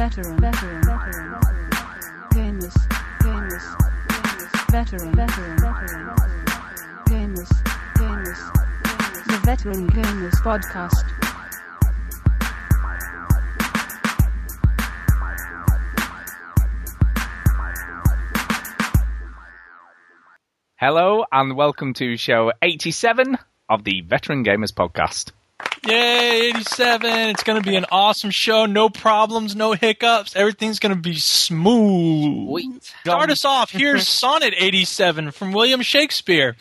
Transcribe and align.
veteran, 0.00 0.34
veteran, 0.38 0.82
veteran, 0.82 1.34
gamers, 2.32 2.74
gamers, 3.20 3.66
veteran, 4.70 5.12
veteran, 5.14 5.58
veteran, 5.58 6.16
gamers, 7.04 7.50
gamers, 7.98 9.26
the 9.26 9.38
Veteran 9.44 9.86
Gamers 9.90 10.32
Podcast. 10.40 11.04
Hello 20.76 21.26
and 21.30 21.54
welcome 21.54 21.92
to 21.92 22.16
show 22.16 22.52
87 22.62 23.36
of 23.68 23.84
the 23.84 24.00
Veteran 24.00 24.44
Gamers 24.44 24.72
Podcast. 24.72 25.32
Yay, 25.86 26.48
87. 26.50 27.10
It's 27.30 27.42
going 27.42 27.60
to 27.62 27.66
be 27.68 27.74
an 27.74 27.86
awesome 27.90 28.30
show. 28.30 28.66
No 28.66 28.90
problems, 28.90 29.56
no 29.56 29.72
hiccups. 29.72 30.36
Everything's 30.36 30.78
going 30.78 30.94
to 30.94 31.00
be 31.00 31.16
smooth. 31.16 32.48
Start 33.02 33.30
us 33.30 33.44
off. 33.46 33.70
Here's 33.70 34.06
Sonnet 34.08 34.52
87 34.58 35.30
from 35.30 35.52
William 35.52 35.80
Shakespeare. 35.80 36.54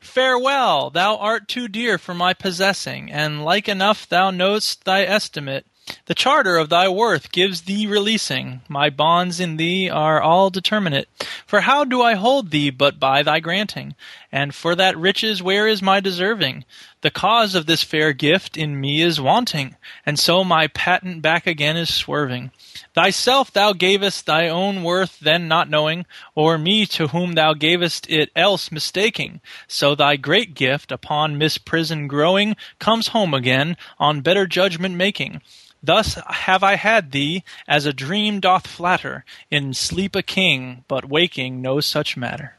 Farewell, 0.00 0.90
thou 0.90 1.16
art 1.16 1.48
too 1.48 1.68
dear 1.68 1.96
for 1.96 2.12
my 2.14 2.34
possessing, 2.34 3.10
and 3.10 3.44
like 3.44 3.66
enough 3.68 4.08
thou 4.08 4.30
know'st 4.30 4.84
thy 4.84 5.02
estimate. 5.02 5.64
The 6.06 6.14
charter 6.14 6.56
of 6.56 6.68
thy 6.68 6.88
worth 6.88 7.30
gives 7.30 7.62
thee 7.62 7.86
releasing. 7.86 8.60
My 8.68 8.90
bonds 8.90 9.38
in 9.38 9.56
thee 9.56 9.88
are 9.88 10.20
all 10.20 10.50
determinate. 10.50 11.08
For 11.46 11.60
how 11.60 11.84
do 11.84 12.02
I 12.02 12.14
hold 12.14 12.50
thee 12.50 12.70
but 12.70 12.98
by 12.98 13.22
thy 13.22 13.38
granting? 13.38 13.94
And 14.36 14.54
for 14.54 14.74
that 14.74 14.98
riches 14.98 15.42
where 15.42 15.66
is 15.66 15.80
my 15.80 15.98
deserving? 15.98 16.66
The 17.00 17.10
cause 17.10 17.54
of 17.54 17.64
this 17.64 17.82
fair 17.82 18.12
gift 18.12 18.58
in 18.58 18.78
me 18.78 19.00
is 19.00 19.18
wanting, 19.18 19.76
and 20.04 20.18
so 20.18 20.44
my 20.44 20.66
patent 20.66 21.22
back 21.22 21.46
again 21.46 21.78
is 21.78 21.88
swerving. 21.88 22.50
Thyself 22.94 23.50
thou 23.50 23.72
gavest 23.72 24.26
thy 24.26 24.46
own 24.48 24.82
worth 24.82 25.18
then 25.20 25.48
not 25.48 25.70
knowing, 25.70 26.04
or 26.34 26.58
me 26.58 26.84
to 26.84 27.06
whom 27.08 27.32
thou 27.32 27.54
gavest 27.54 28.10
it 28.10 28.30
else 28.36 28.70
mistaking. 28.70 29.40
So 29.68 29.94
thy 29.94 30.16
great 30.16 30.52
gift, 30.52 30.92
upon 30.92 31.40
misprision 31.40 32.06
growing, 32.06 32.56
comes 32.78 33.08
home 33.08 33.32
again, 33.32 33.78
on 33.98 34.20
better 34.20 34.46
judgment 34.46 34.96
making. 34.96 35.40
Thus 35.82 36.18
have 36.26 36.62
I 36.62 36.76
had 36.76 37.12
thee, 37.12 37.42
as 37.66 37.86
a 37.86 37.94
dream 37.94 38.40
doth 38.40 38.66
flatter, 38.66 39.24
in 39.50 39.72
sleep 39.72 40.14
a 40.14 40.22
king, 40.22 40.84
but 40.88 41.08
waking 41.08 41.62
no 41.62 41.80
such 41.80 42.18
matter. 42.18 42.55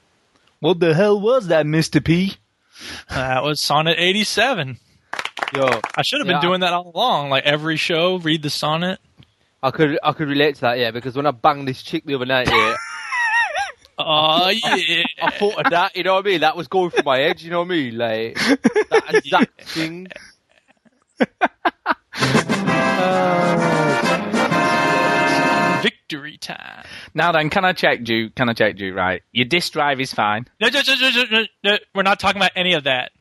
What 0.60 0.80
the 0.80 0.94
hell 0.94 1.20
was 1.20 1.48
that, 1.48 1.66
Mr. 1.66 2.04
P? 2.04 2.36
That 3.10 3.44
was 3.44 3.60
Sonnet 3.62 3.96
87. 4.00 4.78
Yo, 5.56 5.82
I 5.96 6.02
should 6.02 6.20
have 6.20 6.28
Yeah. 6.28 6.34
been 6.40 6.42
doing 6.42 6.60
that 6.62 6.74
all 6.74 6.92
along. 6.94 7.30
Like 7.30 7.46
every 7.46 7.78
show, 7.78 8.18
read 8.18 8.42
the 8.44 8.50
sonnet. 8.50 9.00
I 9.64 9.72
could 9.72 9.98
I 10.04 10.14
could 10.14 10.28
relate 10.28 10.56
to 10.56 10.62
that, 10.62 10.78
yeah, 10.80 10.92
because 10.92 11.16
when 11.16 11.26
I 11.26 11.32
banged 11.32 11.68
this 11.68 11.82
chick 11.82 12.06
the 12.06 12.16
other 12.16 12.26
night, 12.26 12.48
yeah, 12.50 12.76
Oh, 14.00 14.50
yeah. 14.50 15.04
I 15.22 15.32
thought 15.32 15.60
of 15.66 15.72
that. 15.72 15.96
You 15.96 16.04
know 16.04 16.14
what 16.16 16.26
I 16.26 16.30
mean? 16.30 16.42
That 16.42 16.56
was 16.56 16.68
going 16.68 16.92
through 16.92 17.04
my 17.04 17.18
head. 17.18 17.42
You 17.42 17.50
know 17.50 17.60
what 17.60 17.66
I 17.66 17.70
mean? 17.70 17.98
Like 17.98 18.36
that 18.90 19.04
exact 19.10 19.64
thing. 19.70 20.08
Uh, 23.00 24.02
Victory 26.10 26.38
time. 26.38 26.86
Now 27.14 27.32
then, 27.34 27.50
can 27.50 27.66
I 27.66 27.74
check 27.74 28.08
you? 28.08 28.30
Can 28.30 28.48
I 28.50 28.54
check 28.54 28.80
you? 28.80 28.94
Right, 28.94 29.24
your 29.34 29.46
disk 29.46 29.74
drive 29.74 30.00
is 30.00 30.14
fine. 30.14 30.48
No, 30.60 30.70
no, 30.70 30.82
no, 30.88 30.96
no, 30.96 31.10
no, 31.10 31.24
no, 31.32 31.46
no, 31.64 31.78
We're 31.94 32.04
not 32.04 32.20
talking 32.20 32.40
about 32.40 32.52
any 32.56 32.74
of 32.74 32.86
that. 32.86 33.12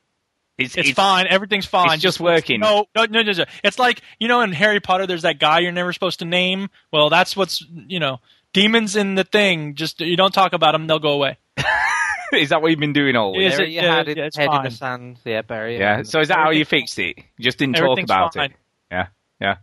It's, 0.56 0.76
It's, 0.76 0.92
fine. 0.92 1.26
Everything's 1.26 1.66
fine. 1.66 1.92
it's 1.94 2.02
just 2.02 2.18
working. 2.20 2.60
No, 2.60 2.86
no, 2.94 3.04
no, 3.06 3.22
no, 3.22 3.32
no. 3.32 3.44
It's 3.64 3.78
like 3.78 4.00
you 4.20 4.28
know 4.28 4.40
in 4.42 4.52
Harry 4.52 4.78
Potter, 4.80 5.06
there's 5.06 5.22
that 5.22 5.38
guy 5.40 5.58
you're 5.60 5.72
never 5.72 5.92
supposed 5.92 6.20
to 6.20 6.24
name. 6.24 6.70
Well, 6.92 7.10
that's 7.10 7.36
what's 7.36 7.62
you 7.88 7.98
know 7.98 8.20
demons 8.52 8.94
in 8.96 9.16
the 9.16 9.24
thing. 9.24 9.74
Just 9.74 10.00
you 10.00 10.16
don't 10.16 10.32
talk 10.32 10.52
about 10.52 10.72
them; 10.72 10.86
they'll 10.86 10.98
go 11.00 11.12
away. 11.12 11.38
Is 12.32 12.50
that 12.50 12.62
what 12.62 12.70
you've 12.70 12.80
been 12.80 12.92
doing 12.92 13.16
all 13.16 13.32
week? 13.32 13.52
Is 13.52 13.58
it- 13.58 13.69
your 13.70 13.82
yeah, 13.84 13.96
head, 13.96 14.08
in- 14.08 14.16
yeah, 14.19 14.25
it's 14.26 14.36
head 14.36 14.46
in 14.46 14.50
fine. 14.52 14.64
the 14.64 14.70
sand. 14.70 15.19
Yeah, 15.25 15.42
bury 15.42 15.76
it. 15.76 15.80
Yeah. 15.80 16.02
So 16.04 16.20
is 16.20 16.28
that 16.28 16.38
how 16.38 16.50
you 16.50 16.64
fixed 16.64 16.98
it? 17.00 17.19
You 17.19 17.44
just 17.44 17.58
didn't 17.58 17.76
talk 17.76 17.98
about 17.98 18.34
fine. 18.34 18.50
it. 18.52 18.56
Yeah. 18.92 19.06
Yeah. 19.41 19.56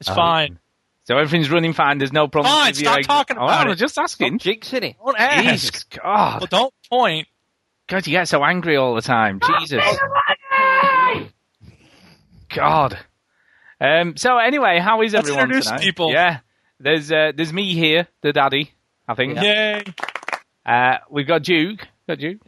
It's 0.00 0.10
Oh. 0.10 0.14
fine. 0.14 0.52
Um, 0.52 0.58
So 1.06 1.16
everything's 1.16 1.50
running 1.50 1.72
fine. 1.72 1.98
There's 1.98 2.12
no 2.12 2.28
problem. 2.28 2.52
Fine, 2.52 2.70
with 2.70 2.76
stop 2.78 2.96
your- 2.96 3.02
talking 3.04 3.38
Oh, 3.38 3.44
about 3.44 3.60
I 3.60 3.62
it. 3.66 3.68
was 3.70 3.78
just 3.78 3.96
asking. 3.98 4.38
jinxing 4.38 4.82
it. 4.82 4.96
Don't 5.04 5.18
ask. 5.18 5.44
Jesus 5.50 5.84
God. 5.84 6.40
Well, 6.40 6.48
don't 6.50 6.74
point. 6.90 7.28
God, 7.88 8.04
you 8.06 8.10
get 8.10 8.26
so 8.28 8.44
angry 8.44 8.76
all 8.76 8.94
the 8.96 9.02
time. 9.02 9.40
Jesus. 9.60 9.84
God. 12.54 12.98
Um, 13.80 14.16
so 14.16 14.38
anyway, 14.38 14.78
how 14.78 15.02
is 15.02 15.12
Let's 15.12 15.28
everyone 15.28 15.44
introduce 15.44 15.66
tonight? 15.66 15.80
people. 15.82 16.10
Yeah. 16.12 16.38
There's 16.80 17.10
uh, 17.12 17.32
there's 17.34 17.52
me 17.52 17.74
here, 17.74 18.06
the 18.22 18.32
daddy. 18.32 18.72
I 19.08 19.14
think. 19.14 19.36
Yay! 19.40 19.84
Uh, 20.64 20.98
we've 21.10 21.26
got 21.26 21.42
Duke. 21.42 21.86
Got 22.08 22.18
Duke. 22.18 22.40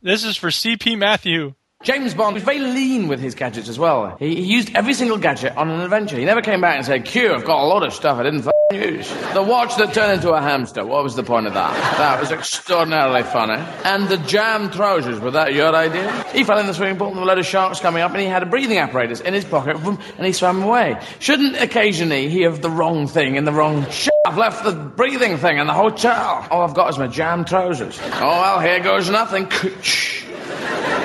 This 0.00 0.24
is 0.24 0.36
for 0.36 0.48
CP 0.48 0.96
Matthew. 0.96 1.54
James 1.82 2.14
Bond 2.14 2.34
was 2.34 2.44
very 2.44 2.60
lean 2.60 3.08
with 3.08 3.18
his 3.18 3.34
gadgets 3.34 3.68
as 3.68 3.76
well. 3.76 4.16
He, 4.18 4.36
he 4.36 4.42
used 4.42 4.74
every 4.76 4.94
single 4.94 5.18
gadget 5.18 5.56
on 5.56 5.68
an 5.68 5.80
adventure. 5.80 6.16
He 6.16 6.24
never 6.24 6.40
came 6.40 6.60
back 6.60 6.76
and 6.76 6.86
said, 6.86 7.04
Q, 7.04 7.34
I've 7.34 7.44
got 7.44 7.64
a 7.64 7.66
lot 7.66 7.82
of 7.82 7.92
stuff 7.92 8.18
I 8.18 8.22
didn't 8.22 8.48
use. 8.72 9.08
The 9.34 9.42
watch 9.42 9.76
that 9.76 9.92
turned 9.92 10.12
into 10.12 10.32
a 10.32 10.40
hamster, 10.40 10.86
what 10.86 11.02
was 11.02 11.16
the 11.16 11.24
point 11.24 11.48
of 11.48 11.54
that? 11.54 11.72
That 11.98 12.20
was 12.20 12.30
extraordinarily 12.30 13.24
funny. 13.24 13.60
And 13.84 14.08
the 14.08 14.16
jam 14.18 14.70
trousers, 14.70 15.18
was 15.18 15.32
that 15.34 15.54
your 15.54 15.74
idea? 15.74 16.24
He 16.32 16.44
fell 16.44 16.58
in 16.58 16.66
the 16.66 16.74
swimming 16.74 16.98
pool 16.98 17.08
and 17.08 17.16
were 17.16 17.22
a 17.22 17.26
load 17.26 17.38
of 17.38 17.46
sharks 17.46 17.80
coming 17.80 18.02
up 18.02 18.12
and 18.12 18.20
he 18.20 18.26
had 18.26 18.44
a 18.44 18.46
breathing 18.46 18.78
apparatus 18.78 19.20
in 19.20 19.34
his 19.34 19.44
pocket 19.44 19.76
and 19.76 20.24
he 20.24 20.32
swam 20.32 20.62
away. 20.62 21.00
Shouldn't 21.18 21.60
occasionally 21.60 22.28
he 22.28 22.42
have 22.42 22.62
the 22.62 22.70
wrong 22.70 23.08
thing 23.08 23.34
in 23.34 23.44
the 23.44 23.52
wrong 23.52 23.90
sh**? 23.90 24.08
I've 24.24 24.38
left 24.38 24.62
the 24.62 24.72
breathing 24.72 25.36
thing 25.36 25.58
in 25.58 25.66
the 25.66 25.74
hotel. 25.74 26.46
All 26.48 26.62
I've 26.62 26.74
got 26.74 26.90
is 26.90 26.98
my 26.98 27.08
jam 27.08 27.44
trousers. 27.44 27.98
Oh 28.00 28.20
well, 28.20 28.60
here 28.60 28.78
goes 28.78 29.10
nothing. 29.10 29.50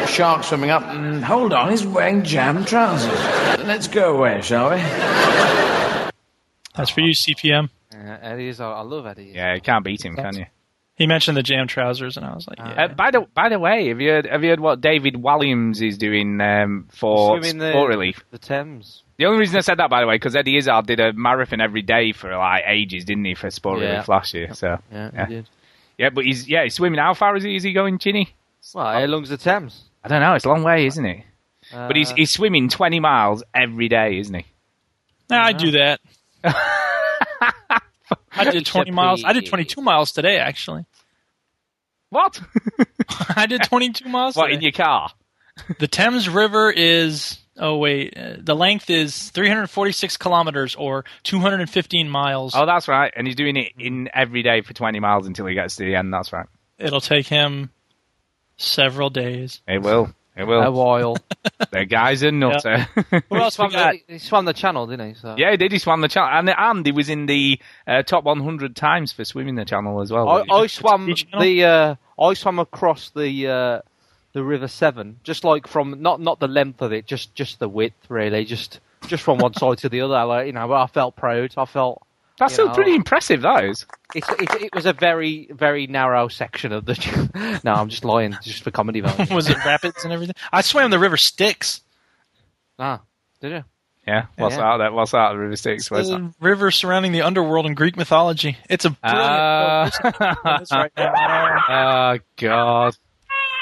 Shark 0.07 0.43
swimming 0.43 0.69
up, 0.69 0.83
and 0.83 1.23
hold 1.23 1.51
on, 1.53 1.69
he's 1.69 1.85
wearing 1.85 2.23
jam 2.23 2.63
trousers. 2.65 3.11
Let's 3.65 3.87
go 3.87 4.15
away, 4.17 4.41
shall 4.41 4.69
we? 4.71 4.77
That's 6.75 6.89
for 6.91 7.01
you, 7.01 7.13
CPM. 7.13 7.69
Yeah, 7.91 8.17
Eddie 8.21 8.47
is. 8.49 8.59
I 8.61 8.81
love 8.81 9.05
Eddie. 9.05 9.31
Yeah, 9.35 9.55
you 9.55 9.61
can't 9.61 9.83
beat 9.83 10.03
him, 10.05 10.15
can 10.15 10.35
you? 10.37 10.45
He 10.95 11.05
mentioned 11.07 11.37
the 11.37 11.43
jam 11.43 11.67
trousers, 11.67 12.17
and 12.17 12.25
I 12.25 12.33
was 12.33 12.47
like, 12.47 12.57
yeah. 12.57 12.85
Uh, 12.85 12.87
by 12.89 13.11
the 13.11 13.21
by 13.33 13.49
the 13.49 13.59
way, 13.59 13.89
have 13.89 13.99
you 14.01 14.09
heard, 14.09 14.25
have 14.25 14.43
you 14.43 14.49
heard 14.49 14.59
what 14.59 14.81
David 14.81 15.13
Walliams 15.15 15.81
is 15.85 15.97
doing 15.97 16.39
um, 16.41 16.87
for 16.91 17.37
Swimming 17.39 17.59
the- 17.59 17.71
sport 17.71 17.89
relief? 17.89 18.23
The 18.31 18.39
Thames. 18.39 19.03
The 19.17 19.25
only 19.25 19.39
reason 19.39 19.57
I 19.57 19.61
said 19.61 19.79
that, 19.79 19.89
by 19.89 20.01
the 20.01 20.07
way, 20.07 20.15
because 20.15 20.35
Eddie 20.35 20.57
Izzard 20.57 20.85
did 20.85 20.99
a 20.99 21.11
marathon 21.13 21.59
every 21.59 21.81
day 21.81 22.11
for 22.13 22.35
like 22.35 22.63
ages, 22.67 23.03
didn't 23.05 23.25
he, 23.25 23.33
for 23.35 23.49
sport 23.51 23.79
Yeah. 23.81 23.91
relief 23.93 24.07
last 24.09 24.33
year? 24.33 24.53
So 24.53 24.77
Yeah, 24.91 25.09
Yeah. 25.13 25.25
he 25.27 25.33
did. 25.35 25.49
yeah, 25.97 26.09
but 26.11 26.23
he's 26.25 26.47
yeah 26.47 26.63
he's 26.63 26.75
swimming. 26.75 26.99
How 26.99 27.13
far 27.15 27.35
is 27.35 27.43
he? 27.43 27.55
Is 27.55 27.63
he 27.63 27.73
going, 27.73 27.97
Chinny? 27.99 28.33
Well, 28.73 28.85
how 28.85 29.05
long's 29.05 29.29
the 29.29 29.37
Thames? 29.37 29.85
I 30.03 30.07
don't 30.07 30.21
know. 30.21 30.33
It's 30.33 30.45
a 30.45 30.49
long 30.49 30.63
way, 30.63 30.85
isn't 30.85 31.05
it? 31.05 31.23
Uh, 31.73 31.87
But 31.87 31.95
he's 31.95 32.11
he's 32.11 32.31
swimming 32.31 32.69
twenty 32.69 32.99
miles 32.99 33.43
every 33.53 33.89
day, 33.89 34.19
isn't 34.19 34.33
he? 34.33 34.45
Nah, 35.29 35.43
I 35.43 35.53
do 35.53 35.71
that. 35.71 35.99
I 38.31 38.51
did 38.51 38.65
20 38.65 38.91
miles. 38.91 39.23
I 39.25 39.33
did 39.33 39.45
22 39.47 39.81
miles 39.81 40.11
today, 40.11 40.37
actually. 40.37 40.85
What? 42.09 42.39
I 43.35 43.47
did 43.47 43.63
22 43.63 44.07
miles. 44.07 44.35
what 44.35 44.45
today. 44.45 44.55
in 44.55 44.61
your 44.61 44.71
car? 44.71 45.11
The 45.79 45.87
Thames 45.87 46.29
River 46.29 46.71
is. 46.71 47.39
Oh 47.59 47.77
wait, 47.77 48.15
uh, 48.15 48.35
the 48.39 48.55
length 48.55 48.89
is 48.91 49.29
346 49.31 50.17
kilometers 50.17 50.75
or 50.75 51.03
215 51.23 52.07
miles. 52.07 52.53
Oh, 52.55 52.67
that's 52.67 52.87
right. 52.87 53.11
And 53.15 53.25
he's 53.25 53.35
doing 53.35 53.57
it 53.57 53.73
in 53.79 54.09
every 54.13 54.43
day 54.43 54.61
for 54.61 54.73
twenty 54.73 54.99
miles 54.99 55.25
until 55.25 55.47
he 55.47 55.55
gets 55.55 55.75
to 55.77 55.83
the 55.83 55.95
end. 55.95 56.13
That's 56.13 56.31
right. 56.31 56.45
It'll 56.77 57.01
take 57.01 57.27
him 57.27 57.71
several 58.57 59.09
days. 59.09 59.61
It 59.67 59.81
will. 59.81 60.13
It 60.35 60.43
will. 60.43 60.61
a 60.61 60.71
will. 60.71 60.85
while. 60.85 61.17
the 61.71 61.85
guy's 61.85 62.21
a 62.21 62.31
nutter. 62.31 62.79
Who 63.29 63.37
else 63.37 63.57
we 63.57 63.69
swam 63.69 63.71
the, 63.71 63.99
he 64.07 64.17
swam 64.19 64.45
the 64.45 64.53
channel, 64.53 64.85
didn't 64.85 65.09
he? 65.09 65.13
So. 65.15 65.35
Yeah, 65.37 65.51
he 65.51 65.57
did. 65.57 65.71
He 65.71 65.79
swam 65.79 66.01
the 66.01 66.07
channel, 66.07 66.29
and, 66.31 66.49
and 66.49 66.85
he 66.85 66.91
was 66.91 67.09
in 67.09 67.25
the 67.25 67.59
uh, 67.87 68.03
top 68.03 68.23
100 68.23 68.75
times 68.75 69.11
for 69.11 69.25
swimming 69.25 69.55
the 69.55 69.65
channel 69.65 70.01
as 70.01 70.11
well. 70.11 70.29
I, 70.29 70.43
I 70.49 70.67
swam 70.67 71.13
the. 71.39 71.63
Uh, 71.63 71.95
I 72.19 72.33
swam 72.33 72.59
across 72.59 73.09
the 73.11 73.47
uh, 73.47 73.81
the 74.33 74.43
River 74.43 74.67
Severn, 74.67 75.19
just 75.23 75.43
like 75.43 75.67
from 75.67 76.01
not 76.01 76.21
not 76.21 76.39
the 76.39 76.47
length 76.47 76.81
of 76.81 76.93
it, 76.93 77.07
just 77.07 77.33
just 77.33 77.59
the 77.59 77.69
width, 77.69 78.09
really, 78.09 78.45
just 78.45 78.79
just 79.07 79.23
from 79.23 79.39
one 79.39 79.53
side 79.53 79.79
to 79.79 79.89
the 79.89 80.01
other. 80.01 80.23
Like, 80.25 80.47
you 80.47 80.53
know, 80.53 80.71
I 80.71 80.87
felt 80.87 81.15
proud. 81.15 81.53
I 81.57 81.65
felt 81.65 82.03
That's 82.37 82.53
still 82.53 82.67
know. 82.67 82.73
pretty 82.73 82.93
impressive. 82.93 83.41
That 83.41 83.65
is. 83.65 83.85
it's, 84.13 84.29
it, 84.29 84.63
it 84.63 84.75
was 84.75 84.85
a 84.85 84.93
very 84.93 85.49
very 85.51 85.87
narrow 85.87 86.27
section 86.27 86.71
of 86.71 86.85
the. 86.85 87.59
no, 87.63 87.73
I'm 87.73 87.89
just 87.89 88.05
lying, 88.05 88.35
just 88.43 88.63
for 88.63 88.71
comedy 88.71 89.01
value. 89.01 89.33
Was 89.35 89.49
it 89.49 89.57
rapids 89.65 90.03
and 90.03 90.13
everything? 90.13 90.35
I 90.51 90.61
swam 90.61 90.91
the 90.91 90.99
River 90.99 91.17
Styx. 91.17 91.81
ah, 92.77 93.01
did 93.41 93.51
you? 93.51 93.63
Yeah. 94.07 94.27
What's 94.37 94.55
Yeah. 94.55 94.77
that? 94.77 94.93
What's 94.93 95.11
that? 95.11 95.31
River 95.35 95.55
Styx. 95.55 95.89
The 95.89 96.31
river 96.39 96.71
surrounding 96.71 97.11
the 97.11 97.23
underworld 97.23 97.65
in 97.65 97.73
Greek 97.73 97.97
mythology. 97.97 98.57
It's 98.69 98.85
a 98.85 98.91
brilliant. 98.91 99.29
Uh, 99.29 99.89
book. 100.01 100.19
Listen 100.19 100.35
to 100.35 100.55
this 100.59 100.71
right 100.71 100.91
now. 100.95 101.57
oh 101.69 102.19
God. 102.37 102.97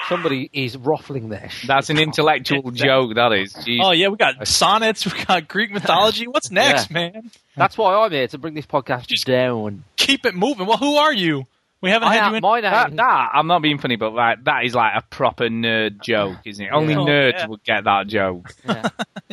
Somebody 0.10 0.50
is 0.54 0.78
ruffling 0.78 1.30
their 1.30 1.50
shit. 1.50 1.68
That's 1.68 1.90
an 1.90 1.98
intellectual 2.00 2.72
joke. 2.72 3.16
That 3.16 3.32
is. 3.34 3.54
Jeez. 3.54 3.80
Oh 3.84 3.92
yeah, 3.92 4.10
we 4.10 4.18
got 4.18 4.48
sonnets, 4.48 5.06
we 5.06 5.24
got 5.26 5.48
Greek 5.48 5.72
mythology. 5.72 6.28
What's 6.28 6.52
next, 6.52 6.92
man? 6.92 7.32
That's 7.56 7.78
why 7.78 7.96
I'm 7.96 8.12
here 8.12 8.28
to 8.28 8.38
bring 8.38 8.54
this 8.54 8.66
podcast 8.68 9.08
Just- 9.08 9.26
down. 9.26 9.84
Keep 9.98 10.26
it 10.26 10.36
moving. 10.36 10.68
Well, 10.68 10.78
who 10.78 10.98
are 10.98 11.14
you? 11.14 11.48
We 11.86 11.92
haven't 11.92 12.08
I 12.10 12.14
had 12.16 12.24
am, 12.26 12.32
you 12.32 12.38
in. 12.38 12.42
my 12.42 12.60
name. 12.62 12.72
That, 12.72 12.96
that 12.96 13.30
I'm 13.34 13.48
not 13.48 13.62
being 13.62 13.78
funny, 13.78 13.96
but 13.96 14.14
like, 14.14 14.44
that 14.44 14.66
is 14.66 14.74
like 14.76 14.94
a 14.96 15.02
proper 15.04 15.48
nerd 15.50 16.02
joke, 16.02 16.38
isn't 16.46 16.66
it? 16.66 16.70
Only 16.72 16.96
Oh, 16.96 17.06
nerds 17.06 17.34
yeah. 17.38 17.48
would 17.48 17.64
get 17.64 17.84
that 17.86 18.08
joke. 18.08 18.54
Yeah. 18.68 18.90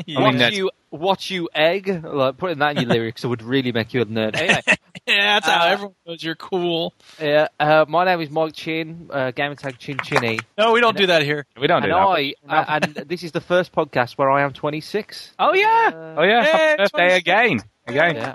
Yeah. 0.07 0.19
I 0.19 0.21
mean, 0.21 0.23
Watch 0.23 0.33
that's- 0.37 0.57
you, 0.57 0.71
watch 0.91 1.31
you 1.31 1.49
egg. 1.55 2.05
Like 2.05 2.37
putting 2.37 2.59
that 2.59 2.77
in 2.77 2.83
your 2.83 2.91
lyrics 2.95 3.25
would 3.25 3.43
really 3.43 3.73
make 3.73 3.93
you 3.95 4.03
a 4.03 4.07
nerd. 4.07 4.37
Anyway, 4.37 4.61
Yeah, 5.07 5.41
that's 5.41 5.47
how 5.49 5.63
Uh, 5.65 5.69
everyone 5.73 5.95
knows 6.07 6.23
you're 6.23 6.35
cool. 6.37 6.95
yeah, 7.21 7.49
uh, 7.59 7.85
my 7.89 8.05
name 8.05 8.21
is 8.21 8.31
Mike 8.31 8.53
Chin, 8.53 9.09
uh, 9.11 9.31
gaming 9.33 9.57
tag 9.57 9.79
Chin 9.79 9.99
Chinny, 10.05 10.39
No, 10.57 10.73
we 10.73 10.81
don't 10.81 10.97
do 10.97 11.07
that 11.07 11.23
here. 11.23 11.45
We 11.61 11.67
don't 11.67 11.83
do 11.83 11.87
and 11.91 11.95
that. 11.95 11.99
I 11.99 12.35
uh, 12.49 12.79
and 12.85 13.09
this 13.09 13.23
is 13.25 13.33
the 13.33 13.41
first 13.41 13.73
podcast 13.73 14.13
where 14.19 14.31
I 14.31 14.43
am 14.43 14.53
26. 14.53 15.33
Oh 15.39 15.55
yeah, 15.55 15.91
Uh, 15.93 16.15
oh 16.19 16.23
yeah. 16.23 16.43
Hey, 16.45 16.51
Happy 16.53 16.77
birthday 16.83 16.99
26. 16.99 17.19
again, 17.19 17.61
again. 17.89 18.17
Yeah. 18.17 18.35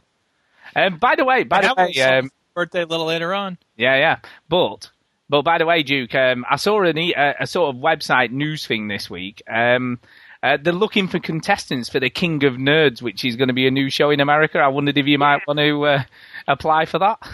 Um, 0.76 0.98
by 0.98 1.16
the 1.16 1.24
way, 1.26 1.44
by 1.44 1.62
the 1.62 1.68
have 1.70 1.78
way, 1.78 1.94
someone's 1.94 2.26
um, 2.26 2.32
birthday 2.58 2.82
a 2.82 2.86
little 2.88 3.06
later 3.06 3.34
on. 3.36 3.58
yeah, 3.76 3.96
yeah. 3.98 4.18
But 4.50 4.90
but 5.30 5.44
by 5.44 5.58
the 5.60 5.66
way, 5.66 5.84
Duke, 5.84 6.16
um, 6.16 6.44
I 6.50 6.56
saw 6.56 6.82
an, 6.82 6.98
e- 6.98 7.14
a, 7.14 7.36
a 7.42 7.48
sort 7.48 7.76
of 7.76 7.82
website 7.82 8.32
news 8.32 8.66
thing 8.66 8.88
this 8.88 9.10
week. 9.10 9.44
Um, 9.48 10.00
uh, 10.42 10.58
they're 10.62 10.74
looking 10.74 11.08
for 11.08 11.20
contestants 11.20 11.90
for 11.90 12.00
the 12.00 12.10
King 12.10 12.44
of 12.46 12.54
Nerds, 12.54 13.02
which 13.02 13.24
is 13.26 13.36
going 13.36 13.50
to 13.50 13.54
be 13.54 13.68
a 13.68 13.72
new 13.72 13.90
show 13.90 14.10
in 14.10 14.22
America. 14.22 14.58
I 14.60 14.70
wondered 14.70 14.98
if 14.98 15.06
you 15.06 15.18
might 15.20 15.42
want 15.48 15.60
to 15.60 15.86
uh, 15.86 16.04
apply 16.48 16.86
for 16.86 17.00
that. 17.00 17.20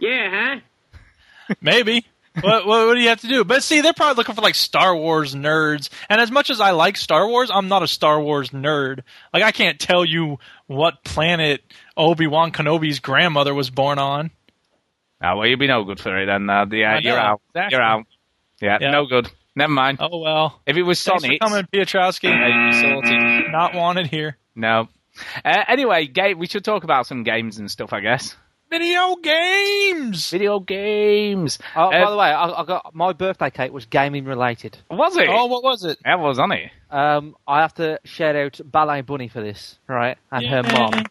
Yeah, 0.00 0.60
huh? 1.50 1.54
Maybe. 1.60 2.06
what, 2.40 2.64
what, 2.64 2.86
what 2.86 2.94
do 2.94 3.00
you 3.00 3.08
have 3.08 3.22
to 3.22 3.26
do? 3.26 3.42
But 3.42 3.64
see, 3.64 3.80
they're 3.80 3.92
probably 3.92 4.14
looking 4.14 4.36
for 4.36 4.42
like 4.42 4.54
Star 4.54 4.94
Wars 4.94 5.34
nerds. 5.34 5.88
And 6.08 6.20
as 6.20 6.30
much 6.30 6.50
as 6.50 6.60
I 6.60 6.70
like 6.70 6.96
Star 6.96 7.26
Wars, 7.26 7.50
I'm 7.52 7.66
not 7.66 7.82
a 7.82 7.88
Star 7.88 8.20
Wars 8.22 8.50
nerd. 8.50 9.00
Like 9.34 9.42
I 9.42 9.50
can't 9.50 9.80
tell 9.80 10.04
you 10.04 10.38
what 10.68 11.02
planet 11.02 11.62
Obi 11.96 12.28
Wan 12.28 12.52
Kenobi's 12.52 13.00
grandmother 13.00 13.52
was 13.52 13.70
born 13.70 13.98
on. 13.98 14.30
Oh, 15.22 15.36
well, 15.36 15.46
you'll 15.46 15.58
be 15.58 15.66
no 15.66 15.84
good 15.84 15.98
for 16.00 16.16
it 16.20 16.26
then. 16.26 16.48
Uh, 16.48 16.66
yeah, 16.70 16.94
I 16.94 16.98
you're 16.98 17.16
know, 17.16 17.20
out. 17.22 17.40
exactly. 17.54 17.74
You're 17.76 17.82
out. 17.82 18.06
Yeah, 18.60 18.78
Yeah. 18.80 18.90
no 18.90 19.06
good. 19.06 19.28
Never 19.56 19.72
mind. 19.72 19.98
Oh 20.00 20.18
well. 20.18 20.60
If 20.66 20.76
it 20.76 20.82
was 20.84 21.02
Thanks 21.02 21.24
for 21.26 21.36
coming, 21.38 21.64
Piotrowski. 21.72 22.24
you'd 22.30 22.70
be 22.70 22.80
sorted. 22.80 23.50
Not 23.50 23.74
wanted 23.74 24.06
here. 24.06 24.36
No. 24.54 24.88
Uh, 25.44 25.64
anyway, 25.66 26.06
game, 26.06 26.38
we 26.38 26.46
should 26.46 26.64
talk 26.64 26.84
about 26.84 27.06
some 27.06 27.24
games 27.24 27.58
and 27.58 27.68
stuff, 27.68 27.92
I 27.92 27.98
guess. 28.00 28.36
Video 28.70 29.16
games. 29.16 30.30
Video 30.30 30.60
games. 30.60 31.58
Oh, 31.74 31.86
Uh, 31.88 32.04
by 32.04 32.10
the 32.10 32.16
way, 32.16 32.26
I, 32.28 32.60
I 32.60 32.64
got 32.64 32.94
my 32.94 33.12
birthday 33.14 33.50
cake 33.50 33.72
was 33.72 33.86
gaming 33.86 34.26
related. 34.26 34.76
Was 34.90 35.16
it? 35.16 35.28
Oh, 35.28 35.46
what 35.46 35.64
was 35.64 35.84
it? 35.84 35.98
That 36.04 36.20
was 36.20 36.38
on 36.38 36.52
it. 36.52 36.70
Um, 36.90 37.34
I 37.48 37.62
have 37.62 37.74
to 37.74 37.98
shout 38.04 38.36
out 38.36 38.60
Ballet 38.64 39.00
Bunny 39.00 39.26
for 39.28 39.40
this, 39.40 39.78
right? 39.88 40.18
And 40.30 40.46
her 40.46 40.62
mom. 40.62 41.02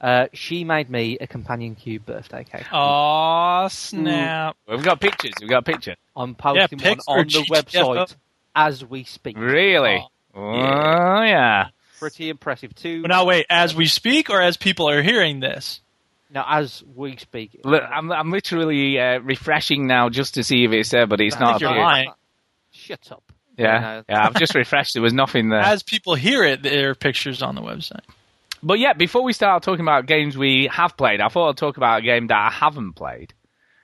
Uh, 0.00 0.26
she 0.34 0.62
made 0.64 0.90
me 0.90 1.16
a 1.20 1.26
companion 1.26 1.74
cube 1.74 2.04
birthday 2.04 2.44
cake. 2.44 2.66
Aw, 2.72 3.68
snap. 3.68 4.56
We've 4.68 4.82
got 4.82 5.00
pictures. 5.00 5.32
We've 5.40 5.48
got 5.48 5.64
pictures. 5.64 5.96
I'm 6.14 6.34
posting 6.34 6.78
Yeah, 6.78 6.90
one 6.90 6.98
on 7.08 7.26
the 7.26 7.32
GTFO. 7.32 7.96
website 7.96 8.14
as 8.54 8.84
we 8.84 9.04
speak. 9.04 9.38
Really? 9.38 10.06
Oh, 10.34 11.22
yeah. 11.22 11.68
Pretty 11.98 12.28
impressive 12.28 12.74
too. 12.74 13.02
But 13.02 13.08
now 13.08 13.24
wait, 13.24 13.46
as 13.48 13.74
we 13.74 13.86
speak 13.86 14.28
or 14.28 14.40
as 14.40 14.58
people 14.58 14.88
are 14.90 15.02
hearing 15.02 15.40
this? 15.40 15.80
Now, 16.30 16.44
as 16.46 16.82
we 16.94 17.16
speak, 17.16 17.60
Look, 17.64 17.82
I'm, 17.82 18.12
I'm 18.12 18.30
literally 18.30 18.98
uh, 19.00 19.20
refreshing 19.20 19.86
now 19.86 20.10
just 20.10 20.34
to 20.34 20.44
see 20.44 20.64
if 20.64 20.72
it's 20.72 20.90
there, 20.90 21.06
but 21.06 21.20
it's 21.20 21.36
I 21.36 21.40
not. 21.40 21.48
think 21.52 21.60
you're 21.62 21.70
appeared. 21.70 21.84
lying. 21.84 22.10
Shut 22.72 23.12
up. 23.12 23.22
Yeah, 23.56 23.80
No. 23.80 24.04
yeah. 24.10 24.26
I've 24.26 24.34
just 24.34 24.54
refreshed. 24.54 24.92
There 24.92 25.02
was 25.02 25.14
nothing 25.14 25.48
there. 25.48 25.60
As 25.60 25.82
people 25.82 26.14
hear 26.14 26.44
it, 26.44 26.62
there 26.62 26.90
are 26.90 26.94
pictures 26.94 27.40
on 27.42 27.54
the 27.54 27.62
website. 27.62 28.00
But 28.62 28.78
yeah, 28.78 28.92
before 28.94 29.22
we 29.22 29.32
start 29.32 29.62
talking 29.62 29.82
about 29.84 30.06
games 30.06 30.36
we 30.36 30.68
have 30.72 30.96
played, 30.96 31.20
I 31.20 31.28
thought 31.28 31.50
I'd 31.50 31.56
talk 31.56 31.76
about 31.76 32.00
a 32.00 32.02
game 32.02 32.26
that 32.28 32.38
I 32.38 32.50
haven't 32.50 32.94
played. 32.94 33.34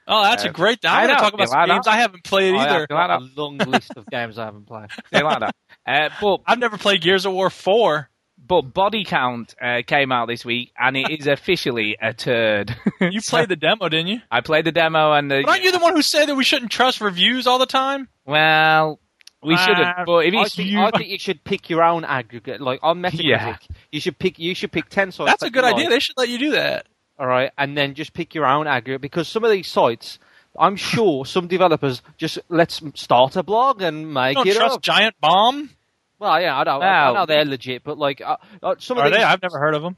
Oh, 0.08 0.22
that's 0.24 0.44
Uh, 0.44 0.48
a 0.48 0.52
great. 0.52 0.84
I 0.84 1.02
I'm 1.02 1.06
going 1.06 1.16
to 1.18 1.22
talk 1.22 1.34
about 1.34 1.48
some 1.48 1.58
like 1.60 1.68
games 1.68 1.84
that? 1.84 1.92
I 1.92 1.96
haven't 1.96 2.24
played 2.24 2.54
I 2.54 2.58
either. 2.64 2.80
have 2.80 2.88
got 2.88 3.10
a 3.10 3.28
long 3.36 3.58
list 3.58 3.92
of 3.96 4.04
games 4.06 4.36
I 4.38 4.46
haven't 4.46 4.66
played. 4.66 4.88
They 5.12 5.22
like 5.22 5.40
that. 5.40 5.54
Uh, 5.86 6.08
but 6.20 6.40
I've 6.46 6.58
never 6.58 6.76
played 6.76 7.02
Gears 7.02 7.24
of 7.24 7.32
War 7.32 7.50
4. 7.50 8.08
but 8.44 8.62
Body 8.62 9.04
Count 9.04 9.54
uh, 9.62 9.82
came 9.86 10.10
out 10.10 10.26
this 10.26 10.44
week, 10.44 10.72
and 10.76 10.96
it 10.96 11.08
is 11.20 11.26
officially 11.28 11.96
a 12.02 12.12
turd. 12.12 12.74
You 13.00 13.20
So, 13.20 13.36
played 13.36 13.48
the 13.48 13.56
demo, 13.56 13.88
didn't 13.88 14.08
you? 14.08 14.20
I 14.30 14.40
played 14.40 14.64
the 14.64 14.72
demo, 14.72 15.12
and 15.12 15.30
the 15.30 15.42
But 15.44 15.50
aren't 15.50 15.62
you 15.64 15.72
the 15.72 15.78
one 15.78 15.94
who 15.94 16.02
said 16.02 16.26
that 16.28 16.34
we 16.34 16.44
shouldn't 16.44 16.72
trust 16.72 17.00
reviews 17.00 17.46
all 17.46 17.58
the 17.58 17.66
time? 17.66 18.08
well, 18.24 18.98
we 19.42 19.56
shouldn't. 19.56 20.06
But 20.06 20.26
if 20.26 20.34
I 20.34 20.44
think, 20.44 20.68
you, 20.68 20.80
I 20.80 20.90
think 20.90 21.08
you 21.10 21.18
should 21.18 21.42
pick 21.44 21.68
your 21.70 21.82
own 21.82 22.04
aggregate. 22.04 22.60
Like 22.60 22.80
on 22.82 23.00
Metacritic, 23.02 23.22
Yeah. 23.24 23.56
you 23.90 24.00
should 24.00 24.18
pick. 24.18 24.38
You 24.38 24.54
should 24.54 24.72
pick 24.72 24.88
ten 24.88 25.12
sites. 25.12 25.30
That's 25.30 25.42
a 25.42 25.50
good 25.50 25.64
idea. 25.64 25.84
like, 25.84 25.90
They 25.90 25.98
should 26.00 26.16
let 26.16 26.28
you 26.28 26.38
do 26.38 26.50
that. 26.52 26.86
all 27.18 27.26
right, 27.26 27.50
and 27.58 27.76
then 27.76 27.94
just 27.94 28.12
pick 28.14 28.34
your 28.34 28.46
own 28.46 28.66
aggregate 28.66 29.00
because 29.00 29.28
some 29.28 29.44
of 29.44 29.50
these 29.50 29.68
sites, 29.68 30.18
I'm 30.58 30.76
sure 30.76 31.24
some 31.26 31.46
developers 31.48 32.02
just 32.18 32.38
let's 32.48 32.80
start 32.94 33.36
a 33.36 33.42
blog 33.42 33.82
and 33.82 34.12
make 34.12 34.30
You 34.36 34.44
don't 34.44 34.48
it 34.48 34.54
trust 34.56 34.74
up. 34.76 34.82
Giant 34.82 35.14
Bomb? 35.20 35.70
Well, 36.18 36.40
yeah, 36.40 36.56
I 36.56 36.62
know, 36.64 36.80
I, 36.80 37.10
I 37.10 37.12
know 37.14 37.26
they're 37.26 37.44
legit, 37.44 37.82
but 37.82 37.98
like 37.98 38.20
uh, 38.20 38.36
uh, 38.62 38.76
some 38.78 38.96
Are 38.98 39.06
of 39.06 39.12
these, 39.12 39.18
they? 39.18 39.24
I've 39.24 39.42
never 39.42 39.58
heard 39.58 39.74
of 39.74 39.82
them. 39.82 39.96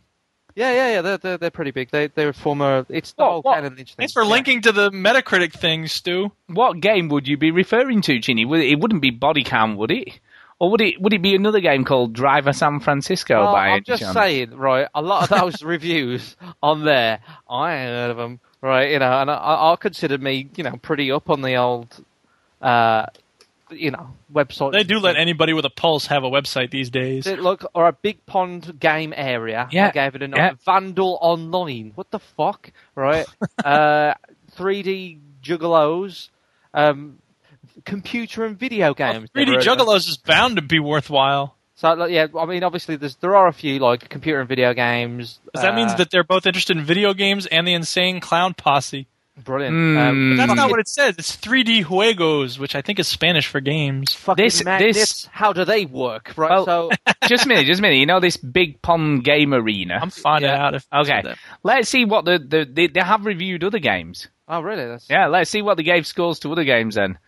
Yeah, 0.56 0.70
yeah, 0.72 0.90
yeah, 0.92 1.02
they're 1.02 1.18
they're, 1.18 1.38
they're 1.38 1.50
pretty 1.50 1.72
big. 1.72 1.90
They 1.90 2.06
they're 2.08 2.32
former. 2.32 2.86
It's 2.88 3.12
the 3.12 3.22
What- 3.22 3.30
whole 3.30 3.42
what- 3.42 3.54
Kane 3.56 3.64
and 3.64 3.76
Lynch 3.76 3.88
thing. 3.94 3.96
Thanks 4.02 4.12
for 4.12 4.22
Yeah. 4.22 4.28
linking 4.30 4.60
to 4.62 4.72
the 4.72 4.90
Metacritic 4.90 5.52
thing, 5.52 5.86
Stu. 5.88 6.30
what 6.46 6.80
game 6.80 7.08
would 7.08 7.26
you 7.26 7.36
be 7.36 7.50
referring 7.50 8.02
to, 8.02 8.20
Chinny? 8.20 8.44
Would 8.44 8.60
it, 8.60 8.68
it 8.70 8.80
wouldn't 8.80 9.02
be 9.02 9.10
Body 9.10 9.42
Count, 9.44 9.76
would 9.78 9.90
it? 9.90 10.20
Or 10.60 10.70
would 10.70 10.80
it 10.80 11.00
would 11.00 11.12
it 11.12 11.20
be 11.22 11.34
another 11.34 11.58
game 11.60 11.84
called 11.84 12.12
Driver 12.12 12.52
San 12.52 12.78
Francisco 12.78 13.42
Well, 13.42 13.52
by 13.52 13.66
I'm 13.66 13.72
any 13.72 13.80
just 13.82 14.02
chance? 14.02 14.14
saying, 14.14 14.56
right? 14.56 14.86
A 14.94 15.02
lot 15.02 15.24
of 15.30 15.40
those 15.40 15.62
reviews 15.64 16.36
on 16.62 16.84
there, 16.84 17.18
I 17.50 17.74
ain't 17.74 17.88
heard 17.90 18.10
of 18.12 18.16
them, 18.16 18.38
right? 18.60 18.92
You 18.92 19.00
know, 19.00 19.20
and 19.20 19.30
I, 19.32 19.34
I 19.72 19.76
consider 19.80 20.16
me, 20.18 20.48
you 20.54 20.62
know, 20.62 20.76
pretty 20.80 21.10
up 21.10 21.28
on 21.28 21.42
the 21.42 21.56
old, 21.56 21.88
uh, 22.62 23.06
you 23.76 23.90
know, 23.90 24.10
website. 24.32 24.72
They 24.72 24.84
do 24.84 24.98
let 24.98 25.16
anybody 25.16 25.52
with 25.52 25.64
a 25.64 25.70
pulse 25.70 26.06
have 26.06 26.24
a 26.24 26.30
website 26.30 26.70
these 26.70 26.90
days. 26.90 27.26
Look, 27.26 27.64
or 27.74 27.86
a 27.88 27.92
big 27.92 28.24
pond 28.26 28.78
game 28.80 29.12
area. 29.16 29.68
Yeah, 29.70 29.88
I 29.88 29.90
gave 29.90 30.14
it 30.14 30.22
a 30.22 30.28
yeah. 30.28 30.52
Vandal 30.64 31.18
Online. 31.20 31.92
What 31.94 32.10
the 32.10 32.18
fuck, 32.18 32.70
right? 32.94 33.26
uh, 33.64 34.14
3D 34.56 35.18
Juggalos, 35.42 36.30
um, 36.72 37.18
computer 37.84 38.44
and 38.44 38.58
video 38.58 38.94
games. 38.94 39.30
3D 39.30 39.34
Never 39.34 39.50
heard 39.52 39.58
of 39.58 39.64
them. 39.64 39.86
Juggalos 39.86 40.08
is 40.08 40.16
bound 40.16 40.56
to 40.56 40.62
be 40.62 40.78
worthwhile. 40.80 41.56
So 41.76 42.06
yeah, 42.06 42.28
I 42.38 42.46
mean, 42.46 42.62
obviously, 42.62 42.96
there's 42.96 43.16
there 43.16 43.34
are 43.34 43.48
a 43.48 43.52
few 43.52 43.78
like 43.80 44.08
computer 44.08 44.40
and 44.40 44.48
video 44.48 44.72
games. 44.74 45.40
'Cause 45.52 45.62
that 45.62 45.74
means 45.74 45.92
uh, 45.92 45.96
that 45.96 46.10
they're 46.10 46.24
both 46.24 46.46
interested 46.46 46.76
in 46.76 46.84
video 46.84 47.14
games 47.14 47.46
and 47.46 47.66
the 47.66 47.74
insane 47.74 48.20
clown 48.20 48.54
posse. 48.54 49.06
Brilliant. 49.42 49.74
Hmm. 49.74 49.96
Um, 49.98 50.36
That's 50.36 50.52
Mm. 50.52 50.56
not 50.56 50.70
what 50.70 50.80
it 50.80 50.88
says. 50.88 51.16
It's 51.18 51.34
3D 51.36 51.82
juegos, 51.84 52.58
which 52.58 52.74
I 52.74 52.82
think 52.82 52.98
is 52.98 53.08
Spanish 53.08 53.46
for 53.46 53.60
games. 53.60 54.12
fucking 54.14 54.44
This- 54.44 54.64
magnets, 54.64 54.98
this- 54.98 55.28
how 55.32 55.52
do 55.52 55.64
they 55.64 55.86
work? 55.86 56.32
Right. 56.36 56.50
Well- 56.50 56.64
so 56.64 56.90
just 57.28 57.44
a 57.44 57.48
minute, 57.48 57.66
just 57.66 57.80
a 57.80 57.82
minute. 57.82 57.96
You 57.98 58.06
know 58.06 58.20
this 58.20 58.36
big 58.36 58.80
pond 58.82 59.24
game 59.24 59.52
arena. 59.52 59.98
I'm 60.00 60.10
finding 60.10 60.50
Yeah. 60.50 60.66
out 60.66 60.74
if 60.74 60.86
Okay, 60.92 61.22
let's 61.62 61.88
see 61.88 62.04
what 62.04 62.24
the, 62.24 62.38
the 62.38 62.64
they, 62.70 62.86
they 62.86 63.00
have 63.00 63.24
reviewed 63.26 63.64
other 63.64 63.78
games. 63.80 64.28
oh 64.48 64.60
really? 64.60 64.86
That's 64.86 65.08
Yeah, 65.10 65.26
let's 65.26 65.50
see 65.50 65.62
what 65.62 65.76
they 65.76 65.82
gave 65.82 66.06
scores 66.06 66.38
to 66.40 66.52
other 66.52 66.64
games 66.64 66.94
then. 66.94 67.18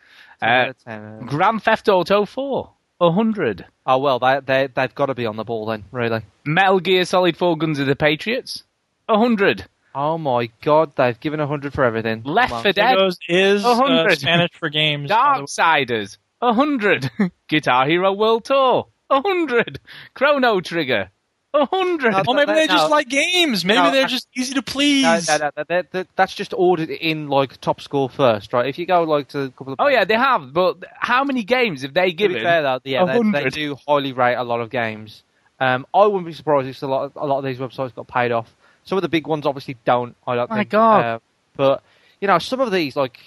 Uh, 0.43 0.73
uh, 0.87 1.19
Grand 1.25 1.63
Theft 1.63 1.89
Auto 1.89 2.27
4, 2.27 2.71
100. 2.99 3.65
oh 3.87 3.99
well, 3.99 4.19
they 4.19 4.41
they 4.45 4.69
they've 4.75 4.95
got 4.95 5.07
to 5.07 5.15
be 5.15 5.25
on 5.27 5.37
the 5.37 5.45
ball 5.45 5.65
then, 5.67 5.85
really. 5.93 6.21
Metal 6.45 6.79
Gear 6.79 7.05
Solid 7.07 7.37
4 7.37 7.57
Guns 7.57 7.79
of 7.79 7.87
the 7.87 7.97
Patriots, 7.97 8.63
100. 9.09 9.65
Oh 9.99 10.19
my 10.19 10.51
god, 10.61 10.93
they've 10.97 11.19
given 11.19 11.41
a 11.41 11.47
hundred 11.47 11.73
for 11.73 11.83
everything. 11.83 12.23
Left 12.25 12.51
Come 12.51 12.57
on. 12.59 12.63
4 12.65 12.73
Dead, 12.73 12.97
Juegos 12.99 13.17
is 13.31 13.65
A 13.65 13.69
uh, 13.69 13.75
hundred. 13.77 14.19
Spanish 14.19 14.51
for 14.53 14.69
games. 14.69 15.09
by 15.09 15.37
the 15.37 15.41
way. 15.41 15.47
Darksiders, 15.47 16.19
100. 16.41 17.11
Guitar 17.49 17.87
Hero 17.89 18.13
World 18.13 18.45
Tour, 18.45 18.89
100. 19.09 19.81
Chrono 20.13 20.61
Trigger, 20.61 21.11
100. 21.53 22.11
No, 22.13 22.23
Well, 22.27 22.37
maybe 22.37 22.53
they 22.53 22.67
No. 22.67 22.75
just 22.75 22.91
like 22.91 23.09
games. 23.09 23.65
Maybe 23.65 23.79
No, 23.81 23.91
they're 23.91 24.07
just 24.07 24.29
easy 24.37 24.53
to 24.53 24.63
please. 24.63 25.29
No, 25.29 25.37
no, 25.39 25.51
no, 25.57 25.65
that- 25.67 25.91
that- 25.93 26.09
that's 26.15 26.35
just 26.35 26.53
ordered 26.55 26.91
in 26.91 27.29
like 27.29 27.59
top 27.63 27.81
score 27.81 28.11
first, 28.11 28.53
right? 28.53 28.67
If 28.67 28.79
you 28.79 28.85
go 28.85 29.03
like 29.05 29.29
to 29.29 29.45
a 29.45 29.51
couple 29.51 29.73
of 29.73 29.77
Oh 29.81 29.89
yeah, 29.89 30.05
they 30.05 30.17
have, 30.17 30.53
but 30.53 30.77
how 30.99 31.25
many 31.25 31.43
games 31.43 31.81
have 31.81 31.95
they 31.95 32.11
To 32.11 32.17
be 32.17 32.29
given? 32.35 32.43
fair 32.43 32.61
though, 32.61 32.81
yeah, 32.85 33.05
they, 33.07 33.31
they 33.45 33.49
do 33.49 33.77
highly 33.89 34.13
rate 34.13 34.35
a 34.35 34.45
lot 34.45 34.61
of 34.61 34.69
games. 34.69 35.23
Um, 35.59 35.87
I 35.95 36.05
wouldn't 36.05 36.27
be 36.27 36.35
surprised 36.35 36.69
if 36.69 36.83
a 36.83 36.87
lot, 36.87 37.13
a 37.17 37.27
lot 37.27 37.39
of 37.39 37.45
these 37.45 37.57
websites 37.57 37.95
got 37.95 38.07
paid 38.07 38.31
off. 38.31 38.55
Some 38.87 38.97
of 38.99 39.03
the 39.03 39.09
big 39.09 39.27
ones 39.27 39.45
obviously 39.47 39.77
don't. 39.85 40.17
I 40.27 40.35
don't 40.37 40.49
My 40.51 40.59
think. 40.59 40.71
God. 40.71 41.05
Uh, 41.05 41.19
but 41.57 41.83
you 42.21 42.29
know, 42.29 42.39
some 42.39 42.61
of 42.61 42.73
these 42.73 42.97
like 42.97 43.19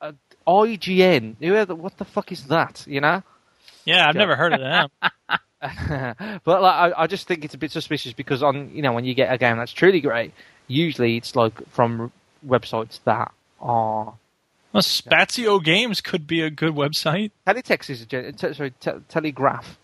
uh, 0.00 0.12
IGN. 0.46 1.36
Who 1.40 1.64
the, 1.66 1.74
what 1.74 1.98
the 1.98 2.04
fuck 2.06 2.32
is 2.32 2.44
that? 2.44 2.84
You 2.86 3.00
know. 3.02 3.22
yeah, 3.84 4.08
I've 4.08 4.14
never 4.14 4.34
heard 4.36 4.52
of 4.54 4.60
them. 4.60 4.88
but 6.44 6.62
like, 6.62 6.74
I, 6.74 6.92
I 6.96 7.06
just 7.06 7.26
think 7.26 7.44
it's 7.44 7.54
a 7.54 7.58
bit 7.58 7.70
suspicious 7.70 8.12
because 8.12 8.42
on 8.42 8.70
you 8.74 8.82
know 8.82 8.92
when 8.92 9.04
you 9.04 9.14
get 9.14 9.32
a 9.32 9.38
game 9.38 9.56
that's 9.58 9.72
truly 9.72 10.00
great, 10.00 10.32
usually 10.68 11.16
it's 11.16 11.34
like 11.36 11.54
from 11.70 12.12
websites 12.46 13.00
that 13.04 13.32
are 13.60 14.14
Well, 14.72 14.82
Spazio 14.82 15.62
Games 15.62 16.00
could 16.02 16.26
be 16.26 16.42
a 16.42 16.50
good 16.50 16.74
website. 16.74 17.30
Teletext 17.46 17.88
is 17.90 18.02
a 18.02 18.06
gen- 18.06 18.34
te- 18.34 18.52
sorry, 18.52 18.72
te- 18.78 19.00
Telegraph. 19.08 19.78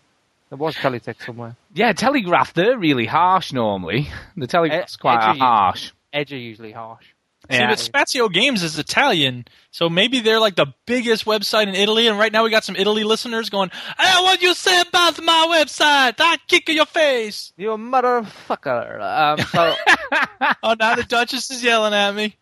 There 0.51 0.57
was 0.57 0.75
Teletext 0.75 1.25
somewhere. 1.25 1.55
Yeah, 1.73 1.93
Telegraph, 1.93 2.53
they're 2.53 2.77
really 2.77 3.05
harsh 3.05 3.53
normally. 3.53 4.09
The 4.35 4.47
Telegraph's 4.47 4.97
quite 4.97 5.29
edgy. 5.29 5.39
harsh. 5.39 5.91
Edge 6.11 6.33
are 6.33 6.37
usually 6.37 6.73
harsh. 6.73 7.05
See, 7.49 7.57
but 7.57 7.79
Spazio 7.79 8.31
Games 8.31 8.61
is 8.61 8.77
Italian, 8.77 9.45
so 9.71 9.89
maybe 9.89 10.19
they're 10.19 10.41
like 10.41 10.55
the 10.57 10.67
biggest 10.85 11.23
website 11.25 11.67
in 11.67 11.75
Italy. 11.75 12.07
And 12.07 12.19
right 12.19 12.31
now 12.33 12.43
we 12.43 12.49
got 12.49 12.65
some 12.65 12.75
Italy 12.75 13.05
listeners 13.05 13.49
going, 13.49 13.71
"Hey, 13.97 14.21
what 14.23 14.41
you 14.41 14.53
say 14.53 14.81
about 14.81 15.21
my 15.23 15.47
website? 15.49 16.15
I 16.19 16.37
kick 16.49 16.67
in 16.69 16.75
your 16.75 16.85
face!" 16.85 17.53
You 17.57 17.69
motherfucker. 17.69 19.01
Um, 19.01 19.39
so, 19.47 19.73
oh, 20.63 20.75
now 20.79 20.95
the 20.95 21.03
Duchess 21.03 21.49
is 21.49 21.63
yelling 21.63 21.93
at 21.93 22.13
me. 22.13 22.35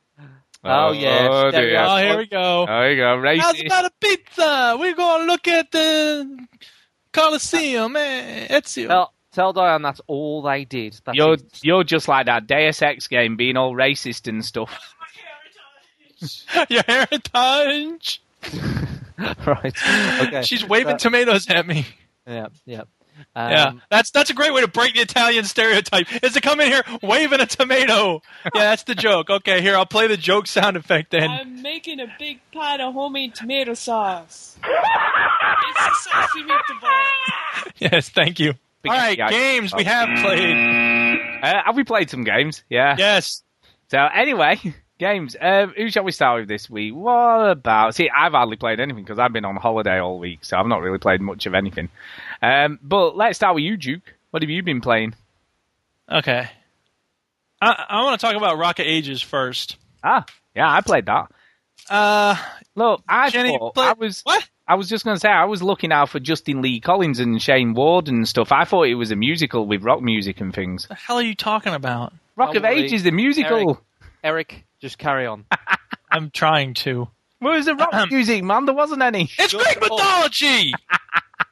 Oh, 0.63 0.91
yes. 0.91 1.29
Oh, 1.31 1.51
There 1.51 1.61
we 1.61 1.67
dear. 1.69 1.79
are. 1.79 1.99
Oh, 1.99 2.01
here 2.01 2.17
we 2.17 2.25
go. 2.27 2.65
There 2.65 2.91
you 2.91 2.97
go. 2.97 3.21
How's 3.39 3.55
Racist. 3.55 3.65
about 3.67 3.85
a 3.85 3.91
pizza? 4.01 4.77
We're 4.79 4.95
gonna 4.95 5.25
look 5.25 5.47
at 5.47 5.71
the 5.71 6.45
Colosseum, 7.11 7.95
eh? 7.95 8.47
Ezio. 8.47 8.87
tell, 8.87 9.13
tell 9.33 9.53
Diane 9.53 9.81
that's 9.81 10.01
all 10.07 10.41
they 10.41 10.65
did. 10.65 10.99
That's 11.05 11.17
You're 11.17 11.33
it. 11.33 11.59
you're 11.63 11.83
just 11.83 12.07
like 12.07 12.27
that 12.27 12.47
Deus 12.47 12.81
Ex 12.81 13.07
game, 13.07 13.35
being 13.35 13.57
all 13.57 13.73
racist 13.73 14.27
and 14.27 14.43
stuff. 14.43 14.95
your 16.69 16.83
heritage. 16.87 18.21
right. 19.45 19.73
Okay. 20.21 20.41
She's 20.43 20.65
waving 20.67 20.97
tomatoes 20.97 21.49
at 21.49 21.65
me. 21.65 21.85
Yeah, 22.27 22.47
yeah. 22.65 22.83
Um, 23.35 23.51
Yeah, 23.51 23.71
that's 23.89 24.11
that's 24.11 24.29
a 24.29 24.33
great 24.33 24.53
way 24.53 24.61
to 24.61 24.67
break 24.67 24.95
the 24.95 25.01
Italian 25.01 25.45
stereotype. 25.45 26.07
Is 26.23 26.33
to 26.33 26.41
come 26.41 26.59
in 26.59 26.67
here 26.67 26.83
waving 27.01 27.39
a 27.39 27.45
tomato. 27.45 28.21
Yeah, 28.45 28.61
that's 28.61 28.83
the 28.83 28.95
joke. 28.95 29.29
Okay, 29.29 29.61
here 29.61 29.75
I'll 29.75 29.85
play 29.85 30.07
the 30.07 30.17
joke 30.17 30.47
sound 30.47 30.77
effect 30.77 31.11
then. 31.11 31.29
I'm 31.29 31.61
making 31.61 31.99
a 31.99 32.07
big 32.17 32.39
pot 32.51 32.79
of 32.81 32.93
homemade 32.93 33.35
tomato 33.35 33.73
sauce. 33.73 34.57
it's 34.63 36.07
a 36.07 36.09
saucy 36.09 36.43
meatball. 36.43 37.71
Yes, 37.77 38.09
thank 38.09 38.39
you. 38.39 38.53
Big 38.81 38.91
All 38.91 38.97
right, 38.97 39.17
games 39.29 39.73
we 39.75 39.83
have 39.83 40.07
played. 40.23 40.55
Uh, 41.43 41.61
have 41.65 41.75
we 41.75 41.83
played 41.83 42.09
some 42.09 42.23
games? 42.23 42.63
Yeah. 42.69 42.95
Yes. 42.97 43.43
So 43.89 43.97
anyway, 43.97 44.59
games. 44.99 45.35
Um, 45.39 45.73
who 45.75 45.89
shall 45.89 46.03
we 46.03 46.11
start 46.11 46.41
with 46.41 46.49
this 46.49 46.69
week? 46.69 46.93
What 46.93 47.49
about? 47.49 47.95
See, 47.95 48.09
I've 48.09 48.33
hardly 48.33 48.57
played 48.57 48.79
anything 48.79 49.03
because 49.03 49.19
I've 49.19 49.33
been 49.33 49.45
on 49.45 49.55
holiday 49.55 49.99
all 49.99 50.19
week, 50.19 50.45
so 50.45 50.57
I've 50.57 50.67
not 50.67 50.81
really 50.81 50.99
played 50.99 51.21
much 51.21 51.45
of 51.45 51.53
anything. 51.55 51.89
Um, 52.41 52.79
but 52.81 53.15
let's 53.15 53.37
start 53.37 53.55
with 53.55 53.63
you, 53.63 53.77
Duke. 53.77 54.13
What 54.31 54.43
have 54.43 54.49
you 54.49 54.63
been 54.63 54.81
playing? 54.81 55.15
Okay. 56.09 56.49
I, 57.61 57.85
I 57.89 58.03
want 58.03 58.19
to 58.19 58.25
talk 58.25 58.35
about 58.35 58.57
Rock 58.57 58.79
of 58.79 58.85
Ages 58.85 59.21
first. 59.21 59.77
Ah, 60.03 60.25
yeah, 60.55 60.71
I 60.71 60.81
played 60.81 61.05
that. 61.07 61.31
Uh, 61.89 62.35
Look, 62.75 63.01
I 63.07 63.29
Jenny, 63.29 63.57
thought 63.57 63.73
play- 63.73 63.87
I 63.87 63.93
was. 63.93 64.21
what? 64.21 64.47
I 64.67 64.75
was 64.75 64.87
just 64.87 65.03
going 65.03 65.15
to 65.15 65.19
say 65.19 65.29
I 65.29 65.45
was 65.45 65.63
looking 65.63 65.91
out 65.91 66.09
for 66.09 66.19
Justin 66.19 66.61
Lee 66.61 66.79
Collins 66.79 67.19
and 67.19 67.41
Shayne 67.41 67.73
Ward 67.73 68.07
and 68.07 68.27
stuff. 68.27 68.51
I 68.51 68.65
thought 68.65 68.83
it 68.83 68.93
was 68.95 69.09
a 69.11 69.15
musical 69.15 69.65
with 69.65 69.81
rock 69.83 70.01
music 70.01 70.39
and 70.41 70.53
things. 70.53 70.85
The 70.87 70.93
hell 70.95 71.17
are 71.17 71.23
you 71.23 71.33
talking 71.33 71.73
about? 71.73 72.13
Rock 72.35 72.55
of 72.55 72.61
Probably 72.61 72.83
Ages, 72.83 73.01
the 73.03 73.11
musical. 73.11 73.81
Eric, 74.23 74.63
just 74.79 74.97
carry 74.99 75.25
on. 75.25 75.45
I'm 76.11 76.29
trying 76.29 76.75
to. 76.75 77.07
Where's 77.39 77.65
the 77.65 77.73
rock 77.75 78.11
music, 78.11 78.43
man? 78.43 78.65
There 78.65 78.75
wasn't 78.75 79.01
any. 79.01 79.29
It's 79.39 79.53
Greek 79.53 79.81
mythology. 79.81 80.73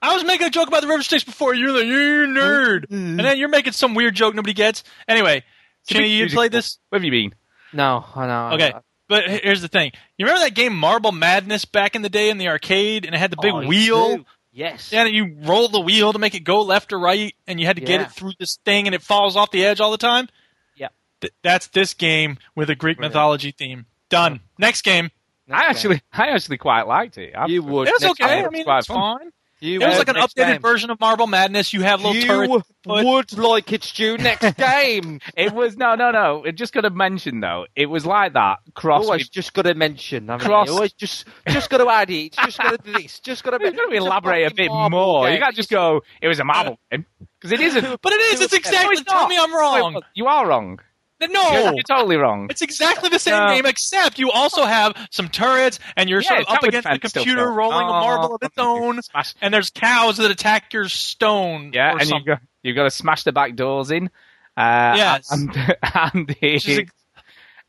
I 0.02 0.14
was 0.14 0.24
making 0.24 0.48
a 0.48 0.50
joke 0.50 0.68
about 0.68 0.82
the 0.82 0.88
river 0.88 1.02
Styx 1.04 1.24
before. 1.24 1.54
You're 1.56 1.72
like, 1.72 1.86
you're 1.86 2.24
a 2.26 2.28
nerd, 2.28 2.82
mm-hmm. 2.88 2.96
and 2.96 3.20
then 3.20 3.38
you're 3.38 3.50
making 3.50 3.74
some 3.74 3.94
weird 3.96 4.16
joke 4.16 4.36
nobody 4.36 4.54
gets. 4.54 4.84
Anyway, 5.08 5.44
It's 5.82 5.92
a 5.92 5.94
Jenny, 5.96 6.06
big 6.06 6.12
you 6.12 6.18
musical. 6.24 6.40
played 6.42 6.52
this? 6.52 6.78
Where 6.90 7.00
have 7.00 7.04
you 7.06 7.12
been? 7.12 7.36
No, 7.74 8.06
I 8.16 8.28
know. 8.28 8.56
Okay, 8.56 8.74
but 9.08 9.28
here's 9.28 9.62
the 9.62 9.68
thing. 9.68 9.92
You 10.18 10.26
remember 10.26 10.46
that 10.46 10.54
game 10.56 10.78
Marble 10.78 11.12
Madness 11.12 11.66
back 11.66 11.96
in 11.96 12.02
the 12.02 12.10
day 12.10 12.30
in 12.30 12.38
the 12.38 12.48
arcade, 12.48 13.06
and 13.06 13.16
it 13.16 13.18
had 13.18 13.32
the 13.32 13.38
big 13.42 13.54
Oh, 13.54 13.66
wheel. 13.68 14.18
do. 14.18 14.26
Yes. 14.52 14.92
Yeah, 14.92 15.06
and 15.06 15.14
you 15.14 15.36
roll 15.44 15.68
the 15.68 15.80
wheel 15.80 16.14
to 16.14 16.20
make 16.20 16.34
it 16.34 16.40
go 16.40 16.62
left 16.62 16.92
or 16.94 17.00
right, 17.00 17.36
and 17.46 17.60
you 17.60 17.66
had 17.68 17.76
to 17.76 17.82
get 17.82 18.02
it 18.02 18.12
through 18.12 18.32
this 18.40 18.58
thing, 18.66 18.88
and 18.88 18.96
it 18.96 19.02
falls 19.04 19.36
off 19.36 19.52
the 19.52 19.64
edge 19.66 19.80
all 19.80 19.92
the 19.92 19.98
time. 19.98 20.28
Yeah. 20.76 20.88
Th- 21.22 21.34
that's 21.44 21.68
this 21.68 21.94
game 21.94 22.38
with 22.56 22.70
a 22.72 22.76
Greek 22.76 22.98
Brilliant. 22.98 23.14
mythology 23.14 23.52
theme. 23.52 23.86
Done. 24.10 24.40
Next 24.58 24.82
game. 24.84 25.12
Next 25.48 25.60
I 25.60 25.62
game. 25.62 25.70
actually, 25.70 26.02
I 26.12 26.28
actually 26.30 26.58
quite 26.58 26.88
liked 26.88 27.18
it. 27.20 27.34
I- 27.36 27.46
You 27.48 27.62
would. 27.64 27.88
It 27.88 27.94
was 27.94 28.02
Next 28.02 28.20
okay. 28.22 28.36
game. 28.38 28.46
I 28.46 28.50
mean, 28.50 28.66
it's 28.68 28.88
fun. 28.88 29.20
fine. 29.20 29.32
You 29.60 29.82
It 29.82 29.88
was 29.88 29.98
like 29.98 30.10
an 30.10 30.16
updated 30.16 30.36
game. 30.54 30.62
version 30.62 30.90
of 30.92 31.00
Marble 31.00 31.26
Madness. 31.26 31.74
You 31.74 31.82
have 31.82 32.02
little 32.04 32.22
turrets. 32.22 32.52
You 32.52 32.64
put- 32.84 33.06
would 33.06 33.38
like 33.38 33.72
it, 33.74 33.84
Stu. 33.84 34.18
Next 34.18 34.56
game. 34.58 35.20
It 35.36 35.52
was 35.52 35.76
no, 35.78 35.96
no, 35.96 36.12
no. 36.12 36.44
It 36.44 36.54
just 36.54 36.74
got 36.74 36.82
to 36.82 36.90
mention 36.92 37.40
though. 37.40 37.66
It 37.76 37.88
was 37.88 38.06
like 38.06 38.34
that 38.34 38.60
cross. 38.76 39.06
Always 39.06 39.24
with- 39.24 39.32
just 39.32 39.54
got 39.54 39.64
to 39.64 39.74
mention. 39.74 40.30
I 40.30 40.38
mean, 40.38 40.46
Cross- 40.46 40.68
you 40.68 40.74
always 40.74 40.94
just 40.94 41.26
just 41.48 41.70
got 41.72 41.80
to 41.80 41.90
add 41.90 42.10
it. 42.12 42.34
Just 42.34 42.60
got 42.60 42.72
to 42.72 42.78
do 42.78 42.94
this. 42.94 43.20
Just 43.24 43.44
got 43.44 43.58
to. 43.58 43.66
You've 43.66 43.76
got 43.76 43.90
to 43.90 43.96
elaborate 43.96 44.52
a 44.52 44.54
bit 44.54 44.70
more. 44.72 45.30
You 45.30 45.40
can't 45.40 45.56
just 45.56 45.70
go. 45.70 46.02
It 46.22 46.28
was 46.28 46.40
a 46.40 46.44
marble 46.44 46.74
uh, 46.92 46.98
game 46.98 47.06
because 47.40 47.52
it 47.52 47.60
isn't. 47.60 48.02
But 48.02 48.14
it 48.14 48.22
is. 48.34 48.42
It's 48.42 48.54
exactly. 48.54 48.86
No, 48.86 48.92
it's 48.92 49.04
tell 49.04 49.28
me 49.28 49.38
I'm 49.40 49.54
wrong. 49.56 49.96
Wait, 49.96 50.04
You 50.14 50.28
are 50.28 50.48
wrong. 50.48 50.80
No. 51.20 51.52
You're, 51.52 51.74
you're 51.74 51.84
totally 51.84 52.16
wrong. 52.18 52.48
It's 52.50 52.62
exactly 52.62 53.10
the 53.10 53.18
same 53.20 53.34
No. 53.34 53.48
game, 53.56 53.66
except 53.66 54.20
you 54.20 54.32
also 54.32 54.64
have 54.66 54.94
some 55.10 55.30
turrets, 55.30 55.80
and 55.96 56.10
you're 56.10 56.22
Yeah, 56.22 56.28
sort 56.30 56.42
of 56.42 56.48
up 56.50 56.64
against 56.64 56.88
the 56.90 57.00
computer 57.00 57.52
rolling 57.52 57.88
a 57.88 57.90
Oh, 57.90 58.02
marble 58.02 58.36
of 58.36 58.44
its 58.44 58.58
own, 58.58 59.00
and 59.42 59.54
there's 59.54 59.70
cows 59.72 60.18
that 60.18 60.30
attack 60.30 60.74
your 60.74 60.88
stone. 60.90 61.72
Yeah, 61.74 61.90
or 61.90 61.92
and 61.94 62.02
you 62.02 62.06
something. 62.08 62.26
got 62.26 62.42
you've 62.62 62.76
got 62.76 62.84
to 62.84 62.92
smash 62.92 63.24
the 63.24 63.32
back 63.32 63.56
doors 63.56 63.90
in. 63.92 64.10
Uh, 64.56 64.94
Yes. 64.98 65.32
and 65.32 65.50
and 66.14 66.30
it, 66.42 66.68
is 66.68 66.68
it, 66.78 66.90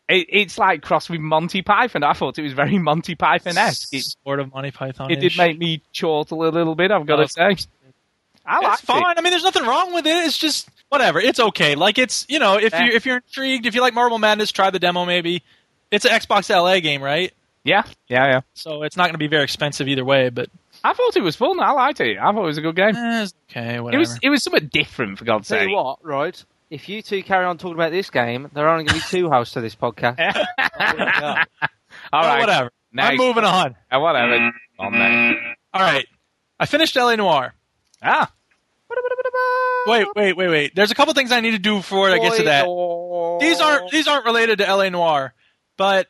it's 0.09 0.59
like 0.59 0.83
crossed 0.83 1.11
with 1.11 1.21
Monty 1.21 1.63
Python. 1.63 2.03
I 2.03 2.13
thought 2.15 2.39
it 2.39 2.43
was 2.43 2.53
very 2.55 2.79
Monty 2.79 3.15
Python 3.15 3.57
esque. 3.59 3.93
It, 3.95 4.05
sort 4.25 4.41
of 4.41 4.53
Monty 4.53 4.71
Python. 4.71 5.11
it 5.11 5.17
did 5.21 5.37
make 5.37 5.59
me 5.59 5.83
chortle 5.93 6.47
a 6.47 6.51
little 6.51 6.75
bit. 6.75 6.91
I've 6.91 7.07
got 7.07 7.17
to 7.17 7.29
say. 7.29 7.43
I 7.43 7.53
It's 7.53 8.65
liked 8.65 8.83
fine. 8.83 9.03
it. 9.03 9.19
I 9.19 9.21
mean, 9.21 9.31
there's 9.33 9.45
nothing 9.45 9.65
wrong 9.67 9.93
with 9.93 10.07
it. 10.07 10.25
It's 10.25 10.39
just 10.39 10.69
whatever. 10.89 11.21
It's 11.21 11.41
okay. 11.41 11.75
Like 11.75 11.99
it's 11.99 12.27
you 12.29 12.39
know, 12.39 12.57
if 12.59 12.73
Yeah. 12.73 12.85
you 12.87 12.93
if 12.93 13.07
you're 13.07 13.17
intrigued, 13.17 13.67
if 13.67 13.75
you 13.75 13.81
like 13.81 13.95
Marble 13.95 14.19
Madness, 14.19 14.53
try 14.53 14.71
the 14.71 14.79
demo. 14.79 15.05
Maybe 15.05 15.43
it's 15.91 16.05
an 16.05 16.11
Xbox 16.13 16.49
LA 16.51 16.81
game, 16.81 17.03
right? 17.03 17.33
Yeah, 17.65 17.83
yeah, 18.09 18.27
yeah. 18.27 18.41
So 18.55 18.83
it's 18.83 18.97
not 18.97 19.05
going 19.05 19.13
to 19.15 19.19
be 19.19 19.27
very 19.27 19.43
expensive 19.45 19.89
either 19.89 20.05
way. 20.05 20.29
But 20.31 20.49
I 20.85 20.95
thought 20.95 21.17
it 21.17 21.23
was 21.23 21.37
fun. 21.37 21.61
I 21.61 21.73
liked 21.73 22.01
it. 22.01 22.17
I 22.19 22.33
thought 22.33 22.43
it 22.43 22.47
was 22.47 22.59
a 22.59 22.63
good 22.63 22.77
game. 22.77 22.95
eh, 22.97 23.23
it's 23.25 23.35
okay, 23.51 23.77
It 23.77 23.99
was 23.99 24.19
it 24.23 24.29
was 24.31 24.43
somewhat 24.43 24.71
different 24.71 25.19
for 25.19 25.25
God's 25.25 25.49
Tell 25.49 25.59
sake. 25.59 25.69
you 25.69 25.75
what, 25.77 26.05
right? 26.05 26.43
If 26.71 26.89
you 26.89 27.01
two 27.03 27.23
carry 27.23 27.45
on 27.47 27.57
talking 27.59 27.75
about 27.75 27.93
this 27.93 28.11
game, 28.11 28.51
there 28.53 28.67
are 28.67 28.73
only 28.73 28.85
going 28.85 29.01
to 29.01 29.05
be 29.07 29.19
two 29.19 29.31
hosts 29.31 29.55
to 29.55 29.61
this 29.63 29.75
podcast. 29.75 30.19
All 32.13 32.23
Oh, 32.23 32.27
right, 32.27 32.41
whatever. 32.41 32.71
Next. 32.93 33.11
I'm 33.11 33.17
moving 33.17 33.45
on. 33.45 33.77
Uh, 33.91 33.99
whatever. 34.01 34.51
On 34.79 34.93
there. 34.93 35.55
All 35.75 35.81
right, 35.83 36.07
I 36.61 36.67
finished 36.67 36.95
LA 36.97 37.17
Noire. 37.17 37.55
Ah, 38.03 38.31
Wait, 39.87 40.07
wait, 40.15 40.37
wait, 40.37 40.49
wait. 40.49 40.75
There's 40.75 40.91
a 40.91 40.95
couple 40.95 41.15
things 41.15 41.33
I 41.33 41.41
need 41.41 41.53
to 41.53 41.59
do 41.59 41.77
before 41.77 42.11
I 42.11 42.19
get 42.19 42.37
to 42.37 42.43
that. 42.45 42.67
These 43.41 43.61
aren't 43.61 43.91
these 43.91 44.09
aren't 44.09 44.27
related 44.27 44.59
to 44.59 44.65
LA 44.75 44.89
Noire, 44.89 45.35
but 45.77 46.09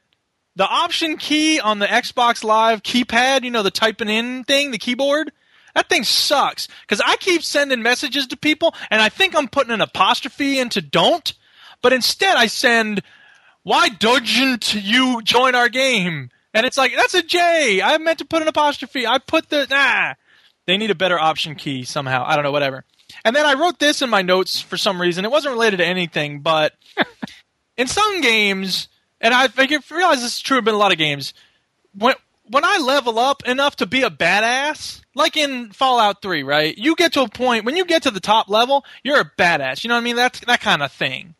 the 0.56 0.66
option 0.66 1.16
key 1.16 1.60
on 1.60 1.78
the 1.78 1.86
Xbox 1.86 2.42
Live 2.42 2.82
keypad, 2.82 3.44
you 3.44 3.50
know, 3.50 3.62
the 3.62 3.70
typing 3.70 4.08
in 4.08 4.44
thing, 4.44 4.72
the 4.72 4.78
keyboard, 4.78 5.30
that 5.74 5.88
thing 5.88 6.02
sucks 6.02 6.66
because 6.82 7.00
I 7.00 7.16
keep 7.16 7.44
sending 7.44 7.82
messages 7.82 8.26
to 8.28 8.36
people, 8.36 8.74
and 8.90 9.00
I 9.00 9.08
think 9.08 9.36
I'm 9.36 9.48
putting 9.48 9.72
an 9.72 9.80
apostrophe 9.80 10.58
into 10.58 10.80
"don't," 10.80 11.32
but 11.82 11.92
instead 11.92 12.36
I 12.36 12.46
send 12.46 13.02
"Why 13.62 13.88
doesn't 13.88 14.74
you 14.74 15.22
join 15.22 15.54
our 15.54 15.68
game?" 15.68 16.30
And 16.54 16.66
it's 16.66 16.78
like 16.78 16.96
that's 16.96 17.14
a 17.14 17.22
J. 17.22 17.80
I 17.82 17.98
meant 17.98 18.18
to 18.18 18.24
put 18.24 18.42
an 18.42 18.48
apostrophe. 18.48 19.06
I 19.06 19.18
put 19.18 19.50
the 19.50 19.66
nah. 19.70 20.14
They 20.66 20.76
need 20.76 20.90
a 20.90 20.94
better 20.96 21.18
option 21.18 21.54
key 21.54 21.84
somehow. 21.84 22.24
I 22.26 22.34
don't 22.34 22.42
know, 22.42 22.52
whatever. 22.52 22.84
And 23.28 23.36
then 23.36 23.44
I 23.44 23.60
wrote 23.60 23.78
this 23.78 24.00
in 24.00 24.08
my 24.08 24.22
notes 24.22 24.58
for 24.58 24.78
some 24.78 24.98
reason. 24.98 25.26
It 25.26 25.30
wasn't 25.30 25.52
related 25.52 25.76
to 25.76 25.84
anything, 25.84 26.40
but 26.40 26.72
in 27.76 27.86
some 27.86 28.22
games, 28.22 28.88
and 29.20 29.34
I 29.34 29.50
realize 29.54 30.22
this 30.22 30.36
is 30.36 30.40
true 30.40 30.56
in 30.56 30.66
a 30.66 30.72
lot 30.72 30.92
of 30.92 30.98
games. 30.98 31.34
When 31.92 32.14
when 32.44 32.64
I 32.64 32.78
level 32.78 33.18
up 33.18 33.46
enough 33.46 33.76
to 33.76 33.86
be 33.86 34.00
a 34.00 34.08
badass, 34.08 35.02
like 35.14 35.36
in 35.36 35.72
Fallout 35.72 36.22
Three, 36.22 36.42
right? 36.42 36.74
You 36.78 36.96
get 36.96 37.12
to 37.12 37.20
a 37.20 37.28
point 37.28 37.66
when 37.66 37.76
you 37.76 37.84
get 37.84 38.04
to 38.04 38.10
the 38.10 38.18
top 38.18 38.48
level, 38.48 38.86
you're 39.02 39.20
a 39.20 39.30
badass. 39.36 39.84
You 39.84 39.88
know 39.88 39.96
what 39.96 40.00
I 40.00 40.04
mean? 40.04 40.16
That's 40.16 40.40
that 40.40 40.62
kind 40.62 40.82
of 40.82 40.90
thing. 40.90 41.34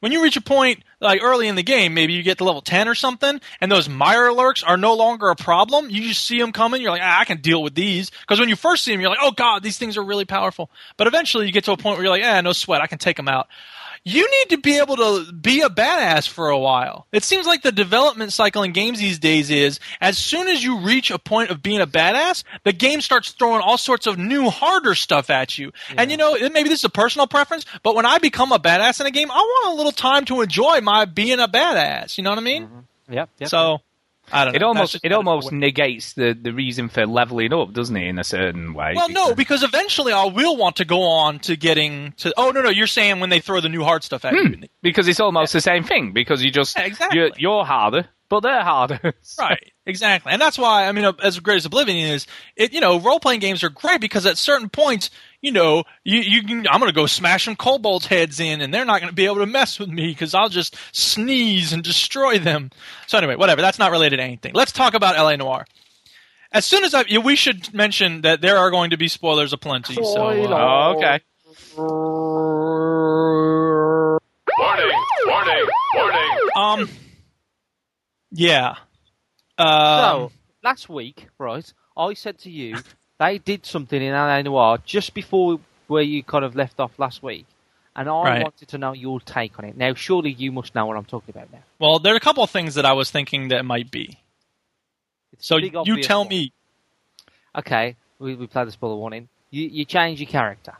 When 0.00 0.12
you 0.12 0.22
reach 0.22 0.36
a 0.36 0.42
point 0.42 0.82
like 1.00 1.22
early 1.22 1.48
in 1.48 1.56
the 1.56 1.62
game, 1.62 1.94
maybe 1.94 2.12
you 2.12 2.22
get 2.22 2.38
to 2.38 2.44
level 2.44 2.60
ten 2.60 2.86
or 2.86 2.94
something, 2.94 3.40
and 3.60 3.72
those 3.72 3.88
Mirelurks 3.88 4.62
are 4.66 4.76
no 4.76 4.94
longer 4.94 5.30
a 5.30 5.36
problem. 5.36 5.88
You 5.90 6.02
just 6.02 6.26
see 6.26 6.38
them 6.38 6.52
coming, 6.52 6.82
you're 6.82 6.90
like, 6.90 7.02
ah, 7.02 7.20
I 7.20 7.24
can 7.24 7.40
deal 7.40 7.62
with 7.62 7.74
these. 7.74 8.10
Because 8.10 8.38
when 8.38 8.48
you 8.48 8.56
first 8.56 8.84
see 8.84 8.92
them, 8.92 9.00
you're 9.00 9.10
like, 9.10 9.18
oh 9.22 9.32
god, 9.32 9.62
these 9.62 9.78
things 9.78 9.96
are 9.96 10.04
really 10.04 10.26
powerful. 10.26 10.70
But 10.96 11.06
eventually, 11.06 11.46
you 11.46 11.52
get 11.52 11.64
to 11.64 11.72
a 11.72 11.76
point 11.76 11.96
where 11.96 12.04
you're 12.04 12.16
like, 12.16 12.24
ah, 12.24 12.40
no 12.42 12.52
sweat, 12.52 12.82
I 12.82 12.86
can 12.86 12.98
take 12.98 13.16
them 13.16 13.28
out 13.28 13.48
you 14.06 14.30
need 14.30 14.50
to 14.50 14.58
be 14.58 14.78
able 14.78 14.94
to 14.96 15.32
be 15.32 15.62
a 15.62 15.68
badass 15.68 16.28
for 16.28 16.48
a 16.48 16.56
while. 16.56 17.08
It 17.10 17.24
seems 17.24 17.44
like 17.44 17.62
the 17.62 17.72
development 17.72 18.32
cycle 18.32 18.62
in 18.62 18.70
games 18.70 19.00
these 19.00 19.18
days 19.18 19.50
is 19.50 19.80
as 20.00 20.16
soon 20.16 20.46
as 20.46 20.62
you 20.62 20.78
reach 20.78 21.10
a 21.10 21.18
point 21.18 21.50
of 21.50 21.60
being 21.60 21.80
a 21.80 21.88
badass, 21.88 22.44
the 22.62 22.72
game 22.72 23.00
starts 23.00 23.32
throwing 23.32 23.60
all 23.60 23.76
sorts 23.76 24.06
of 24.06 24.16
new, 24.16 24.48
harder 24.48 24.94
stuff 24.94 25.28
at 25.28 25.58
you. 25.58 25.72
And 25.96 26.12
you 26.12 26.16
know, 26.16 26.36
maybe 26.52 26.68
this 26.68 26.78
is 26.78 26.84
a 26.84 26.88
personal 26.88 27.26
preference, 27.26 27.66
but 27.82 27.96
when 27.96 28.06
I 28.06 28.18
become 28.18 28.52
a 28.52 28.60
badass 28.60 29.00
in 29.00 29.06
a 29.06 29.10
game, 29.10 29.28
I 29.28 29.38
want 29.38 29.74
a 29.74 29.76
little 29.76 29.90
time 29.90 30.24
to 30.26 30.40
enjoy 30.40 30.80
my 30.82 31.04
being 31.04 31.40
a 31.40 31.48
badass. 31.48 32.16
You 32.16 32.22
know 32.22 32.30
what 32.30 32.38
I 32.38 32.42
mean? 32.42 32.66
Mm-hmm. 32.66 33.12
Yep, 33.12 33.30
yep. 33.40 33.48
So 33.48 33.80
I 34.32 34.44
don't 34.44 34.52
know. 34.52 34.56
It 34.56 34.62
almost 34.62 35.00
it 35.02 35.12
almost 35.12 35.52
negates 35.52 36.14
the, 36.14 36.36
the 36.40 36.52
reason 36.52 36.88
for 36.88 37.06
leveling 37.06 37.52
up, 37.52 37.72
doesn't 37.72 37.96
it? 37.96 38.06
In 38.08 38.18
a 38.18 38.24
certain 38.24 38.74
way. 38.74 38.92
Well, 38.96 39.08
no, 39.08 39.34
because 39.34 39.62
eventually 39.62 40.12
I 40.12 40.24
will 40.24 40.56
want 40.56 40.76
to 40.76 40.84
go 40.84 41.02
on 41.02 41.38
to 41.40 41.56
getting 41.56 42.12
to. 42.18 42.32
Oh 42.36 42.50
no, 42.50 42.62
no, 42.62 42.70
you're 42.70 42.86
saying 42.86 43.20
when 43.20 43.30
they 43.30 43.40
throw 43.40 43.60
the 43.60 43.68
new 43.68 43.82
hard 43.84 44.02
stuff 44.02 44.24
at 44.24 44.32
you. 44.34 44.48
Hmm, 44.48 44.62
because 44.82 45.08
it's 45.08 45.20
almost 45.20 45.52
the 45.52 45.60
same 45.60 45.84
thing. 45.84 46.12
Because 46.12 46.42
you 46.42 46.50
just 46.50 46.76
Yeah, 46.76 46.84
exactly. 46.84 47.18
you're, 47.18 47.30
you're 47.36 47.64
harder, 47.64 48.08
but 48.28 48.40
they're 48.40 48.62
harder. 48.64 49.14
Right, 49.38 49.72
exactly, 49.84 50.32
and 50.32 50.40
that's 50.40 50.58
why 50.58 50.86
I 50.88 50.92
mean, 50.92 51.04
as 51.22 51.38
great 51.40 51.56
as 51.56 51.66
Oblivion 51.66 51.96
is, 51.96 52.26
it 52.56 52.72
you 52.72 52.80
know, 52.80 52.98
role 52.98 53.20
playing 53.20 53.40
games 53.40 53.62
are 53.62 53.68
great 53.68 54.00
because 54.00 54.26
at 54.26 54.38
certain 54.38 54.68
points, 54.68 55.10
you 55.46 55.52
know, 55.52 55.84
you 56.02 56.18
you 56.18 56.42
can 56.42 56.66
I'm 56.66 56.80
going 56.80 56.90
to 56.90 56.94
go 56.94 57.06
smash 57.06 57.44
some 57.44 57.54
kobolds' 57.54 58.06
heads 58.06 58.40
in, 58.40 58.60
and 58.60 58.74
they're 58.74 58.84
not 58.84 59.00
going 59.00 59.10
to 59.10 59.14
be 59.14 59.26
able 59.26 59.36
to 59.36 59.46
mess 59.46 59.78
with 59.78 59.88
me 59.88 60.08
because 60.08 60.34
I'll 60.34 60.48
just 60.48 60.74
sneeze 60.90 61.72
and 61.72 61.84
destroy 61.84 62.40
them. 62.40 62.70
So 63.06 63.16
anyway, 63.16 63.36
whatever. 63.36 63.62
That's 63.62 63.78
not 63.78 63.92
related 63.92 64.16
to 64.16 64.24
anything. 64.24 64.54
Let's 64.54 64.72
talk 64.72 64.94
about 64.94 65.16
La 65.16 65.36
Noire. 65.36 65.64
As 66.50 66.64
soon 66.64 66.82
as 66.82 66.94
I, 66.94 67.04
yeah, 67.06 67.20
we 67.20 67.36
should 67.36 67.72
mention 67.72 68.22
that 68.22 68.40
there 68.40 68.56
are 68.58 68.72
going 68.72 68.90
to 68.90 68.96
be 68.96 69.06
spoilers 69.06 69.52
aplenty. 69.52 69.94
So 69.94 70.26
uh, 70.26 70.48
Oh, 70.48 70.96
okay. 70.96 71.20
Warning! 74.58 74.92
Warning! 75.26 75.66
Warning! 75.94 76.38
um, 76.56 76.88
yeah. 78.32 78.74
Um, 79.58 79.68
So 79.68 80.32
last 80.64 80.88
week, 80.88 81.28
right, 81.38 81.72
I 81.96 82.14
said 82.14 82.38
to 82.40 82.50
you 82.50 82.78
they 83.18 83.38
did 83.38 83.64
something 83.66 84.00
in 84.00 84.12
LA 84.12 84.42
Noire 84.42 84.78
just 84.84 85.14
before 85.14 85.58
where 85.88 86.02
you 86.02 86.22
kind 86.22 86.44
of 86.44 86.54
left 86.56 86.80
off 86.80 86.98
last 86.98 87.22
week, 87.22 87.46
and 87.94 88.08
I 88.08 88.12
Right. 88.24 88.42
wanted 88.42 88.68
to 88.68 88.78
know 88.78 88.92
your 88.92 89.20
take 89.20 89.58
on 89.58 89.64
it. 89.64 89.76
Now, 89.76 89.94
surely 89.94 90.32
you 90.32 90.52
must 90.52 90.74
know 90.74 90.86
what 90.86 90.96
I'm 90.96 91.04
talking 91.04 91.34
about 91.34 91.52
now. 91.52 91.62
well, 91.78 91.98
there 91.98 92.12
are 92.12 92.16
a 92.16 92.20
couple 92.20 92.42
of 92.42 92.50
things 92.50 92.74
that 92.74 92.84
I 92.84 92.92
was 92.92 93.10
thinking 93.10 93.48
that 93.48 93.64
might 93.64 93.90
be. 93.90 94.18
It's 95.32 95.46
So 95.46 95.56
you 95.58 96.02
tell 96.02 96.20
one. 96.20 96.28
me. 96.28 96.52
Okay, 97.56 97.96
we 98.18 98.34
we 98.34 98.46
played 98.46 98.66
the 98.68 98.72
spoiler 98.72 98.96
warning. 98.96 99.28
You 99.50 99.66
you 99.66 99.84
change 99.84 100.20
your 100.20 100.28
character. 100.28 100.74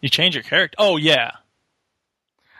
You 0.00 0.08
change 0.10 0.34
your 0.34 0.44
character. 0.44 0.76
Oh 0.78 0.96
yeah. 0.96 1.32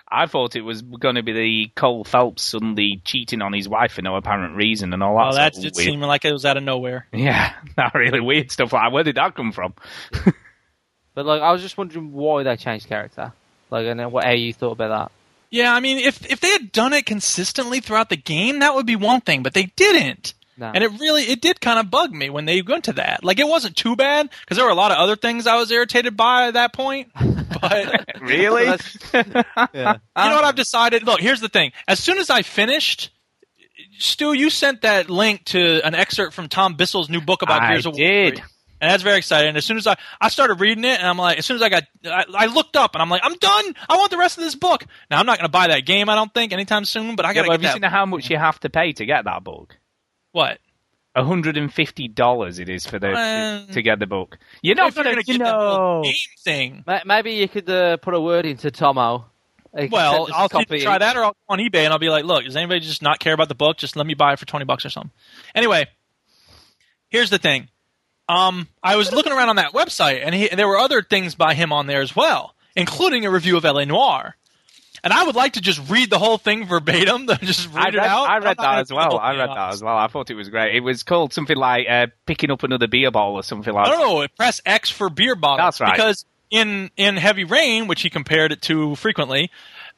I 0.09 0.27
thought 0.27 0.55
it 0.55 0.61
was 0.61 0.83
going 0.83 1.15
to 1.17 1.23
be 1.23 1.33
the 1.33 1.73
Cole 1.75 2.05
Phelps 2.05 2.43
suddenly 2.43 3.01
cheating 3.05 3.43
on 3.43 3.53
his 3.53 3.69
wife 3.69 3.93
for 3.93 4.03
no 4.03 4.17
apparent 4.17 4.57
reason 4.57 4.93
and 4.93 5.03
all 5.03 5.17
that. 5.17 5.23
Well, 5.23 5.33
that 5.35 5.55
sort 5.55 5.65
of 5.67 5.71
just 5.73 5.77
weird. 5.77 5.87
seemed 5.87 6.03
like 6.03 6.25
it 6.25 6.33
was 6.33 6.45
out 6.45 6.57
of 6.57 6.63
nowhere. 6.63 7.07
Yeah, 7.13 7.53
that 7.77 7.95
really 7.95 8.21
weird 8.21 8.51
stuff. 8.51 8.73
Like, 8.73 8.93
where 8.93 9.03
did 9.05 9.17
that 9.17 9.35
come 9.35 9.53
from? 9.53 9.75
But 11.15 11.27
like, 11.27 11.43
I 11.43 11.53
was 11.53 11.63
just 11.63 11.79
wondering 11.79 12.13
why 12.13 12.43
they 12.43 12.57
changed 12.57 12.89
character. 12.89 13.33
Like, 13.71 13.87
and 13.87 13.99
then 13.99 14.11
what 14.11 14.25
how 14.25 14.33
you 14.33 14.53
thought 14.53 14.73
about 14.73 14.89
that? 14.89 15.13
Yeah, 15.51 15.73
I 15.73 15.79
mean, 15.79 15.99
if 15.99 16.29
if 16.29 16.41
they 16.41 16.51
had 16.51 16.73
done 16.73 16.93
it 16.93 17.07
consistently 17.07 17.81
throughout 17.81 18.09
the 18.09 18.17
game, 18.17 18.59
that 18.59 18.75
would 18.75 18.87
be 18.87 18.97
one 18.97 19.21
thing, 19.21 19.43
but 19.45 19.55
they 19.55 19.67
didn't. 19.77 20.35
No. 20.57 20.71
And 20.73 20.85
it 20.85 20.89
really 21.01 21.23
it 21.23 21.41
did 21.41 21.61
kind 21.61 21.79
of 21.79 21.91
bug 21.91 22.13
me 22.13 22.31
when 22.31 22.45
they 22.45 22.63
went 22.63 22.85
to 22.85 22.93
that. 22.95 23.25
Like 23.25 23.39
it 23.39 23.49
wasn't 23.49 23.77
too 23.77 23.97
bad 23.97 24.31
because 24.41 24.57
there 24.57 24.65
were 24.65 24.73
a 24.73 24.77
lot 24.77 24.93
of 24.93 24.99
other 24.99 25.17
things 25.17 25.47
I 25.47 25.57
was 25.57 25.71
irritated 25.71 26.17
by 26.17 26.49
at 26.49 26.55
that 26.55 26.73
point. 26.73 27.11
But 27.61 28.07
Really? 28.21 28.65
yeah. 29.15 29.23
you 29.73 29.75
know 29.75 30.01
what 30.35 30.45
I've 30.45 30.57
decided? 30.57 31.05
Look, 31.05 31.21
here's 31.21 31.41
the 31.41 31.49
thing. 31.49 31.73
As 31.87 32.01
soon 32.01 32.19
as 32.19 32.29
I 32.29 32.43
finished, 32.43 33.11
Stu, 33.99 34.33
you 34.33 34.51
sent 34.51 34.83
that 34.83 35.09
link 35.09 35.45
to 35.47 35.81
an 35.87 35.95
excerpt 35.95 36.35
from 36.35 36.49
Tom 36.49 36.75
Bissell's 36.75 37.09
new 37.09 37.21
book 37.21 37.43
about 37.43 37.63
I 37.63 37.73
Gears 37.73 37.87
of 37.87 37.93
War. 37.93 37.99
did. 37.99 38.43
And 38.81 38.91
that's 38.91 39.03
very 39.03 39.19
exciting. 39.19 39.49
And 39.49 39.57
as 39.57 39.65
soon 39.65 39.79
as 39.79 39.87
I, 39.87 39.97
I 40.21 40.29
started 40.29 40.61
reading 40.61 40.85
it, 40.85 40.99
and 40.99 41.07
I'm 41.07 41.17
like, 41.17 41.39
as 41.39 41.47
soon 41.47 41.57
as 41.57 41.63
I 41.63 41.69
got, 41.71 41.85
I, 42.05 42.25
I 42.35 42.47
looked 42.47 42.77
up 42.77 42.95
and 42.95 43.01
I'm 43.01 43.09
like, 43.09 43.23
I'm 43.25 43.35
done. 43.35 43.75
I 43.89 43.97
want 43.97 44.11
the 44.11 44.19
rest 44.19 44.37
of 44.37 44.45
this 44.45 44.57
book. 44.57 44.85
Now 45.11 45.21
I'm 45.21 45.27
not 45.27 45.39
going 45.39 45.47
to 45.47 45.53
buy 45.53 45.69
that 45.69 45.87
game. 45.87 46.09
I 46.09 46.15
don't 46.17 46.35
think 46.35 46.53
anytime 46.53 46.85
soon. 46.85 47.17
But 47.17 47.25
I 47.25 47.33
got 47.33 47.43
but 47.43 47.47
to 47.47 47.53
have 47.53 47.63
you 47.63 47.69
get 47.69 47.73
seen 47.75 47.83
that. 47.83 47.93
how 47.93 48.05
much 48.05 48.29
you 48.29 48.37
have 48.37 48.61
to 48.61 48.69
pay 48.69 48.93
to 48.93 49.07
get 49.07 49.25
that 49.25 49.43
book? 49.45 49.79
What? 50.35 50.59
hundred 51.17 51.57
and 51.57 51.73
fifty 51.73 52.09
dollars 52.09 52.59
it 52.59 52.69
is 52.69 52.85
for 52.85 52.99
the 52.99 53.13
Um, 53.15 53.69
to 53.69 53.83
get 53.83 54.01
the 54.01 54.07
book. 54.07 54.37
You're 54.63 54.75
not 54.75 54.93
you're 54.97 55.05
gonna, 55.05 55.15
gonna 55.15 55.23
get 55.23 55.39
that 55.39 55.55
whole 55.55 55.99
know. 55.99 56.03
game 56.03 56.15
thing. 56.43 56.85
Maybe 57.07 57.35
you 57.35 57.47
could 57.49 57.71
uh, 57.71 57.99
put 57.99 58.15
a 58.15 58.21
word 58.21 58.45
into 58.47 58.73
Tomo. 58.73 59.27
He 59.77 59.83
can 59.83 59.91
Well, 59.93 60.13
send 60.13 60.23
us 60.25 60.31
a 60.31 60.35
I'll 60.41 60.49
copy. 60.49 60.81
try 60.81 60.99
that, 60.99 61.17
or 61.17 61.23
I'll 61.25 61.31
go 61.31 61.37
on 61.51 61.61
eBay 61.61 61.85
and 61.85 61.93
I'll 61.93 62.01
be 62.01 62.09
like, 62.09 62.25
"Look, 62.25 62.43
does 62.45 62.57
anybody 62.57 62.81
just 62.81 63.01
not 63.01 63.21
care 63.21 63.33
about 63.33 63.49
the 63.49 63.55
book? 63.55 63.77
Just 63.77 63.95
let 63.95 64.07
me 64.07 64.15
buy 64.15 64.33
it 64.33 64.41
for 64.41 64.47
twenty 64.47 64.65
bucks 64.65 64.85
or 64.85 64.91
something." 64.91 65.13
Anyway, 65.55 65.87
here's 67.11 67.31
the 67.31 67.39
thing. 67.39 67.69
Um, 68.29 68.67
I 68.83 68.97
was 68.97 69.13
looking 69.13 69.33
around 69.33 69.51
on 69.51 69.57
that 69.57 69.73
website, 69.73 70.23
and, 70.25 70.35
he, 70.35 70.51
and 70.51 70.59
there 70.59 70.67
were 70.67 70.79
other 70.79 71.01
things 71.03 71.35
by 71.37 71.55
him 71.55 71.73
on 71.73 71.87
there 71.87 72.01
as 72.01 72.17
well, 72.17 72.55
including 72.75 73.25
a 73.25 73.31
review 73.31 73.57
of 73.57 73.63
LA 73.65 73.85
Noire. 73.85 74.35
And 75.05 75.13
I 75.13 75.25
would 75.25 75.37
like 75.37 75.53
to 75.53 75.61
just 75.61 75.91
read 75.91 76.09
the 76.09 76.19
whole 76.19 76.39
thing 76.39 76.67
verbatim, 76.67 77.27
just 77.43 77.69
read 77.69 77.85
I 77.85 77.89
it 77.89 77.97
read, 77.97 78.07
out. 78.07 78.27
I 78.27 78.39
read 78.39 78.57
that 78.57 78.79
as 78.79 78.91
well. 78.91 79.19
I 79.19 79.37
read 79.37 79.51
that 79.51 79.75
as 79.75 79.83
well. 79.83 79.99
I 79.99 80.07
thought 80.07 80.31
it 80.31 80.35
was 80.35 80.49
great. 80.49 80.75
It 80.75 80.81
was 80.81 81.03
called 81.03 81.35
something 81.35 81.57
like 81.57 81.87
uh, 81.89 82.07
picking 82.25 82.51
up 82.51 82.63
another 82.63 82.89
beer 82.89 83.11
bottle 83.11 83.35
or 83.35 83.43
something 83.43 83.73
like 83.73 83.85
that. 83.85 83.99
don't. 83.99 84.37
Press 84.37 84.63
X 84.65 84.91
for 84.91 85.11
beer 85.11 85.37
bottle. 85.37 85.59
That's 85.59 85.79
right. 85.79 85.93
Because 85.93 86.25
in 86.51 86.91
in 86.97 87.19
Heavy 87.19 87.45
Rain, 87.45 87.87
which 87.87 88.01
he 88.01 88.09
compared 88.09 88.51
it 88.51 88.63
to 88.63 88.95
frequently, 88.95 89.51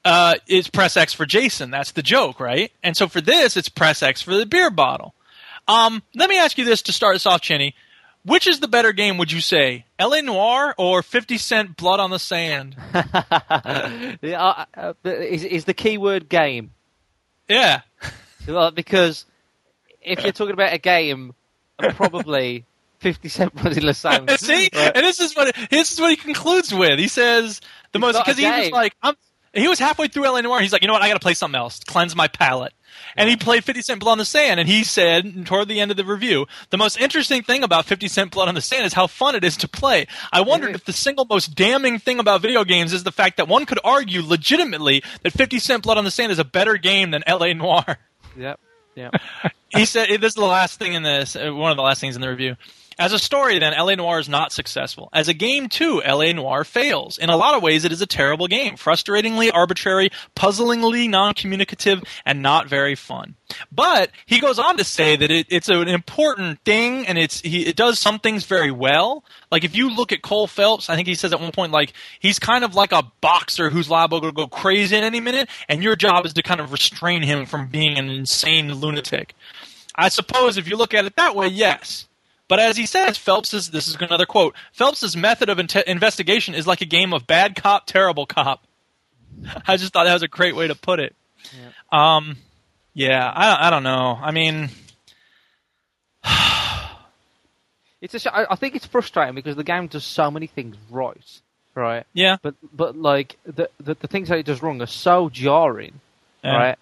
uh, 0.04 0.34
it's 0.48 0.68
press 0.68 0.96
X 0.96 1.12
for 1.12 1.24
Jason. 1.24 1.70
That's 1.70 1.92
the 1.92 2.02
joke, 2.02 2.40
right? 2.40 2.72
And 2.82 2.96
so 2.96 3.06
for 3.06 3.20
this, 3.20 3.56
it's 3.56 3.68
press 3.68 4.02
X 4.02 4.22
for 4.22 4.34
the 4.34 4.44
beer 4.44 4.70
bottle. 4.70 5.14
Um, 5.68 6.02
let 6.16 6.28
me 6.28 6.38
ask 6.38 6.58
you 6.58 6.64
this 6.64 6.82
to 6.82 6.92
start 6.92 7.14
us 7.14 7.26
off, 7.26 7.40
Chinny. 7.42 7.76
Which 8.26 8.46
is 8.48 8.58
the 8.60 8.66
better 8.68 8.92
game, 8.92 9.18
would 9.18 9.30
you 9.30 9.40
say? 9.40 9.86
L.A. 10.00 10.20
Noire 10.20 10.74
or 10.76 11.02
50 11.02 11.38
Cent 11.38 11.76
Blood 11.76 12.00
on 12.00 12.10
the 12.10 12.18
Sand? 12.18 12.76
Yeah, 14.22 14.42
uh, 14.42 14.64
uh, 14.76 14.92
is, 15.10 15.44
is 15.44 15.64
the 15.64 15.74
keyword 15.74 16.28
game? 16.28 16.72
Yeah. 17.48 17.82
Well, 18.48 18.70
because 18.72 19.24
if 20.02 20.22
you're 20.22 20.32
talking 20.32 20.54
about 20.54 20.72
a 20.72 20.78
game, 20.78 21.34
probably 21.78 22.64
50 23.00 23.28
Cent 23.28 23.54
Blood 23.54 23.78
on 23.78 23.84
the 23.86 23.94
Sand. 23.94 24.30
See, 24.38 24.68
Right. 24.74 24.92
and 24.96 25.04
this 25.06 25.20
is 25.20 25.36
what 25.36 25.54
this 25.70 25.92
is 25.92 26.00
what 26.00 26.10
he 26.10 26.16
concludes 26.16 26.74
with. 26.74 26.98
He 26.98 27.08
says 27.08 27.60
the 27.92 27.98
most 27.98 28.18
because 28.18 28.38
he 28.38 28.46
was 28.46 28.70
like, 28.70 28.94
I'm, 29.02 29.14
he 29.54 29.68
was 29.68 29.78
halfway 29.78 30.08
through 30.08 30.24
LA 30.24 30.40
Noire. 30.40 30.60
He's 30.60 30.72
like, 30.72 30.82
you 30.82 30.88
know 30.88 30.94
what? 30.94 31.02
I 31.02 31.08
got 31.08 31.14
to 31.14 31.20
play 31.20 31.34
something 31.34 31.58
else, 31.58 31.80
cleanse 31.84 32.16
my 32.16 32.28
palate. 32.28 32.72
And 33.16 33.28
he 33.28 33.36
played 33.36 33.64
50 33.64 33.82
Cent 33.82 34.00
Blood 34.00 34.12
on 34.12 34.18
the 34.18 34.24
Sand, 34.24 34.58
and 34.58 34.68
he 34.68 34.84
said 34.84 35.46
toward 35.46 35.68
the 35.68 35.80
end 35.80 35.90
of 35.90 35.96
the 35.96 36.04
review, 36.04 36.46
the 36.70 36.78
most 36.78 36.98
interesting 36.98 37.42
thing 37.42 37.62
about 37.62 37.84
50 37.84 38.08
Cent 38.08 38.30
Blood 38.30 38.48
on 38.48 38.54
the 38.54 38.60
Sand 38.60 38.86
is 38.86 38.92
how 38.92 39.06
fun 39.06 39.34
it 39.34 39.44
is 39.44 39.56
to 39.58 39.68
play. 39.68 40.06
I 40.32 40.40
wondered 40.40 40.74
if 40.74 40.84
the 40.84 40.92
single 40.92 41.26
most 41.26 41.54
damning 41.54 41.98
thing 41.98 42.18
about 42.18 42.42
video 42.42 42.64
games 42.64 42.92
is 42.92 43.04
the 43.04 43.12
fact 43.12 43.36
that 43.36 43.48
one 43.48 43.66
could 43.66 43.80
argue 43.84 44.22
legitimately 44.22 45.02
that 45.22 45.32
50 45.32 45.58
Cent 45.58 45.82
Blood 45.82 45.98
on 45.98 46.04
the 46.04 46.10
Sand 46.10 46.32
is 46.32 46.38
a 46.38 46.44
better 46.44 46.76
game 46.76 47.10
than 47.10 47.22
LA 47.28 47.52
Noire. 47.52 47.98
Yep. 48.36 48.60
Yep. 48.96 49.14
he 49.68 49.84
said 49.84 50.08
this 50.08 50.30
is 50.30 50.34
the 50.34 50.44
last 50.44 50.78
thing 50.78 50.94
in 50.94 51.02
this 51.02 51.36
uh, 51.36 51.52
one 51.52 51.70
of 51.70 51.76
the 51.76 51.82
last 51.82 52.00
things 52.00 52.16
in 52.16 52.22
the 52.22 52.28
review 52.28 52.56
as 52.98 53.12
a 53.12 53.18
story 53.18 53.58
then 53.58 53.74
la 53.76 53.94
noire 53.94 54.18
is 54.18 54.28
not 54.28 54.52
successful. 54.52 55.08
As 55.12 55.28
a 55.28 55.34
game 55.34 55.68
too 55.68 56.02
la 56.06 56.32
noire 56.32 56.64
fails. 56.64 57.18
In 57.18 57.30
a 57.30 57.36
lot 57.36 57.54
of 57.54 57.62
ways 57.62 57.84
it 57.84 57.92
is 57.92 58.00
a 58.00 58.06
terrible 58.06 58.46
game. 58.46 58.76
Frustratingly 58.76 59.50
arbitrary 59.52 60.10
puzzlingly 60.34 61.08
non-communicative 61.08 62.02
and 62.24 62.42
not 62.42 62.68
very 62.68 62.94
fun. 62.94 63.34
But 63.70 64.10
he 64.26 64.40
goes 64.40 64.58
on 64.58 64.76
to 64.76 64.84
say 64.84 65.16
that 65.16 65.30
it, 65.30 65.46
it's 65.50 65.68
an 65.68 65.88
important 65.88 66.60
thing 66.64 67.06
and 67.06 67.18
it's 67.18 67.40
he, 67.40 67.66
it 67.66 67.76
does 67.76 67.98
some 67.98 68.18
things 68.18 68.44
very 68.44 68.70
well. 68.70 69.24
Like 69.50 69.64
if 69.64 69.76
you 69.76 69.94
look 69.94 70.12
at 70.12 70.22
cole 70.22 70.46
phelps 70.46 70.90
i 70.90 70.96
think 70.96 71.06
he 71.06 71.14
says 71.14 71.32
at 71.32 71.40
one 71.40 71.52
point 71.52 71.72
like 71.72 71.92
he's 72.20 72.38
kind 72.38 72.64
of 72.64 72.74
like 72.74 72.92
a 72.92 73.02
boxer 73.20 73.70
who's 73.70 73.88
liable 73.88 74.20
to 74.20 74.32
go 74.32 74.46
crazy 74.46 74.96
at 74.96 75.04
any 75.04 75.20
minute 75.20 75.48
and 75.68 75.82
your 75.82 75.96
job 75.96 76.26
is 76.26 76.32
to 76.34 76.42
kind 76.42 76.60
of 76.60 76.72
restrain 76.72 77.22
him 77.22 77.46
from 77.46 77.68
being 77.68 77.98
an 77.98 78.08
insane 78.08 78.72
lunatic. 78.72 79.34
I 79.94 80.08
suppose 80.08 80.58
if 80.58 80.68
you 80.68 80.76
look 80.76 80.94
at 80.94 81.04
it 81.04 81.16
that 81.16 81.34
way, 81.34 81.48
yes. 81.48 82.06
But 82.48 82.60
as 82.60 82.76
he 82.76 82.86
says, 82.86 83.18
Phelps's 83.18 83.70
this 83.70 83.88
is 83.88 83.96
another 83.96 84.26
quote. 84.26 84.54
Phelps's 84.72 85.16
method 85.16 85.48
of 85.48 85.58
inte- 85.58 85.82
investigation 85.84 86.54
is 86.54 86.66
like 86.66 86.80
a 86.80 86.84
game 86.86 87.12
of 87.12 87.26
bad 87.26 87.56
cop, 87.56 87.86
terrible 87.86 88.24
cop. 88.26 88.64
I 89.66 89.76
just 89.76 89.92
thought 89.92 90.04
that 90.04 90.12
was 90.14 90.22
a 90.22 90.28
great 90.28 90.54
way 90.54 90.68
to 90.68 90.74
put 90.74 91.00
it. 91.00 91.14
Um, 91.92 92.36
yeah, 92.94 93.28
I, 93.28 93.66
I 93.66 93.70
don't 93.70 93.82
know. 93.82 94.18
I 94.20 94.30
mean, 94.30 94.70
It's 98.00 98.14
a 98.14 98.18
sh- 98.18 98.26
I 98.32 98.46
I 98.50 98.56
think 98.56 98.76
it's 98.76 98.86
frustrating 98.86 99.34
because 99.34 99.56
the 99.56 99.64
game 99.64 99.86
does 99.86 100.04
so 100.04 100.30
many 100.30 100.46
things 100.46 100.76
right, 100.90 101.40
right? 101.74 102.04
yeah, 102.12 102.36
But 102.42 102.54
but 102.72 102.96
like 102.96 103.38
the 103.44 103.70
the, 103.80 103.94
the 103.94 104.06
things 104.06 104.28
that 104.28 104.38
it 104.38 104.46
does 104.46 104.62
wrong 104.62 104.80
are 104.82 104.86
so 104.86 105.28
jarring, 105.30 106.00
Yeah. 106.44 106.56
right? 106.56 106.78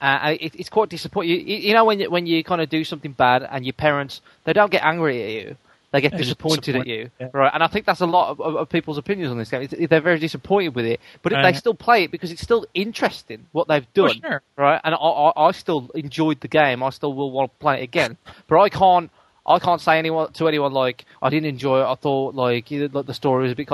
Uh, 0.00 0.36
it, 0.40 0.54
it's 0.54 0.68
quite 0.70 0.88
disappointing. 0.88 1.46
You, 1.46 1.56
you 1.56 1.74
know 1.74 1.84
when 1.84 2.00
you, 2.00 2.10
when 2.10 2.26
you 2.26 2.42
kind 2.42 2.60
of 2.60 2.68
do 2.68 2.84
something 2.84 3.12
bad 3.12 3.42
and 3.50 3.64
your 3.66 3.74
parents 3.74 4.20
they 4.44 4.52
don't 4.52 4.70
get 4.70 4.82
angry 4.82 5.22
at 5.22 5.30
you, 5.30 5.56
they 5.92 6.00
get 6.00 6.16
disappointed 6.16 6.76
at 6.76 6.86
you, 6.86 7.04
disappointed, 7.18 7.34
right? 7.36 7.50
And 7.52 7.62
I 7.62 7.66
think 7.66 7.84
that's 7.84 8.00
a 8.00 8.06
lot 8.06 8.30
of, 8.30 8.40
of, 8.40 8.54
of 8.56 8.68
people's 8.68 8.96
opinions 8.96 9.30
on 9.30 9.38
this 9.38 9.50
game. 9.50 9.62
It's, 9.62 9.74
they're 9.90 10.00
very 10.00 10.18
disappointed 10.18 10.74
with 10.74 10.86
it, 10.86 11.00
but 11.22 11.32
Right. 11.32 11.42
they 11.52 11.58
still 11.58 11.74
play 11.74 12.04
it 12.04 12.10
because 12.10 12.30
it's 12.32 12.40
still 12.40 12.64
interesting 12.74 13.46
what 13.52 13.68
they've 13.68 13.92
done, 13.92 14.20
sure. 14.20 14.40
right? 14.56 14.80
And 14.84 14.94
I, 14.94 14.98
I, 14.98 15.48
I 15.48 15.50
still 15.52 15.90
enjoyed 15.94 16.40
the 16.40 16.48
game. 16.48 16.82
I 16.82 16.90
still 16.90 17.12
will 17.12 17.30
want 17.32 17.52
to 17.52 17.58
play 17.58 17.80
it 17.80 17.82
again, 17.84 18.16
but 18.48 18.58
I 18.60 18.68
can't. 18.68 19.10
I 19.46 19.58
can't 19.58 19.80
say 19.80 19.98
anyone 19.98 20.32
to 20.34 20.46
anyone 20.48 20.72
like 20.72 21.06
I 21.22 21.30
didn't 21.30 21.46
enjoy 21.46 21.80
it. 21.80 21.84
I 21.84 21.94
thought 21.96 22.34
like, 22.34 22.70
you 22.70 22.80
know, 22.82 22.88
like 22.92 23.06
the 23.06 23.14
story 23.14 23.44
was 23.44 23.52
a 23.52 23.56
bit 23.56 23.68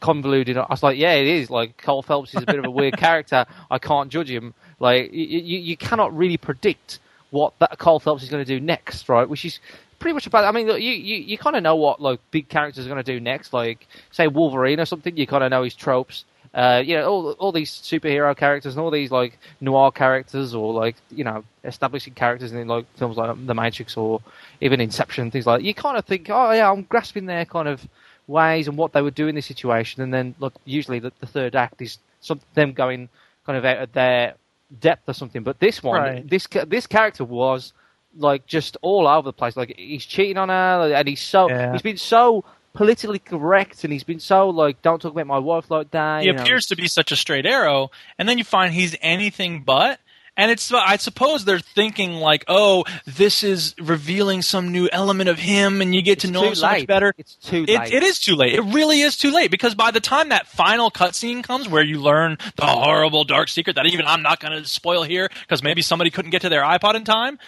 convoluted. 0.00 0.56
I 0.56 0.66
was 0.70 0.82
like, 0.82 0.96
yeah, 0.96 1.12
it 1.14 1.26
is. 1.26 1.50
Like 1.50 1.76
Cole 1.78 2.02
Phelps 2.02 2.34
is 2.34 2.42
a 2.42 2.46
bit 2.46 2.58
of 2.58 2.64
a 2.64 2.70
weird 2.70 2.96
character. 2.98 3.44
I 3.70 3.78
can't 3.78 4.08
judge 4.08 4.30
him. 4.30 4.54
Like 4.80 5.12
you, 5.12 5.40
you, 5.40 5.76
cannot 5.76 6.16
really 6.16 6.36
predict 6.36 6.98
what 7.30 7.52
that 7.58 7.78
Cole 7.78 8.00
Phelps 8.00 8.22
is 8.22 8.28
going 8.28 8.44
to 8.44 8.58
do 8.58 8.64
next, 8.64 9.08
right? 9.08 9.28
Which 9.28 9.44
is 9.44 9.60
pretty 9.98 10.14
much 10.14 10.26
about. 10.26 10.44
I 10.44 10.52
mean, 10.52 10.68
you 10.68 10.74
you, 10.74 11.16
you 11.16 11.38
kind 11.38 11.56
of 11.56 11.62
know 11.62 11.76
what 11.76 12.00
like 12.00 12.20
big 12.30 12.48
characters 12.48 12.86
are 12.86 12.88
going 12.88 13.02
to 13.02 13.12
do 13.12 13.20
next, 13.20 13.52
like 13.52 13.86
say 14.10 14.28
Wolverine 14.28 14.80
or 14.80 14.84
something. 14.84 15.16
You 15.16 15.26
kind 15.26 15.44
of 15.44 15.50
know 15.50 15.62
his 15.62 15.74
tropes. 15.74 16.24
Uh, 16.54 16.80
you 16.84 16.94
know, 16.94 17.10
all 17.10 17.32
all 17.32 17.52
these 17.52 17.70
superhero 17.70 18.36
characters 18.36 18.76
and 18.76 18.84
all 18.84 18.90
these 18.90 19.10
like 19.10 19.38
noir 19.60 19.90
characters, 19.90 20.54
or 20.54 20.72
like 20.72 20.96
you 21.10 21.24
know, 21.24 21.42
establishing 21.64 22.14
characters 22.14 22.52
in 22.52 22.68
like 22.68 22.86
films 22.96 23.16
like 23.16 23.46
The 23.46 23.54
Matrix 23.54 23.96
or 23.96 24.20
even 24.60 24.80
Inception, 24.80 25.30
things 25.30 25.46
like 25.46 25.60
that. 25.60 25.66
You 25.66 25.74
kind 25.74 25.96
of 25.96 26.04
think, 26.04 26.28
oh 26.30 26.52
yeah, 26.52 26.70
I'm 26.70 26.82
grasping 26.82 27.26
their 27.26 27.44
kind 27.44 27.66
of 27.66 27.86
ways 28.28 28.68
and 28.68 28.76
what 28.76 28.92
they 28.92 29.02
would 29.02 29.16
do 29.16 29.26
in 29.26 29.34
this 29.34 29.46
situation, 29.46 30.00
and 30.02 30.14
then 30.14 30.36
look, 30.38 30.54
usually 30.64 31.00
the, 31.00 31.12
the 31.18 31.26
third 31.26 31.56
act 31.56 31.82
is 31.82 31.98
some 32.20 32.40
them 32.54 32.72
going 32.72 33.08
kind 33.44 33.58
of 33.58 33.64
out 33.64 33.78
of 33.78 33.92
their 33.92 34.34
depth 34.80 35.08
or 35.08 35.12
something. 35.14 35.42
But 35.42 35.58
this 35.60 35.82
one, 35.82 36.00
Right. 36.02 36.28
this 36.28 36.46
this 36.66 36.86
character 36.86 37.24
was 37.24 37.72
like 38.16 38.46
just 38.46 38.76
all 38.82 39.06
over 39.08 39.26
the 39.26 39.32
place. 39.32 39.56
Like 39.56 39.74
he's 39.76 40.04
cheating 40.04 40.36
on 40.38 40.48
her, 40.48 40.92
and 40.94 41.08
he's 41.08 41.20
so 41.20 41.48
Yeah. 41.48 41.72
he's 41.72 41.82
been 41.82 41.96
so 41.96 42.44
politically 42.72 43.18
correct, 43.20 43.84
and 43.84 43.92
he's 43.92 44.02
been 44.04 44.18
so 44.20 44.48
like, 44.50 44.82
don't 44.82 45.00
talk 45.00 45.12
about 45.12 45.26
my 45.26 45.38
wife 45.38 45.70
like 45.70 45.90
that. 45.92 46.22
he 46.22 46.26
you 46.26 46.32
know. 46.32 46.42
appears 46.42 46.66
to 46.66 46.76
be 46.76 46.88
such 46.88 47.12
a 47.12 47.16
straight 47.16 47.46
arrow, 47.46 47.90
and 48.18 48.28
then 48.28 48.36
you 48.38 48.44
find 48.44 48.74
he's 48.74 48.96
anything 49.00 49.62
but. 49.62 50.00
And 50.36 50.50
it's 50.50 50.72
I 50.72 50.96
suppose 50.96 51.44
they're 51.44 51.60
thinking 51.60 52.14
like, 52.14 52.44
oh, 52.48 52.84
this 53.06 53.44
is 53.44 53.74
revealing 53.80 54.42
some 54.42 54.72
new 54.72 54.88
element 54.90 55.28
of 55.30 55.38
him, 55.38 55.80
and 55.80 55.94
you 55.94 56.02
get 56.02 56.18
to 56.20 56.30
know 56.30 56.42
him 56.42 56.56
so 56.56 56.66
much 56.66 56.86
better. 56.88 57.14
It's 57.16 57.36
too 57.36 57.64
It, 57.68 57.78
late. 57.78 57.92
it 57.92 58.02
is 58.02 58.18
too 58.18 58.34
late. 58.34 58.52
It 58.54 58.62
really 58.62 59.00
is 59.00 59.16
too 59.16 59.30
late 59.30 59.52
because 59.52 59.76
by 59.76 59.92
the 59.92 60.00
time 60.00 60.30
that 60.30 60.48
final 60.48 60.90
cutscene 60.90 61.44
comes, 61.44 61.68
where 61.68 61.84
you 61.84 62.00
learn 62.00 62.36
the 62.56 62.66
horrible 62.66 63.22
dark 63.22 63.48
secret 63.48 63.76
that 63.76 63.86
even 63.86 64.06
I'm 64.06 64.22
not 64.22 64.40
going 64.40 64.60
to 64.60 64.68
spoil 64.68 65.04
here 65.04 65.28
because 65.42 65.62
maybe 65.62 65.82
somebody 65.82 66.10
couldn't 66.10 66.32
get 66.32 66.42
to 66.42 66.48
their 66.48 66.62
iPod 66.62 66.94
in 66.96 67.04
time. 67.04 67.38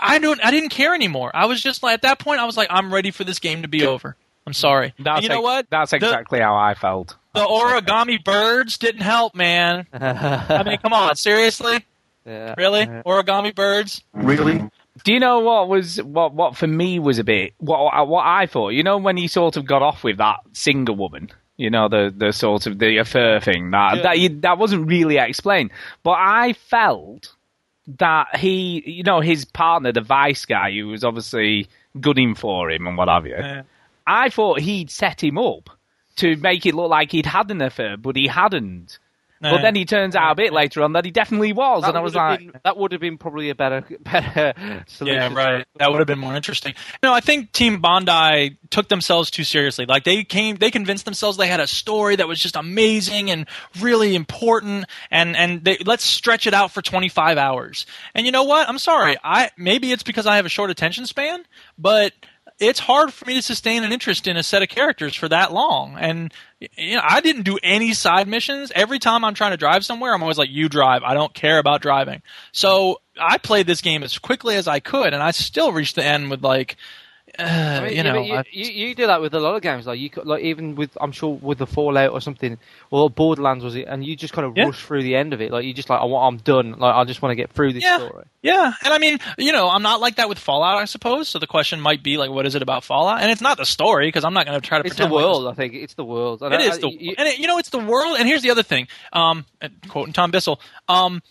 I 0.00 0.18
don't. 0.18 0.44
I 0.44 0.50
didn't 0.52 0.70
care 0.70 0.94
anymore. 0.94 1.30
I 1.34 1.46
was 1.46 1.60
just 1.60 1.82
like 1.82 1.94
at 1.94 2.02
that 2.02 2.18
point. 2.20 2.40
I 2.40 2.44
was 2.44 2.56
like, 2.56 2.68
I'm 2.70 2.92
ready 2.94 3.10
for 3.10 3.24
this 3.24 3.38
game 3.40 3.62
to 3.62 3.68
be 3.68 3.84
over. 3.84 4.16
I'm 4.46 4.52
sorry. 4.52 4.94
That's 4.98 5.22
you 5.22 5.28
know 5.28 5.36
ex- 5.38 5.42
what? 5.42 5.66
That's 5.70 5.90
The- 5.90 5.96
exactly 5.96 6.38
how 6.40 6.54
I 6.56 6.74
felt. 6.74 7.16
the 7.34 7.40
origami 7.44 8.22
birds 8.22 8.78
didn't 8.78 9.02
help, 9.02 9.34
man. 9.34 9.86
I 9.92 10.62
mean, 10.64 10.78
come 10.78 10.92
on, 10.92 11.16
seriously, 11.16 11.84
Yeah. 12.26 12.54
really? 12.58 12.80
Yeah. 12.80 13.02
Origami 13.06 13.54
birds? 13.54 14.02
Really? 14.12 14.68
Do 15.04 15.12
you 15.12 15.20
know 15.20 15.40
what 15.40 15.68
was 15.68 16.02
what 16.02 16.32
what 16.34 16.56
for 16.56 16.66
me 16.66 16.98
was 16.98 17.18
a 17.18 17.24
bit 17.24 17.54
what 17.58 18.08
what 18.08 18.26
I 18.26 18.46
thought? 18.46 18.70
You 18.70 18.82
know 18.82 18.98
when 18.98 19.16
he 19.16 19.28
sort 19.28 19.56
of 19.56 19.64
got 19.66 19.82
off 19.82 20.02
with 20.02 20.16
that 20.18 20.38
singer 20.52 20.92
woman, 20.92 21.30
you 21.56 21.70
know 21.70 21.88
the 21.88 22.12
the 22.16 22.32
sort 22.32 22.66
of 22.66 22.78
the 22.78 22.96
affair 22.98 23.40
thing 23.40 23.70
that 23.70 23.96
Yeah. 23.96 24.02
that 24.02 24.18
you, 24.18 24.28
that 24.40 24.58
wasn't 24.58 24.88
really 24.88 25.18
explained, 25.18 25.70
but 26.02 26.16
I 26.18 26.54
felt 26.54 27.32
that 27.98 28.34
he, 28.36 28.82
you 28.84 29.04
know, 29.04 29.20
his 29.20 29.44
partner, 29.44 29.92
the 29.92 30.00
vice 30.00 30.44
guy, 30.44 30.72
who 30.72 30.88
was 30.88 31.04
obviously 31.04 31.68
gunning 32.00 32.34
for 32.34 32.68
him 32.70 32.84
and 32.86 32.96
what 32.98 33.06
have 33.08 33.26
you. 33.26 33.36
Yeah. 33.38 33.62
I 34.08 34.28
thought 34.30 34.60
he'd 34.60 34.90
set 34.90 35.22
him 35.22 35.38
up 35.38 35.70
to 36.16 36.34
make 36.36 36.66
it 36.66 36.74
look 36.74 36.90
like 36.90 37.12
he'd 37.12 37.26
had 37.26 37.48
an 37.52 37.62
affair, 37.62 37.96
but 37.96 38.16
he 38.16 38.26
hadn't. 38.26 38.98
But 39.50 39.62
then 39.62 39.74
he 39.74 39.84
turns 39.84 40.16
out 40.16 40.32
a 40.32 40.34
bit 40.34 40.52
later 40.52 40.82
on 40.82 40.92
that 40.94 41.04
he 41.04 41.10
definitely 41.10 41.52
was, 41.52 41.82
That 41.82 41.90
and 41.90 41.98
I 41.98 42.00
was 42.00 42.14
like, 42.14 42.40
been, 42.40 42.52
that 42.64 42.76
would 42.76 42.92
have 42.92 43.00
been 43.00 43.18
probably 43.18 43.50
a 43.50 43.54
better 43.54 43.84
better 44.00 44.84
solution. 44.86 45.32
Yeah, 45.32 45.34
right. 45.34 45.66
That 45.76 45.90
would 45.90 45.98
have 45.98 46.06
been 46.06 46.18
more 46.18 46.34
interesting. 46.34 46.74
No, 47.02 47.12
I 47.12 47.20
think 47.20 47.52
Team 47.52 47.80
Bondi 47.80 48.58
took 48.70 48.88
themselves 48.88 49.30
too 49.30 49.44
seriously. 49.44 49.86
Like 49.86 50.04
they 50.04 50.24
came, 50.24 50.56
they 50.56 50.70
convinced 50.70 51.04
themselves 51.04 51.36
they 51.36 51.48
had 51.48 51.60
a 51.60 51.66
story 51.66 52.16
that 52.16 52.28
was 52.28 52.38
just 52.38 52.56
amazing 52.56 53.30
and 53.30 53.46
really 53.80 54.14
important, 54.14 54.86
and 55.10 55.36
and 55.36 55.64
they 55.64 55.78
let's 55.84 56.04
stretch 56.04 56.46
it 56.46 56.54
out 56.54 56.70
for 56.70 56.82
25 56.82 57.38
hours. 57.38 57.86
And 58.14 58.26
you 58.26 58.32
know 58.32 58.44
what? 58.44 58.68
I'm 58.68 58.78
sorry. 58.78 59.16
I 59.22 59.50
maybe 59.56 59.92
it's 59.92 60.02
because 60.02 60.26
I 60.26 60.36
have 60.36 60.46
a 60.46 60.50
short 60.50 60.70
attention 60.70 61.06
span, 61.06 61.44
but 61.78 62.12
it's 62.58 62.78
hard 62.78 63.12
for 63.12 63.24
me 63.26 63.34
to 63.34 63.42
sustain 63.42 63.84
an 63.84 63.92
interest 63.92 64.26
in 64.26 64.36
a 64.36 64.42
set 64.42 64.62
of 64.62 64.68
characters 64.68 65.14
for 65.14 65.28
that 65.28 65.52
long. 65.52 65.96
And 65.98 66.32
you 66.60 66.96
know, 66.96 67.02
I 67.04 67.20
didn't 67.20 67.42
do 67.42 67.58
any 67.62 67.92
side 67.92 68.28
missions. 68.28 68.72
Every 68.74 68.98
time 68.98 69.24
I'm 69.24 69.34
trying 69.34 69.50
to 69.50 69.56
drive 69.56 69.84
somewhere, 69.84 70.14
I'm 70.14 70.22
always 70.22 70.38
like, 70.38 70.50
"You 70.50 70.68
drive. 70.68 71.02
I 71.02 71.14
don't 71.14 71.34
care 71.34 71.58
about 71.58 71.82
driving." 71.82 72.22
So 72.52 73.00
I 73.20 73.38
played 73.38 73.66
this 73.66 73.82
game 73.82 74.02
as 74.02 74.18
quickly 74.18 74.56
as 74.56 74.66
I 74.66 74.80
could, 74.80 75.12
and 75.12 75.22
I 75.22 75.32
still 75.32 75.72
reached 75.72 75.96
the 75.96 76.04
end 76.04 76.30
with 76.30 76.42
like, 76.42 76.76
uh, 77.38 77.42
I 77.82 77.86
mean, 77.86 77.96
you 77.96 78.02
know, 78.02 78.20
you, 78.22 78.42
you, 78.50 78.88
you 78.88 78.94
do 78.94 79.06
that 79.06 79.20
with 79.20 79.34
a 79.34 79.40
lot 79.40 79.54
of 79.56 79.62
games. 79.62 79.86
Like 79.86 79.98
you, 79.98 80.10
like 80.24 80.42
even 80.42 80.74
with 80.74 80.96
I'm 81.00 81.12
sure 81.12 81.34
with 81.34 81.58
the 81.58 81.66
Fallout 81.66 82.12
or 82.12 82.20
something, 82.20 82.58
or 82.90 83.10
Borderlands 83.10 83.64
was 83.64 83.74
it, 83.74 83.86
and 83.88 84.04
you 84.04 84.16
just 84.16 84.32
kind 84.34 84.46
of 84.46 84.56
Yeah. 84.56 84.66
rush 84.66 84.84
through 84.84 85.02
the 85.02 85.16
end 85.16 85.32
of 85.32 85.40
it. 85.40 85.50
Like 85.50 85.64
you 85.64 85.74
just 85.74 85.90
like 85.90 86.00
I 86.00 86.04
want, 86.04 86.34
I'm 86.34 86.38
done. 86.42 86.78
Like 86.78 86.94
I 86.94 87.04
just 87.04 87.22
want 87.22 87.32
to 87.32 87.36
get 87.36 87.50
through 87.52 87.72
this 87.72 87.82
Yeah. 87.82 87.98
story. 87.98 88.24
Yeah, 88.42 88.72
and 88.84 88.94
I 88.94 88.98
mean, 88.98 89.18
you 89.38 89.52
know, 89.52 89.68
I'm 89.68 89.82
not 89.82 90.00
like 90.00 90.16
that 90.16 90.28
with 90.28 90.38
Fallout, 90.38 90.78
I 90.78 90.84
suppose. 90.84 91.28
So 91.28 91.38
the 91.38 91.46
question 91.48 91.80
might 91.80 92.02
be 92.02 92.16
like, 92.16 92.30
what 92.30 92.46
is 92.46 92.54
it 92.54 92.62
about 92.62 92.84
Fallout? 92.84 93.20
And 93.20 93.30
it's 93.30 93.40
not 93.40 93.56
the 93.58 93.66
story 93.66 94.06
because 94.06 94.24
I'm 94.24 94.34
not 94.34 94.46
going 94.46 94.60
to 94.60 94.66
try 94.66 94.78
to. 94.78 94.82
Pretend 94.82 94.92
It's 94.92 94.96
the 94.98 95.04
pretend 95.08 95.14
like 95.14 95.24
world. 95.42 95.46
I 95.48 95.54
think 95.54 95.74
it's 95.74 95.94
the 95.94 96.04
world. 96.04 96.42
And 96.42 96.54
It 96.54 96.60
I- 96.60 96.64
is 96.64 96.84
I- 96.84 96.88
you- 96.88 97.14
and 97.18 97.28
it, 97.28 97.38
you 97.38 97.46
know, 97.48 97.58
it's 97.58 97.70
the 97.70 97.78
world. 97.78 98.16
And 98.18 98.28
here's 98.28 98.42
the 98.42 98.50
other 98.50 98.62
thing. 98.62 98.86
Um, 99.12 99.44
quoting 99.88 100.12
Tom 100.12 100.30
Bissell. 100.30 100.60
Um, 100.88 101.22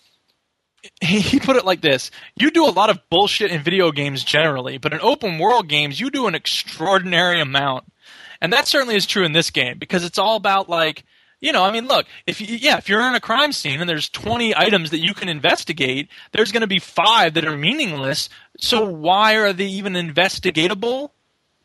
he, 1.01 1.39
put 1.39 1.55
it 1.55 1.65
like 1.65 1.81
this: 1.81 2.11
You 2.35 2.51
do 2.51 2.67
a 2.67 2.71
lot 2.71 2.89
of 2.89 2.99
bullshit 3.09 3.51
in 3.51 3.61
video 3.61 3.91
games 3.91 4.23
generally, 4.23 4.77
but 4.77 4.93
in 4.93 5.01
open 5.01 5.39
world 5.39 5.67
games, 5.67 5.99
you 5.99 6.09
do 6.09 6.27
an 6.27 6.35
extraordinary 6.35 7.39
amount. 7.39 7.85
And 8.41 8.53
that 8.53 8.67
certainly 8.67 8.95
is 8.95 9.05
true 9.05 9.25
in 9.25 9.31
this 9.31 9.49
game 9.49 9.77
because 9.77 10.03
it's 10.03 10.19
all 10.19 10.35
about 10.35 10.69
like. 10.69 11.03
You 11.41 11.51
know, 11.51 11.63
I 11.63 11.71
mean, 11.71 11.85
look, 11.85 12.07
if 12.25 12.41
you, 12.41 12.55
yeah, 12.55 12.77
if 12.77 12.89
you're 12.89 13.05
in 13.07 13.13
a 13.13 13.19
crime 13.19 13.51
scene 13.51 13.79
and 13.79 13.89
there's 13.89 14.09
20 14.09 14.55
items 14.55 14.89
that 14.89 15.03
you 15.03 15.13
can 15.13 15.29
investigate, 15.29 16.07
there's 16.31 16.51
going 16.51 16.61
to 16.61 16.67
be 16.67 16.79
five 16.79 17.33
that 17.33 17.45
are 17.45 17.57
meaningless. 17.57 18.29
So 18.57 18.85
why 18.85 19.35
are 19.35 19.53
they 19.53 19.65
even 19.65 19.93
investigatable? 19.93 21.11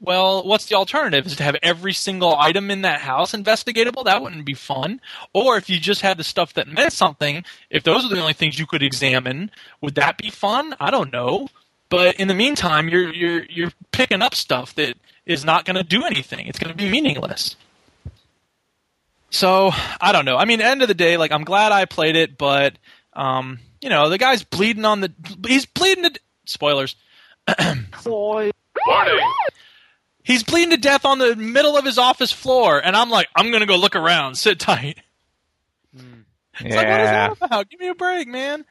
Well, 0.00 0.44
what's 0.44 0.66
the 0.66 0.76
alternative? 0.76 1.26
Is 1.26 1.36
to 1.36 1.42
have 1.42 1.56
every 1.62 1.92
single 1.92 2.34
item 2.38 2.70
in 2.70 2.82
that 2.82 3.00
house 3.00 3.32
investigatable? 3.32 4.04
That 4.04 4.22
wouldn't 4.22 4.46
be 4.46 4.54
fun. 4.54 5.00
Or 5.34 5.58
if 5.58 5.68
you 5.68 5.78
just 5.78 6.00
had 6.00 6.16
the 6.16 6.24
stuff 6.24 6.54
that 6.54 6.68
meant 6.68 6.94
something, 6.94 7.44
if 7.68 7.82
those 7.82 8.04
are 8.04 8.08
the 8.08 8.20
only 8.20 8.32
things 8.32 8.58
you 8.58 8.66
could 8.66 8.82
examine, 8.82 9.50
would 9.82 9.96
that 9.96 10.16
be 10.16 10.30
fun? 10.30 10.74
I 10.80 10.90
don't 10.90 11.12
know. 11.12 11.48
But 11.90 12.16
in 12.16 12.28
the 12.28 12.34
meantime, 12.34 12.88
you're 12.88 13.12
you're 13.12 13.44
you're 13.44 13.72
picking 13.92 14.22
up 14.22 14.34
stuff 14.34 14.74
that 14.76 14.96
is 15.26 15.44
not 15.44 15.64
going 15.66 15.76
to 15.76 15.82
do 15.82 16.04
anything. 16.04 16.46
It's 16.46 16.58
going 16.58 16.70
to 16.70 16.76
be 16.76 16.88
meaningless. 16.88 17.56
So 19.28 19.70
I 20.00 20.12
don't 20.12 20.24
know. 20.24 20.36
I 20.36 20.44
mean, 20.44 20.60
end 20.60 20.82
of 20.82 20.88
the 20.88 20.94
day, 20.94 21.16
like 21.16 21.32
I'm 21.32 21.44
glad 21.44 21.72
I 21.72 21.84
played 21.84 22.16
it, 22.16 22.38
but 22.38 22.74
um, 23.12 23.58
you 23.82 23.90
know, 23.90 24.08
the 24.08 24.18
guy's 24.18 24.44
bleeding 24.44 24.84
on 24.84 25.00
the 25.00 25.12
he's 25.46 25.66
bleeding 25.66 26.04
to 26.04 26.20
spoilers. 26.46 26.96
Warning! 28.86 29.32
He's 30.22 30.42
bleeding 30.42 30.70
to 30.70 30.76
death 30.76 31.04
on 31.04 31.18
the 31.18 31.34
middle 31.36 31.76
of 31.76 31.84
his 31.84 31.98
office 31.98 32.30
floor, 32.32 32.78
and 32.78 32.94
I'm 32.96 33.10
like, 33.10 33.28
I'm 33.34 33.50
gonna 33.50 33.66
go 33.66 33.76
look 33.76 33.96
around. 33.96 34.36
Sit 34.36 34.58
tight. 34.58 34.98
It's 36.62 36.76
like, 36.76 36.86
what 36.88 37.00
is 37.00 37.08
that 37.08 37.36
about? 37.40 37.70
Give 37.70 37.80
me 37.80 37.88
a 37.88 37.94
break, 37.94 38.28
man. 38.28 38.64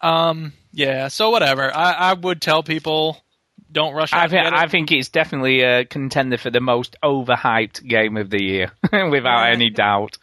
Um, 0.00 0.52
yeah. 0.72 1.08
So 1.08 1.30
whatever. 1.30 1.74
I, 1.74 1.92
I 1.92 2.12
would 2.14 2.42
tell 2.42 2.62
people, 2.64 3.22
don't 3.70 3.94
rush 3.94 4.12
out. 4.12 4.20
I 4.20 4.28
think 4.28 4.44
get. 4.44 4.52
I 4.54 4.66
think 4.66 4.90
it's 4.92 5.08
definitely 5.10 5.60
a 5.62 5.84
contender 5.84 6.38
for 6.38 6.50
the 6.50 6.60
most 6.60 6.96
overhyped 7.04 7.86
game 7.86 8.16
of 8.16 8.30
the 8.30 8.42
year, 8.42 8.72
without 8.92 9.48
any 9.52 9.70
doubt. 9.70 10.18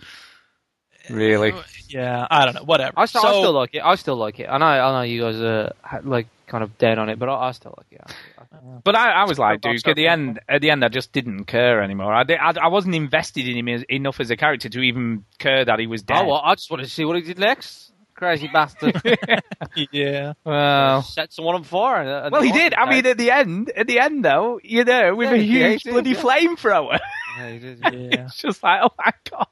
Really, 1.10 1.54
Yeah. 1.88 2.28
I 2.30 2.46
don't 2.46 2.56
know. 2.56 2.64
Whatever. 2.64 2.94
I 2.98 3.06
still, 3.06 3.26
I 3.26 3.32
still 3.32 3.54
like 3.54 3.74
it. 3.74 3.82
I 3.84 3.96
still 3.96 4.16
like 4.18 4.40
it. 4.40 4.48
I 4.50 4.58
know, 4.58 4.66
I 4.66 4.92
know 4.92 5.02
you 5.02 5.22
guys 5.22 5.36
are 5.42 5.74
like 6.04 6.28
kind 6.48 6.64
of 6.64 6.78
dead 6.78 7.00
on 7.00 7.10
it, 7.10 7.18
but 7.20 7.28
I, 7.30 7.48
I 7.48 7.52
still 7.52 7.74
like 7.78 7.88
it. 7.92 8.16
I- 8.62 8.80
but 8.84 8.96
I, 8.96 9.12
I 9.12 9.24
was 9.26 9.40
like 9.40 9.66
I'm 9.66 9.76
at 9.86 9.96
the 9.96 10.08
end. 10.08 10.40
At 10.48 10.62
the 10.62 10.70
end, 10.70 10.86
I 10.86 10.88
just 10.90 11.12
didn't 11.12 11.46
care 11.46 11.82
anymore. 11.82 12.14
I, 12.14 12.24
did, 12.24 12.38
I, 12.38 12.54
I 12.64 12.68
wasn't 12.68 12.96
invested 12.96 13.48
in 13.48 13.58
him 13.58 13.68
as, 13.68 13.84
enough 13.90 14.20
as 14.20 14.30
a 14.30 14.38
character 14.38 14.70
to 14.70 14.80
even 14.82 15.26
care 15.40 15.66
that 15.66 15.80
he 15.80 15.88
was 15.88 16.04
dead. 16.04 16.20
Oh, 16.24 16.28
well, 16.28 16.42
I 16.44 16.56
just 16.56 16.70
wanted 16.70 16.84
to 16.84 16.90
see 16.90 17.04
what 17.06 17.16
he 17.16 17.22
did 17.24 17.40
next. 17.40 17.92
Crazy 18.14 18.48
bastard. 18.54 19.02
yeah. 19.92 20.34
Well, 20.44 21.02
Set 21.02 21.34
someone 21.34 21.56
on 21.56 21.64
fire. 21.64 22.02
and- 22.02 22.26
and 22.26 22.32
well, 22.32 22.42
he 22.44 22.52
did. 22.52 22.74
I 22.76 22.88
mean, 22.90 23.06
at 23.08 23.18
the 23.18 23.32
end, 23.32 23.72
at 23.76 23.88
the 23.88 24.00
end 24.00 24.24
though, 24.24 24.60
you 24.64 24.84
know, 24.84 25.16
with 25.16 25.30
Yeah, 25.32 25.36
a 25.38 25.42
huge 25.72 25.84
did, 25.84 25.92
bloody 25.94 26.12
yeah. 26.12 26.22
flamethrower. 26.22 27.00
Yeah, 27.38 27.50
he 27.50 27.60
did. 27.60 27.80
Yeah. 27.82 28.26
it's 28.26 28.36
just 28.42 28.62
like, 28.62 28.82
oh 28.84 28.90
my 28.98 29.12
god, 29.30 29.48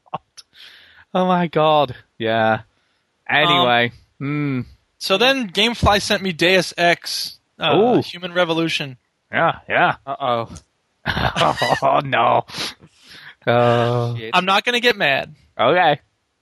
oh 1.13 1.25
my 1.25 1.47
god, 1.47 1.95
yeah. 2.17 2.63
Anyway, 3.25 3.93
hmm. 4.17 4.61
So 4.97 5.17
then, 5.17 5.49
GameFly 5.49 6.01
sent 6.01 6.21
me 6.21 6.33
Deus 6.33 6.73
Ex: 6.77 7.38
uh, 7.59 7.77
Ooh. 7.97 8.01
Human 8.01 8.33
Revolution. 8.33 8.97
yeah, 9.31 9.59
yeah. 9.67 9.95
Uh 10.05 10.15
oh. 11.07 11.77
oh 11.81 11.99
no. 12.03 12.45
Oh, 13.47 14.17
I'm 14.33 14.45
not 14.45 14.63
gonna 14.65 14.79
get 14.79 14.95
mad 14.97 15.33
okay. 15.59 15.99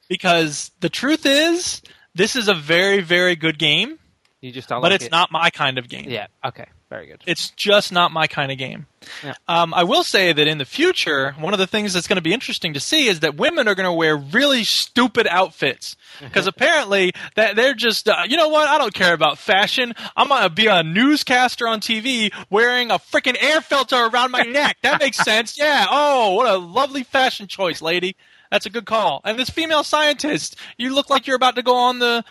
because 0.10 0.71
the 0.80 0.89
truth 0.89 1.25
is, 1.25 1.82
this 2.15 2.36
is 2.36 2.47
a 2.47 2.53
very, 2.53 3.01
very 3.01 3.36
good 3.36 3.58
game, 3.60 3.99
You 4.41 4.51
just 4.51 4.67
don't 4.67 4.82
but 4.82 4.91
like 4.91 4.95
it's 4.97 5.06
it. 5.06 5.12
not 5.12 5.32
my 5.32 5.49
kind 5.51 5.77
of 5.77 5.88
game. 5.88 6.10
Yeah. 6.10 6.27
Okay. 6.43 6.65
Very 6.89 7.08
good. 7.08 7.21
It's 7.25 7.51
just 7.51 7.91
not 7.91 8.12
my 8.12 8.27
kind 8.27 8.51
of 8.51 8.58
game. 8.58 8.88
Yeah. 9.24 9.34
Um, 9.48 9.74
I 9.74 9.84
will 9.84 10.04
say 10.04 10.34
that 10.34 10.48
in 10.48 10.58
the 10.58 10.65
future, 10.65 11.34
one 11.39 11.54
of 11.54 11.60
the 11.60 11.67
things 11.67 11.93
that's 11.93 12.08
going 12.08 12.17
to 12.17 12.22
be 12.22 12.34
interesting 12.34 12.74
to 12.74 12.80
see 12.80 13.08
is 13.08 13.22
that 13.22 13.36
women 13.36 13.67
are 13.67 13.76
going 13.76 13.86
to 13.86 13.93
wear 13.93 14.15
really 14.17 14.63
stupid 14.63 15.28
outfits 15.28 15.96
because 16.20 16.48
apparently 16.48 17.13
that 17.36 17.56
they're 17.56 17.74
just, 17.74 18.08
uh, 18.10 18.24
you 18.28 18.38
know 18.38 18.50
what? 18.50 18.67
I 18.67 18.78
don't 18.78 18.93
care 18.93 19.13
about 19.13 19.38
fashion. 19.38 19.93
I'm 20.15 20.28
going 20.30 20.43
to 20.43 20.50
be 20.50 20.67
a 20.67 20.84
newscaster 20.84 21.67
on 21.67 21.80
TV 21.80 22.32
wearing 22.50 22.91
a 22.91 23.00
freaking 23.00 23.41
air 23.41 23.62
filter 23.62 23.96
around 23.96 24.32
my 24.32 24.41
neck. 24.43 24.78
That 24.84 25.00
makes 25.00 25.17
sense. 25.24 25.58
Yeah. 25.58 25.86
Oh, 25.89 26.34
what 26.34 26.48
a 26.48 26.58
lovely 26.58 27.04
fashion 27.04 27.48
choice, 27.48 27.82
lady. 27.82 28.15
That's 28.52 28.65
a 28.65 28.70
good 28.70 28.86
call. 28.86 29.22
And 29.26 29.38
this 29.38 29.50
female 29.50 29.84
scientist, 29.84 30.56
you 30.78 30.93
look 30.93 31.10
like 31.10 31.28
you're 31.28 31.36
about 31.36 31.56
to 31.58 31.63
go 31.63 31.76
on 31.76 32.00
the 32.00 32.24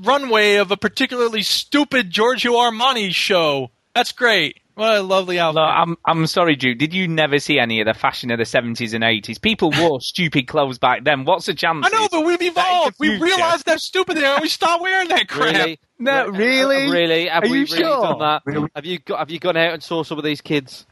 runway 0.00 0.56
of 0.56 0.70
a 0.70 0.76
particularly 0.76 1.42
stupid 1.42 2.10
Giorgio 2.10 2.52
Armani 2.52 3.12
show. 3.14 3.70
That's 3.94 4.12
great. 4.12 4.61
What 4.82 4.96
a 4.96 5.02
lovely 5.02 5.38
outfit. 5.38 5.54
No, 5.56 5.62
I'm 5.62 5.96
I'm 6.04 6.26
sorry, 6.26 6.56
Duke. 6.56 6.76
Did 6.78 6.92
you 6.92 7.06
never 7.06 7.38
see 7.38 7.60
any 7.60 7.80
of 7.80 7.86
the 7.86 7.94
fashion 7.94 8.32
of 8.32 8.38
the 8.38 8.44
70s 8.44 8.94
and 8.94 9.04
80s? 9.04 9.40
People 9.40 9.70
wore 9.78 10.00
stupid 10.02 10.48
clothes 10.48 10.78
back 10.78 11.04
then. 11.04 11.24
What's 11.24 11.46
the 11.46 11.54
chance? 11.54 11.86
I 11.86 11.90
know, 11.90 12.08
but 12.10 12.24
we've 12.26 12.42
evolved. 12.42 12.96
We 12.98 13.10
future. 13.10 13.24
realized 13.24 13.64
that's 13.64 13.84
stupid 13.84 14.16
now, 14.16 14.34
and 14.34 14.42
we 14.42 14.48
stopped 14.48 14.82
wearing 14.82 15.06
that 15.10 15.28
crap. 15.28 15.54
Really? 15.54 15.78
No, 16.00 16.26
really? 16.26 16.86
uh, 16.88 16.90
Really? 16.90 17.28
Have 17.28 17.44
Are 17.44 17.48
we 17.48 17.60
you 17.60 17.64
really 17.66 17.76
sure? 17.78 18.02
done 18.02 18.18
that? 18.18 18.70
Have 18.74 18.84
you 18.84 18.98
got, 18.98 19.20
have 19.20 19.30
you 19.30 19.38
gone 19.38 19.56
out 19.56 19.72
and 19.74 19.82
saw 19.84 20.02
some 20.02 20.18
of 20.18 20.24
these 20.24 20.40
kids? 20.40 20.84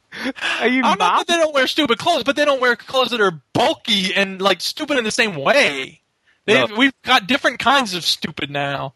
Are 0.60 0.68
you 0.68 0.82
I'm 0.84 0.96
not 0.98 1.26
that 1.26 1.26
they 1.26 1.40
don't 1.40 1.52
wear 1.52 1.66
stupid 1.66 1.98
clothes, 1.98 2.22
but 2.22 2.36
they 2.36 2.44
don't 2.44 2.60
wear 2.60 2.76
clothes 2.76 3.10
that 3.10 3.20
are 3.20 3.42
bulky 3.52 4.14
and 4.14 4.40
like 4.40 4.60
stupid 4.60 4.98
in 4.98 5.04
the 5.04 5.10
same 5.10 5.34
way. 5.34 6.00
They've, 6.46 6.68
No. 6.70 6.76
We've 6.76 6.92
got 7.02 7.26
different 7.26 7.58
kinds 7.58 7.94
of 7.94 8.04
stupid 8.04 8.50
now. 8.50 8.94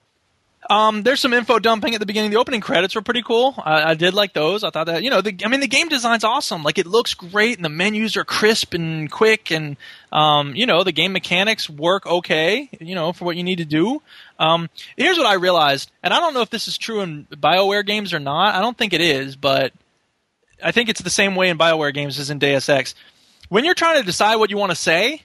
Um, 0.71 1.03
there's 1.03 1.21
some 1.21 1.35
info 1.35 1.59
dumping 1.59 1.95
at 1.95 2.01
the 2.01 2.07
beginning. 2.07 2.31
The 2.31 2.39
opening 2.39 2.61
credits 2.61 2.95
were 2.95 3.03
pretty 3.03 3.23
cool. 3.23 3.55
I, 3.59 3.91
I 3.91 3.95
did 3.95 4.15
like 4.15 4.33
those. 4.33 4.65
I 4.65 4.71
thought 4.71 4.87
that 4.87 5.03
you 5.03 5.11
know, 5.11 5.21
the, 5.21 5.37
I 5.45 5.49
mean, 5.49 5.61
the 5.61 5.69
game 5.69 5.89
design's 5.89 6.25
awesome. 6.25 6.63
Like 6.63 6.79
it 6.79 6.87
looks 6.87 7.13
great, 7.13 7.57
and 7.57 7.65
the 7.65 7.69
menus 7.69 8.17
are 8.17 8.25
crisp 8.25 8.73
and 8.73 9.11
quick, 9.11 9.51
and 9.51 9.77
um, 10.11 10.55
you 10.55 10.65
know, 10.67 10.83
the 10.83 10.93
game 10.93 11.13
mechanics 11.13 11.69
work 11.69 12.07
okay. 12.07 12.71
You 12.81 12.95
know, 12.95 13.13
for 13.13 13.25
what 13.27 13.37
you 13.37 13.45
need 13.45 13.59
to 13.59 13.65
do. 13.65 14.01
Um, 14.39 14.71
here's 14.97 15.19
what 15.19 15.27
I 15.27 15.35
realized, 15.35 15.91
and 16.03 16.15
I 16.15 16.19
don't 16.19 16.35
know 16.35 16.43
if 16.43 16.51
this 16.51 16.67
is 16.67 16.79
true 16.79 17.01
in 17.01 17.27
Bioware 17.27 17.87
games 17.87 18.15
or 18.15 18.19
not. 18.19 18.55
I 18.55 18.61
don't 18.61 18.77
think 18.77 18.93
it 18.93 19.01
is, 19.01 19.37
but 19.37 19.73
I 20.63 20.73
think 20.73 20.89
it's 20.89 21.03
the 21.03 21.11
same 21.11 21.37
way 21.37 21.51
in 21.51 21.59
Bioware 21.59 21.93
games 21.93 22.19
as 22.19 22.31
in 22.31 22.39
Deus 22.39 22.69
Ex. 22.69 22.95
When 23.51 23.65
you're 23.65 23.75
trying 23.75 24.01
to 24.01 24.07
decide 24.07 24.37
what 24.37 24.51
you 24.51 24.57
want 24.57 24.71
to 24.71 24.77
say, 24.77 25.23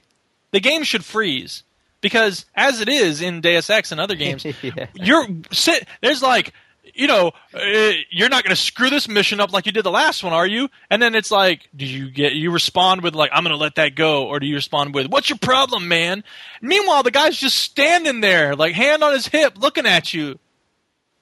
the 0.50 0.60
game 0.60 0.82
should 0.82 1.04
freeze 1.04 1.62
because 2.00 2.46
as 2.54 2.80
it 2.80 2.88
is 2.88 3.20
in 3.20 3.40
Deus 3.40 3.70
Ex 3.70 3.92
and 3.92 4.00
other 4.00 4.14
games, 4.14 4.44
Yeah. 4.62 4.86
you're 4.94 5.26
sit 5.52 5.86
there's 6.00 6.22
like 6.22 6.52
you 6.94 7.06
know 7.06 7.30
uh, 7.54 7.92
you're 8.10 8.28
not 8.28 8.42
going 8.42 8.54
to 8.54 8.60
screw 8.60 8.90
this 8.90 9.08
mission 9.08 9.38
up 9.38 9.52
like 9.52 9.66
you 9.66 9.72
did 9.72 9.84
the 9.84 9.90
last 9.90 10.24
one 10.24 10.32
are 10.32 10.46
you 10.46 10.68
and 10.90 11.00
then 11.00 11.14
it's 11.14 11.30
like 11.30 11.68
do 11.76 11.86
you 11.86 12.10
get 12.10 12.32
you 12.32 12.50
respond 12.50 13.02
with 13.02 13.14
like 13.14 13.30
i'm 13.32 13.44
going 13.44 13.54
to 13.54 13.60
let 13.62 13.76
that 13.76 13.94
go 13.94 14.26
or 14.26 14.40
do 14.40 14.46
you 14.46 14.56
respond 14.56 14.92
with 14.92 15.06
what's 15.06 15.28
your 15.30 15.38
problem 15.38 15.86
man 15.88 16.24
meanwhile 16.60 17.02
the 17.04 17.10
guy's 17.10 17.36
just 17.36 17.56
standing 17.56 18.20
there 18.20 18.56
like 18.56 18.74
hand 18.74 19.04
on 19.04 19.12
his 19.12 19.28
hip 19.28 19.56
looking 19.56 19.86
at 19.86 20.12
you 20.12 20.38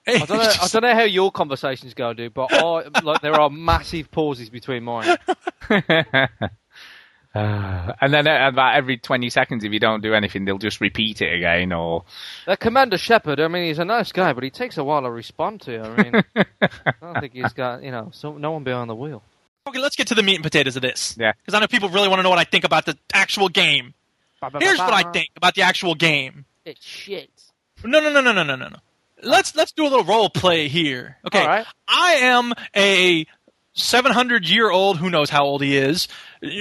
I 0.06 0.18
don't, 0.20 0.30
know, 0.30 0.52
I 0.62 0.68
don't 0.68 0.82
know 0.82 0.94
how 0.94 1.02
your 1.02 1.30
conversations 1.30 1.92
go, 1.92 2.14
dude, 2.14 2.32
but 2.32 2.50
I, 2.50 2.88
like 3.02 3.20
there 3.20 3.34
are 3.38 3.50
massive 3.50 4.10
pauses 4.10 4.48
between 4.48 4.82
mine. 4.84 5.18
Uh, 7.34 7.92
and 8.00 8.12
then 8.12 8.26
uh, 8.26 8.48
about 8.48 8.74
every 8.76 8.96
20 8.96 9.28
seconds, 9.30 9.62
if 9.62 9.72
you 9.72 9.78
don't 9.78 10.02
do 10.02 10.14
anything, 10.14 10.44
they'll 10.44 10.58
just 10.58 10.80
repeat 10.80 11.20
it 11.22 11.32
again. 11.32 11.72
Or 11.72 12.04
That 12.46 12.58
Commander 12.60 12.98
Shepard, 12.98 13.38
I 13.38 13.48
mean, 13.48 13.64
he's 13.66 13.78
a 13.78 13.84
nice 13.84 14.12
guy, 14.12 14.32
but 14.32 14.42
he 14.44 14.50
takes 14.50 14.78
a 14.78 14.84
while 14.84 15.02
to 15.02 15.10
respond 15.10 15.60
to. 15.62 15.80
I 15.80 16.02
mean, 16.02 16.22
I 16.60 16.92
don't 17.00 17.20
think 17.20 17.34
he's 17.34 17.52
got, 17.52 17.82
you 17.82 17.90
know, 17.90 18.10
so 18.12 18.36
no 18.38 18.52
one 18.52 18.64
behind 18.64 18.88
the 18.90 18.94
wheel. 18.94 19.22
okay 19.68 19.78
let's 19.78 19.96
get 19.96 20.06
to 20.08 20.14
the 20.14 20.22
meat 20.22 20.36
and 20.36 20.42
potatoes 20.42 20.76
of 20.76 20.82
this 20.82 21.14
Yeah. 21.20 21.32
because 21.32 21.52
i 21.54 21.60
know 21.60 21.66
people 21.68 21.90
really 21.90 22.08
want 22.08 22.18
to 22.20 22.22
know 22.22 22.30
what 22.30 22.38
i 22.38 22.44
think 22.44 22.64
about 22.64 22.86
the 22.86 22.96
actual 23.12 23.50
game 23.50 23.92
here's 24.60 24.78
what 24.78 24.94
i 24.94 25.02
think 25.12 25.28
about 25.36 25.54
the 25.54 25.62
actual 25.62 25.94
game 25.94 26.46
It's 26.64 26.82
shit. 26.84 27.30
No, 27.84 28.00
no, 28.00 28.10
no, 28.10 28.20
no, 28.22 28.32
no, 28.32 28.42
no, 28.42 28.56
no, 28.56 28.68
no. 28.68 28.76
Let's 29.22 29.54
let's 29.54 29.72
do 29.72 29.82
a 29.82 29.90
little 29.90 30.04
role 30.04 30.30
play 30.30 30.68
here. 30.68 31.16
Okay, 31.26 31.40
All 31.40 31.46
right. 31.46 31.66
I 31.88 32.12
am 32.36 32.52
a 32.74 33.26
700 33.78 34.46
year 34.48 34.70
old, 34.70 34.98
who 34.98 35.10
knows 35.10 35.30
how 35.30 35.44
old 35.44 35.62
he 35.62 35.76
is, 35.76 36.08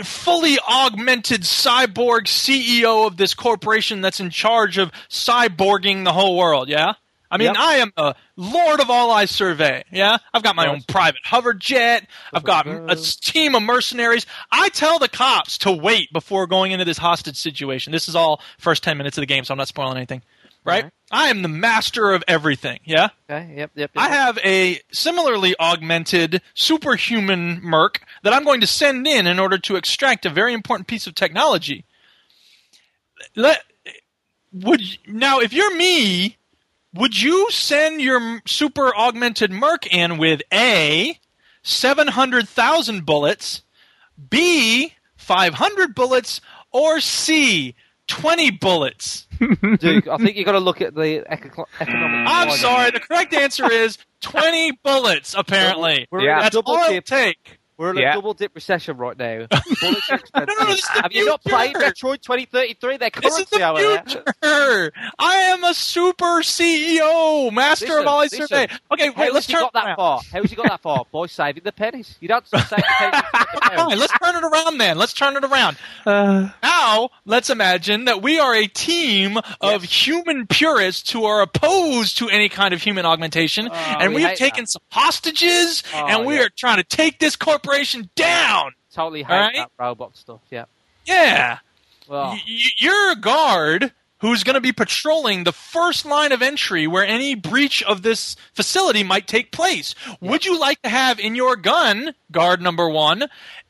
fully 0.03 0.58
augmented 0.67 1.41
cyborg 1.41 2.23
CEO 2.25 3.08
of 3.08 3.17
this 3.17 3.34
corporation 3.34 4.01
that's 4.01 4.19
in 4.19 4.30
charge 4.30 4.77
of 4.77 4.91
cyborging 5.10 6.03
the 6.03 6.13
whole 6.13 6.38
world. 6.38 6.69
Yeah. 6.69 6.93
I 7.30 7.38
mean, 7.38 7.47
Yep. 7.47 7.56
I 7.60 7.75
am 7.75 7.91
a 7.97 8.15
lord 8.38 8.80
of 8.80 8.89
all 8.89 9.12
I 9.12 9.25
survey. 9.25 9.84
Yeah, 9.91 10.17
I've 10.34 10.43
got 10.43 10.56
my 10.56 10.67
own 10.67 10.82
private 10.88 11.19
hover 11.25 11.53
jet. 11.53 12.08
I've 12.34 12.45
got 12.45 12.67
a 12.67 12.95
team 12.95 13.53
of 13.53 13.63
mercenaries. 13.63 14.25
I 14.49 14.69
tell 14.69 14.97
the 14.97 15.10
cops 15.10 15.58
to 15.60 15.71
wait 15.73 16.13
before 16.13 16.47
going 16.47 16.71
into 16.71 16.86
this 16.86 16.97
hostage 16.97 17.36
situation. 17.36 17.91
This 17.91 18.08
is 18.08 18.15
all 18.15 18.41
first 18.60 18.82
ten 18.82 18.97
minutes 18.97 19.17
of 19.17 19.23
the 19.23 19.25
game, 19.25 19.43
so 19.43 19.53
I'm 19.53 19.58
not 19.58 19.67
spoiling 19.67 19.97
anything. 19.97 20.21
Right? 20.67 20.84
Alright. 20.84 20.93
I 21.10 21.30
am 21.30 21.41
the 21.41 21.47
master 21.47 22.12
of 22.12 22.23
everything. 22.27 22.80
Yeah. 22.84 23.10
Okay, 23.30 23.53
yep, 23.56 23.71
yep. 23.73 23.73
yep. 23.75 23.91
I 23.95 24.10
have 24.10 24.38
a 24.39 24.82
similarly 24.91 25.56
augmented 25.60 26.41
superhuman 26.53 27.62
merc 27.63 28.01
that 28.23 28.34
I'm 28.34 28.43
going 28.43 28.60
to 28.60 28.67
send 28.67 29.08
in 29.08 29.25
in 29.25 29.39
order 29.39 29.58
to 29.58 29.77
extract 29.77 30.25
a 30.25 30.30
very 30.30 30.53
important 30.53 30.88
piece 30.88 31.08
of 31.08 31.15
technology. 31.15 31.86
Let 33.36 33.63
would 34.51 34.82
now 35.08 35.39
if 35.39 35.53
you're 35.53 35.75
me, 35.75 36.36
would 36.93 37.21
you 37.21 37.49
send 37.51 38.01
your 38.01 38.41
super 38.45 38.93
augmented 38.93 39.51
merc 39.51 39.88
in 39.88 40.17
with 40.17 40.41
a 40.51 41.17
700,000 41.63 43.06
bullets, 43.06 43.62
B 44.30 44.93
500 45.15 45.95
bullets 45.95 46.41
or 46.71 46.99
C 46.99 47.75
20 48.07 48.51
bullets? 48.51 49.27
Duke, 49.39 50.07
I 50.07 50.17
think 50.17 50.35
you've 50.37 50.45
got 50.45 50.53
to 50.53 50.59
look 50.59 50.81
at 50.81 50.95
the 50.95 51.23
eco- 51.31 51.65
economic. 51.79 52.27
I'm 52.29 52.51
sorry, 52.57 52.91
the 52.91 52.99
correct 52.99 53.33
answer 53.33 53.71
is 53.71 53.97
20 54.21 54.71
bullets 54.83 55.35
apparently. 55.37 56.07
Yeah. 56.11 56.19
in 56.19 56.25
a 56.25 56.41
That's 56.41 56.55
double 56.55 56.73
all 56.75 56.89
it'll 56.89 57.01
take. 57.01 57.56
We're 57.77 57.91
in 57.91 57.97
a 57.99 58.13
double 58.13 58.33
dip 58.33 58.55
recession 58.55 58.97
right 58.97 59.17
now. 59.17 59.45
Bullets 59.81 60.09
are 60.09 60.15
expensive. 60.15 60.55
no, 60.59 60.65
this 60.65 60.79
is 60.79 60.89
the 60.95 61.01
Have 61.03 61.11
you 61.13 61.25
not 61.25 61.43
played 61.43 61.71
future. 61.71 61.79
Metro 61.79 62.15
2033? 62.15 62.97
Their 62.97 63.09
This 63.21 63.37
is 63.37 63.45
currency 63.49 63.63
over 63.63 63.79
there. 63.79 64.03
the 64.03 64.09
future. 64.41 64.91
I 65.19 65.35
am 65.35 65.63
a 65.63 65.73
super 65.73 66.41
CEO, 66.41 67.51
master 67.51 67.85
Listen, 67.85 68.01
of 68.01 68.07
all 68.07 68.19
I 68.21 68.27
survey. 68.27 68.67
Okay, 68.91 69.11
How 69.11 69.21
wait, 69.21 69.33
let's 69.33 69.47
turn 69.47 69.59
got 69.61 69.67
it 69.67 69.73
that 69.73 69.85
around. 69.87 69.95
far? 69.95 70.21
How 70.31 70.41
has 70.41 70.49
he 70.49 70.55
got 70.55 70.67
that 70.69 70.81
far? 70.81 71.05
Boy, 71.11 71.27
saving 71.27 71.63
the 71.63 71.71
pennies. 71.71 72.17
You 72.19 72.27
don't 72.27 72.47
save 72.47 72.67
the 72.69 72.75
pennies. 72.75 73.21
with 73.33 73.51
the 73.53 73.59
pounds. 73.61 73.75
Fine, 73.91 73.99
let's 73.99 74.13
turn 74.23 74.35
it 74.35 74.43
around 74.43 74.77
then. 74.79 74.97
Let's 74.97 75.13
turn 75.13 75.35
it 75.37 75.43
around. 75.43 75.77
Uh, 76.05 76.49
Now, 76.63 77.09
let's 77.25 77.49
imagine 77.49 78.05
that 78.05 78.21
we 78.21 78.39
are 78.39 78.55
a 78.55 78.67
team 78.67 79.37
of 79.61 79.83
human 79.83 80.47
purists 80.47 81.11
who 81.11 81.25
are 81.25 81.41
opposed 81.41 82.17
to 82.19 82.29
any 82.29 82.49
kind 82.49 82.73
of 82.73 82.81
human 82.81 83.05
augmentation, 83.05 83.67
and 83.71 84.11
we 84.13 84.17
we 84.17 84.21
have 84.23 84.37
taken 84.37 84.63
that. 84.63 84.69
some 84.69 84.81
hostages, 84.91 85.83
Oh, 85.93 86.05
and 86.07 86.25
we 86.25 86.35
yeah. 86.35 86.43
are 86.45 86.49
trying 86.49 86.77
to 86.77 86.83
take 86.83 87.19
this 87.19 87.35
corporation 87.67 88.10
down. 88.15 88.71
Totally 88.93 89.23
hate 89.23 89.32
Alright. 89.34 89.56
that 89.56 89.71
robot 89.80 90.15
stuff. 90.17 90.41
Yeah. 90.49 90.65
Yeah. 91.06 91.60
Well, 92.08 92.32
Y- 92.32 92.41
you're 92.77 93.12
a 93.12 93.15
guard 93.15 93.91
who's 94.19 94.43
going 94.43 94.56
to 94.56 94.62
be 94.62 94.71
patrolling 94.71 95.43
the 95.43 95.51
first 95.51 96.03
line 96.06 96.32
of 96.32 96.41
entry 96.41 96.88
where 96.88 97.06
any 97.06 97.36
breach 97.36 97.84
of 97.84 98.01
this 98.01 98.36
facility 98.53 99.03
might 99.03 99.27
take 99.27 99.51
place. 99.51 99.93
Would 100.21 100.43
you 100.45 100.60
like 100.60 100.82
to 100.82 100.89
have 100.89 101.19
in 101.19 101.36
your 101.36 101.56
gun, 101.56 102.15
guard 102.32 102.60
number 102.62 102.89
one, 102.89 103.25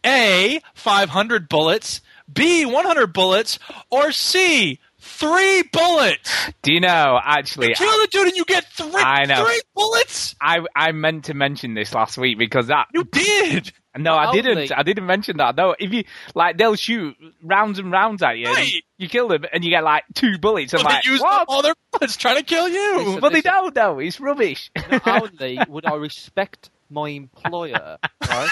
A, 0.06 0.62
500 0.74 1.50
bullets, 1.50 2.00
B, 2.32 2.66
100 2.66 3.08
bullets, 3.12 3.60
or 3.90 4.12
C, 4.14 4.80
three 5.08 5.64
bullets? 5.72 6.52
do 6.62 6.74
you 6.74 6.80
know, 6.80 7.20
actually, 7.24 7.74
Kill 7.74 7.88
the 8.02 8.08
dude 8.12 8.28
and 8.28 8.36
you 8.38 8.46
get 8.46 8.66
three, 8.66 8.92
I 8.96 9.26
know. 9.26 9.46
three 9.46 9.62
bullets? 9.76 10.36
I 10.42 10.60
I 10.76 10.92
meant 10.92 11.26
to 11.26 11.34
mention 11.34 11.74
this 11.74 11.94
last 11.94 12.18
week 12.18 12.38
because 12.38 12.68
that 12.68 12.88
You 12.94 13.04
did. 13.06 13.72
no, 13.98 14.14
I 14.16 14.32
didn't. 14.32 14.52
only- 14.58 14.72
I 14.72 14.84
didn't 14.84 15.06
mention 15.08 15.38
that. 15.38 15.56
No, 15.56 15.76
if 15.80 15.92
you 15.92 16.04
like, 16.36 16.58
they'll 16.58 16.76
shoot 16.76 17.16
rounds 17.42 17.80
and 17.80 17.92
rounds 17.92 18.22
at 18.22 18.38
you. 18.38 18.48
and 18.48 18.56
Right. 18.58 18.84
You 19.00 19.08
kill 19.10 19.28
them, 19.28 19.46
and 19.54 19.64
you 19.64 19.70
get 19.72 19.84
like 19.84 20.04
two 20.14 20.38
bullets. 20.38 20.74
I'm 20.74 20.82
But 20.84 20.92
like, 20.92 21.04
they 21.04 21.10
used 21.12 21.22
what? 21.24 21.46
all 21.48 21.62
their 21.62 21.76
bullets 21.92 22.18
trying 22.18 22.38
to 22.38 22.44
kill 22.44 22.68
you. 22.70 22.98
Listen, 23.00 23.20
But 23.22 23.34
they 23.34 23.42
don't 23.42 23.76
know. 23.76 24.00
It's 24.00 24.20
rubbish. 24.20 24.72
not 24.92 25.08
only 25.08 25.60
would 25.68 25.86
I 25.86 25.96
respect 25.96 26.70
my 26.90 27.10
employer, 27.10 27.98
right, 28.30 28.50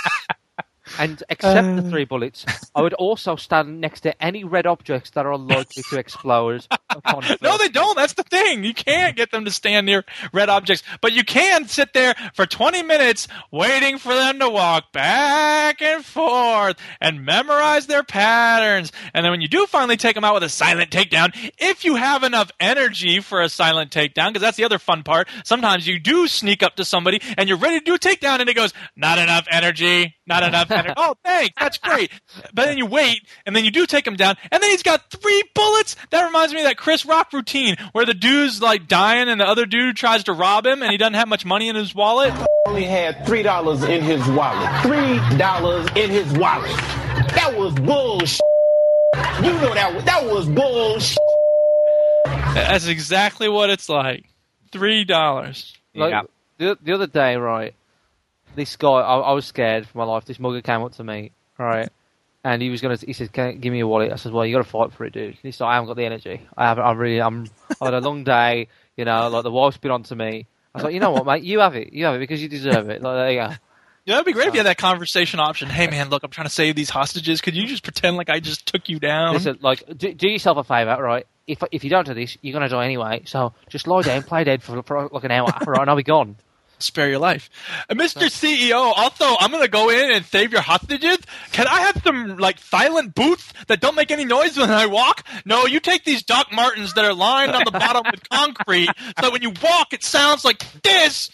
and 0.99 1.23
accept 1.29 1.75
the 1.75 1.89
three 1.89 2.03
um, 2.03 2.07
bullets, 2.07 2.45
I 2.75 2.81
would 2.81 2.93
also 2.93 3.35
stand 3.35 3.81
next 3.81 4.01
to 4.01 4.23
any 4.23 4.43
red 4.43 4.65
objects 4.65 5.11
that 5.11 5.25
are 5.25 5.37
likely 5.37 5.83
to 5.83 5.97
explode 5.97 6.65
no, 7.41 7.57
they 7.57 7.69
don't. 7.69 7.95
That's 7.95 8.13
the 8.13 8.23
thing. 8.23 8.63
You 8.63 8.73
can't 8.73 9.15
get 9.15 9.31
them 9.31 9.45
to 9.45 9.51
stand 9.51 9.85
near 9.85 10.05
red 10.33 10.49
objects, 10.49 10.83
but 11.01 11.13
you 11.13 11.23
can 11.23 11.67
sit 11.67 11.93
there 11.93 12.15
for 12.33 12.45
20 12.45 12.83
minutes 12.83 13.27
waiting 13.51 13.97
for 13.97 14.13
them 14.13 14.39
to 14.39 14.49
walk 14.49 14.91
back 14.91 15.81
and 15.81 16.03
forth 16.03 16.77
and 17.01 17.25
memorize 17.25 17.87
their 17.87 18.03
patterns. 18.03 18.91
And 19.13 19.23
then 19.23 19.31
when 19.31 19.41
you 19.41 19.47
do 19.47 19.65
finally 19.65 19.97
take 19.97 20.15
them 20.15 20.23
out 20.23 20.33
with 20.33 20.43
a 20.43 20.49
silent 20.49 20.91
takedown, 20.91 21.31
if 21.57 21.85
you 21.85 21.95
have 21.95 22.23
enough 22.23 22.51
energy 22.59 23.19
for 23.19 23.41
a 23.41 23.49
silent 23.49 23.91
takedown, 23.91 24.29
because 24.29 24.41
that's 24.41 24.57
the 24.57 24.63
other 24.63 24.79
fun 24.79 25.03
part, 25.03 25.27
sometimes 25.43 25.87
you 25.87 25.99
do 25.99 26.27
sneak 26.27 26.63
up 26.63 26.75
to 26.75 26.85
somebody 26.85 27.21
and 27.37 27.49
you're 27.49 27.57
ready 27.57 27.79
to 27.79 27.85
do 27.85 27.95
a 27.95 27.99
takedown 27.99 28.39
and 28.39 28.49
it 28.49 28.55
goes, 28.55 28.73
not 28.95 29.17
enough 29.17 29.47
energy, 29.51 30.15
not 30.27 30.43
enough 30.43 30.71
energy. 30.71 30.93
oh, 30.97 31.15
thanks. 31.23 31.53
That's 31.59 31.77
great. 31.77 32.11
But 32.53 32.65
then 32.65 32.77
you 32.77 32.85
wait 32.85 33.21
and 33.45 33.55
then 33.55 33.65
you 33.65 33.71
do 33.71 33.85
take 33.85 34.05
him 34.05 34.15
down 34.15 34.35
and 34.51 34.61
then 34.61 34.69
he's 34.69 34.83
got 34.83 35.09
three 35.11 35.43
bullets. 35.53 35.95
That 36.11 36.25
reminds 36.25 36.53
me 36.53 36.61
of 36.61 36.65
that 36.65 36.77
Chris 36.85 37.03
Rock 37.03 37.33
routine 37.33 37.77
where 37.93 38.05
the 38.05 38.13
dude's 38.13 38.61
like 38.61 38.87
dying 38.87 39.27
and 39.27 39.41
the 39.41 39.47
other 39.47 39.65
dude 39.65 39.97
tries 39.97 40.25
to 40.25 40.33
rob 40.33 40.67
him 40.67 40.83
and 40.83 40.91
he 40.91 40.97
doesn't 40.99 41.15
have 41.15 41.27
much 41.27 41.43
money 41.43 41.67
in 41.67 41.75
his 41.75 41.95
wallet. 41.95 42.31
only 42.67 42.83
had 42.83 43.25
three 43.25 43.41
dollars 43.41 43.81
in 43.81 44.03
his 44.03 44.23
wallet. 44.27 44.69
Three 44.83 45.37
dollars 45.39 45.87
in 45.95 46.11
his 46.11 46.31
wallet. 46.33 46.69
That 47.33 47.55
was 47.57 47.73
bullshit. 47.73 48.39
You 49.37 49.51
know 49.53 49.73
that 49.73 49.95
was, 49.95 50.03
that 50.03 50.25
was 50.27 50.47
bullshit. 50.47 51.17
That's 52.53 52.85
exactly 52.85 53.49
what 53.49 53.71
it's 53.71 53.89
like. 53.89 54.25
Three 54.71 55.05
dollars. 55.05 55.73
Like, 55.95 56.11
Yeah. 56.11 56.21
the, 56.59 56.77
the 56.83 56.93
other 56.93 57.07
day, 57.07 57.35
right, 57.35 57.73
this 58.53 58.75
guy, 58.75 58.89
I, 58.89 59.17
I 59.21 59.31
was 59.31 59.45
scared 59.47 59.87
for 59.87 59.97
my 59.97 60.03
life. 60.03 60.25
This 60.25 60.39
mugger 60.39 60.61
came 60.61 60.83
up 60.83 60.91
to 60.97 61.03
me, 61.03 61.31
right, 61.57 61.89
and 62.45 62.61
he 62.61 62.69
was 62.69 62.79
gonna, 62.79 62.95
he 62.95 63.11
said, 63.11 63.33
"Give 63.33 63.71
me 63.71 63.79
your 63.79 63.87
wallet." 63.87 64.13
I 64.13 64.17
said, 64.17 64.31
"Well, 64.31 64.45
you 64.45 64.55
got 64.55 64.63
to 64.63 64.69
fight 64.69 64.93
for 64.93 65.03
it, 65.03 65.13
dude." 65.13 65.35
He 65.41 65.51
said, 65.51 65.65
"I 65.65 65.73
haven't 65.73 65.87
got 65.87 65.97
the 65.97 66.05
energy. 66.05 66.41
I 66.55 66.67
haven't. 66.67 66.83
I 66.83 66.91
really, 66.91 67.19
I'm. 67.19 67.47
I 67.81 67.85
had 67.85 67.95
a 67.95 68.01
long 68.01 68.23
day. 68.23 68.67
You 68.95 69.03
know, 69.03 69.27
like 69.29 69.43
the 69.43 69.51
wife's 69.51 69.77
been 69.77 69.89
on 69.89 70.03
to 70.03 70.15
me." 70.15 70.45
I 70.73 70.77
was 70.77 70.83
like, 70.83 70.93
"You 70.93 70.99
know 70.99 71.09
what, 71.09 71.25
mate? 71.25 71.43
You 71.43 71.61
have 71.61 71.75
it. 71.75 71.91
You 71.91 72.05
have 72.05 72.15
it 72.15 72.19
because 72.19 72.43
you 72.43 72.47
deserve 72.47 72.89
it." 72.89 73.01
Like, 73.01 73.15
there 73.15 73.31
you 73.31 73.39
go. 73.49 73.55
Yeah, 74.05 74.15
it'd 74.15 74.27
be 74.27 74.33
great 74.33 74.49
if 74.49 74.53
you 74.53 74.59
had 74.59 74.67
that 74.67 74.77
conversation 74.77 75.39
option. 75.39 75.67
Hey, 75.67 75.87
man, 75.87 76.09
look, 76.09 76.21
I'm 76.23 76.29
trying 76.29 76.45
to 76.45 76.53
save 76.53 76.75
these 76.75 76.91
hostages. 76.91 77.41
Could 77.41 77.55
you 77.55 77.65
just 77.65 77.81
pretend 77.81 78.15
like 78.15 78.29
I 78.29 78.39
just 78.39 78.67
took 78.67 78.87
you 78.89 78.99
down? 78.99 79.33
Listen, 79.33 79.57
like, 79.61 79.83
do, 79.97 80.13
do 80.13 80.29
yourself 80.29 80.59
a 80.59 80.63
favour, 80.63 81.01
right? 81.01 81.25
If 81.47 81.63
if 81.71 81.83
you 81.83 81.89
don't 81.89 82.05
do 82.05 82.13
this, 82.13 82.37
you're 82.43 82.53
gonna 82.53 82.69
die 82.69 82.85
anyway. 82.85 83.23
So 83.25 83.53
just 83.69 83.87
lie 83.87 84.03
down, 84.03 84.21
play 84.21 84.43
dead 84.43 84.61
for, 84.61 84.83
for 84.83 85.09
like 85.11 85.23
an 85.23 85.31
hour, 85.31 85.47
right, 85.65 85.81
and 85.81 85.89
I'll 85.89 85.95
be 85.95 86.03
gone. 86.03 86.35
Spare 86.85 87.09
your 87.09 87.19
life, 87.19 87.49
uh, 87.89 87.95
Mr. 87.95 88.29
CEO. 88.29 88.93
Also, 88.95 89.25
I'm 89.39 89.51
gonna 89.51 89.67
go 89.67 89.89
in 89.89 90.11
and 90.11 90.25
save 90.25 90.51
your 90.51 90.61
hostages. 90.61 91.17
Can 91.51 91.67
I 91.67 91.81
have 91.81 92.01
some 92.03 92.37
like 92.37 92.59
silent 92.59 93.15
boots 93.15 93.51
that 93.67 93.81
don't 93.81 93.95
make 93.95 94.11
any 94.11 94.25
noise 94.25 94.57
when 94.57 94.69
I 94.69 94.85
walk? 94.85 95.25
No, 95.45 95.65
you 95.65 95.79
take 95.79 96.05
these 96.05 96.23
Doc 96.23 96.47
Martens 96.53 96.93
that 96.93 97.05
are 97.05 97.13
lined 97.13 97.53
on 97.53 97.63
the 97.65 97.71
bottom 97.71 98.03
with 98.11 98.29
concrete, 98.29 98.89
so 99.19 99.31
when 99.31 99.41
you 99.41 99.51
walk, 99.63 99.93
it 99.93 100.03
sounds 100.03 100.45
like 100.45 100.63
this. 100.83 101.31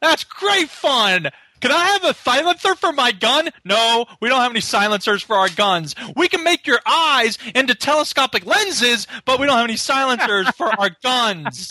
That's 0.00 0.24
great 0.24 0.70
fun. 0.70 1.28
Can 1.60 1.72
I 1.72 1.84
have 1.88 2.04
a 2.04 2.14
silencer 2.14 2.74
for 2.74 2.92
my 2.92 3.12
gun? 3.12 3.50
No, 3.64 4.06
we 4.20 4.28
don't 4.28 4.40
have 4.40 4.50
any 4.50 4.60
silencers 4.60 5.22
for 5.22 5.36
our 5.36 5.48
guns. 5.48 5.94
We 6.16 6.28
can 6.28 6.42
make 6.42 6.66
your 6.66 6.80
eyes 6.86 7.38
into 7.54 7.74
telescopic 7.74 8.46
lenses, 8.46 9.06
but 9.24 9.38
we 9.38 9.46
don't 9.46 9.56
have 9.56 9.64
any 9.64 9.76
silencers 9.76 10.48
for 10.56 10.66
our 10.80 10.90
guns. 11.02 11.70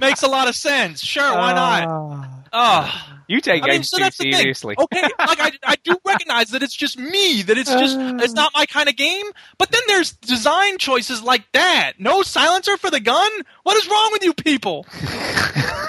Makes 0.00 0.22
a 0.22 0.28
lot 0.28 0.48
of 0.48 0.54
sense. 0.54 1.02
Sure, 1.02 1.34
why 1.34 1.52
not? 1.52 2.28
Oh. 2.52 3.14
You 3.28 3.42
take 3.42 3.62
I 3.62 3.66
mean, 3.66 3.74
games 3.74 3.90
so 3.90 3.98
too 3.98 4.04
that's 4.04 4.16
the 4.16 4.24
thing. 4.24 4.34
seriously. 4.34 4.74
Okay, 4.78 5.02
like 5.02 5.38
I, 5.38 5.52
I 5.62 5.76
do 5.84 5.98
recognize 6.06 6.48
that 6.50 6.62
it's 6.62 6.74
just 6.74 6.98
me, 6.98 7.42
that 7.42 7.58
it's 7.58 7.70
just 7.70 7.98
ah. 7.98 8.16
it's 8.20 8.32
not 8.32 8.52
my 8.54 8.64
kind 8.64 8.88
of 8.88 8.96
game. 8.96 9.26
But 9.58 9.70
then 9.70 9.82
there's 9.86 10.12
design 10.12 10.78
choices 10.78 11.22
like 11.22 11.44
that. 11.52 11.92
No 11.98 12.22
silencer 12.22 12.78
for 12.78 12.90
the 12.90 13.00
gun. 13.00 13.30
What 13.64 13.76
is 13.76 13.86
wrong 13.86 14.08
with 14.12 14.24
you 14.24 14.32
people? 14.32 14.86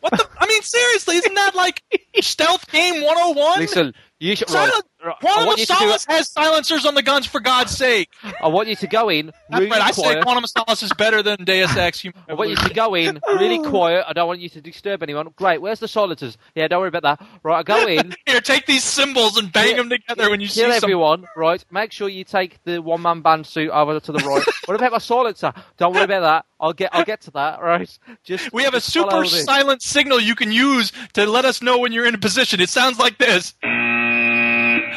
what 0.00 0.12
the? 0.12 0.26
I 0.38 0.46
mean, 0.46 0.62
seriously, 0.62 1.16
isn't 1.16 1.34
that 1.34 1.54
like 1.54 1.82
stealth 2.20 2.70
game 2.70 3.02
101? 3.02 3.60
Listen, 3.60 3.94
you 4.20 4.36
should. 4.36 4.48
Right, 4.50 4.68
Silent, 4.68 4.84
right, 5.04 5.14
I 5.16 5.20
Quantum 5.20 5.48
of 5.48 5.56
do 5.56 5.64
Solace 5.64 6.06
has 6.08 6.30
silencers 6.30 6.84
on 6.86 6.94
the 6.94 7.02
guns, 7.02 7.26
for 7.26 7.40
God's 7.40 7.76
sake. 7.76 8.10
I 8.40 8.48
want 8.48 8.68
you 8.68 8.76
to 8.76 8.86
go 8.86 9.08
in 9.08 9.32
really 9.50 9.68
right. 9.70 9.80
I 9.80 9.90
say. 9.90 10.20
Quantum 10.22 10.44
of 10.44 10.50
Solace 10.50 10.82
is 10.82 10.92
better 10.92 11.22
than 11.22 11.44
Deus 11.44 11.74
Ex. 11.76 12.04
I 12.28 12.34
want 12.34 12.50
you 12.50 12.56
to 12.56 12.74
go 12.74 12.94
in 12.94 13.18
really 13.28 13.58
quiet. 13.70 14.04
I 14.06 14.12
don't 14.12 14.28
want 14.28 14.40
you 14.40 14.50
to 14.50 14.60
disturb 14.60 15.02
anyone. 15.02 15.28
Great. 15.36 15.60
Where's 15.62 15.80
the 15.80 15.88
silencers? 15.88 16.36
Yeah, 16.54 16.68
don't 16.68 16.80
worry 16.80 16.88
about 16.88 17.02
that. 17.18 17.26
Right, 17.42 17.58
I 17.58 17.62
go 17.62 17.86
in. 17.88 18.14
Here, 18.26 18.40
take 18.40 18.66
these 18.66 18.84
symbols 18.84 19.36
and 19.38 19.50
bang 19.52 19.70
Yeah, 19.70 19.76
them 19.76 19.88
together 19.90 20.28
when 20.30 20.40
you 20.40 20.48
see 20.48 20.60
Kill 20.60 20.70
some. 20.72 20.84
everyone, 20.84 21.26
right? 21.34 21.64
Make 21.70 21.90
sure 21.92 22.08
you 22.08 22.24
take 22.24 22.62
the 22.64 22.80
one 22.82 23.00
man 23.02 23.22
band 23.22 23.46
suit 23.46 23.70
over 23.70 23.98
to 24.00 24.12
the 24.12 24.18
right. 24.18 24.44
what 24.66 24.74
about 24.74 24.92
my 24.92 24.98
silencer? 24.98 25.52
Don't 25.78 25.94
worry 25.94 26.04
about 26.04 26.20
that. 26.20 26.44
I'll 26.60 26.74
get 26.74 26.90
I'll 26.94 27.04
get 27.06 27.22
to 27.22 27.30
that, 27.32 27.62
right? 27.62 27.98
Just 28.22 28.52
We 28.52 28.64
have 28.64 28.74
a 28.74 28.80
just 28.80 28.92
follow 28.94 29.24
super 29.24 29.44
silent 29.44 29.80
signal 29.82 30.20
you 30.20 30.34
can 30.34 30.52
use 30.52 30.92
to 31.14 31.24
let 31.24 31.46
us 31.46 31.62
know 31.62 31.78
when 31.78 31.92
you're 31.92 32.04
in 32.04 32.14
a 32.14 32.18
position. 32.18 32.60
It 32.60 32.68
sounds 32.68 32.98
like 32.98 33.16
this. 33.16 33.54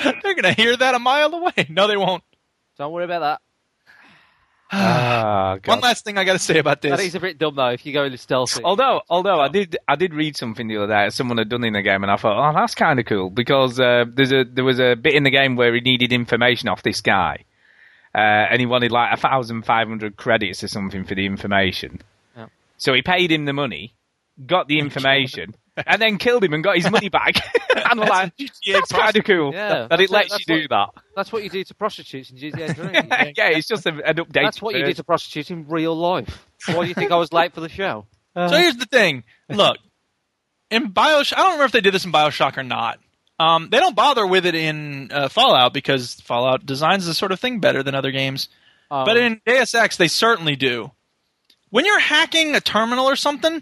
They're 0.24 0.36
gonna 0.36 0.54
hear 0.54 0.76
that 0.78 0.96
a 0.96 1.00
mile 1.00 1.34
away. 1.34 1.54
No, 1.70 1.88
they 1.88 1.98
won't. 1.98 2.24
Don't 2.78 2.92
worry 2.92 3.06
about 3.06 3.20
that. 3.20 3.42
Ah, 4.76 5.58
God. 5.62 5.72
One 5.72 5.80
last 5.82 6.04
thing 6.04 6.18
I 6.18 6.24
got 6.24 6.34
to 6.34 6.40
say 6.40 6.58
about 6.58 6.82
this. 6.82 7.00
is 7.00 7.14
a 7.14 7.20
bit 7.20 7.38
dumb 7.38 7.56
though. 7.56 7.70
If 7.70 7.86
you 7.86 7.94
go 7.94 8.06
in 8.06 8.18
stealthy. 8.18 8.64
Although, 8.64 9.02
although 9.08 9.40
I 9.40 9.48
did, 9.48 9.78
I 9.88 9.96
did 9.96 10.16
read 10.16 10.36
something 10.36 10.68
the 10.68 10.78
other 10.78 10.88
day. 10.88 11.10
Someone 11.12 11.38
had 11.38 11.50
done 11.50 11.64
in 11.64 11.74
the 11.74 11.84
game, 11.84 12.02
and 12.02 12.12
I 12.12 12.16
thought, 12.16 12.50
oh, 12.50 12.54
that's 12.60 12.74
kind 12.74 13.00
of 13.00 13.06
cool 13.06 13.30
because 13.30 13.80
uh, 13.80 14.06
there's 14.12 14.32
a 14.32 14.44
there 14.44 14.64
was 14.64 14.80
a 14.80 14.96
bit 14.96 15.14
in 15.14 15.22
the 15.24 15.30
game 15.30 15.56
where 15.56 15.76
he 15.76 15.82
needed 15.82 16.12
information 16.12 16.70
off 16.70 16.82
this 16.82 17.02
guy, 17.02 17.44
uh, 18.16 18.18
and 18.50 18.60
he 18.60 18.66
wanted 18.66 18.92
like 18.92 19.14
a 19.14 19.18
thousand 19.18 19.62
five 19.64 19.88
hundred 19.88 20.18
credits 20.18 20.64
or 20.64 20.68
something 20.68 21.04
for 21.04 21.14
the 21.14 21.28
information. 21.28 22.02
Yeah. 22.36 22.48
So 22.78 22.94
he 22.94 23.04
paid 23.04 23.32
him 23.32 23.46
the 23.46 23.54
money, 23.54 23.94
got 24.44 24.68
the 24.68 24.80
information, 24.86 25.54
and 25.78 26.02
then 26.02 26.18
killed 26.18 26.44
him 26.44 26.54
and 26.54 26.64
got 26.64 26.76
his 26.76 26.90
money 26.90 27.10
back. 27.10 27.36
and 27.76 27.84
I'm 27.86 27.98
like, 27.98 28.34
that's 28.66 28.92
kind 28.92 29.16
of 29.16 29.24
cool 29.24 29.54
Yeah, 29.54 29.88
that 29.88 30.00
it 30.00 30.10
lets 30.10 30.38
you 30.40 30.46
do 30.46 30.68
that. 30.70 30.90
That's 31.16 31.32
what 31.32 31.44
you 31.44 31.50
do 31.50 31.64
to 31.64 31.74
prostitutes 31.74 32.30
in 32.32 32.38
GTA 32.38 32.76
3. 32.76 33.34
yeah, 33.38 33.50
it's 33.50 33.68
just 33.68 33.86
a, 33.86 33.90
an 33.90 34.16
update. 34.16 34.34
That's 34.34 34.62
what 34.62 34.76
you 34.76 34.86
do 34.86 34.94
to 34.94 35.04
prostitutes 35.04 35.50
in 35.52 35.68
real 35.68 35.96
life. 35.96 36.46
Why 36.68 36.84
do 36.84 36.88
you 36.88 36.94
think 36.94 37.12
I 37.12 37.18
was 37.18 37.34
late 37.34 37.54
for 37.54 37.62
the 37.62 37.70
show? 37.70 38.06
So 38.36 38.48
here's 38.58 38.78
the 38.78 38.88
thing. 38.88 39.26
Look, 39.48 39.78
in 40.72 40.92
Bioshock, 40.92 41.34
I 41.34 41.42
don't 41.42 41.46
remember 41.52 41.66
if 41.66 41.72
they 41.72 41.82
did 41.82 41.94
this 41.94 42.04
in 42.04 42.12
Bioshock 42.12 42.58
or 42.58 42.64
not. 42.64 42.98
Um, 43.40 43.70
they 43.70 43.80
don't 43.80 43.96
bother 43.96 44.26
with 44.26 44.48
it 44.48 44.56
in 44.56 45.12
uh, 45.12 45.30
Fallout 45.30 45.72
because 45.72 46.16
Fallout 46.22 46.66
designs 46.66 47.06
this 47.06 47.16
sort 47.16 47.32
of 47.32 47.40
thing 47.40 47.60
better 47.60 47.84
than 47.84 47.94
other 47.94 48.10
games. 48.10 48.50
Um, 48.90 49.06
But 49.06 49.18
in 49.18 49.40
Deus 49.46 49.76
Ex, 49.76 49.98
they 49.98 50.08
certainly 50.08 50.56
do. 50.56 50.90
When 51.70 51.86
you're 51.86 52.00
hacking 52.00 52.56
a 52.56 52.60
terminal 52.60 53.06
or 53.06 53.16
something, 53.16 53.62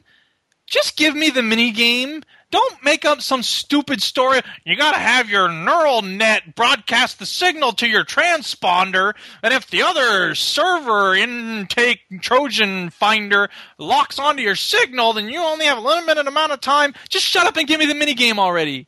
just 0.72 0.96
give 0.98 1.16
me 1.16 1.30
the 1.30 1.44
mini 1.44 1.72
game. 1.72 2.24
Don't 2.50 2.84
make 2.84 3.06
up 3.06 3.22
some 3.22 3.44
stupid 3.44 4.02
story. 4.02 4.42
You 4.66 4.76
gotta 4.76 4.98
have 4.98 5.30
your 5.30 5.48
neural 5.50 6.02
net 6.02 6.56
broadcast 6.56 7.20
the 7.20 7.26
signal 7.26 7.74
to 7.74 7.88
your 7.88 8.04
transponder, 8.04 9.14
and 9.44 9.54
if 9.54 9.70
the 9.70 9.84
other 9.84 10.34
server 10.36 11.16
intake 11.16 12.00
Trojan 12.22 12.90
finder 12.90 13.50
locks 13.78 14.20
onto 14.20 14.42
your 14.42 14.56
signal, 14.56 15.14
then 15.14 15.30
you 15.30 15.40
only 15.40 15.66
have 15.66 15.78
a 15.78 15.82
limited 15.82 16.28
amount 16.28 16.52
of 16.52 16.60
time. 16.60 16.94
Just 17.10 17.26
shut 17.26 17.48
up 17.48 17.56
and 17.58 17.68
give 17.68 17.80
me 17.80 17.86
the 17.86 17.96
mini 17.96 18.14
game 18.16 18.40
already. 18.40 18.88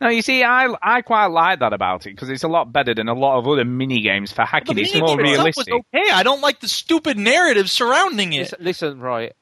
No, 0.00 0.08
you 0.08 0.22
see, 0.22 0.44
I 0.44 0.68
I 0.82 1.02
quite 1.02 1.26
like 1.26 1.60
that 1.60 1.72
about 1.72 2.06
it 2.06 2.10
because 2.10 2.28
it's 2.28 2.44
a 2.44 2.48
lot 2.48 2.72
better 2.72 2.94
than 2.94 3.08
a 3.08 3.14
lot 3.14 3.38
of 3.38 3.48
other 3.48 3.64
mini 3.64 4.00
games 4.00 4.30
for 4.30 4.42
The 4.42 4.46
hacking. 4.46 4.78
It's 4.78 4.94
more 4.94 5.16
realistic. 5.16 5.72
was 5.72 5.82
okay. 5.94 6.10
I 6.12 6.22
don't 6.22 6.40
like 6.40 6.60
the 6.60 6.68
stupid 6.68 7.16
narrative 7.18 7.70
surrounding 7.70 8.32
it. 8.34 8.40
Listen, 8.40 8.58
listen, 8.60 9.00
right. 9.00 9.32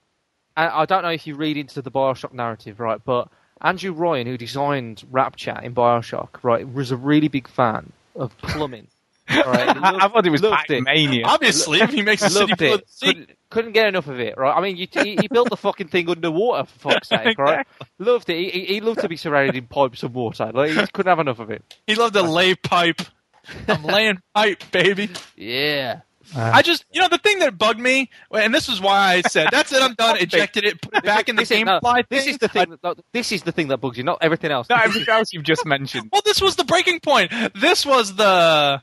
I, 0.57 0.83
I 0.83 0.87
don't 0.87 1.03
know 1.03 1.11
if 1.11 1.27
you 1.27 1.35
read 1.35 1.57
into 1.57 1.83
the 1.83 1.90
Bioshock 1.90 2.33
narrative, 2.33 2.81
right, 2.81 3.01
but 3.05 3.29
Andrew 3.61 3.93
Ryan, 3.93 4.27
who 4.27 4.37
designed 4.37 5.05
Rapture 5.11 5.59
in 5.62 5.75
Bioshock, 5.75 6.43
right, 6.43 6.71
was 6.71 6.90
a 6.90 6.97
really 6.97 7.29
big 7.29 7.49
fan 7.49 7.93
of 8.14 8.37
plumbing. 8.38 8.88
Right, 9.27 9.75
He 9.75 9.83
I, 9.83 10.05
I 10.05 10.09
thought 10.09 10.27
it 10.27 10.31
was 10.31 10.43
loved 10.43 10.71
it. 10.71 10.83
Mania. 10.83 11.25
Obviously, 11.25 11.81
if 11.81 11.88
he 11.90 12.03
makes 12.03 12.21
a 12.21 12.29
city 12.29 12.53
full 12.59 12.75
it. 12.75 12.85
Couldn't, 13.03 13.31
couldn't 13.49 13.73
get 13.73 13.87
enough 13.88 14.07
of 14.07 14.21
it, 14.21 14.37
right? 14.37 14.55
I 14.55 14.61
mean, 14.61 14.77
you, 14.77 14.87
he, 14.93 15.17
he 15.19 15.29
built 15.29 15.49
the 15.49 15.57
fucking 15.57 15.88
thing 15.88 16.11
underwater, 16.11 16.67
for 16.67 16.90
fuck's 16.90 17.09
sake, 17.09 17.38
right? 17.38 17.67
Loved 17.99 18.29
it. 18.29 18.37
He, 18.37 18.51
he, 18.51 18.64
he 18.67 18.81
loved 18.83 19.01
to 19.01 19.09
be 19.09 19.17
surrounded 19.17 19.57
in 19.57 19.67
pipes 19.67 20.03
of 20.03 20.14
water. 20.14 20.51
Like, 20.53 20.69
he 20.71 20.77
just 20.77 20.93
couldn't 20.93 21.09
have 21.09 21.21
enough 21.21 21.38
of 21.38 21.51
it. 21.51 21.62
He 21.87 21.95
loved 21.95 22.12
to 22.12 22.23
lay 22.23 22.55
pipe. 22.55 23.01
I'm 23.69 23.83
laying 23.83 24.21
pipe, 24.35 24.62
baby. 24.71 25.09
Yeah. 25.37 26.01
I 26.37 26.62
just, 26.62 26.85
you 26.92 27.01
know, 27.01 27.09
the 27.09 27.18
thing 27.18 27.38
that 27.40 27.57
bugged 27.57 27.79
me, 27.79 28.11
and 28.33 28.55
this 28.55 28.68
is 28.68 28.81
why 28.81 29.14
I 29.14 29.20
said, 29.23 29.49
"That's 29.51 29.73
it, 29.73 29.83
I'm 29.83 29.94
done." 29.94 30.16
Ejected 30.20 30.64
it, 30.64 30.81
put 30.81 30.97
it 30.97 31.05
back 31.05 31.29
in 31.29 31.37
the 31.37 31.44
game 31.44 31.66
no, 31.66 31.81
fly 31.81 32.03
This 32.09 32.25
thing. 32.25 32.33
is 32.35 32.38
the 32.38 32.49
thing. 32.49 32.77
That, 32.83 32.99
this 33.12 33.33
is 33.33 33.42
the 33.42 33.53
thing 33.53 33.68
that 33.68 33.79
bugs 33.79 33.99
you, 33.99 34.05
not 34.05 34.18
everything 34.20 34.51
else. 34.51 34.68
Not 34.68 34.85
everything 34.85 35.12
else 35.12 35.33
you've 35.33 35.44
just 35.44 35.64
mentioned. 35.66 36.11
Well, 36.12 36.23
this 36.25 36.40
was 36.40 36.57
the 36.57 36.64
breaking 36.64 37.01
point. 37.01 37.33
This 37.55 37.87
was 37.87 38.14
the. 38.14 38.83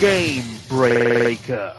Game 0.00 0.44
breaker. 0.68 1.74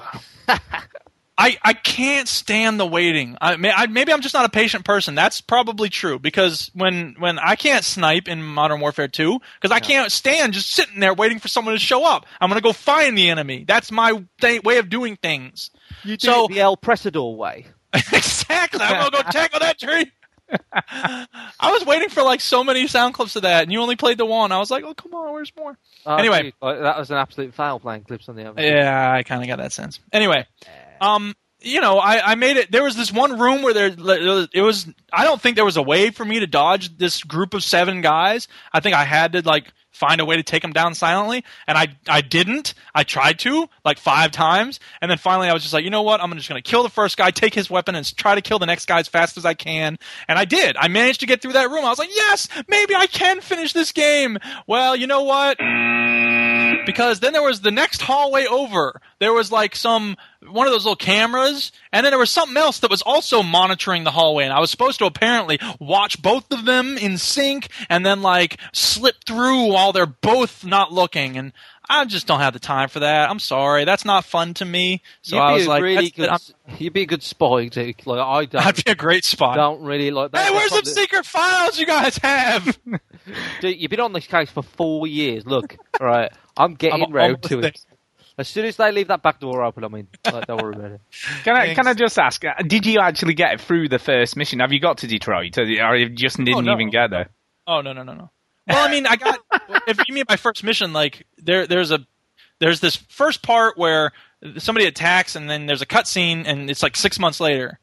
I, 1.35 1.57
I 1.63 1.73
can't 1.73 2.27
stand 2.27 2.79
the 2.79 2.85
waiting. 2.85 3.37
I, 3.41 3.55
may, 3.55 3.71
I, 3.71 3.87
maybe 3.87 4.13
I'm 4.13 4.21
just 4.21 4.35
not 4.35 4.45
a 4.45 4.49
patient 4.49 4.85
person. 4.85 5.15
That's 5.15 5.41
probably 5.41 5.89
true 5.89 6.19
because 6.19 6.69
when 6.75 7.15
when 7.17 7.39
I 7.39 7.55
can't 7.55 7.83
snipe 7.83 8.27
in 8.27 8.43
Modern 8.43 8.79
Warfare 8.79 9.07
2 9.07 9.39
because 9.59 9.71
I 9.75 9.79
can't 9.79 10.11
stand 10.11 10.53
just 10.53 10.69
sitting 10.71 10.99
there 10.99 11.13
waiting 11.15 11.39
for 11.39 11.47
someone 11.47 11.73
to 11.73 11.79
show 11.79 12.05
up. 12.05 12.27
I'm 12.39 12.49
gonna 12.49 12.61
go 12.61 12.71
find 12.71 13.17
the 13.17 13.29
enemy. 13.29 13.65
That's 13.67 13.91
my 13.91 14.23
th- 14.41 14.63
way 14.63 14.77
of 14.77 14.89
doing 14.89 15.15
things. 15.17 15.71
You 16.03 16.17
do 16.17 16.27
So- 16.27 16.45
it 16.45 16.49
the 16.51 16.59
El 16.61 16.77
Presador 16.77 17.35
way. 17.35 17.65
exactly. 17.93 18.81
I'm 18.81 19.09
gonna 19.09 19.23
go 19.23 19.29
tackle 19.31 19.59
that 19.61 19.79
tree. 19.79 20.11
I 20.71 21.71
was 21.71 21.85
waiting 21.85 22.09
for 22.09 22.21
like 22.21 22.41
so 22.41 22.63
many 22.63 22.85
sound 22.87 23.13
clips 23.15 23.35
of 23.35 23.41
that, 23.41 23.63
and 23.63 23.71
you 23.71 23.79
only 23.81 23.95
played 23.95 24.17
the 24.19 24.25
one. 24.25 24.51
I 24.51 24.59
was 24.59 24.69
like, 24.69 24.83
oh 24.83 24.93
come 24.93 25.13
on, 25.15 25.33
where's 25.33 25.51
more? 25.57 25.77
Oh, 26.05 26.15
Anyway. 26.15 26.53
like, 26.61 26.79
that 26.79 26.97
was 26.97 27.09
an 27.11 27.17
absolute 27.17 27.53
foul 27.53 27.79
playing 27.79 28.03
clips 28.03 28.29
on 28.29 28.35
the 28.35 28.45
other. 28.49 28.61
Yeah, 28.61 29.11
I 29.11 29.23
kind 29.23 29.41
of 29.41 29.47
got 29.47 29.57
that 29.57 29.71
sense. 29.71 29.99
Anyway, 30.11 30.45
um, 31.03 31.35
you 31.63 31.81
know, 31.81 31.97
I, 31.97 32.31
I 32.31 32.35
made 32.35 32.57
it. 32.57 32.71
There 32.71 32.83
was 32.83 32.95
this 32.95 33.11
one 33.11 33.39
room 33.39 33.61
where 33.61 33.73
there, 33.73 33.87
it 33.87 34.61
was. 34.61 34.87
I 35.11 35.23
don't 35.23 35.41
think 35.41 35.55
there 35.55 35.65
was 35.65 35.77
a 35.77 35.81
way 35.81 36.09
for 36.11 36.25
me 36.25 36.39
to 36.41 36.47
dodge 36.47 36.97
this 36.97 37.23
group 37.23 37.53
of 37.53 37.63
seven 37.63 38.01
guys. 38.01 38.47
I 38.73 38.79
think 38.81 38.95
I 38.95 39.05
had 39.05 39.33
to 39.33 39.41
like 39.41 39.71
find 39.91 40.19
a 40.19 40.25
way 40.25 40.35
to 40.35 40.43
take 40.43 40.61
them 40.61 40.73
down 40.73 40.93
silently, 40.93 41.45
and 41.65 41.77
I 41.77 41.95
I 42.07 42.19
didn't. 42.19 42.73
I 42.93 43.03
tried 43.03 43.39
to 43.39 43.69
like 43.85 43.97
five 43.97 44.31
times, 44.31 44.81
and 45.01 45.09
then 45.09 45.17
finally 45.17 45.47
I 45.47 45.53
was 45.53 45.61
just 45.61 45.73
like, 45.73 45.85
you 45.85 45.89
know 45.89 46.01
what? 46.01 46.21
I'm 46.21 46.33
just 46.33 46.49
to 46.49 46.61
kill 46.61 46.83
the 46.83 46.89
first 46.89 47.15
guy, 47.15 47.31
take 47.31 47.53
his 47.53 47.69
weapon, 47.69 47.95
and 47.95 48.17
try 48.17 48.35
to 48.35 48.41
kill 48.41 48.59
the 48.59 48.65
next 48.65 48.85
guy 48.85 48.99
as 48.99 49.07
fast 49.07 49.37
as 49.37 49.45
I 49.45 49.53
can. 49.53 49.97
And 50.27 50.37
I 50.37 50.43
did. 50.43 50.75
I 50.75 50.89
managed 50.89 51.21
to 51.21 51.25
get 51.25 51.41
through 51.41 51.53
that 51.53 51.69
room. 51.69 51.85
I 51.85 51.89
was 51.89 51.99
like, 51.99 52.13
yes, 52.13 52.49
maybe 52.67 52.93
I 52.93 53.07
can 53.07 53.39
finish 53.39 53.71
this 53.71 53.93
game. 53.93 54.37
Well, 54.67 54.97
you 54.97 55.07
know 55.07 55.23
what? 55.23 55.57
because 56.85 57.19
then 57.19 57.33
there 57.33 57.43
was 57.43 57.61
the 57.61 57.71
next 57.71 58.01
hallway 58.01 58.45
over. 58.45 58.99
There 59.23 59.31
was 59.31 59.53
like 59.53 59.73
some 59.73 60.17
one 60.45 60.67
of 60.67 60.73
those 60.73 60.83
little 60.83 60.97
cameras, 60.97 61.71
and 61.93 62.05
then 62.05 62.11
there 62.11 62.19
was 62.19 62.29
something 62.29 62.57
else 62.57 62.79
that 62.79 62.91
was 62.91 63.01
also 63.01 63.41
monitoring 63.41 64.03
the 64.03 64.11
hallway. 64.11 64.43
And 64.43 64.51
I 64.51 64.59
was 64.59 64.69
supposed 64.69 64.99
to 64.99 65.05
apparently 65.05 65.59
watch 65.79 66.21
both 66.21 66.51
of 66.51 66.65
them 66.65 66.97
in 66.97 67.17
sync, 67.17 67.69
and 67.89 68.05
then 68.05 68.21
like 68.21 68.59
slip 68.73 69.23
through 69.25 69.71
while 69.71 69.93
they're 69.93 70.05
both 70.05 70.65
not 70.65 70.91
looking. 70.91 71.37
And 71.37 71.53
I 71.87 72.03
just 72.03 72.27
don't 72.27 72.41
have 72.41 72.51
the 72.51 72.59
time 72.59 72.89
for 72.89 72.99
that. 72.99 73.29
I'm 73.29 73.39
sorry, 73.39 73.85
that's 73.85 74.03
not 74.03 74.25
fun 74.25 74.53
to 74.55 74.65
me. 74.65 75.01
So 75.21 75.37
I 75.37 75.53
was 75.53 75.67
like, 75.67 75.81
really 75.81 76.09
good. 76.09 76.29
You'd 76.77 76.91
be 76.91 77.03
a 77.03 77.05
good 77.05 77.23
spy, 77.23 77.69
Duke. 77.69 78.05
Like 78.05 78.19
I 78.19 78.43
don't. 78.43 78.65
I'd 78.65 78.83
be 78.83 78.91
a 78.91 78.95
great 78.95 79.23
spy. 79.23 79.55
don't 79.55 79.83
really 79.83 80.11
like 80.11 80.31
that. 80.31 80.47
Hey, 80.47 80.53
where's 80.53 80.71
some 80.73 80.83
secret 80.83 81.25
files 81.25 81.79
you 81.79 81.85
guys 81.85 82.17
have? 82.17 82.77
Dude, 83.61 83.79
you've 83.79 83.89
been 83.89 83.99
on 84.01 84.11
this 84.11 84.27
case 84.27 84.49
for 84.49 84.63
four 84.63 85.07
years. 85.07 85.45
Look, 85.45 85.77
right, 85.99 86.29
I'm 86.57 86.73
getting 86.75 87.03
I'm 87.03 87.13
round 87.13 87.43
to 87.43 87.59
it. 87.59 87.85
As 88.37 88.47
soon 88.47 88.65
as 88.65 88.77
they 88.77 88.91
leave 88.91 89.09
that 89.09 89.21
back 89.21 89.39
door 89.39 89.63
open, 89.63 89.83
I 89.83 89.87
mean, 89.89 90.07
like, 90.31 90.47
don't 90.47 90.61
worry 90.61 90.75
about 90.75 90.91
it. 90.93 91.01
Can 91.43 91.55
I 91.55 91.65
Thanks. 91.67 91.75
can 91.75 91.87
I 91.87 91.93
just 91.93 92.17
ask? 92.17 92.43
uh, 92.43 92.53
Did 92.65 92.85
you 92.85 92.99
actually 92.99 93.35
get 93.35 93.61
through 93.61 93.89
the 93.89 93.99
first 93.99 94.35
mission? 94.35 94.59
Have 94.59 94.71
you 94.71 94.79
got 94.79 94.97
to 94.99 95.07
Detroit, 95.07 95.57
or 95.57 95.63
or 95.63 95.95
you 95.95 96.09
just 96.09 96.37
didn't 96.37 96.55
Oh, 96.55 96.61
no. 96.61 96.73
even 96.73 96.89
get 96.89 97.11
there? 97.11 97.29
Oh 97.67 97.81
no 97.81 97.93
no 97.93 98.01
no 98.03 98.13
no. 98.13 98.29
Well, 98.67 98.87
I 98.87 98.89
mean, 98.89 99.05
I 99.05 99.17
got. 99.17 99.39
if 99.87 99.99
you 100.07 100.15
mean 100.15 100.23
my 100.27 100.35
first 100.37 100.63
mission, 100.63 100.93
like 100.93 101.25
there 101.37 101.67
there's 101.67 101.91
a 101.91 101.99
there's 102.59 102.79
this 102.79 102.95
first 102.95 103.43
part 103.43 103.77
where 103.77 104.11
somebody 104.57 104.87
attacks 104.87 105.35
and 105.35 105.49
then 105.49 105.65
there's 105.67 105.81
a 105.81 105.85
cutscene 105.85 106.43
and 106.47 106.69
it's 106.69 106.81
like 106.81 106.95
six 106.95 107.19
months 107.19 107.39
later. 107.39 107.79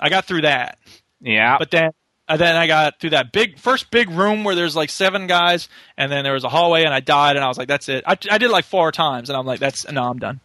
I 0.00 0.08
got 0.08 0.24
through 0.24 0.42
that, 0.42 0.78
Yeah, 1.20 1.56
but 1.58 1.70
then 1.70 1.90
and 2.28 2.40
then 2.40 2.56
I 2.56 2.66
got 2.66 3.00
through 3.00 3.10
that 3.10 3.32
big 3.32 3.58
first 3.58 3.90
big 3.90 4.10
room 4.10 4.44
where 4.44 4.54
there's 4.54 4.74
like 4.76 4.90
seven 4.90 5.26
guys 5.26 5.68
and 5.96 6.10
then 6.10 6.24
there 6.24 6.32
was 6.32 6.44
a 6.44 6.48
hallway 6.48 6.84
and 6.84 6.94
I 6.94 7.00
died 7.00 7.36
and 7.36 7.44
I 7.44 7.48
was 7.48 7.58
like 7.58 7.68
that's 7.68 7.88
it. 7.88 8.04
I, 8.06 8.12
I 8.12 8.38
did 8.38 8.42
it 8.44 8.50
like 8.50 8.64
four 8.64 8.92
times 8.92 9.28
and 9.30 9.36
I'm 9.36 9.46
like 9.46 9.60
that's 9.60 9.90
no 9.90 10.04
I'm 10.04 10.18
done. 10.18 10.40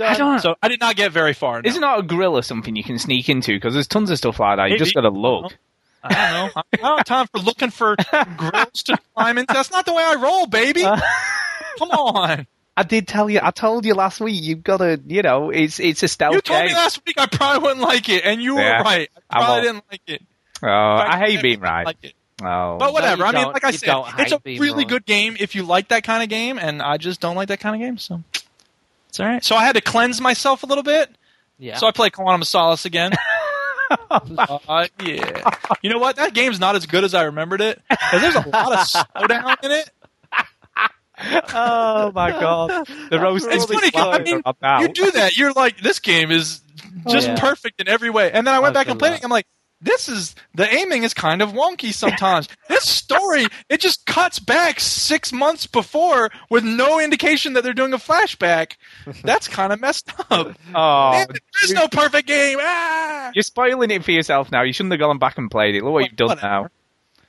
I 0.00 0.16
don't. 0.16 0.40
So 0.40 0.56
I 0.62 0.68
did 0.68 0.80
not 0.80 0.96
get 0.96 1.12
very 1.12 1.34
far. 1.34 1.62
no. 1.62 1.68
Isn't 1.68 1.80
that 1.80 1.98
a 1.98 2.02
grill 2.02 2.36
or 2.36 2.42
something 2.42 2.74
you 2.74 2.82
can 2.82 2.98
sneak 2.98 3.28
into? 3.28 3.54
Because 3.54 3.74
there's 3.74 3.86
tons 3.86 4.10
of 4.10 4.18
stuff 4.18 4.40
like 4.40 4.56
that. 4.56 4.64
You 4.64 4.70
Maybe. 4.70 4.78
just 4.78 4.94
got 4.94 5.02
to 5.02 5.10
look. 5.10 5.56
I 6.02 6.08
don't 6.14 6.32
know. 6.56 6.62
I 6.72 6.76
don't 6.78 6.96
have 6.98 7.04
time 7.06 7.26
for 7.28 7.38
looking 7.38 7.70
for 7.70 7.94
grills 8.36 8.82
to 8.84 8.98
climb 9.14 9.38
into. 9.38 9.52
That's 9.54 9.70
not 9.70 9.84
the 9.86 9.92
way 9.92 10.02
I 10.02 10.14
roll, 10.16 10.46
baby. 10.46 10.82
Uh, 10.84 10.98
Come 11.78 11.90
on. 11.90 12.46
I 12.76 12.82
did 12.84 13.06
tell 13.06 13.28
you. 13.30 13.38
I 13.42 13.50
told 13.52 13.84
you 13.84 13.94
last 13.94 14.18
week. 14.20 14.42
You've 14.42 14.64
got 14.64 14.78
to. 14.78 15.00
You 15.06 15.22
know, 15.22 15.50
it's 15.50 15.78
it's 15.78 16.02
a 16.02 16.08
stealth 16.08 16.34
You 16.34 16.40
told 16.40 16.60
game. 16.60 16.68
me 16.68 16.74
last 16.74 17.00
week 17.06 17.20
I 17.20 17.26
probably 17.26 17.62
wouldn't 17.62 17.82
like 17.82 18.08
it, 18.08 18.24
and 18.24 18.42
you 18.42 18.56
Yeah. 18.58 18.78
were 18.78 18.84
right. 18.84 19.10
I 19.30 19.36
I 19.38 19.40
probably 19.44 19.54
won't. 19.54 19.62
didn't 19.64 19.84
like 19.92 20.00
it. 20.08 20.22
Oh, 20.62 20.92
In 20.92 20.98
fact, 20.98 21.14
I 21.14 21.18
hate 21.18 21.30
never 21.34 21.42
being 21.42 21.60
right. 21.60 21.86
Like. 21.86 22.14
Oh, 22.42 22.76
But 22.78 22.92
whatever. 22.92 23.22
you 23.22 23.28
I 23.28 23.32
mean, 23.32 23.52
like 23.52 23.62
I 23.64 23.70
said, 23.70 23.94
it's 24.18 24.32
a 24.32 24.40
really 24.44 24.82
wrong. 24.82 24.86
good 24.88 25.06
game 25.06 25.36
if 25.38 25.54
you 25.54 25.62
like 25.62 25.88
that 25.88 26.02
kind 26.02 26.22
of 26.22 26.28
game, 26.28 26.58
and 26.58 26.82
I 26.82 26.96
just 26.96 27.20
don't 27.20 27.36
like 27.36 27.48
that 27.48 27.60
kind 27.60 27.74
of 27.76 27.80
game. 27.80 27.98
So 27.98 28.22
it's 29.08 29.20
all 29.20 29.26
right. 29.26 29.44
So 29.44 29.54
I 29.54 29.64
had 29.64 29.74
to 29.76 29.80
cleanse 29.80 30.20
myself 30.20 30.62
a 30.62 30.66
little 30.66 30.82
bit. 30.82 31.08
Yeah. 31.58 31.76
So 31.76 31.86
I 31.86 31.92
play 31.92 32.10
Quantum 32.10 32.42
of 32.42 32.48
Solace 32.48 32.84
again. 32.84 33.12
Uh, 34.10 34.86
yeah. 35.04 35.50
You 35.82 35.90
know 35.90 35.98
what? 35.98 36.16
That 36.16 36.32
game's 36.32 36.58
not 36.58 36.76
as 36.76 36.86
good 36.86 37.04
as 37.04 37.12
I 37.12 37.24
remembered 37.24 37.60
it. 37.60 37.78
'cause 37.90 38.22
there's 38.22 38.34
a 38.34 38.48
lot 38.48 38.72
of 38.72 38.78
slowdown 38.78 39.56
in 39.62 39.70
it. 39.70 39.90
oh 41.54 42.10
my 42.14 42.30
god, 42.30 42.86
the 43.10 43.20
roast 43.20 43.46
It's 43.46 43.64
is 43.64 43.70
funny 43.70 43.90
'cause, 43.90 44.18
I 44.18 44.22
mean, 44.22 44.42
about. 44.46 44.80
you 44.82 44.88
do 44.88 45.10
that. 45.12 45.36
You're 45.36 45.52
like, 45.52 45.78
this 45.80 45.98
game 45.98 46.30
is 46.30 46.62
just 47.08 47.28
Yeah. 47.28 47.38
perfect 47.38 47.80
in 47.82 47.88
every 47.88 48.08
way. 48.10 48.30
And 48.32 48.46
then 48.46 48.54
I 48.54 48.60
went 48.60 48.74
I 48.76 48.80
back 48.80 48.86
and 48.88 48.94
feel 48.98 49.08
played 49.10 49.18
it. 49.18 49.24
I'm 49.24 49.30
like, 49.30 49.46
this 49.82 50.08
is 50.08 50.34
the 50.54 50.72
aiming 50.72 51.02
is 51.02 51.12
kind 51.12 51.42
of 51.42 51.50
wonky 51.52 51.92
sometimes. 51.92 52.48
this 52.68 52.88
story 52.88 53.46
it 53.68 53.80
just 53.80 54.06
cuts 54.06 54.38
back 54.38 54.80
six 54.80 55.32
months 55.32 55.66
before 55.66 56.30
with 56.48 56.64
no 56.64 57.00
indication 57.00 57.52
that 57.54 57.64
they're 57.64 57.72
doing 57.72 57.92
a 57.92 57.98
flashback. 57.98 58.76
That's 59.24 59.48
kind 59.48 59.72
of 59.72 59.80
messed 59.80 60.10
up. 60.30 60.56
Oh, 60.74 61.10
Man, 61.12 61.26
there's 61.60 61.72
no 61.72 61.88
perfect 61.88 62.26
game. 62.28 62.58
Ah! 62.60 63.30
you're 63.34 63.42
spoiling 63.42 63.90
it 63.90 64.04
for 64.04 64.12
yourself 64.12 64.50
now. 64.50 64.62
You 64.62 64.72
shouldn't 64.72 64.92
have 64.92 65.00
gone 65.00 65.18
back 65.18 65.36
and 65.38 65.50
played 65.50 65.74
it. 65.74 65.82
Look 65.84 65.92
what 65.92 66.04
you've 66.04 66.16
done 66.16 66.28
Whatever. 66.28 66.46
now. 66.46 66.68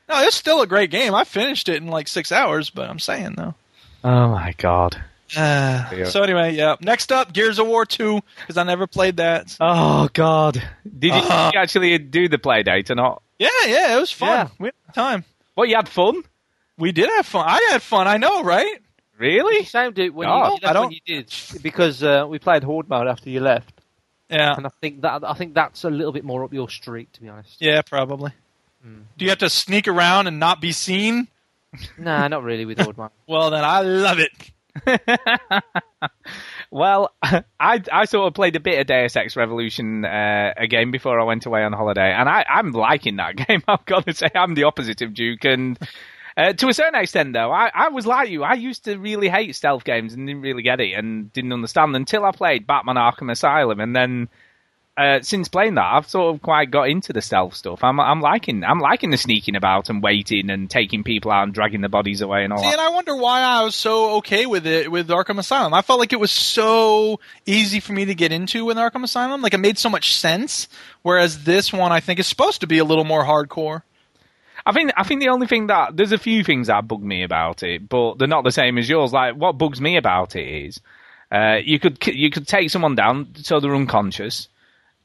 No, 0.09 0.27
it's 0.27 0.35
still 0.35 0.61
a 0.61 0.67
great 0.67 0.91
game. 0.91 1.15
I 1.15 1.23
finished 1.23 1.69
it 1.69 1.77
in 1.81 1.87
like 1.87 2.07
six 2.07 2.31
hours, 2.31 2.69
but 2.69 2.89
I'm 2.89 2.99
saying 2.99 3.35
though. 3.37 3.55
Oh 4.03 4.29
my 4.29 4.53
god. 4.57 5.03
Uh, 5.35 5.89
Yeah. 5.95 6.03
so 6.05 6.21
anyway, 6.23 6.53
yeah. 6.55 6.75
Next 6.81 7.11
up, 7.11 7.33
Gears 7.33 7.59
of 7.59 7.67
War 7.67 7.85
two, 7.85 8.21
because 8.41 8.57
I 8.57 8.63
never 8.63 8.87
played 8.87 9.17
that. 9.17 9.55
Oh 9.59 10.09
god. 10.13 10.61
Did 10.85 11.07
you, 11.13 11.21
Uh. 11.21 11.45
did 11.49 11.55
you 11.55 11.59
actually 11.61 11.97
do 11.97 12.27
the 12.27 12.37
play 12.37 12.63
date 12.63 12.91
or 12.91 12.95
not? 12.95 13.21
Yeah, 13.39 13.49
yeah, 13.65 13.97
it 13.97 13.99
was 13.99 14.11
fun. 14.11 14.29
Yeah. 14.29 14.47
We 14.59 14.65
had 14.85 14.93
time. 14.93 15.25
What 15.55 15.69
you 15.69 15.75
had 15.75 15.89
fun? 15.89 16.23
We 16.77 16.91
did 16.91 17.09
have 17.09 17.25
fun. 17.25 17.45
I 17.47 17.69
had 17.71 17.81
fun. 17.81 18.07
I 18.07 18.17
know, 18.17 18.43
right? 18.43 18.77
Really? 19.17 19.63
Same 19.65 19.93
dude 19.93 20.13
when 20.13 20.27
Oh, 20.27 20.31
you, 20.31 20.43
I 20.43 20.49
that's 20.49 20.63
when 20.63 20.73
don't- 20.73 20.91
you 20.93 20.99
did 21.05 21.33
because 21.61 22.01
uh, 22.03 22.25
we 22.27 22.39
played 22.39 22.63
horde 22.63 22.89
mode 22.89 23.07
after 23.07 23.29
you 23.29 23.39
left, 23.41 23.73
Yeah, 24.29 24.55
and 24.55 24.65
I 24.65 24.69
think 24.81 25.01
that 25.01 25.23
I 25.23 25.33
think 25.33 25.53
that's 25.53 25.83
a 25.83 25.89
little 25.89 26.11
bit 26.11 26.23
more 26.23 26.43
up 26.43 26.53
your 26.53 26.69
street, 26.69 27.13
to 27.13 27.21
be 27.21 27.29
honest. 27.29 27.57
yeah, 27.61 27.81
probably. 27.81 28.31
Do 29.17 29.23
you 29.23 29.29
have 29.29 29.39
to 29.39 29.49
sneak 29.49 29.87
around 29.87 30.27
and 30.27 30.39
not 30.39 30.59
be 30.59 30.73
seen? 30.73 31.27
Nah, 31.97 32.27
not 32.27 32.43
really 32.43 32.65
with 32.65 32.79
horde 32.79 32.97
mode. 32.97 33.11
Well, 33.27 33.49
then 33.51 33.63
I 33.63 33.81
love 33.81 34.19
it. 34.19 34.31
Well, 36.71 37.13
I 37.23 37.81
I 37.91 38.05
sort 38.05 38.27
of 38.27 38.33
played 38.33 38.55
a 38.55 38.59
bit 38.59 38.79
of 38.79 38.87
Deus 38.87 39.15
Ex 39.15 39.35
Revolution 39.35 40.05
uh, 40.05 40.53
again 40.57 40.89
before 40.89 41.19
I 41.19 41.23
went 41.23 41.45
away 41.45 41.63
on 41.63 41.71
holiday, 41.71 42.11
and 42.11 42.27
I 42.27 42.43
I'm 42.49 42.71
liking 42.71 43.17
that 43.17 43.35
game. 43.47 43.61
I've 43.67 43.85
got 43.85 44.07
to 44.07 44.13
say, 44.13 44.29
I'm 44.33 44.55
the 44.55 44.63
opposite 44.63 45.01
of 45.03 45.13
Duke, 45.13 45.45
and 45.45 45.77
uh, 46.35 46.53
to 46.53 46.67
a 46.69 46.73
certain 46.73 46.99
extent, 46.99 47.33
though, 47.33 47.51
I 47.51 47.69
I 47.73 47.89
was 47.89 48.07
like 48.07 48.29
you. 48.29 48.43
I 48.43 48.53
used 48.53 48.85
to 48.85 48.97
really 48.97 49.29
hate 49.29 49.55
stealth 49.55 49.83
games 49.83 50.13
and 50.13 50.25
didn't 50.25 50.41
really 50.41 50.63
get 50.63 50.81
it 50.81 50.93
and 50.93 51.31
didn't 51.31 51.53
understand 51.53 51.95
until 51.95 52.25
I 52.25 52.31
played 52.31 52.65
Batman 52.65 52.95
Arkham 52.95 53.31
Asylum, 53.31 53.79
and 53.79 53.95
then. 53.95 54.29
Uh, 54.95 55.19
since 55.23 55.47
playing 55.47 55.73
that, 55.73 55.91
I've 55.91 56.07
sort 56.07 56.35
of 56.35 56.43
quite 56.43 56.69
got 56.69 56.87
into 56.87 57.13
the 57.13 57.21
stealth 57.21 57.55
stuff. 57.55 57.83
I'm, 57.83 57.99
I'm 57.99 58.21
liking, 58.21 58.63
I'm 58.63 58.79
liking 58.79 59.09
the 59.09 59.17
sneaking 59.17 59.55
about 59.55 59.89
and 59.89 60.03
waiting 60.03 60.51
and 60.51 60.69
taking 60.69 61.03
people 61.03 61.31
out 61.31 61.43
and 61.43 61.53
dragging 61.53 61.81
the 61.81 61.89
bodies 61.89 62.21
away 62.21 62.43
and 62.43 62.53
all 62.53 62.59
See, 62.59 62.65
that. 62.65 62.73
and 62.73 62.81
I 62.81 62.89
wonder 62.89 63.15
why 63.15 63.41
I 63.41 63.63
was 63.63 63.73
so 63.73 64.17
okay 64.17 64.45
with 64.45 64.67
it 64.67 64.91
with 64.91 65.07
Arkham 65.07 65.39
Asylum. 65.39 65.73
I 65.73 65.81
felt 65.81 65.99
like 65.99 66.13
it 66.13 66.19
was 66.19 66.29
so 66.29 67.19
easy 67.47 67.79
for 67.79 67.91
me 67.93 68.05
to 68.05 68.13
get 68.13 68.31
into 68.31 68.65
with 68.65 68.77
Arkham 68.77 69.03
Asylum. 69.03 69.41
Like 69.41 69.55
it 69.55 69.59
made 69.59 69.79
so 69.79 69.89
much 69.89 70.13
sense. 70.15 70.67
Whereas 71.01 71.43
this 71.43 71.73
one, 71.73 71.91
I 71.91 71.99
think, 71.99 72.19
is 72.19 72.27
supposed 72.27 72.61
to 72.61 72.67
be 72.67 72.77
a 72.77 72.85
little 72.85 73.03
more 73.03 73.23
hardcore. 73.23 73.81
I 74.63 74.73
think 74.73 74.91
I 74.95 75.03
think 75.03 75.21
the 75.21 75.29
only 75.29 75.47
thing 75.47 75.67
that 75.67 75.97
there's 75.97 76.11
a 76.11 76.17
few 76.19 76.43
things 76.43 76.67
that 76.67 76.87
bug 76.87 77.01
me 77.01 77.23
about 77.23 77.63
it, 77.63 77.89
but 77.89 78.19
they're 78.19 78.27
not 78.27 78.43
the 78.43 78.51
same 78.51 78.77
as 78.77 78.87
yours. 78.87 79.11
Like 79.11 79.35
what 79.35 79.57
bugs 79.57 79.81
me 79.81 79.97
about 79.97 80.35
it 80.35 80.47
is 80.47 80.79
uh, 81.31 81.57
you 81.63 81.79
could 81.79 81.97
you 82.05 82.29
could 82.29 82.47
take 82.47 82.69
someone 82.69 82.93
down 82.95 83.29
so 83.37 83.59
they're 83.59 83.75
unconscious, 83.75 84.47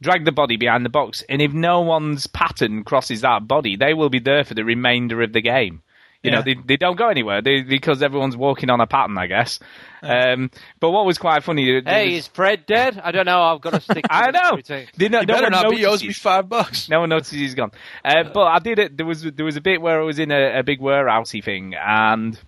drag 0.01 0.25
the 0.25 0.33
body 0.33 0.57
behind 0.57 0.85
the 0.85 0.91
box, 0.91 1.23
and 1.29 1.41
if 1.43 1.53
no 1.53 1.81
one's 1.81 2.27
pattern 2.27 2.85
crosses 2.85 3.21
that 3.23 3.47
body, 3.49 3.77
they 3.77 3.95
will 3.95 4.11
be 4.11 4.21
there 4.21 4.45
for 4.45 4.55
the 4.55 4.65
remainder 4.65 5.23
of 5.23 5.33
the 5.33 5.41
game. 5.41 5.83
You 6.21 6.33
know, 6.33 6.43
they, 6.43 6.57
they 6.67 6.77
don't 6.77 6.97
go 6.97 7.09
anywhere 7.09 7.41
they, 7.43 7.63
because 7.63 8.03
everyone's 8.03 8.37
walking 8.37 8.71
on 8.71 8.81
a 8.81 8.89
pattern, 8.89 9.17
I 9.17 9.29
guess. 9.29 9.61
Um, 10.03 10.51
but 10.81 10.91
what 10.91 11.07
was 11.07 11.17
quite 11.17 11.45
funny, 11.45 11.81
Hey, 11.87 12.07
was- 12.07 12.15
is 12.19 12.27
Fred 12.27 12.67
dead? 12.67 13.01
I 13.03 13.13
don't 13.13 13.25
know. 13.25 13.41
I've 13.41 13.61
got 13.61 13.75
to 13.75 13.81
stick. 13.81 14.05
To 14.09 14.13
I 14.15 14.33
the 14.33 14.33
know. 14.33 14.57
routine. 14.57 14.89
They 14.97 15.09
no, 15.09 15.21
You 15.21 15.27
no 15.27 15.35
better 15.35 15.43
one 15.45 15.53
not 15.53 15.71
be. 15.71 15.77
He 15.77 15.87
owes 15.87 16.03
me 16.03 16.13
five 16.13 16.49
bucks. 16.49 16.89
No 16.89 17.01
one 17.01 17.09
notices 17.11 17.39
he's 17.39 17.55
gone. 17.55 17.71
Uh, 18.05 18.25
but 18.35 18.47
I 18.47 18.59
did 18.59 18.81
it. 18.81 18.97
There 18.97 19.07
was 19.07 19.23
there 19.23 19.45
was 19.45 19.57
a 19.57 19.61
bit 19.61 19.81
where 19.81 20.01
I 20.01 20.05
was 20.05 20.19
in 20.19 20.33
a, 20.33 20.59
a 20.59 20.63
big 20.65 20.81
warehousey 20.81 21.43
thing, 21.43 21.75
and 21.77 22.39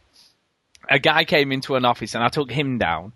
a 0.88 0.98
guy 0.98 1.24
came 1.24 1.52
into 1.52 1.76
an 1.76 1.84
office, 1.84 2.16
and 2.16 2.24
I 2.24 2.28
took 2.28 2.50
him 2.50 2.78
down. 2.78 3.12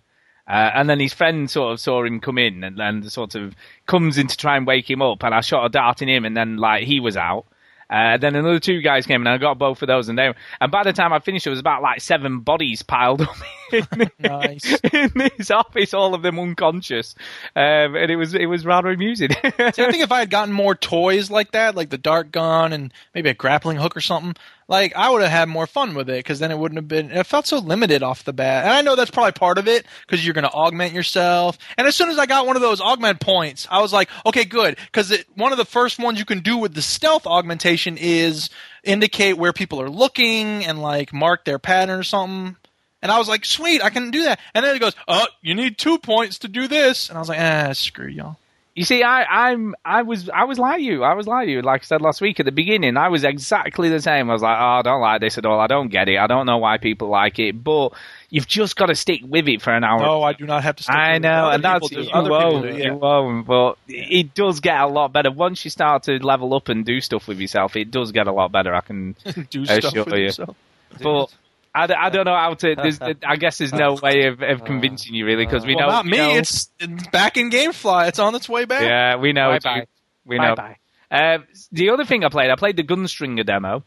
Uh, 0.47 0.71
and 0.75 0.91
then 0.91 1.01
his 1.01 1.15
friend 1.15 1.51
sort 1.51 1.73
of 1.73 1.81
saw 1.81 2.05
him 2.05 2.21
come 2.21 2.37
in 2.37 2.63
and 2.65 2.79
then 2.79 3.03
sort 3.09 3.35
of 3.35 3.55
comes 3.87 4.19
in 4.19 4.27
to 4.27 4.37
try 4.37 4.57
and 4.57 4.67
wake 4.67 4.91
him 4.91 5.01
up. 5.01 5.25
And 5.25 5.35
I 5.35 5.41
shot 5.41 5.65
a 5.65 5.69
dart 5.71 6.03
in 6.03 6.09
him, 6.09 6.25
and 6.25 6.37
then 6.37 6.59
like 6.59 6.85
he 6.85 7.01
was 7.01 7.17
out. 7.17 7.47
Uh, 7.89 8.17
then 8.17 8.35
another 8.35 8.59
two 8.59 8.81
guys 8.81 9.07
came 9.07 9.21
and 9.21 9.29
I 9.29 9.39
got 9.39 9.59
both 9.59 9.83
of 9.83 9.89
those, 9.89 10.09
and 10.09 10.19
they. 10.19 10.33
And 10.61 10.73
by 10.73 10.85
the 10.85 10.93
time 10.93 11.13
I 11.13 11.19
finished, 11.19 11.47
it 11.47 11.51
was 11.51 11.61
about 11.61 11.83
like 11.83 12.01
seven 12.01 12.41
bodies 12.41 12.83
piled 12.83 13.23
up 13.23 13.37
in, 13.93 14.11
Nice. 14.19 14.79
in 14.93 15.11
this 15.15 15.51
office, 15.51 15.95
all 15.95 16.15
of 16.15 16.23
them 16.23 16.39
unconscious, 16.39 17.15
um, 17.57 17.95
and 17.97 18.11
it 18.11 18.17
was 18.17 18.35
it 18.35 18.47
was 18.47 18.65
rather 18.65 18.91
amusing. 18.91 19.31
See, 19.31 19.53
I 19.59 19.71
think 19.71 20.03
if 20.03 20.13
I 20.13 20.21
had 20.21 20.31
gotten 20.31 20.53
more 20.55 20.75
toys 20.75 21.31
like 21.31 21.53
that, 21.53 21.75
like 21.75 21.91
the 21.91 21.99
dart 21.99 22.33
gun 22.33 22.73
and 22.73 22.93
maybe 23.15 23.31
a 23.31 23.35
grappling 23.35 23.77
hook 23.77 23.97
or 23.97 24.01
something, 24.01 24.35
like 24.69 24.95
I 24.97 25.11
would 25.11 25.23
have 25.23 25.31
had 25.31 25.49
more 25.49 25.67
fun 25.67 25.95
with 25.95 26.09
it 26.09 26.19
because 26.19 26.39
then 26.39 26.51
it 26.51 26.59
wouldn't 26.59 26.79
have 26.79 26.89
been. 26.89 27.11
It 27.11 27.27
felt 27.27 27.47
so 27.47 27.59
limited 27.59 28.03
off 28.03 28.25
the 28.25 28.33
bat, 28.33 28.65
and 28.65 28.73
I 28.73 28.83
know 28.83 28.97
that's 28.97 29.11
probably 29.11 29.33
part 29.33 29.59
of 29.59 29.69
it 29.69 29.87
because 30.07 30.25
you're 30.25 30.35
going 30.35 30.45
to 30.45 30.51
augment 30.53 30.93
yourself. 30.93 31.59
And 31.77 31.87
as 31.87 31.95
soon 31.95 32.09
as 32.11 32.19
I 32.19 32.27
got 32.27 32.47
one 32.47 32.57
of 32.57 32.63
those 32.63 32.81
augment 32.81 33.21
points, 33.21 33.67
I 33.71 33.81
was 33.83 33.93
like, 33.93 34.09
okay, 34.27 34.45
good, 34.45 34.77
because 34.87 35.17
one 35.35 35.53
of 35.53 35.59
the 35.59 35.65
first 35.65 35.99
ones 35.99 36.19
you 36.19 36.25
can 36.25 36.41
do 36.41 36.57
with 36.57 36.75
the 36.75 36.83
stealth 36.83 37.27
augmentation 37.27 37.97
is 37.99 38.51
indicate 38.83 39.39
where 39.39 39.53
people 39.53 39.81
are 39.81 39.91
looking 39.91 40.65
and 40.65 40.81
like 40.81 41.13
mark 41.13 41.45
their 41.45 41.59
pattern 41.59 41.99
or 41.99 42.03
something. 42.03 42.57
And 43.05 43.13
I 43.13 43.19
was 43.19 43.29
like, 43.29 43.45
sweet, 43.45 43.85
I 43.85 43.91
can 43.91 44.11
do 44.11 44.25
that. 44.25 44.41
And 44.55 44.65
then 44.65 44.75
it 44.75 44.79
goes, 44.79 44.95
oh, 45.07 45.27
you 45.43 45.55
need 45.55 45.77
two 45.77 45.99
points 45.99 46.39
to 46.39 46.49
do 46.49 46.67
this. 46.67 47.11
And 47.11 47.19
I 47.19 47.21
was 47.21 47.29
like, 47.29 47.39
ah, 47.39 47.75
screw 47.75 48.07
y'all. 48.09 48.39
You 48.75 48.85
see, 48.85 49.03
I, 49.03 49.51
I'm, 49.51 49.75
I 49.85 50.03
was, 50.03 50.31
I 50.31 50.45
was 50.45 50.59
like 50.59 50.81
you. 50.81 51.05
I 51.05 51.13
was 51.13 51.27
like 51.27 51.47
you. 51.47 51.61
Like 51.61 51.83
I 51.83 51.85
said 51.85 52.01
last 52.01 52.23
week 52.23 52.41
at 52.41 52.47
the 52.47 52.51
beginning, 52.51 52.97
I 52.97 53.11
was 53.11 53.23
exactly 53.23 53.91
the 53.91 54.01
same. 54.01 54.31
I 54.31 54.33
was 54.33 54.41
like, 54.41 54.57
oh, 54.59 54.79
I 54.79 54.83
don't 54.83 55.03
like 55.03 55.21
this 55.21 55.37
at 55.37 55.45
all. 55.45 55.61
I 55.61 55.67
don't 55.67 55.89
get 55.89 56.09
it. 56.09 56.17
I 56.17 56.27
don't 56.27 56.47
know 56.47 56.57
why 56.57 56.79
people 56.79 57.09
like 57.09 57.39
it. 57.39 57.63
But 57.63 57.91
you've 58.31 58.49
just 58.49 58.75
got 58.75 58.87
to 58.87 58.95
stick 58.95 59.21
with 59.23 59.49
it 59.49 59.61
for 59.61 59.75
an 59.75 59.85
hour. 59.85 60.01
No, 60.01 60.23
I 60.23 60.33
do 60.33 60.47
not 60.47 60.63
have 60.63 60.77
to. 60.77 60.83
Stick 60.83 60.95
I 60.95 61.11
with 61.13 61.17
it. 61.17 61.21
know, 61.21 61.51
and 61.51 61.63
that's 61.63 61.89
do. 61.91 62.01
you 62.01 62.11
Other 62.11 62.31
people 62.31 62.53
won't, 62.53 62.63
do, 62.63 62.79
yeah. 62.79 62.85
you 62.87 62.95
won't. 62.95 63.47
But 63.47 63.77
it 63.87 64.35
does 64.35 64.61
get 64.61 64.81
a 64.81 64.87
lot 64.87 65.13
better 65.13 65.31
once 65.31 65.63
you 65.67 65.71
start 65.71 66.05
to 66.05 66.13
level 66.25 66.55
up 66.55 66.71
and 66.71 66.87
do 66.87 67.03
stuff 67.03 67.29
with 67.29 67.39
yourself. 67.39 67.77
It 67.77 67.91
does 67.91 68.13
get 68.13 68.29
a 68.29 68.33
lot 68.33 68.51
better. 68.51 68.75
I 68.75 68.81
can 68.81 69.15
do 69.51 69.67
stuff 69.67 69.95
with 69.95 70.09
you. 70.09 70.17
yourself. 70.17 70.57
But 71.03 71.33
I, 71.75 71.87
d- 71.89 71.95
I 71.95 72.09
don't 72.11 72.25
know 72.25 72.37
how 72.37 72.55
to. 72.55 72.75
There's, 72.77 73.01
I 73.27 73.37
guess 73.37 73.59
there's 73.59 73.73
no 73.73 73.95
way 73.95 74.27
of, 74.27 74.41
of 74.43 74.65
convincing 74.65 75.15
you 75.15 75.27
really 75.27 75.45
because 75.45 75.67
we 75.67 75.75
Well, 75.75 75.87
know. 75.89 75.93
not 75.93 76.07
me. 76.07 76.17
know- 76.19 76.37
It's, 76.37 76.71
it's 76.79 77.09
back 77.09 77.37
in 77.37 77.51
GameFly. 77.51 78.09
It's 78.09 78.19
on 78.19 78.35
its 78.35 78.49
way 78.49 78.65
back. 78.65 78.83
yeah, 78.83 79.17
we 79.17 79.33
know. 79.33 79.51
Bye-bye. 79.51 79.87
We 80.25 80.39
know. 80.39 80.55
Bye-bye. 80.55 80.77
Uh, 81.11 81.39
the 81.73 81.91
other 81.91 82.05
thing 82.05 82.25
I 82.25 82.29
played, 82.29 82.51
I 82.51 82.57
played 82.57 82.77
the 82.77 82.83
Gunstringer 82.85 83.45
demo. 83.45 83.85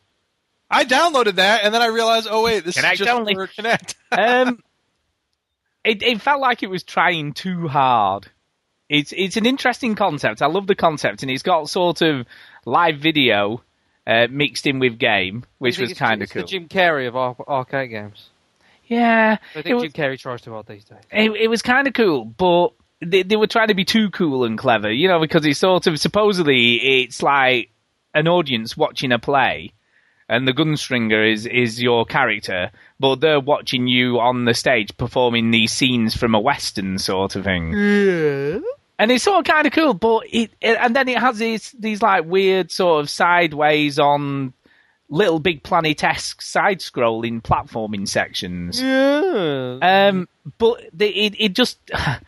I 0.70 0.84
downloaded 0.84 1.36
that, 1.36 1.64
and 1.64 1.74
then 1.74 1.82
I 1.82 1.88
realized, 1.88 2.28
oh 2.30 2.44
wait, 2.44 2.66
this 2.66 2.78
Kinect 2.78 2.94
is 2.94 3.00
just 3.00 3.10
only. 3.12 3.34
for 3.36 3.48
Kinect. 3.48 3.96
Um, 4.12 4.60
it, 5.84 6.04
it 6.04 6.22
felt 6.22 6.42
like 6.42 6.64
it 6.64 6.70
was 6.70 6.84
trying 6.84 7.34
too 7.34 7.68
hard. 7.68 8.28
It's 8.90 9.14
it's 9.16 9.38
an 9.38 9.46
interesting 9.46 9.96
concept. 9.96 10.42
I 10.42 10.48
love 10.48 10.68
the 10.68 10.76
concept, 10.76 11.22
and 11.24 11.32
it's 11.32 11.44
got 11.44 11.70
sort 11.70 12.02
of 12.02 12.26
live 12.66 12.98
video 13.00 13.62
uh, 14.08 14.28
mixed 14.32 14.66
in 14.66 14.80
with 14.80 14.98
game, 14.98 15.44
which 15.60 15.78
was 15.78 15.94
kind 15.94 16.22
of 16.22 16.24
it's 16.24 16.32
cool. 16.32 16.42
The 16.44 16.48
Jim 16.48 16.68
Carrey 16.68 17.08
of 17.08 17.16
ar- 17.16 17.36
arcade 17.48 17.90
games. 17.92 18.30
yeah, 18.88 19.38
I 19.54 19.60
it 19.60 19.64
think 19.64 19.76
was, 19.76 19.84
Jim 19.84 19.92
Carrey 19.92 20.18
tries 20.18 20.42
too 20.42 20.54
hard 20.54 20.66
these 20.66 20.86
days. 20.86 20.98
it, 21.12 21.30
it 21.32 21.48
was 21.50 21.62
kind 21.62 21.88
of 21.88 21.94
cool, 21.94 22.26
but 22.26 22.70
they, 23.02 23.22
they 23.24 23.36
were 23.36 23.48
trying 23.48 23.68
to 23.68 23.76
be 23.76 23.86
too 23.86 24.10
cool 24.10 24.44
and 24.46 24.58
clever, 24.58 24.92
you 24.92 25.08
know, 25.08 25.20
because 25.20 25.46
it's 25.46 25.60
sort 25.60 25.86
of 25.88 26.00
supposedly 26.00 27.02
it's 27.02 27.22
like 27.22 27.70
an 28.16 28.28
audience 28.28 28.76
watching 28.78 29.12
a 29.12 29.20
play, 29.20 29.74
and 30.30 30.48
the 30.48 30.54
gunstringer 30.54 31.32
is 31.32 31.46
is 31.46 31.82
your 31.82 32.06
character, 32.06 32.72
but 33.00 33.20
they're 33.20 33.40
watching 33.40 33.88
you 33.88 34.20
on 34.20 34.46
the 34.46 34.54
stage 34.54 34.96
performing 34.98 35.52
these 35.52 35.72
scenes 35.74 36.16
from 36.16 36.34
a 36.34 36.40
western 36.40 36.98
sort 36.98 37.36
of 37.36 37.44
thing. 37.44 37.74
Yeah. 37.74 38.60
And 39.00 39.12
it's 39.12 39.24
sort 39.24 39.40
of 39.48 39.54
kind 39.54 39.68
of 39.68 39.74
cool, 39.74 39.94
but 39.94 40.24
it, 40.32 40.52
it 40.60 40.78
and 40.80 40.96
then 40.96 41.08
it 41.08 41.20
has 41.20 41.38
these 41.38 41.72
these 41.78 42.02
like 42.02 42.26
weird 42.26 42.72
sort 42.72 43.02
of 43.02 43.10
sideways 43.10 44.00
on 44.00 44.54
LittleBigPlanet 45.12 46.04
esque 46.04 46.42
side 46.42 46.80
scrolling 46.80 47.42
platforming 47.42 48.08
sections. 48.08 48.82
Yeah. 48.82 49.78
Um, 50.10 50.28
but 50.58 50.82
the, 50.94 51.08
it 51.08 51.36
it 51.40 51.54
just 51.54 51.80
I, 51.94 52.20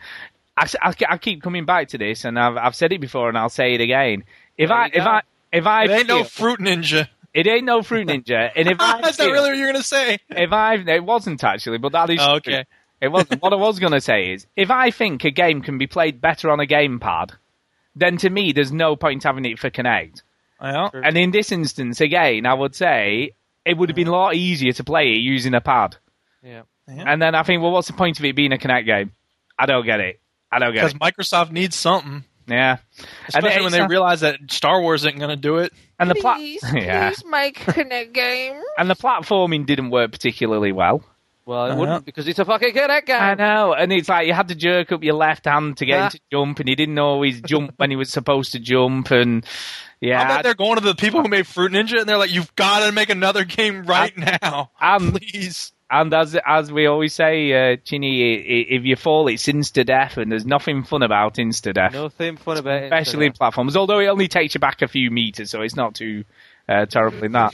I, 0.56 0.94
I 1.08 1.18
keep 1.18 1.42
coming 1.42 1.64
back 1.64 1.88
to 1.88 1.98
this, 1.98 2.24
and 2.24 2.38
I've 2.38 2.56
I've 2.56 2.74
said 2.76 2.92
it 2.92 3.00
before, 3.00 3.28
and 3.28 3.36
I'll 3.38 3.48
say 3.48 3.74
it 3.74 3.80
again. 3.80 4.24
If 4.56 4.68
There 4.68 4.78
I 4.78 4.86
if. 4.92 5.02
I 5.02 5.22
if 5.52 5.66
I 5.66 5.84
It 5.84 5.90
ain't 5.90 6.08
no 6.08 6.22
Fruit 6.24 6.60
Ninja. 6.60 7.08
it 7.34 7.46
ain't 7.48 7.64
no 7.64 7.82
fruit 7.82 8.06
ninja, 8.06 8.50
and 8.54 8.68
if 8.68 8.76
I 8.80 9.00
That's 9.00 9.18
not 9.18 9.30
really 9.32 9.50
what 9.50 9.58
you're 9.58 9.72
gonna 9.72 9.82
say. 9.82 10.18
if 10.28 10.52
I 10.52 10.74
it 10.74 11.04
wasn't 11.04 11.42
actually, 11.42 11.78
but 11.78 11.92
that 11.92 12.08
is 12.10 12.20
Oh, 12.22 12.38
true. 12.38 12.62
Okay. 13.02 13.06
It 13.06 13.12
wasn't. 13.12 13.42
what 13.42 13.52
I 13.52 13.56
was 13.56 13.78
going 13.78 13.92
to 13.92 14.00
say 14.00 14.32
is, 14.32 14.46
if 14.56 14.70
I 14.70 14.90
think 14.90 15.24
a 15.24 15.30
game 15.30 15.62
can 15.62 15.78
be 15.78 15.86
played 15.86 16.20
better 16.20 16.50
on 16.50 16.60
a 16.60 16.66
gamepad, 16.66 17.30
then 17.96 18.16
to 18.18 18.30
me 18.30 18.52
there's 18.52 18.72
no 18.72 18.94
point 18.96 19.22
having 19.24 19.44
it 19.46 19.58
for 19.58 19.70
Kinect. 19.70 20.22
Well, 20.60 20.90
And 20.92 21.16
in 21.16 21.30
this 21.30 21.50
instance, 21.52 22.00
again, 22.02 22.44
I 22.46 22.52
would 22.54 22.74
say 22.74 23.32
it 23.64 23.76
would 23.78 23.88
have 23.88 23.96
been 23.96 24.08
a 24.08 24.12
lot 24.12 24.34
easier 24.34 24.72
to 24.72 24.84
play 24.84 25.12
it 25.12 25.20
using 25.20 25.54
a 25.54 25.60
pad. 25.60 25.96
yeah. 26.42 26.62
And 26.86 27.22
then 27.22 27.34
I 27.36 27.42
think, 27.44 27.62
well, 27.62 27.70
what's 27.70 27.86
the 27.86 27.92
point 27.94 28.18
of 28.18 28.24
it 28.24 28.34
being 28.36 28.52
a 28.52 28.56
Kinect 28.58 28.84
game? 28.84 29.12
I 29.58 29.66
don't 29.66 29.86
get 29.86 30.00
it. 30.00 30.20
I 30.50 30.58
don't 30.58 30.74
get 30.74 30.84
it. 30.90 30.94
because. 30.98 31.12
Microsoft 31.12 31.52
needs 31.52 31.76
something, 31.76 32.24
Yeah. 32.48 32.78
And 32.98 33.06
especially 33.28 33.62
when 33.62 33.72
they 33.72 33.78
it's- 33.78 33.90
realize 33.90 34.20
that 34.22 34.38
Star 34.50 34.80
Wars 34.82 35.02
isn't 35.06 35.18
gonna 35.20 35.36
do 35.36 35.58
it. 35.58 35.72
and 36.00 36.10
the 36.10 36.16
pla- 36.16 36.36
yeah. 36.74 37.12
make 37.26 37.58
Kinect 37.60 38.12
game. 38.12 38.60
and 38.76 38.90
the 38.90 38.96
platforming 38.96 39.64
didn't 39.66 39.90
work 39.90 40.10
particularly 40.12 40.72
well. 40.72 41.02
Well, 41.50 41.66
it 41.66 41.70
Uh-huh. 41.70 41.80
wouldn't 41.80 42.04
because 42.04 42.28
it's 42.28 42.38
a 42.38 42.44
fucking 42.44 42.72
Kinect 42.74 43.06
game. 43.06 43.20
I 43.20 43.34
know, 43.34 43.74
and 43.74 43.92
it's 43.92 44.08
like 44.08 44.28
you 44.28 44.32
had 44.32 44.46
to 44.48 44.54
jerk 44.54 44.92
up 44.92 45.02
your 45.02 45.14
left 45.14 45.46
hand 45.46 45.78
to 45.78 45.84
get 45.84 45.98
Ah. 46.00 46.04
him 46.04 46.10
to 46.10 46.20
jump, 46.30 46.60
and 46.60 46.68
he 46.68 46.76
didn't 46.76 46.98
always 47.00 47.40
jump 47.40 47.72
when 47.76 47.90
he 47.90 47.96
was 47.96 48.08
supposed 48.08 48.52
to 48.52 48.60
jump, 48.60 49.10
and 49.10 49.44
yeah, 50.00 50.18
I 50.18 50.22
yeah, 50.22 50.28
bet 50.36 50.42
they're 50.44 50.54
going 50.54 50.76
to 50.76 50.80
the 50.84 50.94
people 50.94 51.22
who 51.22 51.28
made 51.28 51.48
Fruit 51.48 51.72
Ninja, 51.72 51.98
and 51.98 52.08
they're 52.08 52.18
like, 52.18 52.32
"You've 52.32 52.54
got 52.54 52.86
to 52.86 52.92
make 52.92 53.10
another 53.10 53.42
game 53.44 53.82
right 53.82 54.16
now, 54.16 54.70
and 54.80 55.12
please." 55.16 55.72
and 55.92 56.14
as 56.14 56.36
as 56.46 56.70
we 56.70 56.86
always 56.86 57.12
say, 57.14 57.72
uh, 57.72 57.76
Chinny, 57.84 58.22
i- 58.22 58.36
i- 58.36 58.66
if 58.76 58.84
you 58.84 58.94
fall, 58.94 59.26
it's 59.26 59.48
insta 59.48 59.84
death, 59.84 60.18
and 60.18 60.30
there's 60.30 60.46
nothing 60.46 60.84
fun 60.84 61.02
about 61.02 61.34
insta 61.34 61.74
death, 61.74 61.92
Nothing 61.94 62.36
fun 62.36 62.58
about 62.58 62.80
it. 62.80 62.84
especially 62.84 63.26
in 63.26 63.32
platforms. 63.32 63.76
Although 63.76 63.98
it 63.98 64.06
only 64.06 64.28
takes 64.28 64.54
you 64.54 64.60
back 64.60 64.82
a 64.82 64.86
few 64.86 65.10
meters, 65.10 65.50
so 65.50 65.62
it's 65.62 65.74
not 65.74 65.96
too 65.96 66.22
uh, 66.70 66.86
terrible 66.86 67.24
in 67.24 67.32
that. 67.32 67.52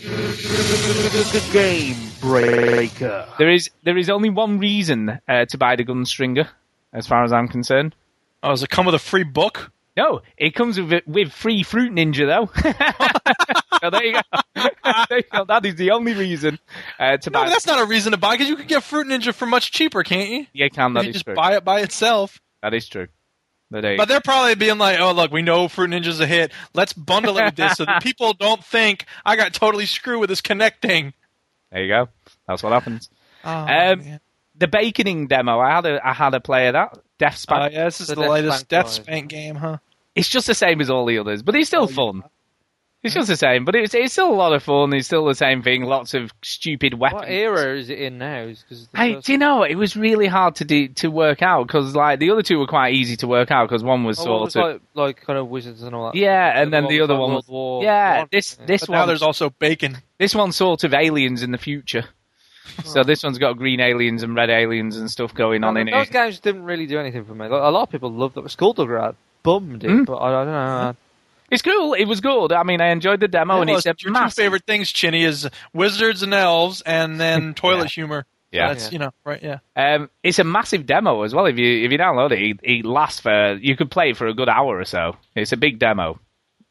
Game 1.52 1.96
Breaker. 2.20 3.26
There 3.38 3.50
is 3.50 3.70
there 3.82 3.96
is 3.96 4.10
only 4.10 4.30
one 4.30 4.58
reason 4.58 5.18
uh, 5.28 5.44
to 5.46 5.58
buy 5.58 5.76
the 5.76 5.84
Gunstringer, 5.84 6.48
as 6.92 7.06
far 7.06 7.24
as 7.24 7.32
I'm 7.32 7.48
concerned. 7.48 7.94
Oh, 8.42 8.50
does 8.50 8.62
it 8.62 8.70
come 8.70 8.86
with 8.86 8.94
a 8.94 8.98
free 9.00 9.24
book? 9.24 9.72
No, 9.96 10.20
it 10.36 10.54
comes 10.54 10.78
with 10.80 11.02
with 11.06 11.32
free 11.32 11.62
Fruit 11.62 11.92
Ninja 11.92 12.26
though. 12.26 12.50
so 13.82 13.90
there 13.90 14.04
you 14.04 14.12
go. 14.12 14.20
There 15.08 15.18
you 15.18 15.24
go. 15.32 15.44
That 15.44 15.66
is 15.66 15.74
the 15.74 15.90
only 15.90 16.14
reason 16.14 16.58
uh, 16.98 17.16
to 17.16 17.30
No, 17.30 17.40
buy. 17.42 17.48
that's 17.48 17.66
not 17.66 17.82
a 17.82 17.86
reason 17.86 18.12
to 18.12 18.18
buy 18.18 18.34
because 18.34 18.48
you 18.48 18.56
could 18.56 18.68
get 18.68 18.82
Fruit 18.84 19.06
Ninja 19.06 19.34
for 19.34 19.46
much 19.46 19.72
cheaper, 19.72 20.02
can't 20.04 20.30
you? 20.30 20.46
you 20.52 20.70
can. 20.70 20.94
That 20.94 21.04
you 21.04 21.10
is 21.10 21.14
just 21.16 21.24
true. 21.26 21.34
buy 21.34 21.56
it 21.56 21.64
by 21.64 21.80
itself. 21.80 22.40
That 22.62 22.72
is 22.72 22.88
true. 22.88 23.08
But 23.70 23.80
there 23.80 23.96
But 23.96 24.08
they're 24.08 24.20
probably 24.20 24.54
being 24.54 24.78
like, 24.78 25.00
"Oh, 25.00 25.12
look, 25.12 25.32
we 25.32 25.42
know 25.42 25.66
Fruit 25.68 25.90
Ninja's 25.90 26.20
a 26.20 26.26
hit. 26.26 26.52
Let's 26.74 26.92
bundle 26.92 27.36
it 27.38 27.44
with 27.46 27.56
this 27.56 27.72
so 27.74 27.84
that 27.84 28.02
people 28.02 28.32
don't 28.32 28.64
think 28.64 29.06
I 29.24 29.34
got 29.36 29.52
totally 29.52 29.86
screwed 29.86 30.20
with 30.20 30.28
this 30.28 30.40
connecting." 30.40 31.12
there 31.72 31.82
you 31.82 31.88
go. 31.88 32.08
That's 32.46 32.62
what 32.62 32.72
happens. 32.72 33.10
Oh, 33.44 33.50
Um, 33.50 33.66
man. 33.66 34.20
The 34.58 34.68
baconing 34.68 35.28
demo. 35.28 35.58
I 35.58 35.74
had 35.74 35.84
a 35.86 36.06
I 36.08 36.12
had 36.12 36.32
a 36.34 36.40
play 36.40 36.68
of 36.68 36.72
that. 36.74 36.98
DeathSpank. 37.18 37.66
Uh, 37.66 37.70
yeah, 37.72 37.84
this 37.86 38.00
is 38.00 38.06
the 38.08 38.14
the, 38.14 38.20
Death 38.22 38.30
latest 38.30 38.56
Spank 38.60 38.68
Death. 38.68 38.88
Spank 38.90 39.28
game, 39.28 39.54
huh? 39.56 39.78
It's 40.14 40.28
just 40.28 40.46
the 40.46 40.54
same 40.54 40.80
as 40.80 40.88
all 40.88 41.04
the 41.04 41.18
others, 41.18 41.42
but 41.42 41.54
it's 41.56 41.68
still 41.68 41.82
Oh, 41.82 41.86
fun. 41.86 42.22
It's 43.02 43.14
just 43.14 43.28
the 43.28 43.36
same, 43.36 43.64
but 43.64 43.76
it's 43.76 43.94
it's 43.94 44.12
still 44.14 44.32
a 44.32 44.34
lot 44.34 44.52
of 44.52 44.64
fun. 44.64 44.92
It's 44.92 45.06
still 45.06 45.26
the 45.26 45.34
same 45.36 45.62
thing. 45.62 45.84
Lots 45.84 46.14
of 46.14 46.32
stupid 46.42 46.94
weapons. 46.94 47.20
What 47.20 47.28
era 47.28 47.78
is 47.78 47.88
it 47.88 48.00
in 48.00 48.18
now? 48.18 48.46
Because 48.46 48.88
I, 48.94 49.12
do 49.22 49.30
you 49.32 49.38
know 49.38 49.62
it 49.62 49.76
was 49.76 49.96
really 49.96 50.26
hard 50.26 50.56
to 50.56 50.64
do, 50.64 50.88
to 50.88 51.08
work 51.08 51.40
out 51.40 51.68
because 51.68 51.94
like 51.94 52.18
the 52.18 52.30
other 52.30 52.42
two 52.42 52.58
were 52.58 52.66
quite 52.66 52.94
easy 52.94 53.16
to 53.18 53.28
work 53.28 53.52
out 53.52 53.68
because 53.68 53.84
one 53.84 54.02
was 54.02 54.18
oh, 54.18 54.24
sort 54.24 54.40
was 54.42 54.56
of 54.56 54.62
like, 54.62 54.80
like 54.94 55.20
kind 55.20 55.38
of 55.38 55.48
wizards 55.48 55.82
and 55.84 55.94
all 55.94 56.06
that. 56.06 56.16
yeah, 56.18 56.60
and 56.60 56.72
then 56.72 56.84
one 56.84 56.92
the 56.92 57.00
other 57.02 57.14
like 57.14 57.20
one 57.20 57.30
World 57.30 57.44
was 57.44 57.48
War 57.48 57.84
yeah. 57.84 58.18
One. 58.20 58.28
This 58.32 58.54
this 58.66 58.80
But 58.80 58.88
one 58.88 58.98
now 58.98 59.06
there's 59.06 59.22
also 59.22 59.50
bacon. 59.50 59.98
this 60.18 60.34
one's 60.34 60.56
sort 60.56 60.82
of 60.82 60.92
aliens 60.92 61.42
in 61.44 61.52
the 61.52 61.58
future. 61.58 62.04
So 62.84 63.04
this 63.04 63.22
one's 63.22 63.38
got 63.38 63.56
green 63.56 63.78
aliens 63.80 64.22
and 64.24 64.34
red 64.34 64.50
aliens 64.50 64.96
and 64.98 65.08
stuff 65.10 65.32
going 65.32 65.62
on 65.64 65.74
No, 65.74 65.80
in 65.80 65.86
those 65.86 65.94
it. 66.08 66.12
Those 66.12 66.22
games 66.22 66.40
didn't 66.40 66.64
really 66.64 66.86
do 66.86 66.98
anything 66.98 67.24
for 67.24 67.32
me. 67.32 67.46
Like, 67.46 67.62
a 67.62 67.70
lot 67.70 67.84
of 67.84 67.90
people 67.90 68.10
loved 68.12 68.34
them. 68.34 68.44
Skulldugger 68.48 69.14
bummed 69.44 69.84
it, 69.84 69.88
Hmm? 69.90 70.02
but 70.02 70.16
I, 70.16 70.28
I 70.28 70.44
don't 70.44 70.52
know. 70.52 70.96
It's 71.50 71.62
cool. 71.62 71.94
It 71.94 72.04
was 72.06 72.20
good. 72.20 72.52
I 72.52 72.62
mean, 72.62 72.80
I 72.80 72.88
enjoyed 72.90 73.20
the 73.20 73.28
demo, 73.28 73.60
and 73.60 73.68
Well, 73.70 73.78
it's 73.78 74.02
your 74.02 74.12
massive. 74.12 74.36
two 74.36 74.42
favorite 74.42 74.64
things, 74.66 74.90
Chinny, 74.92 75.22
is 75.24 75.48
wizards 75.72 76.22
and 76.22 76.34
elves, 76.34 76.80
and 76.82 77.20
then 77.20 77.54
toilet 77.62 77.90
humor. 77.90 78.26
Yeah. 78.52 78.68
that's 78.68 78.92
you 78.92 78.98
know 78.98 79.10
right. 79.24 79.42
Yeah, 79.42 79.58
Um, 79.74 80.08
it's 80.22 80.38
a 80.38 80.44
massive 80.44 80.86
demo 80.86 81.22
as 81.22 81.34
well. 81.34 81.46
If 81.46 81.58
you 81.58 81.84
if 81.84 81.92
you 81.92 81.98
download 81.98 82.30
it, 82.32 82.40
it, 82.42 82.60
it 82.62 82.84
lasts 82.86 83.20
for 83.20 83.54
you 83.60 83.76
could 83.76 83.90
play 83.90 84.10
it 84.10 84.16
for 84.16 84.26
a 84.28 84.34
good 84.34 84.48
hour 84.48 84.78
or 84.78 84.84
so. 84.84 85.16
It's 85.34 85.52
a 85.52 85.56
big 85.56 85.78
demo. 85.78 86.18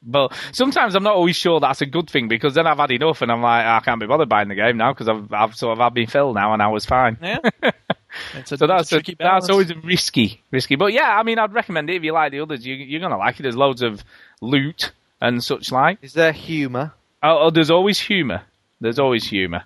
But 0.01 0.33
sometimes 0.51 0.95
I'm 0.95 1.03
not 1.03 1.15
always 1.15 1.35
sure 1.35 1.59
that's 1.59 1.81
a 1.81 1.85
good 1.85 2.09
thing 2.09 2.27
because 2.27 2.53
then 2.53 2.65
I've 2.67 2.77
had 2.77 2.91
enough 2.91 3.21
and 3.21 3.31
I'm 3.31 3.41
like 3.41 3.65
I 3.65 3.79
can't 3.81 3.99
be 3.99 4.05
bothered 4.07 4.29
buying 4.29 4.47
the 4.49 4.55
game 4.55 4.77
now 4.77 4.93
because 4.93 5.09
I've 5.09 5.31
I've 5.33 5.55
sort 5.55 5.77
of 5.77 5.83
had 5.83 5.93
me 5.93 6.05
fill 6.05 6.33
now 6.33 6.53
and 6.53 6.61
I 6.61 6.67
was 6.67 6.85
fine. 6.85 7.17
yeah. 7.21 7.39
It's 8.35 8.51
a, 8.51 8.57
So 8.57 8.67
that's 8.67 8.83
it's 8.83 8.91
a 8.91 8.95
a, 8.95 8.99
tricky 8.99 9.15
balance. 9.15 9.45
that's 9.45 9.51
always 9.51 9.75
risky, 9.83 10.41
risky. 10.51 10.75
But 10.75 10.93
yeah, 10.93 11.17
I 11.17 11.23
mean, 11.23 11.39
I'd 11.39 11.53
recommend 11.53 11.89
it 11.89 11.95
if 11.97 12.03
you 12.03 12.13
like 12.13 12.31
the 12.31 12.39
others. 12.41 12.65
You, 12.65 12.75
you're 12.75 13.01
gonna 13.01 13.17
like 13.17 13.39
it. 13.39 13.43
There's 13.43 13.55
loads 13.55 13.81
of 13.81 14.03
loot 14.41 14.91
and 15.21 15.43
such 15.43 15.71
like. 15.71 15.99
Is 16.01 16.13
there 16.13 16.31
humour? 16.31 16.93
Oh, 17.23 17.45
oh 17.45 17.49
there's 17.49 17.71
always 17.71 17.99
humour. 17.99 18.43
There's 18.81 18.99
always 18.99 19.25
humour. 19.25 19.63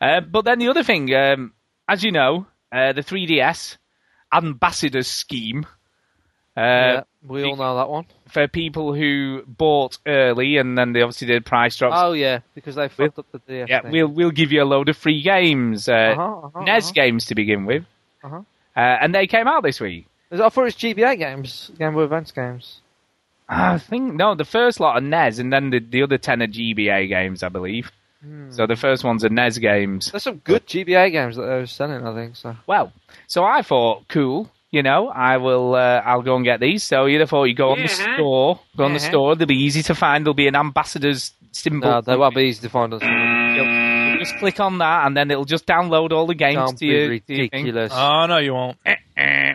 Uh, 0.00 0.20
but 0.20 0.44
then 0.44 0.58
the 0.58 0.68
other 0.68 0.82
thing, 0.82 1.12
um, 1.14 1.52
as 1.88 2.02
you 2.04 2.12
know, 2.12 2.46
uh, 2.70 2.92
the 2.92 3.02
3DS 3.02 3.76
ambassadors 4.32 5.08
scheme. 5.08 5.66
Uh, 6.54 6.60
yeah, 6.60 7.02
we 7.26 7.44
all 7.44 7.56
know 7.56 7.76
that 7.76 7.88
one. 7.88 8.04
For 8.28 8.46
people 8.46 8.94
who 8.94 9.42
bought 9.46 9.96
early 10.06 10.58
and 10.58 10.76
then 10.76 10.92
they 10.92 11.00
obviously 11.00 11.26
did 11.26 11.46
price 11.46 11.76
drops. 11.76 11.96
Oh 11.98 12.12
yeah, 12.12 12.40
because 12.54 12.74
they 12.74 12.88
fucked 12.88 13.18
up 13.18 13.26
the 13.32 13.38
DS. 13.38 13.68
yeah, 13.70 13.80
thing. 13.80 13.90
we'll 13.90 14.08
we'll 14.08 14.30
give 14.30 14.52
you 14.52 14.62
a 14.62 14.66
load 14.66 14.90
of 14.90 14.96
free 14.96 15.22
games, 15.22 15.88
uh, 15.88 15.92
Uh-huh, 15.92 16.46
uh-huh, 16.46 16.64
NES 16.64 16.84
uh-huh. 16.86 16.92
games 16.94 17.26
to 17.26 17.34
begin 17.34 17.64
with, 17.64 17.84
Uh-huh. 18.22 18.38
uh, 18.76 18.80
and 18.80 19.14
they 19.14 19.26
came 19.26 19.48
out 19.48 19.62
this 19.62 19.80
week. 19.80 20.06
I 20.30 20.36
thought 20.36 20.56
it 20.56 20.62
was 20.62 20.74
GBA 20.76 21.18
games, 21.18 21.70
Game 21.78 21.92
Boy 21.94 22.02
Advance 22.04 22.30
games. 22.32 22.80
I 23.48 23.76
think 23.78 24.14
no, 24.14 24.34
the 24.34 24.46
first 24.46 24.80
lot 24.80 24.96
are 24.96 25.00
NES, 25.00 25.38
and 25.38 25.52
then 25.52 25.70
the 25.70 25.78
the 25.78 26.02
other 26.02 26.16
ten 26.16 26.40
are 26.42 26.46
GBA 26.46 27.08
games, 27.08 27.42
I 27.42 27.48
believe. 27.50 27.90
Hmm. 28.24 28.50
So 28.50 28.66
the 28.66 28.76
first 28.76 29.04
ones 29.04 29.24
are 29.24 29.28
NES 29.28 29.58
games. 29.58 30.10
There's 30.10 30.22
some 30.22 30.38
good 30.38 30.66
GBA 30.66 31.10
games 31.12 31.36
that 31.36 31.42
they 31.42 31.54
were 31.56 31.66
selling, 31.66 32.06
I 32.06 32.14
think. 32.14 32.36
So 32.36 32.56
Well, 32.66 32.92
so 33.26 33.44
I 33.44 33.62
thought, 33.62 34.08
cool, 34.08 34.50
you 34.70 34.82
know, 34.82 35.08
I 35.08 35.36
will, 35.38 35.74
uh, 35.74 36.00
I'll 36.04 36.22
go 36.22 36.36
and 36.36 36.44
get 36.44 36.60
these. 36.60 36.82
So 36.84 37.06
you'd 37.06 37.20
have 37.20 37.30
thought 37.30 37.44
you 37.44 37.54
go 37.54 37.72
on 37.72 37.82
the 37.82 37.88
store, 37.88 38.60
go 38.76 38.84
on 38.84 38.94
the 38.94 39.00
store, 39.00 39.34
they'll 39.36 39.46
be 39.46 39.56
easy 39.56 39.82
to 39.82 39.94
find. 39.94 40.24
There'll 40.24 40.34
be 40.34 40.46
an 40.46 40.56
ambassador's 40.56 41.32
symbol. 41.50 41.90
no, 41.90 42.00
they 42.00 42.16
won't 42.16 42.34
be 42.34 42.42
easy 42.42 42.62
to 42.62 42.68
find. 42.70 42.92
Us. 44.22 44.28
You'll 44.28 44.34
just 44.34 44.38
click 44.40 44.60
on 44.60 44.78
that, 44.78 45.06
and 45.06 45.16
then 45.16 45.30
it'll 45.30 45.44
just 45.44 45.66
download 45.66 46.12
all 46.12 46.26
the 46.26 46.34
games 46.34 46.56
Don't 46.56 46.78
to 46.78 46.80
be 46.80 46.86
your, 46.86 47.06
to 47.08 47.12
your 47.12 47.20
thing. 47.20 47.50
ridiculous. 47.64 47.92
Oh 47.94 48.26
no, 48.26 48.38
you 48.38 48.54
won't. 48.54 48.76
Eh, 48.86 48.94
eh. 49.16 49.54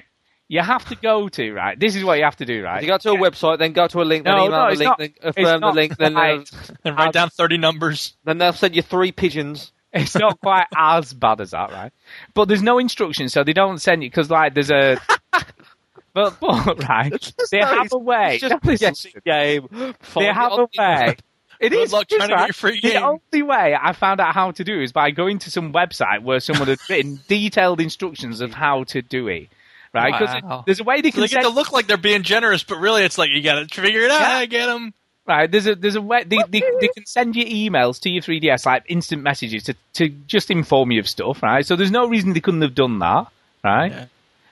You 0.49 0.61
have 0.61 0.86
to 0.86 0.95
go 0.95 1.28
to 1.28 1.53
right. 1.53 1.78
This 1.78 1.95
is 1.97 2.03
what 2.05 2.18
you 2.18 2.24
have 2.24 2.38
to 2.38 2.45
do, 2.45 2.63
right? 2.63 2.82
you 2.82 2.88
go 2.88 2.97
to 2.97 3.11
a 3.11 3.18
website, 3.18 3.59
then 3.59 3.74
go 3.74 3.86
to 3.88 4.01
a 4.01 4.03
link, 4.03 4.24
then 4.24 4.36
No, 4.36 4.45
email 4.45 4.59
no, 4.59 4.70
the 4.74 4.78
link, 4.78 4.84
not- 4.89 4.97
then 4.99 5.13
it's 5.22 5.38
affirm 5.38 5.59
the 5.61 5.72
link, 5.72 5.97
then 5.97 6.13
quite- 6.13 6.49
they'll, 6.51 6.76
And 6.86 6.97
write 6.97 7.11
down 7.13 7.30
thirty 7.32 7.57
numbers. 7.57 8.15
then 8.24 8.38
they'll 8.38 8.53
send 8.53 8.74
you 8.76 8.82
three 8.82 9.11
pigeons. 9.11 9.74
It's 9.91 10.15
not 10.15 10.39
quite 10.39 10.68
as 10.78 11.13
bad 11.13 11.41
as 11.41 11.51
that, 11.51 11.72
right? 11.72 11.91
But 12.34 12.47
there's 12.47 12.61
no 12.63 12.78
instructions, 12.78 13.34
so 13.34 13.43
they 13.43 13.53
don't 13.53 13.80
send 13.80 14.03
you 14.03 14.09
because 14.09 14.30
like 14.30 14.53
there's 14.53 14.72
a. 14.72 14.97
but, 16.13 16.39
but 16.39 16.88
right, 16.88 17.34
they 17.51 17.59
have 17.59 17.89
a 17.91 17.97
way. 17.97 18.36
It's 18.36 18.41
just 18.41 18.53
No, 18.63 18.72
listen, 18.72 19.11
game. 19.26 19.68
they 20.15 20.26
have 20.26 20.53
a 20.53 20.55
the 20.55 20.68
way. 20.78 21.15
It 21.60 21.70
Good 21.70 21.80
is 21.82 21.93
luck 21.93 22.08
trying 22.08 22.30
to 22.30 22.36
get 22.36 22.55
free 22.55 22.80
The 22.82 22.95
only 23.01 23.41
way 23.43 23.76
I 23.80 23.93
found 23.93 24.20
out 24.20 24.34
how 24.34 24.51
to 24.51 24.64
do 24.64 24.80
it 24.80 24.84
is 24.84 24.91
by 24.91 25.12
going 25.12 25.39
to 25.39 25.51
some 25.51 25.74
website 25.74 26.22
where 26.22 26.39
someone 26.39 26.68
had 26.68 26.80
written 26.89 27.20
detailed 27.28 27.82
instructions 27.82 28.41
of 28.41 28.53
how 28.53 28.84
to 28.86 29.01
do 29.01 29.28
it. 29.28 29.49
Right? 29.93 30.12
Because 30.14 30.43
Wow. 30.43 30.64
there's 30.66 30.80
a 30.80 30.84
way 30.84 31.01
they 31.01 31.10
So 31.10 31.14
can 31.16 31.22
they 31.22 31.28
get 31.28 31.43
send, 31.43 31.45
to 31.45 31.49
look 31.49 31.72
like 31.72 31.88
they're 31.88 31.97
being 31.97 32.22
generous, 32.24 32.64
but 32.64 32.78
really 32.78 33.03
it's 33.03 33.18
like 33.18 33.30
you 33.32 33.41
got 33.41 33.68
to 33.68 33.82
figure 33.82 34.01
it 34.01 34.12
out. 34.12 34.20
Yeah. 34.20 34.45
get 34.45 34.66
them. 34.68 34.93
right. 35.26 35.49
There's 35.49 35.66
a 35.66 35.76
there's 35.76 35.95
a 35.95 36.01
way 36.01 36.24
they, 36.24 36.38
they, 36.49 36.62
they 36.80 36.88
can 36.89 37.05
send 37.05 37.36
you 37.36 37.45
emails 37.45 37.99
to 38.01 38.10
your 38.10 38.22
3ds 38.22 38.66
like 38.66 38.84
instant 38.88 39.24
messages 39.24 39.64
to 39.64 39.76
to 39.93 40.10
just 40.28 40.51
inform 40.51 40.91
you 40.91 40.99
of 40.99 41.08
stuff. 41.08 41.41
Right. 41.41 41.66
So 41.66 41.76
there's 41.76 41.89
no 41.91 42.08
reason 42.08 42.34
they 42.34 42.39
couldn't 42.41 42.62
have 42.62 42.76
done 42.76 42.99
that. 42.99 43.28
Right. 43.64 43.91
Yeah. 43.91 44.05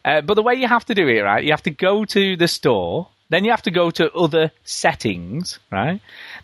Uh, 0.04 0.22
but 0.22 0.34
the 0.36 0.42
way 0.44 0.56
you 0.56 0.68
have 0.68 0.86
to 0.86 0.96
do 0.96 1.08
it, 1.08 1.22
right, 1.22 1.44
you 1.44 1.52
have 1.52 1.64
to 1.64 1.72
go 1.72 2.06
to 2.06 2.38
the 2.38 2.48
store, 2.48 3.08
then 3.30 3.44
you 3.44 3.50
have 3.52 3.64
to 3.64 3.72
go 3.72 3.90
to 3.92 4.12
other 4.14 4.52
settings, 4.64 5.58
right? 5.72 6.00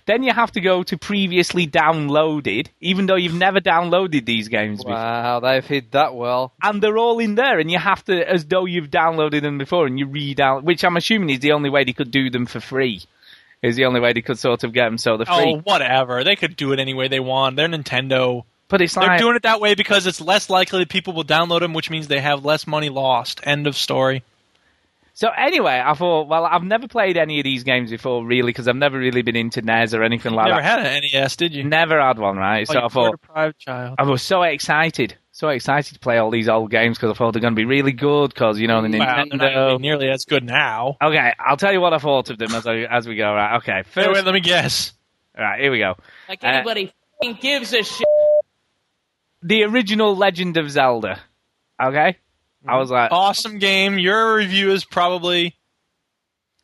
Then 0.06 0.24
you 0.24 0.34
have 0.34 0.52
to 0.54 0.62
go 0.62 0.84
to 0.84 0.98
previously 0.98 1.68
downloaded, 1.68 2.68
even 2.80 3.06
though 3.06 3.16
you've 3.16 3.36
never 3.36 3.60
downloaded 3.60 4.26
these 4.26 4.48
games 4.48 4.80
before. 4.80 4.94
Wow, 4.94 5.40
they've 5.40 5.66
hid 5.66 5.92
that 5.92 6.16
well. 6.16 6.54
And 6.62 6.82
they're 6.82 6.98
all 6.98 7.20
in 7.20 7.36
there, 7.36 7.60
and 7.60 7.70
you 7.70 7.78
have 7.78 8.04
to, 8.06 8.30
as 8.30 8.46
though 8.46 8.66
you've 8.66 8.90
downloaded 8.90 9.42
them 9.42 9.58
before, 9.58 9.86
and 9.86 10.00
you 10.00 10.08
read 10.08 10.42
out, 10.42 10.64
which 10.64 10.84
I'm 10.84 10.98
assuming 10.98 11.30
is 11.30 11.40
the 11.40 11.52
only 11.52 11.70
way 11.70 11.84
they 11.84 11.94
could 11.94 12.12
do 12.12 12.30
them 12.30 12.46
for 12.46 12.60
free. 12.60 13.04
Is 13.62 13.76
the 13.76 13.86
only 13.86 14.00
way 14.00 14.14
they 14.14 14.24
could 14.24 14.40
sort 14.40 14.64
of 14.64 14.74
get 14.74 14.86
them 14.86 14.98
so 14.98 15.18
they're 15.18 15.28
oh, 15.30 15.38
free. 15.38 15.54
Oh, 15.56 15.60
whatever. 15.60 16.24
They 16.24 16.36
could 16.36 16.56
do 16.56 16.72
it 16.74 16.80
any 16.80 16.96
way 16.96 17.08
they 17.08 17.20
want. 17.20 17.58
They're 17.58 17.68
Nintendo. 17.68 18.44
but 18.68 18.82
it's 18.82 18.96
They're 18.96 19.20
doing 19.20 19.36
it 19.36 19.44
that 19.44 19.62
way 19.62 19.76
because 19.76 20.08
it's 20.08 20.20
less 20.20 20.50
likely 20.50 20.80
that 20.80 20.90
people 20.90 21.14
will 21.14 21.24
download 21.24 21.60
them, 21.60 21.76
which 21.76 21.92
means 21.92 22.08
they 22.08 22.22
have 22.22 22.44
less 22.44 22.66
money 22.66 22.90
lost. 22.90 23.40
End 23.44 23.68
of 23.68 23.78
story. 23.78 24.24
So 25.14 25.30
anyway, 25.30 25.82
I 25.84 25.94
thought, 25.94 26.28
well, 26.28 26.46
I've 26.46 26.64
never 26.64 26.88
played 26.88 27.18
any 27.18 27.40
of 27.40 27.44
these 27.44 27.64
games 27.64 27.92
before, 27.92 28.26
really, 28.26 28.48
because 28.50 28.68
I've 28.68 28.76
never 28.78 28.98
really 28.98 29.22
been 29.22 29.36
into 29.36 29.62
NES 29.62 29.94
or 29.94 30.04
anything 30.04 30.32
like 30.34 30.48
Never 30.48 30.62
that. 30.62 30.78
Never 30.78 30.90
had 30.90 31.04
an 31.04 31.10
NES, 31.12 31.36
did 31.36 31.54
you? 31.54 31.64
Never 31.66 32.02
had 32.02 32.18
one, 32.18 32.38
right? 32.38 32.66
Oh, 32.70 32.74
so 32.74 32.80
I 32.80 32.88
thought, 32.88 33.12
deprived 33.22 33.60
child. 33.60 33.96
I 34.00 34.04
was 34.04 34.22
so 34.22 34.42
excited, 34.44 35.18
so 35.32 35.50
excited 35.50 35.94
to 35.94 36.00
play 36.00 36.18
all 36.18 36.32
these 36.32 36.48
old 36.48 36.72
games 36.72 36.98
because 36.98 37.12
I 37.12 37.14
thought 37.18 37.34
they're 37.34 37.42
going 37.42 37.54
to 37.56 37.60
be 37.60 37.66
really 37.66 37.92
good 37.92 38.34
because 38.34 38.58
you 38.60 38.68
know 38.68 38.82
the 38.82 38.98
Wow, 38.98 39.26
they're 39.30 39.38
not 39.38 39.52
Nintendo. 39.52 39.78
be 39.78 39.82
nearly 39.82 40.10
as 40.10 40.24
good 40.26 40.44
now. 40.46 40.96
Okay, 41.04 41.34
I'll 41.40 41.58
tell 41.58 41.74
you 41.74 41.82
what 41.82 41.94
I 41.94 41.98
thought 41.98 42.30
of 42.30 42.38
them 42.38 42.54
as 42.56 42.66
I, 42.66 42.78
as 42.90 43.06
we 43.08 43.16
go. 43.18 43.34
Right, 43.34 43.58
okay, 43.58 43.76
Wait, 43.78 43.88
first, 43.88 44.10
wait, 44.14 44.24
let 44.26 44.34
me 44.34 44.40
guess. 44.40 44.94
right, 45.38 45.60
here 45.62 45.72
we 45.72 45.80
go. 45.80 45.96
Like 46.30 46.42
Uh, 46.44 46.48
anybody 46.48 46.86
f***ing 46.86 47.38
gives 47.42 47.74
a 47.74 47.84
shit. 47.84 48.08
The 49.44 49.64
original 49.64 50.16
Legend 50.16 50.56
of 50.58 50.70
Zelda. 50.72 51.20
Okay, 51.84 52.18
I 52.68 52.78
was 52.78 52.92
like, 52.92 53.12
Awesome 53.12 53.60
game. 53.60 53.98
Your 53.98 54.36
review 54.36 54.72
is 54.72 54.86
probably 54.86 55.56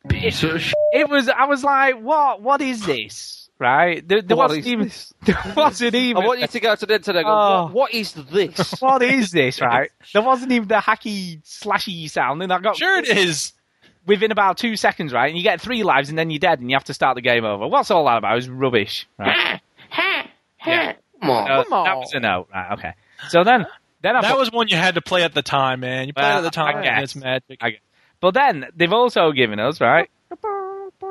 piece 0.08 0.42
of 0.42 0.60
shit. 0.60 0.74
it 0.92 1.08
was. 1.08 1.28
I 1.28 1.44
was 1.46 1.62
like, 1.64 1.96
what? 2.00 2.40
What 2.42 2.60
is 2.60 2.84
this? 2.86 3.50
Right? 3.58 4.06
There, 4.06 4.22
there 4.22 4.36
wasn't 4.36 4.66
even. 4.66 4.84
this? 4.86 5.12
There 5.24 5.36
wasn't 5.56 5.94
even. 5.96 6.22
I 6.22 6.26
want 6.26 6.40
you 6.40 6.46
to 6.46 6.60
go 6.60 6.74
to 6.76 6.86
the 6.86 6.94
internet 6.94 7.20
and 7.22 7.26
go, 7.26 7.32
Oh. 7.32 7.62
what, 7.64 7.74
what 7.74 7.94
is 7.94 8.12
this? 8.12 8.72
what 8.80 9.02
is 9.02 9.32
this? 9.32 9.60
Right? 9.60 9.90
There 10.12 10.22
wasn't 10.22 10.52
even 10.52 10.68
the 10.68 10.76
hacky 10.76 11.42
slashy 11.42 12.08
sound, 12.08 12.42
and 12.42 12.52
I 12.52 12.60
got 12.60 12.76
sure 12.76 12.98
it 12.98 13.08
is. 13.08 13.52
within 14.06 14.30
about 14.30 14.58
two 14.58 14.76
seconds, 14.76 15.12
right? 15.12 15.28
And 15.28 15.36
you 15.36 15.42
get 15.42 15.60
three 15.60 15.82
lives, 15.82 16.08
and 16.08 16.16
then 16.16 16.30
you're 16.30 16.38
dead, 16.38 16.60
and 16.60 16.70
you 16.70 16.76
have 16.76 16.84
to 16.84 16.94
start 16.94 17.16
the 17.16 17.20
game 17.20 17.44
over. 17.44 17.66
What's 17.66 17.90
all 17.90 18.04
that 18.06 18.18
about? 18.18 18.32
It 18.32 18.36
was 18.36 18.48
rubbish. 18.48 19.08
Right? 19.18 19.60
Come 19.90 21.30
on. 21.30 21.50
Uh, 21.50 21.64
Come 21.64 21.84
That 21.84 21.96
was 21.96 22.12
a 22.14 22.20
no. 22.20 22.46
Right, 22.54 22.72
okay. 22.74 22.92
So 23.28 23.42
then, 23.42 23.66
then 24.02 24.14
That 24.20 24.38
was 24.38 24.50
one 24.52 24.68
you 24.68 24.76
had 24.76 24.94
to 24.96 25.00
play 25.02 25.22
at 25.22 25.34
the 25.34 25.42
time, 25.42 25.80
man. 25.80 26.06
You 26.06 26.12
played 26.12 26.22
Well, 26.24 26.38
at 26.38 26.40
the 26.42 26.50
time, 26.50 26.76
I 26.76 26.82
and 26.84 27.04
it's 27.04 27.16
magic. 27.16 27.58
I 27.60 27.70
guess. 27.70 27.80
But 28.20 28.34
then 28.34 28.66
they've 28.76 28.92
also 28.92 29.32
given 29.32 29.60
us 29.60 29.80
right. 29.80 30.10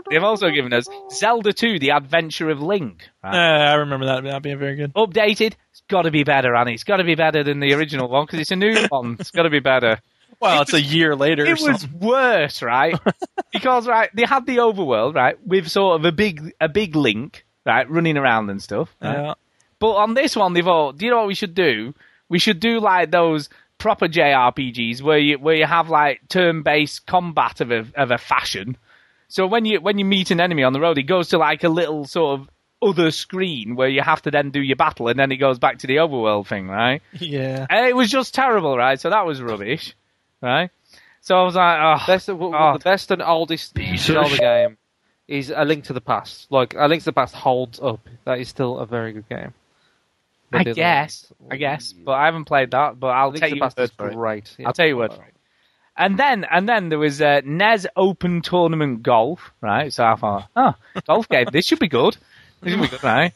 They've 0.10 0.24
also 0.24 0.50
given 0.50 0.74
us 0.74 0.88
Zelda 1.12 1.54
2: 1.54 1.80
The 1.80 1.92
Adventure 1.92 2.50
of 2.50 2.62
Link. 2.62 3.08
Right? 3.24 3.36
I 3.36 3.74
remember 3.76 4.06
that 4.08 4.24
not 4.24 4.42
being 4.42 4.60
very 4.60 4.76
good. 4.76 4.94
Updated. 4.94 5.54
It's 5.72 5.82
got 5.90 6.04
to 6.04 6.12
be 6.12 6.24
better, 6.24 6.56
Annie. 6.56 6.74
It's 6.74 6.84
got 6.84 6.98
to 6.98 7.04
be 7.04 7.16
better 7.16 7.44
than 7.44 7.60
the 7.60 7.74
original 7.74 8.08
one 8.10 8.26
because 8.26 8.40
it's 8.40 8.52
a 8.52 8.56
new 8.56 8.76
one. 8.90 9.18
It's 9.20 9.32
got 9.32 9.44
to 9.44 9.50
be 9.50 9.60
better. 9.60 10.00
Well, 10.40 10.62
it's 10.62 10.74
a 10.74 10.82
year 10.82 11.16
later. 11.16 11.44
or 11.44 11.48
It 11.48 11.60
was 11.62 11.88
worse, 11.90 12.62
right? 12.62 12.96
because 13.54 13.88
right, 13.88 14.10
they 14.14 14.24
had 14.24 14.46
the 14.46 14.58
overworld, 14.58 15.16
right, 15.16 15.36
with 15.46 15.68
sort 15.68 16.00
of 16.00 16.06
a 16.06 16.12
big 16.12 16.54
a 16.62 16.70
big 16.70 16.96
Link, 16.96 17.46
right, 17.66 17.90
running 17.90 18.18
around 18.18 18.50
and 18.50 18.62
stuff. 18.62 18.94
right? 19.02 19.14
Yeah. 19.18 19.34
But 19.80 19.94
on 19.94 20.14
this 20.14 20.36
one, 20.36 20.54
they've 20.54 20.68
all. 20.68 20.92
Do 20.92 21.06
you 21.06 21.12
know 21.12 21.20
what 21.20 21.28
we 21.28 21.36
should 21.36 21.56
do? 21.56 21.94
We 22.30 22.40
should 22.40 22.60
do 22.60 22.80
like 22.80 23.12
those 23.12 23.50
proper 23.78 24.08
JRPGs 24.08 25.02
where 25.02 25.18
you 25.20 25.38
where 25.38 25.56
you 25.56 25.66
have 25.66 25.90
like 25.90 26.22
turn-based 26.30 27.06
combat 27.06 27.62
of 27.62 27.72
a 27.72 27.86
of 27.96 28.12
a 28.12 28.18
fashion. 28.18 28.78
So 29.28 29.46
when 29.48 29.66
you 29.66 29.80
when 29.82 29.98
you 30.00 30.06
meet 30.06 30.32
an 30.32 30.40
enemy 30.40 30.64
on 30.64 30.74
the 30.74 30.80
road, 30.80 30.98
it 30.98 31.04
goes 31.04 31.30
to 31.30 31.38
like 31.38 31.64
a 31.64 31.70
little 31.70 32.06
sort 32.06 32.40
of 32.40 32.50
other 32.82 33.10
screen 33.12 33.76
where 33.76 33.90
you 33.90 34.02
have 34.02 34.22
to 34.22 34.32
then 34.32 34.52
do 34.52 34.62
your 34.62 34.76
battle, 34.76 35.08
and 35.08 35.18
then 35.20 35.32
it 35.32 35.38
goes 35.38 35.58
back 35.60 35.80
to 35.80 35.88
the 35.88 35.96
overworld 35.98 36.48
thing, 36.48 36.68
right? 36.68 37.02
Yeah. 37.14 37.66
And 37.70 37.88
it 37.88 37.96
was 37.96 38.10
just 38.10 38.34
terrible, 38.36 38.78
right? 38.78 39.00
So 39.00 39.10
that 39.10 39.26
was 39.26 39.42
rubbish, 39.42 39.96
right? 40.42 40.70
So 41.22 41.36
I 41.38 41.44
was 41.44 41.56
like, 41.56 41.80
oh, 41.82 42.04
Best, 42.08 42.28
w- 42.28 42.54
Oh. 42.56 42.74
The 42.78 42.84
best 42.84 43.12
and 43.12 43.22
oldest 43.22 43.74
Zelda 43.98 44.38
game 44.38 44.78
is 45.28 45.52
A 45.54 45.66
Link 45.66 45.86
to 45.86 45.94
the 45.94 46.00
Past. 46.02 46.50
Like, 46.52 46.74
A 46.78 46.88
Link 46.88 47.02
to 47.02 47.06
the 47.06 47.14
Past 47.14 47.34
holds 47.36 47.80
up. 47.82 48.00
That 48.26 48.40
is 48.40 48.48
still 48.48 48.78
a 48.80 48.86
very 48.86 49.12
good 49.12 49.28
game. 49.28 49.54
I 50.54 50.60
But 50.60 50.68
it- 50.68 50.76
guess, 50.76 51.32
I 51.52 51.58
guess, 51.58 51.92
but 51.94 52.14
I 52.14 52.26
haven't 52.26 52.46
played 52.46 52.72
that. 52.72 53.00
But 53.00 53.08
I'll 53.08 53.30
Link 53.30 53.42
take 53.42 53.50
to 53.50 53.52
the 53.52 53.56
you 53.58 53.62
Past 53.62 53.78
word 53.78 54.10
is 54.12 54.16
great. 54.16 54.56
Yeah. 54.58 54.68
I'll 54.68 54.74
tell 54.74 54.88
you 54.88 54.98
word 54.98 55.14
for. 55.14 55.26
And 56.00 56.18
then, 56.18 56.46
and 56.50 56.70
then 56.70 56.90
there 56.90 57.00
was 57.00 57.22
uh, 57.22 57.42
NES 57.44 57.88
Open 57.96 58.42
Tournament 58.44 59.02
Golf, 59.02 59.52
right? 59.62 59.92
So 59.92 60.06
I 60.06 60.16
thought, 60.16 60.48
oh, 60.56 60.76
golf 61.08 61.28
game, 61.28 61.48
this 61.52 61.66
should 61.66 61.80
be 61.80 61.88
good. 61.88 62.16
This 62.62 62.74
should 62.74 62.82
be 62.84 62.88
good, 62.88 63.04
right? 63.04 63.34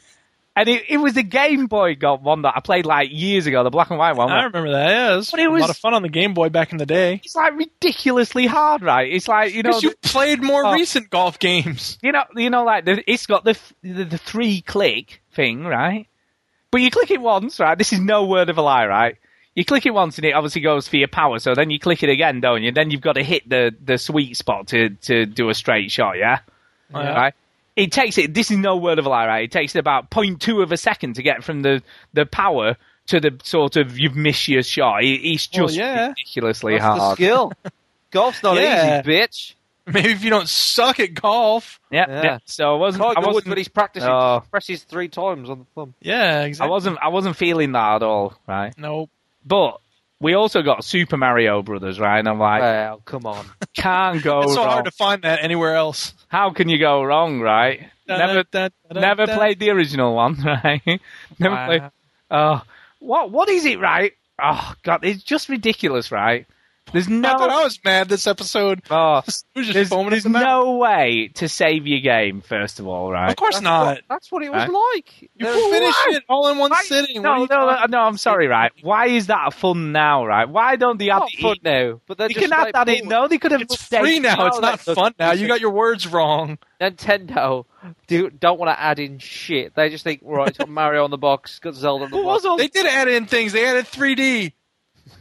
And 0.55 0.67
it, 0.69 0.83
it 0.89 0.97
was 0.97 1.13
the 1.13 1.23
Game 1.23 1.67
Boy 1.67 1.95
got 1.95 2.21
one 2.21 2.41
that 2.43 2.53
I 2.55 2.59
played 2.59 2.85
like 2.85 3.09
years 3.09 3.47
ago, 3.47 3.63
the 3.63 3.69
black 3.69 3.89
and 3.89 3.97
white 3.97 4.15
one. 4.17 4.29
I 4.29 4.43
remember 4.43 4.71
that. 4.71 4.89
Yeah, 4.89 5.13
it 5.13 5.15
was, 5.15 5.31
But 5.31 5.39
it 5.39 5.47
a 5.49 5.49
lot 5.57 5.69
of 5.69 5.77
fun 5.77 5.93
on 5.93 6.01
the 6.03 6.09
Game 6.09 6.33
Boy 6.33 6.49
back 6.49 6.71
in 6.71 6.77
the 6.77 6.85
day. 6.85 7.21
It's 7.23 7.35
like 7.35 7.57
ridiculously 7.57 8.47
hard, 8.47 8.81
right? 8.83 9.11
It's 9.11 9.27
like 9.29 9.53
you 9.53 9.63
know, 9.63 9.69
Because 9.69 9.83
you 9.83 9.93
played 10.03 10.43
more 10.43 10.65
Oh. 10.65 10.73
recent 10.73 11.09
golf 11.09 11.39
games. 11.39 11.97
you 12.03 12.11
know, 12.11 12.25
you 12.35 12.49
know, 12.49 12.63
like 12.65 12.83
the, 12.85 13.01
it's 13.11 13.25
got 13.25 13.43
the, 13.43 13.57
the 13.81 14.03
the 14.03 14.17
three 14.17 14.61
click 14.61 15.21
thing, 15.33 15.63
right? 15.63 16.07
But 16.71 16.81
you 16.81 16.89
click 16.89 17.11
it 17.11 17.21
once, 17.21 17.59
right? 17.59 17.77
This 17.77 17.91
is 17.93 17.99
no 17.99 18.25
word 18.25 18.49
of 18.49 18.57
a 18.57 18.61
lie, 18.61 18.85
right? 18.87 19.17
You 19.55 19.65
click 19.65 19.85
it 19.85 19.93
once 19.93 20.17
and 20.17 20.25
it 20.25 20.31
obviously 20.31 20.61
goes 20.61 20.87
for 20.87 20.95
your 20.95 21.09
power. 21.09 21.37
So 21.39 21.53
then 21.53 21.69
you 21.69 21.79
click 21.79 22.03
it 22.03 22.09
again, 22.09 22.39
don't 22.39 22.63
you? 22.63 22.71
Then 22.71 22.89
you've 22.89 23.01
got 23.01 23.13
to 23.13 23.23
hit 23.23 23.47
the 23.49 23.75
the 23.83 23.97
sweet 23.97 24.37
spot 24.37 24.67
to 24.67 24.89
to 24.91 25.25
do 25.25 25.49
a 25.49 25.53
straight 25.53 25.91
shot, 25.91 26.17
yeah. 26.17 26.39
Oh, 26.93 27.01
yeah. 27.01 27.13
Right. 27.13 27.33
It 27.75 27.91
takes 27.91 28.17
it. 28.17 28.33
This 28.33 28.51
is 28.51 28.57
no 28.57 28.77
word 28.77 28.99
of 28.99 29.05
a 29.05 29.09
lie, 29.09 29.27
right? 29.27 29.43
It 29.45 29.51
takes 29.51 29.75
it 29.75 29.79
about 29.79 30.09
0.2 30.09 30.61
of 30.63 30.71
a 30.71 30.77
second 30.77 31.15
to 31.15 31.23
get 31.23 31.43
from 31.43 31.61
the 31.61 31.83
the 32.13 32.25
power 32.25 32.77
to 33.07 33.19
the 33.19 33.37
sort 33.43 33.75
of 33.75 33.97
you've 33.99 34.15
missed 34.15 34.47
your 34.47 34.63
shot. 34.63 35.03
It- 35.03 35.21
It's 35.27 35.49
Well, 35.53 35.67
just 35.67 35.77
yeah. 35.77 36.07
ridiculously 36.09 36.73
That's 36.77 36.83
the 36.85 37.01
hard. 37.01 37.15
skill. 37.17 37.51
Golf's 38.11 38.43
not 38.43 38.55
Yeah. 38.57 38.99
easy, 39.01 39.09
bitch. 39.09 39.53
Maybe 39.91 40.11
if 40.11 40.23
you 40.23 40.29
don't 40.29 40.47
suck 40.47 40.99
at 40.99 41.13
golf. 41.13 41.79
Yeah, 41.91 42.05
Yeah. 42.07 42.23
yeah. 42.23 42.37
So 42.45 42.73
I 42.75 42.77
wasn't. 42.77 43.03
I 43.03 43.19
wasn't. 43.19 43.47
when 43.47 43.57
he's 43.57 43.67
practicing, 43.67 44.09
Oh. 44.09 44.39
just 44.39 44.51
presses 44.51 44.83
three 44.83 45.07
times 45.09 45.49
on 45.49 45.59
the 45.59 45.65
thumb. 45.75 45.93
Yeah, 46.01 46.43
exactly. 46.43 46.67
I 46.69 46.71
wasn't. 46.71 46.97
I 47.01 47.07
wasn't 47.09 47.35
feeling 47.35 47.71
that 47.73 47.95
at 47.95 48.03
all. 48.03 48.33
Right. 48.47 48.73
Nope. 48.77 49.09
But 49.45 49.79
we 50.19 50.35
also 50.35 50.61
got 50.61 50.83
Super 50.85 51.17
Mario 51.17 51.63
Brothers. 51.63 51.99
Right. 51.99 52.19
And 52.19 52.27
I'm 52.29 52.39
like, 52.39 52.61
Well, 52.61 53.01
come 53.05 53.25
on. 53.25 53.43
can't 53.75 54.21
go 54.23 54.41
It's 54.41 54.53
so 54.53 54.61
wrong. 54.61 54.69
hard 54.71 54.85
to 54.85 54.91
find 54.91 55.23
that 55.23 55.43
anywhere 55.43 55.75
else. 55.75 56.13
How 56.27 56.51
can 56.51 56.69
you 56.69 56.77
go 56.77 57.03
wrong? 57.03 57.41
Right. 57.41 57.89
Never. 58.07 58.43
Never 58.93 59.25
played 59.25 59.59
the 59.59 59.69
original 59.71 60.13
one. 60.13 60.35
Right. 60.45 61.01
Never 61.39 61.55
Wow. 61.55 61.65
played. 61.65 61.81
Oh, 62.29 62.61
what? 62.99 63.31
What 63.31 63.49
is 63.49 63.65
it? 63.65 63.79
Right. 63.79 64.13
Oh 64.41 64.73
God, 64.83 65.03
it's 65.03 65.23
just 65.23 65.49
ridiculous. 65.49 66.11
Right. 66.11 66.45
There's 66.93 67.07
I 67.07 67.21
thought 67.21 67.49
no. 67.49 67.61
I 67.61 67.63
was 67.63 67.79
mad 67.85 68.09
this 68.09 68.27
episode. 68.27 68.81
Oh, 68.89 69.21
was 69.25 69.25
just 69.25 69.45
there's, 69.55 69.89
there's 69.89 70.25
no 70.25 70.77
way 70.77 71.31
to 71.35 71.47
save 71.47 71.87
your 71.87 72.01
game. 72.01 72.41
First 72.41 72.79
of 72.79 72.87
all, 72.87 73.09
right. 73.11 73.29
Of 73.29 73.37
course 73.37 73.55
That's 73.55 73.63
not. 73.63 73.85
What, 73.85 74.01
that's 74.09 74.31
what 74.31 74.43
it 74.43 74.51
was 74.51 74.67
Right. 74.67 74.93
like. 74.95 75.21
You 75.21 75.29
There- 75.39 75.53
can 75.53 75.71
finish 75.71 75.95
Why? 76.05 76.13
it 76.17 76.23
all 76.27 76.47
in 76.49 76.57
one 76.57 76.71
Why- 76.71 76.81
sitting. 76.83 77.21
No, 77.21 77.45
no, 77.45 77.45
no, 77.69 77.85
no, 77.87 77.99
I'm 78.01 78.17
sorry, 78.17 78.47
right? 78.47 78.71
Why 78.81 79.07
is 79.07 79.27
that 79.27 79.53
fun 79.53 79.91
now, 79.93 80.25
right? 80.25 80.49
Why 80.49 80.75
don't 80.75 80.97
they 80.97 81.09
add 81.09 81.21
the 81.31 81.41
fun 81.41 81.57
now, 81.63 82.01
but 82.07 82.17
they're 82.17 82.27
You 82.27 82.35
just 82.35 82.49
can 82.49 82.53
add 82.67 82.73
that 82.73 82.89
in. 82.89 83.07
No, 83.07 83.27
they 83.27 83.37
could 83.37 83.51
have. 83.51 83.61
It's 83.61 83.77
updated- 83.77 83.99
free 84.01 84.19
now. 84.19 84.47
It's 84.47 84.59
not 84.59 84.79
fun 84.81 85.13
now. 85.17 85.31
You 85.31 85.47
got 85.47 85.61
your 85.61 85.71
words 85.71 86.07
wrong. 86.07 86.57
Nintendo 86.81 87.65
do, 88.07 88.29
don't 88.29 88.59
want 88.59 88.75
to 88.75 88.79
add 88.79 88.99
in 88.99 89.19
shit. 89.19 89.75
They 89.75 89.89
just 89.89 90.03
think, 90.03 90.21
right, 90.23 90.47
it's 90.49 90.57
got 90.57 90.67
Mario 90.69 91.03
on 91.03 91.11
the 91.11 91.17
box, 91.17 91.59
got 91.59 91.75
Zelda 91.75 92.05
on 92.05 92.11
the 92.11 92.17
But 92.17 92.23
box. 92.23 92.43
what's, 92.43 92.45
also, 92.45 92.57
They 92.61 92.67
did 92.67 92.85
add 92.87 93.07
in 93.07 93.27
things. 93.27 93.53
They 93.53 93.65
added 93.65 93.85
3D. 93.85 94.53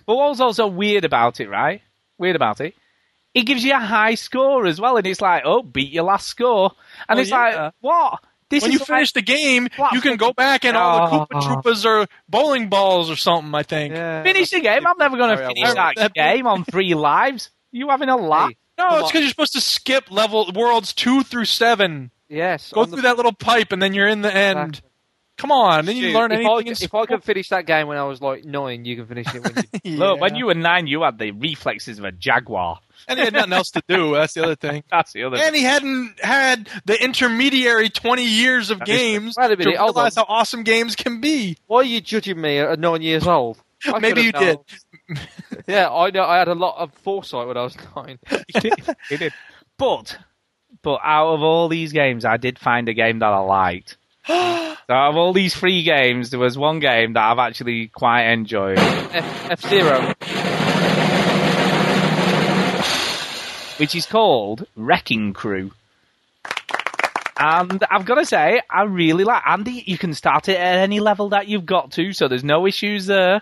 But 0.06 0.16
what's 0.16 0.40
also 0.40 0.66
weird 0.66 1.04
about 1.04 1.40
it, 1.40 1.48
right? 1.48 1.82
Weird 2.18 2.36
about 2.36 2.60
it. 2.60 2.74
It 3.34 3.42
gives 3.42 3.62
you 3.64 3.72
a 3.74 3.78
high 3.78 4.16
score 4.16 4.66
as 4.66 4.80
well, 4.80 4.96
and 4.96 5.06
it's 5.06 5.20
like, 5.20 5.42
oh, 5.44 5.62
beat 5.62 5.92
your 5.92 6.04
last 6.04 6.26
score, 6.26 6.72
and 7.08 7.18
Oh, 7.18 7.22
it's 7.22 7.30
yeah. 7.30 7.64
like, 7.66 7.74
what? 7.80 8.20
This 8.48 8.62
when 8.64 8.72
is 8.72 8.80
you 8.80 8.84
finish 8.84 9.12
the 9.12 9.22
game, 9.22 9.68
What? 9.76 9.92
you 9.92 10.00
can 10.00 10.16
go 10.16 10.32
back 10.32 10.64
and 10.64 10.76
all 10.76 11.08
the 11.28 11.34
Koopa. 11.36 11.62
Troopas 11.62 11.84
are 11.86 12.08
bowling 12.28 12.68
balls 12.68 13.08
or 13.08 13.14
something. 13.14 13.54
I 13.54 13.62
think. 13.62 13.94
Yeah. 13.94 14.24
finish 14.24 14.50
the 14.50 14.60
game. 14.60 14.84
I'm 14.84 14.98
never 14.98 15.16
going 15.16 15.30
to 15.38 15.46
finish 15.46 15.62
World. 15.62 15.76
that 15.76 15.94
That- 15.96 16.14
game 16.14 16.48
on 16.48 16.64
three 16.64 16.94
lives. 16.94 17.50
You 17.70 17.88
having 17.90 18.08
a 18.08 18.16
laugh? 18.16 18.48
Hey, 18.48 18.56
No, 18.76 18.98
it's 18.98 19.08
because 19.08 19.20
you're 19.20 19.30
supposed 19.30 19.52
to 19.52 19.60
skip 19.60 20.10
level 20.10 20.50
worlds 20.52 20.92
two 20.92 21.22
through 21.22 21.44
seven. 21.44 22.10
yes. 22.28 22.72
Go 22.72 22.80
on 22.80 22.90
the- 22.90 22.96
through 22.96 23.02
that 23.02 23.16
little 23.16 23.32
pipe, 23.32 23.70
and 23.70 23.80
then 23.80 23.94
you're 23.94 24.08
in 24.08 24.22
the 24.22 24.34
end. 24.34 24.58
Exactly. 24.70 24.89
Come 25.40 25.52
on, 25.52 25.86
then 25.86 25.96
you 25.96 26.08
Shoot, 26.08 26.14
learn 26.14 26.32
if 26.32 26.36
anything. 26.36 26.68
I, 26.68 26.84
if. 26.84 26.94
I 26.94 27.06
could 27.06 27.24
finish 27.24 27.48
that 27.48 27.64
game 27.64 27.86
when 27.88 27.96
I 27.96 28.04
was 28.04 28.20
like 28.20 28.44
nine, 28.44 28.84
you 28.84 28.94
can 28.94 29.06
finish 29.06 29.26
it 29.34 29.42
when 29.42 29.64
you. 29.82 29.96
Look, 29.96 30.20
when 30.20 30.34
you 30.34 30.44
were 30.46 30.54
nine, 30.54 30.86
you 30.86 31.00
had 31.02 31.18
the 31.18 31.30
reflexes 31.30 31.98
of 31.98 32.04
a 32.04 32.12
jaguar. 32.12 32.78
and 33.08 33.18
he 33.18 33.24
had 33.24 33.32
nothing 33.32 33.54
else 33.54 33.70
to 33.70 33.82
do. 33.88 34.12
That's 34.12 34.34
the 34.34 34.44
other 34.44 34.54
thing. 34.56 34.84
That's 34.90 35.14
the 35.14 35.22
other. 35.24 35.38
And 35.38 35.56
he 35.56 35.62
hadn't 35.62 36.20
had 36.22 36.68
the 36.84 37.02
intermediary 37.02 37.88
20 37.88 38.22
years 38.22 38.70
of 38.70 38.82
is- 38.82 38.86
games 38.86 39.34
Wait 39.38 39.46
a 39.50 39.56
to 39.56 39.64
minute, 39.64 39.78
hold 39.78 39.96
realize 39.96 40.16
how 40.16 40.26
awesome 40.28 40.62
games 40.62 40.94
can 40.94 41.22
be. 41.22 41.56
Why 41.66 41.78
are 41.78 41.84
you 41.84 42.02
judging 42.02 42.38
me 42.38 42.58
at 42.58 42.78
nine 42.78 43.00
years 43.00 43.26
old? 43.26 43.56
I 43.86 43.98
Maybe 43.98 44.20
you 44.24 44.32
could've 44.34 44.58
did. 45.08 45.18
yeah, 45.66 45.90
I 45.90 46.10
know. 46.10 46.24
I 46.24 46.36
had 46.36 46.48
a 46.48 46.54
lot 46.54 46.76
of 46.76 46.92
foresight 46.92 47.46
when 47.46 47.56
I 47.56 47.62
was 47.62 47.76
nine. 47.96 48.18
he 48.46 48.60
did. 48.60 48.74
He 49.08 49.16
did. 49.16 49.32
But, 49.78 50.18
but 50.82 51.00
out 51.02 51.32
of 51.32 51.40
all 51.40 51.68
these 51.68 51.92
games, 51.92 52.26
I 52.26 52.36
did 52.36 52.58
find 52.58 52.90
a 52.90 52.92
game 52.92 53.20
that 53.20 53.32
I 53.32 53.38
liked. 53.38 53.96
so 54.26 54.34
out 54.88 55.10
of 55.10 55.16
all 55.16 55.32
these 55.32 55.54
free 55.54 55.82
games, 55.82 56.30
there 56.30 56.40
was 56.40 56.58
one 56.58 56.80
game 56.80 57.14
that 57.14 57.22
I've 57.22 57.38
actually 57.38 57.88
quite 57.88 58.30
enjoyed, 58.30 58.78
F 58.78 59.50
F 59.50 59.60
Zero. 59.68 60.14
which 63.80 63.94
is 63.94 64.04
called 64.04 64.66
Wrecking 64.76 65.32
Crew. 65.32 65.70
And 67.38 67.82
I've 67.90 68.04
got 68.04 68.16
to 68.16 68.26
say, 68.26 68.60
I 68.68 68.82
really 68.82 69.24
like 69.24 69.42
Andy. 69.46 69.82
You 69.86 69.96
can 69.96 70.12
start 70.12 70.50
it 70.50 70.58
at 70.58 70.76
any 70.76 71.00
level 71.00 71.30
that 71.30 71.48
you've 71.48 71.64
got 71.64 71.92
to, 71.92 72.12
so 72.12 72.28
there's 72.28 72.44
no 72.44 72.66
issues 72.66 73.06
there. 73.06 73.40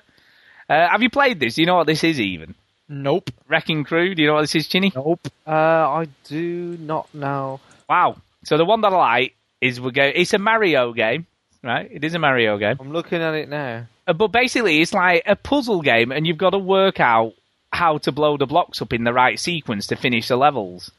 Uh, 0.70 0.88
have 0.88 1.02
you 1.02 1.10
played 1.10 1.40
this? 1.40 1.56
Do 1.56 1.62
you 1.62 1.66
know 1.66 1.74
what 1.74 1.88
this 1.88 2.04
is 2.04 2.20
even? 2.20 2.54
Nope. 2.88 3.30
Wrecking 3.48 3.82
Crew. 3.82 4.14
Do 4.14 4.22
you 4.22 4.28
know 4.28 4.34
what 4.34 4.42
this 4.42 4.54
is, 4.54 4.68
Chinny? 4.68 4.92
Nope. 4.94 5.26
Uh, 5.44 5.50
I 5.50 6.06
do 6.28 6.78
not 6.80 7.12
know. 7.12 7.58
Wow. 7.90 8.18
So 8.44 8.56
the 8.56 8.64
one 8.64 8.82
that 8.82 8.92
I 8.92 8.96
like 8.96 9.34
is 9.60 9.80
we 9.80 9.92
go. 9.92 10.02
It's 10.02 10.34
a 10.34 10.38
Mario 10.38 10.92
game, 10.92 11.26
right? 11.62 11.88
It 11.90 12.04
is 12.04 12.14
a 12.14 12.18
Mario 12.18 12.58
game. 12.58 12.76
I'm 12.80 12.92
looking 12.92 13.22
at 13.22 13.34
it 13.34 13.48
now. 13.48 13.86
Uh, 14.06 14.12
But 14.12 14.28
basically, 14.28 14.80
it's 14.80 14.94
like 14.94 15.22
a 15.26 15.36
puzzle 15.36 15.82
game, 15.82 16.12
and 16.12 16.26
you've 16.26 16.38
got 16.38 16.50
to 16.50 16.58
work 16.58 17.00
out 17.00 17.34
how 17.72 17.98
to 17.98 18.12
blow 18.12 18.36
the 18.36 18.46
blocks 18.46 18.80
up 18.80 18.92
in 18.92 19.04
the 19.04 19.12
right 19.12 19.38
sequence 19.38 19.86
to 19.88 19.96
finish 19.96 20.28
the 20.28 20.36
levels. 20.36 20.90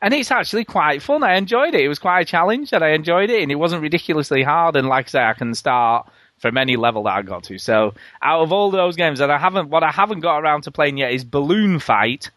And 0.00 0.14
it's 0.14 0.30
actually 0.30 0.64
quite 0.64 1.02
fun. 1.02 1.22
I 1.24 1.34
enjoyed 1.36 1.74
it. 1.74 1.80
It 1.80 1.88
was 1.88 1.98
quite 1.98 2.20
a 2.20 2.24
challenge, 2.24 2.72
and 2.72 2.84
I 2.84 2.90
enjoyed 2.90 3.30
it, 3.30 3.42
and 3.42 3.50
it 3.50 3.56
wasn't 3.56 3.82
ridiculously 3.82 4.42
hard. 4.42 4.76
And 4.76 4.88
like 4.88 5.06
I 5.06 5.10
say, 5.10 5.22
I 5.22 5.32
can 5.34 5.54
start 5.54 6.08
from 6.38 6.56
any 6.56 6.76
level 6.76 7.04
that 7.04 7.16
I 7.16 7.22
got 7.22 7.44
to. 7.44 7.58
So 7.58 7.94
out 8.22 8.42
of 8.42 8.52
all 8.52 8.70
those 8.70 8.96
games 8.96 9.18
that 9.18 9.30
I 9.30 9.38
haven't, 9.38 9.70
what 9.70 9.82
I 9.82 9.90
haven't 9.90 10.20
got 10.20 10.38
around 10.38 10.62
to 10.62 10.70
playing 10.70 10.98
yet 10.98 11.12
is 11.12 11.24
Balloon 11.24 11.80
Fight. 11.80 12.30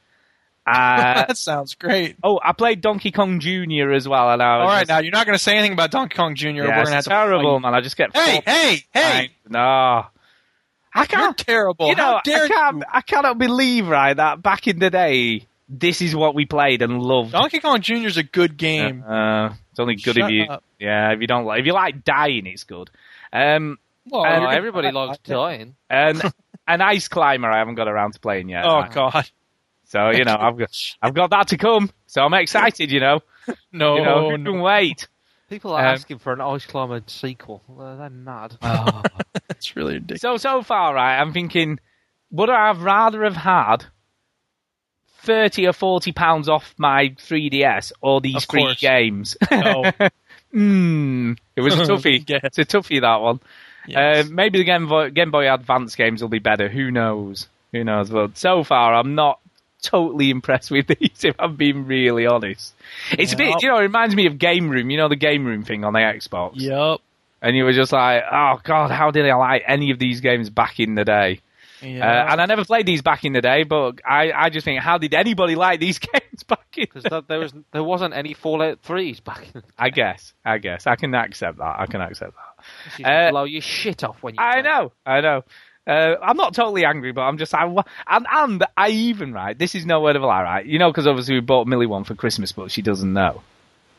Uh, 0.65 1.25
that 1.27 1.37
sounds 1.37 1.75
great. 1.75 2.15
oh, 2.23 2.39
I 2.43 2.53
played 2.53 2.81
Donkey 2.81 3.11
Kong 3.11 3.39
Jr. 3.39 3.91
as 3.91 4.07
well, 4.07 4.31
and 4.31 4.41
I 4.41 4.57
was 4.59 4.63
All 4.63 4.67
right, 4.69 4.79
just- 4.81 4.89
now 4.89 4.99
you're 4.99 5.11
not 5.11 5.25
going 5.25 5.37
to 5.37 5.43
say 5.43 5.53
anything 5.57 5.73
about 5.73 5.91
Donkey 5.91 6.15
Kong 6.15 6.35
Jr. 6.35 6.47
yeah, 6.49 6.63
We're 6.63 6.79
it's 6.81 6.89
to 6.89 6.95
have 6.95 7.03
to 7.05 7.09
terrible, 7.09 7.59
man. 7.59 7.73
I 7.73 7.81
just 7.81 7.97
get 7.97 8.15
Hey, 8.15 8.41
hey, 8.45 8.83
hey! 8.93 9.01
Right. 9.19 9.29
No, 9.49 10.05
I 10.93 11.07
You're 11.11 11.33
terrible. 11.33 11.87
You 11.87 11.95
know, 11.95 12.03
How 12.03 12.21
dare 12.23 12.43
I 12.43 12.47
can't. 12.47 12.77
you? 12.77 12.83
I 12.91 13.01
cannot 13.01 13.37
believe 13.37 13.87
right 13.87 14.13
that 14.15 14.41
back 14.41 14.67
in 14.67 14.77
the 14.79 14.89
day, 14.89 15.47
this 15.69 16.01
is 16.01 16.15
what 16.15 16.35
we 16.35 16.45
played 16.45 16.81
and 16.81 17.01
loved. 17.01 17.31
Donkey 17.31 17.59
Kong 17.59 17.81
Jr. 17.81 17.93
is 18.07 18.17
a 18.17 18.23
good 18.23 18.57
game. 18.57 19.03
Uh, 19.03 19.53
it's 19.71 19.79
only 19.79 19.95
good 19.95 20.15
Shut 20.15 20.25
if 20.25 20.31
you. 20.31 20.43
up. 20.43 20.63
Yeah, 20.79 21.13
if 21.13 21.21
you 21.21 21.27
don't 21.27 21.45
like, 21.45 21.61
if 21.61 21.65
you 21.65 21.73
like 21.73 22.03
dying, 22.03 22.45
it's 22.45 22.65
good. 22.65 22.89
Um, 23.31 23.79
well, 24.09 24.25
and 24.25 24.33
you're 24.41 24.45
gonna- 24.47 24.57
everybody 24.57 24.91
likes 24.91 25.17
dying. 25.23 25.75
and 25.89 26.21
an 26.67 26.81
ice 26.81 27.07
climber, 27.07 27.49
I 27.49 27.59
haven't 27.59 27.75
got 27.75 27.87
around 27.87 28.13
to 28.13 28.19
playing 28.19 28.49
yet. 28.49 28.65
Oh 28.65 28.83
God, 28.91 29.29
So 29.91 30.09
you 30.11 30.23
know, 30.23 30.37
I've 30.39 30.57
got, 30.57 30.69
I've 31.01 31.13
got 31.13 31.31
that 31.31 31.49
to 31.49 31.57
come. 31.57 31.89
So 32.07 32.21
I'm 32.21 32.33
excited. 32.33 32.91
You 32.91 33.01
know, 33.01 33.19
no, 33.73 33.97
you 33.97 34.03
know, 34.03 34.35
no. 34.37 34.51
can 34.51 34.61
wait? 34.61 35.07
People 35.49 35.73
are 35.73 35.81
Um, 35.85 35.93
asking 35.95 36.19
for 36.19 36.31
an 36.31 36.39
Ice 36.39 36.65
Climber 36.65 37.01
sequel. 37.07 37.61
Uh, 37.77 37.97
they're 37.97 38.09
mad. 38.09 38.57
It's 39.49 39.75
really 39.75 39.95
ridiculous. 39.95 40.21
So 40.21 40.37
so 40.37 40.61
far, 40.63 40.95
right? 40.95 41.19
I'm 41.19 41.33
thinking, 41.33 41.79
would 42.31 42.49
I 42.49 42.67
have 42.67 42.81
rather 42.81 43.23
have 43.25 43.35
had 43.35 43.83
thirty 45.23 45.67
or 45.67 45.73
forty 45.73 46.13
pounds 46.13 46.47
off 46.49 46.73
my 46.77 47.09
3ds 47.09 47.91
or 48.01 48.21
these 48.21 48.45
three 48.45 48.73
games? 48.79 49.37
No. 49.51 49.91
Hmm. 50.53 51.33
It 51.55 51.61
was 51.61 51.75
a 51.75 51.83
toughie. 51.83 52.27
Yes. 52.27 52.41
It's 52.43 52.59
a 52.59 52.65
toughie 52.65 52.99
that 52.99 53.21
one. 53.21 53.39
Yes. 53.87 54.25
Uh, 54.25 54.29
maybe 54.29 54.57
the 54.57 54.65
Game 54.65 54.85
Boy, 54.89 55.09
Game 55.09 55.31
Boy 55.31 55.49
Advance 55.49 55.95
games 55.95 56.21
will 56.21 56.27
be 56.27 56.39
better. 56.39 56.67
Who 56.67 56.91
knows? 56.91 57.47
Who 57.71 57.85
knows? 57.85 58.09
But 58.09 58.37
so 58.37 58.65
far, 58.65 58.93
I'm 58.93 59.15
not 59.15 59.39
totally 59.81 60.29
impressed 60.29 60.71
with 60.71 60.87
these. 60.87 61.23
If 61.23 61.35
I'm 61.39 61.55
being 61.55 61.85
really 61.85 62.25
honest, 62.25 62.73
it's 63.11 63.33
a 63.33 63.37
bit. 63.37 63.61
You 63.61 63.69
know, 63.69 63.77
it 63.77 63.81
reminds 63.83 64.15
me 64.15 64.25
of 64.27 64.37
Game 64.37 64.69
Room. 64.69 64.89
You 64.89 64.97
know, 64.97 65.09
the 65.09 65.15
Game 65.15 65.45
Room 65.45 65.63
thing 65.63 65.83
on 65.83 65.93
the 65.93 65.99
Xbox. 65.99 66.53
Yep. 66.55 66.99
And 67.43 67.55
you 67.55 67.63
were 67.63 67.73
just 67.73 67.91
like, 67.91 68.23
oh 68.31 68.59
god, 68.63 68.91
how 68.91 69.11
did 69.11 69.27
I 69.27 69.35
like 69.35 69.63
any 69.67 69.91
of 69.91 69.99
these 69.99 70.21
games 70.21 70.49
back 70.49 70.79
in 70.79 70.95
the 70.95 71.03
day? 71.05 71.41
Yeah. 71.81 72.07
Uh, 72.27 72.31
and 72.33 72.41
I 72.41 72.45
never 72.45 72.63
played 72.63 72.85
these 72.85 73.01
back 73.01 73.25
in 73.25 73.33
the 73.33 73.41
day, 73.41 73.63
but 73.63 73.95
I, 74.05 74.31
I 74.31 74.49
just 74.51 74.65
think, 74.65 74.79
how 74.81 74.99
did 74.99 75.15
anybody 75.15 75.55
like 75.55 75.79
these 75.79 75.97
games 76.13 76.43
back 76.43 76.67
in? 76.77 76.85
Because 76.93 77.23
there 77.27 77.39
was 77.39 77.53
there 77.71 77.83
wasn't 77.83 78.13
any 78.13 78.35
Fallout 78.35 78.81
threes 78.83 79.19
back. 79.19 79.47
in 79.55 79.63
I 79.79 79.89
guess, 79.89 80.33
I 80.45 80.59
guess, 80.59 80.85
I 80.85 80.95
can 80.95 81.15
accept 81.15 81.57
that. 81.57 81.75
I 81.79 81.87
can 81.87 82.01
accept 82.01 82.33
that. 82.35 82.99
You 82.99 83.05
Uh, 83.05 83.31
blow 83.31 83.43
your 83.45 83.61
shit 83.61 84.03
off 84.03 84.21
when 84.21 84.35
you. 84.35 84.39
I 84.39 84.53
play. 84.53 84.61
know, 84.61 84.91
I 85.07 85.21
know. 85.21 85.43
Uh, 85.91 86.15
I'm 86.21 86.37
not 86.37 86.53
totally 86.53 86.85
angry, 86.85 87.11
but 87.11 87.21
I'm 87.21 87.37
just, 87.37 87.53
I, 87.53 87.65
and, 87.65 88.25
and 88.31 88.65
I 88.77 88.89
even, 88.89 89.33
right, 89.33 89.57
this 89.57 89.75
is 89.75 89.85
no 89.85 89.99
word 89.99 90.15
of 90.15 90.23
a 90.23 90.25
lie, 90.25 90.41
right? 90.41 90.65
You 90.65 90.79
know, 90.79 90.89
because 90.89 91.05
obviously 91.05 91.35
we 91.35 91.41
bought 91.41 91.67
Millie 91.67 91.85
one 91.85 92.05
for 92.05 92.15
Christmas, 92.15 92.53
but 92.53 92.71
she 92.71 92.81
doesn't 92.81 93.11
know, 93.11 93.41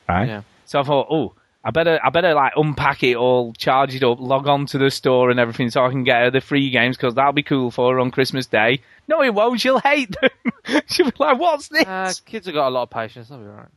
right? 0.09 0.27
Yeah. 0.27 0.43
So 0.65 0.81
I 0.81 0.85
thought, 0.85 1.09
oh, 1.11 1.35
I 1.63 1.71
better, 1.71 2.01
I 2.03 2.09
better 2.09 2.33
like 2.33 2.55
unpack 2.57 3.03
it 3.03 3.17
all, 3.17 3.53
charge 3.53 3.95
it 3.95 4.03
up, 4.03 4.21
log 4.21 4.49
on 4.49 4.65
to 4.67 4.79
the 4.79 4.91
store 4.91 5.31
and 5.31 5.39
everything, 5.39 5.69
so 5.69 5.85
I 5.85 5.91
can 5.91 6.03
get 6.03 6.23
her 6.23 6.31
the 6.31 6.41
free 6.41 6.71
games 6.71 6.97
because 6.97 7.15
that'll 7.15 7.35
be 7.35 7.43
cool 7.43 7.71
for 7.71 7.93
her 7.93 8.01
on 8.01 8.11
Christmas 8.11 8.47
Day. 8.47 8.81
No, 9.07 9.23
it 9.23 9.35
won't. 9.35 9.61
She'll 9.61 9.79
hate 9.79 10.17
them. 10.19 10.83
She'll 10.87 11.07
be 11.07 11.17
like, 11.19 11.39
"What's 11.39 11.69
this?" 11.69 11.87
Uh, 11.87 12.13
kids 12.25 12.47
have 12.47 12.55
got 12.55 12.69
a 12.69 12.71
lot 12.71 12.85
of 12.85 12.91
patience. 12.91 13.29
They'll 13.29 13.39
be 13.39 13.45
alright. 13.45 13.69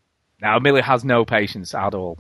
Now, 0.41 0.57
Millie 0.59 0.81
has 0.81 1.03
no 1.03 1.25
patience 1.25 1.75
at 1.75 1.93
all. 1.93 2.17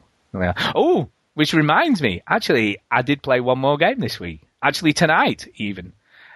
Oh, 0.75 1.09
which 1.35 1.53
reminds 1.53 2.01
me, 2.01 2.21
actually, 2.27 2.79
I 2.91 3.01
did 3.01 3.23
play 3.23 3.39
one 3.39 3.59
more 3.59 3.77
game 3.77 3.99
this 3.99 4.19
week. 4.19 4.41
Actually, 4.67 4.93
tonight, 4.93 5.47
even. 5.57 5.93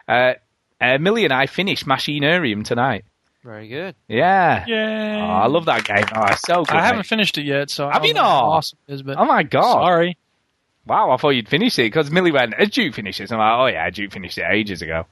Uh, 0.07 0.33
uh, 0.79 0.97
Millie 0.99 1.23
and 1.25 1.33
I 1.33 1.47
finished 1.47 1.85
Machinarium 1.85 2.63
tonight. 2.63 3.05
Very 3.43 3.67
good. 3.67 3.95
Yeah. 4.07 4.65
Yay. 4.67 5.21
Oh, 5.21 5.25
I 5.25 5.47
love 5.47 5.65
that 5.65 5.83
game. 5.85 6.03
Oh, 6.13 6.25
it's 6.27 6.41
so 6.41 6.63
good. 6.63 6.75
I 6.75 6.81
haven't 6.83 6.99
mate. 6.99 7.05
finished 7.07 7.37
it 7.37 7.43
yet, 7.45 7.69
so 7.69 7.87
I 7.87 7.93
Have 7.93 8.01
don't 8.01 8.09
you 8.09 8.13
know 8.15 8.21
how 8.23 8.39
not? 8.41 8.43
awesome 8.49 8.79
it 8.87 8.93
is, 8.95 9.01
but 9.01 9.17
Oh 9.17 9.25
my 9.25 9.43
god. 9.43 9.73
sorry. 9.85 10.17
wow, 10.85 11.11
I 11.11 11.17
thought 11.17 11.29
you'd 11.29 11.47
finished 11.49 11.79
it 11.79 11.83
because 11.83 12.11
Millie 12.11 12.31
went, 12.31 12.53
"Has 12.59 12.69
Duke 12.69 12.93
finished 12.95 13.19
it?" 13.21 13.31
I'm 13.31 13.39
like, 13.39 13.59
"Oh 13.59 13.65
yeah, 13.67 13.89
Duke 13.89 14.11
finished 14.11 14.37
it 14.37 14.45
ages 14.49 14.81
ago." 14.81 15.05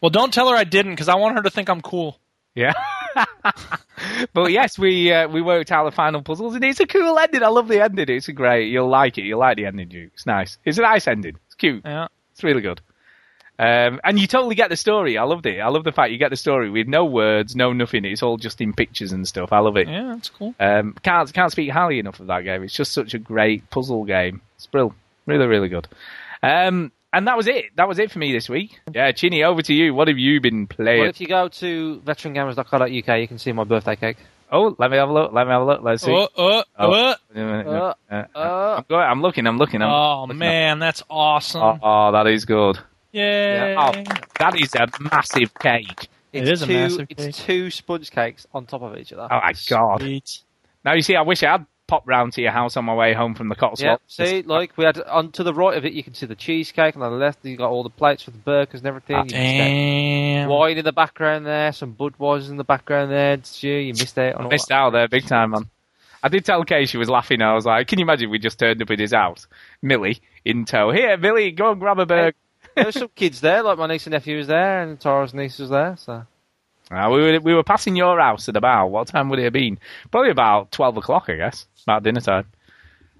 Well, 0.00 0.10
don't 0.10 0.32
tell 0.32 0.48
her 0.48 0.56
I 0.56 0.64
didn't 0.64 0.92
because 0.92 1.08
I 1.08 1.16
want 1.16 1.36
her 1.36 1.42
to 1.42 1.50
think 1.50 1.68
I'm 1.68 1.80
cool. 1.80 2.18
Yeah. 2.54 2.72
but 4.32 4.50
yes, 4.52 4.78
we 4.78 5.12
uh, 5.12 5.28
we 5.28 5.42
worked 5.42 5.72
out 5.72 5.84
the 5.84 5.90
final 5.90 6.22
puzzles, 6.22 6.54
and 6.54 6.64
it's 6.64 6.80
a 6.80 6.86
cool 6.86 7.18
ending. 7.18 7.42
I 7.42 7.48
love 7.48 7.68
the 7.68 7.82
ending. 7.82 8.08
It's 8.08 8.28
a 8.28 8.32
great. 8.32 8.68
You'll 8.70 8.88
like 8.88 9.18
it. 9.18 9.22
You'll 9.24 9.40
like 9.40 9.56
the 9.56 9.66
ending, 9.66 9.88
Duke. 9.88 10.12
It's 10.14 10.26
nice. 10.26 10.58
It's 10.64 10.78
a 10.78 10.82
nice 10.82 11.06
ending. 11.08 11.36
It's 11.46 11.54
cute. 11.56 11.82
Yeah. 11.84 12.08
It's 12.38 12.44
really 12.44 12.60
good. 12.60 12.80
Um, 13.58 14.00
and 14.04 14.16
you 14.20 14.28
totally 14.28 14.54
get 14.54 14.70
the 14.70 14.76
story. 14.76 15.18
I 15.18 15.24
loved 15.24 15.44
it. 15.46 15.58
I 15.58 15.68
love 15.70 15.82
the 15.82 15.90
fact 15.90 16.12
you 16.12 16.18
get 16.18 16.30
the 16.30 16.36
story 16.36 16.70
with 16.70 16.86
no 16.86 17.04
words, 17.04 17.56
no 17.56 17.72
nothing. 17.72 18.04
It's 18.04 18.22
all 18.22 18.36
just 18.36 18.60
in 18.60 18.72
pictures 18.72 19.10
and 19.10 19.26
stuff. 19.26 19.52
I 19.52 19.58
love 19.58 19.76
it. 19.76 19.88
Yeah, 19.88 20.12
that's 20.14 20.30
cool. 20.30 20.54
Um, 20.60 20.94
can't 21.02 21.32
can't 21.32 21.50
speak 21.50 21.68
highly 21.72 21.98
enough 21.98 22.20
of 22.20 22.28
that 22.28 22.44
game. 22.44 22.62
It's 22.62 22.74
just 22.74 22.92
such 22.92 23.14
a 23.14 23.18
great 23.18 23.68
puzzle 23.70 24.04
game. 24.04 24.40
It's 24.54 24.68
brilliant. 24.68 24.96
Really, 25.26 25.46
really 25.46 25.68
good. 25.68 25.88
Um, 26.44 26.92
and 27.12 27.26
that 27.26 27.36
was 27.36 27.48
it. 27.48 27.74
That 27.74 27.88
was 27.88 27.98
it 27.98 28.12
for 28.12 28.20
me 28.20 28.30
this 28.30 28.48
week. 28.48 28.78
Yeah, 28.94 29.10
Chinny, 29.10 29.42
over 29.42 29.62
to 29.62 29.74
you. 29.74 29.92
What 29.92 30.06
have 30.06 30.18
you 30.18 30.40
been 30.40 30.68
playing? 30.68 31.00
Well, 31.00 31.10
if 31.10 31.20
you 31.20 31.26
go 31.26 31.48
to 31.48 32.00
veterangamers.co.uk, 32.04 33.20
you 33.20 33.26
can 33.26 33.38
see 33.38 33.50
my 33.50 33.64
birthday 33.64 33.96
cake. 33.96 34.18
Oh, 34.50 34.74
let 34.78 34.90
me 34.90 34.96
have 34.96 35.08
a 35.08 35.12
look. 35.12 35.32
Let 35.32 35.46
me 35.46 35.52
have 35.52 35.62
a 35.62 35.64
look. 35.64 35.82
Let's 35.82 36.02
see. 36.02 36.10
Oh, 36.10 36.28
oh, 36.36 36.64
Oh. 36.78 36.92
oh. 36.92 37.14
Wait 37.34 37.40
a 37.42 37.44
minute, 37.44 37.66
no. 37.66 37.84
Uh, 37.84 37.94
Uh, 38.10 38.24
uh. 38.34 38.74
I'm, 38.78 38.84
going, 38.88 39.06
I'm 39.06 39.22
looking. 39.22 39.46
I'm 39.46 39.58
looking. 39.58 39.82
I'm 39.82 39.90
Oh 39.90 40.22
looking. 40.22 40.38
man, 40.38 40.78
that's 40.78 41.02
awesome! 41.10 41.62
Oh, 41.62 41.78
oh, 41.82 42.12
that 42.12 42.26
is 42.26 42.44
good. 42.44 42.78
Yay! 43.12 43.74
Oh, 43.78 43.92
that 44.38 44.54
is 44.60 44.74
a 44.74 44.86
massive 45.00 45.52
cake. 45.54 46.08
It 46.32 46.42
It's 46.42 46.50
is 46.50 46.62
a 46.62 46.66
two, 46.66 46.72
massive 46.72 47.06
It's 47.10 47.38
two 47.44 47.70
sponge 47.70 48.10
cakes 48.10 48.46
on 48.52 48.66
top 48.66 48.82
of 48.82 48.96
each 48.96 49.12
other. 49.12 49.28
Oh 49.30 49.40
my 49.42 49.54
god. 49.68 50.00
Sweet. 50.00 50.40
Now 50.84 50.92
you 50.94 51.02
see, 51.02 51.16
I 51.16 51.22
wish 51.22 51.42
I 51.42 51.52
had 51.52 51.66
popped 51.88 52.06
round 52.06 52.34
to 52.34 52.42
your 52.42 52.52
house 52.52 52.76
on 52.76 52.84
my 52.84 52.94
way 52.94 53.14
home 53.14 53.34
from 53.34 53.48
the 53.48 53.56
Yeah, 53.56 53.60
Cotswolds. 53.60 54.02
see, 54.06 54.42
like 54.42 54.76
we 54.76 54.84
had 54.84 55.00
on 55.00 55.32
to 55.32 55.42
the 55.42 55.52
right 55.54 55.76
of 55.76 55.84
it, 55.84 55.92
you 55.94 56.04
can 56.04 56.14
see 56.14 56.26
the 56.26 56.36
cheesecake, 56.36 56.94
and 56.94 57.02
on 57.02 57.10
the 57.10 57.18
left, 57.18 57.44
you 57.44 57.56
got 57.56 57.70
all 57.70 57.82
the 57.82 57.90
plates 57.90 58.22
for 58.22 58.30
the 58.30 58.38
burgers 58.38 58.80
and 58.80 58.86
everything. 58.86 59.16
Out. 59.16 59.28
Damn. 59.28 60.48
Wine 60.48 60.78
in 60.78 60.84
the 60.84 60.92
background 60.92 61.46
there, 61.46 61.72
some 61.72 61.94
Budweiser 61.94 62.50
in 62.50 62.56
the 62.56 62.64
background 62.64 63.10
there. 63.10 63.38
Stu, 63.42 63.68
you 63.68 63.78
You 63.78 63.92
missed 63.94 64.18
out 64.18 64.34
on 64.36 64.48
Missed 64.48 64.68
that. 64.68 64.74
out 64.74 64.90
there, 64.90 65.08
big 65.08 65.26
time, 65.26 65.50
man. 65.50 65.68
I 66.22 66.28
did 66.28 66.44
tell 66.44 66.64
Kay 66.64 66.86
she 66.86 66.98
was 66.98 67.08
laughing. 67.08 67.40
I 67.42 67.54
was 67.54 67.64
like, 67.64 67.86
"Can 67.88 67.98
you 67.98 68.04
imagine 68.04 68.28
we 68.30 68.38
just 68.38 68.58
turned 68.58 68.82
up 68.82 68.90
at 68.90 68.98
his 68.98 69.12
house, 69.12 69.46
Millie 69.82 70.20
in 70.44 70.64
tow? 70.64 70.90
Here, 70.90 71.16
Millie, 71.16 71.52
go 71.52 71.70
and 71.72 71.80
grab 71.80 71.98
a 71.98 72.06
burger." 72.06 72.36
There 72.74 72.84
were 72.86 72.92
some 72.92 73.08
kids 73.14 73.40
there, 73.40 73.62
like 73.62 73.78
my 73.78 73.86
niece 73.86 74.06
and 74.06 74.12
nephew 74.12 74.36
was 74.36 74.46
there, 74.48 74.82
and 74.82 75.00
Tara's 75.00 75.32
niece 75.34 75.58
was 75.58 75.70
there. 75.70 75.96
So 75.96 76.24
Uh, 76.90 77.08
we 77.12 77.20
were 77.22 77.40
we 77.40 77.54
were 77.54 77.62
passing 77.62 77.94
your 77.96 78.18
house 78.20 78.48
at 78.48 78.56
about 78.56 78.88
what 78.88 79.06
time 79.08 79.28
would 79.28 79.38
it 79.38 79.44
have 79.44 79.52
been? 79.52 79.78
Probably 80.10 80.30
about 80.30 80.72
twelve 80.72 80.96
o'clock, 80.96 81.26
I 81.28 81.34
guess, 81.36 81.66
about 81.84 82.02
dinner 82.02 82.20
time. 82.20 82.46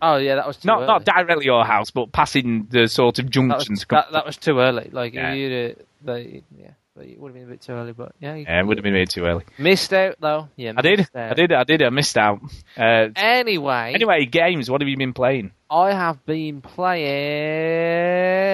Oh 0.01 0.17
yeah, 0.17 0.37
that 0.37 0.47
was 0.47 0.57
too 0.59 0.67
Not 0.69 0.79
early. 0.79 0.87
not 0.87 1.05
directly 1.05 1.45
your 1.47 1.65
house, 1.65 1.91
but 1.91 2.13
passing 2.13 2.69
the 2.71 2.87
sort 2.87 3.19
of 3.19 3.25
that 3.27 3.31
junction 3.31 3.73
was, 3.73 3.85
that, 3.91 4.13
that 4.13 4.25
was 4.27 4.37
too 4.37 4.59
early. 4.61 4.91
Like 4.93 5.13
Yeah. 5.15 5.33
you, 5.35 5.75
they, 6.03 6.43
yeah, 6.57 6.71
but 6.97 7.07
it 7.07 7.19
would 7.19 7.29
have 7.31 7.35
been 7.35 7.45
a 7.45 7.47
bit 7.51 7.61
too 7.63 7.73
early. 7.73 7.93
But 7.93 8.13
yeah, 8.21 8.35
you 8.37 8.43
yeah, 8.45 8.61
it 8.61 8.67
would 8.67 8.77
have 8.79 8.85
been 8.85 8.93
made 8.93 9.11
too 9.11 9.25
early. 9.25 9.45
missed 9.59 9.93
out 9.93 10.15
though. 10.21 10.49
Yeah, 10.55 10.75
I 10.77 10.83
did, 10.83 11.01
out. 11.01 11.09
I 11.17 11.35
did, 11.35 11.53
I 11.53 11.65
did, 11.65 11.83
I 11.83 11.89
missed 11.91 12.17
out. 12.17 12.41
Uh, 12.77 13.09
Anyway, 13.17 13.93
anyway, 13.95 14.25
games. 14.27 14.71
What 14.71 14.81
have 14.83 14.89
you 14.89 14.97
been 14.97 15.13
playing? 15.15 15.51
I 15.69 15.93
have 15.93 16.25
been 16.25 16.61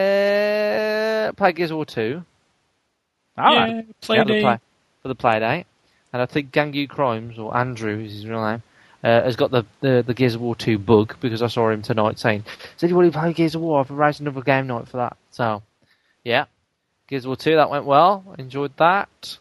playing 0.04 1.34
play 1.36 1.52
Gears 1.52 1.70
of 1.70 1.76
War 1.76 1.84
two 1.86 2.24
All 3.36 3.52
yeah, 3.54 3.60
right. 3.60 4.00
play 4.00 4.18
for 4.18 4.24
the 4.24 4.32
day. 4.32 4.40
play 4.42 4.58
for 5.02 5.08
the 5.08 5.14
play 5.14 5.38
date, 5.40 5.66
and 6.12 6.22
I 6.22 6.26
think 6.26 6.50
Gangu 6.52 6.88
Crimes 6.88 7.38
or 7.38 7.54
Andrew 7.56 8.00
is 8.00 8.12
his 8.12 8.26
real 8.26 8.44
name. 8.44 8.62
Uh, 9.04 9.22
has 9.22 9.36
got 9.36 9.50
the, 9.50 9.64
the, 9.82 10.02
the 10.06 10.14
Gears 10.14 10.34
of 10.34 10.40
War 10.40 10.56
2 10.56 10.78
bug 10.78 11.16
because 11.20 11.42
I 11.42 11.48
saw 11.48 11.68
him 11.68 11.82
tonight 11.82 12.18
saying, 12.18 12.42
Does 12.74 12.84
anybody 12.84 13.10
play 13.10 13.34
Gears 13.34 13.54
of 13.54 13.60
War? 13.60 13.80
I've 13.80 13.90
arranged 13.90 14.22
another 14.22 14.40
game 14.40 14.66
night 14.66 14.88
for 14.88 14.96
that. 14.96 15.18
So, 15.30 15.62
yeah. 16.24 16.46
Gears 17.06 17.24
of 17.26 17.28
War 17.28 17.36
2, 17.36 17.56
that 17.56 17.68
went 17.68 17.84
well. 17.84 18.24
Enjoyed 18.38 18.74
that. 18.78 19.36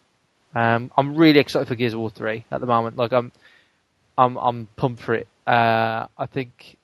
Um, 0.53 0.91
I'm 0.97 1.15
really 1.15 1.39
excited 1.39 1.69
for 1.69 1.75
Gears 1.75 1.93
of 1.93 1.99
War 2.01 2.09
3 2.09 2.43
at 2.51 2.59
the 2.59 2.67
moment. 2.67 2.97
Like, 2.97 3.13
I'm 3.13 3.31
I'm, 4.17 4.35
I'm 4.37 4.67
pumped 4.75 5.01
for 5.01 5.13
it. 5.15 5.27
Uh, 5.47 6.07
I 6.17 6.25
think 6.27 6.75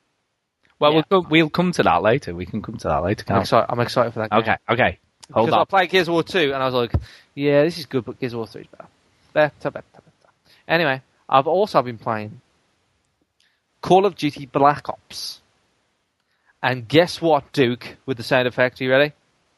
Well, 0.79 0.93
Yeah. 0.93 1.01
we'll 1.09 1.21
come, 1.23 1.29
we'll 1.29 1.49
come 1.49 1.71
to 1.73 1.83
that 1.83 2.01
later. 2.01 2.33
We 2.33 2.45
can 2.45 2.61
come 2.61 2.77
to 2.77 2.87
that 2.87 3.03
later. 3.03 3.25
I'm 3.27 3.41
excited, 3.41 3.65
I'm 3.69 3.79
excited 3.81 4.13
for 4.13 4.19
that 4.19 4.31
game. 4.31 4.39
Okay, 4.39 4.55
okay. 4.69 4.99
Hold 5.33 5.47
because 5.47 5.61
I 5.61 5.65
played 5.65 5.89
Gears 5.89 6.07
of 6.07 6.13
War 6.13 6.23
2 6.23 6.53
and 6.53 6.63
I 6.63 6.65
was 6.65 6.73
like, 6.73 6.93
yeah, 7.35 7.63
this 7.63 7.77
is 7.77 7.85
good, 7.85 8.05
but 8.05 8.19
Gears 8.21 8.31
of 8.33 8.37
War 8.37 8.47
3 8.47 8.61
is 8.61 8.67
better. 8.67 8.87
Better, 9.33 9.69
better, 9.69 9.85
better. 9.93 10.03
Anyway, 10.67 11.01
I've 11.27 11.45
also 11.47 11.81
been 11.81 11.97
playing 11.97 12.39
Call 13.81 14.05
of 14.05 14.15
Duty 14.15 14.45
Black 14.45 14.89
Ops. 14.89 15.41
And 16.61 16.87
guess 16.87 17.21
what, 17.21 17.51
Duke, 17.53 17.97
with 18.05 18.17
the 18.17 18.23
sound 18.23 18.47
effect? 18.47 18.81
Are 18.81 18.83
you 18.83 18.91
ready? 18.91 19.13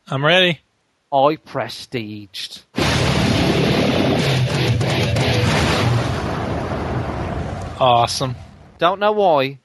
I'm 0.08 0.24
ready. 0.24 0.60
I 1.12 1.36
prestiged. 1.46 2.64
Awesome. 7.80 8.36
Don't 8.78 9.00
know 9.00 9.12
why. 9.12 9.58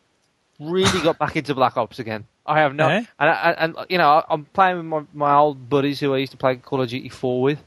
Really 0.59 1.03
got 1.03 1.19
back 1.19 1.37
into 1.37 1.55
Black 1.55 1.77
Ops 1.77 1.99
again. 1.99 2.25
I 2.47 2.61
have 2.61 2.75
no, 2.75 2.89
Eh? 2.89 3.05
and, 3.19 3.31
I, 3.31 3.55
and 3.59 3.77
you 3.91 3.99
know, 3.99 4.23
I'm 4.31 4.45
playing 4.47 4.77
with 4.79 4.87
my, 4.87 5.03
my 5.13 5.35
old 5.35 5.69
buddies 5.69 6.01
who 6.01 6.15
I 6.15 6.19
used 6.19 6.33
to 6.33 6.39
play 6.39 6.57
Call 6.57 6.81
of 6.81 6.89
Duty 6.89 7.09
4 7.11 7.43
with, 7.43 7.63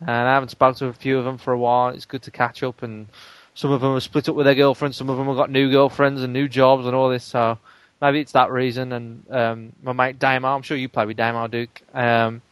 and 0.00 0.10
I 0.10 0.32
haven't 0.32 0.48
spoken 0.50 0.76
to 0.78 0.86
a 0.86 0.92
few 0.94 1.18
of 1.18 1.24
them 1.26 1.36
for 1.36 1.52
a 1.52 1.58
while. 1.58 1.88
It's 1.90 2.06
good 2.06 2.22
to 2.22 2.30
catch 2.30 2.62
up, 2.62 2.82
and 2.82 3.08
some 3.54 3.70
of 3.70 3.80
them 3.80 3.94
have 3.94 4.02
split 4.02 4.28
up 4.28 4.34
with 4.34 4.46
their 4.46 4.54
girlfriends, 4.54 4.96
some 4.96 5.10
of 5.10 5.16
them 5.16 5.26
have 5.26 5.36
got 5.36 5.50
new 5.50 5.70
girlfriends 5.70 6.22
and 6.22 6.32
new 6.32 6.48
jobs 6.48 6.86
and 6.86 6.94
all 6.94 7.10
this. 7.10 7.24
So 7.24 7.58
maybe 8.00 8.20
it's 8.20 8.32
that 8.32 8.50
reason. 8.50 8.92
And 8.92 9.24
um, 9.30 9.72
my 9.82 9.92
mate 9.92 10.18
Damo, 10.18 10.48
I'm 10.48 10.62
sure 10.62 10.76
you 10.76 10.88
play 10.88 11.06
with 11.06 11.16
Damo 11.16 11.46
Duke. 11.48 11.82
Um, 11.94 12.42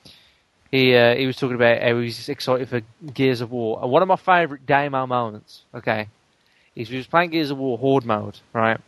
he 0.70 0.94
uh, 0.94 1.16
he 1.16 1.26
was 1.26 1.36
talking 1.36 1.56
about 1.56 1.82
how 1.82 1.98
he's 1.98 2.28
excited 2.28 2.68
for 2.68 2.80
Gears 3.12 3.40
of 3.40 3.50
War. 3.50 3.80
And 3.82 3.90
one 3.90 4.02
of 4.02 4.08
my 4.08 4.16
favourite 4.16 4.66
Damo 4.66 5.06
moments, 5.06 5.62
okay, 5.74 6.08
is 6.76 6.88
he 6.88 6.96
was 6.96 7.06
playing 7.06 7.30
Gears 7.30 7.50
of 7.50 7.58
War 7.58 7.76
Horde 7.76 8.04
mode, 8.04 8.38
right? 8.52 8.78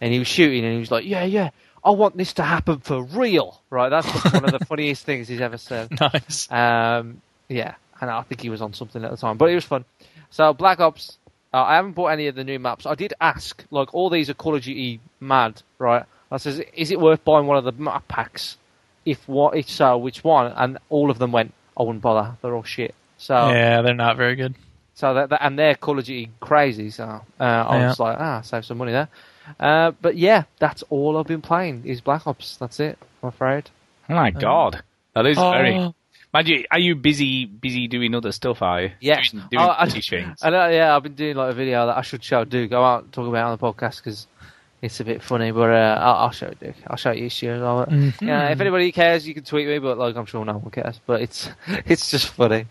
And 0.00 0.12
he 0.12 0.18
was 0.18 0.28
shooting, 0.28 0.64
and 0.64 0.72
he 0.72 0.80
was 0.80 0.90
like, 0.90 1.04
"Yeah, 1.04 1.24
yeah, 1.24 1.50
I 1.84 1.90
want 1.90 2.16
this 2.16 2.32
to 2.34 2.42
happen 2.42 2.80
for 2.80 3.02
real." 3.02 3.60
Right? 3.68 3.90
That's 3.90 4.06
one 4.32 4.44
of 4.44 4.52
the 4.52 4.64
funniest 4.66 5.04
things 5.04 5.28
he's 5.28 5.40
ever 5.42 5.58
said. 5.58 5.90
Nice. 6.00 6.50
Um, 6.50 7.20
yeah, 7.48 7.74
and 8.00 8.10
I 8.10 8.22
think 8.22 8.40
he 8.40 8.48
was 8.48 8.62
on 8.62 8.72
something 8.72 9.04
at 9.04 9.10
the 9.10 9.16
time, 9.18 9.36
but 9.36 9.50
it 9.50 9.54
was 9.54 9.64
fun. 9.64 9.84
So 10.30 10.54
Black 10.54 10.80
Ops, 10.80 11.18
uh, 11.54 11.62
I 11.62 11.76
haven't 11.76 11.92
bought 11.92 12.08
any 12.08 12.26
of 12.26 12.34
the 12.34 12.44
new 12.44 12.58
maps. 12.58 12.84
I 12.84 12.94
did 12.96 13.14
ask, 13.20 13.64
like, 13.70 13.94
all 13.94 14.10
these 14.10 14.28
are 14.28 14.34
Call 14.34 14.56
of 14.56 14.62
Duty 14.62 15.00
mad, 15.20 15.62
right? 15.78 16.04
I 16.30 16.36
says, 16.38 16.60
is 16.74 16.90
it 16.90 16.98
worth 17.00 17.24
buying 17.24 17.46
one 17.46 17.56
of 17.56 17.64
the 17.64 17.72
map 17.72 18.08
packs? 18.08 18.56
If 19.04 19.28
what, 19.28 19.56
if 19.56 19.68
so, 19.70 19.96
which 19.96 20.24
one? 20.24 20.52
And 20.56 20.78
all 20.88 21.10
of 21.10 21.18
them 21.18 21.30
went, 21.30 21.54
I 21.78 21.82
wouldn't 21.84 22.02
bother. 22.02 22.36
They're 22.42 22.54
all 22.56 22.64
shit. 22.64 22.94
So, 23.18 23.34
Yeah, 23.34 23.82
they're 23.82 23.94
not 23.94 24.16
very 24.16 24.34
good. 24.34 24.54
so 24.94 25.14
that, 25.14 25.28
that 25.30 25.44
and 25.44 25.58
they're 25.58 25.74
Call 25.76 25.98
of 25.98 26.04
Duty 26.06 26.30
crazy. 26.40 26.90
So 26.90 27.04
uh, 27.04 27.20
I 27.42 27.76
Yeah. 27.78 27.88
was 27.88 28.00
like, 28.00 28.16
ah, 28.18 28.40
save 28.40 28.64
some 28.64 28.78
money 28.78 28.92
there. 28.92 29.08
Uh, 29.60 29.92
but 30.02 30.16
yeah, 30.16 30.44
that's 30.58 30.82
all 30.90 31.16
I've 31.18 31.26
been 31.26 31.42
playing 31.42 31.82
is 31.84 32.00
Black 32.00 32.26
Ops. 32.26 32.56
That's 32.56 32.80
it. 32.80 32.98
I'm 33.22 33.28
afraid. 33.28 33.70
Oh 34.08 34.14
my 34.14 34.30
god, 34.30 34.82
that 35.14 35.26
is 35.26 35.36
very. 35.36 35.78
Mind 36.34 36.48
you, 36.48 36.64
are 36.70 36.80
you 36.80 36.96
busy 36.96 37.46
busy 37.46 37.86
doing 37.86 38.12
other 38.14 38.32
stuff? 38.32 38.60
Are 38.60 38.82
you? 38.82 38.90
Yes. 39.00 39.30
Doing, 39.30 39.44
doing 39.52 39.62
Oh, 39.64 39.70
I- 39.78 39.84
British 39.84 40.10
things. 40.10 40.40
I 40.42 40.50
know, 40.50 40.68
yeah, 40.68 40.94
I've 40.96 41.02
been 41.04 41.14
doing 41.14 41.36
like 41.36 41.52
a 41.52 41.54
video 41.54 41.86
that 41.86 41.96
I 41.96 42.02
should 42.02 42.24
show 42.24 42.44
Duke. 42.44 42.72
I 42.72 42.80
won't 42.80 43.12
talk 43.12 43.28
about 43.28 43.38
it 43.38 43.52
on 43.52 43.56
the 43.56 43.58
podcast 43.72 43.98
because 43.98 44.26
it's 44.82 44.98
a 44.98 45.04
bit 45.04 45.22
funny, 45.22 45.52
but 45.52 45.70
uh, 45.70 45.98
I'll, 46.02 46.14
I'll 46.24 46.30
show 46.32 46.48
it, 46.48 46.58
Duke. 46.58 46.74
I'll 46.88 46.96
show 46.96 47.12
you 47.12 47.26
issue 47.26 47.50
as 47.50 47.60
well. 47.60 47.86
Mhm. 47.86 48.20
Yeah, 48.20 48.48
if 48.48 48.60
anybody 48.60 48.90
cares, 48.90 49.26
you 49.28 49.32
can 49.32 49.44
tweet 49.44 49.68
me, 49.68 49.78
but 49.78 49.96
like 49.96 50.16
I'm 50.16 50.26
sure 50.26 50.44
no 50.44 50.54
one 50.58 50.70
cares. 50.72 51.00
But 51.06 51.22
it's 51.22 51.48
it's 51.86 52.10
just 52.10 52.28
funny. 52.30 52.66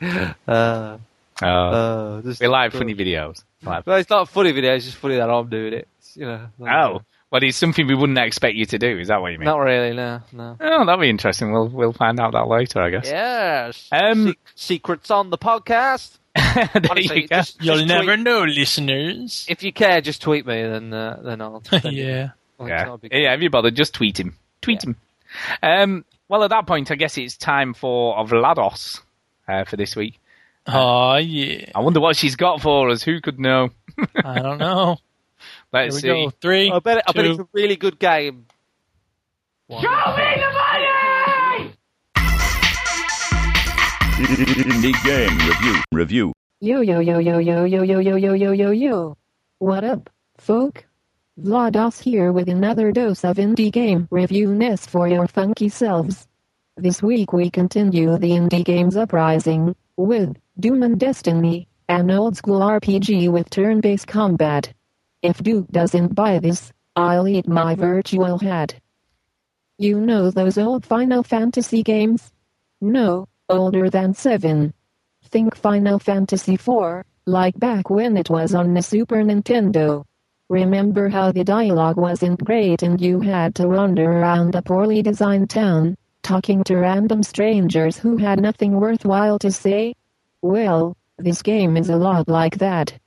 Uh, 0.48 0.98
Oh, 1.42 1.48
uh, 1.48 2.22
just, 2.22 2.42
we 2.42 2.48
like 2.48 2.72
funny 2.74 2.94
videos. 2.94 3.44
Like- 3.64 3.88
Well, 3.88 3.98
it's 3.98 4.10
not 4.10 4.22
a 4.22 4.26
funny 4.32 4.52
video. 4.52 4.76
It's 4.76 4.86
just 4.86 4.98
funny 4.98 5.16
that 5.16 5.30
I'm 5.30 5.50
doing 5.50 5.74
it. 5.74 5.88
It's, 5.98 6.16
you 6.16 6.26
know. 6.28 6.48
like- 6.60 6.72
oh, 6.76 7.02
well, 7.34 7.44
it's 7.44 7.58
something 7.58 7.88
we 7.88 7.96
wouldn't 7.96 8.20
expect 8.20 8.56
you 8.56 8.66
to 8.68 8.78
do. 8.78 9.00
Is 9.00 9.08
that 9.08 9.20
what 9.20 9.32
you 9.32 9.40
mean? 9.40 9.46
Not 9.48 9.58
really. 9.58 9.92
No, 9.96 10.22
no. 10.32 10.56
Oh, 10.62 10.86
that'll 10.86 11.02
be 11.02 11.10
interesting. 11.10 11.52
We'll 11.52 11.68
we'll 11.68 11.92
find 11.94 12.20
out 12.20 12.34
that 12.34 12.48
later, 12.48 12.80
I 12.80 12.92
guess. 12.92 13.06
Yes. 13.08 13.90
Um, 13.92 14.28
Se- 14.28 14.36
secrets 14.54 15.10
on 15.10 15.32
the 15.32 15.38
podcast. 15.40 16.20
there 16.36 16.70
Honestly, 16.92 17.24
you 17.24 17.28
go. 17.28 17.36
just- 17.38 17.60
You'll 17.60 17.78
just 17.78 17.88
never 17.88 18.14
tweet- 18.14 18.20
know, 18.20 18.44
listeners. 18.44 19.48
If 19.50 19.64
you 19.64 19.74
care, 19.74 20.00
just 20.00 20.22
tweet 20.22 20.46
me, 20.46 20.62
then 20.62 20.94
uh, 20.94 21.22
then 21.24 21.42
I'll. 21.42 21.64
send 21.70 21.86
it. 21.86 21.94
yeah. 21.94 22.30
Like, 22.60 22.72
it's 22.72 22.80
yeah. 22.82 22.84
not 22.86 22.94
a 22.94 22.98
big- 23.00 23.14
yeah, 23.14 23.32
have 23.32 23.42
you 23.42 23.50
bother, 23.50 23.72
Just 23.72 23.96
tweet 23.96 24.20
him. 24.20 24.38
Tweet 24.62 24.84
him. 24.84 24.96
Um, 25.64 26.06
well, 26.30 26.44
at 26.44 26.52
that 26.52 26.68
point, 26.68 26.92
I 26.92 26.96
guess 26.96 27.18
it's 27.18 27.36
time 27.36 27.74
for 27.74 28.16
Vlados 28.28 29.02
uh, 29.48 29.64
for 29.64 29.76
this 29.76 29.96
week. 29.96 30.20
Oh, 30.68 31.16
yeah. 31.18 31.72
I 31.74 31.80
wonder 31.80 32.00
what 32.00 32.16
she's 32.16 32.36
got 32.36 32.62
for 32.62 32.90
us. 32.92 33.02
Who 33.02 33.20
could 33.22 33.40
know? 33.40 33.72
I 34.24 34.40
don't 34.40 34.60
know. 34.60 34.98
Here 35.74 35.82
Let's 35.86 35.96
we 35.96 36.02
see. 36.02 36.08
go. 36.08 36.30
Three. 36.42 36.72
I 36.72 36.78
bet, 36.80 37.04
I 37.08 37.12
bet 37.14 37.26
two. 37.26 37.32
it's 37.32 37.40
a 37.40 37.48
really 37.52 37.76
good 37.76 37.98
game. 37.98 38.46
One. 39.68 39.82
Show 39.82 39.90
me 39.90 40.36
the 40.36 40.52
money! 40.54 41.74
Indie 44.20 45.04
game 45.04 45.38
review. 45.38 45.82
Review. 45.92 46.34
Yo 46.62 46.82
yo 46.82 47.00
yo 47.00 47.18
yo 47.18 47.40
yo 47.40 47.64
yo 47.64 47.82
yo 47.82 48.00
yo 48.00 48.16
yo 48.16 48.34
yo 48.34 48.52
yo 48.52 48.72
yo. 48.72 49.18
What 49.58 49.84
up, 49.84 50.10
folk? 50.38 50.86
Vlados 51.42 52.00
here 52.00 52.32
with 52.32 52.48
another 52.50 52.92
dose 52.92 53.24
of 53.26 53.38
indie 53.38 53.72
game 53.72 54.08
reviewness 54.12 54.88
for 54.88 55.08
your 55.08 55.28
funky 55.28 55.70
selves. 55.70 56.28
This 56.78 57.02
week 57.02 57.34
we 57.34 57.50
continue 57.50 58.18
the 58.20 58.30
indie 58.32 58.64
games 58.64 58.96
uprising 58.96 59.76
with 59.98 60.38
Doom 60.60 60.84
and 60.84 61.00
Destiny, 61.00 61.68
an 61.90 62.12
old 62.12 62.38
school 62.38 62.60
RPG 62.60 63.30
with 63.32 63.50
turn-based 63.50 64.06
combat. 64.08 64.72
If 65.24 65.42
Duke 65.42 65.72
doesn't 65.72 66.16
buy 66.16 66.40
this, 66.40 66.74
I'll 66.98 67.30
eat 67.30 67.48
my 67.48 67.76
virtual 67.76 68.38
hat. 68.38 68.76
You 69.78 70.02
know 70.02 70.30
those 70.30 70.58
old 70.58 70.86
Final 70.86 71.24
Fantasy 71.24 71.82
games? 71.82 72.34
No, 72.82 73.30
older 73.48 73.90
than 73.90 74.14
7. 74.14 74.74
Think 75.24 75.56
Final 75.56 75.98
Fantasy 75.98 76.58
4, 76.58 77.06
like 77.26 77.58
back 77.58 77.90
when 77.90 78.18
it 78.18 78.30
was 78.30 78.54
on 78.54 78.74
the 78.74 78.82
Super 78.82 79.24
Nintendo. 79.24 80.04
Remember 80.50 81.08
how 81.08 81.32
the 81.32 81.46
dialogue 81.46 81.96
wasn't 81.96 82.44
great 82.44 82.84
and 82.84 83.00
you 83.00 83.22
had 83.22 83.56
to 83.56 83.70
wander 83.70 84.12
around 84.12 84.56
a 84.56 84.62
poorly 84.62 85.02
designed 85.02 85.50
town, 85.50 85.96
talking 86.22 86.66
to 86.66 86.76
random 86.76 87.24
strangers 87.24 87.98
who 87.98 88.18
had 88.18 88.42
nothing 88.42 88.74
worthwhile 88.78 89.40
to 89.40 89.54
say? 89.54 89.94
Well, 90.42 90.98
this 91.18 91.42
game 91.42 91.78
is 91.78 91.90
a 91.90 91.96
lot 91.96 92.28
like 92.28 92.58
that. 92.58 93.00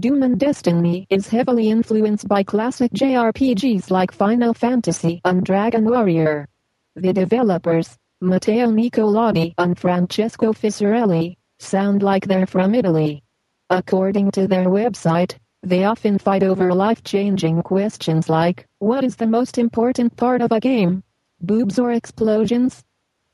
Doom 0.00 0.22
and 0.22 0.40
Destiny 0.40 1.06
is 1.10 1.28
heavily 1.28 1.68
influenced 1.68 2.26
by 2.26 2.42
classic 2.42 2.90
JRPGs 2.92 3.90
like 3.90 4.12
Final 4.12 4.54
Fantasy 4.54 5.20
and 5.26 5.44
Dragon 5.44 5.84
Warrior. 5.84 6.48
The 6.96 7.12
developers, 7.12 7.98
Matteo 8.22 8.68
Nicolodi 8.70 9.52
and 9.58 9.78
Francesco 9.78 10.54
Fisarelli, 10.54 11.36
sound 11.58 12.02
like 12.02 12.26
they're 12.26 12.46
from 12.46 12.74
Italy. 12.74 13.22
According 13.68 14.30
to 14.30 14.46
their 14.48 14.68
website, 14.68 15.36
they 15.62 15.84
often 15.84 16.16
fight 16.16 16.44
over 16.44 16.72
life-changing 16.72 17.60
questions 17.62 18.30
like, 18.30 18.66
what 18.78 19.04
is 19.04 19.16
the 19.16 19.26
most 19.26 19.58
important 19.58 20.16
part 20.16 20.40
of 20.40 20.50
a 20.50 20.60
game? 20.60 21.02
Boobs 21.42 21.78
or 21.78 21.92
explosions? 21.92 22.82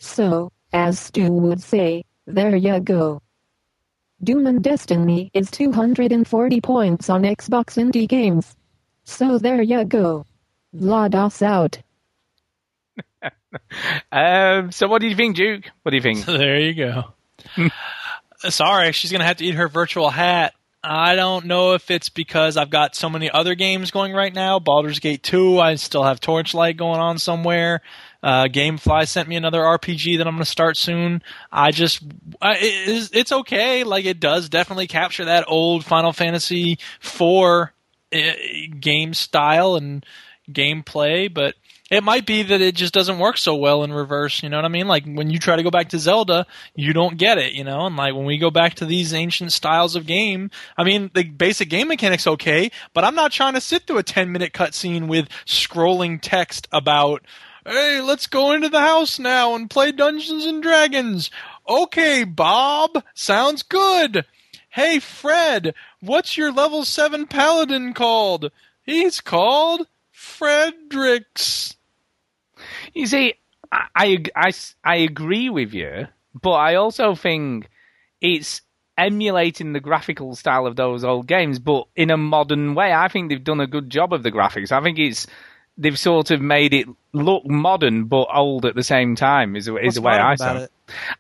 So, 0.01 0.51
as 0.73 0.99
Stu 0.99 1.31
would 1.31 1.63
say, 1.63 2.03
there 2.27 2.57
you 2.57 2.81
go. 2.81 3.23
Doom 4.23 4.47
and 4.47 4.63
Destiny 4.63 5.31
is 5.35 5.51
240 5.51 6.61
points 6.61 7.11
on 7.11 7.23
Xbox 7.23 7.77
Indie 7.77 8.09
Games. 8.09 8.57
So 9.05 9.39
there 9.39 9.63
you 9.63 9.85
go. 9.85 10.25
Vlados 10.75 11.43
out. 11.43 11.79
Um, 14.13 14.71
so 14.71 14.87
what 14.87 15.01
do 15.01 15.09
you 15.09 15.17
think, 15.17 15.37
Duke? 15.37 15.65
What 15.83 15.91
do 15.91 15.97
you 15.97 16.03
think? 16.03 16.25
there 16.27 16.59
you 16.61 16.75
go. 16.75 17.05
Sorry, 18.51 18.93
she's 18.93 19.11
gonna 19.11 19.25
have 19.25 19.39
to 19.39 19.47
eat 19.47 19.55
her 19.55 19.69
virtual 19.69 20.11
hat. 20.11 20.53
I 20.85 21.17
don't 21.17 21.47
know 21.47 21.73
if 21.73 21.91
it's 21.91 22.11
because 22.11 22.57
I've 22.57 22.71
got 22.71 22.95
so 22.95 23.09
many 23.09 23.31
other 23.31 23.55
games 23.55 23.91
going 23.91 24.13
right 24.13 24.33
now. 24.33 24.59
Baldur's 24.59 24.99
Gate 25.01 25.23
2, 25.23 25.59
I 25.59 25.75
still 25.77 26.05
have 26.05 26.21
Torchlight 26.21 26.77
going 26.77 27.01
on 27.01 27.19
somewhere. 27.19 27.81
Uh, 28.23 28.45
Gamefly 28.45 29.07
sent 29.07 29.29
me 29.29 29.37
another 29.37 29.61
RPG 29.61 30.19
that 30.19 30.27
I'm 30.27 30.35
going 30.35 30.45
to 30.45 30.51
start 30.51 30.77
soon. 30.77 31.23
I 31.53 31.71
just, 31.71 32.03
I, 32.41 32.57
it 32.57 32.89
is, 32.89 33.11
it's 33.13 33.33
okay. 33.33 33.85
Like 33.85 34.05
it 34.05 34.21
does 34.21 34.49
definitely 34.49 34.87
capture 34.87 35.27
that 35.27 35.45
old 35.49 35.85
Final 35.85 36.13
Fantasy 36.13 36.79
IV 37.03 37.23
uh, 37.23 38.33
game 38.81 39.15
style 39.15 39.77
and 39.77 40.05
gameplay, 40.51 41.33
but 41.33 41.55
it 41.91 42.03
might 42.03 42.27
be 42.27 42.43
that 42.43 42.61
it 42.61 42.75
just 42.75 42.93
doesn't 42.93 43.19
work 43.19 43.39
so 43.39 43.55
well 43.55 43.85
in 43.85 43.93
reverse. 43.93 44.43
You 44.43 44.49
know 44.49 44.57
what 44.57 44.65
I 44.65 44.69
mean? 44.69 44.89
Like 44.89 45.05
when 45.05 45.31
you 45.31 45.39
try 45.39 45.57
to 45.57 45.63
go 45.63 45.71
back 45.71 45.91
to 45.91 45.99
Zelda, 45.99 46.47
you 46.75 46.93
don't 46.93 47.17
get 47.17 47.39
it. 47.39 47.53
You 47.53 47.65
know, 47.65 47.87
and 47.87 47.97
like 47.97 48.15
when 48.15 48.25
we 48.25 48.39
go 48.39 48.51
back 48.51 48.75
to 48.75 48.87
these 48.87 49.15
ancient 49.15 49.53
styles 49.53 49.95
of 49.95 50.07
game, 50.07 50.51
I 50.77 50.85
mean, 50.85 51.11
the 51.15 51.25
basic 51.25 51.69
game 51.69 51.89
mechanics 51.89 52.27
okay, 52.27 52.71
but 52.93 53.05
I'm 53.05 53.15
not 53.15 53.33
trying 53.33 53.55
to 53.55 53.61
sit 53.61 53.87
through 53.87 53.99
a 53.99 54.03
10 54.03 54.33
minute 54.33 54.53
cutscene 54.53 55.07
with 55.07 55.29
scrolling 55.47 56.19
text 56.21 56.67
about, 56.73 57.23
hey, 57.67 58.01
let's 58.01 58.27
go 58.27 58.53
into 58.53 58.69
the 58.69 58.81
house 58.81 59.19
now 59.19 59.55
and 59.55 59.69
play 59.69 59.93
Dungeons 59.93 60.45
and 60.45 60.63
Dragons. 60.63 61.31
Okay, 61.69 62.25
Bob, 62.25 63.03
sounds 63.15 63.63
good. 63.63 64.25
Hey, 64.71 64.99
Fred, 64.99 65.75
what's 66.01 66.37
your 66.37 66.53
level 66.53 66.85
7 66.85 67.27
paladin 67.27 67.95
called? 67.95 68.51
He's 68.83 69.21
called 69.21 69.87
Fredericks. 70.11 71.77
You 72.95 73.07
see, 73.07 73.35
I, 73.73 73.87
I, 73.95 74.25
I, 74.37 74.53
I 74.85 74.97
agree 74.97 75.51
with 75.51 75.73
you, 75.73 76.09
but 76.41 76.53
I 76.53 76.77
also 76.77 77.15
think 77.15 77.69
it's 78.21 78.63
emulating 78.99 79.73
the 79.73 79.81
graphical 79.81 80.35
style 80.35 80.67
of 80.67 80.77
those 80.77 81.05
old 81.05 81.27
games, 81.27 81.59
but 81.59 81.87
in 81.95 82.11
a 82.11 82.17
modern 82.17 82.75
way. 82.75 82.93
I 82.93 83.09
think 83.09 83.29
they've 83.29 83.43
done 83.43 83.61
a 83.61 83.67
good 83.67 83.91
job 83.91 84.13
of 84.13 84.23
the 84.23 84.33
graphics. 84.33 84.73
I 84.73 84.83
think 84.83 84.99
it's 84.99 85.27
they've 85.79 85.99
sort 85.99 86.31
of 86.31 86.41
made 86.41 86.75
it 86.75 86.87
look 87.13 87.47
modern 87.47 88.05
but 88.05 88.29
old 88.33 88.65
at 88.65 88.75
the 88.75 88.83
same 88.83 89.15
time. 89.17 89.57
Is, 89.57 89.69
is 89.69 89.73
What's 89.73 89.95
the 89.97 90.03
way 90.03 90.13
I 90.15 90.35
saw 90.37 90.57
it? 90.57 90.73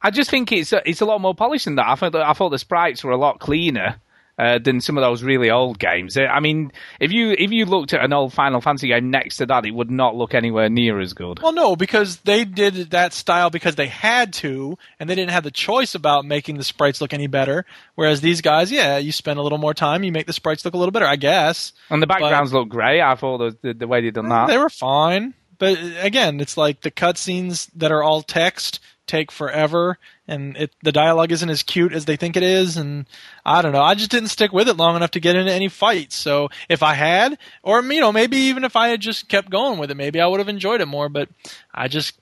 I 0.02 0.10
just 0.10 0.30
think 0.30 0.52
it's 0.52 0.72
a, 0.72 0.88
it's 0.88 1.00
a 1.00 1.04
lot 1.06 1.20
more 1.20 1.34
polished 1.34 1.64
than 1.64 1.76
that. 1.76 1.88
I 1.88 1.94
thought 1.96 2.14
I 2.14 2.32
thought 2.32 2.50
the 2.50 2.58
sprites 2.58 3.02
were 3.02 3.12
a 3.12 3.16
lot 3.16 3.40
cleaner. 3.40 4.00
Uh, 4.38 4.58
than 4.58 4.82
some 4.82 4.98
of 4.98 5.02
those 5.02 5.22
really 5.22 5.50
old 5.50 5.78
games. 5.78 6.14
Uh, 6.14 6.24
I 6.24 6.40
mean, 6.40 6.70
if 7.00 7.10
you 7.10 7.30
if 7.30 7.52
you 7.52 7.64
looked 7.64 7.94
at 7.94 8.04
an 8.04 8.12
old 8.12 8.34
Final 8.34 8.60
Fantasy 8.60 8.88
game 8.88 9.08
next 9.08 9.38
to 9.38 9.46
that, 9.46 9.64
it 9.64 9.70
would 9.70 9.90
not 9.90 10.14
look 10.14 10.34
anywhere 10.34 10.68
near 10.68 11.00
as 11.00 11.14
good. 11.14 11.40
Well, 11.40 11.54
no, 11.54 11.74
because 11.74 12.18
they 12.18 12.44
did 12.44 12.90
that 12.90 13.14
style 13.14 13.48
because 13.48 13.76
they 13.76 13.86
had 13.86 14.34
to, 14.34 14.76
and 15.00 15.08
they 15.08 15.14
didn't 15.14 15.30
have 15.30 15.44
the 15.44 15.50
choice 15.50 15.94
about 15.94 16.26
making 16.26 16.58
the 16.58 16.64
sprites 16.64 17.00
look 17.00 17.14
any 17.14 17.28
better. 17.28 17.64
Whereas 17.94 18.20
these 18.20 18.42
guys, 18.42 18.70
yeah, 18.70 18.98
you 18.98 19.10
spend 19.10 19.38
a 19.38 19.42
little 19.42 19.56
more 19.56 19.72
time, 19.72 20.04
you 20.04 20.12
make 20.12 20.26
the 20.26 20.34
sprites 20.34 20.66
look 20.66 20.74
a 20.74 20.76
little 20.76 20.92
better, 20.92 21.06
I 21.06 21.16
guess. 21.16 21.72
And 21.88 22.02
the 22.02 22.06
backgrounds 22.06 22.52
look 22.52 22.68
great. 22.68 23.00
I 23.00 23.14
thought 23.14 23.38
the, 23.38 23.56
the, 23.62 23.72
the 23.72 23.88
way 23.88 24.02
they 24.02 24.10
done 24.10 24.28
that. 24.28 24.48
They 24.48 24.58
were 24.58 24.68
fine, 24.68 25.32
but 25.58 25.78
again, 26.00 26.40
it's 26.40 26.58
like 26.58 26.82
the 26.82 26.90
cutscenes 26.90 27.70
that 27.76 27.90
are 27.90 28.02
all 28.02 28.20
text 28.20 28.80
take 29.06 29.30
forever, 29.30 29.98
and 30.28 30.56
it, 30.56 30.72
the 30.82 30.92
dialogue 30.92 31.30
isn't 31.32 31.48
as 31.48 31.62
cute 31.62 31.92
as 31.92 32.04
they 32.04 32.16
think 32.16 32.36
it 32.36 32.42
is, 32.42 32.76
and 32.76 33.06
I 33.44 33.62
don't 33.62 33.72
know. 33.72 33.82
I 33.82 33.94
just 33.94 34.10
didn't 34.10 34.28
stick 34.30 34.52
with 34.52 34.68
it 34.68 34.76
long 34.76 34.96
enough 34.96 35.12
to 35.12 35.20
get 35.20 35.36
into 35.36 35.52
any 35.52 35.68
fights. 35.68 36.16
So 36.16 36.48
if 36.68 36.82
I 36.82 36.94
had, 36.94 37.38
or 37.62 37.82
you 37.82 38.00
know, 38.00 38.12
maybe 38.12 38.36
even 38.36 38.64
if 38.64 38.74
I 38.76 38.88
had 38.88 39.00
just 39.00 39.28
kept 39.28 39.50
going 39.50 39.78
with 39.78 39.90
it, 39.90 39.96
maybe 39.96 40.20
I 40.20 40.26
would 40.26 40.40
have 40.40 40.48
enjoyed 40.48 40.80
it 40.80 40.86
more. 40.86 41.08
But 41.08 41.28
I 41.72 41.88
just 41.88 42.14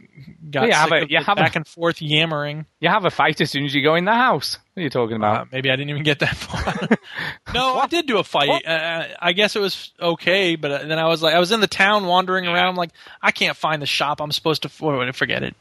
got 0.50 0.68
Yeah, 0.68 0.82
sick 0.84 0.90
but 0.90 1.02
of 1.04 1.24
have 1.26 1.38
a- 1.38 1.40
back 1.40 1.56
and 1.56 1.66
forth 1.66 2.00
yammering. 2.02 2.66
You 2.80 2.88
have 2.90 3.04
a 3.06 3.10
fight 3.10 3.40
as 3.40 3.50
soon 3.50 3.64
as 3.64 3.74
you 3.74 3.82
go 3.82 3.94
in 3.94 4.04
the 4.04 4.12
house. 4.14 4.58
What 4.74 4.80
are 4.80 4.84
you 4.84 4.90
talking 4.90 5.16
about? 5.16 5.40
Uh, 5.40 5.44
maybe 5.52 5.70
I 5.70 5.76
didn't 5.76 5.90
even 5.90 6.02
get 6.02 6.18
that 6.18 6.36
far. 6.36 6.88
no, 7.54 7.78
I 7.78 7.86
did 7.86 8.06
do 8.06 8.18
a 8.18 8.24
fight. 8.24 8.66
Uh, 8.66 9.04
I 9.20 9.32
guess 9.32 9.56
it 9.56 9.60
was 9.60 9.92
okay, 10.00 10.56
but 10.56 10.86
then 10.88 10.98
I 10.98 11.06
was 11.06 11.22
like, 11.22 11.34
I 11.34 11.38
was 11.38 11.52
in 11.52 11.60
the 11.60 11.66
town 11.68 12.06
wandering 12.06 12.46
around. 12.46 12.66
I'm 12.70 12.74
like, 12.74 12.90
I 13.22 13.30
can't 13.30 13.56
find 13.56 13.80
the 13.80 13.86
shop 13.86 14.20
I'm 14.20 14.32
supposed 14.32 14.62
to. 14.62 14.68
For- 14.68 15.12
forget 15.12 15.42
it. 15.44 15.54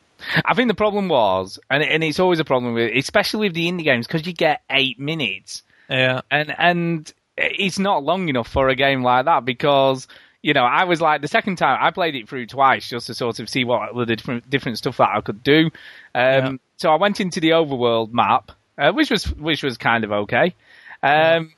I 0.45 0.53
think 0.53 0.67
the 0.67 0.73
problem 0.75 1.07
was, 1.09 1.59
and 1.69 1.83
and 1.83 2.03
it's 2.03 2.19
always 2.19 2.39
a 2.39 2.45
problem 2.45 2.73
with, 2.73 2.91
especially 2.95 3.47
with 3.47 3.55
the 3.55 3.67
indie 3.71 3.83
games, 3.83 4.07
because 4.07 4.25
you 4.27 4.33
get 4.33 4.61
eight 4.69 4.99
minutes, 4.99 5.63
Yeah. 5.89 6.21
and 6.31 6.53
and 6.57 7.13
it's 7.37 7.79
not 7.79 8.03
long 8.03 8.29
enough 8.29 8.47
for 8.47 8.69
a 8.69 8.75
game 8.75 9.03
like 9.03 9.25
that 9.25 9.45
because. 9.45 10.07
You 10.45 10.53
know, 10.53 10.65
I 10.65 10.83
was 10.83 10.99
like 10.99 11.21
the 11.21 11.29
second 11.29 11.55
time 11.55 11.77
I 11.81 11.91
played 11.91 12.15
it 12.15 12.27
through 12.27 12.47
twice 12.47 12.89
just 12.89 13.07
to 13.07 13.13
sort 13.13 13.39
of 13.39 13.47
see 13.47 13.63
what 13.63 13.95
the 13.95 14.05
different 14.05 14.49
different 14.49 14.77
stuff 14.77 14.97
that 14.97 15.07
I 15.15 15.21
could 15.21 15.41
do. 15.41 15.71
Um, 16.13 16.59
So 16.75 16.91
I 16.91 16.97
went 16.97 17.21
into 17.21 17.39
the 17.39 17.51
overworld 17.51 18.11
map, 18.11 18.51
uh, 18.77 18.91
which 18.91 19.09
was 19.09 19.23
which 19.37 19.63
was 19.63 19.77
kind 19.77 20.03
of 20.03 20.11
okay. 20.11 20.53
Um, 21.01 21.53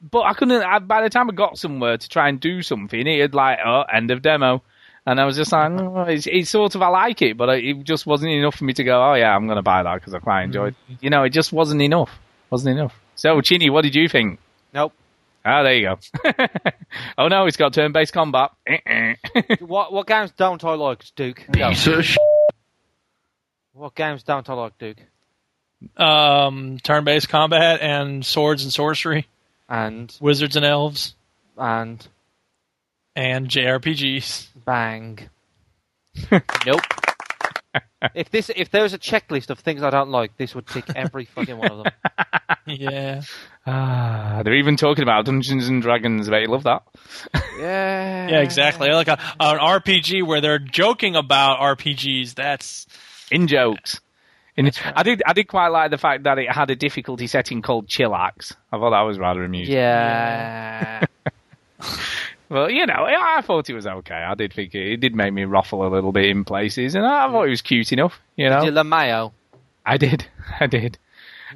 but 0.00 0.20
I 0.22 0.32
couldn't. 0.32 0.62
I, 0.62 0.78
by 0.78 1.02
the 1.02 1.10
time 1.10 1.28
I 1.28 1.34
got 1.34 1.58
somewhere 1.58 1.98
to 1.98 2.08
try 2.08 2.30
and 2.30 2.40
do 2.40 2.62
something, 2.62 3.06
it 3.06 3.20
had 3.20 3.34
like 3.34 3.58
oh 3.62 3.82
end 3.92 4.10
of 4.10 4.22
demo, 4.22 4.62
and 5.06 5.20
I 5.20 5.24
was 5.24 5.36
just 5.36 5.52
like, 5.52 5.70
oh, 5.72 6.02
it's, 6.02 6.26
it's 6.26 6.50
sort 6.50 6.74
of 6.74 6.82
I 6.82 6.88
like 6.88 7.22
it, 7.22 7.36
but 7.36 7.48
it 7.58 7.82
just 7.84 8.06
wasn't 8.06 8.32
enough 8.32 8.56
for 8.56 8.64
me 8.64 8.72
to 8.74 8.84
go. 8.84 9.02
Oh 9.02 9.14
yeah, 9.14 9.34
I'm 9.34 9.46
going 9.46 9.56
to 9.56 9.62
buy 9.62 9.82
that 9.82 9.94
because 9.94 10.14
I 10.14 10.18
quite 10.18 10.44
enjoyed. 10.44 10.74
it. 10.88 10.98
You 11.00 11.10
know, 11.10 11.22
it 11.24 11.30
just 11.30 11.52
wasn't 11.52 11.82
enough. 11.82 12.10
Wasn't 12.50 12.76
enough. 12.78 12.94
So 13.14 13.40
Chinny, 13.40 13.70
what 13.70 13.82
did 13.82 13.94
you 13.94 14.08
think? 14.08 14.38
Nope. 14.72 14.92
Ah, 15.44 15.62
there 15.62 15.74
you 15.74 15.88
go. 15.88 15.98
oh 17.18 17.28
no, 17.28 17.46
it's 17.46 17.56
got 17.56 17.72
turn-based 17.72 18.12
combat. 18.12 18.50
What 19.60 19.92
what 19.92 20.06
games 20.06 20.32
don't 20.36 20.62
I 20.64 20.74
like, 20.74 21.04
Duke? 21.16 21.44
Go. 21.50 21.72
What 23.72 23.94
games 23.94 24.22
don't 24.22 24.48
I 24.48 24.52
like, 24.54 24.76
Duke? 24.78 24.98
Um, 25.96 26.78
turn-based 26.82 27.28
combat 27.30 27.80
and 27.80 28.24
swords 28.24 28.64
and 28.64 28.72
sorcery, 28.72 29.26
And 29.68 30.14
wizards 30.20 30.56
and 30.56 30.64
elves, 30.66 31.14
and 31.56 32.06
and 33.16 33.48
JRPGs. 33.48 34.48
bang. 34.64 35.18
nope. 36.66 36.80
If 38.14 38.30
this 38.30 38.50
if 38.56 38.70
there 38.70 38.82
was 38.82 38.94
a 38.94 38.98
checklist 38.98 39.50
of 39.50 39.58
things 39.60 39.82
I 39.82 39.90
don't 39.90 40.10
like, 40.10 40.36
this 40.38 40.54
would 40.54 40.66
tick 40.66 40.84
every 40.96 41.26
fucking 41.26 41.56
one 41.56 41.70
of 41.70 41.84
them. 41.84 41.92
Yeah. 42.66 43.22
Ah, 43.66 44.42
they're 44.44 44.54
even 44.54 44.76
talking 44.76 45.02
about 45.02 45.24
Dungeons 45.24 45.66
and 45.66 45.82
Dragons. 45.82 46.28
I 46.28 46.30
bet 46.30 46.42
you 46.42 46.48
love 46.48 46.62
that. 46.64 46.82
Yeah. 47.58 48.28
Yeah, 48.28 48.40
exactly. 48.42 48.90
Like 48.90 49.08
a, 49.08 49.18
an 49.40 49.58
RPG 49.58 50.24
where 50.24 50.40
they're 50.40 50.60
joking 50.60 51.16
about 51.16 51.58
RPGs. 51.58 52.34
That's 52.34 52.86
in 53.30 53.48
jokes. 53.48 54.00
In, 54.56 54.70
I 54.84 55.02
did. 55.02 55.22
I 55.26 55.32
did 55.32 55.48
quite 55.48 55.68
like 55.68 55.90
the 55.90 55.98
fact 55.98 56.24
that 56.24 56.38
it 56.38 56.52
had 56.52 56.70
a 56.70 56.76
difficulty 56.76 57.26
setting 57.26 57.60
called 57.60 57.88
Chillax. 57.88 58.54
I 58.70 58.78
thought 58.78 58.90
that 58.90 59.00
was 59.02 59.18
rather 59.18 59.42
amusing. 59.42 59.74
Yeah. 59.74 61.06
But 62.50 62.72
you 62.74 62.84
know, 62.84 62.94
I 62.94 63.38
I 63.38 63.40
thought 63.42 63.70
it 63.70 63.74
was 63.74 63.86
okay. 63.86 64.14
I 64.14 64.34
did 64.34 64.52
think 64.52 64.74
it, 64.74 64.94
it 64.94 64.96
did 64.98 65.14
make 65.14 65.32
me 65.32 65.44
ruffle 65.44 65.86
a 65.86 65.88
little 65.88 66.10
bit 66.10 66.24
in 66.24 66.44
places, 66.44 66.96
and 66.96 67.06
I 67.06 67.28
thought 67.30 67.44
it 67.44 67.50
was 67.50 67.62
cute 67.62 67.92
enough. 67.92 68.20
You 68.36 68.50
know, 68.50 68.64
Did 68.64 68.74
you 68.74 68.80
LeMayo? 68.80 69.32
I 69.86 69.96
did, 69.96 70.26
I 70.60 70.66
did, 70.66 70.98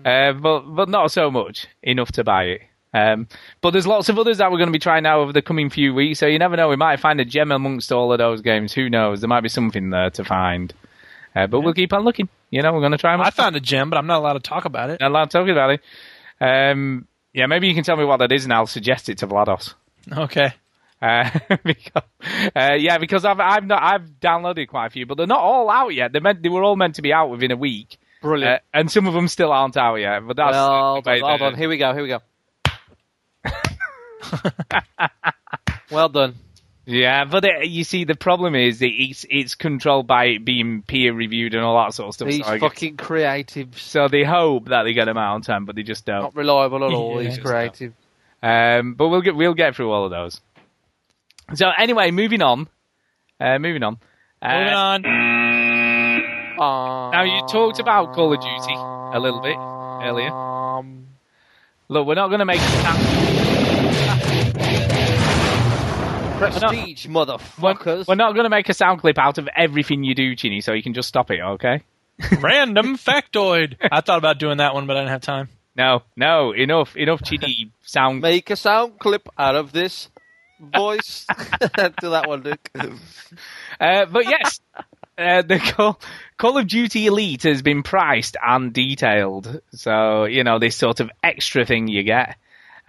uh, 0.04 0.32
but 0.32 0.60
but 0.60 0.88
not 0.88 1.10
so 1.10 1.32
much 1.32 1.66
enough 1.82 2.12
to 2.12 2.22
buy 2.22 2.44
it. 2.44 2.62
Um, 2.94 3.26
but 3.60 3.72
there's 3.72 3.88
lots 3.88 4.08
of 4.08 4.20
others 4.20 4.38
that 4.38 4.52
we're 4.52 4.58
going 4.58 4.68
to 4.68 4.72
be 4.72 4.78
trying 4.78 5.04
out 5.04 5.18
over 5.18 5.32
the 5.32 5.42
coming 5.42 5.68
few 5.68 5.92
weeks, 5.92 6.20
so 6.20 6.26
you 6.26 6.38
never 6.38 6.56
know. 6.56 6.68
We 6.68 6.76
might 6.76 7.00
find 7.00 7.20
a 7.20 7.24
gem 7.24 7.50
amongst 7.50 7.90
all 7.90 8.12
of 8.12 8.18
those 8.18 8.40
games. 8.40 8.72
Who 8.72 8.88
knows? 8.88 9.20
There 9.20 9.28
might 9.28 9.40
be 9.40 9.48
something 9.48 9.90
there 9.90 10.10
to 10.10 10.24
find. 10.24 10.72
Uh, 11.34 11.48
but 11.48 11.62
we'll 11.62 11.74
keep 11.74 11.92
on 11.92 12.04
looking. 12.04 12.28
You 12.50 12.62
know, 12.62 12.72
we're 12.72 12.78
going 12.78 12.92
to 12.92 12.98
try. 12.98 13.16
I 13.16 13.26
out. 13.26 13.34
found 13.34 13.56
a 13.56 13.60
gem, 13.60 13.90
but 13.90 13.96
I'm 13.96 14.06
not 14.06 14.20
allowed 14.20 14.34
to 14.34 14.38
talk 14.48 14.64
about 14.64 14.90
it. 14.90 15.00
Not 15.00 15.10
allowed 15.10 15.30
to 15.30 15.38
talk 15.38 15.48
about 15.48 15.70
it. 15.70 15.80
Um, 16.40 17.08
yeah, 17.32 17.46
maybe 17.46 17.66
you 17.66 17.74
can 17.74 17.82
tell 17.82 17.96
me 17.96 18.04
what 18.04 18.18
that 18.18 18.30
is, 18.30 18.44
and 18.44 18.52
I'll 18.52 18.68
suggest 18.68 19.08
it 19.08 19.18
to 19.18 19.26
Vlados. 19.26 19.74
Okay. 20.12 20.52
Uh, 21.04 21.28
because, 21.64 22.02
uh, 22.56 22.72
yeah, 22.78 22.96
because 22.96 23.26
I've 23.26 23.38
I've 23.38 23.66
not 23.66 23.82
I've 23.82 24.08
downloaded 24.20 24.68
quite 24.68 24.86
a 24.86 24.90
few, 24.90 25.04
but 25.04 25.18
they're 25.18 25.26
not 25.26 25.40
all 25.40 25.68
out 25.68 25.90
yet. 25.90 26.12
They 26.12 26.20
meant 26.20 26.42
they 26.42 26.48
were 26.48 26.62
all 26.62 26.76
meant 26.76 26.94
to 26.94 27.02
be 27.02 27.12
out 27.12 27.28
within 27.28 27.50
a 27.50 27.56
week. 27.56 27.98
Brilliant. 28.22 28.54
Uh, 28.54 28.58
and 28.72 28.90
some 28.90 29.06
of 29.06 29.12
them 29.12 29.28
still 29.28 29.52
aren't 29.52 29.76
out 29.76 29.96
yet. 29.96 30.26
But 30.26 30.36
that's 30.36 30.52
well, 30.52 31.02
the 31.02 31.10
way 31.10 31.20
hold 31.20 31.42
on. 31.42 31.54
Here 31.56 31.68
we 31.68 31.76
go. 31.76 31.92
Here 31.92 32.02
we 32.02 32.08
go. 32.08 32.20
well 35.90 36.08
done. 36.08 36.36
Yeah, 36.86 37.26
but 37.26 37.44
it, 37.44 37.68
you 37.68 37.84
see, 37.84 38.04
the 38.04 38.14
problem 38.14 38.54
is 38.54 38.78
it's 38.80 39.26
it's 39.28 39.54
controlled 39.54 40.06
by 40.06 40.26
it 40.26 40.44
being 40.44 40.82
peer 40.82 41.12
reviewed 41.12 41.54
and 41.54 41.62
all 41.62 41.84
that 41.84 41.92
sort 41.92 42.08
of 42.08 42.14
stuff. 42.14 42.28
These 42.28 42.46
so, 42.46 42.58
fucking 42.58 42.96
creatives. 42.96 43.78
so 43.78 44.08
they 44.08 44.24
hope 44.24 44.68
that 44.68 44.84
they 44.84 44.94
get 44.94 45.04
them 45.04 45.18
out 45.18 45.34
on 45.34 45.42
time, 45.42 45.66
but 45.66 45.76
they 45.76 45.82
just 45.82 46.06
don't. 46.06 46.22
Not 46.22 46.36
reliable 46.36 46.82
at 46.82 46.92
all. 46.92 47.14
Yeah. 47.22 47.28
These 47.28 47.38
creative. 47.40 47.92
Um, 48.42 48.94
but 48.94 49.08
we'll 49.08 49.22
get 49.22 49.36
we'll 49.36 49.52
get 49.52 49.76
through 49.76 49.92
all 49.92 50.06
of 50.06 50.10
those. 50.10 50.40
So 51.52 51.68
anyway, 51.76 52.10
moving 52.10 52.42
on. 52.42 52.68
Uh, 53.40 53.58
moving 53.58 53.82
on. 53.82 53.98
Uh, 54.40 54.58
Moving 54.58 54.74
on. 54.74 55.04
Uh, 56.58 57.10
Now 57.10 57.22
you 57.24 57.46
talked 57.48 57.80
about 57.80 58.14
Call 58.14 58.32
of 58.32 58.40
Duty 58.40 58.74
a 58.74 59.18
little 59.20 59.40
bit 59.40 59.56
earlier. 60.06 60.30
Um, 60.30 61.08
Look, 61.88 62.06
we're 62.06 62.14
not 62.14 62.28
going 62.28 62.38
to 62.38 62.44
make 62.46 62.60
a 62.60 62.64
sound, 62.64 63.00
prestige, 66.38 67.06
we're, 67.06 67.12
motherfuckers. 67.26 68.06
we're 68.08 68.14
not 68.14 68.34
going 68.34 68.44
to 68.44 68.50
make 68.50 68.68
a 68.68 68.74
sound 68.74 69.00
clip 69.00 69.18
out 69.18 69.38
of 69.38 69.48
everything 69.56 70.04
you 70.04 70.14
do, 70.14 70.34
Chinny. 70.34 70.60
So 70.60 70.72
you 70.72 70.82
can 70.82 70.94
just 70.94 71.08
stop 71.08 71.30
it, 71.30 71.40
okay? 71.40 71.82
Random 72.40 72.96
factoid. 72.96 73.76
I 73.92 74.00
thought 74.00 74.18
about 74.18 74.38
doing 74.38 74.58
that 74.58 74.74
one, 74.74 74.86
but 74.86 74.96
I 74.96 75.00
didn't 75.00 75.12
have 75.12 75.20
time. 75.22 75.48
No, 75.76 76.02
no, 76.16 76.52
enough, 76.52 76.96
enough 76.96 77.22
Chinny 77.22 77.70
sound. 77.82 78.20
Make 78.20 78.50
a 78.50 78.56
sound 78.56 78.98
clip 78.98 79.28
out 79.38 79.56
of 79.56 79.72
this 79.72 80.08
voice. 80.64 81.26
to 81.28 82.08
that 82.10 82.24
one, 82.28 82.42
Luke. 82.42 82.70
Uh, 83.80 84.06
but 84.06 84.24
yes, 84.24 84.60
uh, 85.18 85.42
the 85.42 85.58
Call, 85.58 86.00
Call 86.36 86.58
of 86.58 86.66
Duty 86.66 87.06
Elite 87.06 87.42
has 87.44 87.62
been 87.62 87.82
priced 87.82 88.36
and 88.44 88.72
detailed. 88.72 89.60
So, 89.72 90.24
you 90.24 90.44
know, 90.44 90.58
this 90.58 90.76
sort 90.76 91.00
of 91.00 91.10
extra 91.22 91.64
thing 91.64 91.88
you 91.88 92.02
get. 92.02 92.36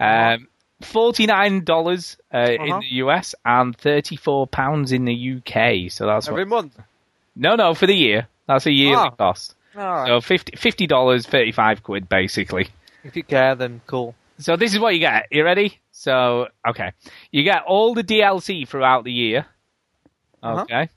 Um, 0.00 0.48
$49 0.82 2.16
uh, 2.34 2.38
in 2.38 2.60
Uh-huh. 2.72 2.80
the 2.80 2.86
US 2.96 3.34
and 3.44 3.76
£34 3.76 4.92
in 4.92 5.04
the 5.04 5.36
UK. 5.38 5.90
So 5.90 6.06
that's 6.06 6.28
Every 6.28 6.44
what, 6.44 6.48
month. 6.64 6.78
no, 7.34 7.54
no, 7.56 7.74
for 7.74 7.86
the 7.86 7.94
year. 7.94 8.28
That's 8.46 8.66
a 8.66 8.72
yearly 8.72 8.96
Ah. 8.96 9.10
cost. 9.10 9.54
All 9.76 9.82
right. 9.82 10.06
So 10.08 10.20
50, 10.20 10.52
$50, 10.56 11.26
35 11.26 11.82
quid 11.82 12.08
basically. 12.08 12.68
If 13.04 13.16
you 13.16 13.22
care, 13.22 13.54
then 13.54 13.80
cool. 13.86 14.14
So 14.38 14.56
this 14.56 14.72
is 14.74 14.78
what 14.80 14.94
you 14.94 15.00
get. 15.00 15.26
You 15.30 15.44
ready? 15.44 15.78
So 15.92 16.48
okay, 16.68 16.92
you 17.30 17.42
get 17.42 17.62
all 17.66 17.94
the 17.94 18.04
DLC 18.04 18.66
throughout 18.68 19.04
the 19.04 19.12
year. 19.12 19.46
Uh-huh. 20.42 20.62
Okay, 20.62 20.88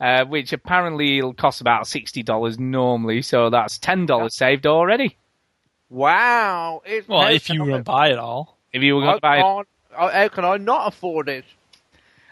uh, 0.00 0.24
which 0.26 0.52
apparently 0.52 1.22
will 1.22 1.32
cost 1.34 1.60
about 1.60 1.86
sixty 1.86 2.22
dollars 2.22 2.58
normally. 2.58 3.22
So 3.22 3.50
that's 3.50 3.78
ten 3.78 4.06
dollars 4.06 4.34
saved 4.34 4.66
already. 4.66 5.16
Wow. 5.88 6.82
It's 6.86 7.06
Well, 7.08 7.26
if 7.28 7.46
can 7.46 7.56
you 7.56 7.74
I- 7.74 7.80
buy 7.82 8.08
it 8.10 8.18
all. 8.18 8.58
If 8.72 8.82
you 8.82 8.94
were 8.96 9.02
going 9.02 9.16
to 9.16 9.20
buy, 9.20 9.38
it. 9.38 9.42
can't- 9.42 9.68
how 9.94 10.08
how 10.08 10.28
can 10.28 10.44
I 10.44 10.56
not 10.56 10.88
afford 10.88 11.28
it? 11.28 11.44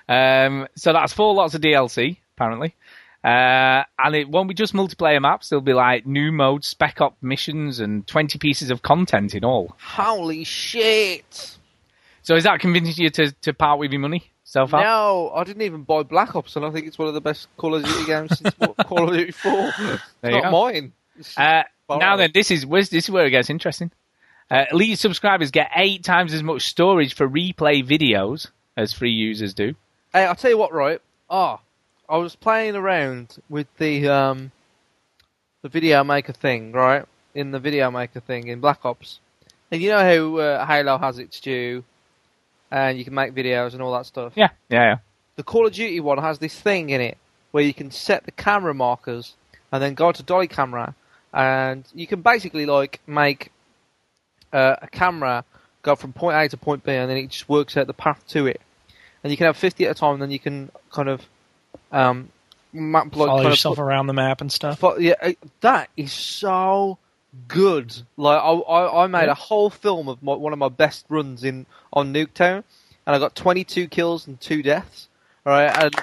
um, 0.09 0.67
so 0.77 0.93
that's 0.93 1.13
four 1.13 1.35
lots 1.35 1.55
of 1.55 1.61
DLC 1.61 2.17
apparently. 2.37 2.75
Uh, 3.23 3.85
and 3.99 4.15
it 4.17 4.29
won't 4.29 4.49
be 4.49 4.55
just 4.55 4.73
multiplayer 4.73 5.21
maps. 5.21 5.49
There'll 5.51 5.61
be 5.61 5.75
like 5.75 6.07
new 6.07 6.33
modes, 6.33 6.67
spec 6.69 7.01
op 7.01 7.17
missions, 7.21 7.79
and 7.81 8.07
twenty 8.07 8.39
pieces 8.39 8.71
of 8.71 8.81
content 8.83 9.35
in 9.35 9.45
all. 9.45 9.77
Holy 9.79 10.45
shit! 10.45 11.57
So 12.23 12.35
is 12.37 12.45
that 12.45 12.61
convincing 12.61 13.03
you 13.05 13.11
to, 13.11 13.33
to 13.33 13.53
part 13.53 13.79
with 13.79 13.93
your 13.93 14.01
money 14.01 14.31
so 14.45 14.67
far? 14.67 14.83
No, 14.83 15.31
I 15.35 15.45
didn't 15.45 15.63
even 15.63 15.83
buy 15.83 16.03
Black 16.03 16.35
Ops, 16.35 16.57
and 16.57 16.65
I 16.65 16.71
think 16.71 16.87
it's 16.87 16.99
one 16.99 17.09
of 17.09 17.15
the 17.15 17.21
best 17.21 17.49
Call 17.57 17.75
of 17.75 17.85
Duty 17.85 18.05
games 18.07 18.39
since 18.39 18.55
Call 18.87 19.09
of 19.09 19.15
Duty 19.15 19.33
4. 19.33 19.53
It's 19.79 20.03
There 20.23 20.31
not 20.33 20.43
go. 20.45 20.51
mine. 20.51 20.93
It's- 21.19 21.37
Uh, 21.37 21.65
now 21.99 22.17
then, 22.17 22.31
this 22.33 22.51
is 22.51 22.65
this 22.67 22.93
is 22.93 23.11
where 23.11 23.27
it 23.27 23.31
gets 23.31 23.51
interesting. 23.51 23.91
Uh, 24.51 24.65
elite 24.73 24.99
subscribers 24.99 25.51
get 25.51 25.71
eight 25.77 26.05
times 26.05 26.33
as 26.33 26.43
much 26.43 26.69
storage 26.69 27.15
for 27.15 27.29
replay 27.29 27.85
videos 27.87 28.49
as 28.77 28.93
free 28.93 29.13
users 29.13 29.55
do. 29.55 29.75
Hey, 30.13 30.25
I'll 30.25 30.35
tell 30.35 30.51
you 30.51 30.59
what, 30.59 30.73
right? 30.73 31.01
Ah, 31.29 31.61
I 32.11 32.17
was 32.17 32.35
playing 32.35 32.75
around 32.75 33.37
with 33.49 33.69
the 33.77 34.09
um, 34.09 34.51
the 35.63 35.69
video 35.69 36.03
maker 36.03 36.33
thing, 36.33 36.73
right? 36.73 37.05
In 37.37 37.53
the 37.53 37.61
video 37.61 37.89
maker 37.93 38.19
thing 38.19 38.49
in 38.49 38.59
Black 38.59 38.85
Ops, 38.85 39.21
and 39.71 39.81
you 39.81 39.91
know 39.91 39.99
how 40.01 40.37
uh, 40.39 40.67
Halo 40.67 40.99
has 40.99 41.21
its 41.21 41.39
due, 41.39 41.85
and 42.73 42.99
you 42.99 43.05
can 43.05 43.15
make 43.15 43.33
videos 43.33 43.75
and 43.75 43.81
all 43.81 43.93
that 43.93 44.07
stuff. 44.07 44.33
Yeah, 44.35 44.49
yeah, 44.69 44.83
yeah. 44.83 44.97
The 45.37 45.45
Call 45.45 45.69
of 45.69 45.73
Duty 45.73 46.01
one 46.01 46.19
has 46.19 46.41
this 46.41 46.59
thing 46.59 46.91
in 46.91 47.01
it 47.01 47.17
where 47.53 47.63
you 47.63 47.73
can 47.73 47.93
set 47.93 48.25
the 48.25 48.33
camera 48.33 48.75
markers 48.75 49.35
and 49.71 49.81
then 49.81 49.95
go 49.95 50.11
to 50.11 50.23
dolly 50.25 50.49
camera, 50.49 50.97
and 51.33 51.85
you 51.95 52.09
can 52.09 52.23
basically 52.23 52.67
like 52.67 52.99
make 53.07 53.53
uh, 54.53 54.75
a 54.83 54.89
camera 54.89 55.45
go 55.83 55.95
from 55.95 56.13
point 56.13 56.37
A 56.37 56.49
to 56.49 56.57
point 56.57 56.83
B, 56.83 56.91
and 56.91 57.09
then 57.09 57.19
it 57.19 57.29
just 57.29 57.49
works 57.49 57.77
out 57.77 57.87
the 57.87 57.95
path 57.95 58.27
to 58.31 58.49
it. 58.49 58.61
And 59.23 59.31
you 59.31 59.37
can 59.37 59.47
have 59.47 59.57
50 59.57 59.85
at 59.87 59.93
a 59.93 59.95
time, 59.95 60.15
and 60.15 60.23
then 60.23 60.33
you 60.33 60.41
can 60.41 60.73
kind 60.91 61.09
of 61.09 61.23
um, 61.93 62.29
map 62.73 63.15
like 63.17 63.29
Follow 63.29 63.43
yourself 63.43 63.77
put- 63.77 63.83
around 63.83 64.07
the 64.07 64.13
map 64.13 64.41
and 64.41 64.51
stuff. 64.53 64.81
but 64.81 65.01
yeah, 65.01 65.33
that 65.61 65.91
is 65.97 66.13
so 66.13 66.99
good. 67.49 67.95
Like 68.17 68.41
I, 68.41 68.51
I, 68.53 69.05
I 69.05 69.07
made 69.07 69.25
Yeah. 69.27 69.33
a 69.33 69.35
whole 69.35 69.71
film 69.71 70.09
of 70.09 70.23
my, 70.23 70.35
one 70.35 70.53
of 70.53 70.59
my 70.59 70.69
best 70.69 71.07
runs 71.09 71.45
in 71.45 71.67
on 71.93 72.13
Nuketown, 72.13 72.65
and 73.07 73.17
I 73.17 73.19
got 73.19 73.35
22 73.35 73.89
kills 73.89 74.27
and 74.27 74.41
two 74.41 74.63
deaths. 74.63 75.09
All 75.47 75.53
right, 75.53 75.67
and 75.85 75.95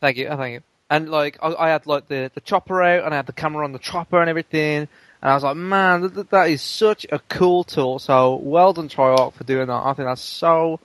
thank 0.00 0.16
you, 0.16 0.26
oh, 0.28 0.36
thank 0.36 0.54
you. 0.54 0.60
And 0.90 1.08
like 1.10 1.38
I, 1.42 1.54
I 1.54 1.68
had 1.68 1.86
like 1.86 2.08
the 2.08 2.30
the 2.34 2.40
chopper 2.40 2.82
out, 2.82 3.04
and 3.04 3.14
I 3.14 3.16
had 3.16 3.26
the 3.26 3.32
camera 3.32 3.64
on 3.64 3.72
the 3.72 3.78
chopper 3.78 4.20
and 4.20 4.28
everything. 4.28 4.88
And 5.22 5.30
I 5.30 5.34
was 5.34 5.44
like, 5.44 5.56
man, 5.56 6.00
th- 6.00 6.14
th- 6.14 6.26
that 6.30 6.48
is 6.48 6.62
such 6.62 7.04
a 7.12 7.18
cool 7.28 7.62
tool. 7.62 7.98
So 7.98 8.36
well 8.36 8.72
done, 8.72 8.88
Treyarch, 8.88 9.34
for 9.34 9.44
doing 9.44 9.66
that. 9.68 9.72
I 9.84 9.92
think 9.92 10.08
that's 10.08 10.20
so 10.22 10.80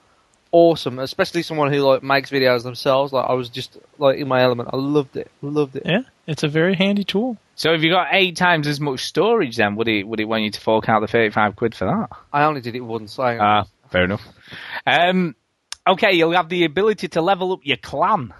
awesome, 0.56 0.98
especially 0.98 1.42
someone 1.42 1.70
who 1.72 1.80
like 1.80 2.02
makes 2.02 2.30
videos 2.30 2.62
themselves. 2.62 3.12
Like 3.12 3.28
I 3.28 3.34
was 3.34 3.48
just 3.50 3.76
like 3.98 4.18
in 4.18 4.26
my 4.26 4.42
element. 4.42 4.70
I 4.72 4.76
loved 4.76 5.16
it. 5.16 5.30
Loved 5.42 5.76
it. 5.76 5.82
Yeah, 5.84 6.02
it's 6.26 6.42
a 6.42 6.48
very 6.48 6.74
handy 6.74 7.04
tool. 7.04 7.36
So 7.54 7.72
if 7.72 7.82
you 7.82 7.90
got 7.90 8.08
eight 8.12 8.36
times 8.36 8.66
as 8.66 8.80
much 8.80 9.04
storage, 9.04 9.56
then 9.56 9.76
would 9.76 9.88
it 9.88 10.04
would 10.04 10.20
it 10.20 10.24
want 10.24 10.44
you 10.44 10.50
to 10.50 10.60
fork 10.60 10.88
out 10.88 11.00
the 11.00 11.06
thirty-five 11.06 11.56
quid 11.56 11.74
for 11.74 11.84
that? 11.84 12.08
I 12.32 12.44
only 12.44 12.60
did 12.62 12.74
it 12.74 12.80
once. 12.80 13.18
I, 13.18 13.36
Ah, 13.36 13.64
fair 13.90 14.04
enough. 14.04 14.22
Um, 14.86 15.36
okay, 15.86 16.12
you'll 16.12 16.32
have 16.32 16.48
the 16.48 16.64
ability 16.64 17.08
to 17.08 17.20
level 17.20 17.52
up 17.52 17.60
your 17.62 17.76
clan 17.76 18.32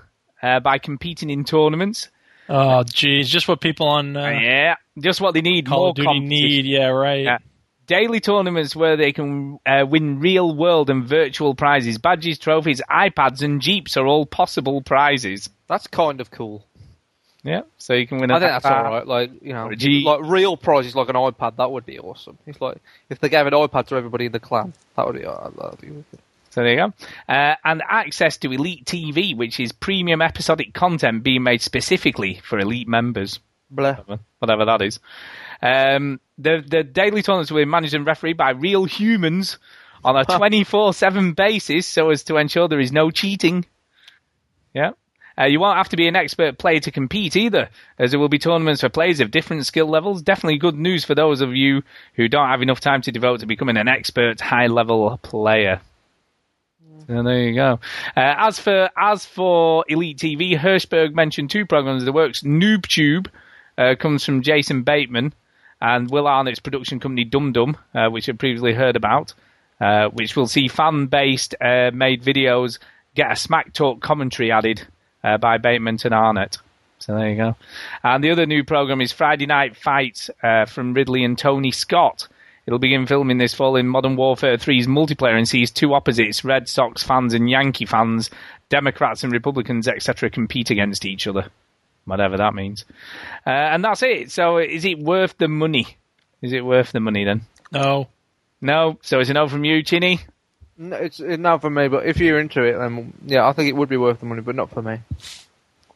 uh, 0.42 0.60
by 0.60 0.78
competing 0.78 1.30
in 1.30 1.44
tournaments. 1.44 2.08
Oh, 2.48 2.84
geez, 2.84 3.28
just 3.28 3.48
what 3.48 3.60
people 3.60 3.88
on 3.88 4.16
uh, 4.16 4.28
yeah, 4.28 4.76
just 4.98 5.20
what 5.20 5.34
they 5.34 5.42
need. 5.42 5.66
Call 5.66 5.78
more 5.80 5.88
of 5.90 5.96
Duty 5.96 6.20
need. 6.20 6.64
Yeah, 6.64 6.88
right. 6.88 7.24
Yeah. 7.24 7.38
Daily 7.87 8.20
tournaments 8.20 8.74
where 8.74 8.97
they 8.97 9.12
can 9.12 9.59
uh, 9.64 9.84
win 9.89 10.18
real 10.20 10.55
world 10.55 10.91
and 10.91 11.05
virtual 11.05 11.55
prizes, 11.55 11.99
badges, 11.99 12.39
trophies, 12.39 12.82
iPads, 12.91 13.43
and 13.43 13.61
Jeeps 13.61 13.97
are 13.97 14.07
all 14.07 14.26
possible 14.26 14.80
prizes. 14.82 15.49
That's 15.68 15.87
kind 15.87 16.20
of 16.20 16.30
cool. 16.30 16.64
Yeah, 17.45 17.62
so 17.78 17.95
you 17.95 18.09
can 18.09 18.18
win. 18.18 18.30
a 18.32 18.34
I 18.34 18.41
think 18.41 18.51
that's 18.51 18.64
all 18.66 18.82
right. 18.82 19.07
Like 19.07 19.30
you 19.41 19.53
know, 19.53 19.66
Or 19.66 19.72
a 19.72 19.76
Jeep. 19.76 20.05
like 20.05 20.20
real 20.24 20.57
prizes 20.57 20.97
like 20.97 21.09
an 21.09 21.14
iPad. 21.14 21.57
That 21.57 21.70
would 21.70 21.87
be 21.87 21.99
awesome. 22.01 22.39
It's 22.45 22.61
like 22.61 22.78
if 23.09 23.20
they 23.20 23.28
gave 23.28 23.47
an 23.47 23.53
iPad 23.53 23.87
to 23.89 23.95
everybody 23.97 24.26
in 24.26 24.32
the 24.32 24.41
clan. 24.41 24.72
That 24.97 25.07
would 25.07 25.14
be. 25.16 25.24
Oh, 25.24 25.53
that 25.57 25.70
would 25.70 25.80
be. 25.80 26.05
So 26.51 26.62
there 26.62 26.70
you 26.70 26.76
go. 26.76 26.93
Uh, 27.32 27.55
and 27.65 27.82
access 27.89 28.39
to 28.39 28.51
Elite 28.51 28.85
TV, 28.85 29.36
which 29.36 29.60
is 29.60 29.70
premium 29.70 30.23
episodic 30.23 30.73
content 30.74 31.23
being 31.23 31.44
made 31.44 31.62
specifically 31.62 32.40
for 32.43 32.59
Elite 32.59 32.89
members. 32.89 33.39
Blah. 33.70 33.97
Whatever 34.40 34.65
that 34.65 34.82
is. 34.82 34.98
Um, 35.62 36.20
the, 36.39 36.62
the 36.66 36.83
daily 36.85 37.23
tournaments 37.23 37.51
were 37.51 37.65
managed 37.66 37.95
and 37.95 38.07
refereed 38.07 38.37
by 38.37 38.51
real 38.51 38.85
humans 38.85 39.59
on 40.05 40.16
a 40.16 40.24
24 40.24 40.95
7 40.95 41.33
basis 41.33 41.87
so 41.87 42.11
as 42.11 42.24
to 42.24 42.37
ensure 42.37 42.69
there 42.69 42.81
is 42.81 42.93
no 42.93 43.11
cheating. 43.11 43.65
Yeah. 44.74 44.93
Uh, 45.39 45.45
you 45.45 45.61
won't 45.61 45.77
have 45.77 45.91
to 45.91 45.97
be 45.97 46.09
an 46.09 46.16
expert 46.16 46.57
player 46.57 46.81
to 46.81 46.91
compete 46.91 47.37
either, 47.37 47.69
as 47.99 48.11
there 48.11 48.20
will 48.20 48.28
be 48.28 48.39
tournaments 48.39 48.81
for 48.81 48.89
players 48.89 49.20
of 49.20 49.31
different 49.31 49.66
skill 49.66 49.87
levels. 49.87 50.23
Definitely 50.23 50.57
good 50.59 50.77
news 50.77 51.05
for 51.05 51.15
those 51.15 51.43
of 51.43 51.55
you 51.55 51.83
who 52.15 52.27
don't 52.27 52.49
have 52.49 52.62
enough 52.62 52.81
time 52.81 53.03
to 53.03 53.12
devote 53.12 53.41
to 53.41 53.47
becoming 53.47 53.77
an 53.77 53.89
expert 53.89 54.41
high 54.41 54.69
level 54.69 55.19
player. 55.19 55.81
So 57.07 57.23
there 57.23 57.43
you 57.43 57.55
go. 57.55 57.81
Uh, 58.16 58.35
as 58.39 58.59
for 58.59 58.89
as 58.97 59.27
for 59.27 59.85
Elite 59.89 60.19
TV, 60.19 60.59
Hirshberg 60.59 61.15
mentioned 61.15 61.51
two 61.51 61.66
programs 61.66 62.05
the 62.05 62.12
works. 62.12 62.41
NoobTube 62.41 63.28
uh, 63.77 63.95
comes 63.99 64.24
from 64.24 64.43
Jason 64.43 64.83
Bateman 64.83 65.35
and 65.81 66.11
Will 66.11 66.27
Arnett's 66.27 66.61
production 66.61 67.01
company 67.01 67.24
DumbDumb, 67.24 67.77
uh, 67.94 68.11
which 68.11 68.28
I've 68.28 68.39
previously 68.39 68.74
heard 68.74 68.97
about, 68.97 69.35
uh, 69.81 70.09
which 70.09 70.36
will 70.36 70.47
see 70.47 70.69
fan-based 70.69 71.55
uh, 71.61 71.90
made 71.93 72.23
videos 72.23 72.78
get 73.15 73.32
a 73.32 73.36
smack 73.36 73.73
talk 73.73 74.01
commentary 74.01 74.51
added 74.51 74.86
uh, 75.23 75.39
by 75.39 75.59
Bateman 75.59 75.98
and 76.05 76.15
Arnett. 76.15 76.59
So 76.98 77.15
there 77.15 77.31
you 77.31 77.36
go. 77.36 77.57
And 78.03 78.24
the 78.24 78.31
other 78.31 78.47
new 78.47 78.65
program 78.65 79.01
is 79.01 79.12
Friday 79.12 79.47
Night 79.47 79.77
Fights 79.77 80.31
uh, 80.43 80.65
from 80.65 80.94
Ridley 80.94 81.24
and 81.24 81.39
Tony 81.39 81.70
Scott. 81.73 82.28
It'll 82.66 82.78
begin 82.78 83.07
filming 83.07 83.39
this 83.39 83.55
fall 83.55 83.77
in 83.77 83.86
Modern 83.86 84.16
Warfare 84.16 84.57
3's 84.57 84.89
multiplayer 84.89 85.36
and 85.36 85.48
sees 85.48 85.70
two 85.70 85.94
opposites, 85.94 86.44
Red 86.44 86.69
Sox 86.69 87.03
fans 87.03 87.32
and 87.32 87.48
Yankee 87.48 87.86
fans, 87.86 88.31
Democrats 88.70 89.23
and 89.23 89.32
Republicans, 89.32 89.86
etc., 89.86 90.31
compete 90.31 90.70
against 90.70 91.05
each 91.05 91.28
other. 91.28 91.48
Whatever 92.07 92.39
that 92.39 92.55
means. 92.55 92.85
Uh, 93.47 93.51
and 93.51 93.85
that's 93.85 94.03
it. 94.03 94.31
So 94.33 94.57
is 94.59 94.85
it 94.85 94.99
worth 94.99 95.37
the 95.37 95.49
money? 95.49 95.99
Is 96.41 96.53
it 96.53 96.65
worth 96.65 96.93
the 96.93 97.01
money 97.01 97.24
then? 97.24 97.43
No. 97.73 98.09
No. 98.61 98.99
So 99.03 99.20
is 99.20 99.28
it 99.28 99.35
no 99.35 99.49
from 99.49 99.65
you, 99.65 99.83
Chinny? 99.83 100.20
No, 100.78 100.97
it's 100.97 101.20
it's 101.20 101.41
not 101.41 101.61
for 101.62 101.70
me, 101.70 101.89
but 101.89 102.07
if 102.07 102.19
you're 102.19 102.39
into 102.39 102.62
it, 102.62 102.78
then 102.78 103.12
yeah, 103.27 103.47
I 103.49 103.53
think 103.53 103.69
it 103.69 103.77
would 103.77 103.89
be 103.89 103.97
worth 103.97 104.20
the 104.20 104.27
money, 104.27 104.43
but 104.43 104.55
not 104.55 104.70
for 104.70 104.83
me. 104.83 105.01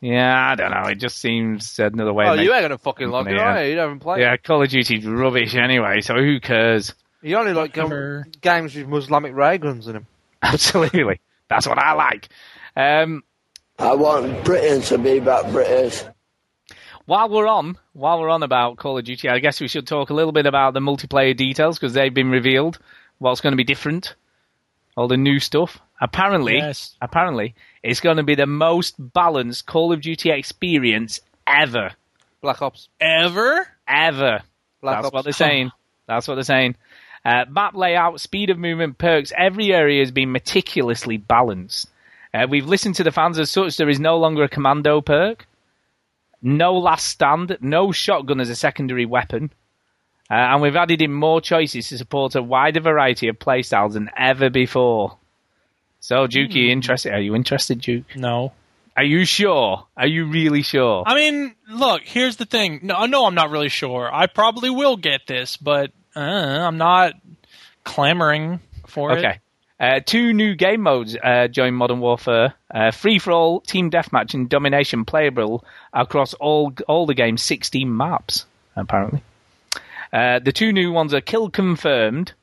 Yeah, 0.01 0.51
I 0.53 0.55
don't 0.55 0.71
know. 0.71 0.89
It 0.89 0.95
just 0.97 1.19
seems 1.19 1.79
another 1.79 2.13
way. 2.15 2.27
Oh, 2.27 2.33
you 2.33 2.53
ain't 2.55 2.63
gonna 2.63 2.79
fucking 2.79 3.09
like 3.11 3.27
it, 3.27 3.35
Yeah. 3.35 3.57
are 3.59 3.65
you? 3.65 3.73
You 3.75 3.79
haven't 3.79 4.01
played. 4.01 4.21
Yeah, 4.23 4.37
Call 4.39 4.63
of 4.63 4.71
Duty's 4.71 5.07
rubbish 5.07 5.55
anyway, 5.55 6.01
so 6.01 6.15
who 6.15 6.41
cares? 6.41 6.95
You 7.23 7.37
only 7.37 7.53
like 7.53 7.77
um, 7.77 8.25
games 8.41 8.75
with 8.75 8.91
Islamic 9.05 9.35
ray 9.35 9.59
guns 9.59 9.87
in 9.87 9.93
them. 9.93 10.07
Absolutely. 10.43 11.21
That's 11.49 11.69
what 11.69 11.79
I 11.79 11.93
like. 11.93 12.29
Um, 12.75 13.23
I 13.81 13.95
want 13.95 14.45
Britain 14.45 14.83
to 14.83 14.99
be 14.99 15.21
back 15.21 15.51
British. 15.51 16.03
while 17.07 17.29
we're 17.31 17.47
on, 17.47 17.77
while 17.95 18.21
we're 18.21 18.29
on 18.29 18.43
about 18.43 18.77
Call 18.77 18.99
of 18.99 19.05
Duty, 19.05 19.29
I 19.29 19.39
guess 19.39 19.61
we 19.61 19.69
should 19.69 19.87
talk 19.87 20.11
a 20.11 20.15
little 20.15 20.33
bit 20.33 20.47
about 20.47 20.75
the 20.75 20.81
multiplayer 20.81 21.35
details 21.37 21.79
because 21.79 21.95
they've 21.95 22.13
been 22.13 22.31
revealed. 22.31 22.79
What's 23.19 23.41
going 23.41 23.53
to 23.53 23.57
be 23.57 23.65
different? 23.65 24.15
All 24.97 25.09
the 25.09 25.17
new 25.17 25.39
stuff. 25.41 25.79
Apparently, 26.01 26.57
Yes. 26.59 26.95
apparently, 27.01 27.55
it's 27.83 28.01
going 28.01 28.17
to 28.19 28.23
be 28.23 28.35
the 28.35 28.47
most 28.47 28.95
balanced 28.99 29.67
Call 29.67 29.93
of 29.93 30.01
Duty 30.03 30.31
experience 30.31 31.21
ever, 31.47 31.93
Black 32.43 32.63
Ops. 32.63 32.89
Ever? 33.01 33.67
ever. 33.89 34.41
Black 34.83 34.97
That's 34.97 35.07
Ops. 35.07 35.15
what 35.15 35.25
they're 35.25 35.33
saying. 35.33 35.71
That's 36.07 36.27
what 36.29 36.35
they're 36.37 36.45
saying. 36.45 36.77
Uh, 37.25 37.45
map 37.51 37.75
layout, 37.75 38.19
speed 38.21 38.49
of 38.51 38.59
movement, 38.59 38.97
perks, 38.99 39.33
every 39.37 39.73
area 39.73 40.01
has 40.01 40.11
been 40.11 40.33
meticulously 40.33 41.19
balanced. 41.19 41.90
Uh, 42.33 42.47
we've 42.49 42.67
listened 42.67 42.95
to 42.97 43.05
the 43.05 43.11
fans 43.11 43.39
as 43.39 43.51
such. 43.51 43.77
There 43.77 43.89
is 43.89 44.01
no 44.01 44.17
longer 44.19 44.45
a 44.45 44.49
commando 44.49 45.01
perk, 45.01 45.47
no 46.43 46.75
last 46.79 47.07
stand, 47.07 47.57
no 47.61 47.93
shotgun 47.93 48.41
as 48.41 48.49
a 48.49 48.57
secondary 48.57 49.07
weapon, 49.07 49.53
uh, 50.31 50.35
and 50.35 50.63
we've 50.63 50.77
added 50.77 51.03
in 51.03 51.13
more 51.13 51.41
choices 51.41 51.89
to 51.89 51.99
support 51.99 52.37
a 52.37 52.43
wider 52.43 52.81
variety 52.81 53.29
of 53.29 53.39
playstyles 53.39 53.95
than 53.95 54.11
ever 54.17 54.49
before. 54.49 55.17
So, 55.99 56.27
Duke, 56.27 56.51
are 56.55 56.59
you 56.59 56.71
interested? 56.71 57.13
Are 57.13 57.21
you 57.21 57.35
interested, 57.35 57.81
Duke? 57.81 58.17
No. 58.17 58.53
Are 58.97 59.05
you 59.05 59.25
sure? 59.25 59.87
Are 59.97 60.07
you 60.07 60.27
really 60.27 60.63
sure? 60.63 61.05
I 61.07 61.15
mean, 61.15 61.55
look, 61.69 62.03
here's 62.03 62.37
the 62.37 62.45
thing. 62.45 62.81
No, 62.83 63.07
no, 63.07 63.27
I'm 63.27 63.35
not 63.35 63.51
really 63.51 63.69
sure. 63.69 64.13
I 64.13 64.27
probably 64.27 64.71
will 64.71 64.97
get 64.97 65.27
this, 65.27 65.57
but 65.57 65.91
uh, 66.15 66.21
I'm 66.21 66.79
not 66.79 67.15
clamoring 67.85 68.61
for 68.87 69.13
it. 69.13 69.19
Okay. 69.19 69.41
Uh, 69.81 69.99
two 70.05 70.35
new 70.35 70.55
game 70.55 70.83
modes 70.83 71.17
uh, 71.25 71.49
join 71.49 71.73
Modern 71.73 72.01
Warfare: 72.01 72.53
uh, 72.73 72.91
free 72.91 73.19
for 73.19 73.33
all, 73.33 73.61
team 73.61 73.91
deathmatch, 73.91 74.35
and 74.35 74.49
domination, 74.49 75.07
playable 75.07 75.65
across 75.95 76.35
all 76.35 76.75
all 76.87 77.07
the 77.07 77.15
game's 77.15 77.43
16 77.43 77.97
maps. 77.97 78.45
Apparently, 78.77 79.23
uh, 80.13 80.39
the 80.41 80.53
two 80.53 80.73
new 80.73 80.93
ones 80.93 81.15
are 81.15 81.23
kill 81.23 81.49
confirmed, 81.49 82.35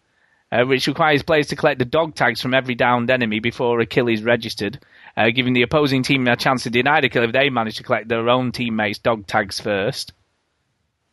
uh, 0.51 0.63
which 0.63 0.87
requires 0.87 1.21
players 1.21 1.47
to 1.47 1.55
collect 1.55 1.77
the 1.77 1.85
dog 1.85 2.15
tags 2.15 2.41
from 2.41 2.55
every 2.55 2.73
downed 2.73 3.11
enemy 3.11 3.39
before 3.39 3.79
a 3.81 3.85
kill 3.85 4.07
is 4.07 4.23
registered, 4.23 4.79
uh, 5.15 5.29
giving 5.29 5.53
the 5.53 5.61
opposing 5.61 6.01
team 6.01 6.27
a 6.27 6.35
chance 6.35 6.63
to 6.63 6.71
deny 6.71 7.01
the 7.01 7.09
kill 7.09 7.23
if 7.23 7.33
they 7.33 7.51
manage 7.51 7.77
to 7.77 7.83
collect 7.83 8.07
their 8.07 8.29
own 8.29 8.51
teammates' 8.51 8.97
dog 8.97 9.27
tags 9.27 9.59
first. 9.59 10.11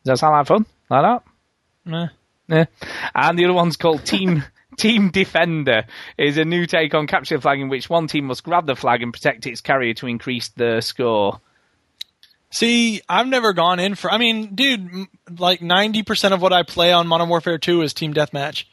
Does 0.05 0.13
that 0.13 0.19
sound 0.21 0.33
like 0.33 0.47
fun? 0.47 0.65
Like 0.89 1.03
that? 1.03 1.23
Meh. 1.85 2.09
Yeah. 2.49 2.65
And 3.15 3.39
the 3.39 3.45
other 3.45 3.55
one's 3.55 3.77
called 3.77 4.05
Team 4.05 4.43
Team 4.77 5.11
Defender. 5.11 5.85
is 6.19 6.39
a 6.39 6.45
new 6.45 6.67
take 6.67 6.95
on 6.95 7.07
capture 7.07 7.37
the 7.37 7.43
flag 7.43 7.61
in 7.61 7.69
which 7.69 7.91
one 7.91 8.07
team 8.07 8.27
must 8.27 8.45
grab 8.45 8.67
the 8.67 8.77
flag 8.77 9.03
and 9.03 9.13
protect 9.13 9.47
its 9.47 9.61
carrier 9.61 9.95
to 9.95 10.07
increase 10.07 10.49
the 10.49 10.81
score. 10.81 11.41
See, 12.51 13.03
I've 13.09 13.27
never 13.27 13.53
gone 13.53 13.81
in 13.81 13.97
for. 13.97 14.13
I 14.13 14.19
mean, 14.19 14.55
dude, 14.55 15.07
like 15.39 15.61
ninety 15.61 16.03
percent 16.05 16.35
of 16.35 16.41
what 16.41 16.53
I 16.53 16.63
play 16.63 16.93
on 16.93 17.09
Modern 17.09 17.29
Warfare 17.29 17.59
Two 17.59 17.83
is 17.83 17.93
team 17.93 18.15
deathmatch. 18.15 18.65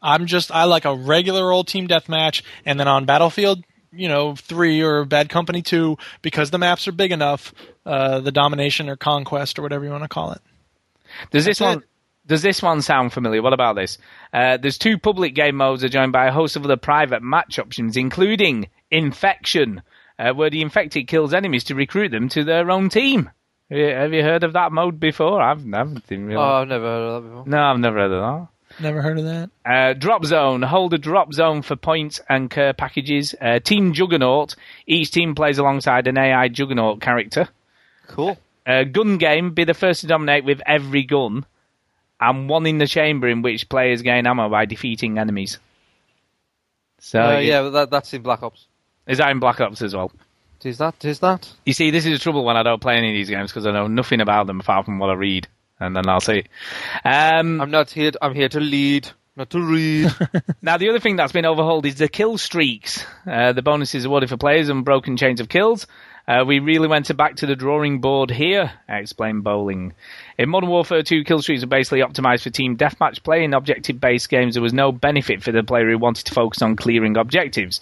I'm 0.00 0.26
just 0.26 0.52
I 0.52 0.64
like 0.64 0.84
a 0.84 0.94
regular 0.94 1.50
old 1.50 1.66
team 1.66 1.88
deathmatch, 1.88 2.42
and 2.64 2.78
then 2.78 2.86
on 2.86 3.06
Battlefield, 3.06 3.64
you 3.92 4.06
know, 4.06 4.36
three 4.36 4.82
or 4.82 5.04
Bad 5.04 5.30
Company 5.30 5.62
Two, 5.62 5.98
because 6.22 6.52
the 6.52 6.58
maps 6.58 6.86
are 6.86 6.92
big 6.92 7.10
enough, 7.10 7.52
uh, 7.84 8.20
the 8.20 8.30
domination 8.30 8.88
or 8.88 8.96
conquest 8.96 9.58
or 9.58 9.62
whatever 9.62 9.84
you 9.84 9.90
want 9.90 10.04
to 10.04 10.08
call 10.08 10.30
it. 10.30 10.40
Does 11.32 11.44
this 11.44 11.58
That's 11.58 11.76
one? 11.76 11.84
Does 12.26 12.42
this 12.42 12.62
one 12.62 12.80
sound 12.82 13.12
familiar? 13.12 13.42
What 13.42 13.52
about 13.52 13.76
this? 13.76 13.98
Uh, 14.32 14.56
there's 14.56 14.78
two 14.78 14.98
public 14.98 15.34
game 15.34 15.56
modes 15.56 15.84
are 15.84 15.88
joined 15.88 16.12
by 16.12 16.26
a 16.26 16.32
host 16.32 16.56
of 16.56 16.64
other 16.64 16.76
private 16.76 17.22
match 17.22 17.58
options, 17.58 17.96
including 17.96 18.68
Infection, 18.90 19.82
uh, 20.18 20.32
where 20.32 20.50
the 20.50 20.62
infected 20.62 21.06
kills 21.08 21.34
enemies 21.34 21.64
to 21.64 21.74
recruit 21.74 22.10
them 22.10 22.28
to 22.30 22.44
their 22.44 22.70
own 22.70 22.88
team. 22.88 23.30
Have 23.70 23.78
you, 23.78 23.86
have 23.88 24.12
you 24.12 24.22
heard 24.22 24.44
of 24.44 24.52
that 24.54 24.72
mode 24.72 25.00
before? 25.00 25.40
I've 25.42 25.64
never 25.66 25.94
didn't 26.08 26.26
really. 26.26 26.36
Oh, 26.36 26.62
I've 26.62 26.68
never 26.68 26.84
heard 26.86 27.02
of 27.08 27.22
that 27.22 27.28
before. 27.28 27.44
no, 27.46 27.62
I've 27.62 27.78
never 27.78 27.98
heard 27.98 28.12
of 28.12 28.20
that. 28.22 28.48
Never 28.82 29.02
heard 29.02 29.18
of 29.18 29.24
that. 29.24 29.50
Uh, 29.64 29.92
drop 29.94 30.24
zone. 30.24 30.62
Hold 30.62 30.94
a 30.94 30.98
drop 30.98 31.32
zone 31.32 31.62
for 31.62 31.76
points 31.76 32.20
and 32.28 32.50
care 32.50 32.72
packages. 32.72 33.34
Uh, 33.40 33.58
team 33.60 33.92
Juggernaut. 33.92 34.56
Each 34.86 35.10
team 35.10 35.34
plays 35.34 35.58
alongside 35.58 36.06
an 36.06 36.18
AI 36.18 36.48
Juggernaut 36.48 37.00
character. 37.00 37.48
Cool. 38.08 38.36
Uh, 38.66 38.84
gun 38.84 39.18
game. 39.18 39.54
Be 39.54 39.64
the 39.64 39.74
first 39.74 40.00
to 40.00 40.06
dominate 40.08 40.44
with 40.44 40.60
every 40.66 41.04
gun. 41.04 41.46
And 42.20 42.48
one 42.48 42.66
in 42.66 42.78
the 42.78 42.86
chamber 42.86 43.28
in 43.28 43.42
which 43.42 43.68
players 43.68 44.02
gain 44.02 44.26
ammo 44.26 44.48
by 44.48 44.64
defeating 44.66 45.18
enemies. 45.18 45.58
So 47.00 47.20
Uh, 47.20 47.38
you- 47.38 47.48
yeah, 47.48 47.62
that, 47.62 47.90
that's 47.90 48.12
in 48.14 48.22
Black 48.22 48.42
Ops. 48.42 48.66
is 49.06 49.18
that 49.18 49.30
in 49.30 49.40
Black 49.40 49.60
Ops 49.60 49.82
as 49.82 49.94
well? 49.94 50.10
Is 50.62 50.78
that? 50.78 51.04
Is 51.04 51.18
that? 51.18 51.52
You 51.66 51.74
see, 51.74 51.90
this 51.90 52.06
is 52.06 52.18
the 52.18 52.22
trouble 52.22 52.42
when 52.42 52.56
I 52.56 52.62
don't 52.62 52.80
play 52.80 52.96
any 52.96 53.10
of 53.10 53.14
these 53.14 53.28
games 53.28 53.50
because 53.52 53.66
I 53.66 53.72
know 53.72 53.86
nothing 53.86 54.22
about 54.22 54.46
them 54.46 54.60
apart 54.60 54.86
from 54.86 54.98
what 54.98 55.10
I 55.10 55.12
read, 55.12 55.46
and 55.78 55.94
then 55.94 56.08
I'll 56.08 56.20
see. 56.22 56.44
Um, 57.04 57.60
I'm 57.60 57.70
not 57.70 57.90
here. 57.90 58.12
I'm 58.22 58.34
here 58.34 58.48
to 58.48 58.60
lead, 58.60 59.10
not 59.36 59.50
to 59.50 59.60
read. 59.60 60.10
Now, 60.62 60.78
the 60.78 60.88
other 60.88 61.00
thing 61.00 61.16
that's 61.16 61.32
been 61.34 61.44
overhauled 61.44 61.84
is 61.84 61.96
the 61.96 62.08
kill 62.08 62.38
streaks. 62.38 63.04
Uh, 63.30 63.52
the 63.52 63.60
bonuses 63.60 64.06
awarded 64.06 64.30
for 64.30 64.38
players 64.38 64.70
and 64.70 64.86
broken 64.86 65.18
chains 65.18 65.38
of 65.40 65.50
kills. 65.50 65.86
Uh, 66.26 66.42
we 66.46 66.58
really 66.58 66.88
went 66.88 67.14
back 67.18 67.36
to 67.36 67.46
the 67.46 67.54
drawing 67.56 68.00
board 68.00 68.30
here, 68.30 68.72
explained 68.88 69.44
Bowling. 69.44 69.92
In 70.38 70.48
Modern 70.48 70.70
Warfare 70.70 71.02
2, 71.02 71.22
kill 71.24 71.42
streaks 71.42 71.62
are 71.62 71.66
basically 71.66 72.00
optimized 72.00 72.42
for 72.42 72.50
team 72.50 72.78
deathmatch 72.78 73.22
play. 73.22 73.44
In 73.44 73.52
objective-based 73.52 74.30
games, 74.30 74.54
there 74.54 74.62
was 74.62 74.72
no 74.72 74.90
benefit 74.90 75.42
for 75.42 75.52
the 75.52 75.62
player 75.62 75.90
who 75.90 75.98
wanted 75.98 76.24
to 76.26 76.32
focus 76.34 76.62
on 76.62 76.76
clearing 76.76 77.18
objectives. 77.18 77.80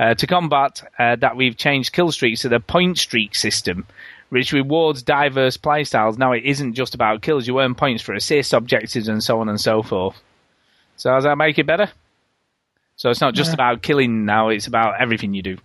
Uh, 0.00 0.14
to 0.14 0.26
combat 0.26 0.82
uh, 0.98 1.14
that, 1.16 1.36
we've 1.36 1.56
changed 1.56 1.92
kill 1.92 2.10
streaks 2.10 2.42
to 2.42 2.48
the 2.48 2.58
point 2.58 2.98
streak 2.98 3.36
system, 3.36 3.86
which 4.30 4.52
rewards 4.52 5.02
diverse 5.02 5.56
playstyles. 5.56 6.18
Now, 6.18 6.32
it 6.32 6.42
isn't 6.44 6.74
just 6.74 6.94
about 6.94 7.22
kills. 7.22 7.46
You 7.46 7.60
earn 7.60 7.76
points 7.76 8.02
for 8.02 8.14
assists, 8.14 8.52
objectives, 8.52 9.06
and 9.06 9.22
so 9.22 9.40
on 9.40 9.48
and 9.48 9.60
so 9.60 9.82
forth. 9.82 10.20
So 10.96 11.10
does 11.10 11.24
that 11.24 11.38
make 11.38 11.58
it 11.58 11.66
better? 11.66 11.88
So 12.96 13.10
it's 13.10 13.20
not 13.20 13.34
just 13.34 13.50
Yeah. 13.50 13.54
about 13.54 13.82
killing 13.82 14.24
now; 14.24 14.48
it's 14.48 14.66
about 14.66 15.00
everything 15.00 15.34
you 15.34 15.42
do. 15.42 15.58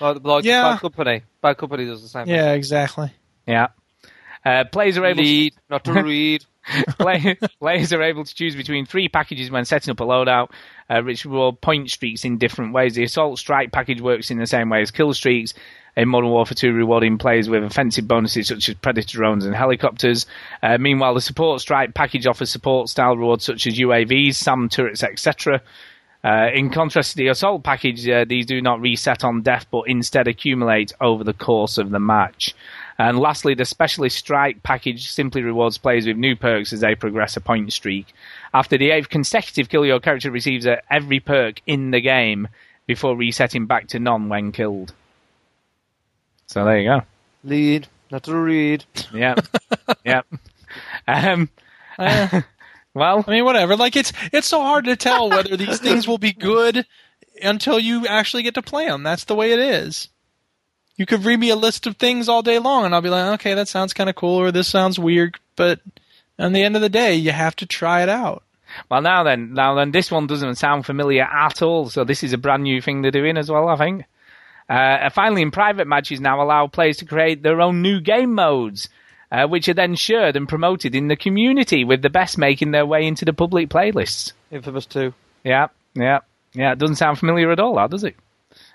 Like, 0.00 0.24
like 0.24 0.44
Yeah. 0.44 0.72
Bad 0.74 0.80
Company. 0.80 1.22
Bad 1.40 1.56
Company 1.56 1.86
does 1.86 2.02
the 2.02 2.08
same. 2.08 2.26
Yeah, 2.28 2.52
exactly. 2.52 3.12
Yeah. 3.46 3.68
Uh, 4.44 4.64
players 4.64 4.98
are 4.98 5.06
able 5.06 5.22
Lead, 5.22 5.54
not 5.70 5.84
to 5.84 5.92
read. 6.02 6.44
Play, 6.98 7.36
players 7.60 7.92
are 7.92 8.02
able 8.02 8.24
to 8.24 8.34
choose 8.34 8.56
between 8.56 8.86
three 8.86 9.08
packages 9.08 9.50
when 9.50 9.64
setting 9.66 9.90
up 9.90 10.00
a 10.00 10.04
loadout, 10.04 10.50
uh, 10.88 11.02
which 11.02 11.24
reward 11.26 11.60
point 11.60 11.90
streaks 11.90 12.24
in 12.24 12.38
different 12.38 12.72
ways. 12.72 12.94
The 12.94 13.04
assault 13.04 13.38
strike 13.38 13.70
package 13.70 14.00
works 14.00 14.30
in 14.30 14.38
the 14.38 14.46
same 14.46 14.70
way 14.70 14.80
as 14.80 14.90
kill 14.90 15.12
streaks. 15.14 15.54
In 15.96 16.08
Modern 16.08 16.30
Warfare 16.30 16.56
2, 16.56 16.72
rewarding 16.72 17.18
players 17.18 17.48
with 17.48 17.62
offensive 17.62 18.08
bonuses 18.08 18.48
such 18.48 18.68
as 18.68 18.74
predator 18.74 19.16
drones 19.16 19.46
and 19.46 19.54
helicopters. 19.54 20.26
Uh, 20.60 20.76
meanwhile, 20.76 21.14
the 21.14 21.20
support 21.20 21.60
strike 21.60 21.94
package 21.94 22.26
offers 22.26 22.50
support 22.50 22.88
style 22.88 23.16
rewards 23.16 23.44
such 23.44 23.68
as 23.68 23.78
UAVs, 23.78 24.34
SAM 24.34 24.68
turrets, 24.68 25.04
etc. 25.04 25.62
Uh, 26.24 26.48
in 26.54 26.70
contrast 26.70 27.10
to 27.10 27.16
the 27.18 27.28
assault 27.28 27.62
package, 27.62 28.08
uh, 28.08 28.24
these 28.26 28.46
do 28.46 28.62
not 28.62 28.80
reset 28.80 29.22
on 29.24 29.42
death, 29.42 29.66
but 29.70 29.82
instead 29.82 30.26
accumulate 30.26 30.90
over 31.00 31.22
the 31.22 31.34
course 31.34 31.76
of 31.76 31.90
the 31.90 32.00
match. 32.00 32.54
And 32.98 33.18
lastly, 33.18 33.54
the 33.54 33.66
Specialist 33.66 34.16
Strike 34.16 34.62
package 34.62 35.10
simply 35.10 35.42
rewards 35.42 35.76
players 35.76 36.06
with 36.06 36.16
new 36.16 36.34
perks 36.34 36.72
as 36.72 36.80
they 36.80 36.94
progress 36.94 37.36
a 37.36 37.40
point 37.42 37.72
streak. 37.72 38.14
After 38.54 38.78
the 38.78 38.90
eighth 38.92 39.10
consecutive 39.10 39.68
kill, 39.68 39.84
your 39.84 40.00
character 40.00 40.30
receives 40.30 40.64
a, 40.64 40.80
every 40.90 41.20
perk 41.20 41.60
in 41.66 41.90
the 41.90 42.00
game 42.00 42.48
before 42.86 43.16
resetting 43.16 43.66
back 43.66 43.88
to 43.88 43.98
none 43.98 44.28
when 44.30 44.52
killed. 44.52 44.94
So 46.46 46.64
there 46.64 46.78
you 46.78 46.88
go. 46.88 47.02
Lead, 47.42 47.88
not 48.10 48.22
to 48.24 48.36
read. 48.36 48.84
Yeah, 49.12 49.34
yeah. 50.04 50.22
Um, 51.06 51.50
Uh, 51.98 52.40
well, 52.94 53.24
I 53.26 53.30
mean, 53.30 53.44
whatever. 53.44 53.76
Like 53.76 53.96
it's 53.96 54.12
it's 54.32 54.46
so 54.46 54.60
hard 54.60 54.84
to 54.86 54.96
tell 54.96 55.28
whether 55.28 55.56
these 55.56 55.78
things 55.80 56.06
will 56.08 56.18
be 56.18 56.32
good 56.32 56.86
until 57.42 57.78
you 57.78 58.06
actually 58.06 58.42
get 58.42 58.54
to 58.54 58.62
play 58.62 58.86
them. 58.86 59.02
That's 59.02 59.24
the 59.24 59.34
way 59.34 59.52
it 59.52 59.58
is. 59.58 60.08
You 60.96 61.06
could 61.06 61.24
read 61.24 61.40
me 61.40 61.50
a 61.50 61.56
list 61.56 61.86
of 61.86 61.96
things 61.96 62.28
all 62.28 62.42
day 62.42 62.60
long, 62.60 62.84
and 62.84 62.94
I'll 62.94 63.00
be 63.00 63.10
like, 63.10 63.34
okay, 63.40 63.54
that 63.54 63.66
sounds 63.66 63.92
kind 63.92 64.08
of 64.08 64.14
cool, 64.14 64.40
or 64.40 64.52
this 64.52 64.68
sounds 64.68 64.98
weird. 64.98 65.38
But 65.56 65.80
at 66.38 66.52
the 66.52 66.62
end 66.62 66.76
of 66.76 66.82
the 66.82 66.88
day, 66.88 67.14
you 67.16 67.32
have 67.32 67.56
to 67.56 67.66
try 67.66 68.02
it 68.02 68.08
out. 68.08 68.44
Well, 68.88 69.02
now 69.02 69.22
then, 69.24 69.54
now 69.54 69.74
then, 69.74 69.90
this 69.90 70.10
one 70.10 70.26
doesn't 70.26 70.54
sound 70.56 70.86
familiar 70.86 71.24
at 71.24 71.62
all. 71.62 71.88
So 71.88 72.04
this 72.04 72.22
is 72.22 72.32
a 72.32 72.38
brand 72.38 72.62
new 72.62 72.80
thing 72.80 73.02
they're 73.02 73.10
doing 73.10 73.36
as 73.36 73.50
well, 73.50 73.68
I 73.68 73.76
think. 73.76 74.04
Uh, 74.68 75.10
finally, 75.10 75.42
in 75.42 75.50
private 75.50 75.86
matches 75.86 76.20
now 76.20 76.42
allow 76.42 76.66
players 76.66 76.96
to 76.98 77.04
create 77.04 77.42
their 77.42 77.60
own 77.60 77.82
new 77.82 78.00
game 78.00 78.34
modes, 78.34 78.88
uh, 79.34 79.48
which 79.48 79.68
are 79.68 79.74
then 79.74 79.96
shared 79.96 80.36
and 80.36 80.48
promoted 80.48 80.94
in 80.94 81.08
the 81.08 81.16
community, 81.16 81.84
with 81.84 82.02
the 82.02 82.10
best 82.10 82.38
making 82.38 82.70
their 82.70 82.86
way 82.86 83.04
into 83.04 83.24
the 83.24 83.32
public 83.32 83.68
playlists. 83.68 84.32
Infamous 84.52 84.86
2. 84.86 85.12
Yeah, 85.42 85.68
yeah, 85.94 86.20
yeah. 86.52 86.72
It 86.72 86.78
doesn't 86.78 86.96
sound 86.96 87.18
familiar 87.18 87.50
at 87.50 87.58
all, 87.58 87.74
that 87.76 87.90
does 87.90 88.04
it? 88.04 88.16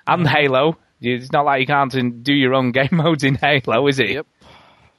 And 0.06 0.28
Halo. 0.28 0.78
It's 1.02 1.32
not 1.32 1.46
like 1.46 1.62
you 1.62 1.68
can't 1.68 2.24
do 2.24 2.34
your 2.34 2.54
own 2.54 2.72
game 2.74 2.90
modes 2.92 3.24
in 3.24 3.36
Halo, 3.36 3.88
is 3.88 4.00
it? 4.00 4.10
Yep. 4.10 4.28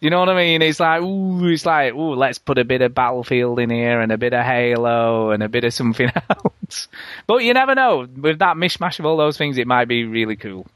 You 0.00 0.08
know 0.08 0.20
what 0.20 0.30
I 0.30 0.34
mean? 0.34 0.62
It's 0.62 0.80
like, 0.80 1.02
ooh, 1.02 1.46
it's 1.46 1.66
like, 1.66 1.92
ooh, 1.92 2.14
let's 2.14 2.38
put 2.38 2.56
a 2.56 2.64
bit 2.64 2.80
of 2.80 2.94
Battlefield 2.94 3.58
in 3.58 3.68
here 3.68 4.00
and 4.00 4.10
a 4.10 4.16
bit 4.16 4.32
of 4.32 4.42
Halo 4.42 5.30
and 5.30 5.42
a 5.42 5.48
bit 5.50 5.64
of 5.64 5.74
something 5.74 6.10
else. 6.30 6.88
But 7.26 7.44
you 7.44 7.52
never 7.52 7.74
know. 7.74 8.08
With 8.16 8.38
that 8.38 8.56
mishmash 8.56 8.98
of 8.98 9.04
all 9.04 9.18
those 9.18 9.36
things, 9.36 9.58
it 9.58 9.66
might 9.66 9.88
be 9.88 10.04
really 10.04 10.36
cool. 10.36 10.66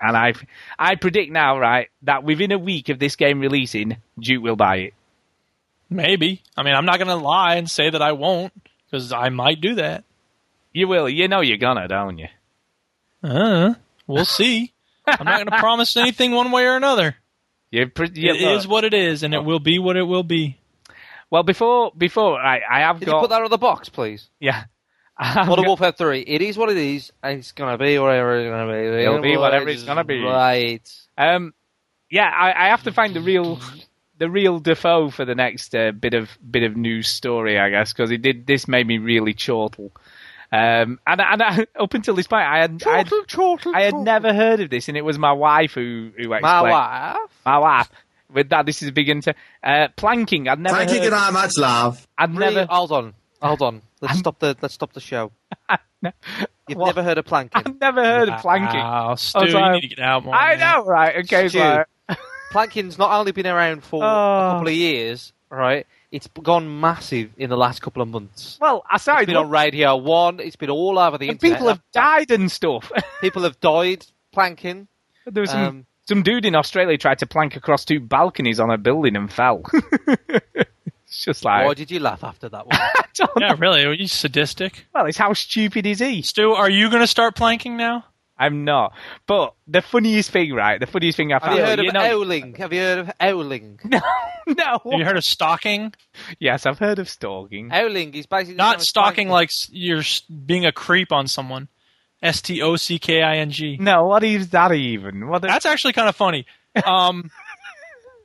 And 0.00 0.16
I, 0.16 0.34
I 0.78 0.94
predict 0.94 1.32
now, 1.32 1.58
right, 1.58 1.88
that 2.02 2.22
within 2.22 2.52
a 2.52 2.58
week 2.58 2.88
of 2.88 2.98
this 2.98 3.16
game 3.16 3.40
releasing, 3.40 3.96
Duke 4.18 4.42
will 4.42 4.56
buy 4.56 4.76
it. 4.76 4.94
Maybe. 5.90 6.42
I 6.56 6.62
mean, 6.62 6.74
I'm 6.74 6.84
not 6.84 6.98
going 6.98 7.08
to 7.08 7.16
lie 7.16 7.56
and 7.56 7.68
say 7.68 7.90
that 7.90 8.02
I 8.02 8.12
won't, 8.12 8.52
because 8.84 9.12
I 9.12 9.28
might 9.30 9.60
do 9.60 9.76
that. 9.76 10.04
You 10.72 10.86
will. 10.86 11.08
You 11.08 11.26
know 11.28 11.40
you're 11.40 11.56
gonna, 11.56 11.88
don't 11.88 12.18
you? 12.18 12.28
Uh, 13.24 13.74
we'll 14.06 14.24
see. 14.24 14.72
I'm 15.06 15.24
not 15.24 15.36
going 15.36 15.46
to 15.50 15.58
promise 15.58 15.96
anything 15.96 16.32
one 16.32 16.52
way 16.52 16.64
or 16.66 16.76
another. 16.76 17.16
You're 17.70 17.88
pretty, 17.88 18.28
It 18.28 18.36
is 18.40 18.66
what 18.68 18.84
it 18.84 18.94
is, 18.94 19.22
and 19.22 19.34
it 19.34 19.44
will 19.44 19.58
be 19.60 19.78
what 19.78 19.96
it 19.96 20.02
will 20.04 20.22
be. 20.22 20.58
Well, 21.30 21.42
before 21.42 21.92
before 21.96 22.38
I, 22.40 22.60
I 22.70 22.80
have 22.80 23.00
Did 23.00 23.06
got 23.06 23.16
you 23.16 23.20
put 23.22 23.30
that 23.30 23.42
on 23.42 23.50
the 23.50 23.58
box, 23.58 23.88
please? 23.88 24.28
yeah. 24.40 24.64
I've 25.18 25.48
Modern 25.48 25.64
got- 25.64 25.68
Warfare 25.68 25.92
3. 25.92 26.20
It 26.20 26.42
is 26.42 26.56
what 26.56 26.70
it 26.70 26.76
is, 26.76 27.12
and 27.22 27.38
it's 27.40 27.52
gonna 27.52 27.76
be 27.76 27.98
whatever 27.98 28.36
it's 28.38 28.48
gonna 28.50 28.72
be. 28.72 29.02
It'll 29.02 29.20
be 29.20 29.36
whatever 29.36 29.68
it's 29.68 29.82
gonna 29.82 30.04
be. 30.04 30.20
Right. 30.22 30.88
Um, 31.16 31.54
yeah, 32.10 32.28
I, 32.28 32.66
I 32.66 32.68
have 32.68 32.84
to 32.84 32.92
find 32.92 33.14
the 33.14 33.20
real, 33.20 33.60
the 34.18 34.30
real 34.30 34.60
Defoe 34.60 35.10
for 35.10 35.24
the 35.24 35.34
next 35.34 35.74
uh, 35.74 35.90
bit 35.92 36.14
of 36.14 36.30
bit 36.48 36.62
of 36.62 36.76
news 36.76 37.08
story, 37.08 37.58
I 37.58 37.68
guess, 37.70 37.92
because 37.92 38.10
it 38.10 38.22
did. 38.22 38.46
This 38.46 38.68
made 38.68 38.86
me 38.86 38.98
really 38.98 39.34
chortle. 39.34 39.92
Um, 40.50 40.98
and 41.06 41.20
and 41.20 41.42
I, 41.42 41.66
up 41.78 41.92
until 41.94 42.14
this 42.14 42.26
point, 42.26 42.46
I 42.46 42.58
had 42.60 42.82
I 42.86 42.98
had, 42.98 43.12
I 43.74 43.82
had 43.82 43.94
never 43.94 44.32
heard 44.32 44.60
of 44.60 44.70
this, 44.70 44.88
and 44.88 44.96
it 44.96 45.02
was 45.02 45.18
my 45.18 45.32
wife 45.32 45.72
who 45.74 46.10
who 46.16 46.32
explained. 46.32 46.42
My 46.42 46.62
wife. 46.62 47.30
My 47.44 47.58
wife. 47.58 47.90
With 48.32 48.50
that, 48.50 48.66
this 48.66 48.82
is 48.82 48.88
a 48.88 48.92
big 48.92 49.08
into 49.08 49.34
uh, 49.64 49.88
planking. 49.96 50.48
I'd 50.48 50.58
never. 50.60 50.76
Thank 50.76 50.90
you 50.92 51.00
heard, 51.00 51.10
very 51.10 51.32
much, 51.32 51.56
love. 51.58 52.06
I'd 52.16 52.34
Really? 52.34 52.54
never. 52.56 52.72
Hold 52.72 52.92
on. 52.92 53.14
Hold 53.42 53.62
on. 53.62 53.82
Let's 54.00 54.18
stop 54.18 54.38
the 54.38 54.56
let's 54.62 54.74
stop 54.74 54.92
the 54.92 55.00
show. 55.00 55.32
You've 56.68 56.78
What? 56.78 56.86
never 56.86 57.02
heard 57.02 57.18
of 57.18 57.24
planking. 57.24 57.62
I've 57.64 57.80
never 57.80 58.02
heard 58.04 58.28
of 58.28 58.40
planking. 58.40 58.78
Wow, 58.80 59.14
Stu, 59.16 59.38
I 59.38 59.42
was 59.44 59.52
you 59.52 59.70
need 59.72 59.80
to 59.82 59.88
get 59.88 59.98
out 60.00 60.24
more. 60.24 60.34
I 60.34 60.56
man. 60.56 60.60
know, 60.60 60.84
right? 60.84 61.16
Okay, 61.24 61.46
it's 61.46 61.54
Stu. 61.54 61.60
like- 61.60 61.86
Planking's 62.52 62.96
not 62.98 63.10
only 63.10 63.32
been 63.32 63.46
around 63.46 63.82
for 63.84 64.02
Oh. 64.02 64.06
a 64.06 64.50
couple 64.52 64.68
of 64.68 64.74
years, 64.74 65.32
right? 65.50 65.86
It's 66.10 66.26
gone 66.42 66.80
massive 66.80 67.30
in 67.36 67.50
the 67.50 67.56
last 67.58 67.82
couple 67.82 68.00
of 68.00 68.08
months. 68.08 68.56
well, 68.60 68.82
I 68.90 68.94
It's 68.94 69.02
started. 69.02 69.26
been 69.26 69.36
on 69.36 69.50
Radio 69.50 69.96
One. 69.96 70.40
It's 70.40 70.56
been 70.56 70.70
all 70.70 70.98
over 70.98 71.18
the 71.18 71.28
and 71.28 71.34
internet. 71.34 71.56
people 71.58 71.68
have 71.68 71.82
died 71.92 72.30
and 72.30 72.50
stuff. 72.50 72.90
people 73.20 73.42
have 73.42 73.60
died 73.60 74.06
planking. 74.32 74.88
There 75.26 75.42
was 75.42 75.50
some, 75.50 75.60
Um, 75.62 75.86
some 76.06 76.22
dude 76.22 76.46
in 76.46 76.54
Australia 76.54 76.96
tried 76.96 77.18
to 77.18 77.26
plank 77.26 77.56
across 77.56 77.84
two 77.84 78.00
balconies 78.00 78.60
on 78.60 78.70
a 78.70 78.78
building 78.78 79.16
and 79.16 79.30
fell. 79.30 79.62
it's 81.08 81.24
just 81.24 81.44
like, 81.44 81.66
Why 81.66 81.74
did 81.74 81.90
you 81.90 82.00
laugh 82.00 82.22
after 82.22 82.48
that 82.48 82.66
one? 82.66 82.78
Don't 83.14 83.30
Yeah, 83.40 83.48
know. 83.50 83.56
really? 83.56 83.84
Are 83.84 83.92
you 83.92 84.06
sadistic? 84.06 84.86
well, 84.94 85.06
it's 85.06 85.18
how 85.18 85.32
stupid 85.32 85.86
is 85.86 85.98
he? 85.98 86.22
Stu, 86.22 86.52
are 86.52 86.70
you 86.70 86.88
going 86.90 87.02
to 87.02 87.06
start 87.08 87.34
planking 87.34 87.76
now? 87.76 88.04
I'm 88.40 88.64
not. 88.64 88.92
But 89.26 89.54
the 89.66 89.82
funniest 89.82 90.30
thing, 90.30 90.52
right? 90.54 90.78
The 90.78 90.86
funniest 90.86 91.16
thing 91.16 91.32
I 91.32 91.36
Have 91.36 91.42
found. 91.42 91.58
you 91.58 91.64
heard 91.64 91.78
of 91.80 91.92
know, 91.92 92.10
owling? 92.12 92.54
Have 92.54 92.72
you 92.72 92.80
heard 92.80 92.98
of 93.00 93.10
owling? 93.20 93.80
no. 93.84 94.00
no. 94.46 94.80
Have 94.84 94.98
you 95.00 95.04
heard 95.04 95.16
of 95.16 95.24
stalking? 95.24 95.92
Yes, 96.38 96.64
I've 96.64 96.78
heard 96.78 97.00
of 97.00 97.08
stalking. 97.08 97.70
Owling 97.72 98.14
is 98.14 98.26
basically 98.26 98.54
Not 98.54 98.80
stalking 98.80 99.28
like 99.28 99.50
you're 99.70 100.04
being 100.46 100.66
a 100.66 100.70
creep 100.72 101.10
on 101.10 101.26
someone. 101.26 101.66
S 102.22 102.40
T 102.40 102.62
O 102.62 102.76
C 102.76 102.98
K 103.00 103.22
I 103.22 103.38
N 103.38 103.50
G. 103.50 103.76
No, 103.80 104.04
what 104.06 104.22
is 104.22 104.50
that 104.50 104.70
even? 104.72 105.26
What? 105.28 105.42
That's 105.42 105.66
actually 105.66 105.92
kind 105.94 106.08
of 106.08 106.14
funny. 106.14 106.46
Um, 106.84 107.30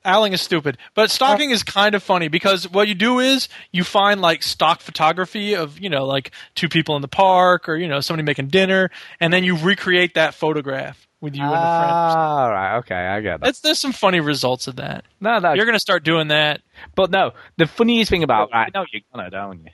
Owling 0.06 0.34
is 0.34 0.42
stupid, 0.42 0.78
but 0.96 1.10
stalking 1.12 1.52
is 1.52 1.64
kind 1.64 1.96
of 1.96 2.04
funny 2.04 2.28
because 2.28 2.70
what 2.70 2.88
you 2.88 2.94
do 2.96 3.20
is 3.20 3.48
you 3.72 3.84
find 3.84 4.20
like 4.22 4.44
stock 4.44 4.82
photography 4.82 5.56
of 5.56 5.80
you 5.80 5.90
know 5.90 6.06
like 6.06 6.32
two 6.56 6.68
people 6.70 6.96
in 6.96 7.02
the 7.02 7.08
park 7.08 7.70
or 7.70 7.76
you 7.76 7.88
know 7.88 8.00
somebody 8.02 8.24
making 8.26 8.48
dinner, 8.48 8.90
and 9.20 9.32
then 9.34 9.44
you 9.44 9.58
recreate 9.58 10.16
that 10.16 10.34
photograph 10.34 11.08
with 11.22 11.36
you 11.36 11.42
and 11.44 11.52
the 11.52 11.56
friend. 11.56 11.64
Ah, 11.64 12.48
right. 12.50 12.78
Okay, 12.80 12.96
I 12.96 13.22
get 13.22 13.40
that. 13.40 13.46
That's, 13.46 13.60
there's 13.62 13.80
some 13.80 13.94
funny 13.94 14.20
results 14.20 14.68
of 14.68 14.76
that. 14.76 15.06
No, 15.22 15.40
no. 15.40 15.54
You're 15.54 15.66
gonna 15.66 15.80
start 15.80 16.04
doing 16.04 16.28
that. 16.28 16.62
But 16.96 17.10
no, 17.12 17.32
the 17.58 17.66
funniest 17.66 18.10
thing 18.10 18.24
about 18.24 18.50
you 18.52 18.72
know 18.74 18.86
you're 18.92 19.02
gonna, 19.14 19.30
don't 19.30 19.64
you? 19.64 19.72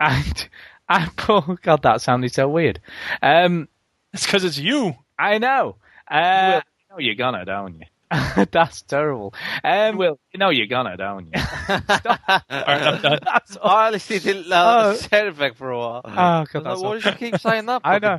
And 0.00 0.48
I, 0.88 1.08
oh 1.28 1.56
god, 1.62 1.82
that 1.82 2.00
sounded 2.00 2.32
so 2.32 2.48
weird. 2.48 2.80
Um, 3.22 3.68
It's 4.12 4.24
because 4.24 4.44
it's 4.44 4.58
you. 4.58 4.94
I 5.18 5.38
know. 5.38 5.76
Uh, 6.08 6.60
you 6.64 6.84
know 6.90 6.98
you're 6.98 7.14
gonna, 7.16 7.44
don't 7.44 7.80
you? 7.80 7.86
That's 8.50 8.82
terrible. 8.82 9.34
Um, 9.62 9.96
Will, 9.98 10.18
you 10.32 10.38
know 10.38 10.50
you're 10.50 10.66
gonna, 10.66 10.96
don't 10.96 11.26
you? 11.26 11.32
All 11.68 11.80
right, 12.28 12.42
I'm 12.50 13.02
done. 13.02 13.18
That's. 13.24 13.56
I 13.62 13.86
honestly 13.88 14.18
didn't 14.18 14.48
know 14.48 14.64
Oh. 14.86 14.92
the 14.92 14.98
sound 15.36 15.56
for 15.56 15.70
a 15.70 15.78
while. 15.78 16.02
Oh, 16.04 16.44
God, 16.52 16.62
like, 16.64 16.78
why 16.78 16.94
did 16.94 17.04
you 17.04 17.12
keep 17.12 17.40
saying 17.40 17.66
that? 17.66 17.80
I 17.84 17.98
know. 17.98 18.18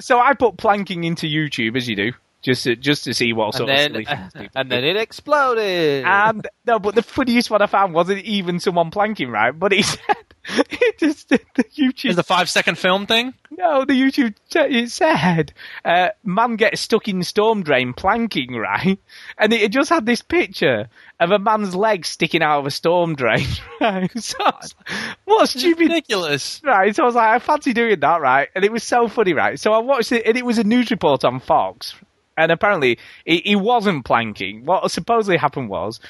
So 0.00 0.18
I 0.20 0.34
put 0.34 0.56
planking 0.58 1.04
into 1.04 1.26
YouTube 1.26 1.76
as 1.76 1.88
you 1.88 1.96
do, 1.96 2.12
just 2.42 2.64
to, 2.64 2.76
just 2.76 3.04
to 3.04 3.14
see 3.14 3.32
what 3.32 3.46
And 3.46 3.54
sort 3.54 3.68
then, 3.68 3.78
of 3.90 3.92
silly 3.92 4.04
things 4.06 4.32
people 4.32 4.60
and 4.60 4.70
do. 4.70 4.76
then 4.76 4.84
it 4.84 4.96
exploded. 4.96 6.04
And 6.04 6.46
no, 6.66 6.78
but 6.78 6.94
the 6.94 7.02
funniest 7.02 7.50
one 7.50 7.62
I 7.62 7.66
found 7.66 7.94
wasn't 7.94 8.24
even 8.24 8.60
someone 8.60 8.90
planking, 8.90 9.30
right? 9.30 9.56
But 9.58 9.72
he 9.72 9.82
said 9.82 10.00
it 10.48 10.98
just 10.98 11.28
the 11.28 11.38
YouTube 11.76 12.10
Is 12.10 12.16
the 12.16 12.22
five 12.22 12.48
second 12.48 12.78
film 12.78 13.06
thing? 13.06 13.34
No, 13.50 13.84
the 13.84 13.92
YouTube 13.92 14.34
it 14.54 14.90
said 14.90 15.52
uh, 15.84 16.08
man 16.24 16.56
gets 16.56 16.80
stuck 16.80 17.08
in 17.08 17.22
storm 17.22 17.62
drain 17.62 17.92
planking, 17.92 18.54
right? 18.54 18.98
And 19.36 19.52
it 19.52 19.70
just 19.70 19.90
had 19.90 20.06
this 20.06 20.22
picture 20.22 20.88
of 21.20 21.30
a 21.30 21.38
man's 21.38 21.74
leg 21.74 22.06
sticking 22.06 22.42
out 22.42 22.60
of 22.60 22.66
a 22.66 22.70
storm 22.70 23.14
drain, 23.16 23.46
right? 23.80 24.10
So 24.18 24.38
I 24.40 24.52
was 24.60 24.74
like, 24.78 24.98
what 25.26 25.48
stupid 25.50 25.88
Ridiculous. 25.88 26.62
right? 26.64 26.96
So 26.96 27.02
I 27.02 27.06
was 27.06 27.14
like, 27.14 27.28
I 27.28 27.38
fancy 27.38 27.74
doing 27.74 28.00
that, 28.00 28.20
right? 28.22 28.48
And 28.54 28.64
it 28.64 28.72
was 28.72 28.82
so 28.82 29.08
funny, 29.08 29.34
right? 29.34 29.60
So 29.60 29.72
I 29.74 29.78
watched 29.78 30.12
it, 30.12 30.24
and 30.26 30.36
it 30.38 30.44
was 30.46 30.56
a 30.58 30.64
news 30.64 30.90
report 30.90 31.22
on 31.24 31.40
Fox, 31.40 31.94
and 32.42 32.52
apparently 32.52 32.98
he, 33.24 33.42
he 33.44 33.56
wasn't 33.56 34.04
planking. 34.04 34.64
What 34.64 34.90
supposedly 34.90 35.36
happened 35.36 35.68
was 35.68 36.00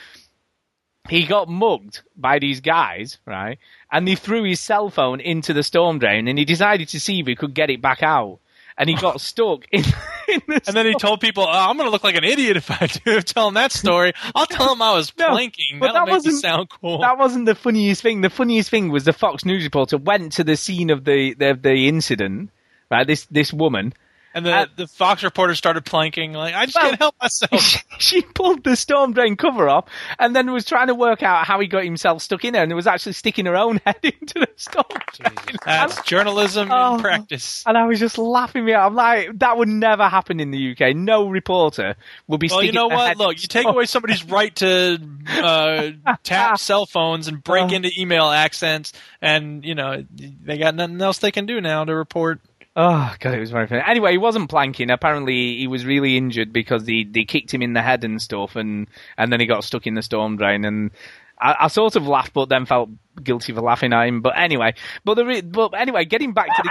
he 1.08 1.26
got 1.26 1.48
mugged 1.48 2.02
by 2.16 2.38
these 2.38 2.60
guys, 2.60 3.18
right? 3.26 3.58
And 3.90 4.06
he 4.06 4.14
threw 4.16 4.44
his 4.44 4.60
cell 4.60 4.90
phone 4.90 5.20
into 5.20 5.52
the 5.52 5.62
storm 5.62 5.98
drain, 5.98 6.28
and 6.28 6.38
he 6.38 6.44
decided 6.44 6.88
to 6.90 7.00
see 7.00 7.20
if 7.20 7.26
he 7.26 7.34
could 7.34 7.54
get 7.54 7.70
it 7.70 7.80
back 7.82 8.02
out. 8.02 8.38
And 8.78 8.88
he 8.88 8.94
got 8.94 9.20
stuck 9.30 9.64
in, 9.72 9.82
in 10.28 10.40
the 10.46 10.62
And 10.66 10.76
then 10.76 10.86
he 10.86 10.94
told 10.94 11.20
people, 11.20 11.42
oh, 11.42 11.48
"I'm 11.50 11.76
going 11.76 11.86
to 11.86 11.90
look 11.90 12.04
like 12.04 12.14
an 12.16 12.24
idiot 12.24 12.56
if 12.56 12.70
I 12.70 12.86
do 12.86 13.20
tell 13.22 13.46
them 13.46 13.54
that 13.54 13.72
story." 13.72 14.12
I'll 14.34 14.46
tell 14.46 14.68
them 14.70 14.80
I 14.80 14.94
was 14.94 15.12
No, 15.18 15.30
planking. 15.30 15.80
but 15.80 15.88
That'll 15.92 16.06
that 16.06 16.06
make 16.06 16.14
wasn't- 16.24 16.40
sound 16.40 16.68
cool. 16.80 17.00
That 17.00 17.18
wasn't 17.18 17.46
the 17.46 17.54
funniest 17.54 18.02
thing. 18.02 18.20
The 18.20 18.30
funniest 18.30 18.70
thing 18.70 18.90
was 18.90 19.04
the 19.04 19.12
Fox 19.12 19.44
News 19.44 19.64
reporter 19.64 19.98
went 19.98 20.32
to 20.32 20.44
the 20.44 20.56
scene 20.56 20.90
of 20.90 21.04
the 21.04 21.34
the, 21.34 21.58
the 21.60 21.88
incident, 21.88 22.50
right? 22.90 23.06
This 23.06 23.26
this 23.26 23.52
woman, 23.52 23.92
And 24.32 24.46
the 24.46 24.54
Uh, 24.54 24.66
the 24.76 24.86
Fox 24.86 25.22
reporter 25.24 25.54
started 25.56 25.84
planking. 25.84 26.32
Like 26.32 26.54
I 26.54 26.66
just 26.66 26.76
Well- 26.76 26.90
can't 26.90 27.00
help 27.00 27.14
myself. 27.20 27.84
she 27.98 28.22
pulled 28.22 28.62
the 28.64 28.76
storm 28.76 29.12
drain 29.12 29.36
cover 29.36 29.68
off 29.68 29.86
and 30.18 30.36
then 30.36 30.50
was 30.52 30.64
trying 30.64 30.86
to 30.86 30.94
work 30.94 31.22
out 31.22 31.46
how 31.46 31.58
he 31.60 31.66
got 31.66 31.82
himself 31.84 32.22
stuck 32.22 32.44
in 32.44 32.52
there 32.52 32.62
and 32.62 32.72
was 32.74 32.86
actually 32.86 33.14
sticking 33.14 33.46
her 33.46 33.56
own 33.56 33.80
head 33.86 33.96
into 34.02 34.34
the 34.34 34.48
storm 34.56 34.84
drain. 35.14 35.56
That's 35.64 36.00
journalism 36.02 36.68
Oh. 36.70 36.94
in 36.94 37.00
practice. 37.00 37.64
And 37.66 37.76
I 37.76 37.86
was 37.86 37.98
just 37.98 38.18
laughing 38.18 38.64
me 38.64 38.72
out. 38.72 38.86
I'm 38.86 38.94
like, 38.94 39.38
that 39.40 39.56
would 39.58 39.68
never 39.68 40.08
happen 40.08 40.38
in 40.38 40.52
the 40.52 40.72
UK. 40.72 40.94
No 40.94 41.28
reporter 41.28 41.96
would 42.28 42.38
be 42.40 42.48
Well, 42.48 42.62
you 42.62 42.72
know 42.72 42.86
what? 42.86 43.16
Look, 43.16 43.42
you 43.42 43.48
take 43.48 43.66
away 43.66 43.86
somebody's 43.86 44.24
right 44.24 44.54
to 44.56 44.98
uh, 45.42 45.90
tap 46.22 46.58
cell 46.58 46.86
phones 46.86 47.26
and 47.28 47.42
break 47.42 47.72
Uh. 47.72 47.74
into 47.74 47.90
email 47.98 48.26
accents, 48.26 48.92
and 49.20 49.64
you 49.64 49.74
know 49.74 50.04
they 50.10 50.58
got 50.58 50.74
nothing 50.74 51.00
else 51.00 51.18
they 51.18 51.30
can 51.32 51.46
do 51.46 51.60
now 51.60 51.84
to 51.84 51.94
report. 51.94 52.40
Oh 52.76 53.14
god, 53.18 53.34
it 53.34 53.40
was 53.40 53.50
very 53.50 53.66
funny. 53.66 53.82
Anyway, 53.84 54.12
he 54.12 54.18
wasn't 54.18 54.48
planking. 54.48 54.90
Apparently, 54.90 55.56
he 55.56 55.66
was 55.66 55.84
really 55.84 56.16
injured 56.16 56.52
because 56.52 56.84
they 56.84 57.04
they 57.04 57.24
kicked 57.24 57.52
him 57.52 57.62
in 57.62 57.72
the 57.72 57.82
head 57.82 58.04
and 58.04 58.22
stuff, 58.22 58.54
and 58.54 58.86
and 59.18 59.32
then 59.32 59.40
he 59.40 59.46
got 59.46 59.64
stuck 59.64 59.86
in 59.86 59.94
the 59.94 60.02
storm 60.02 60.36
drain. 60.36 60.64
And 60.64 60.92
I, 61.40 61.56
I 61.60 61.68
sort 61.68 61.96
of 61.96 62.06
laughed, 62.06 62.32
but 62.32 62.48
then 62.48 62.66
felt 62.66 62.90
guilty 63.22 63.52
for 63.52 63.60
laughing 63.60 63.92
at 63.92 64.06
him. 64.06 64.20
But 64.22 64.38
anyway, 64.38 64.74
but 65.04 65.14
the 65.14 65.26
re- 65.26 65.40
but 65.40 65.74
anyway, 65.74 66.04
getting 66.04 66.32
back 66.32 66.46
to 66.46 66.62
the 66.62 66.70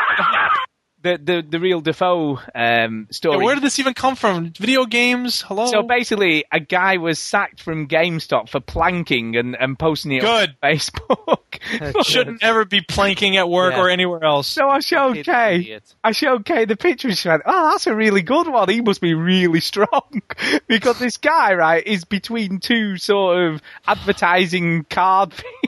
the 1.01 1.19
the, 1.23 1.45
the 1.47 1.59
real 1.59 1.81
Defoe 1.81 2.39
um, 2.55 3.07
story. 3.11 3.37
Yeah, 3.37 3.43
where 3.43 3.55
did 3.55 3.63
this 3.63 3.79
even 3.79 3.93
come 3.93 4.15
from? 4.15 4.51
Video 4.59 4.85
games? 4.85 5.41
Hello. 5.41 5.67
So 5.67 5.83
basically, 5.83 6.45
a 6.51 6.59
guy 6.59 6.97
was 6.97 7.19
sacked 7.19 7.61
from 7.61 7.87
GameStop 7.87 8.49
for 8.49 8.59
planking 8.59 9.35
and, 9.35 9.55
and 9.59 9.77
posting 9.79 10.11
it 10.13 10.21
Good. 10.21 10.55
on 10.61 10.69
Facebook. 10.71 12.03
Shouldn't 12.05 12.43
ever 12.43 12.65
be 12.65 12.81
planking 12.81 13.37
at 13.37 13.49
work 13.49 13.73
Yeah. 13.73 13.81
or 13.81 13.89
anywhere 13.89 14.23
else. 14.23 14.47
So 14.47 14.67
I 14.69 14.79
showed 14.79 15.15
Kid 15.15 15.25
Kay. 15.25 15.55
idiot. 15.55 15.95
I 16.03 16.11
showed 16.11 16.45
Kay 16.45 16.65
the 16.65 16.75
picture. 16.77 17.07
and 17.09 17.17
She 17.17 17.27
went, 17.29 17.43
"Oh, 17.45 17.71
that's 17.71 17.87
a 17.87 17.95
really 17.95 18.21
good 18.21 18.47
one. 18.47 18.69
He 18.69 18.81
must 18.81 19.01
be 19.01 19.13
really 19.13 19.59
strong 19.71 20.21
because 20.67 20.99
this 20.99 21.17
guy, 21.17 21.53
right, 21.53 21.85
is 21.85 22.03
between 22.05 22.59
two 22.59 22.97
sort 22.97 23.37
of 23.43 23.61
advertising 23.87 24.85
card 24.89 25.33
things, 25.33 25.58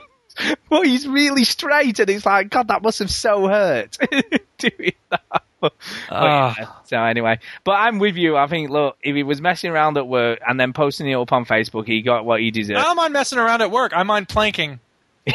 but 0.69 0.85
he's 0.85 1.07
really 1.07 1.43
straight, 1.43 1.99
and 1.99 2.09
it's 2.09 2.25
like, 2.25 2.49
God, 2.49 2.67
that 2.69 2.81
must 2.81 2.99
have 2.99 3.11
so 3.11 3.47
hurt 3.47 3.97
doing 4.57 4.93
that." 5.09 5.43
But, 5.59 5.73
Ah. 6.09 6.55
yeah, 6.57 6.67
So 6.85 6.97
anyway, 7.03 7.39
but 7.63 7.73
I'm 7.73 7.99
with 7.99 8.15
you. 8.15 8.35
I 8.35 8.47
think, 8.47 8.71
look, 8.71 8.97
if 9.03 9.15
he 9.15 9.21
was 9.21 9.41
messing 9.41 9.69
around 9.71 9.95
at 9.97 10.07
work 10.07 10.39
and 10.47 10.59
then 10.59 10.73
posting 10.73 11.07
it 11.07 11.13
up 11.13 11.31
on 11.31 11.45
Facebook, 11.45 11.85
he 11.85 12.01
got 12.01 12.25
what 12.25 12.39
he 12.41 12.49
deserved. 12.49 12.79
I 12.79 12.83
don't 12.83 12.95
mind 12.95 13.13
messing 13.13 13.37
around 13.37 13.61
at 13.61 13.69
work. 13.69 13.91
I 13.95 14.01
mind 14.03 14.27
planking. 14.27 14.79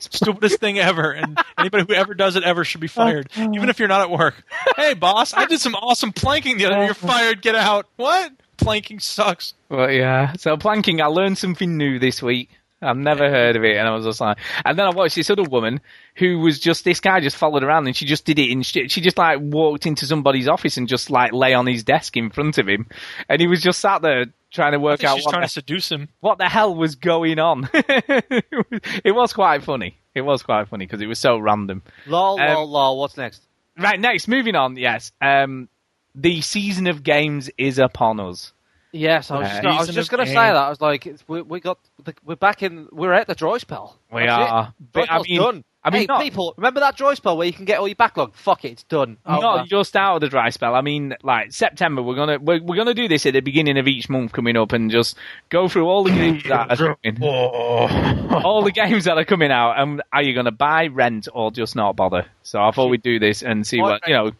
Stupidest 0.00 0.60
thing 0.60 0.78
ever, 0.78 1.12
and 1.12 1.38
anybody 1.58 1.84
who 1.86 1.94
ever 1.94 2.14
does 2.14 2.36
it 2.36 2.42
ever 2.44 2.64
should 2.64 2.80
be 2.80 2.86
fired, 2.86 3.28
even 3.36 3.68
if 3.68 3.78
you're 3.78 3.88
not 3.88 4.00
at 4.02 4.10
work. 4.10 4.42
Hey, 4.76 4.94
boss, 4.94 5.34
I 5.34 5.44
did 5.46 5.60
some 5.60 5.74
awesome 5.74 6.12
planking 6.12 6.56
the 6.58 6.66
other 6.66 6.76
day. 6.76 6.84
You're 6.86 6.94
fired. 6.94 7.42
Get 7.42 7.54
out. 7.54 7.86
What? 7.96 8.32
Planking 8.56 9.00
sucks. 9.00 9.54
Well, 9.68 9.90
yeah. 9.90 10.34
So 10.34 10.56
planking, 10.56 11.00
I 11.02 11.06
learned 11.06 11.36
something 11.38 11.76
new 11.76 11.98
this 11.98 12.22
week. 12.22 12.50
I've 12.84 12.96
never 12.96 13.28
heard 13.30 13.56
of 13.56 13.64
it, 13.64 13.76
and 13.76 13.88
I 13.88 13.90
was 13.92 14.04
just 14.04 14.20
like, 14.20 14.38
and 14.64 14.78
then 14.78 14.86
I 14.86 14.90
watched 14.90 15.16
this 15.16 15.30
other 15.30 15.42
woman 15.42 15.80
who 16.16 16.38
was 16.40 16.58
just 16.60 16.84
this 16.84 17.00
guy 17.00 17.20
just 17.20 17.36
followed 17.36 17.62
around, 17.64 17.86
and 17.86 17.96
she 17.96 18.04
just 18.06 18.24
did 18.24 18.38
it 18.38 18.50
in 18.50 18.62
she, 18.62 18.88
she 18.88 19.00
just 19.00 19.18
like 19.18 19.38
walked 19.40 19.86
into 19.86 20.06
somebody's 20.06 20.48
office 20.48 20.76
and 20.76 20.86
just 20.88 21.10
like 21.10 21.32
lay 21.32 21.54
on 21.54 21.66
his 21.66 21.82
desk 21.84 22.16
in 22.16 22.30
front 22.30 22.58
of 22.58 22.68
him, 22.68 22.86
and 23.28 23.40
he 23.40 23.46
was 23.46 23.62
just 23.62 23.80
sat 23.80 24.02
there 24.02 24.26
trying 24.50 24.72
to 24.72 24.78
work 24.78 25.02
out 25.02 25.16
she's 25.16 25.24
what 25.24 25.30
trying 25.32 25.42
the, 25.42 25.48
to 25.48 25.52
seduce 25.52 25.90
him. 25.90 26.08
what 26.20 26.38
the 26.38 26.48
hell 26.48 26.74
was 26.74 26.94
going 26.94 27.38
on. 27.40 27.68
it 27.74 29.14
was 29.14 29.32
quite 29.32 29.62
funny. 29.64 29.98
It 30.14 30.20
was 30.20 30.42
quite 30.44 30.68
funny 30.68 30.86
because 30.86 31.00
it 31.00 31.06
was 31.06 31.18
so 31.18 31.38
random. 31.38 31.82
Lol, 32.06 32.40
Um, 32.40 32.54
lol, 32.54 32.70
lol. 32.70 32.98
What's 33.00 33.16
next? 33.16 33.42
Right, 33.76 33.98
next, 33.98 34.28
moving 34.28 34.54
on. 34.54 34.76
Yes, 34.76 35.10
um, 35.20 35.68
the 36.14 36.40
season 36.42 36.86
of 36.86 37.02
games 37.02 37.50
is 37.58 37.80
upon 37.80 38.20
us. 38.20 38.52
Yes, 38.94 39.30
I 39.30 39.38
was 39.40 39.48
just, 39.48 39.62
gonna- 39.62 39.74
I 39.74 39.80
was 39.80 39.94
just 39.94 40.10
going 40.10 40.24
to 40.24 40.30
say 40.30 40.34
that. 40.34 40.56
I 40.56 40.68
was 40.68 40.80
like, 40.80 41.04
it's, 41.06 41.24
we, 41.26 41.42
we 41.42 41.58
got, 41.58 41.78
the, 42.04 42.14
we're 42.24 42.36
back 42.36 42.62
in, 42.62 42.88
we're 42.92 43.12
at 43.12 43.26
the 43.26 43.34
dry 43.34 43.58
spell. 43.58 43.98
We 44.12 44.20
That's 44.22 44.32
are. 44.50 44.68
It. 44.68 44.84
But, 44.92 45.10
I 45.10 45.22
mean- 45.22 45.40
done. 45.40 45.64
I 45.86 45.90
mean, 45.90 46.00
hey, 46.02 46.06
not- 46.06 46.22
people, 46.22 46.54
remember 46.56 46.80
that 46.80 46.96
dry 46.96 47.12
spell 47.12 47.36
where 47.36 47.46
you 47.46 47.52
can 47.52 47.66
get 47.66 47.78
all 47.78 47.86
your 47.86 47.94
backlog? 47.96 48.34
Fuck 48.34 48.64
it, 48.64 48.72
it's 48.72 48.84
done. 48.84 49.18
Oh, 49.26 49.38
not 49.40 49.56
man. 49.56 49.66
just 49.66 49.94
out 49.96 50.14
of 50.14 50.20
the 50.22 50.28
dry 50.28 50.48
spell. 50.48 50.74
I 50.74 50.80
mean, 50.80 51.14
like 51.22 51.52
September, 51.52 52.00
we're 52.02 52.14
gonna 52.14 52.38
we're, 52.38 52.62
we're 52.62 52.76
gonna 52.76 52.94
do 52.94 53.06
this 53.06 53.26
at 53.26 53.34
the 53.34 53.40
beginning 53.40 53.76
of 53.76 53.86
each 53.86 54.08
month 54.08 54.32
coming 54.32 54.56
up, 54.56 54.72
and 54.72 54.90
just 54.90 55.18
go 55.50 55.68
through 55.68 55.86
all 55.86 56.02
the 56.04 56.10
games 56.10 56.42
that 56.44 56.80
are 56.80 56.96
coming, 57.04 57.22
all 57.22 58.62
the 58.62 58.72
games 58.72 59.04
that 59.04 59.18
are 59.18 59.26
coming 59.26 59.50
out, 59.50 59.74
and 59.78 60.02
are 60.10 60.22
you 60.22 60.34
gonna 60.34 60.50
buy, 60.52 60.86
rent, 60.86 61.28
or 61.34 61.50
just 61.50 61.76
not 61.76 61.96
bother? 61.96 62.24
So 62.44 62.62
I 62.62 62.70
thought 62.70 62.88
we'd 62.88 63.02
do 63.02 63.18
this 63.18 63.42
and 63.42 63.66
see 63.66 63.78
Why 63.82 63.90
what 63.90 64.08
you 64.08 64.14
know. 64.14 64.30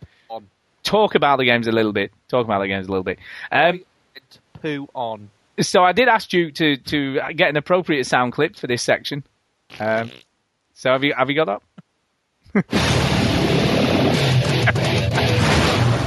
Talk 0.82 1.14
about 1.14 1.38
the 1.38 1.44
games 1.46 1.66
a 1.66 1.72
little 1.72 1.92
bit. 1.92 2.10
Talk 2.28 2.44
about 2.44 2.60
the 2.60 2.68
games 2.68 2.86
a 2.86 2.90
little 2.90 3.04
bit. 3.04 3.18
Um, 3.50 3.84
Poo 4.64 4.88
on. 4.94 5.28
so 5.60 5.82
I 5.84 5.92
did 5.92 6.08
ask 6.08 6.32
you 6.32 6.50
to 6.52 6.76
to 6.78 7.20
get 7.36 7.50
an 7.50 7.56
appropriate 7.58 8.06
sound 8.06 8.32
clip 8.32 8.56
for 8.56 8.66
this 8.66 8.82
section. 8.82 9.22
Um, 9.78 10.10
so 10.72 10.90
have 10.92 11.04
you 11.04 11.12
have 11.16 11.28
you 11.28 11.36
got 11.36 11.60
that? 12.54 12.64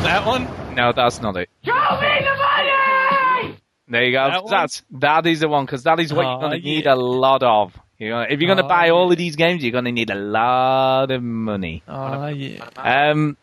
That 0.08 0.26
one? 0.26 0.48
No, 0.76 0.94
that's 0.94 1.22
not 1.22 1.36
it. 1.36 1.50
Show 1.66 1.74
me 1.74 1.80
the 1.80 2.36
money. 2.38 3.58
There 3.90 4.04
you 4.06 4.12
go. 4.14 4.24
That 4.30 4.44
one? 4.44 4.52
That's 4.52 4.84
that 4.92 5.26
is 5.26 5.42
the 5.42 5.50
one 5.50 5.66
because 5.66 5.84
that 5.84 6.00
is 6.00 6.14
what 6.14 6.26
Oh, 6.26 6.30
you're 6.32 6.40
going 6.40 6.62
to 6.62 6.66
need 6.66 6.88
a 6.88 6.96
lot 6.96 7.44
of. 7.44 7.78
You 7.98 8.10
know, 8.12 8.22
if 8.22 8.40
you're 8.40 8.48
going 8.48 8.58
to 8.60 8.64
Oh, 8.66 8.70
buy 8.70 8.90
all 8.90 9.08
yeah. 9.08 9.12
of 9.14 9.18
these 9.18 9.36
games, 9.36 9.64
you're 9.64 9.72
going 9.74 9.86
to 9.86 9.92
need 9.92 10.10
a 10.10 10.16
lot 10.16 11.12
of 11.12 11.22
money. 11.22 11.84
Oh 11.88 12.28
yeah. 12.28 12.64
Um, 12.78 13.36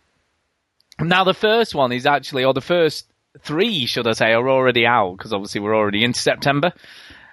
now 1.00 1.24
the 1.24 1.34
first 1.34 1.74
one 1.74 1.92
is 1.92 2.06
actually, 2.06 2.44
or 2.44 2.54
the 2.54 2.60
first 2.62 3.06
three, 3.42 3.86
should 3.86 4.06
I 4.06 4.12
say, 4.12 4.32
are 4.32 4.48
already 4.48 4.86
out 4.86 5.16
because 5.16 5.32
obviously 5.32 5.60
we're 5.60 5.76
already 5.76 6.04
into 6.04 6.20
September. 6.20 6.72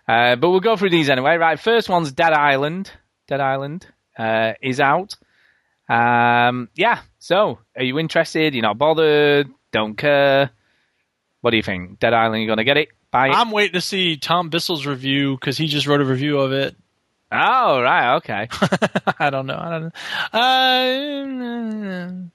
Uh, 0.07 0.35
but 0.35 0.49
we'll 0.49 0.59
go 0.59 0.75
through 0.75 0.89
these 0.89 1.09
anyway. 1.09 1.37
Right, 1.37 1.59
first 1.59 1.89
one's 1.89 2.11
Dead 2.11 2.33
Island. 2.33 2.91
Dead 3.27 3.39
Island 3.39 3.85
uh, 4.17 4.53
is 4.61 4.79
out. 4.79 5.15
Um, 5.87 6.69
yeah. 6.75 7.01
So, 7.19 7.59
are 7.75 7.83
you 7.83 7.99
interested? 7.99 8.53
You're 8.53 8.63
not 8.63 8.77
bothered? 8.77 9.49
Don't 9.71 9.97
care? 9.97 10.51
What 11.41 11.51
do 11.51 11.57
you 11.57 11.63
think? 11.63 11.99
Dead 11.99 12.13
Island, 12.13 12.41
you're 12.41 12.47
going 12.47 12.57
to 12.57 12.63
get 12.63 12.77
it? 12.77 12.89
Buy 13.11 13.27
it? 13.27 13.31
I'm 13.31 13.51
waiting 13.51 13.73
to 13.73 13.81
see 13.81 14.17
Tom 14.17 14.49
Bissell's 14.49 14.85
review 14.85 15.35
because 15.35 15.57
he 15.57 15.67
just 15.67 15.87
wrote 15.87 16.01
a 16.01 16.05
review 16.05 16.39
of 16.39 16.53
it. 16.53 16.75
oh, 17.31 17.81
right. 17.81 18.15
Okay. 18.17 18.47
I 19.19 19.29
don't 19.29 19.45
know. 19.45 19.57
I 19.57 19.69
don't 19.69 19.83
know. 19.83 20.39
Uh, 20.39 22.29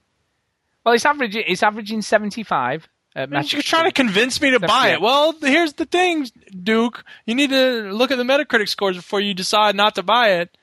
well, 0.85 0.95
it's 0.95 1.05
averaging. 1.05 1.45
It's 1.47 1.63
averaging 1.63 2.03
75. 2.03 2.89
At 3.17 3.31
You're 3.53 3.63
trying 3.63 3.87
to 3.87 3.93
convince 3.93 4.41
me 4.43 4.51
to 4.51 4.61
buy 4.61 4.89
it. 4.91 5.01
Well, 5.01 5.33
here's 5.41 5.73
the 5.73 5.87
thing, 5.87 6.29
Duke. 6.63 7.03
You 7.25 7.35
need 7.35 7.49
to 7.51 7.91
look 7.93 8.11
at 8.11 8.19
the 8.19 8.25
Metacritic 8.25 8.69
scores 8.69 8.97
before 8.97 9.21
you 9.21 9.33
decide 9.33 9.75
not 9.75 9.95
to 9.95 10.03
buy 10.03 10.33
it. 10.41 10.57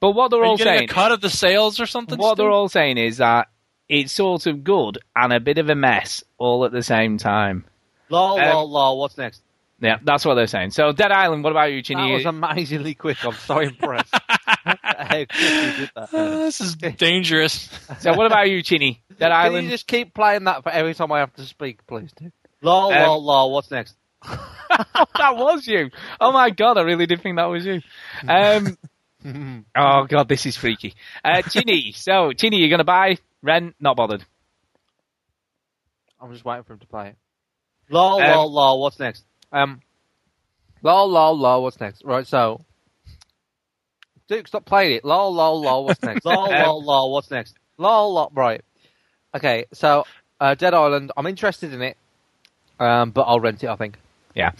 But 0.00 0.12
what 0.12 0.30
they're 0.30 0.40
Are 0.40 0.44
all 0.44 0.52
you 0.52 0.58
getting 0.58 0.78
saying. 0.78 0.90
a 0.90 0.92
cut 0.92 1.10
of 1.10 1.20
the 1.20 1.28
sales 1.28 1.80
or 1.80 1.86
something? 1.86 2.16
what 2.16 2.36
they're 2.36 2.50
all 2.52 2.68
saying 2.68 2.98
is 2.98 3.16
that 3.16 3.48
it's 3.88 4.12
sort 4.12 4.46
of 4.46 4.62
good 4.62 4.98
and 5.16 5.32
a 5.32 5.40
bit 5.40 5.58
of 5.58 5.68
a 5.70 5.74
mess 5.74 6.22
all 6.38 6.64
at 6.64 6.70
the 6.70 6.84
same 6.84 7.18
time. 7.18 7.64
Lol, 8.10 8.38
Um, 8.38 8.48
lol, 8.48 8.70
lol. 8.70 8.98
What's 9.00 9.18
next? 9.18 9.42
Yeah, 9.80 9.98
that's 10.04 10.24
what 10.24 10.34
they're 10.36 10.46
saying. 10.46 10.70
So, 10.70 10.92
Dead 10.92 11.10
Island, 11.10 11.42
what 11.42 11.50
about 11.50 11.72
you, 11.72 11.78
That 11.78 11.84
Chinny? 11.86 12.12
was 12.12 12.26
amazingly 12.26 12.94
quick. 12.94 13.24
I'm 13.24 13.32
so 13.34 13.58
impressed. 13.60 14.14
How 14.98 15.06
quick 15.08 15.28
you 15.32 15.72
did 15.76 15.90
that. 15.94 16.14
Uh, 16.14 16.38
this 16.44 16.60
is 16.60 16.74
dangerous. 16.96 17.68
so, 18.00 18.14
what 18.14 18.26
about 18.26 18.48
you, 18.50 18.62
Chinny? 18.62 19.02
Dead 19.10 19.28
Can 19.28 19.32
Island? 19.32 19.64
you 19.64 19.70
just 19.70 19.86
keep 19.86 20.12
playing 20.14 20.44
that 20.44 20.62
for 20.62 20.70
every 20.70 20.94
time 20.94 21.10
I 21.12 21.20
have 21.20 21.32
to 21.34 21.44
speak, 21.44 21.86
please? 21.86 22.10
Do. 22.12 22.30
Lol, 22.62 22.92
Um, 22.92 23.02
lol, 23.06 23.24
lol. 23.24 23.52
What's 23.52 23.70
next? 23.70 23.94
that 24.24 25.36
was 25.36 25.66
you. 25.66 25.90
Oh 26.20 26.32
my 26.32 26.50
god, 26.50 26.76
I 26.78 26.82
really 26.82 27.06
did 27.06 27.22
think 27.22 27.36
that 27.36 27.44
was 27.46 27.64
you. 27.64 27.80
Um, 28.28 28.76
oh 29.76 30.04
god, 30.08 30.28
this 30.28 30.44
is 30.46 30.56
freaky. 30.56 30.94
Uh, 31.24 31.42
Chinny, 31.42 31.92
so 31.92 32.32
Chinny, 32.32 32.58
you're 32.58 32.68
gonna 32.70 32.84
buy, 32.84 33.18
rent, 33.42 33.76
not 33.78 33.96
bothered. 33.96 34.24
I'm 36.20 36.32
just 36.32 36.44
waiting 36.44 36.64
for 36.64 36.72
him 36.72 36.80
to 36.80 36.86
play 36.86 37.08
it. 37.10 37.16
Lol, 37.90 38.20
Um, 38.20 38.28
lol, 38.36 38.52
lol. 38.52 38.80
What's 38.82 38.98
next? 38.98 39.24
Um, 39.52 39.80
lol, 40.82 41.08
lol, 41.08 41.38
lol. 41.38 41.62
What's 41.62 41.80
next? 41.80 42.04
Right, 42.04 42.26
so. 42.26 42.60
Duke, 44.28 44.46
stop 44.46 44.64
playing 44.66 44.96
it. 44.96 45.04
Lol, 45.04 45.32
lol, 45.32 45.62
lol. 45.62 45.84
What's 45.86 46.02
next? 46.02 46.24
lol, 46.26 46.50
lol, 46.50 46.84
lol. 46.84 47.12
What's 47.12 47.30
next? 47.30 47.56
Lol, 47.78 48.12
lol. 48.14 48.30
Right. 48.34 48.62
Okay, 49.34 49.64
so 49.72 50.04
uh, 50.40 50.54
Dead 50.54 50.74
Island. 50.74 51.12
I'm 51.16 51.26
interested 51.26 51.72
in 51.72 51.82
it, 51.82 51.96
um, 52.78 53.10
but 53.10 53.22
I'll 53.22 53.40
rent 53.40 53.64
it. 53.64 53.68
I 53.68 53.76
think. 53.76 53.98
Yeah. 54.34 54.52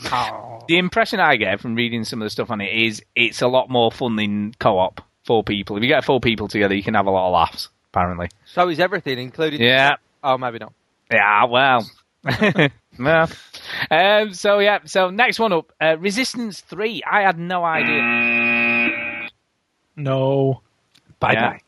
The 0.69 0.77
impression 0.77 1.21
I 1.21 1.37
get 1.37 1.61
from 1.61 1.77
reading 1.77 2.03
some 2.03 2.21
of 2.21 2.27
the 2.27 2.31
stuff 2.31 2.51
on 2.51 2.61
it 2.61 2.73
is 2.75 3.03
it's 3.15 3.43
a 3.43 3.47
lot 3.47 3.71
more 3.71 3.93
fun 3.93 4.17
than 4.17 4.53
co-op. 4.59 5.01
Four 5.25 5.45
people. 5.45 5.77
If 5.77 5.83
you 5.83 5.89
get 5.89 6.05
four 6.05 6.21
people 6.21 6.49
together, 6.49 6.75
you 6.75 6.83
can 6.83 6.95
have 6.95 7.07
a 7.07 7.11
lot 7.11 7.29
of 7.29 7.35
laughs. 7.35 7.69
Apparently. 7.93 8.29
So 8.47 8.69
is 8.69 8.81
everything, 8.81 9.19
including. 9.19 9.61
Yeah. 9.61 9.97
Oh, 10.25 10.37
maybe 10.37 10.59
not. 10.59 10.73
Yeah, 11.13 11.45
well. 11.45 11.89
well. 12.99 13.31
Um, 13.91 14.35
so, 14.35 14.59
yeah, 14.59 14.79
so 14.85 15.11
next 15.11 15.39
one 15.39 15.53
up 15.53 15.73
uh, 15.81 15.97
Resistance 15.99 16.61
3. 16.63 17.03
I 17.11 17.23
had 17.23 17.39
no 17.39 17.65
idea. 17.65 18.01
No. 19.99 20.63
Bye 21.21 21.35
bye. 21.35 21.61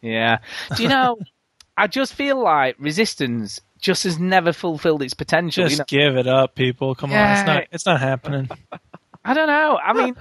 Yeah. 0.00 0.38
Do 0.76 0.82
you 0.82 0.88
know, 0.88 1.18
I 1.76 1.86
just 1.86 2.14
feel 2.14 2.42
like 2.42 2.76
Resistance 2.78 3.60
just 3.78 4.04
has 4.04 4.18
never 4.18 4.52
fulfilled 4.52 5.02
its 5.02 5.14
potential. 5.14 5.64
Just 5.64 5.72
you 5.72 5.78
know? 5.78 6.06
give 6.06 6.16
it 6.16 6.26
up, 6.26 6.54
people. 6.54 6.94
Come 6.94 7.12
on, 7.12 7.36
it's 7.36 7.46
not. 7.46 7.64
It's 7.70 7.86
not 7.86 8.00
happening. 8.00 8.48
I 9.24 9.34
don't 9.34 9.46
know. 9.46 9.78
I 9.82 9.92
mean, 9.92 10.16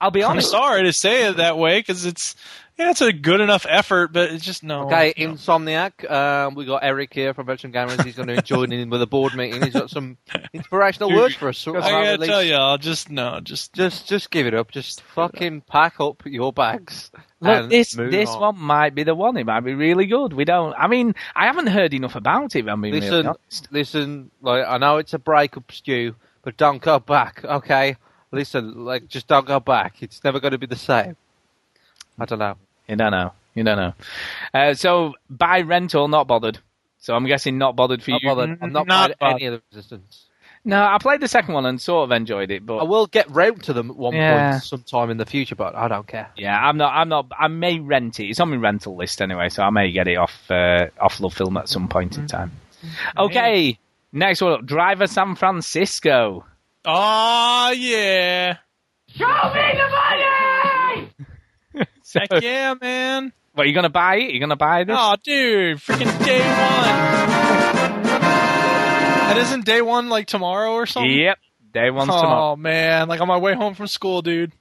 I'll 0.00 0.10
be 0.10 0.22
honest. 0.22 0.54
I'm 0.54 0.60
sorry 0.60 0.82
to 0.84 0.92
say 0.92 1.28
it 1.28 1.38
that 1.38 1.58
way 1.58 1.80
because 1.80 2.04
it's 2.04 2.36
yeah, 2.78 2.90
it's 2.90 3.00
a 3.00 3.12
good 3.12 3.40
enough 3.40 3.66
effort, 3.68 4.12
but 4.12 4.30
it's 4.30 4.44
just 4.44 4.62
no. 4.62 4.84
Okay, 4.84 5.12
Insomniac. 5.16 6.08
Um, 6.08 6.54
we 6.54 6.64
got 6.64 6.84
Eric 6.84 7.12
here 7.12 7.34
from 7.34 7.46
Veteran 7.46 7.72
Gamers. 7.72 8.04
He's 8.04 8.14
going 8.14 8.28
to 8.28 8.40
join 8.40 8.70
in 8.70 8.88
with 8.88 9.02
a 9.02 9.06
board 9.06 9.34
meeting. 9.34 9.60
He's 9.62 9.72
got 9.72 9.90
some 9.90 10.16
inspirational 10.52 11.12
words 11.12 11.34
for 11.34 11.48
us. 11.48 11.66
I 11.66 11.72
gotta 11.72 12.24
tell 12.24 12.42
you, 12.42 12.54
I'll 12.54 12.78
just 12.78 13.10
no, 13.10 13.40
just 13.40 13.72
just 13.72 14.06
just 14.06 14.30
give 14.30 14.46
it 14.46 14.54
up. 14.54 14.70
Just 14.70 15.02
fucking 15.02 15.62
pack 15.62 15.98
up 15.98 16.22
your 16.24 16.52
bags. 16.52 17.10
Look, 17.40 17.68
this 17.68 17.94
this 17.94 18.30
on. 18.30 18.40
one 18.40 18.58
might 18.60 18.94
be 18.94 19.02
the 19.02 19.14
one. 19.14 19.36
It 19.36 19.46
might 19.46 19.60
be 19.60 19.74
really 19.74 20.06
good. 20.06 20.32
We 20.32 20.44
don't. 20.44 20.72
I 20.78 20.86
mean, 20.86 21.16
I 21.34 21.46
haven't 21.46 21.66
heard 21.66 21.92
enough 21.94 22.14
about 22.14 22.54
it. 22.54 22.68
I 22.68 22.76
mean, 22.76 22.92
being 22.92 23.02
really 23.02 23.24
Listen, 23.24 23.66
listen. 23.72 24.30
Like 24.40 24.64
I 24.64 24.78
know 24.78 24.98
it's 24.98 25.14
a 25.14 25.18
breakup 25.18 25.72
stew, 25.72 26.14
but 26.42 26.56
don't 26.56 26.80
go 26.80 27.00
back. 27.00 27.44
Okay, 27.44 27.96
listen. 28.30 28.84
Like 28.84 29.08
just 29.08 29.26
don't 29.26 29.46
go 29.46 29.60
back. 29.60 30.02
It's 30.02 30.22
never 30.24 30.40
going 30.40 30.52
to 30.52 30.58
be 30.58 30.66
the 30.66 30.76
same. 30.76 31.16
I 32.18 32.24
don't 32.24 32.38
know. 32.38 32.56
You 32.88 32.96
don't 32.96 33.12
know. 33.12 33.32
You 33.54 33.64
don't 33.64 33.76
know. 33.78 33.92
Uh, 34.54 34.74
so 34.74 35.14
buy 35.28 35.60
rental, 35.62 36.08
not 36.08 36.26
bothered. 36.26 36.58
So 36.98 37.14
I'm 37.14 37.26
guessing 37.26 37.58
not 37.58 37.76
bothered 37.76 38.02
for 38.02 38.10
Not 38.12 38.22
you. 38.22 38.28
bothered. 38.28 38.58
I'm 38.60 38.72
not, 38.72 38.86
Not 38.86 39.18
buying 39.18 39.36
any 39.36 39.46
of 39.46 39.52
the 39.54 39.62
Resistance. 39.76 40.24
No, 40.64 40.82
I 40.84 40.98
played 40.98 41.20
the 41.20 41.28
second 41.28 41.54
one 41.54 41.64
and 41.64 41.80
sort 41.80 42.04
of 42.04 42.12
enjoyed 42.12 42.50
it, 42.50 42.66
but 42.66 42.78
I 42.78 42.82
will 42.82 43.06
get 43.06 43.30
round 43.30 43.62
to 43.64 43.72
them 43.72 43.90
at 43.90 43.96
one 43.96 44.12
Yeah. 44.14 44.50
point 44.52 44.64
sometime 44.64 45.08
in 45.08 45.16
the 45.16 45.24
future, 45.24 45.54
but 45.54 45.74
I 45.76 45.86
don't 45.88 46.06
care. 46.06 46.28
yeah, 46.36 46.58
I'm 46.58 46.76
not. 46.76 46.92
I'm 46.94 47.08
not. 47.08 47.26
I 47.38 47.46
may 47.48 47.78
rent 47.78 48.18
it. 48.20 48.26
It's 48.26 48.40
on 48.40 48.50
my 48.50 48.56
rental 48.56 48.96
list 48.96 49.22
anyway, 49.22 49.48
so 49.48 49.62
I 49.62 49.70
may 49.70 49.90
get 49.92 50.08
it 50.08 50.16
off 50.16 50.50
uh, 50.50 50.88
off 51.00 51.20
Love 51.20 51.32
Film 51.34 51.56
at 51.56 51.68
some 51.68 51.88
point 51.88 52.18
in 52.18 52.26
time. 52.26 52.50
Okay, 53.16 53.78
next 54.12 54.40
one, 54.42 54.52
up, 54.52 54.66
Driver 54.66 55.06
San 55.06 55.36
Francisco. 55.36 56.44
Oh 56.84 57.72
yeah. 57.76 58.56
Show 59.08 59.26
me 59.26 59.72
the 59.74 59.88
money! 59.90 61.10
Heck 62.14 62.42
yeah, 62.42 62.74
man. 62.80 63.32
what 63.54 63.66
you 63.66 63.74
gonna 63.74 63.88
buy 63.90 64.16
it? 64.16 64.30
You 64.30 64.40
gonna 64.40 64.56
buy 64.56 64.84
this? 64.84 64.96
Oh, 64.98 65.16
dude, 65.22 65.78
freaking 65.78 66.24
day 66.24 66.38
one. 66.40 68.02
That 69.28 69.36
isn't 69.38 69.64
day 69.64 69.82
one 69.82 70.08
like 70.08 70.26
tomorrow 70.26 70.72
or 70.72 70.86
something. 70.86 71.10
Yep, 71.10 71.38
day 71.72 71.90
one's 71.90 72.10
oh 72.10 72.20
tomorrow. 72.20 72.52
Oh 72.52 72.56
man, 72.56 73.08
like 73.08 73.20
on 73.20 73.28
my 73.28 73.36
way 73.38 73.54
home 73.54 73.74
from 73.74 73.86
school, 73.88 74.22
dude. 74.22 74.52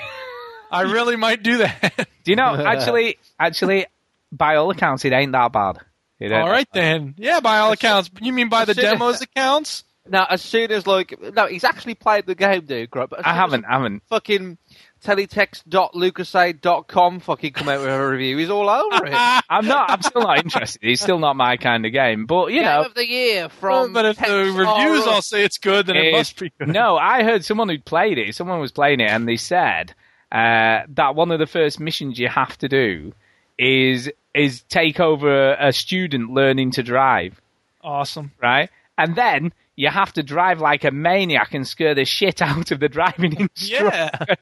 I 0.70 0.82
really 0.82 1.16
might 1.16 1.42
do 1.42 1.58
that. 1.58 2.08
Do 2.24 2.32
you 2.32 2.36
know? 2.36 2.54
Actually, 2.66 3.18
actually, 3.38 3.86
by 4.32 4.56
all 4.56 4.70
accounts, 4.70 5.04
it 5.04 5.12
ain't 5.12 5.32
that 5.32 5.52
bad. 5.52 5.78
All 6.20 6.48
right 6.50 6.68
then. 6.72 7.14
Yeah, 7.16 7.38
by 7.40 7.58
all 7.60 7.70
accounts. 7.72 8.10
You 8.20 8.32
mean 8.32 8.48
by 8.48 8.64
the 8.64 8.70
As 8.72 8.76
soon 8.76 8.84
as- 8.86 8.92
demos 8.92 9.22
accounts? 9.22 9.84
Now, 10.10 10.26
as 10.28 10.42
soon 10.42 10.70
as 10.72 10.86
like 10.86 11.14
no, 11.34 11.46
he's 11.46 11.64
actually 11.64 11.94
played 11.94 12.26
the 12.26 12.34
game, 12.34 12.66
dude. 12.66 12.94
Right? 12.94 13.08
But 13.08 13.20
I 13.20 13.22
soon 13.22 13.30
as 13.30 13.36
haven't. 13.36 13.64
I 13.66 13.72
haven't. 13.72 14.02
Fucking 14.08 14.58
teletext.lucasade.com 15.04 17.20
fucking 17.20 17.52
come 17.52 17.68
out 17.68 17.80
with 17.80 17.88
a 17.88 18.08
review. 18.08 18.36
He's 18.38 18.50
all 18.50 18.68
over 18.68 19.06
it. 19.06 19.12
I'm 19.48 19.66
not. 19.66 19.90
I'm 19.90 20.02
still 20.02 20.22
not 20.22 20.38
interested. 20.44 20.80
It's 20.82 21.02
still 21.02 21.18
not 21.18 21.36
my 21.36 21.56
kind 21.56 21.86
of 21.86 21.92
game. 21.92 22.26
But 22.26 22.48
you 22.48 22.56
Game 22.60 22.64
know, 22.64 22.84
of 22.84 22.94
the 22.94 23.06
year 23.06 23.48
Well, 23.62 23.84
from. 23.84 23.92
but 23.92 24.04
if 24.06 24.18
the 24.18 24.52
reviews 24.56 25.06
all 25.06 25.22
say 25.22 25.44
it's 25.44 25.58
good, 25.58 25.86
then 25.86 25.96
it 25.96 26.06
It- 26.06 26.12
must 26.12 26.38
be 26.38 26.52
good. 26.58 26.68
no, 26.68 26.96
I 26.96 27.22
heard 27.22 27.44
someone 27.44 27.68
who 27.68 27.78
played 27.78 28.18
it. 28.18 28.34
Someone 28.34 28.60
was 28.60 28.72
playing 28.72 29.00
it, 29.00 29.10
and 29.10 29.28
they 29.28 29.36
said 29.36 29.94
uh, 30.32 30.80
that 30.88 31.14
one 31.14 31.30
of 31.30 31.38
the 31.38 31.46
first 31.46 31.78
missions 31.80 32.18
you 32.18 32.28
have 32.28 32.56
to 32.58 32.68
do 32.68 33.12
is 33.58 34.10
is 34.34 34.62
take 34.62 35.00
over 35.00 35.54
a 35.54 35.72
student 35.72 36.30
learning 36.30 36.70
to 36.72 36.82
drive, 36.82 37.40
Awesome. 37.82 38.30
right? 38.40 38.70
And 38.96 39.16
then 39.16 39.52
you 39.78 39.88
have 39.88 40.12
to 40.14 40.24
drive 40.24 40.60
like 40.60 40.82
a 40.82 40.90
maniac 40.90 41.54
and 41.54 41.64
scare 41.66 41.94
the 41.94 42.04
shit 42.04 42.42
out 42.42 42.72
of 42.72 42.80
the 42.80 42.88
driving 42.88 43.36
instructor. 43.38 43.86
Yeah. 43.86 44.34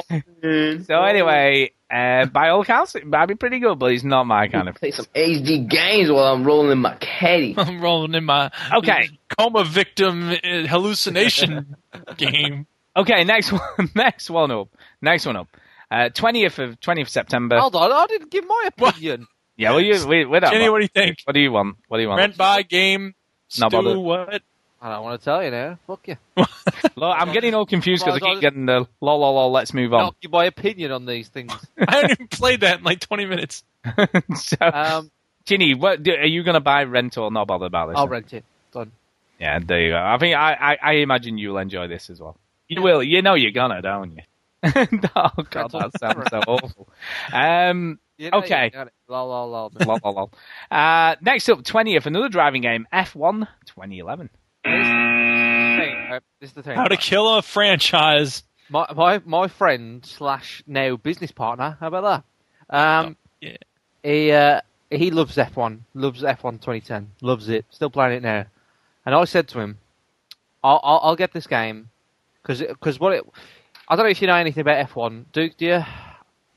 so 0.86 1.02
anyway, 1.02 1.72
uh, 1.92 2.26
by 2.26 2.48
all 2.50 2.60
accounts, 2.62 2.94
it 2.94 3.06
might 3.06 3.26
be 3.26 3.34
pretty 3.34 3.58
good, 3.58 3.78
but 3.78 3.90
he's 3.90 4.04
not 4.04 4.24
my 4.24 4.46
kind 4.48 4.68
of. 4.68 4.76
Play 4.76 4.92
some 4.92 5.06
HD 5.14 5.68
games 5.68 6.10
while 6.10 6.32
I'm 6.32 6.44
rolling 6.44 6.70
in 6.70 6.78
my 6.78 6.94
caddy. 6.94 7.54
I'm 7.58 7.80
rolling 7.80 8.14
in 8.14 8.24
my 8.24 8.50
Okay. 8.72 9.10
coma 9.36 9.64
victim 9.64 10.30
uh, 10.30 10.66
hallucination 10.68 11.76
game. 12.16 12.66
Okay, 12.96 13.24
next 13.24 13.50
one. 13.52 13.62
Next 13.94 14.30
one 14.30 14.50
up. 14.50 14.68
Next 15.00 15.26
one 15.26 15.36
up. 15.36 15.48
Uh, 15.90 16.08
Twentieth 16.10 16.58
of 16.58 16.78
twentieth 16.80 17.08
September. 17.08 17.58
Hold 17.58 17.74
on, 17.76 17.90
I 17.92 18.06
didn't 18.06 18.30
give 18.30 18.46
my 18.46 18.68
opinion. 18.68 19.26
yeah, 19.56 19.70
well, 19.70 19.80
you 19.80 20.06
we, 20.06 20.24
we 20.24 20.40
don't 20.40 20.50
Chinny, 20.50 20.64
want- 20.68 20.72
what 20.72 20.78
do 20.78 20.84
you 20.84 20.88
think? 21.06 21.18
What 21.24 21.32
do 21.34 21.40
you 21.40 21.50
want? 21.52 21.76
What 21.88 21.96
do 21.98 22.02
you 22.02 22.08
want? 22.08 22.18
Rent 22.18 22.36
by 22.36 22.62
game. 22.62 23.14
Not 23.58 23.70
Stu, 23.72 23.76
bothered. 23.82 23.98
what? 23.98 24.42
I 24.84 24.88
don't 24.88 25.04
want 25.04 25.20
to 25.20 25.24
tell 25.24 25.44
you 25.44 25.52
now. 25.52 25.78
Fuck 25.86 26.08
you. 26.08 26.16
Look, 26.36 26.46
I'm 27.16 27.32
getting 27.32 27.54
all 27.54 27.66
confused 27.66 28.04
because 28.04 28.20
I 28.20 28.32
keep 28.32 28.40
getting 28.40 28.66
the 28.66 28.88
lol 29.00 29.20
lol 29.20 29.34
lol. 29.34 29.52
Let's 29.52 29.72
move 29.72 29.94
on. 29.94 30.12
My 30.28 30.46
opinion 30.46 30.90
on 30.90 31.06
these 31.06 31.28
things. 31.28 31.52
I 31.78 31.94
haven't 31.94 32.10
even 32.10 32.26
played 32.28 32.60
that 32.62 32.78
in 32.78 32.84
like 32.84 32.98
20 32.98 33.26
minutes. 33.26 33.62
so, 34.34 34.56
Um, 34.60 35.10
Chinny, 35.46 35.74
what 35.74 36.02
do, 36.02 36.10
are 36.12 36.26
you 36.26 36.42
going 36.42 36.54
to 36.54 36.60
buy 36.60 36.82
rent 36.82 37.16
or 37.16 37.30
not 37.30 37.46
bother 37.46 37.66
about 37.66 37.90
this? 37.90 37.96
I'll 37.96 38.08
rent 38.08 38.32
it. 38.32 38.44
Done. 38.72 38.90
Yeah, 39.38 39.60
there 39.64 39.80
you 39.82 39.90
go. 39.90 39.98
I 39.98 40.18
think 40.18 40.34
I, 40.36 40.52
I, 40.52 40.78
I 40.82 40.92
imagine 40.94 41.38
you'll 41.38 41.58
enjoy 41.58 41.86
this 41.86 42.10
as 42.10 42.20
well. 42.20 42.36
You 42.66 42.82
will. 42.82 43.04
You 43.04 43.22
know 43.22 43.34
you're 43.34 43.52
gonna, 43.52 43.82
don't 43.82 44.16
you? 44.16 44.22
oh 44.64 45.30
god, 45.50 45.70
that 45.72 45.90
sounds 45.98 46.28
so 46.30 46.40
awful. 46.46 46.88
Um, 47.32 48.00
You 48.18 48.30
know, 48.30 48.38
Okay. 48.38 48.72
Lol, 49.08 49.28
lol, 49.28 49.50
lol. 49.50 49.72
lol, 49.84 49.98
lol, 50.02 50.14
lol. 50.14 50.32
Uh, 50.70 51.16
next 51.20 51.48
up, 51.48 51.64
twentieth, 51.64 52.06
another 52.06 52.28
driving 52.28 52.62
game, 52.62 52.86
F1 52.92 53.46
2011. 53.66 54.30
Uh, 54.64 56.20
this 56.40 56.50
is 56.50 56.52
the 56.52 56.62
thing. 56.62 56.76
How 56.76 56.86
to 56.86 56.96
kill 56.96 57.36
a 57.36 57.42
franchise. 57.42 58.42
My, 58.68 58.86
my 58.94 59.20
my 59.24 59.48
friend 59.48 60.04
slash 60.04 60.62
now 60.66 60.96
business 60.96 61.32
partner. 61.32 61.76
How 61.80 61.88
about 61.88 62.24
that? 62.70 62.76
Um, 62.76 63.16
yeah. 63.40 63.56
He 64.02 64.30
uh, 64.32 64.60
he 64.90 65.10
loves 65.10 65.36
F1. 65.36 65.80
Loves 65.94 66.22
F1 66.22 66.60
2010. 66.60 67.10
Loves 67.20 67.48
it. 67.48 67.64
Still 67.70 67.90
playing 67.90 68.18
it 68.18 68.22
now. 68.22 68.46
And 69.04 69.14
I 69.14 69.24
said 69.24 69.48
to 69.48 69.60
him, 69.60 69.78
"I'll 70.62 70.80
I'll, 70.82 71.00
I'll 71.02 71.16
get 71.16 71.32
this 71.32 71.46
game 71.46 71.88
because 72.42 73.00
what 73.00 73.12
it. 73.12 73.24
I 73.88 73.96
don't 73.96 74.06
know 74.06 74.10
if 74.10 74.22
you 74.22 74.28
know 74.28 74.36
anything 74.36 74.60
about 74.60 74.88
F1. 74.88 75.24
Duke, 75.32 75.56
do 75.56 75.66
you? 75.66 75.84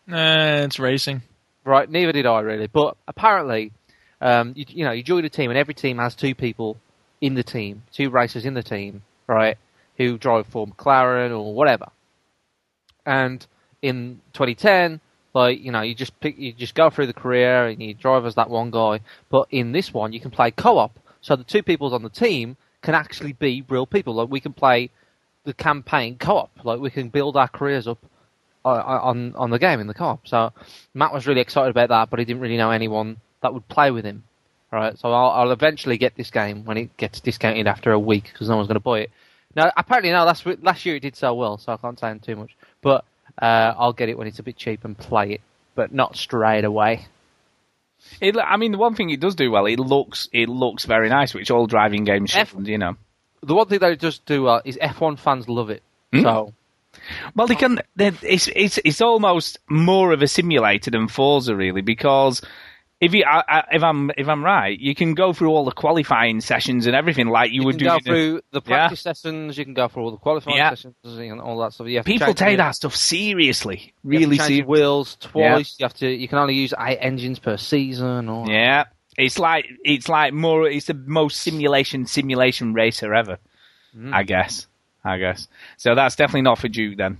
It's 0.08 0.80
racing. 0.80 1.22
Right. 1.64 1.90
Neither 1.90 2.12
did 2.12 2.26
I 2.26 2.42
really. 2.42 2.68
But 2.68 2.96
apparently, 3.08 3.72
um, 4.22 4.54
you, 4.56 4.66
you 4.70 4.86
know, 4.86 4.92
you 4.92 5.02
join 5.04 5.26
a 5.26 5.30
team 5.30 5.50
and 5.50 5.58
every 5.58 5.74
team 5.74 5.98
has 5.98 6.16
two 6.16 6.36
people 6.36 6.78
in 7.26 7.34
the 7.34 7.44
team, 7.44 7.82
two 7.92 8.12
racers 8.12 8.46
in 8.46 8.54
the 8.54 8.62
team, 8.62 9.02
right, 9.26 9.58
who 9.98 10.16
drive 10.16 10.46
for 10.46 10.68
McLaren 10.68 11.32
or 11.32 11.56
whatever. 11.56 11.88
And 13.04 13.46
in 13.82 14.22
2010, 14.34 15.02
like 15.34 15.60
you 15.60 15.72
know, 15.72 15.82
you 15.82 15.96
just 15.96 16.20
pick, 16.20 16.38
you 16.38 16.54
just 16.54 16.76
go 16.76 16.92
through 16.92 17.08
the 17.08 17.14
career 17.14 17.66
and 17.66 17.82
you 17.82 17.96
drive 17.96 18.28
as 18.28 18.36
that 18.36 18.52
one 18.52 18.70
guy. 18.70 19.00
But 19.30 19.48
in 19.50 19.72
this 19.72 19.92
one, 19.92 20.14
you 20.14 20.20
can 20.20 20.30
play 20.30 20.52
co-op, 20.52 21.00
so 21.22 21.36
the 21.36 21.44
two 21.44 21.64
people 21.64 21.92
on 21.96 22.04
the 22.04 22.10
team 22.10 22.58
can 22.84 22.94
actually 22.94 23.34
be 23.34 23.66
real 23.68 23.88
people. 23.88 24.14
Like 24.14 24.30
we 24.30 24.40
can 24.40 24.54
play 24.54 24.92
the 25.46 25.54
campaign 25.56 26.18
co-op, 26.20 26.52
like 26.64 26.80
we 26.80 26.92
can 26.92 27.10
build 27.10 27.36
our 27.38 27.48
careers 27.48 27.88
up 27.88 27.98
uh, 28.64 28.70
on 28.70 29.34
on 29.36 29.50
the 29.50 29.60
game 29.60 29.80
in 29.80 29.88
the 29.88 29.96
co-op. 29.96 30.28
So 30.28 30.54
Matt 30.94 31.12
was 31.12 31.26
really 31.26 31.42
excited 31.42 31.72
about 31.72 31.90
that, 31.90 32.12
but 32.12 32.20
he 32.20 32.26
didn't 32.26 32.44
really 32.44 32.58
know 32.58 32.70
anyone 32.70 33.18
that 33.42 33.52
would 33.52 33.68
play 33.68 33.90
with 33.90 34.06
him. 34.06 34.24
Right, 34.76 35.00
so 35.00 35.10
I'll, 35.10 35.30
I'll 35.30 35.52
eventually 35.52 35.98
get 35.98 36.16
this 36.16 36.30
game 36.30 36.66
when 36.66 36.76
it 36.76 36.98
gets 36.98 37.22
discounted 37.22 37.66
after 37.66 37.94
a 37.94 38.00
week 38.00 38.26
because 38.26 38.50
no 38.50 38.58
one's 38.58 38.68
going 38.68 38.76
to 38.76 38.82
buy 38.82 39.00
it. 39.00 39.12
Now, 39.56 39.72
apparently, 39.78 40.12
no, 40.12 40.26
last 40.26 40.46
last 40.62 40.86
year 40.86 40.98
it 40.98 41.00
did 41.00 41.16
sell 41.16 41.38
well, 41.38 41.58
so 41.58 41.72
I 41.72 41.78
can't 41.78 41.98
say 41.98 42.14
too 42.22 42.36
much. 42.36 42.58
But 42.82 43.06
uh, 43.42 43.74
I'll 43.78 43.94
get 43.94 44.10
it 44.10 44.18
when 44.18 44.28
it's 44.28 44.40
a 44.40 44.44
bit 44.44 44.58
cheap 44.58 44.84
and 44.84 44.98
play 44.98 45.32
it, 45.32 45.42
but 45.76 45.94
not 45.94 46.18
straight 46.18 46.66
away. 46.66 47.08
It, 48.20 48.36
I 48.38 48.58
mean, 48.58 48.74
the 48.74 48.78
one 48.78 48.96
thing 48.96 49.10
it 49.12 49.22
does 49.22 49.36
do 49.36 49.50
well, 49.50 49.66
it 49.66 49.80
looks 49.80 50.28
it 50.34 50.50
looks 50.50 50.84
very 50.84 51.08
nice, 51.08 51.34
which 51.34 51.52
all 51.52 51.68
driving 51.68 52.04
games 52.04 52.32
should, 52.32 52.42
F- 52.42 52.56
you 52.64 52.78
know. 52.78 52.98
the 53.44 53.56
one 53.56 53.70
thing 53.70 53.80
they 53.80 53.96
just 53.96 54.26
do 54.26 54.48
uh, 54.48 54.62
is 54.66 54.78
F1 54.78 55.18
fans 55.18 55.48
love 55.48 55.70
it. 55.70 55.84
Hmm? 56.12 56.22
So 56.22 56.54
Well, 57.34 57.48
they 57.48 57.56
can. 57.56 57.80
It's 57.98 58.50
it's 58.54 58.78
it's 58.84 59.00
almost 59.00 59.58
more 59.70 60.12
of 60.12 60.22
a 60.22 60.28
simulator 60.28 60.92
than 60.92 61.08
Forza, 61.08 61.56
really, 61.56 61.82
because 61.82 62.42
if 63.06 63.14
you 63.14 63.24
I, 63.26 63.44
I, 63.48 63.64
if 63.74 63.84
I'm 63.84 64.12
if 64.18 64.28
I'm 64.28 64.44
right, 64.44 64.78
you 64.80 64.94
can 64.96 65.14
go 65.14 65.32
through 65.34 65.50
all 65.50 65.66
the 65.66 65.72
qualifying 65.72 66.42
sessions 66.42 66.88
and 66.88 66.96
everything 66.96 67.28
like 67.28 67.52
you, 67.52 67.62
you 67.62 67.66
would 67.66 67.78
do. 67.78 67.86
go 67.86 68.00
through 68.00 68.42
the 68.52 68.62
Yeah. 68.66 68.88
practice 68.88 69.02
sessions, 69.02 69.58
you 69.58 69.64
can 69.66 69.74
go 69.74 69.88
through 69.88 70.04
all 70.04 70.12
the 70.12 70.18
qualifying 70.18 70.58
Yeah. 70.58 70.72
sessions 70.72 70.96
and 71.04 71.40
all 71.42 71.58
that 71.60 71.74
stuff. 71.74 71.88
You 71.88 72.02
People 72.04 72.34
take 72.34 72.58
the- 72.58 72.64
that 72.64 72.76
stuff 72.76 72.96
seriously, 72.96 73.94
you 74.04 74.10
really 74.10 74.38
seriously. 74.38 74.64
wheels 74.64 75.18
twice. 75.20 75.76
You 75.80 75.86
have 75.86 75.94
to. 75.96 76.10
You 76.10 76.28
can 76.28 76.38
only 76.40 76.56
use 76.56 76.74
eight 76.80 76.98
engines 77.00 77.40
per 77.40 77.58
season. 77.58 78.28
Or 78.30 78.48
Yeah, 78.50 78.86
it's 79.18 79.38
like 79.40 79.66
it's 79.84 80.10
like 80.10 80.34
more. 80.34 80.68
It's 80.68 80.88
the 80.88 80.94
most 80.94 81.40
simulation 81.42 82.06
simulation 82.08 82.74
racer 82.74 83.14
ever. 83.14 83.38
Mm. 83.98 84.14
I 84.14 84.24
guess. 84.24 84.68
I 85.04 85.18
guess. 85.20 85.48
So 85.78 85.94
that's 85.96 86.16
definitely 86.16 86.42
not 86.42 86.58
for 86.58 86.68
Duke 86.68 86.98
then. 86.98 87.20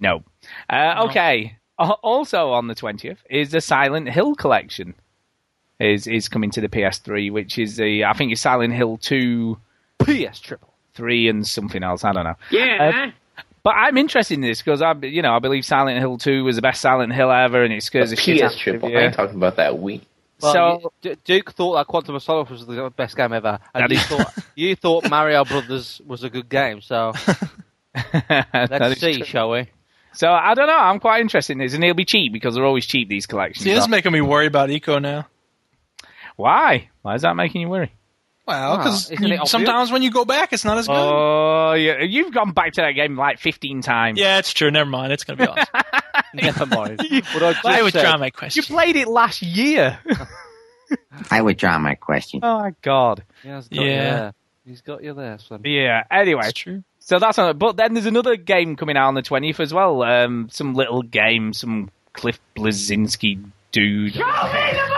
No. 0.00 0.22
Uh, 0.68 1.04
Okay. 1.08 1.56
Al- 1.80 1.98
Also 2.02 2.50
on 2.50 2.66
the 2.68 2.74
twentieth 2.74 3.18
is 3.30 3.50
the 3.50 3.60
Silent 3.60 4.08
Hill 4.08 4.34
collection. 4.34 4.94
Is 5.80 6.06
is 6.06 6.28
coming 6.28 6.50
to 6.50 6.60
the 6.60 6.68
PS3, 6.68 7.32
which 7.32 7.58
is 7.58 7.76
the 7.76 8.04
I 8.04 8.12
think 8.12 8.32
it's 8.32 8.40
Silent 8.42 8.74
Hill 8.74 8.98
two, 8.98 9.56
PS 10.02 10.38
triple. 10.38 10.72
three, 10.94 11.26
and 11.28 11.46
something 11.46 11.82
else. 11.82 12.04
I 12.04 12.12
don't 12.12 12.24
know. 12.24 12.34
Yeah. 12.50 13.04
Um, 13.06 13.12
but 13.62 13.70
I'm 13.70 13.96
interested 13.96 14.34
in 14.34 14.42
this 14.42 14.60
because 14.60 14.82
I, 14.82 14.92
you 15.02 15.22
know, 15.22 15.34
I 15.34 15.38
believe 15.38 15.64
Silent 15.64 15.98
Hill 15.98 16.18
two 16.18 16.44
was 16.44 16.56
the 16.56 16.62
best 16.62 16.82
Silent 16.82 17.14
Hill 17.14 17.30
ever, 17.30 17.62
and 17.64 17.72
it 17.72 17.82
scares 17.82 18.10
the 18.10 18.16
shit 18.16 18.42
out 18.42 18.50
PS 18.50 18.56
of 18.56 18.60
triple. 18.60 18.88
I 18.88 18.92
you. 18.92 18.98
ain't 18.98 19.14
talking 19.14 19.36
about 19.36 19.56
that 19.56 19.72
Wii. 19.72 20.02
Well, 20.42 20.52
So- 20.52 20.92
D- 21.02 21.16
Duke 21.24 21.52
thought 21.52 21.74
that 21.76 21.86
Quantum 21.86 22.14
of 22.14 22.22
Solace 22.22 22.50
was 22.50 22.66
the 22.66 22.90
best 22.96 23.16
game 23.16 23.32
ever, 23.32 23.58
and 23.74 23.82
That 23.84 23.90
you 23.94 23.98
thought 23.98 24.34
you 24.54 24.76
thought 24.76 25.08
Mario 25.08 25.44
Brothers 25.46 26.00
was 26.06 26.24
a 26.24 26.28
good 26.30 26.48
game. 26.50 26.82
So 26.82 27.12
let's 28.14 29.00
see, 29.00 29.16
true. 29.16 29.24
shall 29.24 29.50
we? 29.50 29.68
So 30.12 30.30
I 30.30 30.54
don't 30.54 30.66
know. 30.66 30.76
I'm 30.76 30.98
quite 31.00 31.20
interested 31.20 31.52
in 31.52 31.58
this, 31.58 31.74
and 31.74 31.82
it'll 31.84 31.94
be 31.94 32.04
cheap 32.04 32.32
because 32.32 32.54
they're 32.54 32.64
always 32.64 32.86
cheap. 32.86 33.08
These 33.08 33.26
collections. 33.26 33.64
See, 33.64 33.70
this 33.70 33.80
is 33.80 33.86
are. 33.86 33.90
making 33.90 34.12
me 34.12 34.20
worry 34.20 34.46
about 34.46 34.68
Ico 34.70 35.00
now. 35.00 35.26
Why? 36.36 36.88
Why 37.02 37.14
is 37.14 37.22
that 37.22 37.36
making 37.36 37.60
you 37.60 37.68
worry? 37.68 37.92
Well, 38.46 38.78
because 38.78 39.10
isn't 39.10 39.24
it 39.24 39.32
obvious? 39.34 39.50
sometimes 39.50 39.92
when 39.92 40.02
you 40.02 40.10
go 40.10 40.24
back, 40.24 40.52
it's 40.52 40.64
not 40.64 40.78
as 40.78 40.86
good. 40.88 40.94
Oh, 40.96 41.74
yeah, 41.74 42.02
you've 42.02 42.32
gone 42.34 42.50
back 42.52 42.72
to 42.72 42.80
that 42.80 42.92
game 42.92 43.16
like 43.16 43.38
15 43.38 43.82
times. 43.82 44.18
yeah, 44.18 44.38
it's 44.38 44.52
true. 44.52 44.70
Never 44.70 44.90
mind. 44.90 45.12
It's 45.12 45.22
going 45.22 45.38
to 45.38 45.44
be 45.44 45.48
awesome. 45.48 46.02
Never 46.34 46.66
mind. 46.66 46.98
What 47.34 47.42
I 47.42 47.52
just 47.52 47.64
I 47.66 47.82
withdraw 47.82 48.02
said. 48.02 48.16
my 48.20 48.30
You 48.52 48.62
played 48.62 48.96
it 48.96 49.06
last 49.06 49.42
year. 49.42 49.98
I 51.30 51.42
withdraw 51.42 51.78
my 51.78 51.94
question. 51.94 52.40
oh 52.42 52.58
my 52.58 52.74
god. 52.82 53.22
Yeah, 53.44 53.56
he's 53.56 53.68
got 53.68 53.84
Yeah. 53.84 53.84
you 53.84 53.94
there. 54.16 54.34
He's 54.66 54.80
got 54.80 55.04
you 55.04 55.14
there, 55.14 55.38
son. 55.38 55.60
Yeah. 55.64 56.04
Anyway, 56.10 56.42
It's 56.44 56.52
true. 56.54 56.82
So 57.00 57.18
that's 57.18 57.38
on. 57.38 57.56
But 57.58 57.76
then 57.76 57.94
there's 57.94 58.06
another 58.06 58.36
game 58.36 58.76
coming 58.76 58.96
out 58.96 59.08
on 59.08 59.14
the 59.14 59.22
20th 59.22 59.58
as 59.60 59.74
well. 59.74 60.02
Um, 60.02 60.48
some 60.50 60.74
little 60.74 61.02
game, 61.02 61.52
some 61.52 61.90
Cliff 62.12 62.38
Bleszinski 62.56 63.42
dude. 63.72 64.12
Show 64.14 64.18
me 64.20 64.72
the 64.72 64.88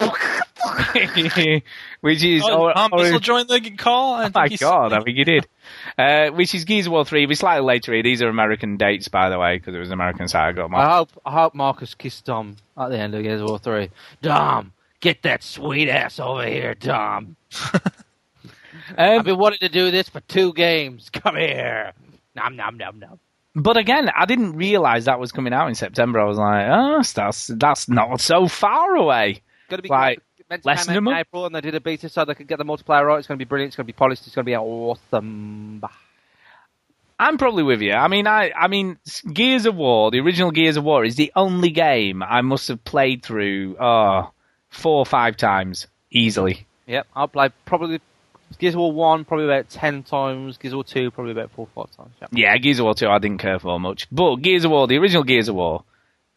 money! 0.00 1.62
Which 2.00 2.22
is 2.24 2.42
Oh, 2.44 2.64
or- 2.68 2.72
Tom 2.74 2.90
or- 2.92 2.98
Bissell 3.00 3.18
joined 3.20 3.48
the 3.48 3.60
call. 3.72 4.14
I 4.14 4.20
Oh 4.20 4.22
think 4.24 4.34
my 4.34 4.48
god, 4.56 4.92
I 4.92 5.00
think 5.00 5.16
you 5.18 5.24
did. 5.24 5.46
Uh, 5.98 6.28
which 6.30 6.54
is 6.54 6.64
Gears 6.64 6.86
of 6.86 6.92
War 6.92 7.04
3. 7.04 7.24
It'll 7.24 7.36
slightly 7.36 7.64
later 7.64 7.92
here. 7.92 8.02
These 8.02 8.22
are 8.22 8.28
American 8.28 8.76
dates, 8.76 9.08
by 9.08 9.28
the 9.28 9.38
way, 9.38 9.56
because 9.58 9.74
it 9.74 9.78
was 9.78 9.88
an 9.88 9.94
American 9.94 10.28
site 10.28 10.48
I 10.48 10.52
got 10.52 10.62
them. 10.66 10.74
I 10.74 10.96
hope 10.96 11.10
I 11.24 11.32
hope 11.32 11.54
Marcus 11.54 11.94
kissed 11.94 12.24
Dom 12.26 12.56
at 12.78 12.88
the 12.90 12.98
end 12.98 13.14
of 13.14 13.22
Gears 13.22 13.40
of 13.40 13.48
War 13.48 13.58
Three. 13.58 13.90
Dom, 14.22 14.72
get 15.00 15.22
that 15.22 15.42
sweet 15.42 15.88
ass 15.88 16.18
over 16.20 16.46
here, 16.46 16.74
Dom. 16.74 17.36
I've 18.96 19.24
been 19.24 19.38
wanting 19.38 19.58
to 19.60 19.68
do 19.68 19.90
this 19.90 20.08
for 20.08 20.20
two 20.20 20.52
games. 20.52 21.10
Come 21.12 21.36
here. 21.36 21.92
Nom 22.34 22.56
nom 22.56 22.76
nom 22.76 22.98
nom. 22.98 23.18
but 23.54 23.76
again, 23.76 24.10
I 24.14 24.26
didn't 24.26 24.56
realize 24.56 25.06
that 25.06 25.18
was 25.20 25.32
coming 25.32 25.52
out 25.52 25.68
in 25.68 25.74
September. 25.74 26.20
I 26.20 26.24
was 26.24 26.38
like, 26.38 26.66
oh, 26.68 27.02
that's, 27.14 27.46
that's 27.48 27.88
not 27.88 28.20
so 28.20 28.46
far 28.48 28.94
away. 28.96 29.42
Gonna 29.68 29.82
be 29.82 29.88
Like, 29.88 30.20
meant 30.50 30.62
to 30.62 30.68
less 30.68 30.86
come 30.86 30.94
than 30.94 30.94
a 30.94 30.96
out 30.96 30.98
in 30.98 31.04
month? 31.04 31.18
April, 31.28 31.46
and 31.46 31.54
they 31.54 31.60
did 31.60 31.74
a 31.74 31.80
beta 31.80 32.08
so 32.08 32.24
they 32.24 32.34
could 32.34 32.46
get 32.46 32.58
the 32.58 32.64
multiplayer 32.64 33.04
right. 33.06 33.18
It's 33.18 33.26
gonna 33.26 33.38
be 33.38 33.44
brilliant. 33.44 33.70
It's 33.70 33.76
gonna 33.76 33.86
be 33.86 33.92
polished. 33.92 34.26
It's 34.26 34.34
gonna 34.34 34.44
be 34.44 34.56
awesome. 34.56 35.82
I'm 37.18 37.38
probably 37.38 37.62
with 37.62 37.80
you. 37.80 37.92
I 37.94 38.08
mean, 38.08 38.26
I, 38.26 38.52
I 38.54 38.68
mean, 38.68 38.98
Gears 39.32 39.64
of 39.64 39.74
War, 39.74 40.10
the 40.10 40.20
original 40.20 40.50
Gears 40.50 40.76
of 40.76 40.84
War, 40.84 41.02
is 41.04 41.16
the 41.16 41.32
only 41.34 41.70
game 41.70 42.22
I 42.22 42.42
must 42.42 42.68
have 42.68 42.84
played 42.84 43.24
through, 43.24 43.76
oh, 43.80 44.30
four 44.68 44.98
or 44.98 45.06
five 45.06 45.36
times 45.38 45.86
easily. 46.10 46.66
Yep, 46.86 47.06
I'll 47.16 47.28
play 47.28 47.48
probably 47.64 48.00
Gears 48.58 48.74
of 48.74 48.80
War 48.80 48.92
One 48.92 49.24
probably 49.24 49.46
about 49.46 49.68
ten 49.68 50.02
times. 50.02 50.56
Gears 50.58 50.72
of 50.72 50.76
War 50.78 50.84
Two 50.84 51.10
probably 51.10 51.32
about 51.32 51.50
four 51.50 51.68
or 51.74 51.84
five 51.84 51.96
times. 51.96 52.14
Yep. 52.20 52.30
Yeah, 52.32 52.56
Gears 52.58 52.78
of 52.78 52.84
War 52.84 52.94
2 52.94 53.08
I 53.08 53.18
didn't 53.18 53.38
care 53.38 53.58
for 53.58 53.78
much. 53.78 54.08
But 54.10 54.36
Gears 54.36 54.64
of 54.64 54.70
War, 54.70 54.86
the 54.86 54.98
original 54.98 55.24
Gears 55.24 55.48
of 55.48 55.56
War, 55.56 55.84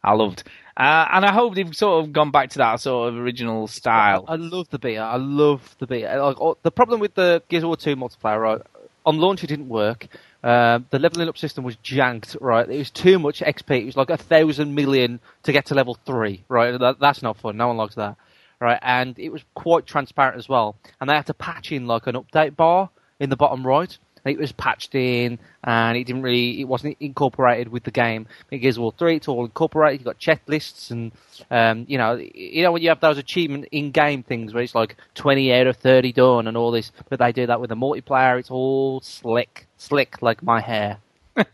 I 0.03 0.13
loved. 0.13 0.43
Uh, 0.75 1.05
and 1.11 1.25
I 1.25 1.33
hope 1.33 1.55
they've 1.55 1.75
sort 1.75 2.03
of 2.03 2.13
gone 2.13 2.31
back 2.31 2.51
to 2.51 2.59
that 2.59 2.79
sort 2.79 3.09
of 3.09 3.19
original 3.19 3.67
style. 3.67 4.23
I 4.27 4.35
love 4.35 4.69
the 4.69 4.79
beta. 4.79 5.01
I 5.01 5.17
love 5.17 5.75
the 5.79 5.87
beta. 5.87 6.23
Like, 6.23 6.39
oh, 6.39 6.57
the 6.63 6.71
problem 6.71 7.01
with 7.01 7.15
the 7.15 7.43
Gears 7.49 7.63
of 7.63 7.67
War 7.67 7.77
2 7.77 7.95
multiplayer, 7.97 8.39
right? 8.39 8.61
On 9.05 9.17
launch, 9.17 9.43
it 9.43 9.47
didn't 9.47 9.67
work. 9.69 10.07
Uh, 10.41 10.79
the 10.89 10.99
leveling 10.99 11.27
up 11.27 11.37
system 11.37 11.65
was 11.65 11.75
janked, 11.77 12.37
right? 12.39 12.69
It 12.69 12.77
was 12.77 12.91
too 12.91 13.19
much 13.19 13.41
XP. 13.41 13.81
It 13.81 13.85
was 13.85 13.97
like 13.97 14.09
a 14.09 14.17
thousand 14.17 14.73
million 14.73 15.19
to 15.43 15.51
get 15.51 15.65
to 15.67 15.75
level 15.75 15.97
three, 16.05 16.45
right? 16.47 16.77
That, 16.79 16.99
that's 16.99 17.21
not 17.21 17.37
fun. 17.37 17.57
No 17.57 17.67
one 17.67 17.77
likes 17.77 17.95
that, 17.95 18.15
right? 18.59 18.79
And 18.81 19.17
it 19.17 19.29
was 19.29 19.43
quite 19.53 19.85
transparent 19.85 20.37
as 20.37 20.49
well. 20.49 20.75
And 20.99 21.09
they 21.09 21.15
had 21.15 21.27
to 21.27 21.33
patch 21.33 21.71
in 21.71 21.87
like 21.87 22.07
an 22.07 22.15
update 22.15 22.55
bar 22.55 22.89
in 23.19 23.29
the 23.29 23.37
bottom 23.37 23.65
right. 23.65 23.97
It 24.25 24.37
was 24.37 24.51
patched 24.51 24.95
in, 24.95 25.39
and 25.63 25.97
it 25.97 26.03
didn't 26.03 26.23
really, 26.23 26.59
it 26.59 26.65
wasn't 26.65 26.97
incorporated 26.99 27.69
with 27.69 27.83
the 27.83 27.91
game. 27.91 28.27
In 28.51 28.59
Gears 28.59 28.75
of 28.75 28.83
War 28.83 28.93
3, 28.97 29.15
it's 29.15 29.29
all 29.29 29.45
incorporated. 29.45 30.01
You've 30.01 30.05
got 30.05 30.19
checklists, 30.19 30.91
and, 30.91 31.13
um, 31.49 31.85
you 31.87 31.97
know, 31.97 32.15
you 32.15 32.61
know, 32.61 32.73
when 32.73 32.81
you 32.81 32.89
have 32.89 32.99
those 32.99 33.17
achievement 33.17 33.69
in-game 33.71 34.23
things 34.23 34.53
where 34.53 34.61
it's 34.61 34.75
like 34.75 34.97
20 35.15 35.53
out 35.53 35.67
of 35.67 35.77
30 35.77 36.11
done 36.11 36.47
and 36.47 36.57
all 36.57 36.69
this, 36.69 36.91
but 37.09 37.19
they 37.19 37.31
do 37.31 37.47
that 37.47 37.61
with 37.61 37.69
the 37.69 37.77
multiplayer, 37.77 38.37
it's 38.37 38.51
all 38.51 38.99
slick, 38.99 39.67
slick 39.77 40.21
like 40.21 40.43
my 40.43 40.59
hair. 40.59 40.97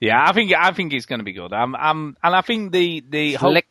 Yeah, 0.00 0.24
I 0.24 0.32
think 0.32 0.52
I 0.56 0.70
think 0.72 0.92
it's 0.92 1.06
going 1.06 1.18
to 1.18 1.24
be 1.24 1.32
good. 1.32 1.52
I'm, 1.52 1.74
I'm, 1.74 2.16
and 2.22 2.34
I 2.34 2.40
think 2.40 2.72
the 2.72 3.02
the 3.08 3.34
Slick. 3.34 3.66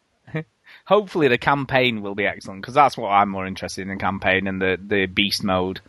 Hopefully 0.88 1.28
the 1.28 1.38
campaign 1.38 2.02
will 2.02 2.16
be 2.16 2.26
excellent 2.26 2.62
because 2.62 2.74
that's 2.74 2.98
what 2.98 3.10
I'm 3.10 3.28
more 3.30 3.46
interested 3.46 3.82
in 3.82 3.90
the 3.90 3.98
campaign 3.98 4.48
and 4.48 4.62
the 4.62 4.80
the 4.82 5.06
beast 5.06 5.44
mode 5.44 5.82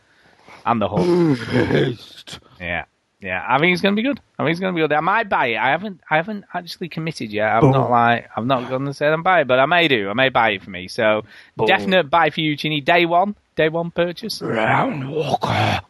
and 0.67 0.83
the 0.83 0.89
hunt. 0.89 2.39
Yeah, 2.61 2.87
yeah. 3.21 3.45
I 3.49 3.59
think 3.61 3.73
it's 3.73 3.83
going 3.83 3.95
to 3.95 4.03
be 4.03 4.07
good. 4.07 4.21
I 4.37 4.43
think 4.43 4.51
it's 4.51 4.61
going 4.61 4.75
to 4.75 4.77
be 4.77 4.83
good. 4.83 4.93
I 4.93 4.99
might 5.01 5.29
buy 5.29 5.47
it. 5.47 5.57
I 5.57 5.71
haven't 5.71 6.01
I 6.11 6.17
haven't 6.17 6.45
actually 6.53 6.89
committed 6.89 7.31
yet. 7.31 7.47
I'm 7.49 7.71
not 7.71 7.89
like 7.89 8.29
I'm 8.37 8.49
not 8.49 8.69
going 8.69 8.85
to 8.87 8.93
say 8.93 9.07
I'm 9.07 9.23
buy 9.23 9.43
it, 9.43 9.49
but 9.49 9.61
I 9.61 9.67
may 9.67 9.87
do. 9.87 10.11
I 10.11 10.15
may 10.15 10.29
buy 10.29 10.51
it 10.51 10.63
for 10.65 10.71
me. 10.71 10.89
So 10.89 11.23
definite 11.65 12.11
buy 12.11 12.31
for 12.31 12.41
you, 12.41 12.57
Chinny. 12.57 12.81
Day 12.81 13.07
one, 13.07 13.37
day 13.55 13.69
one 13.69 13.93
purchase. 13.93 14.43
Round 14.43 15.09
Walker. 15.09 15.81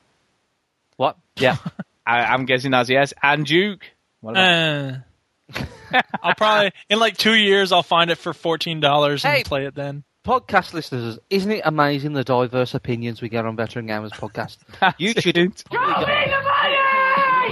What? 0.96 1.16
Yeah, 1.36 1.56
I, 2.06 2.24
I'm 2.24 2.44
guessing 2.44 2.72
that's 2.72 2.90
yes. 2.90 3.14
And 3.22 3.46
Duke. 3.46 3.84
What 4.20 4.32
about 4.32 4.42
Uh, 4.44 4.98
I'll 6.22 6.34
probably 6.34 6.72
in 6.90 6.98
like 6.98 7.16
two 7.16 7.34
years 7.34 7.72
I'll 7.72 7.82
find 7.82 8.10
it 8.10 8.16
for 8.18 8.32
fourteen 8.34 8.80
dollars 8.80 9.24
and 9.24 9.34
Hey. 9.34 9.42
play 9.44 9.66
it 9.66 9.74
then. 9.74 10.04
Podcast 10.26 10.74
listeners, 10.74 11.18
isn't 11.30 11.50
it 11.50 11.62
amazing 11.64 12.12
the 12.12 12.22
diverse 12.24 12.74
opinions 12.74 13.22
we 13.22 13.30
get 13.30 13.46
on 13.46 13.56
Veteran 13.56 13.86
Gamers 13.86 14.10
Podcast? 14.10 14.58
you 14.98 15.14
should 15.18 15.36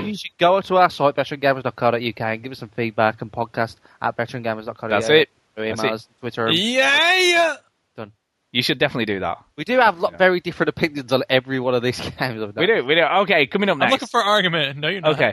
you 0.07 0.15
should 0.15 0.37
go 0.39 0.61
to 0.61 0.77
our 0.77 0.91
site, 0.91 1.15
veterangamers.co.uk, 1.17 2.21
and 2.21 2.43
give 2.43 2.53
us 2.53 2.59
some 2.59 2.69
feedback 2.69 3.23
and 3.23 3.33
podcast 3.33 3.77
at 4.03 4.15
veterangamers.co.uk. 4.17 4.91
That's 4.91 5.09
it. 5.09 5.31
Through 5.55 5.69
That's 5.75 5.81
emails, 5.81 6.09
Twitter. 6.21 6.51
Yeah. 6.51 7.57
Done. 7.97 8.13
You 8.53 8.63
should 8.63 8.79
definitely 8.79 9.07
do 9.07 9.21
that. 9.21 9.39
We 9.57 9.65
do 9.65 9.79
have 9.79 9.99
lo- 9.99 10.11
very 10.19 10.41
different 10.41 10.69
opinions 10.69 11.13
on 11.15 11.23
every 11.31 11.59
one 11.61 11.75
of 11.75 11.83
these 11.83 11.99
games. 12.19 12.53
We 12.55 12.67
do, 12.67 12.85
we 12.85 12.95
do. 12.95 13.01
Okay, 13.03 13.47
coming 13.47 13.71
up 13.71 13.79
next. 13.79 13.87
I'm 13.87 13.93
looking 13.93 14.09
for 14.09 14.23
argument. 14.23 14.79
No, 14.79 14.89
you're 14.89 15.01
not. 15.01 15.15
Okay. 15.15 15.33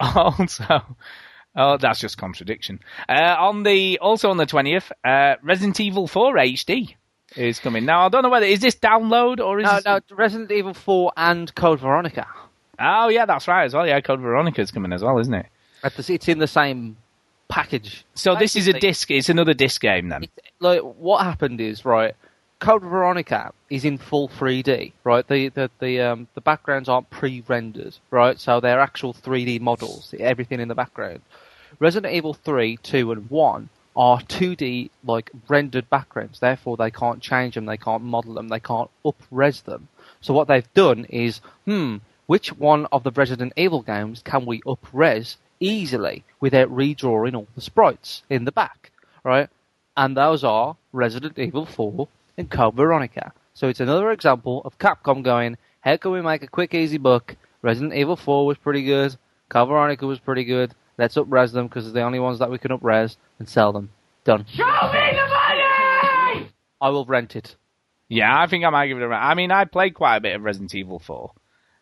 Also, 0.00 0.64
oh, 1.56 1.76
that's 1.76 2.00
just 2.00 2.18
contradiction. 2.18 2.80
Uh, 3.08 3.36
on 3.38 3.62
the 3.62 3.98
also 4.00 4.30
on 4.30 4.36
the 4.36 4.46
twentieth, 4.46 4.90
uh, 5.04 5.36
Resident 5.42 5.80
Evil 5.80 6.06
Four 6.06 6.34
HD 6.34 6.94
is 7.36 7.58
coming. 7.58 7.84
Now 7.84 8.06
I 8.06 8.08
don't 8.08 8.22
know 8.22 8.28
whether 8.28 8.46
is 8.46 8.60
this 8.60 8.74
download 8.74 9.40
or 9.40 9.60
is 9.60 9.64
No, 9.64 9.74
this... 9.76 9.84
no, 9.84 10.00
Resident 10.16 10.50
Evil 10.50 10.74
4 10.74 11.12
and 11.16 11.54
Code 11.54 11.80
Veronica. 11.80 12.26
Oh 12.78 13.08
yeah, 13.08 13.26
that's 13.26 13.46
right 13.46 13.64
as 13.64 13.74
well. 13.74 13.86
Yeah, 13.86 14.00
Code 14.00 14.20
Veronica 14.20 14.60
is 14.60 14.70
coming 14.70 14.92
as 14.92 15.02
well, 15.02 15.18
isn't 15.18 15.34
it? 15.34 15.46
It's 15.82 16.28
in 16.28 16.38
the 16.38 16.46
same 16.46 16.96
package. 17.48 18.04
So 18.14 18.34
this 18.36 18.56
is 18.56 18.68
a 18.68 18.72
disc. 18.72 19.10
It's 19.10 19.28
another 19.28 19.54
disc 19.54 19.80
game 19.80 20.08
then. 20.08 20.24
like 20.60 20.80
what 20.80 21.24
happened 21.24 21.60
is 21.60 21.84
right. 21.84 22.14
Code 22.58 22.82
Veronica 22.82 23.54
is 23.70 23.86
in 23.86 23.96
full 23.96 24.28
3D, 24.28 24.92
right? 25.04 25.26
The 25.26 25.48
the 25.48 25.70
the 25.78 26.00
um 26.00 26.28
the 26.34 26.40
backgrounds 26.42 26.88
aren't 26.88 27.08
pre-rendered, 27.10 27.96
right? 28.10 28.38
So 28.38 28.60
they're 28.60 28.80
actual 28.80 29.14
3D 29.14 29.60
models, 29.60 30.14
everything 30.18 30.60
in 30.60 30.68
the 30.68 30.74
background. 30.74 31.22
Resident 31.80 32.12
Evil 32.14 32.34
3, 32.34 32.76
2, 32.76 33.10
and 33.10 33.30
1 33.30 33.68
are 33.96 34.20
2D 34.20 34.90
like 35.02 35.30
rendered 35.48 35.88
backgrounds. 35.90 36.38
Therefore, 36.38 36.76
they 36.76 36.90
can't 36.90 37.20
change 37.20 37.54
them, 37.54 37.64
they 37.64 37.78
can't 37.78 38.02
model 38.02 38.34
them, 38.34 38.48
they 38.48 38.60
can't 38.60 38.90
up-res 39.04 39.62
them. 39.62 39.88
So 40.20 40.34
what 40.34 40.46
they've 40.46 40.72
done 40.74 41.06
is, 41.06 41.40
hmm, 41.64 41.96
which 42.26 42.56
one 42.56 42.86
of 42.92 43.02
the 43.02 43.10
Resident 43.10 43.54
Evil 43.56 43.82
games 43.82 44.22
can 44.22 44.44
we 44.44 44.60
up-res 44.66 45.38
easily 45.58 46.22
without 46.38 46.68
redrawing 46.68 47.34
all 47.34 47.48
the 47.54 47.60
sprites 47.60 48.22
in 48.28 48.44
the 48.44 48.52
back, 48.52 48.92
right? 49.24 49.48
And 49.96 50.16
those 50.16 50.44
are 50.44 50.76
Resident 50.92 51.38
Evil 51.38 51.64
4 51.64 52.06
and 52.36 52.50
Code 52.50 52.74
Veronica. 52.74 53.32
So 53.54 53.68
it's 53.68 53.80
another 53.80 54.10
example 54.10 54.62
of 54.64 54.78
Capcom 54.78 55.22
going, 55.22 55.56
how 55.80 55.96
can 55.96 56.12
we 56.12 56.20
make 56.20 56.42
a 56.42 56.46
quick, 56.46 56.74
easy 56.74 56.98
book? 56.98 57.36
Resident 57.62 57.94
Evil 57.94 58.16
4 58.16 58.46
was 58.46 58.58
pretty 58.58 58.82
good. 58.82 59.16
Code 59.48 59.68
Veronica 59.68 60.06
was 60.06 60.18
pretty 60.18 60.44
good. 60.44 60.74
Let's 61.00 61.16
up-res 61.16 61.52
them 61.52 61.66
because 61.66 61.84
they're 61.84 62.02
the 62.02 62.06
only 62.06 62.18
ones 62.18 62.40
that 62.40 62.50
we 62.50 62.58
can 62.58 62.72
up-res 62.72 63.16
and 63.38 63.48
sell 63.48 63.72
them. 63.72 63.88
Done. 64.24 64.44
Show 64.52 64.64
me 64.66 65.10
the 65.12 65.28
money! 65.28 66.50
I 66.78 66.90
will 66.90 67.06
rent 67.06 67.36
it. 67.36 67.56
Yeah, 68.10 68.38
I 68.38 68.46
think 68.48 68.66
I 68.66 68.70
might 68.70 68.88
give 68.88 68.98
it 68.98 69.04
a. 69.04 69.08
I 69.08 69.34
mean, 69.34 69.50
I 69.50 69.64
played 69.64 69.94
quite 69.94 70.16
a 70.16 70.20
bit 70.20 70.36
of 70.36 70.42
Resident 70.42 70.74
Evil 70.74 70.98
4. 70.98 71.30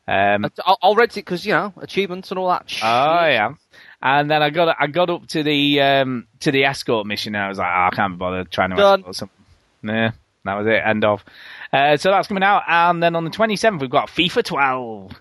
Um, 0.07 0.47
I'll, 0.65 0.79
I'll 0.81 0.95
rent 0.95 1.17
it 1.17 1.25
because 1.25 1.45
you 1.45 1.53
know 1.53 1.75
achievements 1.79 2.31
and 2.31 2.39
all 2.39 2.49
that. 2.49 2.71
Shit. 2.71 2.85
Oh 2.85 3.27
yeah, 3.27 3.55
and 4.01 4.31
then 4.31 4.41
I 4.41 4.51
got 4.51 4.77
I 4.79 4.87
got 4.87 5.11
up 5.11 5.27
to 5.29 5.43
the 5.43 5.81
um, 5.81 6.29
to 6.41 6.53
the 6.53 6.65
escort 6.65 7.05
mission. 7.07 7.35
And 7.35 7.43
I 7.45 7.49
was 7.49 7.59
like, 7.59 7.67
oh, 7.67 7.89
I 7.93 7.97
can't 7.97 8.19
bother 8.19 8.45
trying 8.45 8.71
to 8.71 8.77
Done. 8.77 9.01
escort 9.01 9.17
something. 9.17 9.45
Nah, 9.83 10.13
that 10.45 10.55
was 10.55 10.67
it. 10.69 10.81
End 10.85 11.05
of. 11.05 11.25
Uh, 11.73 11.97
so 11.97 12.11
that's 12.13 12.29
coming 12.29 12.45
out, 12.45 12.63
and 12.69 13.03
then 13.03 13.17
on 13.17 13.25
the 13.25 13.31
twenty 13.31 13.57
seventh 13.57 13.83
we've 13.83 13.91
got 13.91 14.09
FIFA 14.09 14.45
12. 14.45 15.13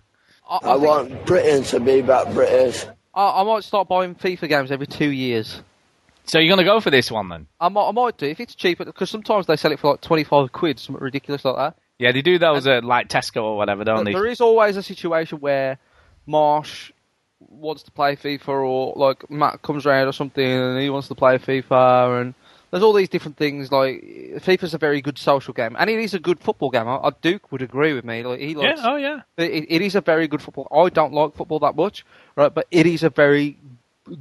I, 0.49 0.57
I 0.64 0.76
want 0.76 1.26
Britain 1.26 1.64
to 1.64 1.80
be 1.80 2.02
back 2.02 2.32
British. 2.34 2.86
I, 3.18 3.41
I 3.41 3.44
might 3.44 3.64
start 3.64 3.88
buying 3.88 4.15
FIFA 4.15 4.48
games 4.49 4.72
every 4.72 4.88
two 4.88 5.10
years. 5.10 5.61
So 6.26 6.39
you're 6.39 6.49
gonna 6.53 6.65
go 6.68 6.80
for 6.81 6.91
this 6.91 7.10
one 7.10 7.30
then? 7.30 7.48
I 7.60 7.69
might, 7.69 7.88
I 7.88 7.91
might 7.91 8.18
do 8.18 8.26
if 8.27 8.39
it's 8.39 8.53
cheaper 8.53 8.85
because 8.85 9.10
sometimes 9.10 9.48
they 9.48 9.56
sell 9.56 9.72
it 9.72 9.80
for 9.80 9.91
like 9.91 10.02
twenty 10.02 10.23
five 10.23 10.52
quid, 10.52 10.80
something 10.80 11.02
ridiculous 11.03 11.44
like 11.45 11.56
that. 11.56 11.77
Yeah, 11.99 12.11
they 12.11 12.22
do 12.22 12.38
those 12.38 12.68
at 12.68 12.84
uh, 12.84 12.88
like 12.88 13.07
Tesco 13.07 13.41
or 13.44 13.57
whatever, 13.57 13.84
don't 13.84 14.03
they? 14.06 14.14
There 14.14 14.27
is 14.27 14.39
always 14.41 14.77
a 14.77 14.84
situation 14.84 15.39
where 15.39 15.80
Marsh 16.27 16.91
wants 17.39 17.84
to 17.84 17.91
play 17.91 18.15
FIFA 18.15 18.48
or 18.49 18.94
like 18.98 19.30
Matt 19.30 19.61
comes 19.61 19.85
round 19.85 20.07
or 20.10 20.11
something 20.14 20.45
and 20.45 20.80
he 20.81 20.89
wants 20.89 21.07
to 21.07 21.15
play 21.15 21.38
FIFA 21.38 22.22
and 22.22 22.34
there's 22.72 22.84
all 22.84 22.94
these 22.94 23.07
different 23.10 23.38
things 23.38 23.72
like 23.72 24.02
FIFA's 24.39 24.73
a 24.73 24.77
very 24.77 25.02
good 25.02 25.18
social 25.18 25.53
game 25.53 25.76
and 25.80 25.89
it 25.89 25.99
is 25.99 26.14
a 26.14 26.19
good 26.19 26.39
football 26.39 26.69
game. 26.69 26.88
I, 26.88 26.95
I- 26.98 27.11
Duke 27.22 27.52
would 27.52 27.61
agree 27.61 27.94
with 27.94 28.03
me. 28.03 28.23
Like 28.23 28.39
he 28.39 28.52
Yeah, 28.52 28.57
likes, 28.57 28.81
oh 28.84 28.95
yeah. 28.98 29.22
it, 29.38 29.65
it 29.69 29.81
is 29.81 29.95
a 29.95 30.02
very 30.02 30.27
good 30.27 30.41
football. 30.41 30.68
I 30.72 30.89
don't 30.89 31.14
like 31.14 31.35
football 31.35 31.60
that 31.60 31.76
much, 31.76 32.06
right? 32.38 32.54
But 32.54 32.68
it 32.72 32.86
is 32.86 33.04
a 33.04 33.10
very 33.10 33.58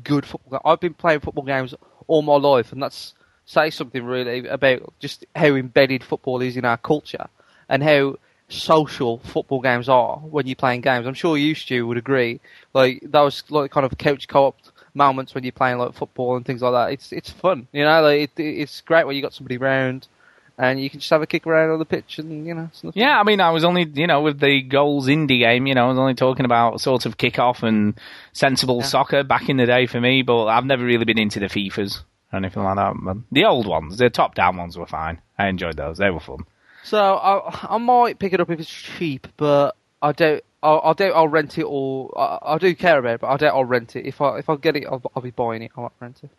good 0.03 0.27
football. 0.27 0.51
game. 0.59 0.61
I've 0.65 0.81
been 0.81 0.95
playing 0.95 1.21
football 1.21 1.45
games 1.45 1.73
all 2.09 2.23
my 2.23 2.35
life, 2.35 2.73
and 2.73 2.83
that's 2.83 3.15
say 3.45 3.71
something 3.71 4.05
really 4.05 4.49
about 4.49 4.93
just 4.99 5.25
how 5.37 5.55
embedded 5.55 6.03
football 6.03 6.43
is 6.43 6.57
in 6.57 6.65
our 6.65 6.77
culture 6.79 7.29
and 7.69 7.85
how 7.85 8.17
social 8.49 9.19
football 9.19 9.61
games 9.61 9.89
are 9.89 10.17
when 10.19 10.47
you're 10.47 10.57
playing 10.57 10.81
games. 10.81 11.07
I'm 11.07 11.15
sure 11.15 11.37
you, 11.37 11.55
Stu, 11.55 11.87
would 11.87 11.97
agree. 11.97 12.41
Like 12.75 13.01
those 13.05 13.45
like 13.51 13.71
kind 13.71 13.87
of 13.87 13.97
couch 13.99 14.27
co-op 14.27 14.57
moments 14.95 15.35
when 15.35 15.45
you're 15.45 15.53
playing 15.53 15.79
like 15.79 15.93
football 15.93 16.37
and 16.37 16.45
things 16.45 16.63
like 16.63 16.73
that. 16.73 16.93
It's 16.93 17.13
it's 17.13 17.31
fun, 17.31 17.69
you 17.73 17.85
know. 17.85 18.03
Like 18.03 18.31
it, 18.37 18.43
it's 18.43 18.81
great 18.81 19.07
when 19.07 19.15
you 19.15 19.23
got 19.23 19.35
somebody 19.35 19.59
around. 19.59 20.09
And 20.59 20.81
you 20.83 20.89
can 20.89 21.01
just 21.01 21.11
have 21.11 21.21
a 21.21 21.27
kick 21.27 21.47
around 21.47 21.71
on 21.71 21.79
the 21.79 21.85
pitch, 21.85 22.19
and 22.19 22.47
you 22.47 22.55
know. 22.55 22.71
Yeah, 22.95 23.21
I 23.21 23.25
mean, 23.25 23.43
I 23.43 23.51
was 23.51 23.63
only, 23.63 23.85
you 23.85 24.07
know, 24.07 24.23
with 24.23 24.41
the 24.41 24.63
goals 24.63 25.07
indie 25.07 25.41
game, 25.41 25.67
you 25.67 25.75
know, 25.75 25.85
I 25.85 25.89
was 25.89 25.99
only 25.99 26.15
talking 26.15 26.47
about 26.47 26.81
sort 26.81 27.05
of 27.05 27.19
kick-off 27.19 27.63
and 27.63 27.99
sensible 28.33 28.83
soccer 28.83 29.23
back 29.23 29.51
in 29.51 29.59
the 29.59 29.67
day 29.67 29.85
for 29.85 30.01
me, 30.01 30.23
but 30.23 30.47
I've 30.47 30.65
never 30.65 30.83
really 30.83 31.05
been 31.05 31.19
into 31.19 31.41
the 31.41 31.47
FIFAs 31.47 32.03
or 32.33 32.39
anything 32.39 32.63
like 32.63 32.77
that. 32.77 32.95
But 33.03 33.19
the 33.31 33.45
old 33.45 33.67
ones, 33.67 33.99
the 33.99 34.09
top-down 34.09 34.57
ones 34.57 34.79
were 34.79 34.87
fine. 34.87 35.21
I 35.39 35.49
enjoyed 35.49 35.77
those. 35.77 35.99
They 35.99 36.11
were 36.11 36.21
fun. 36.21 36.47
So 36.85 37.17
I 37.17 37.75
I 37.75 37.79
might 37.79 38.19
pick 38.19 38.33
it 38.33 38.41
up 38.41 38.49
if 38.49 38.61
it's 38.61 38.71
cheap, 38.71 39.27
but 39.37 39.77
I 40.01 40.13
don't. 40.13 40.43
I, 40.63 40.79
I 40.85 40.93
doubt 40.95 41.13
I'll 41.15 41.29
rent 41.29 41.59
it 41.59 41.65
or 41.65 42.19
I, 42.19 42.55
I 42.55 42.59
do 42.59 42.75
care 42.75 42.99
about 42.99 43.15
it, 43.15 43.21
but 43.21 43.29
I 43.29 43.37
doubt 43.37 43.55
I'll 43.55 43.65
rent 43.65 43.97
it. 43.97 44.07
If 44.07 44.21
I 44.21 44.39
if 44.39 44.49
I 44.49 44.57
get 44.57 44.77
it, 44.77 44.87
I'll, 44.87 45.03
I'll 45.15 45.23
be 45.23 45.33
buying 45.33 45.63
it. 45.63 45.73
I 45.77 45.81
won't 45.81 45.93
rent 46.01 46.21
it. 46.23 46.31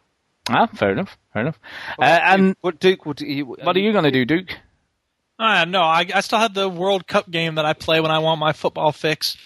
Ah, 0.50 0.68
fair 0.68 0.92
enough, 0.92 1.18
fair 1.34 1.42
enough. 1.44 1.60
Uh, 2.00 2.04
and 2.24 2.56
what 2.62 2.80
Duke 2.80 3.06
would 3.06 3.20
you, 3.22 3.46
what 3.46 3.76
are 3.76 3.80
you 3.80 3.92
going 3.92 4.06
to 4.06 4.12
do, 4.12 4.26
Duke? 4.26 4.58
Uh, 5.40 5.66
no, 5.66 5.82
I, 5.82 6.06
I 6.14 6.22
still 6.22 6.40
have 6.40 6.54
the 6.54 6.68
World 6.70 7.06
Cup 7.08 7.30
game 7.30 7.56
that 7.56 7.66
I 7.66 7.74
play 7.74 8.00
when 8.02 8.12
I 8.12 8.20
want 8.20 8.40
my 8.40 8.54
football 8.54 8.92
fix. 8.92 9.38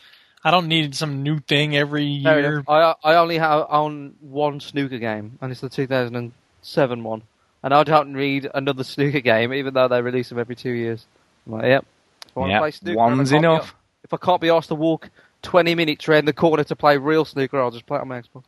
I 0.43 0.49
don't 0.51 0.67
need 0.67 0.95
some 0.95 1.21
new 1.21 1.39
thing 1.39 1.75
every 1.75 2.21
Fair 2.23 2.39
year. 2.39 2.63
I 2.67 2.95
I 3.03 3.15
only 3.15 3.37
have 3.37 3.67
own 3.69 4.15
one 4.21 4.59
snooker 4.59 4.97
game, 4.99 5.37
and 5.41 5.51
it's 5.51 5.61
the 5.61 5.69
2007 5.69 7.03
one. 7.03 7.23
And 7.63 7.73
I 7.73 7.83
don't 7.83 8.13
read 8.13 8.49
another 8.53 8.83
snooker 8.85 9.19
game, 9.19 9.53
even 9.53 9.73
though 9.73 9.87
they 9.87 10.01
release 10.01 10.29
them 10.29 10.39
every 10.39 10.55
two 10.55 10.71
years. 10.71 11.05
I'm 11.45 11.53
like, 11.53 11.65
yep. 11.65 11.85
If 12.25 12.37
I 12.37 12.39
wanna 12.39 12.53
Yep, 12.53 12.59
play 12.61 12.71
snooker, 12.71 12.97
one's 12.97 13.31
and 13.31 13.41
be- 13.41 13.47
enough. 13.47 13.75
if 14.03 14.13
I 14.13 14.17
can't 14.17 14.41
be 14.41 14.49
asked 14.49 14.69
to 14.69 14.75
walk 14.75 15.09
20 15.43 15.75
minutes 15.75 16.07
around 16.07 16.25
the 16.25 16.33
corner 16.33 16.63
to 16.63 16.75
play 16.75 16.97
real 16.97 17.25
snooker, 17.25 17.59
I'll 17.59 17.69
just 17.71 17.85
play 17.85 17.97
it 17.97 18.01
on 18.01 18.07
my 18.07 18.19
Xbox. 18.21 18.43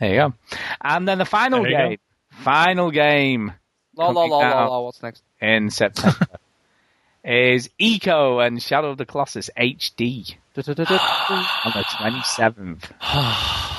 There 0.00 0.10
you 0.10 0.16
go. 0.16 0.34
And 0.82 1.06
then 1.08 1.18
the 1.18 1.24
final 1.24 1.62
There 1.62 1.70
you 1.70 1.76
go. 1.76 1.88
game, 1.90 1.98
final 2.44 2.90
game 2.90 3.52
La 3.96 4.08
la 4.10 4.24
la 4.24 4.38
la 4.38 4.64
la. 4.66 4.80
What's 4.80 5.02
next? 5.02 5.22
in 5.40 5.70
September 5.70 6.26
is 7.24 7.68
Ico 7.80 8.44
and 8.46 8.62
Shadow 8.62 8.90
of 8.90 8.98
the 8.98 9.06
Colossus 9.06 9.50
HD 9.56 10.36
on 10.56 10.62
the 10.64 11.84
27th. 11.84 12.84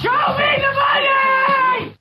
Show 0.01 0.37
me 0.37 0.61
the 0.61 0.73
money! 0.73 1.95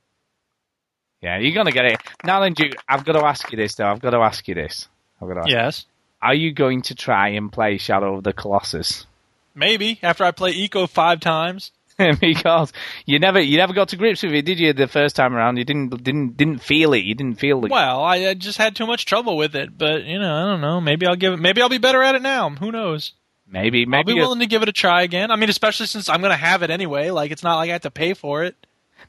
Yeah, 1.20 1.38
you're 1.38 1.54
gonna 1.54 1.72
get 1.72 1.86
it. 1.86 2.00
Now 2.24 2.40
then, 2.40 2.52
Duke, 2.54 2.74
I've 2.88 3.04
got 3.04 3.12
to 3.14 3.24
ask 3.26 3.50
you 3.50 3.56
this 3.56 3.74
though. 3.74 3.86
I've 3.88 4.00
got 4.00 4.10
to 4.10 4.18
ask 4.18 4.46
you 4.46 4.54
this. 4.54 4.88
I've 5.20 5.26
got 5.28 5.34
to 5.34 5.40
ask 5.40 5.48
Yes. 5.50 5.86
Are 6.22 6.34
you 6.34 6.52
going 6.52 6.82
to 6.82 6.94
try 6.94 7.30
and 7.30 7.50
play 7.52 7.78
Shadow 7.78 8.16
of 8.16 8.24
the 8.24 8.32
Colossus? 8.32 9.06
Maybe 9.54 9.98
after 10.02 10.24
I 10.24 10.30
play 10.32 10.52
Ico 10.54 10.88
five 10.88 11.18
times. 11.20 11.72
because 12.20 12.72
you 13.06 13.18
never 13.18 13.40
you 13.40 13.56
never 13.56 13.72
got 13.72 13.88
to 13.88 13.96
grips 13.96 14.22
with 14.22 14.32
it, 14.32 14.44
did 14.44 14.60
you? 14.60 14.72
The 14.72 14.86
first 14.86 15.16
time 15.16 15.34
around, 15.34 15.56
you 15.56 15.64
didn't 15.64 16.02
didn't 16.02 16.36
didn't 16.36 16.58
feel 16.58 16.92
it. 16.92 17.04
You 17.04 17.14
didn't 17.14 17.40
feel 17.40 17.64
it. 17.64 17.70
Well, 17.70 18.02
I, 18.02 18.28
I 18.28 18.34
just 18.34 18.58
had 18.58 18.76
too 18.76 18.86
much 18.86 19.04
trouble 19.04 19.36
with 19.36 19.56
it, 19.56 19.76
but 19.76 20.04
you 20.04 20.18
know, 20.18 20.34
I 20.34 20.44
don't 20.44 20.60
know. 20.60 20.80
Maybe 20.80 21.06
I'll 21.06 21.16
give 21.16 21.32
it. 21.32 21.38
Maybe 21.38 21.60
I'll 21.60 21.68
be 21.68 21.78
better 21.78 22.02
at 22.02 22.14
it 22.14 22.22
now. 22.22 22.50
Who 22.50 22.70
knows? 22.70 23.12
maybe 23.50 23.86
I'll 23.92 24.04
be 24.04 24.14
willing 24.14 24.40
to 24.40 24.46
give 24.46 24.62
it 24.62 24.68
a 24.68 24.72
try 24.72 25.02
again. 25.02 25.30
I 25.30 25.36
mean, 25.36 25.48
especially 25.48 25.86
since 25.86 26.08
I'm 26.08 26.20
going 26.20 26.32
to 26.32 26.36
have 26.36 26.62
it 26.62 26.70
anyway. 26.70 27.10
Like 27.10 27.30
it's 27.30 27.42
not 27.42 27.56
like 27.56 27.70
I 27.70 27.72
have 27.72 27.82
to 27.82 27.90
pay 27.90 28.14
for 28.14 28.44
it. 28.44 28.54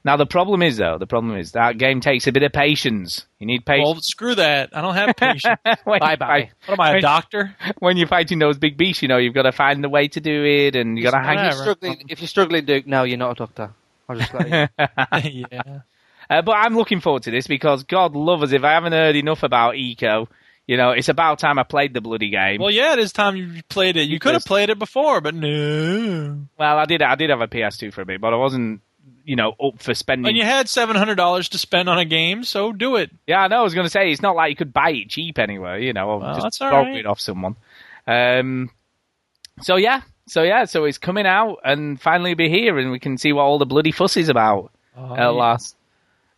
Now 0.04 0.16
the 0.18 0.26
problem 0.26 0.62
is 0.62 0.78
though, 0.78 0.98
the 0.98 1.08
problem 1.08 1.38
is 1.38 1.52
that 1.52 1.78
game 1.78 2.00
takes 2.00 2.26
a 2.28 2.32
bit 2.32 2.44
of 2.44 2.52
patience. 2.52 3.26
You 3.40 3.48
need 3.48 3.66
patience. 3.66 3.86
Well, 3.86 4.02
screw 4.02 4.36
that. 4.36 4.70
I 4.76 4.82
don't 4.82 4.96
have 4.96 5.16
patience. 5.16 5.60
Bye-bye. 5.86 6.52
What 6.66 6.74
am 6.74 6.82
I, 6.82 6.90
a 6.90 6.94
when- 6.94 7.02
doctor? 7.02 7.56
When 7.80 7.98
you're 7.98 8.08
fighting 8.08 8.40
those 8.40 8.58
big 8.58 8.78
beasts, 8.78 9.02
you 9.02 9.08
know 9.08 9.18
you've 9.18 9.34
got 9.34 9.44
to 9.44 9.52
find 9.52 9.84
the 9.84 9.90
way 9.90 10.08
to 10.08 10.20
do 10.20 10.46
it, 10.46 10.76
and 10.76 10.98
you 10.98 11.04
got 11.04 11.12
to 11.12 11.20
hang. 11.20 11.38
If 11.40 11.44
you're 11.44 11.62
struggling, 11.62 12.04
if 12.10 12.22
you're 12.22 12.28
struggling, 12.28 12.66
Duke, 12.66 12.88
no, 12.88 13.04
you're 13.04 13.18
not 13.18 13.32
a 13.32 13.36
doctor. 13.36 13.72
I'll 14.08 14.18
just 14.18 14.34
let 14.34 14.50
you. 14.50 15.46
yeah. 15.52 15.80
Uh, 16.30 16.42
but 16.42 16.52
I'm 16.54 16.76
looking 16.76 17.02
forward 17.02 17.24
to 17.24 17.32
this 17.32 17.48
because 17.48 17.84
God 17.84 18.16
love 18.16 18.44
us 18.44 18.52
if 18.52 18.64
I 18.64 18.74
haven't 18.74 18.94
heard 18.94 19.16
enough 19.16 19.44
about 19.44 19.76
Ico. 19.76 20.28
You 20.68 20.78
know, 20.78 20.92
it's 20.92 21.10
about 21.10 21.40
time 21.40 21.58
I 21.58 21.64
played 21.64 21.96
the 21.96 22.02
bloody 22.02 22.30
game. 22.30 22.62
Well, 22.62 22.70
yeah, 22.70 22.94
it 22.94 23.00
is 23.00 23.12
time 23.12 23.36
you 23.36 23.64
played 23.70 23.98
it. 23.98 24.04
You 24.08 24.20
could 24.20 24.34
have 24.34 24.46
played 24.46 24.70
it 24.70 24.78
before, 24.78 25.20
but 25.20 25.34
no. 25.34 26.46
Well, 26.60 26.78
I 26.78 26.86
did. 26.86 27.02
I 27.02 27.16
did 27.16 27.32
have 27.32 27.42
a 27.42 27.48
PS2 27.48 27.92
for 27.92 28.02
a 28.02 28.06
bit, 28.06 28.22
but 28.22 28.34
I 28.34 28.38
wasn't, 28.38 28.82
you 29.26 29.36
know, 29.36 29.54
up 29.64 29.82
for 29.82 29.94
spending. 29.94 30.28
And 30.28 30.38
you 30.38 30.44
had 30.44 30.68
seven 30.70 30.96
hundred 30.96 31.16
dollars 31.16 31.50
to 31.50 31.58
spend 31.58 31.90
on 31.90 31.98
a 31.98 32.06
game, 32.06 32.44
so 32.44 32.72
do 32.72 32.96
it. 32.98 33.12
Yeah, 33.28 33.42
I 33.42 33.48
know. 33.48 33.60
I 33.60 33.64
was 33.64 33.74
going 33.74 33.86
to 33.86 33.90
say 33.90 34.12
it's 34.12 34.22
not 34.22 34.36
like 34.36 34.50
you 34.52 34.56
could 34.56 34.74
buy 34.74 34.92
it 34.92 35.10
cheap 35.10 35.38
anywhere. 35.40 35.78
You 35.80 35.94
know, 35.94 36.10
or 36.10 36.20
Well, 36.20 36.40
just 36.42 36.60
borrow 36.60 36.84
right. 36.84 36.96
it 36.98 37.06
off 37.06 37.20
someone. 37.20 37.56
Um. 38.08 38.72
So 39.62 39.76
yeah, 39.76 40.02
so 40.28 40.44
yeah, 40.44 40.66
so 40.66 40.86
it's 40.86 40.98
coming 40.98 41.26
out 41.26 41.60
and 41.66 42.00
finally 42.00 42.34
be 42.34 42.50
here, 42.50 42.78
and 42.78 42.92
we 42.92 43.00
can 43.00 43.18
see 43.18 43.34
what 43.34 43.44
all 43.44 43.58
the 43.58 43.66
bloody 43.66 43.92
fuss 43.92 44.16
is 44.18 44.30
about 44.30 44.72
Oh, 44.98 45.14
at 45.14 45.20
yeah. 45.20 45.28
last. 45.30 45.76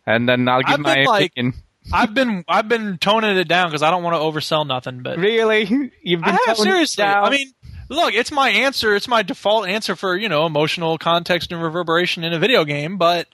And 0.06 0.28
then 0.28 0.48
I'll 0.48 0.62
give 0.62 0.74
I've 0.74 0.80
my 0.80 0.94
been 0.96 1.04
like- 1.06 1.30
opinion. 1.32 1.54
I've 1.92 2.14
been 2.14 2.44
I've 2.46 2.68
been 2.68 2.96
toning 2.98 3.36
it 3.36 3.48
down 3.48 3.66
because 3.68 3.82
I 3.82 3.90
don't 3.90 4.04
want 4.04 4.14
to 4.14 4.20
oversell 4.20 4.64
nothing. 4.64 5.02
But 5.02 5.18
really, 5.18 5.64
you've 6.02 6.20
been 6.20 6.34
I 6.34 6.38
have 6.46 6.56
seriously. 6.56 7.02
down? 7.02 7.24
I 7.24 7.30
mean, 7.30 7.52
look, 7.88 8.14
it's 8.14 8.32
my 8.32 8.50
answer. 8.50 8.94
It's 8.94 9.08
my 9.08 9.22
default 9.22 9.68
answer 9.68 9.96
for 9.96 10.16
you 10.16 10.28
know 10.28 10.46
emotional 10.46 10.98
context 10.98 11.52
and 11.52 11.62
reverberation 11.62 12.24
in 12.24 12.32
a 12.32 12.38
video 12.38 12.64
game. 12.64 12.98
But 12.98 13.28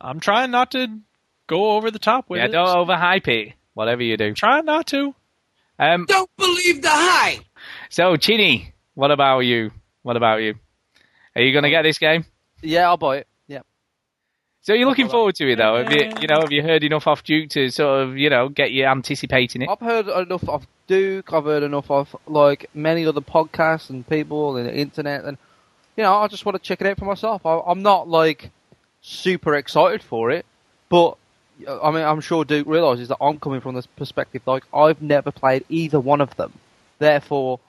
I'm 0.00 0.20
trying 0.20 0.50
not 0.50 0.72
to 0.72 1.00
go 1.46 1.72
over 1.72 1.90
the 1.90 1.98
top 1.98 2.30
with 2.30 2.38
yeah, 2.38 2.46
it. 2.46 2.52
don't 2.52 2.68
overhype 2.68 3.28
it. 3.28 3.54
Whatever 3.74 4.02
you 4.02 4.16
do, 4.16 4.34
try 4.34 4.60
not 4.60 4.86
to. 4.88 5.14
Um, 5.78 6.04
Don't 6.06 6.30
believe 6.36 6.82
the 6.82 6.90
hype. 6.90 7.40
so 7.88 8.16
Chinny, 8.16 8.74
what 8.94 9.10
about 9.10 9.40
you? 9.40 9.70
What 10.02 10.16
about 10.16 10.42
you? 10.42 10.54
Are 11.34 11.40
you 11.40 11.52
going 11.52 11.62
to 11.64 11.70
get 11.70 11.82
this 11.82 11.98
game? 11.98 12.26
yeah, 12.62 12.86
I'll 12.86 12.98
buy 12.98 13.18
it. 13.18 13.26
Yeah. 14.60 14.66
So 14.66 14.74
you're 14.74 14.88
looking 14.88 15.08
forward 15.08 15.34
to 15.36 15.50
it 15.50 15.56
though? 15.56 15.82
Have 15.82 15.92
you, 15.92 16.12
you 16.20 16.26
know, 16.28 16.40
have 16.40 16.52
you 16.52 16.62
heard 16.62 16.84
enough 16.84 17.06
off 17.06 17.24
Duke 17.24 17.50
to 17.50 17.70
sort 17.70 18.02
of, 18.02 18.16
you 18.16 18.30
know, 18.30 18.48
get 18.48 18.72
you 18.72 18.84
anticipating 18.84 19.62
it? 19.62 19.68
I've 19.68 19.80
heard 19.80 20.08
enough 20.08 20.48
of 20.48 20.66
Duke. 20.86 21.32
I've 21.32 21.44
heard 21.44 21.62
enough 21.62 21.90
of 21.90 22.14
like 22.26 22.68
many 22.74 23.06
other 23.06 23.20
podcasts 23.20 23.90
and 23.90 24.06
people 24.06 24.56
and 24.56 24.66
the 24.66 24.74
internet, 24.74 25.24
and 25.24 25.38
you 25.96 26.04
know, 26.04 26.14
I 26.14 26.28
just 26.28 26.44
want 26.44 26.56
to 26.56 26.62
check 26.62 26.80
it 26.80 26.86
out 26.86 26.98
for 26.98 27.04
myself. 27.06 27.46
I, 27.46 27.58
I'm 27.66 27.82
not 27.82 28.08
like 28.08 28.50
super 29.00 29.54
excited 29.54 30.02
for 30.02 30.30
it, 30.30 30.44
but 30.88 31.16
I 31.68 31.90
mean, 31.90 32.04
I'm 32.04 32.20
sure 32.20 32.44
Duke 32.44 32.66
realizes 32.66 33.08
that 33.08 33.18
I'm 33.20 33.38
coming 33.38 33.60
from 33.60 33.74
this 33.74 33.86
perspective. 33.86 34.42
Like, 34.46 34.64
I've 34.74 35.02
never 35.02 35.30
played 35.30 35.64
either 35.68 36.00
one 36.00 36.20
of 36.20 36.36
them, 36.36 36.52
therefore, 36.98 37.60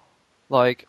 like, 0.50 0.88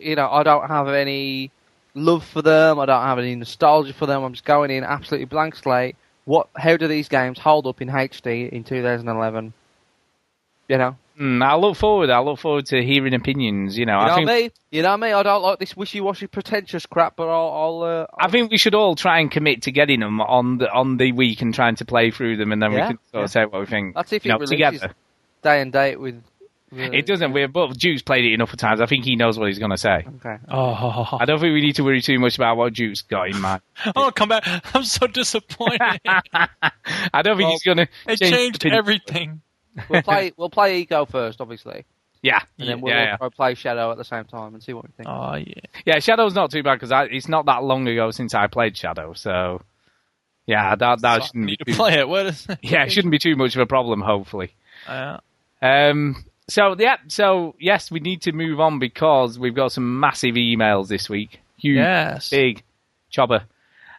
you 0.00 0.16
know, 0.16 0.28
I 0.30 0.42
don't 0.42 0.68
have 0.68 0.88
any 0.88 1.50
love 1.94 2.24
for 2.24 2.42
them. 2.42 2.78
I 2.78 2.86
don't 2.86 3.02
have 3.02 3.18
any 3.18 3.34
nostalgia 3.34 3.92
for 3.92 4.06
them. 4.06 4.22
I'm 4.22 4.32
just 4.32 4.44
going 4.44 4.70
in 4.70 4.84
absolutely 4.84 5.26
blank 5.26 5.56
slate. 5.56 5.96
What? 6.24 6.48
How 6.56 6.76
do 6.76 6.86
these 6.88 7.08
games 7.08 7.38
hold 7.38 7.66
up 7.66 7.80
in 7.82 7.88
HD 7.88 8.48
in 8.50 8.64
2011? 8.64 9.52
You 10.68 10.78
know, 10.78 10.96
Mm, 11.20 11.44
I 11.44 11.56
look 11.56 11.76
forward. 11.76 12.08
I 12.08 12.20
look 12.20 12.38
forward 12.38 12.64
to 12.66 12.82
hearing 12.82 13.12
opinions. 13.12 13.76
You 13.76 13.84
know, 13.84 13.92
you 13.92 13.98
I 13.98 14.08
know 14.08 14.14
think 14.14 14.28
me. 14.28 14.50
You 14.70 14.82
know 14.82 14.96
me. 14.96 15.12
I 15.12 15.22
don't 15.22 15.42
like 15.42 15.58
this 15.58 15.76
wishy-washy, 15.76 16.26
pretentious 16.28 16.86
crap, 16.86 17.16
but 17.16 17.28
I'll. 17.28 17.52
I'll 17.52 17.82
uh, 17.82 18.06
I 18.18 18.30
think 18.30 18.50
we 18.50 18.56
should 18.56 18.74
all 18.74 18.94
try 18.96 19.20
and 19.20 19.30
commit 19.30 19.62
to 19.62 19.72
getting 19.72 20.00
them 20.00 20.22
on 20.22 20.56
the 20.58 20.72
on 20.72 20.96
the 20.96 21.12
week 21.12 21.42
and 21.42 21.52
trying 21.54 21.76
to 21.76 21.84
play 21.84 22.10
through 22.10 22.38
them, 22.38 22.50
and 22.50 22.62
then 22.62 22.72
Yeah, 22.72 22.80
we 22.80 22.86
can 22.94 22.98
sort 23.10 23.20
yeah. 23.20 23.24
of 23.24 23.30
say 23.30 23.44
what 23.44 23.60
we 23.60 23.66
think. 23.66 23.94
That's 23.94 24.10
if 24.14 24.24
you 24.24 24.30
it 24.30 24.34
know, 24.34 24.38
releases 24.38 24.80
together. 24.80 24.94
day 25.42 25.60
and 25.60 25.70
date 25.70 26.00
with. 26.00 26.22
With 26.72 26.94
It 26.94 27.06
doesn't. 27.06 27.32
We're 27.32 27.48
both 27.48 27.78
Duke's 27.78 28.02
played 28.02 28.24
it 28.24 28.32
enough 28.32 28.56
times. 28.56 28.80
I 28.80 28.86
think 28.86 29.04
he 29.04 29.14
knows 29.14 29.38
what 29.38 29.48
he's 29.48 29.58
going 29.58 29.70
to 29.72 29.76
say. 29.78 30.06
Okay. 30.16 30.38
Oh, 30.50 31.18
I 31.20 31.24
don't 31.26 31.38
think 31.38 31.52
we 31.52 31.60
need 31.60 31.76
to 31.76 31.84
worry 31.84 32.00
too 32.00 32.18
much 32.18 32.36
about 32.36 32.56
what 32.56 32.72
Duke's 32.72 33.02
got 33.02 33.28
in 33.28 33.40
mind. 33.40 33.60
oh, 33.96 34.10
come 34.10 34.30
back! 34.30 34.42
I'm 34.74 34.84
so 34.84 35.06
disappointed. 35.06 35.80
I 36.06 37.22
don't 37.22 37.36
think 37.36 37.50
he's 37.50 37.62
going 37.62 37.76
to. 37.78 37.88
it 38.06 38.18
changed 38.18 38.64
everything. 38.66 39.42
we'll 39.88 40.02
play. 40.02 40.32
We'll 40.36 40.50
play 40.50 40.84
Ico 40.84 41.08
first, 41.08 41.40
obviously, 41.40 41.84
Yeah, 42.22 42.40
and 42.58 42.68
then 42.68 42.80
we'll 42.80 42.94
yeah, 42.94 43.04
yeah. 43.04 43.16
also 43.20 43.34
play 43.34 43.54
Shadow 43.54 43.90
at 43.90 43.98
the 43.98 44.04
same 44.04 44.24
time 44.24 44.54
and 44.54 44.62
see 44.62 44.72
what 44.72 44.84
we 44.84 44.90
think. 44.96 45.08
Oh 45.08 45.34
yeah. 45.34 45.54
Yeah, 45.84 45.98
Shadow's 45.98 46.34
not 46.34 46.50
too 46.50 46.62
bad 46.62 46.80
because 46.80 46.90
it's 47.10 47.28
not 47.28 47.46
that 47.46 47.62
long 47.62 47.86
ago 47.86 48.10
since 48.10 48.34
I 48.34 48.46
played 48.46 48.76
Shadow, 48.76 49.12
so 49.12 49.60
yeah, 50.46 50.74
that 50.74 51.00
that 51.02 51.24
shouldn't 51.24 51.46
be 51.46 51.56
to 51.58 51.64
too, 51.64 51.74
play 51.74 51.94
it. 51.98 52.08
What 52.08 52.26
is? 52.26 52.46
yeah, 52.62 52.84
it 52.84 52.92
shouldn't 52.92 53.12
be 53.12 53.18
too 53.18 53.36
much 53.36 53.54
of 53.54 53.60
a 53.60 53.66
problem. 53.66 54.00
Hopefully. 54.00 54.54
Uh, 54.86 55.18
Um, 55.60 56.24
so 56.52 56.76
yeah, 56.78 56.96
so 57.08 57.54
yes, 57.58 57.90
we 57.90 58.00
need 58.00 58.22
to 58.22 58.32
move 58.32 58.60
on 58.60 58.78
because 58.78 59.38
we've 59.38 59.54
got 59.54 59.72
some 59.72 60.00
massive 60.00 60.34
emails 60.36 60.88
this 60.88 61.08
week. 61.08 61.40
Huge, 61.58 61.76
Yes. 61.76 62.28
big, 62.28 62.62
chopper, 63.10 63.42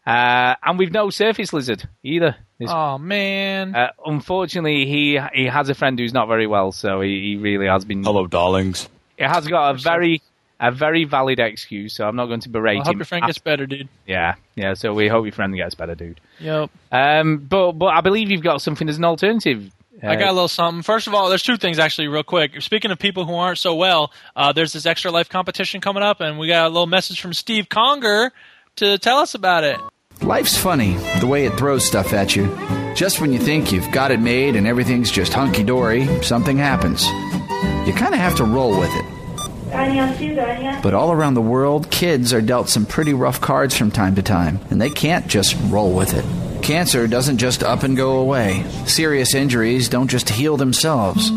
uh, 0.05 0.55
and 0.63 0.77
we've 0.77 0.91
no 0.91 1.09
Surface 1.09 1.53
Lizard 1.53 1.87
either. 2.03 2.35
This- 2.59 2.69
oh 2.71 2.97
man. 2.97 3.75
uh, 3.75 3.87
unfortunately, 4.05 4.85
he 4.85 5.19
he 5.33 5.45
has 5.47 5.69
a 5.69 5.73
friend 5.73 5.97
who's 5.97 6.13
not 6.13 6.27
very 6.27 6.47
well, 6.47 6.71
so 6.71 7.01
he, 7.01 7.21
he 7.21 7.35
really 7.37 7.67
has 7.67 7.85
been. 7.85 8.03
Hello, 8.03 8.27
darlings. 8.27 8.89
He 9.17 9.23
has 9.23 9.47
got 9.47 9.75
a 9.75 9.77
very 9.77 10.21
a 10.59 10.71
very 10.71 11.03
valid 11.03 11.39
excuse, 11.39 11.93
so 11.93 12.07
I'm 12.07 12.15
not 12.15 12.27
going 12.27 12.39
to 12.41 12.49
berate 12.49 12.79
I 12.81 12.83
hope 12.83 12.93
him. 12.93 12.99
your 12.99 13.05
friend 13.05 13.25
gets 13.25 13.39
better, 13.39 13.65
dude. 13.65 13.89
Yeah, 14.07 14.35
yeah. 14.55 14.73
So 14.75 14.93
we 14.93 15.07
hope 15.07 15.25
your 15.25 15.33
friend 15.33 15.53
gets 15.55 15.75
better, 15.75 15.95
dude. 15.95 16.19
Yep. 16.39 16.69
Um, 16.91 17.37
but 17.39 17.73
but 17.73 17.87
I 17.87 18.01
believe 18.01 18.29
you've 18.31 18.43
got 18.43 18.61
something 18.61 18.87
as 18.89 18.97
an 18.97 19.05
alternative. 19.05 19.71
I 20.01 20.15
got 20.15 20.29
a 20.29 20.33
little 20.33 20.47
something. 20.47 20.81
First 20.81 21.07
of 21.07 21.13
all, 21.13 21.29
there's 21.29 21.43
two 21.43 21.57
things 21.57 21.77
actually, 21.79 22.07
real 22.07 22.23
quick. 22.23 22.61
Speaking 22.61 22.91
of 22.91 22.99
people 22.99 23.25
who 23.25 23.35
aren't 23.35 23.59
so 23.59 23.75
well, 23.75 24.11
uh, 24.35 24.51
there's 24.51 24.73
this 24.73 24.85
extra 24.85 25.11
life 25.11 25.29
competition 25.29 25.81
coming 25.81 26.03
up, 26.03 26.19
and 26.19 26.39
we 26.39 26.47
got 26.47 26.65
a 26.65 26.69
little 26.69 26.87
message 26.87 27.21
from 27.21 27.33
Steve 27.33 27.69
Conger 27.69 28.31
to 28.77 28.97
tell 28.97 29.19
us 29.19 29.35
about 29.35 29.63
it. 29.63 29.79
Life's 30.21 30.57
funny, 30.57 30.93
the 31.19 31.27
way 31.27 31.45
it 31.45 31.57
throws 31.57 31.85
stuff 31.85 32.13
at 32.13 32.35
you. 32.35 32.47
Just 32.95 33.21
when 33.21 33.33
you 33.33 33.39
think 33.39 33.71
you've 33.71 33.91
got 33.91 34.11
it 34.11 34.19
made 34.19 34.55
and 34.55 34.67
everything's 34.67 35.11
just 35.11 35.33
hunky 35.33 35.63
dory, 35.63 36.07
something 36.23 36.57
happens. 36.57 37.05
You 37.87 37.93
kind 37.93 38.13
of 38.13 38.19
have 38.19 38.35
to 38.37 38.43
roll 38.45 38.79
with 38.79 38.91
it. 38.93 39.05
But 40.83 40.93
all 40.93 41.11
around 41.11 41.33
the 41.33 41.41
world, 41.41 41.89
kids 41.89 42.31
are 42.33 42.41
dealt 42.41 42.69
some 42.69 42.85
pretty 42.85 43.13
rough 43.13 43.41
cards 43.41 43.75
from 43.75 43.89
time 43.91 44.15
to 44.15 44.21
time, 44.21 44.59
and 44.69 44.79
they 44.79 44.89
can't 44.89 45.27
just 45.27 45.55
roll 45.69 45.93
with 45.93 46.13
it. 46.13 46.23
Cancer 46.63 47.07
doesn't 47.07 47.39
just 47.39 47.61
up 47.61 47.83
and 47.83 47.97
go 47.97 48.19
away. 48.19 48.63
Serious 48.85 49.35
injuries 49.35 49.89
don't 49.89 50.07
just 50.07 50.29
heal 50.29 50.55
themselves. 50.55 51.29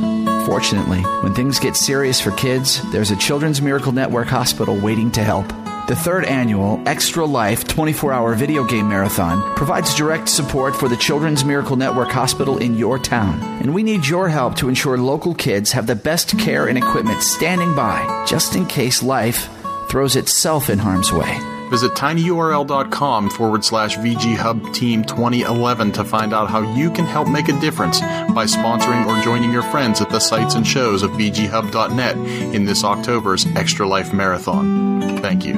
Fortunately, 0.47 1.01
when 1.01 1.35
things 1.35 1.59
get 1.59 1.77
serious 1.77 2.21
for 2.21 2.31
kids, 2.31 2.81
there's 2.93 3.11
a 3.11 3.17
Children's 3.17 3.61
Miracle 3.61 3.91
Network 3.91 4.29
hospital 4.29 4.79
waiting 4.79 5.11
to 5.11 5.25
help. 5.25 5.49
The 5.89 5.97
third 5.97 6.27
annual 6.27 6.81
Extra 6.87 7.25
Life 7.25 7.67
24 7.67 8.13
hour 8.13 8.35
video 8.37 8.63
game 8.63 8.89
marathon 8.89 9.57
provides 9.57 9.97
direct 9.97 10.29
support 10.29 10.77
for 10.77 10.89
the 10.89 10.97
Children's 10.97 11.45
Miracle 11.45 11.75
Network 11.75 12.11
Hospital 12.11 12.59
in 12.59 12.75
your 12.75 12.97
town. 12.97 13.43
And 13.61 13.75
we 13.75 13.83
need 13.83 14.07
your 14.07 14.29
help 14.29 14.55
to 14.59 14.69
ensure 14.69 14.97
local 14.97 15.35
kids 15.35 15.73
have 15.73 15.89
the 15.89 15.97
best 15.97 16.39
care 16.39 16.69
and 16.69 16.79
equipment 16.79 17.21
standing 17.21 17.75
by 17.75 18.25
just 18.29 18.55
in 18.55 18.65
case 18.67 19.03
life 19.03 19.49
throws 19.89 20.15
itself 20.15 20.71
in 20.71 20.79
harm's 20.79 21.13
way. 21.13 21.56
Visit 21.71 21.93
tinyurl.com 21.93 23.31
forward 23.31 23.65
slash 23.65 23.97
VGHub 23.99 24.73
Team 24.75 25.05
2011 25.05 25.93
to 25.93 26.05
find 26.05 26.33
out 26.33 26.49
how 26.49 26.61
you 26.75 26.91
can 26.91 27.05
help 27.05 27.29
make 27.29 27.49
a 27.49 27.61
difference 27.61 28.01
by 28.01 28.45
sponsoring 28.45 29.07
or 29.07 29.23
joining 29.23 29.53
your 29.53 29.63
friends 29.65 30.01
at 30.01 30.11
the 30.11 30.21
sites 30.21 30.55
and 30.55 30.67
shows 30.67 31.03
of 31.03 31.11
VGHub.net 31.13 32.17
in 32.55 32.65
this 32.65 32.85
October's 32.85 33.47
Extra 33.57 33.87
Life 33.87 34.13
Marathon. 34.13 35.19
Thank 35.21 35.45
you. 35.45 35.55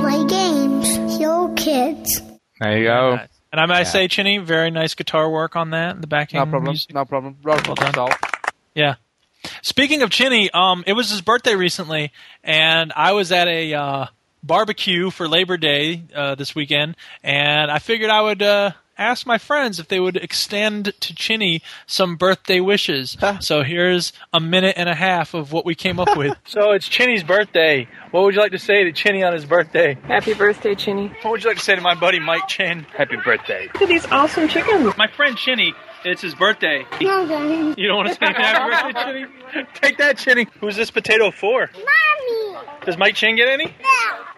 Play 0.00 0.24
games, 0.26 1.16
heal 1.16 1.52
kids. 1.56 2.22
There 2.60 2.78
you 2.78 2.84
go. 2.84 3.18
And 3.52 3.60
I 3.60 3.66
might 3.66 3.84
say, 3.84 4.08
Chinny, 4.08 4.38
very 4.38 4.70
nice 4.70 4.94
guitar 4.94 5.30
work 5.30 5.56
on 5.56 5.70
that. 5.70 6.00
The 6.00 6.06
backing. 6.06 6.38
No 6.38 6.46
problem. 6.46 6.70
music. 6.70 6.94
No 6.94 7.04
problem. 7.04 7.36
Roll 7.42 7.58
Well 7.66 7.74
done. 7.74 8.10
Yeah. 8.74 8.94
Speaking 9.62 10.02
of 10.02 10.10
Chinny, 10.10 10.50
um, 10.52 10.84
it 10.86 10.92
was 10.92 11.10
his 11.10 11.20
birthday 11.20 11.54
recently, 11.54 12.12
and 12.44 12.92
I 12.94 13.12
was 13.12 13.32
at 13.32 13.48
a 13.48 13.74
uh, 13.74 14.06
barbecue 14.42 15.10
for 15.10 15.28
Labor 15.28 15.56
Day 15.56 16.02
uh, 16.14 16.34
this 16.34 16.54
weekend, 16.54 16.96
and 17.22 17.70
I 17.70 17.78
figured 17.78 18.10
I 18.10 18.22
would 18.22 18.42
uh, 18.42 18.72
ask 18.98 19.26
my 19.26 19.38
friends 19.38 19.78
if 19.80 19.88
they 19.88 19.98
would 19.98 20.16
extend 20.16 20.92
to 21.00 21.14
Chinny 21.14 21.62
some 21.86 22.16
birthday 22.16 22.60
wishes. 22.60 23.16
so 23.40 23.62
here's 23.62 24.12
a 24.32 24.38
minute 24.40 24.74
and 24.76 24.88
a 24.88 24.94
half 24.94 25.34
of 25.34 25.50
what 25.52 25.64
we 25.64 25.74
came 25.74 25.98
up 25.98 26.16
with. 26.16 26.36
so 26.44 26.72
it's 26.72 26.88
Chinny's 26.88 27.24
birthday. 27.24 27.88
What 28.10 28.24
would 28.24 28.34
you 28.34 28.40
like 28.40 28.52
to 28.52 28.58
say 28.58 28.84
to 28.84 28.92
Chinny 28.92 29.22
on 29.24 29.32
his 29.32 29.44
birthday? 29.44 29.94
Happy 30.04 30.34
birthday, 30.34 30.74
Chinny. 30.74 31.08
What 31.22 31.32
would 31.32 31.42
you 31.42 31.50
like 31.50 31.58
to 31.58 31.64
say 31.64 31.74
to 31.74 31.80
my 31.80 31.94
buddy 31.94 32.20
Mike 32.20 32.46
Chin? 32.48 32.86
Happy 32.96 33.16
birthday. 33.16 33.68
Look 33.74 33.82
at 33.82 33.88
these 33.88 34.06
awesome 34.06 34.48
chickens. 34.48 34.96
My 34.96 35.08
friend 35.08 35.36
Chinny, 35.36 35.74
it's 36.04 36.22
his 36.22 36.34
birthday. 36.34 36.86
You 37.00 37.88
don't 37.88 37.96
want 37.96 38.08
to 38.08 38.14
say 38.14 38.20
happy 38.32 38.92
birthday, 38.92 39.26
Chinny? 39.52 39.66
Take 39.74 39.98
that, 39.98 40.18
Chinny. 40.18 40.46
Who's 40.60 40.76
this 40.76 40.90
potato 40.90 41.30
for? 41.30 41.70
Mommy! 41.74 42.66
Does 42.84 42.96
Mike 42.98 43.14
Chin 43.14 43.36
get 43.36 43.48
any? 43.48 43.74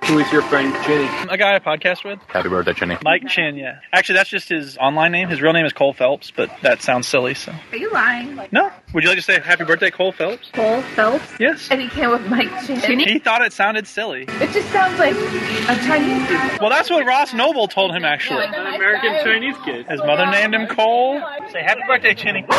Who 0.06 0.18
is 0.18 0.30
your 0.30 0.42
friend, 0.42 0.70
Chinny? 0.84 1.08
A 1.30 1.38
guy 1.38 1.54
I 1.54 1.58
podcast 1.60 2.04
with? 2.04 2.18
Happy 2.28 2.50
birthday, 2.50 2.74
Chinny. 2.74 2.98
Mike 3.02 3.26
Chin, 3.26 3.56
yeah. 3.56 3.80
Actually, 3.90 4.16
that's 4.16 4.28
just 4.28 4.50
his 4.50 4.76
online 4.76 5.12
name. 5.12 5.30
His 5.30 5.40
real 5.40 5.54
name 5.54 5.64
is 5.64 5.72
Cole 5.72 5.94
Phelps, 5.94 6.30
but 6.30 6.50
that 6.60 6.82
sounds 6.82 7.08
silly, 7.08 7.32
so. 7.32 7.54
Are 7.72 7.76
you 7.78 7.90
lying? 7.90 8.38
No. 8.52 8.70
Would 8.92 9.02
you 9.02 9.08
like 9.08 9.16
to 9.18 9.22
say 9.24 9.40
happy 9.40 9.64
birthday, 9.64 9.90
Cole 9.90 10.12
Phelps? 10.12 10.50
Cole 10.52 10.82
Phelps? 10.94 11.24
Yes. 11.40 11.68
And 11.70 11.80
he 11.80 11.88
came 11.88 12.10
with 12.10 12.20
Mike 12.28 12.50
Chin. 12.66 13.00
He 13.00 13.18
thought 13.18 13.40
it 13.40 13.54
sounded 13.54 13.86
silly. 13.86 14.24
It 14.28 14.50
just 14.52 14.70
sounds 14.72 14.98
like 14.98 15.14
a 15.16 15.74
Chinese 15.86 16.28
dude. 16.28 16.60
Well, 16.60 16.68
that's 16.70 16.90
what 16.90 17.06
Ross 17.06 17.32
Noble 17.32 17.66
told 17.66 17.92
him, 17.96 18.04
actually. 18.04 18.44
An 18.44 18.54
American 18.54 19.24
Chinese 19.24 19.56
kid. 19.64 19.86
His 19.88 20.00
mother 20.00 20.26
named 20.26 20.54
him 20.54 20.66
Cole. 20.66 21.18
Say 21.50 21.62
happy 21.62 21.80
birthday, 21.88 22.12
Chinny. 22.14 22.42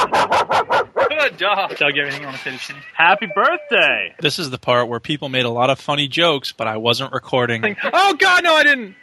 Good 1.09 1.38
dog. 1.38 1.77
Doug, 1.77 1.95
anything 1.95 2.22
you 2.22 2.27
want 2.27 2.38
to 2.38 2.43
say 2.43 2.51
to 2.51 2.57
Chinny? 2.57 2.80
Happy 2.95 3.27
birthday. 3.34 4.15
This 4.19 4.39
is 4.39 4.49
the 4.49 4.57
part 4.57 4.88
where 4.89 4.99
people 4.99 5.30
made 5.30 5.45
a 5.45 5.49
lot 5.49 5.69
of 5.69 5.80
funny 5.80 6.07
jokes, 6.07 6.51
but 6.51 6.67
I 6.67 6.77
wasn't 6.77 7.13
recording. 7.13 7.34
Oh, 7.93 8.15
God, 8.19 8.43
no, 8.43 8.53
I 8.55 8.63
didn't. 8.63 8.95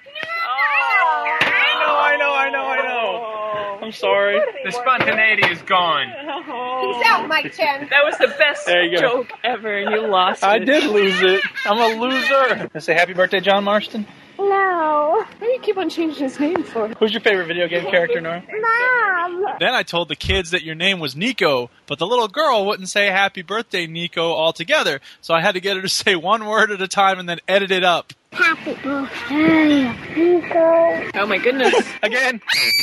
I 0.45 1.79
know, 1.81 1.95
I 1.97 2.17
know, 2.17 2.33
I 2.35 2.51
know, 2.51 2.65
I 2.67 2.77
know. 2.89 3.87
I'm 3.87 3.93
sorry. 3.93 4.41
The 4.65 4.71
spontaneity 4.73 5.47
is 5.51 5.61
gone. 5.63 6.07
Peace 6.09 7.07
out, 7.07 7.29
Mike 7.29 7.53
Chen. 7.53 7.89
That 7.91 8.05
was 8.05 8.17
the 8.19 8.29
best 8.39 8.67
There 8.67 8.83
you 8.85 8.97
go. 8.97 9.01
joke 9.25 9.33
ever, 9.43 9.77
and 9.77 9.91
you 9.91 10.07
lost 10.07 10.45
I 10.45 10.57
it. 10.57 10.65
did 10.65 10.85
lose 10.85 11.21
it. 11.23 11.43
I'm 11.65 11.79
a 11.79 12.01
loser. 12.01 12.69
Let's 12.73 12.87
say 12.87 12.95
happy 12.95 13.13
birthday, 13.13 13.41
John 13.41 13.65
Marston. 13.65 14.07
No. 14.39 15.25
What 15.39 15.41
do 15.41 15.47
you 15.47 15.59
keep 15.61 15.77
on 15.79 15.89
changing 15.91 16.23
his 16.25 16.39
name 16.41 16.63
for? 16.65 16.89
Who's 16.89 17.13
your 17.13 17.21
favorite 17.21 17.47
video 17.47 17.69
game 17.69 17.85
character, 17.91 18.21
Nora? 18.21 18.43
Mom. 18.49 19.45
Then 19.61 19.75
I 19.75 19.83
told 19.83 20.09
the 20.09 20.17
kids 20.17 20.51
that 20.51 20.63
your 20.63 20.75
name 20.75 20.99
was 21.01 21.15
Nico, 21.17 21.71
but 21.87 21.99
the 21.99 22.07
little 22.07 22.29
girl 22.29 22.67
wouldn't 22.67 22.89
say 22.89 23.07
happy 23.07 23.43
birthday, 23.43 23.87
Nico, 23.87 24.33
altogether. 24.33 25.01
So 25.21 25.35
I 25.35 25.41
had 25.41 25.53
to 25.53 25.61
get 25.61 25.77
her 25.77 25.83
to 25.83 25.89
say 26.03 26.17
one 26.17 26.45
word 26.47 26.71
at 26.71 26.81
a 26.83 26.89
time 26.89 27.19
and 27.19 27.29
then 27.29 27.39
edit 27.47 27.71
it 27.71 27.85
up. 27.85 28.13
Happy 28.33 28.75
birthday, 28.83 29.93
Nico. 30.17 31.11
Oh 31.21 31.27
my 31.27 31.39
goodness. 31.39 31.75
Again. 32.03 32.41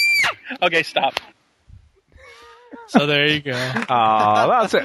okay, 0.62 0.84
stop. 0.84 1.20
So 2.88 3.06
there 3.06 3.28
you 3.28 3.40
go. 3.42 3.52
Aw, 3.90 4.48
that's 4.62 4.74
it. 4.74 4.84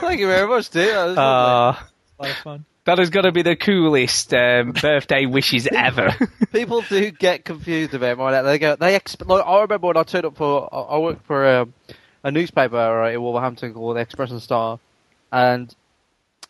Thank 0.00 0.20
you 0.20 0.26
very 0.26 0.46
much, 0.48 0.70
dude. 0.70 0.86
That 0.94 1.18
Uh, 1.18 1.74
A 2.18 2.22
lot 2.22 2.30
of 2.30 2.36
fun. 2.38 2.64
That 2.84 2.98
has 2.98 3.10
got 3.10 3.22
to 3.22 3.32
be 3.32 3.42
the 3.42 3.56
coolest 3.56 4.32
um, 4.34 4.72
birthday 4.72 5.26
wishes 5.26 5.68
ever. 5.72 6.10
people 6.52 6.82
do 6.82 7.10
get 7.10 7.44
confused 7.44 7.94
about 7.94 8.18
my 8.18 8.42
They 8.42 8.58
go, 8.58 8.76
they 8.76 8.98
exp- 8.98 9.26
like, 9.28 9.44
I 9.46 9.60
remember 9.62 9.86
when 9.88 9.96
I 9.96 10.02
turned 10.02 10.24
up 10.26 10.36
for, 10.36 10.68
I 10.74 10.96
I 10.96 10.98
worked 10.98 11.24
for 11.26 11.44
a, 11.44 11.68
a 12.24 12.30
newspaper 12.30 12.76
right, 12.76 13.12
uh, 13.12 13.14
in 13.14 13.22
Wolverhampton 13.22 13.72
called 13.74 13.96
the 13.96 14.00
Express 14.00 14.30
and 14.30 14.42
Star, 14.42 14.78
and 15.30 15.74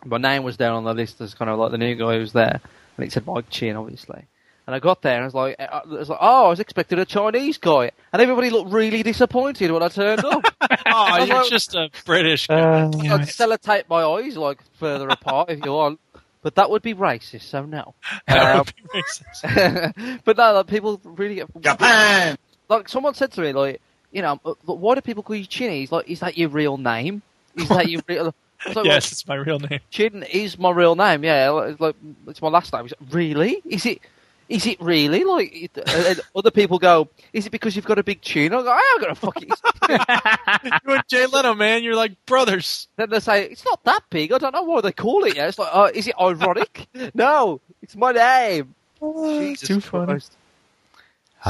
my 0.04 0.18
name 0.18 0.42
was 0.42 0.56
down 0.56 0.74
on 0.74 0.84
the 0.84 0.94
list 0.94 1.20
as 1.20 1.34
kind 1.34 1.50
of 1.50 1.58
like 1.58 1.70
the 1.70 1.78
new 1.78 1.94
guy 1.94 2.14
who 2.14 2.20
was 2.20 2.32
there, 2.32 2.60
and 2.96 3.06
it 3.06 3.12
said 3.12 3.26
Mike 3.26 3.50
Chin, 3.50 3.76
obviously. 3.76 4.16
And 4.18 4.74
And 4.74 4.76
I 4.76 4.78
got 4.78 5.02
there 5.02 5.14
and 5.14 5.22
I 5.22 5.26
was 5.26 5.34
like, 5.34 5.56
uh, 5.58 5.64
uh, 5.64 5.80
I 5.84 5.88
was 5.88 6.08
like, 6.08 6.18
oh, 6.20 6.46
I 6.46 6.48
was 6.48 6.60
expecting 6.60 6.98
a 6.98 7.04
Chinese 7.04 7.58
guy, 7.58 7.90
and 8.12 8.22
everybody 8.22 8.48
looked 8.50 8.70
really 8.72 9.02
disappointed 9.02 9.70
when 9.70 9.82
I 9.82 9.88
turned 9.88 10.24
up. 10.24 10.42
Oh, 10.94 11.24
you're 11.24 11.36
like- 11.36 11.48
just 11.50 11.74
a 11.74 11.88
British 12.04 12.48
guy. 12.48 12.84
I'd 12.84 12.90
sellotape 13.22 13.84
my 13.88 14.02
eyes 14.02 14.36
like 14.36 14.58
further 14.74 15.08
apart 15.08 15.48
if 15.50 15.64
you 15.64 15.72
want, 15.72 16.00
but 16.42 16.54
that 16.56 16.70
would 16.70 16.82
be 16.82 16.94
racist. 16.94 17.42
So 17.42 17.64
no. 17.64 17.94
That 18.26 18.56
Um, 18.56 18.58
would 18.58 18.74
be 18.92 19.00
racist. 19.00 20.20
but 20.24 20.36
no, 20.36 20.52
like, 20.52 20.66
people 20.66 21.00
really 21.04 21.36
get 21.36 21.48
Japan. 21.60 22.36
Like 22.68 22.88
someone 22.88 23.14
said 23.14 23.32
to 23.32 23.40
me, 23.40 23.52
like, 23.52 23.80
you 24.12 24.22
know, 24.22 24.38
"Uh, 24.44 24.54
why 24.64 24.94
do 24.94 25.00
people 25.00 25.22
call 25.22 25.36
you 25.36 25.46
Chinese? 25.46 25.90
Like, 25.92 26.08
is 26.08 26.20
that 26.20 26.36
your 26.36 26.48
real 26.50 26.76
name? 26.76 27.22
Is 27.56 27.68
that 27.68 27.88
your 27.88 28.02
real? 28.08 28.34
I 28.64 28.68
was 28.68 28.76
like, 28.76 28.84
yes, 28.86 29.10
it's 29.12 29.26
my 29.26 29.34
real 29.34 29.58
name. 29.58 29.80
Chin 29.90 30.22
is 30.22 30.58
my 30.58 30.70
real 30.70 30.94
name. 30.94 31.24
Yeah, 31.24 31.50
like, 31.50 31.70
it's 31.72 31.80
like 31.80 31.96
it's 32.28 32.40
my 32.42 32.48
last 32.48 32.72
name. 32.72 32.82
He's 32.84 32.92
like, 33.00 33.12
really? 33.14 33.62
Is 33.64 33.86
it? 33.86 34.00
Is 34.48 34.66
it 34.66 34.80
really? 34.80 35.24
Like 35.24 35.70
and- 35.74 36.06
and 36.06 36.20
other 36.36 36.50
people 36.50 36.78
go, 36.78 37.08
is 37.32 37.46
it 37.46 37.50
because 37.50 37.74
you've 37.76 37.84
got 37.86 37.98
a 37.98 38.02
big 38.04 38.20
chin? 38.22 38.52
I 38.52 38.62
go, 38.62 38.70
I 38.70 38.98
haven't 39.00 39.08
got 39.08 39.10
a 39.10 39.14
fucking. 39.14 40.80
you 40.86 40.94
and 40.94 41.04
Jay 41.08 41.26
Leno, 41.26 41.54
man, 41.54 41.82
you're 41.82 41.96
like 41.96 42.12
brothers. 42.26 42.88
then 42.96 43.10
they 43.10 43.20
say 43.20 43.44
it's 43.46 43.64
not 43.64 43.82
that 43.84 44.02
big. 44.10 44.32
I 44.32 44.38
don't 44.38 44.52
know 44.52 44.62
why 44.62 44.80
they 44.80 44.92
call 44.92 45.24
it. 45.24 45.36
Yeah, 45.36 45.48
it's 45.48 45.58
like, 45.58 45.70
oh, 45.72 45.84
is 45.86 46.06
it 46.06 46.14
ironic? 46.20 46.86
no, 47.14 47.60
it's 47.82 47.96
my 47.96 48.12
name. 48.12 48.74
Jesus 49.00 49.68
too 49.68 49.80
funny. 49.80 50.06
Christ. 50.06 50.36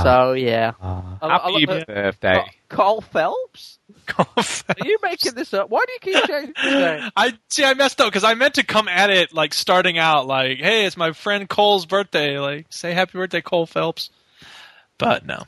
So 0.02 0.32
yeah, 0.32 0.72
I- 0.80 1.02
I 1.20 1.28
Happy 1.32 1.66
love 1.66 1.76
it. 1.78 1.86
birthday. 1.86 2.34
Ca- 2.34 2.76
Carl 2.76 3.00
Phelps. 3.02 3.78
Are 4.18 4.86
you 4.86 4.98
making 5.02 5.34
this 5.34 5.52
up? 5.54 5.68
Why 5.70 5.84
do 5.86 5.92
you 5.92 5.98
keep 6.00 6.24
changing 6.28 6.54
his 6.56 6.72
name? 6.74 7.10
I 7.16 7.34
see. 7.48 7.64
I 7.64 7.74
messed 7.74 8.00
up 8.00 8.08
because 8.08 8.24
I 8.24 8.34
meant 8.34 8.54
to 8.54 8.62
come 8.64 8.88
at 8.88 9.10
it 9.10 9.32
like 9.34 9.52
starting 9.54 9.98
out 9.98 10.26
like, 10.26 10.58
"Hey, 10.58 10.86
it's 10.86 10.96
my 10.96 11.12
friend 11.12 11.48
Cole's 11.48 11.86
birthday. 11.86 12.38
Like, 12.38 12.66
say 12.70 12.92
happy 12.94 13.12
birthday, 13.18 13.42
Cole 13.42 13.66
Phelps." 13.66 14.10
But 14.98 15.24
no. 15.26 15.44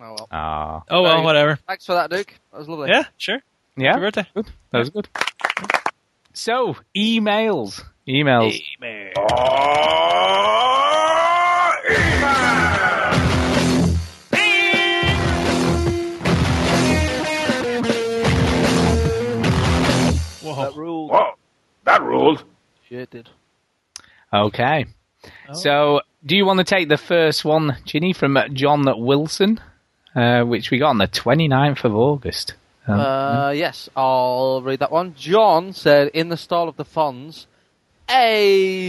Oh 0.00 0.14
well. 0.16 0.28
Ah. 0.30 0.82
Oh 0.90 1.02
well, 1.02 1.22
whatever. 1.24 1.56
Thanks 1.66 1.86
for 1.86 1.94
that, 1.94 2.10
Duke. 2.10 2.34
That 2.52 2.58
was 2.58 2.68
lovely. 2.68 2.88
Yeah, 2.90 3.04
sure. 3.16 3.40
Yeah. 3.76 3.88
Happy 3.92 4.00
birthday. 4.00 4.26
Good. 4.34 4.46
That 4.72 4.78
was 4.78 4.90
good. 4.90 5.08
So, 6.34 6.76
emails. 6.96 7.82
Emails. 8.06 8.60
Whoa. 9.16 10.54
Shit 22.98 23.10
did. 23.10 23.28
Okay. 24.32 24.86
So, 25.52 26.00
do 26.26 26.34
you 26.36 26.44
want 26.44 26.58
to 26.58 26.64
take 26.64 26.88
the 26.88 26.96
first 26.96 27.44
one, 27.44 27.76
Chinny, 27.84 28.12
from 28.12 28.36
uh, 28.36 28.48
John 28.48 28.82
Wilson, 28.86 29.60
uh, 30.16 30.42
which 30.42 30.72
we 30.72 30.78
got 30.78 30.88
on 30.88 30.98
the 30.98 31.06
29th 31.06 31.84
of 31.84 31.94
August? 31.94 32.54
Um, 32.88 32.98
Uh, 32.98 33.50
yes, 33.50 33.88
I'll 33.94 34.62
read 34.62 34.80
that 34.80 34.90
one. 34.90 35.14
John 35.14 35.72
said, 35.72 36.08
in 36.08 36.28
the 36.28 36.36
style 36.36 36.68
of 36.68 36.76
the 36.76 36.84
Fonz, 36.84 37.46
a 38.10 38.88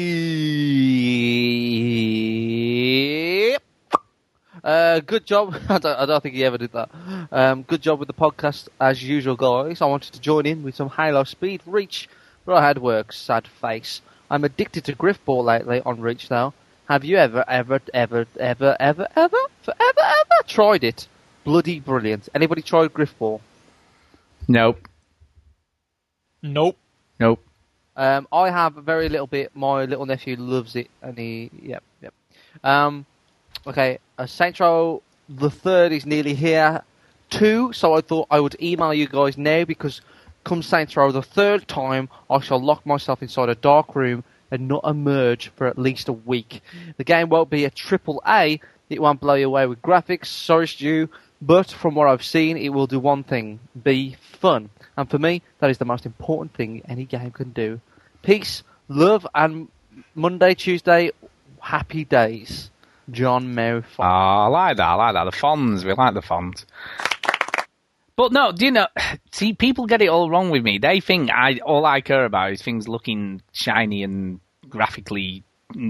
uh, 4.64 5.02
good 5.02 5.28
job. 5.28 5.56
I 5.70 5.78
don't, 5.78 6.00
I 6.00 6.08
don't 6.08 6.24
think 6.24 6.34
he 6.34 6.44
ever 6.46 6.58
did 6.58 6.72
that. 6.72 6.90
Um, 7.32 7.62
good 7.62 7.84
job 7.84 8.00
with 8.00 8.08
the 8.08 8.14
podcast 8.16 8.70
as 8.82 9.04
usual, 9.04 9.36
guys. 9.36 9.84
I 9.84 9.86
wanted 9.86 10.14
to 10.14 10.20
join 10.20 10.48
in 10.48 10.64
with 10.64 10.74
some 10.74 10.90
Halo 10.90 11.24
Speed 11.26 11.62
Reach, 11.68 12.10
but 12.50 12.64
I 12.64 12.68
had 12.68 12.80
work. 12.80 13.14
Sad 13.14 13.48
face. 13.48 14.02
I'm 14.32 14.44
addicted 14.44 14.84
to 14.86 14.96
Grifball 14.96 15.44
lately 15.44 15.82
on 15.86 16.02
Reach 16.02 16.30
though. 16.30 16.52
Have 16.88 17.06
you 17.06 17.18
ever, 17.18 17.46
ever, 17.48 17.80
ever, 17.94 18.26
ever, 18.40 18.76
ever, 18.80 19.08
ever, 19.16 19.38
forever, 19.62 20.00
ever 20.00 20.48
tried 20.48 20.84
it? 20.84 21.08
Bloody 21.44 21.80
brilliant. 21.80 22.28
Anybody 22.34 22.64
tried 22.64 22.92
Grifball? 22.92 23.42
nope. 24.48 24.88
Nope. 26.42 26.76
Nope. 27.20 27.46
Um, 27.96 28.28
I 28.32 28.50
have 28.50 28.78
a 28.78 28.82
very 28.82 29.10
little 29.10 29.28
bit. 29.28 29.56
My 29.56 29.86
little 29.86 30.08
nephew 30.08 30.36
loves 30.36 30.76
it, 30.76 30.90
and 31.04 31.20
he, 31.20 31.52
yep, 31.62 31.84
yep. 32.02 32.16
Um, 32.64 33.06
okay, 33.68 34.00
uh, 34.18 34.26
Saints 34.26 34.60
Row 34.60 35.04
the 35.28 35.52
third 35.52 35.92
is 35.92 36.08
nearly 36.08 36.34
here 36.34 36.82
too, 37.30 37.74
so 37.74 37.94
I 37.94 38.02
thought 38.02 38.28
I 38.32 38.40
would 38.40 38.60
email 38.60 38.92
you 38.92 39.08
guys 39.08 39.38
now 39.38 39.66
because 39.66 40.02
come 40.50 40.64
Saints 40.64 40.98
Row 40.98 41.12
the 41.12 41.22
third 41.22 41.68
time, 41.68 42.10
I 42.28 42.40
shall 42.40 42.60
lock 42.60 42.84
myself 42.84 43.22
inside 43.22 43.50
a 43.50 43.56
dark 43.56 43.96
room 43.96 44.24
and 44.50 44.68
not 44.68 44.84
emerge 44.84 45.50
for 45.50 45.68
at 45.68 45.78
least 45.78 46.10
a 46.10 46.14
week. 46.14 46.64
The 46.98 47.04
game 47.04 47.30
won't 47.30 47.52
be 47.52 47.66
a 47.66 47.70
triple 47.70 48.20
A. 48.28 48.60
It 48.90 49.00
won't 49.00 49.20
blow 49.20 49.36
you 49.36 49.46
away 49.46 49.68
with 49.68 49.80
graphics. 49.84 50.26
Sorry, 50.26 50.68
Stu, 50.68 51.08
but 51.40 51.70
from 51.70 51.94
what 51.94 52.08
I've 52.08 52.24
seen, 52.24 52.58
it 52.58 52.70
will 52.70 52.88
do 52.88 53.00
one 53.00 53.24
thing: 53.24 53.60
be 53.84 54.18
fun. 54.42 54.72
And 54.98 55.08
for 55.08 55.20
me, 55.20 55.44
that 55.60 55.70
is 55.70 55.78
the 55.78 55.86
most 55.86 56.08
important 56.08 56.56
thing 56.56 56.82
any 56.90 57.06
game 57.06 57.30
can 57.30 57.52
do. 57.52 57.80
Peace, 58.24 58.64
love, 58.88 59.28
and 59.36 59.68
Monday, 60.16 60.56
Tuesday, 60.56 61.12
happy 61.62 62.06
days. 62.06 62.72
John 63.12 63.54
Mary 63.54 63.84
Oh, 63.98 64.04
ah, 64.04 64.46
I 64.46 64.48
like 64.48 64.78
that. 64.78 64.88
I 64.88 64.94
like 64.94 65.14
that. 65.14 65.26
The 65.26 65.32
Fonz. 65.32 65.84
We 65.84 65.94
like 65.94 66.14
the 66.14 66.22
Fonz. 66.22 66.66
But 68.20 68.34
no, 68.34 68.52
do 68.52 68.66
you 68.66 68.72
know? 68.72 68.88
See, 69.32 69.54
people 69.54 69.86
get 69.86 70.02
it 70.02 70.10
all 70.10 70.30
wrong 70.30 70.50
with 70.50 70.62
me. 70.62 70.78
They 70.78 71.00
think 71.00 71.32
I 71.32 71.60
all 71.66 71.86
I 71.86 72.02
care 72.02 72.26
about 72.26 72.52
is 72.52 72.62
things 72.62 72.86
looking 72.86 73.42
shiny 73.54 74.04
and 74.04 74.42
graphically 74.68 75.46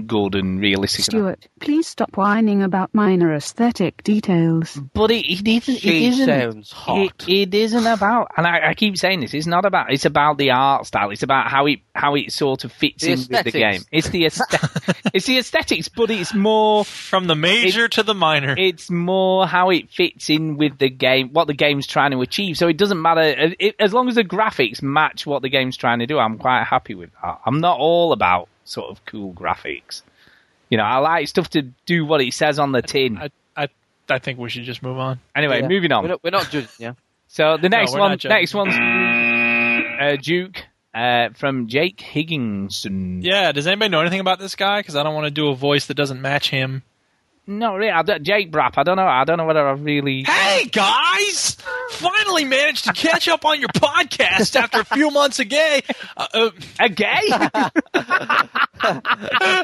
good 0.06 0.34
and 0.34 0.60
realistic. 0.60 1.06
Stuart, 1.06 1.48
please 1.60 1.86
stop 1.86 2.16
whining 2.16 2.62
about 2.62 2.94
minor 2.94 3.34
aesthetic 3.34 4.02
details. 4.04 4.78
But 4.94 5.10
it, 5.10 5.26
it 5.26 5.48
isn't. 5.48 5.76
She 5.78 6.06
it 6.06 6.08
isn't. 6.12 6.26
sounds 6.26 6.72
hot. 6.72 7.24
It, 7.26 7.28
it 7.28 7.54
isn't 7.54 7.86
about, 7.86 8.30
and 8.36 8.46
I, 8.46 8.70
I 8.70 8.74
keep 8.74 8.98
saying 8.98 9.20
this. 9.20 9.34
It's 9.34 9.46
not 9.46 9.64
about. 9.64 9.92
It's 9.92 10.04
about 10.04 10.38
the 10.38 10.50
art 10.50 10.86
style. 10.86 11.10
It's 11.10 11.22
about 11.22 11.50
how 11.50 11.66
it 11.66 11.80
how 11.94 12.14
it 12.14 12.32
sort 12.32 12.64
of 12.64 12.72
fits 12.72 13.02
The 13.02 13.12
in 13.12 13.18
with 13.30 13.44
the 13.44 13.50
game. 13.52 13.82
It's 13.90 14.08
the 14.10 14.24
aesthet- 14.24 15.10
it's 15.14 15.26
the 15.26 15.38
aesthetics, 15.38 15.88
but 15.88 16.10
it's 16.10 16.34
more 16.34 16.84
From 16.84 17.26
the 17.26 17.34
major 17.34 17.88
to 17.88 18.02
the 18.02 18.14
minor. 18.14 18.54
it's 18.56 18.90
more 18.90 19.46
how 19.46 19.70
it 19.70 19.90
fits 19.90 20.30
in 20.30 20.56
with 20.56 20.78
the 20.78 20.90
game, 20.90 21.30
what 21.30 21.46
the 21.46 21.54
game's 21.54 21.86
trying 21.86 22.10
to 22.10 22.20
achieve. 22.20 22.58
So 22.58 22.68
it 22.68 22.76
doesn't 22.76 23.00
matter 23.00 23.54
it, 23.58 23.76
as 23.78 23.92
long 23.92 24.08
as 24.08 24.14
the 24.14 24.24
graphics 24.24 24.82
match 24.82 25.26
what 25.26 25.42
the 25.42 25.48
game's 25.48 25.76
trying 25.76 26.00
to 26.00 26.06
do. 26.06 26.18
I'm 26.18 26.38
quite 26.38 26.64
happy 26.64 26.94
with 26.94 27.10
that. 27.22 27.40
I'm 27.46 27.60
not 27.60 27.78
all 27.78 28.12
about 28.12 28.48
sort 28.70 28.90
of 28.90 29.04
cool 29.04 29.32
graphics. 29.32 30.02
You 30.68 30.78
know, 30.78 30.84
I 30.84 30.98
like 30.98 31.26
stuff 31.28 31.50
to 31.50 31.62
do 31.86 32.04
what 32.06 32.20
it 32.20 32.32
says 32.32 32.58
on 32.58 32.72
the 32.72 32.80
tin. 32.82 33.18
I, 33.18 33.30
I, 33.56 33.68
I 34.08 34.18
think 34.20 34.38
we 34.38 34.48
should 34.48 34.64
just 34.64 34.82
move 34.82 34.98
on. 34.98 35.20
Anyway, 35.34 35.60
Yeah. 35.60 35.68
moving 35.68 35.92
on. 35.92 36.04
We're 36.04 36.08
not, 36.10 36.24
we're 36.24 36.30
not 36.30 36.50
judging, 36.50 36.68
yeah. 36.78 36.92
So 37.32 37.56
the 37.56 37.68
next 37.68 37.92
we're 37.92 38.00
one, 38.00 38.18
next 38.24 38.54
one's 38.54 38.74
uh, 38.74 40.16
Duke 40.20 40.64
uh, 40.92 41.28
from 41.36 41.68
Jake 41.68 42.00
Higginson. 42.00 43.22
Yeah, 43.22 43.52
does 43.52 43.68
anybody 43.68 43.88
know 43.88 44.00
anything 44.00 44.18
about 44.18 44.40
this 44.40 44.56
guy? 44.56 44.80
Because 44.80 44.96
I 44.96 45.04
don't 45.04 45.14
want 45.14 45.26
to 45.26 45.30
do 45.30 45.48
a 45.48 45.54
voice 45.54 45.86
that 45.86 45.94
doesn't 45.94 46.20
match 46.20 46.50
him. 46.50 46.82
No, 47.50 47.74
really, 47.74 47.90
I 47.90 48.02
don't, 48.02 48.22
Jake 48.22 48.52
Brapp. 48.52 48.74
I 48.76 48.84
don't 48.84 48.94
know. 48.96 49.08
I 49.08 49.24
don't 49.24 49.36
know 49.36 49.44
whether 49.44 49.66
I 49.66 49.72
really. 49.72 50.22
Hey 50.22 50.66
guys! 50.66 51.56
Finally 51.90 52.44
managed 52.44 52.84
to 52.84 52.92
catch 52.92 53.26
up 53.26 53.44
on 53.44 53.58
your 53.58 53.70
podcast 53.70 54.54
after 54.54 54.78
a 54.78 54.84
few 54.84 55.10
months 55.10 55.40
ago. 55.40 55.80
Uh, 56.16 56.26
uh, 56.32 56.50
A 56.78 56.88
gay? 56.88 57.08
I 57.32 57.70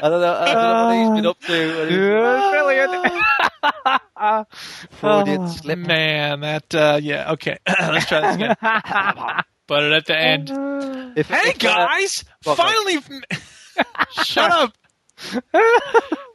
don't 0.01 0.21
know, 0.21 0.33
I 0.33 0.53
don't 0.53 0.63
know 0.63 0.85
what 0.85 0.95
he's 0.97 1.09
been 1.15 1.25
up 1.27 1.39
to. 1.43 1.87
Brilliant. 4.11 4.47
Freudian 4.91 5.47
slip. 5.47 5.79
man, 5.79 6.41
that 6.41 6.75
uh, 6.75 6.99
yeah. 7.01 7.31
Okay, 7.33 7.57
let's 7.67 8.05
try 8.07 8.19
this 8.19 8.35
again. 8.35 8.55
Put 9.65 9.83
it 9.83 9.93
at 9.93 10.05
the 10.07 10.17
end. 10.19 10.49
If, 11.17 11.27
Hey 11.29 11.51
if, 11.51 11.55
uh, 11.55 11.87
guys! 11.87 12.25
well. 12.45 12.55
Finally, 12.55 12.97
shut 14.23 14.51
up. 14.51 14.73
I 15.53 15.81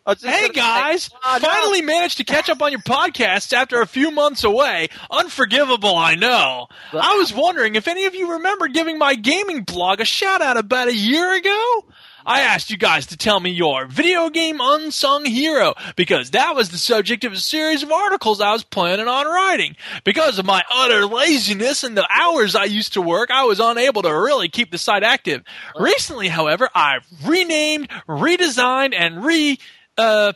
was 0.07 0.21
just 0.21 0.27
Hey 0.27 0.49
gonna 0.49 0.55
say- 0.55 0.61
guys! 0.61 1.11
Oh, 1.25 1.39
no. 1.41 1.49
Finally 1.49 1.83
managed 1.83 2.17
to 2.19 2.25
catch 2.25 2.49
up 2.51 2.61
on 2.63 2.73
your 2.73 2.81
podcast 2.81 3.53
after 3.53 3.81
a 3.81 3.87
few 3.87 4.11
months 4.11 4.43
away. 4.45 4.89
Unforgivable, 5.11 5.97
I 5.97 6.17
know. 6.17 6.67
I 6.93 7.17
was 7.17 7.33
wondering 7.33 7.77
if 7.77 7.87
any 7.87 8.07
of 8.07 8.15
you 8.15 8.33
remember 8.33 8.67
giving 8.69 8.99
my 8.99 9.15
gaming 9.15 9.63
blog 9.63 10.01
a 10.01 10.05
shout 10.05 10.43
out 10.43 10.57
about 10.57 10.89
a 10.89 10.95
year 10.95 11.33
ago? 11.37 11.85
I 12.25 12.41
asked 12.41 12.71
you 12.71 12.77
guys 12.77 13.07
to 13.07 13.17
tell 13.17 13.41
me 13.41 13.51
your 13.51 13.87
video 13.87 14.31
game 14.31 14.59
unsung 14.61 15.25
hero 15.25 15.75
because 15.97 16.31
that 16.31 16.55
was 16.55 16.71
the 16.71 16.79
subject 16.79 17.25
of 17.25 17.33
a 17.33 17.37
series 17.37 17.83
of 17.83 17.91
articles 17.91 18.41
I 18.41 18.53
was 18.53 18.65
planning 18.65 19.09
on 19.09 19.27
writing. 19.27 19.77
Because 20.05 20.39
of 20.39 20.47
my 20.47 20.63
utter 20.71 21.07
laziness 21.07 21.85
and 21.85 21.97
the 21.97 22.09
hours 22.11 22.55
I 22.55 22.65
used 22.65 22.95
to 22.95 23.03
work, 23.03 23.31
I 23.31 23.45
was 23.45 23.61
unable 23.61 24.03
to 24.03 24.13
really 24.13 24.49
keep 24.49 24.71
the 24.71 24.79
site 24.79 25.03
active. 25.03 25.43
Recently, 25.79 26.29
however, 26.29 26.69
I've 26.75 27.07
renamed, 27.25 27.89
redesigned, 28.09 28.95
and 28.95 29.25
re, 29.25 29.59
uh, 29.99 30.33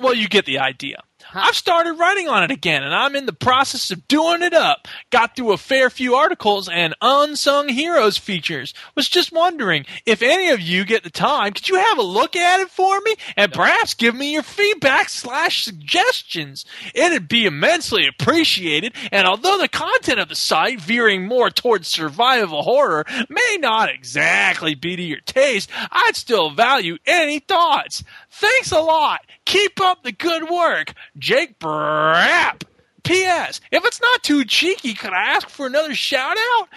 well, 0.00 0.14
you 0.14 0.28
get 0.28 0.44
the 0.46 0.58
idea. 0.58 1.02
I've 1.34 1.54
started 1.54 1.94
writing 1.94 2.28
on 2.28 2.42
it 2.42 2.50
again, 2.50 2.82
and 2.82 2.94
I'm 2.94 3.14
in 3.14 3.26
the 3.26 3.32
process 3.32 3.90
of 3.90 4.08
doing 4.08 4.42
it 4.42 4.54
up. 4.54 4.88
Got 5.10 5.36
through 5.36 5.52
a 5.52 5.58
fair 5.58 5.90
few 5.90 6.14
articles 6.14 6.68
and 6.68 6.94
unsung 7.02 7.68
heroes 7.68 8.16
features. 8.16 8.72
Was 8.94 9.08
just 9.08 9.32
wondering 9.32 9.84
if 10.06 10.22
any 10.22 10.50
of 10.50 10.60
you 10.60 10.84
get 10.84 11.04
the 11.04 11.10
time, 11.10 11.52
could 11.52 11.68
you 11.68 11.76
have 11.76 11.98
a 11.98 12.02
look 12.02 12.34
at 12.34 12.60
it 12.60 12.70
for 12.70 13.00
me 13.00 13.14
and 13.36 13.52
perhaps 13.52 13.94
give 13.94 14.14
me 14.14 14.32
your 14.32 14.42
feedback 14.42 15.08
slash 15.08 15.64
suggestions? 15.64 16.64
It'd 16.94 17.28
be 17.28 17.46
immensely 17.46 18.06
appreciated. 18.06 18.94
And 19.12 19.26
although 19.26 19.58
the 19.58 19.68
content 19.68 20.20
of 20.20 20.28
the 20.28 20.34
site 20.34 20.80
veering 20.80 21.26
more 21.26 21.50
towards 21.50 21.88
survival 21.88 22.62
horror 22.62 23.04
may 23.28 23.58
not 23.60 23.90
exactly 23.90 24.74
be 24.74 24.96
to 24.96 25.02
your 25.02 25.20
taste, 25.20 25.70
I'd 25.90 26.16
still 26.16 26.50
value 26.50 26.96
any 27.06 27.38
thoughts. 27.38 28.02
Thanks 28.30 28.72
a 28.72 28.80
lot. 28.80 29.20
Keep 29.48 29.80
up 29.80 30.02
the 30.04 30.12
good 30.12 30.48
work. 30.50 30.92
Jake 31.18 31.58
Brapp. 31.58 32.62
P.S. 33.02 33.62
If 33.72 33.82
it's 33.86 34.00
not 34.02 34.22
too 34.22 34.44
cheeky, 34.44 34.92
could 34.92 35.14
I 35.14 35.30
ask 35.36 35.48
for 35.48 35.66
another 35.66 35.94
shout 35.94 36.36
out? 36.36 36.68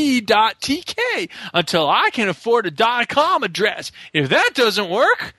www.tlbp.tk 0.00 1.28
until 1.52 1.88
I 1.90 2.10
can 2.12 2.28
afford 2.28 2.66
a 2.80 3.06
.com 3.06 3.42
address. 3.42 3.90
If 4.12 4.28
that 4.28 4.50
doesn't 4.54 4.88
work, 4.90 5.34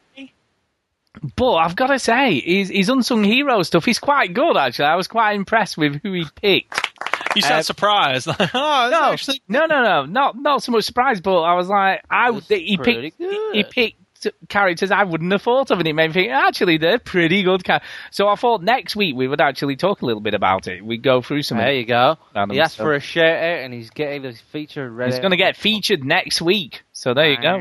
but 1.36 1.54
I've 1.56 1.76
got 1.76 1.88
to 1.88 1.98
say, 1.98 2.40
his, 2.40 2.70
his 2.70 2.88
unsung 2.88 3.22
hero 3.24 3.62
stuff 3.62 3.86
is 3.88 3.98
quite 3.98 4.32
good. 4.32 4.56
Actually, 4.56 4.86
I 4.86 4.96
was 4.96 5.08
quite 5.08 5.32
impressed 5.34 5.76
with 5.76 6.00
who 6.02 6.12
he 6.12 6.24
picked. 6.40 6.88
You 7.36 7.42
sound 7.42 7.60
Uh, 7.60 7.62
surprised. 7.62 8.26
Like, 8.26 8.40
oh, 8.54 8.88
no, 8.90 9.12
actually 9.12 9.42
no, 9.48 9.66
no, 9.66 9.82
no, 9.82 10.04
not 10.06 10.36
not 10.36 10.62
so 10.62 10.72
much 10.72 10.84
surprised, 10.84 11.22
but 11.22 11.40
I 11.42 11.54
was 11.54 11.68
like, 11.68 12.02
I 12.10 12.30
he 12.48 12.76
pretty 12.76 13.10
picked 13.10 13.20
he 13.52 13.64
picked 13.64 14.01
characters 14.48 14.90
I 14.90 15.04
wouldn't 15.04 15.32
have 15.32 15.42
thought 15.42 15.70
of, 15.70 15.78
and 15.78 15.88
it 15.88 15.92
made 15.94 16.08
me 16.08 16.14
think 16.14 16.30
actually 16.32 16.78
they're 16.78 16.98
pretty 16.98 17.42
good. 17.42 17.64
Char-. 17.64 17.82
So 18.10 18.28
I 18.28 18.36
thought 18.36 18.62
next 18.62 18.96
week 18.96 19.16
we 19.16 19.28
would 19.28 19.40
actually 19.40 19.76
talk 19.76 20.02
a 20.02 20.06
little 20.06 20.20
bit 20.20 20.34
about 20.34 20.66
it. 20.68 20.84
We'd 20.84 21.02
go 21.02 21.22
through 21.22 21.42
some. 21.42 21.58
There 21.58 21.72
you 21.72 21.84
go. 21.84 22.16
He 22.50 22.60
asked 22.60 22.74
stuff. 22.74 22.84
for 22.84 22.94
a 22.94 23.00
shout 23.00 23.24
out, 23.24 23.30
eh, 23.42 23.64
and 23.64 23.72
he's 23.72 23.90
getting 23.90 24.22
his 24.24 24.40
feature 24.40 24.90
ready. 24.90 25.12
He's 25.12 25.20
going 25.20 25.32
to 25.32 25.36
get 25.36 25.56
featured 25.56 26.04
next 26.04 26.40
week. 26.42 26.82
So 26.92 27.14
there 27.14 27.30
you 27.30 27.40
go. 27.40 27.58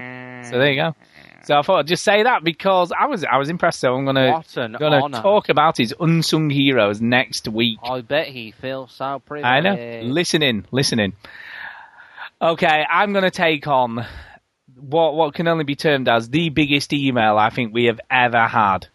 So 0.49 0.57
there 0.57 0.71
you 0.71 0.81
go. 0.81 0.95
So 1.43 1.57
I 1.57 1.63
thought 1.63 1.79
I'd 1.79 1.87
just 1.87 2.03
say 2.03 2.23
that 2.23 2.43
because 2.43 2.91
I 2.91 3.07
was 3.07 3.23
I 3.23 3.37
was 3.37 3.49
impressed. 3.49 3.79
So 3.79 3.95
I'm 3.95 4.05
gonna 4.05 4.43
gonna 4.77 5.09
talk 5.09 5.49
about 5.49 5.77
his 5.77 5.93
unsung 5.99 6.51
heroes 6.51 7.01
next 7.01 7.47
week. 7.47 7.79
I 7.83 8.01
bet 8.01 8.27
he 8.27 8.51
feels 8.51 8.91
so 8.91 9.19
pretty. 9.25 9.43
I 9.43 9.59
know. 9.59 10.01
Listen 10.03 10.43
in, 10.43 10.67
listen 10.71 10.99
in. 10.99 11.13
Okay, 12.41 12.85
I'm 12.89 13.11
going 13.13 13.23
to 13.23 13.29
take 13.31 13.67
on 13.67 14.03
what 14.79 15.15
what 15.15 15.33
can 15.33 15.47
only 15.47 15.63
be 15.63 15.75
termed 15.75 16.07
as 16.07 16.29
the 16.29 16.49
biggest 16.49 16.93
email 16.93 17.37
I 17.37 17.49
think 17.49 17.73
we 17.73 17.85
have 17.85 17.99
ever 18.09 18.47
had. 18.47 18.87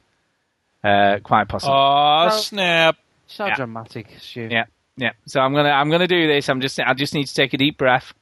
Uh, 0.85 1.19
quite 1.23 1.49
possibly. 1.49 1.75
Oh, 1.77 2.29
So- 2.31 2.39
snap. 2.39 2.97
So 3.29 3.47
Yeah. 3.47 3.57
dramatic, 3.57 4.07
Stu. 4.19 4.49
Yeah, 4.51 4.67
yeah. 4.97 5.11
So 5.27 5.41
I'm 5.41 5.53
gonna 5.53 5.71
I'm 5.71 5.91
gonna 5.91 6.07
do 6.07 6.27
this. 6.29 6.49
I'm 6.49 6.61
just 6.61 6.79
I 6.79 6.95
just 6.95 7.13
need 7.15 7.25
to 7.27 7.35
take 7.35 7.53
a 7.55 7.57
deep 7.57 7.77
breath 7.77 8.15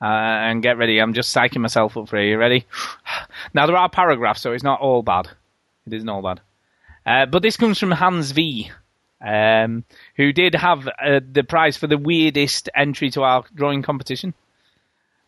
uh, 0.00 0.04
and 0.04 0.62
get 0.62 0.78
ready. 0.78 1.00
I'm 1.00 1.14
just 1.14 1.34
psyching 1.34 1.60
myself 1.60 1.96
up 1.96 2.08
for 2.08 2.20
you. 2.20 2.30
You 2.32 2.38
ready? 2.38 2.64
Now 3.54 3.66
there 3.66 3.76
are 3.76 3.88
paragraphs, 3.88 4.40
so 4.40 4.52
it's 4.52 4.62
not 4.64 4.80
all 4.80 5.02
bad. 5.02 5.28
It 5.86 5.92
isn't 5.94 6.08
all 6.08 6.22
bad. 6.22 6.40
Uh, 7.04 7.26
but 7.26 7.42
this 7.42 7.56
comes 7.56 7.78
from 7.78 7.90
Hans 7.90 8.30
V, 8.32 8.70
um, 9.20 9.84
who 10.16 10.32
did 10.32 10.54
have 10.54 10.86
uh, 10.88 11.20
the 11.32 11.42
prize 11.44 11.76
for 11.76 11.86
the 11.88 11.98
weirdest 11.98 12.68
entry 12.74 13.10
to 13.10 13.22
our 13.22 13.44
drawing 13.54 13.82
competition. 13.82 14.32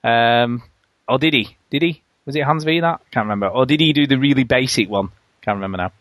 Um, 0.04 0.62
or 1.08 1.18
did 1.18 1.34
he? 1.34 1.56
Did 1.70 1.82
he? 1.82 2.02
Was 2.24 2.36
it 2.36 2.44
Hans 2.44 2.64
V 2.64 2.80
that? 2.80 3.00
Can't 3.10 3.24
remember. 3.24 3.48
Or 3.48 3.66
did 3.66 3.80
he 3.80 3.92
do 3.92 4.06
the 4.06 4.18
really 4.18 4.44
basic 4.44 4.88
one? 4.88 5.08
Can't 5.42 5.56
remember 5.56 5.78
now. 5.78 5.92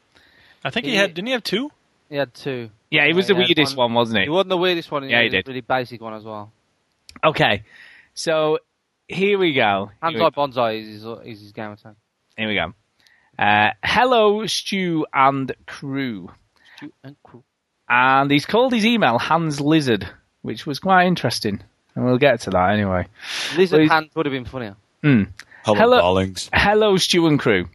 I 0.63 0.69
think 0.69 0.85
he 0.85 0.95
had. 0.95 1.13
Didn't 1.13 1.27
he 1.27 1.33
have 1.33 1.43
two? 1.43 1.71
He 2.09 2.15
had 2.15 2.33
two. 2.33 2.69
Yeah, 2.89 3.03
it 3.05 3.15
was 3.15 3.27
the 3.27 3.33
he 3.35 3.39
weirdest 3.39 3.75
one, 3.75 3.93
wasn't 3.93 4.19
it? 4.19 4.23
He 4.23 4.29
wasn't 4.29 4.49
the 4.49 4.57
weirdest 4.57 4.91
one. 4.91 5.09
Yeah, 5.09 5.19
he 5.19 5.25
was 5.25 5.31
did. 5.33 5.47
a 5.47 5.49
Really 5.49 5.61
basic 5.61 6.01
one 6.01 6.13
as 6.13 6.23
well. 6.23 6.51
Okay, 7.23 7.63
so 8.13 8.59
here 9.07 9.37
we 9.37 9.53
go. 9.53 9.91
Here 10.03 10.13
we- 10.13 10.19
Hands 10.19 10.35
Bonsai 10.35 10.81
is 10.81 10.87
his, 10.87 11.05
is 11.25 11.41
his 11.41 11.51
game 11.51 11.71
attack. 11.71 11.95
Here 12.37 12.47
we 12.47 12.55
go. 12.55 12.73
Uh, 13.37 13.71
hello, 13.83 14.45
Stu 14.45 15.05
and 15.13 15.51
crew. 15.65 16.31
Stu 16.77 16.91
and 17.03 17.15
crew. 17.23 17.43
And 17.89 18.29
he's 18.29 18.45
called 18.45 18.73
his 18.73 18.85
email 18.85 19.17
Hans 19.19 19.59
Lizard, 19.61 20.07
which 20.41 20.65
was 20.65 20.79
quite 20.79 21.05
interesting. 21.07 21.61
And 21.95 22.05
we'll 22.05 22.17
get 22.17 22.41
to 22.41 22.49
that 22.51 22.71
anyway. 22.71 23.07
Lizard 23.55 23.79
Please. 23.79 23.91
hand 23.91 24.09
would 24.15 24.25
have 24.25 24.33
been 24.33 24.45
funnier. 24.45 24.75
Hmm. 25.01 25.23
Hello, 25.65 25.97
darlings. 25.97 26.49
Hello, 26.53 26.97
Stu 26.97 27.27
and 27.27 27.39
crew. 27.39 27.67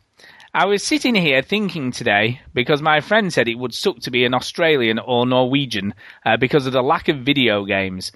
I 0.55 0.67
was 0.67 0.83
sitting 0.83 1.15
here 1.15 1.43
thinking 1.43 1.93
today 1.93 2.41
because 2.53 2.83
my 2.83 3.01
friend 3.01 3.33
said 3.33 3.49
it 3.49 3.59
would 3.59 3.75
suck 3.75 4.01
to 4.01 4.11
be 4.11 4.25
an 4.25 4.35
Australian 4.35 4.99
or 4.99 5.27
Norwegian 5.27 5.95
uh, 6.27 6.37
because 6.37 6.67
of 6.67 6.73
the 6.73 6.83
lack 6.83 7.09
of 7.09 7.19
video 7.19 7.65
games. 7.65 8.13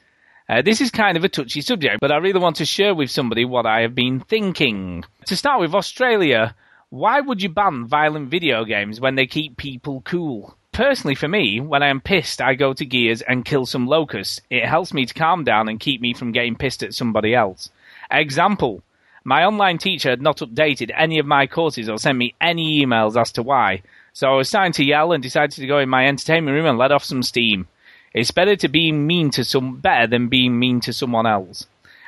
Uh, 0.49 0.63
this 0.63 0.81
is 0.81 0.91
kind 0.91 1.17
of 1.17 1.25
a 1.25 1.29
touchy 1.29 1.61
subject, 1.61 1.99
but 2.01 2.13
I 2.13 2.17
really 2.17 2.39
want 2.39 2.57
to 2.57 2.65
share 2.65 2.95
with 2.95 3.11
somebody 3.11 3.45
what 3.45 3.67
I 3.67 3.81
have 3.81 3.95
been 3.95 4.21
thinking. 4.21 5.05
To 5.27 5.37
start 5.37 5.61
with, 5.61 5.75
Australia, 5.75 6.55
why 6.91 7.21
would 7.21 7.43
you 7.43 7.49
ban 7.49 7.87
violent 7.87 8.29
video 8.29 8.65
games 8.65 9.01
when 9.01 9.17
they 9.17 9.27
keep 9.27 9.57
people 9.57 10.03
cool? 10.03 10.57
Personally, 10.73 11.15
for 11.15 11.27
me, 11.27 11.59
when 11.59 11.83
I 11.83 11.89
am 11.89 12.03
pissed, 12.03 12.43
I 12.43 12.55
go 12.55 12.75
to 12.75 12.85
Gears 12.85 13.23
and 13.23 13.47
kill 13.47 13.65
some 13.65 13.87
locusts. 13.87 14.41
It 14.51 14.67
helps 14.67 14.93
me 14.93 15.07
to 15.07 15.15
calm 15.15 15.43
down 15.43 15.69
and 15.69 15.81
keep 15.81 16.01
me 16.01 16.13
from 16.13 16.33
getting 16.33 16.55
pissed 16.55 16.83
at 16.83 16.95
somebody 16.95 17.35
else. 17.35 17.71
Example. 18.11 18.83
My 19.29 19.43
online 19.43 19.79
teacher 19.79 20.11
had 20.11 20.23
not 20.23 20.37
updated 20.37 20.93
any 20.97 21.19
of 21.19 21.27
my 21.27 21.49
courses 21.49 21.89
or 21.89 21.99
sent 21.99 22.17
me 22.17 22.37
any 22.41 22.87
emails 22.87 23.21
as 23.21 23.33
to 23.33 23.43
why. 23.43 23.83
So 24.13 24.29
I 24.29 24.37
was 24.37 24.49
starting 24.49 24.73
to 24.75 24.85
yell 24.85 25.11
and 25.11 25.21
decided 25.21 25.51
to 25.57 25.67
go 25.67 25.81
in 25.81 25.89
my 25.89 26.07
entertainment 26.07 26.55
room 26.55 26.65
and 26.65 26.79
let 26.79 26.93
off 26.93 27.03
some 27.03 27.25
steam. 27.25 27.67
It's 28.15 28.31
better 28.31 28.55
to 28.55 28.69
be 28.69 28.93
mean 28.93 29.31
to 29.31 29.45
some 29.45 29.79
better 29.79 30.07
than 30.07 30.29
being 30.29 30.57
mean 30.57 30.79
to 30.83 30.93
someone 30.93 31.27
else. 31.27 31.67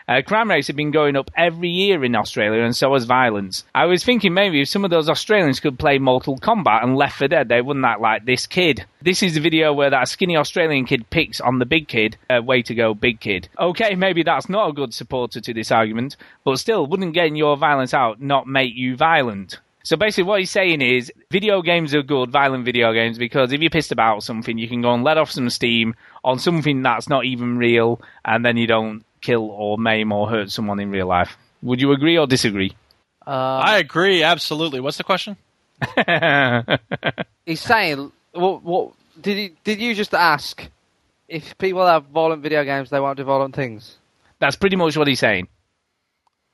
Uh, 0.08 0.22
crime 0.22 0.48
rates 0.48 0.68
have 0.68 0.76
been 0.76 0.90
going 0.90 1.16
up 1.16 1.30
every 1.36 1.68
year 1.68 2.02
in 2.02 2.16
Australia, 2.16 2.62
and 2.62 2.74
so 2.74 2.94
has 2.94 3.04
violence. 3.04 3.64
I 3.74 3.84
was 3.84 4.02
thinking 4.02 4.32
maybe 4.32 4.62
if 4.62 4.68
some 4.68 4.82
of 4.82 4.90
those 4.90 5.10
Australians 5.10 5.60
could 5.60 5.78
play 5.78 5.98
Mortal 5.98 6.38
Kombat 6.38 6.82
and 6.82 6.96
Left 6.96 7.18
4 7.18 7.28
Dead, 7.28 7.48
they 7.50 7.60
wouldn't 7.60 7.84
act 7.84 8.00
like 8.00 8.24
this 8.24 8.46
kid. 8.46 8.86
This 9.02 9.22
is 9.22 9.34
the 9.34 9.40
video 9.40 9.74
where 9.74 9.90
that 9.90 10.08
skinny 10.08 10.38
Australian 10.38 10.86
kid 10.86 11.10
picks 11.10 11.42
on 11.42 11.58
the 11.58 11.66
big 11.66 11.88
kid. 11.88 12.16
Uh, 12.30 12.40
way 12.42 12.62
to 12.62 12.74
go, 12.74 12.94
big 12.94 13.20
kid. 13.20 13.50
Okay, 13.58 13.94
maybe 13.96 14.22
that's 14.22 14.48
not 14.48 14.70
a 14.70 14.72
good 14.72 14.94
supporter 14.94 15.42
to 15.42 15.52
this 15.52 15.70
argument, 15.70 16.16
but 16.42 16.58
still, 16.58 16.86
wouldn't 16.86 17.12
getting 17.12 17.36
your 17.36 17.58
violence 17.58 17.92
out 17.92 18.18
not 18.18 18.46
make 18.46 18.74
you 18.74 18.96
violent? 18.96 19.60
So 19.82 19.98
basically, 19.98 20.24
what 20.24 20.40
he's 20.40 20.50
saying 20.50 20.80
is, 20.80 21.12
video 21.30 21.60
games 21.60 21.94
are 21.94 22.02
good, 22.02 22.30
violent 22.30 22.64
video 22.64 22.94
games, 22.94 23.18
because 23.18 23.52
if 23.52 23.60
you're 23.60 23.70
pissed 23.70 23.92
about 23.92 24.22
something, 24.22 24.56
you 24.56 24.68
can 24.68 24.80
go 24.80 24.92
and 24.92 25.04
let 25.04 25.18
off 25.18 25.30
some 25.30 25.50
steam 25.50 25.94
on 26.24 26.38
something 26.38 26.82
that's 26.82 27.10
not 27.10 27.26
even 27.26 27.58
real, 27.58 28.00
and 28.24 28.44
then 28.44 28.56
you 28.56 28.66
don't 28.66 29.04
kill 29.28 29.50
or 29.50 29.76
maim 29.76 30.10
or 30.10 30.28
hurt 30.28 30.50
someone 30.50 30.80
in 30.80 30.90
real 30.90 31.06
life. 31.06 31.36
Would 31.62 31.80
you 31.80 31.92
agree 31.92 32.16
or 32.16 32.26
disagree? 32.26 32.74
I 33.26 33.76
agree, 33.76 34.22
absolutely. 34.22 34.80
What's 34.80 34.96
the 34.96 35.04
question? 35.04 35.36
He's 37.46 37.60
saying, 37.60 38.10
what, 38.32 38.62
what 38.62 38.92
did 39.20 39.36
he, 39.36 39.52
did 39.64 39.80
you 39.80 39.94
just 39.94 40.14
ask 40.14 40.66
if 41.28 41.58
people 41.58 41.84
have 41.86 42.04
violent 42.06 42.42
video 42.42 42.64
games, 42.64 42.88
they 42.88 43.00
won't 43.00 43.18
do 43.18 43.24
violent 43.24 43.54
things? 43.54 43.98
That's 44.38 44.56
pretty 44.56 44.76
much 44.76 44.96
what 44.96 45.08
he's 45.08 45.20
saying. 45.20 45.48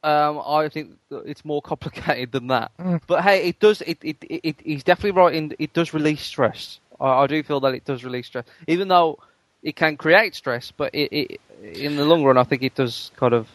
Um, 0.03 0.43
I 0.45 0.69
think 0.69 0.97
it's 1.11 1.45
more 1.45 1.63
complicated 1.63 2.33
than 2.33 2.49
that. 2.49 2.73
Mm. 2.79 3.01
But 3.07 3.23
hey, 3.23 3.49
it 3.49 3.61
does. 3.61 3.83
It, 3.83 3.99
it, 4.03 4.17
it, 4.29 4.57
he's 4.63 4.83
definitely 4.83 5.13
right 5.13 5.35
in. 5.35 5.55
It 5.59 5.73
does 5.75 5.95
release 5.95 6.23
stress. 6.23 6.81
I, 7.01 7.23
I 7.23 7.27
do 7.27 7.43
feel 7.43 7.61
that 7.61 7.75
it 7.75 7.85
does 7.85 8.05
release 8.05 8.27
stress, 8.27 8.47
even 8.67 8.89
though 8.89 9.19
it 9.65 9.75
can 9.75 9.97
create 9.97 10.35
stress, 10.35 10.71
but 10.71 10.95
it, 10.95 11.13
it 11.13 11.41
in 11.63 11.97
the 11.97 12.05
long 12.05 12.23
run, 12.23 12.37
I 12.37 12.45
think 12.45 12.63
it 12.63 12.75
does 12.75 13.11
kind 13.17 13.33
of 13.33 13.49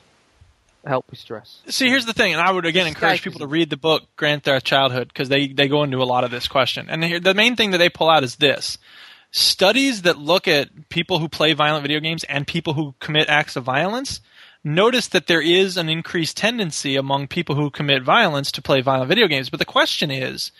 help 0.86 1.06
with 1.10 1.20
stress. 1.20 1.62
See, 1.68 1.88
here's 1.88 2.08
the 2.08 2.14
thing, 2.14 2.34
and 2.34 2.42
I 2.42 2.52
would 2.52 2.66
again 2.66 2.88
encourage 2.88 3.22
people 3.22 3.40
to 3.40 3.48
read 3.48 3.70
the 3.70 3.78
book 3.78 4.04
Grand 4.18 4.44
Theft 4.44 4.66
Childhood 4.66 5.10
because 5.10 5.30
they 5.30 5.48
they 5.48 5.68
go 5.68 5.84
into 5.84 6.02
a 6.02 6.06
lot 6.06 6.24
of 6.24 6.32
this 6.32 6.48
question. 6.48 6.88
And 6.90 7.04
here, 7.04 7.20
the 7.20 7.36
main 7.36 7.56
thing 7.56 7.72
that 7.72 7.78
they 7.78 7.90
pull 7.90 8.10
out 8.10 8.24
is 8.24 8.38
this: 8.38 8.80
studies 9.32 10.02
that 10.02 10.18
look 10.18 10.48
at 10.48 10.90
people 10.90 11.20
who 11.20 11.30
play 11.30 11.54
violent 11.54 11.84
video 11.84 12.00
games 12.00 12.24
and 12.26 12.48
people 12.48 12.74
who 12.74 12.96
commit 13.00 13.30
acts 13.30 13.56
of 13.56 13.64
violence 13.64 14.20
notice 14.62 15.08
that 15.08 15.28
there 15.28 15.42
is 15.42 15.78
an 15.78 15.88
increased 15.88 16.36
tendency 16.36 16.98
among 16.98 17.28
people 17.28 17.56
who 17.56 17.70
commit 17.70 18.04
violence 18.04 18.52
to 18.52 18.62
play 18.62 18.82
violent 18.82 19.08
video 19.08 19.28
games. 19.28 19.50
But 19.50 19.60
the 19.60 19.66
question 19.66 20.12
is, 20.12 20.52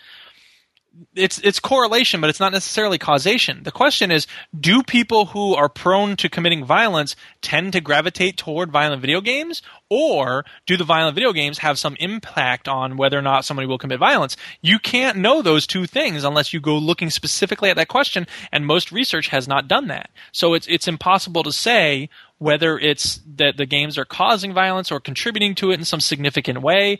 it's 1.14 1.38
it's 1.40 1.60
correlation, 1.60 2.20
but 2.20 2.30
it's 2.30 2.40
not 2.40 2.52
necessarily 2.52 2.98
causation. 2.98 3.62
The 3.62 3.72
question 3.72 4.10
is, 4.10 4.26
do 4.58 4.82
people 4.82 5.26
who 5.26 5.54
are 5.54 5.68
prone 5.68 6.16
to 6.16 6.28
committing 6.28 6.64
violence 6.64 7.16
tend 7.42 7.72
to 7.72 7.80
gravitate 7.80 8.36
toward 8.36 8.70
violent 8.70 9.00
video 9.00 9.20
games, 9.20 9.62
or 9.88 10.44
do 10.66 10.76
the 10.76 10.84
violent 10.84 11.14
video 11.14 11.32
games 11.32 11.58
have 11.58 11.78
some 11.78 11.96
impact 12.00 12.68
on 12.68 12.96
whether 12.96 13.18
or 13.18 13.22
not 13.22 13.44
somebody 13.44 13.66
will 13.66 13.78
commit 13.78 13.98
violence? 13.98 14.36
You 14.62 14.78
can't 14.78 15.18
know 15.18 15.42
those 15.42 15.66
two 15.66 15.86
things 15.86 16.24
unless 16.24 16.52
you 16.52 16.60
go 16.60 16.76
looking 16.76 17.10
specifically 17.10 17.70
at 17.70 17.76
that 17.76 17.88
question, 17.88 18.26
and 18.52 18.66
most 18.66 18.92
research 18.92 19.28
has 19.28 19.48
not 19.48 19.68
done 19.68 19.88
that. 19.88 20.10
So 20.32 20.54
it's 20.54 20.66
it's 20.66 20.88
impossible 20.88 21.42
to 21.44 21.52
say 21.52 22.08
whether 22.40 22.78
it's 22.78 23.20
that 23.36 23.58
the 23.58 23.66
games 23.66 23.98
are 23.98 24.06
causing 24.06 24.54
violence 24.54 24.90
or 24.90 24.98
contributing 24.98 25.54
to 25.54 25.70
it 25.70 25.78
in 25.78 25.84
some 25.84 26.00
significant 26.00 26.62
way 26.62 26.98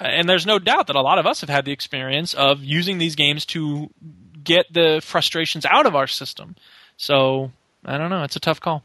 and 0.00 0.28
there's 0.28 0.46
no 0.46 0.58
doubt 0.58 0.86
that 0.88 0.96
a 0.96 1.00
lot 1.02 1.18
of 1.18 1.26
us 1.26 1.40
have 1.42 1.50
had 1.50 1.64
the 1.64 1.72
experience 1.72 2.34
of 2.34 2.62
using 2.64 2.98
these 2.98 3.14
games 3.16 3.46
to 3.46 3.90
get 4.42 4.72
the 4.72 5.00
frustrations 5.04 5.66
out 5.66 5.86
of 5.86 5.94
our 5.94 6.06
system. 6.06 6.56
So 6.96 7.52
I 7.84 7.98
don't 7.98 8.10
know. 8.10 8.22
It's 8.22 8.36
a 8.36 8.40
tough 8.40 8.60
call. 8.60 8.82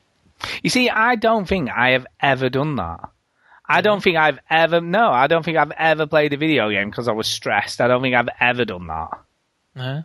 You 0.62 0.70
see, 0.70 0.90
I 0.90 1.16
don't 1.16 1.48
think 1.48 1.70
I 1.70 1.92
have 1.92 2.06
ever 2.20 2.50
done 2.50 2.76
that. 2.76 3.10
I 3.68 3.82
don't 3.82 4.04
think 4.04 4.18
I've 4.18 4.40
ever. 4.50 4.80
No, 4.82 5.10
I 5.10 5.28
don't 5.28 5.44
think 5.44 5.58
I've 5.58 5.72
ever 5.72 6.06
played 6.06 6.34
a 6.34 6.38
video 6.38 6.70
game 6.70 6.90
because 6.90 7.08
I 7.08 7.14
was 7.14 7.28
stressed. 7.28 7.82
I 7.82 7.88
don't 7.88 8.02
think 8.02 8.14
I've 8.16 8.30
ever 8.40 8.64
done 8.66 8.88
that. 8.88 9.10
Uh, 9.76 10.02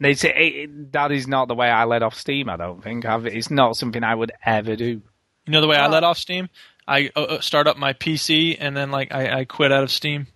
It's, 0.00 0.22
it, 0.22 0.36
it, 0.36 0.92
that 0.92 1.10
is 1.10 1.26
not 1.26 1.48
the 1.48 1.54
way 1.54 1.68
I 1.68 1.84
let 1.84 2.02
off 2.02 2.14
steam. 2.14 2.48
I 2.48 2.56
don't 2.56 2.82
think 2.84 3.04
I've, 3.04 3.26
it's 3.26 3.50
not 3.50 3.76
something 3.76 4.04
I 4.04 4.14
would 4.14 4.32
ever 4.44 4.76
do. 4.76 4.84
you 4.84 5.02
know 5.48 5.60
the 5.60 5.66
way 5.66 5.76
I 5.76 5.88
let 5.88 6.04
off 6.04 6.18
Steam? 6.18 6.48
I 6.86 7.10
uh, 7.16 7.22
uh, 7.22 7.40
start 7.40 7.66
up 7.66 7.76
my 7.78 7.94
PC 7.94 8.56
and 8.60 8.76
then 8.76 8.90
like 8.90 9.12
I, 9.12 9.40
I 9.40 9.44
quit 9.44 9.72
out 9.72 9.82
of 9.82 9.90
Steam. 9.90 10.26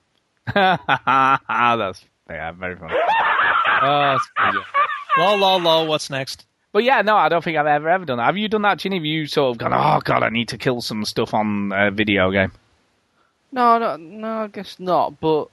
that's 0.54 2.04
yeah, 2.28 2.52
very 2.52 2.76
funny. 2.76 2.94
Oh, 3.82 4.00
that's 4.00 4.28
pretty 4.36 4.52
good. 4.52 4.64
Lol, 5.18 5.38
lol, 5.38 5.60
lol. 5.60 5.86
What's 5.86 6.10
next? 6.10 6.46
But 6.72 6.84
yeah, 6.84 7.02
no, 7.02 7.16
I 7.16 7.28
don't 7.28 7.42
think 7.42 7.56
I've 7.56 7.66
ever 7.66 7.88
ever 7.88 8.04
done 8.04 8.18
that. 8.18 8.26
Have 8.26 8.36
you 8.36 8.48
done 8.48 8.62
that, 8.62 8.78
Chinny? 8.78 8.96
Have 8.96 9.04
you 9.04 9.26
sort 9.26 9.52
of 9.52 9.58
gone, 9.58 9.72
oh 9.72 10.00
god, 10.04 10.22
I 10.22 10.28
need 10.28 10.48
to 10.48 10.58
kill 10.58 10.80
some 10.80 11.04
stuff 11.04 11.34
on 11.34 11.72
a 11.74 11.90
video 11.90 12.30
game? 12.30 12.52
No, 13.50 13.78
no, 13.78 13.96
no, 13.96 14.42
I 14.42 14.46
guess 14.48 14.78
not. 14.78 15.18
But 15.20 15.48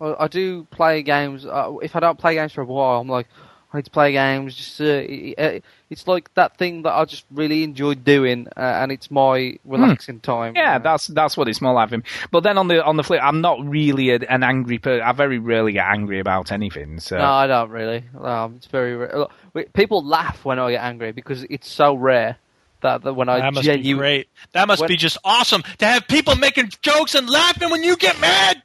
I, 0.00 0.24
I 0.24 0.28
do 0.28 0.64
play 0.70 1.02
games. 1.02 1.44
Uh, 1.44 1.74
if 1.82 1.94
I 1.94 2.00
don't 2.00 2.18
play 2.18 2.34
games 2.34 2.52
for 2.52 2.62
a 2.62 2.64
while, 2.64 3.00
I'm 3.00 3.08
like, 3.08 3.28
I 3.74 3.78
need 3.78 3.86
to 3.86 3.90
play 3.90 4.12
games. 4.12 4.54
Just 4.54 4.80
uh, 4.80 4.84
it, 4.84 5.34
it, 5.36 5.64
it's 5.90 6.06
like 6.06 6.32
that 6.34 6.56
thing 6.56 6.82
that 6.82 6.92
I 6.92 7.04
just 7.06 7.24
really 7.32 7.64
enjoy 7.64 7.94
doing, 7.94 8.46
uh, 8.56 8.60
and 8.60 8.92
it's 8.92 9.10
my 9.10 9.58
relaxing 9.64 10.20
time. 10.20 10.54
Yeah, 10.54 10.78
that's 10.78 11.08
that's 11.08 11.36
what 11.36 11.48
it's 11.48 11.60
more 11.60 11.72
like 11.74 11.88
for. 11.90 12.00
But 12.30 12.44
then 12.44 12.56
on 12.56 12.68
the 12.68 12.84
on 12.84 12.96
the 12.96 13.02
flip, 13.02 13.20
I'm 13.20 13.40
not 13.40 13.58
really 13.66 14.10
a, 14.10 14.20
an 14.20 14.44
angry 14.44 14.78
person. 14.78 15.02
I 15.02 15.10
very 15.10 15.38
rarely 15.38 15.72
get 15.72 15.86
angry 15.86 16.20
about 16.20 16.52
anything. 16.52 17.00
So 17.00 17.18
No, 17.18 17.24
I 17.24 17.48
don't 17.48 17.70
really. 17.70 18.04
Um, 18.20 18.54
it's 18.56 18.66
very 18.66 18.94
rare. 18.94 19.26
Look, 19.52 19.72
People 19.72 20.04
laugh 20.04 20.44
when 20.44 20.60
I 20.60 20.70
get 20.70 20.82
angry 20.82 21.10
because 21.10 21.42
it's 21.50 21.68
so 21.68 21.94
rare 21.94 22.36
that, 22.82 23.02
that 23.02 23.14
when 23.14 23.28
I 23.28 23.40
That 23.40 23.54
must 23.54 23.66
be 23.66 23.92
great. 23.94 24.28
That 24.52 24.68
must 24.68 24.82
when- 24.82 24.88
be 24.88 24.96
just 24.96 25.18
awesome 25.24 25.64
to 25.78 25.86
have 25.86 26.06
people 26.06 26.36
making 26.36 26.70
jokes 26.80 27.16
and 27.16 27.28
laughing 27.28 27.70
when 27.70 27.82
you 27.82 27.96
get 27.96 28.20
mad. 28.20 28.62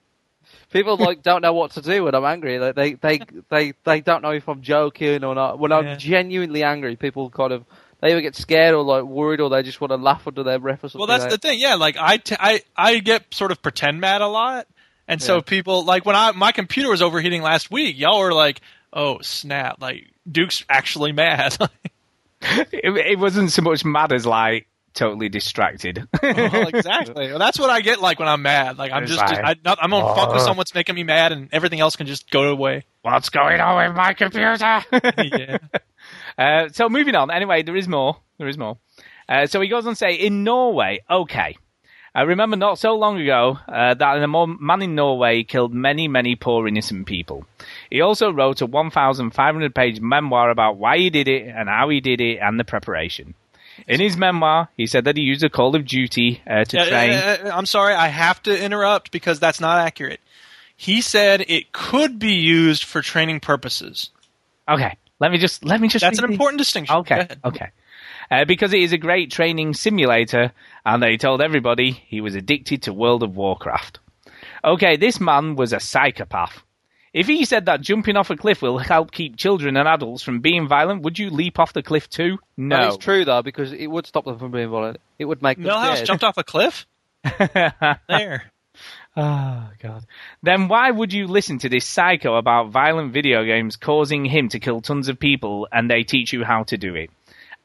People 0.71 0.97
like 0.97 1.21
don't 1.23 1.41
know 1.41 1.53
what 1.53 1.71
to 1.71 1.81
do 1.81 2.03
when 2.03 2.15
I'm 2.15 2.25
angry. 2.25 2.59
Like, 2.59 2.75
they 2.75 2.93
they 2.93 3.21
they 3.49 3.73
they 3.83 4.01
don't 4.01 4.21
know 4.21 4.31
if 4.31 4.47
I'm 4.47 4.61
joking 4.61 5.23
or 5.23 5.35
not. 5.35 5.59
When 5.59 5.71
I'm 5.71 5.97
genuinely 5.97 6.63
angry, 6.63 6.95
people 6.95 7.29
kind 7.29 7.51
of 7.53 7.65
they 8.01 8.11
either 8.11 8.21
get 8.21 8.35
scared 8.35 8.73
or 8.75 8.83
like 8.83 9.03
worried 9.03 9.41
or 9.41 9.49
they 9.49 9.61
just 9.63 9.81
want 9.81 9.91
to 9.91 9.97
laugh 9.97 10.25
under 10.25 10.43
their 10.43 10.59
breath 10.59 10.83
or 10.83 10.89
something. 10.89 10.99
Well, 10.99 11.07
that's 11.07 11.23
like 11.23 11.31
the 11.31 11.37
thing. 11.37 11.59
Yeah, 11.59 11.75
like 11.75 11.97
I, 11.99 12.17
t- 12.17 12.35
I, 12.39 12.61
I 12.75 12.99
get 12.99 13.33
sort 13.33 13.51
of 13.51 13.61
pretend 13.61 13.99
mad 13.99 14.21
a 14.21 14.27
lot, 14.27 14.67
and 15.07 15.21
so 15.21 15.35
Yeah. 15.35 15.41
people 15.41 15.83
like 15.83 16.05
when 16.05 16.15
I 16.15 16.31
my 16.31 16.51
computer 16.53 16.89
was 16.89 17.01
overheating 17.01 17.41
last 17.41 17.69
week, 17.69 17.99
y'all 17.99 18.19
were 18.19 18.31
like, 18.33 18.61
"Oh 18.93 19.19
snap!" 19.21 19.81
Like 19.81 20.07
Duke's 20.31 20.63
actually 20.69 21.11
mad. 21.11 21.57
it, 22.41 22.71
it 22.83 23.19
wasn't 23.19 23.51
so 23.51 23.61
much 23.63 23.83
mad 23.83 24.13
as 24.13 24.25
like 24.25 24.67
totally 24.93 25.29
distracted. 25.29 26.07
well, 26.21 26.67
exactly. 26.73 27.27
Well, 27.27 27.39
that's 27.39 27.59
what 27.59 27.69
I 27.69 27.81
get 27.81 28.01
like 28.01 28.19
when 28.19 28.27
I'm 28.27 28.41
mad. 28.41 28.77
Like 28.77 28.91
I'm 28.91 29.05
just, 29.05 29.21
I, 29.21 29.55
not, 29.63 29.79
I'm 29.81 29.91
gonna 29.91 30.15
focus 30.15 30.43
"Oh." 30.45 30.51
on 30.51 30.57
what's 30.57 30.73
making 30.73 30.95
me 30.95 31.03
mad, 31.03 31.31
and 31.31 31.49
everything 31.51 31.79
else 31.79 31.95
can 31.95 32.07
just 32.07 32.29
go 32.29 32.43
away. 32.43 32.83
What's 33.01 33.29
going 33.29 33.59
on 33.59 33.87
with 33.87 33.95
my 33.95 34.13
computer? 34.13 34.57
yeah. 34.91 35.57
Uh, 36.37 36.69
so 36.69 36.89
moving 36.89 37.15
on. 37.15 37.31
Anyway, 37.31 37.63
there 37.63 37.75
is 37.75 37.87
more. 37.87 38.17
There 38.37 38.47
is 38.47 38.57
more. 38.57 38.77
Uh, 39.27 39.45
so 39.45 39.61
he 39.61 39.67
goes 39.67 39.85
on 39.85 39.93
to 39.93 39.97
say, 39.97 40.15
in 40.15 40.43
Norway, 40.43 41.01
okay. 41.09 41.55
I 42.15 42.23
remember 42.23 42.57
not 42.57 42.79
so 42.79 42.95
long 42.95 43.19
ago 43.21 43.59
uh, 43.67 43.93
that 43.93 44.23
a 44.23 44.27
man 44.27 44.81
in 44.81 44.95
Norway 44.95 45.43
killed 45.43 45.73
many, 45.73 46.07
many 46.07 46.35
poor 46.35 46.67
innocent 46.67 47.05
people. 47.05 47.45
He 47.91 48.01
also 48.01 48.31
wrote 48.31 48.61
a 48.61 48.65
1,500 48.65 49.75
page 49.75 50.01
memoir 50.01 50.49
about 50.49 50.77
why 50.77 50.97
he 50.97 51.11
did 51.11 51.27
it 51.27 51.47
and 51.47 51.69
how 51.69 51.89
he 51.89 52.01
did 52.01 52.19
it 52.19 52.39
and 52.39 52.59
the 52.59 52.63
preparation. 52.63 53.35
In 53.87 53.99
his 53.99 54.17
memoir, 54.17 54.69
he 54.77 54.87
said 54.87 55.05
that 55.05 55.17
he 55.17 55.23
used 55.23 55.43
a 55.43 55.49
Call 55.49 55.75
of 55.75 55.85
Duty 55.85 56.41
uh, 56.47 56.63
to 56.65 56.87
train. 56.87 57.11
uh, 57.11 57.37
uh, 57.45 57.51
I'm 57.53 57.65
sorry, 57.65 57.93
I 57.93 58.07
have 58.07 58.41
to 58.43 58.63
interrupt 58.63 59.11
because 59.11 59.39
that's 59.39 59.59
not 59.59 59.79
accurate. 59.79 60.19
He 60.75 61.01
said 61.01 61.45
it 61.47 61.71
could 61.71 62.19
be 62.19 62.33
used 62.33 62.83
for 62.83 63.01
training 63.01 63.41
purposes. 63.41 64.11
Okay, 64.67 64.97
let 65.19 65.31
me 65.31 65.37
just 65.37 65.65
let 65.65 65.81
me 65.81 65.87
just. 65.87 66.03
That's 66.03 66.19
an 66.19 66.27
the- 66.27 66.31
important 66.31 66.59
distinction. 66.59 66.95
Okay, 66.97 67.27
okay. 67.43 67.69
Uh, 68.31 68.45
because 68.45 68.73
it 68.73 68.81
is 68.81 68.93
a 68.93 68.97
great 68.97 69.31
training 69.31 69.73
simulator, 69.73 70.51
and 70.85 71.01
they 71.01 71.17
told 71.17 71.41
everybody 71.41 71.91
he 71.91 72.21
was 72.21 72.35
addicted 72.35 72.83
to 72.83 72.93
World 72.93 73.23
of 73.23 73.35
Warcraft. 73.35 73.99
Okay, 74.63 74.97
this 74.97 75.19
man 75.19 75.55
was 75.55 75.73
a 75.73 75.79
psychopath. 75.79 76.61
If 77.13 77.27
he 77.27 77.45
said 77.45 77.65
that 77.65 77.81
jumping 77.81 78.15
off 78.17 78.29
a 78.29 78.37
cliff 78.37 78.61
will 78.61 78.77
help 78.77 79.11
keep 79.11 79.35
children 79.35 79.77
and 79.77 79.87
adults 79.87 80.21
from 80.21 80.41
being 80.41 80.67
violent, 80.67 81.01
would 81.01 81.17
you 81.17 81.29
leap 81.29 81.59
off 81.59 81.73
the 81.73 81.81
cliff 81.81 82.09
too? 82.09 82.37
No. 82.55 82.77
That 82.77 82.89
is 82.89 82.97
true 82.97 83.25
though 83.25 83.41
because 83.41 83.73
it 83.73 83.87
would 83.87 84.05
stop 84.05 84.25
them 84.25 84.37
from 84.37 84.51
being 84.51 84.69
violent. 84.69 84.99
It 85.17 85.25
would 85.25 85.41
make 85.41 85.57
them 85.57 85.67
Millhouse 85.67 85.93
scared. 85.95 86.07
jumped 86.07 86.23
off 86.23 86.37
a 86.37 86.43
cliff. 86.43 86.85
there. 88.07 88.51
Oh 89.17 89.69
God. 89.81 90.05
Then 90.43 90.67
why 90.67 90.91
would 90.91 91.11
you 91.11 91.27
listen 91.27 91.57
to 91.59 91.69
this 91.69 91.85
psycho 91.85 92.35
about 92.35 92.69
violent 92.69 93.11
video 93.11 93.43
games 93.43 93.75
causing 93.75 94.25
him 94.25 94.49
to 94.49 94.59
kill 94.59 94.81
tons 94.81 95.09
of 95.09 95.19
people 95.19 95.67
and 95.71 95.89
they 95.89 96.03
teach 96.03 96.31
you 96.31 96.43
how 96.43 96.63
to 96.63 96.77
do 96.77 96.95
it? 96.95 97.09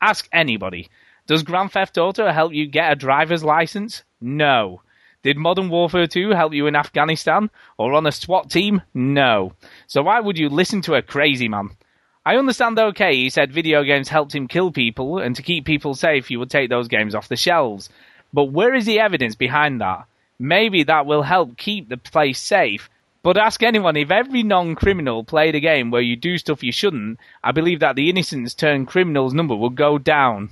Ask 0.01 0.29
anybody. 0.33 0.89
Does 1.27 1.43
Grand 1.43 1.73
Theft 1.73 1.97
Auto 1.97 2.31
help 2.31 2.53
you 2.53 2.67
get 2.67 2.93
a 2.93 2.97
driver's 2.97 3.45
license? 3.45 4.05
No. 4.21 4.83
Did 5.25 5.39
Modern 5.39 5.71
Warfare 5.71 6.07
2 6.07 6.33
help 6.33 6.53
you 6.53 6.67
in 6.67 6.77
Afghanistan 6.77 7.49
or 7.79 7.95
on 7.95 8.07
a 8.07 8.13
SWAT 8.13 8.51
team? 8.51 8.83
No. 8.93 9.55
So 9.87 10.03
why 10.03 10.21
would 10.21 10.37
you 10.37 10.51
listen 10.51 10.83
to 10.83 10.97
a 10.97 11.03
crazy 11.03 11.49
man? 11.49 11.71
I 12.27 12.37
understand 12.37 12.79
okay, 12.79 13.17
he 13.17 13.31
said 13.31 13.51
video 13.51 13.85
games 13.85 14.11
helped 14.11 14.35
him 14.35 14.49
kill 14.49 14.71
people 14.71 15.19
and 15.19 15.35
to 15.35 15.43
keep 15.43 15.65
people 15.65 15.95
safe 15.95 16.29
he 16.29 16.37
would 16.37 16.51
take 16.51 16.69
those 16.69 16.89
games 16.89 17.15
off 17.15 17.29
the 17.29 17.37
shelves. 17.37 17.89
But 18.35 18.53
where 18.53 18.75
is 18.75 18.85
the 18.85 19.01
evidence 19.01 19.35
behind 19.35 19.81
that? 19.81 20.05
Maybe 20.39 20.83
that 20.83 21.07
will 21.07 21.23
help 21.23 21.57
keep 21.57 21.89
the 21.89 21.97
place 21.97 22.39
safe. 22.39 22.91
But 23.23 23.39
ask 23.39 23.63
anyone 23.63 23.97
if 23.97 24.11
every 24.11 24.43
non 24.43 24.75
criminal 24.75 25.25
played 25.25 25.55
a 25.55 25.61
game 25.61 25.91
where 25.91 26.03
you 26.03 26.17
do 26.17 26.37
stuff 26.37 26.63
you 26.63 26.71
shouldn't, 26.73 27.19
I 27.43 27.53
believe 27.53 27.81
that 27.81 27.97
the 27.97 28.11
innocents 28.11 28.53
turned 28.53 28.89
criminals 28.89 29.33
number 29.33 29.57
would 29.57 29.75
go 29.75 29.97
down. 29.97 30.51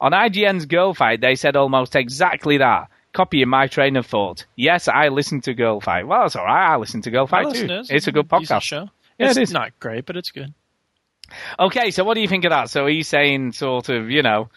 On 0.00 0.12
IGN's 0.12 0.64
Girl 0.64 0.94
Fight, 0.94 1.20
they 1.20 1.34
said 1.34 1.56
almost 1.56 1.94
exactly 1.94 2.56
that. 2.56 2.88
Copying 3.14 3.48
my 3.48 3.66
train 3.68 3.96
of 3.96 4.04
thought. 4.06 4.44
Yes, 4.56 4.88
I 4.88 5.08
listen 5.08 5.40
to 5.42 5.54
Girl 5.54 5.80
Fight. 5.80 6.06
Well, 6.06 6.26
it's 6.26 6.36
alright, 6.36 6.70
I 6.70 6.76
listen 6.76 7.00
to 7.02 7.10
Girl 7.10 7.26
Fight 7.26 7.54
too. 7.54 7.64
it. 7.64 7.86
It's 7.90 8.06
a 8.08 8.12
good 8.12 8.28
podcast. 8.28 8.62
show. 8.62 8.90
Yeah, 9.18 9.28
it's 9.28 9.36
it 9.38 9.44
is. 9.44 9.52
not 9.52 9.78
great, 9.80 10.04
but 10.04 10.16
it's 10.16 10.30
good. 10.32 10.52
Okay, 11.58 11.90
so 11.90 12.04
what 12.04 12.14
do 12.14 12.20
you 12.20 12.28
think 12.28 12.44
of 12.44 12.50
that? 12.50 12.68
So 12.70 12.86
he's 12.86 13.08
saying 13.08 13.52
sort 13.52 13.88
of, 13.88 14.10
you 14.10 14.22
know, 14.22 14.50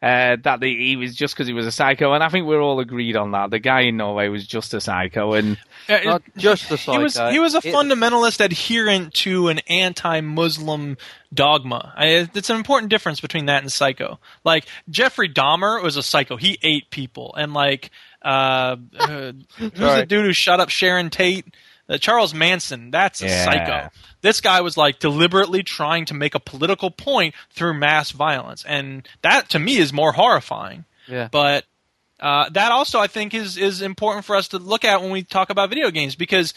uh, 0.00 0.36
that 0.42 0.60
the, 0.60 0.72
he 0.72 0.96
was 0.96 1.14
just 1.14 1.34
because 1.34 1.46
he 1.48 1.52
was 1.52 1.66
a 1.66 1.72
psycho, 1.72 2.12
and 2.12 2.22
I 2.22 2.28
think 2.28 2.46
we're 2.46 2.60
all 2.62 2.78
agreed 2.80 3.16
on 3.16 3.32
that. 3.32 3.50
The 3.50 3.58
guy 3.58 3.80
in 3.82 3.96
Norway 3.96 4.28
was 4.28 4.46
just 4.46 4.72
a 4.74 4.80
psycho, 4.80 5.32
and 5.34 5.58
Uh, 5.88 5.98
Not 6.04 6.22
just 6.36 6.68
the 6.68 6.76
He 6.76 6.98
was 6.98 7.14
psycho. 7.14 7.32
he 7.32 7.38
was 7.40 7.54
a 7.54 7.58
It- 7.58 7.74
fundamentalist 7.74 8.38
adherent 8.44 9.14
to 9.14 9.48
an 9.48 9.58
anti-Muslim 9.68 10.96
dogma. 11.32 11.92
I, 11.96 12.28
it's 12.34 12.50
an 12.50 12.56
important 12.56 12.90
difference 12.90 13.20
between 13.20 13.46
that 13.46 13.62
and 13.62 13.72
psycho. 13.72 14.18
Like 14.44 14.66
Jeffrey 14.88 15.28
Dahmer 15.28 15.82
was 15.82 15.96
a 15.96 16.02
psycho. 16.02 16.36
He 16.36 16.58
ate 16.62 16.90
people, 16.90 17.34
and 17.36 17.52
like 17.54 17.90
uh, 18.22 18.76
uh, 18.98 19.32
who's 19.56 19.70
the 19.72 20.04
dude 20.06 20.24
who 20.24 20.32
shot 20.32 20.60
up 20.60 20.68
Sharon 20.70 21.10
Tate? 21.10 21.46
Uh, 21.88 21.96
Charles 21.98 22.34
Manson, 22.34 22.90
that's 22.90 23.22
a 23.22 23.26
Yeah. 23.26 23.44
psycho. 23.44 23.90
This 24.20 24.40
guy 24.40 24.60
was 24.60 24.76
like 24.76 24.98
deliberately 24.98 25.62
trying 25.62 26.04
to 26.06 26.14
make 26.14 26.34
a 26.34 26.40
political 26.40 26.90
point 26.90 27.34
through 27.54 27.74
mass 27.74 28.10
violence, 28.10 28.64
and 28.66 29.08
that 29.22 29.48
to 29.50 29.58
me 29.58 29.76
is 29.78 29.92
more 29.92 30.12
horrifying. 30.12 30.84
Yeah. 31.06 31.28
But 31.30 31.64
uh, 32.20 32.48
that 32.50 32.72
also, 32.72 32.98
I 32.98 33.06
think, 33.06 33.32
is 33.32 33.56
is 33.56 33.80
important 33.80 34.24
for 34.24 34.34
us 34.34 34.48
to 34.48 34.58
look 34.58 34.84
at 34.84 35.00
when 35.00 35.12
we 35.12 35.22
talk 35.22 35.50
about 35.50 35.70
video 35.70 35.90
games 35.92 36.16
because 36.16 36.52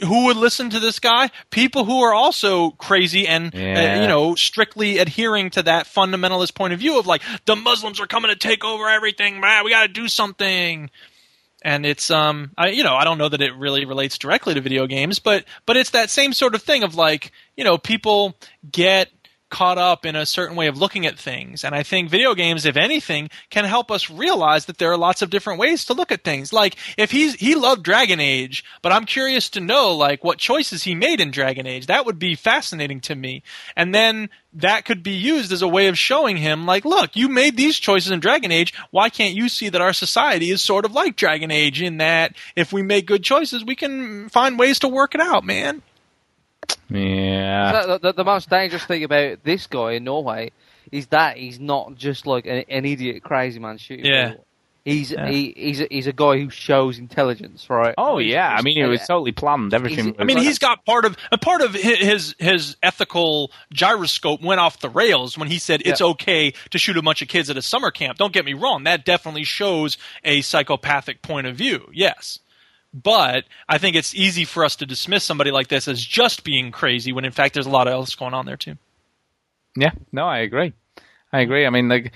who 0.00 0.24
would 0.26 0.36
listen 0.36 0.70
to 0.70 0.80
this 0.80 0.98
guy? 0.98 1.30
People 1.50 1.84
who 1.84 2.02
are 2.02 2.12
also 2.12 2.72
crazy 2.72 3.26
and 3.26 3.54
uh, 3.54 3.58
you 4.02 4.08
know 4.08 4.34
strictly 4.34 4.98
adhering 4.98 5.50
to 5.50 5.62
that 5.62 5.86
fundamentalist 5.86 6.54
point 6.54 6.72
of 6.72 6.80
view 6.80 6.98
of 6.98 7.06
like 7.06 7.22
the 7.46 7.54
Muslims 7.54 8.00
are 8.00 8.08
coming 8.08 8.30
to 8.30 8.36
take 8.36 8.64
over 8.64 8.88
everything, 8.88 9.38
man. 9.40 9.64
We 9.64 9.70
got 9.70 9.82
to 9.82 9.88
do 9.88 10.08
something. 10.08 10.90
And 11.64 11.86
it's 11.86 12.10
um 12.10 12.52
I 12.58 12.68
you 12.68 12.84
know 12.84 12.94
I 12.94 13.04
don't 13.04 13.18
know 13.18 13.28
that 13.28 13.40
it 13.40 13.54
really 13.56 13.86
relates 13.86 14.18
directly 14.18 14.54
to 14.54 14.60
video 14.60 14.86
games, 14.86 15.18
but 15.18 15.44
but 15.66 15.76
it's 15.76 15.90
that 15.90 16.10
same 16.10 16.32
sort 16.32 16.54
of 16.54 16.62
thing 16.62 16.82
of 16.84 16.94
like 16.94 17.32
you 17.56 17.64
know 17.64 17.78
people 17.78 18.36
get 18.70 19.08
caught 19.54 19.78
up 19.78 20.04
in 20.04 20.16
a 20.16 20.26
certain 20.26 20.56
way 20.56 20.66
of 20.66 20.76
looking 20.76 21.06
at 21.06 21.16
things. 21.16 21.62
And 21.62 21.76
I 21.76 21.84
think 21.84 22.10
video 22.10 22.34
games, 22.34 22.66
if 22.66 22.76
anything, 22.76 23.30
can 23.50 23.64
help 23.64 23.88
us 23.88 24.10
realize 24.10 24.64
that 24.64 24.78
there 24.78 24.90
are 24.90 24.96
lots 24.96 25.22
of 25.22 25.30
different 25.30 25.60
ways 25.60 25.84
to 25.84 25.94
look 25.94 26.10
at 26.10 26.24
things. 26.24 26.52
Like 26.52 26.74
if 26.98 27.12
he's 27.12 27.34
he 27.34 27.54
loved 27.54 27.84
Dragon 27.84 28.18
Age, 28.18 28.64
but 28.82 28.90
I'm 28.90 29.04
curious 29.04 29.48
to 29.50 29.60
know 29.60 29.94
like 29.94 30.24
what 30.24 30.38
choices 30.38 30.82
he 30.82 30.96
made 30.96 31.20
in 31.20 31.30
Dragon 31.30 31.68
Age. 31.68 31.86
That 31.86 32.04
would 32.04 32.18
be 32.18 32.34
fascinating 32.34 33.00
to 33.02 33.14
me. 33.14 33.44
And 33.76 33.94
then 33.94 34.28
that 34.54 34.84
could 34.84 35.04
be 35.04 35.12
used 35.12 35.52
as 35.52 35.62
a 35.62 35.68
way 35.68 35.86
of 35.86 35.96
showing 35.96 36.36
him 36.36 36.66
like, 36.66 36.84
look, 36.84 37.14
you 37.14 37.28
made 37.28 37.56
these 37.56 37.78
choices 37.78 38.10
in 38.10 38.18
Dragon 38.18 38.50
Age. 38.50 38.74
Why 38.90 39.08
can't 39.08 39.36
you 39.36 39.48
see 39.48 39.68
that 39.68 39.80
our 39.80 39.92
society 39.92 40.50
is 40.50 40.62
sort 40.62 40.84
of 40.84 40.92
like 40.92 41.14
Dragon 41.14 41.52
Age 41.52 41.80
in 41.80 41.98
that 41.98 42.34
if 42.56 42.72
we 42.72 42.82
make 42.82 43.06
good 43.06 43.22
choices, 43.22 43.64
we 43.64 43.76
can 43.76 44.28
find 44.30 44.58
ways 44.58 44.80
to 44.80 44.88
work 44.88 45.14
it 45.14 45.20
out, 45.20 45.44
man. 45.44 45.82
Yeah. 46.90 47.82
So 47.82 47.86
the, 47.88 47.98
the, 47.98 48.12
the 48.12 48.24
most 48.24 48.50
dangerous 48.50 48.84
thing 48.84 49.04
about 49.04 49.42
this 49.44 49.66
guy 49.66 49.92
in 49.92 50.04
Norway 50.04 50.52
is 50.92 51.06
that 51.08 51.36
he's 51.36 51.58
not 51.58 51.94
just 51.96 52.26
like 52.26 52.46
an, 52.46 52.64
an 52.68 52.84
idiot, 52.84 53.22
crazy 53.22 53.58
man 53.58 53.78
shooting. 53.78 54.04
Yeah. 54.06 54.30
people. 54.30 54.44
He's 54.84 55.12
Yeah. 55.12 55.28
he, 55.30 55.54
he's 55.56 55.80
a, 55.80 55.86
he's 55.90 56.06
a 56.06 56.12
guy 56.12 56.36
who 56.38 56.50
shows 56.50 56.98
intelligence, 56.98 57.70
right? 57.70 57.94
Oh 57.96 58.18
He's 58.18 58.32
yeah, 58.32 58.50
I 58.50 58.56
just- 58.56 58.64
mean 58.66 58.84
it 58.84 58.86
was 58.86 59.00
totally 59.00 59.32
planned. 59.32 59.72
Everything. 59.72 60.04
He's- 60.04 60.16
I 60.18 60.24
mean, 60.24 60.36
was- 60.36 60.46
he's 60.46 60.58
got 60.58 60.84
part 60.84 61.06
of 61.06 61.16
a 61.32 61.38
part 61.38 61.62
of 61.62 61.72
his 61.72 62.34
his 62.38 62.76
ethical 62.82 63.50
gyroscope 63.72 64.42
went 64.42 64.60
off 64.60 64.80
the 64.80 64.90
rails 64.90 65.38
when 65.38 65.48
he 65.48 65.58
said 65.58 65.80
it's 65.86 66.00
Yeah. 66.00 66.08
okay 66.08 66.52
to 66.70 66.78
shoot 66.78 66.98
a 66.98 67.02
bunch 67.02 67.22
of 67.22 67.28
kids 67.28 67.48
at 67.48 67.56
a 67.56 67.62
summer 67.62 67.90
camp. 67.90 68.18
Don't 68.18 68.32
get 68.34 68.44
me 68.44 68.52
wrong; 68.52 68.84
that 68.84 69.06
definitely 69.06 69.44
shows 69.44 69.96
a 70.22 70.42
psychopathic 70.42 71.22
point 71.22 71.46
of 71.46 71.56
view. 71.56 71.88
Yes, 71.94 72.40
but 72.94 73.44
I 73.68 73.78
think 73.78 73.96
it's 73.96 74.14
easy 74.14 74.44
for 74.44 74.64
us 74.64 74.76
to 74.76 74.86
dismiss 74.86 75.24
somebody 75.24 75.50
like 75.50 75.68
this 75.68 75.88
as 75.88 76.02
just 76.02 76.44
being 76.44 76.70
crazy 76.70 77.12
when 77.12 77.24
in 77.24 77.32
fact 77.32 77.54
there's 77.54 77.66
a 77.66 77.70
lot 77.70 77.88
else 77.88 78.14
going 78.14 78.34
on 78.34 78.46
there 78.46 78.56
too. 78.56 78.76
Yeah, 79.76 79.90
no, 80.12 80.26
I 80.26 80.38
agree. 80.38 80.72
I 81.32 81.40
agree. 81.40 81.66
I 81.66 81.70
mean, 81.70 81.88
the 81.88 82.10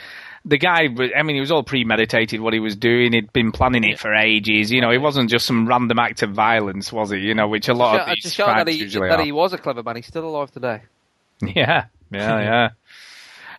the 0.44 0.58
guy. 0.58 0.88
I 1.16 1.22
mean, 1.24 1.36
it 1.36 1.40
was 1.40 1.50
all 1.50 1.64
premeditated 1.64 2.40
what 2.40 2.54
he 2.54 2.60
was 2.60 2.76
doing. 2.76 3.12
He'd 3.12 3.32
been 3.32 3.50
planning 3.50 3.82
it 3.82 3.98
for 3.98 4.14
ages. 4.14 4.70
You 4.70 4.80
know, 4.80 4.92
it 4.92 4.98
wasn't 4.98 5.28
just 5.28 5.44
some 5.44 5.66
random 5.66 5.98
act 5.98 6.22
of 6.22 6.30
violence, 6.30 6.92
was 6.92 7.10
it? 7.10 7.18
You 7.18 7.34
know, 7.34 7.48
which 7.48 7.68
a 7.68 7.74
lot 7.74 7.96
to 7.96 8.02
of 8.02 8.06
show, 8.06 8.14
these 8.14 8.22
to 8.22 8.30
show 8.30 8.46
that 8.46 8.52
crimes 8.54 8.70
he 8.70 8.76
usually 8.76 9.08
that 9.08 9.18
are. 9.18 9.24
he 9.24 9.32
was 9.32 9.52
a 9.52 9.58
clever 9.58 9.82
man. 9.82 9.96
He's 9.96 10.06
still 10.06 10.24
alive 10.24 10.50
today. 10.52 10.82
Yeah, 11.40 11.86
yeah, 12.10 12.40
yeah. 12.40 12.68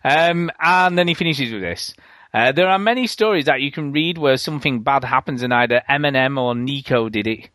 Um, 0.02 0.50
and 0.58 0.96
then 0.96 1.08
he 1.08 1.12
finishes 1.12 1.52
with 1.52 1.60
this. 1.60 1.94
Uh, 2.32 2.52
there 2.52 2.68
are 2.68 2.78
many 2.78 3.06
stories 3.06 3.46
that 3.46 3.60
you 3.60 3.72
can 3.72 3.92
read 3.92 4.18
where 4.18 4.36
something 4.36 4.82
bad 4.82 5.04
happens 5.04 5.42
and 5.42 5.52
either 5.52 5.82
Eminem 5.88 6.38
or 6.38 6.54
Nico 6.54 7.08
did 7.08 7.26
it. 7.26 7.48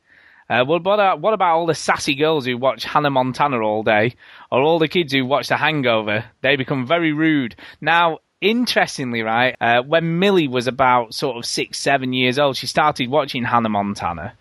Uh, 0.49 0.63
what, 0.63 0.75
about, 0.75 1.21
what 1.21 1.33
about 1.33 1.55
all 1.55 1.65
the 1.65 1.73
sassy 1.73 2.13
girls 2.13 2.45
who 2.45 2.57
watch 2.57 2.83
Hannah 2.83 3.09
Montana 3.09 3.59
all 3.59 3.81
day, 3.83 4.15
or 4.51 4.61
all 4.61 4.77
the 4.77 4.87
kids 4.87 5.11
who 5.11 5.25
watch 5.25 5.47
The 5.47 5.57
Hangover? 5.57 6.25
They 6.41 6.55
become 6.55 6.85
very 6.85 7.13
rude. 7.13 7.55
Now, 7.81 8.19
interestingly, 8.41 9.23
right, 9.23 9.55
uh, 9.59 9.81
when 9.81 10.19
Millie 10.19 10.47
was 10.47 10.67
about 10.67 11.13
sort 11.15 11.37
of 11.37 11.45
six, 11.45 11.79
seven 11.79 12.13
years 12.13 12.37
old, 12.37 12.57
she 12.57 12.67
started 12.67 13.09
watching 13.09 13.43
Hannah 13.43 13.69
Montana 13.69 14.33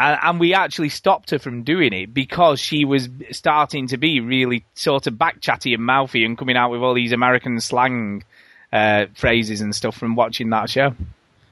and, 0.00 0.18
and 0.22 0.40
we 0.40 0.54
actually 0.54 0.88
stopped 0.88 1.30
her 1.30 1.38
from 1.38 1.62
doing 1.62 1.92
it 1.92 2.12
because 2.12 2.58
she 2.58 2.84
was 2.84 3.08
starting 3.30 3.86
to 3.88 3.98
be 3.98 4.18
really 4.18 4.64
sort 4.74 5.06
of 5.06 5.14
backchatty 5.14 5.74
and 5.74 5.84
mouthy 5.84 6.24
and 6.24 6.38
coming 6.38 6.56
out 6.56 6.70
with 6.70 6.80
all 6.80 6.94
these 6.94 7.12
American 7.12 7.60
slang 7.60 8.24
uh, 8.72 9.06
phrases 9.14 9.60
and 9.60 9.74
stuff 9.74 9.96
from 9.96 10.14
watching 10.16 10.50
that 10.50 10.70
show. 10.70 10.94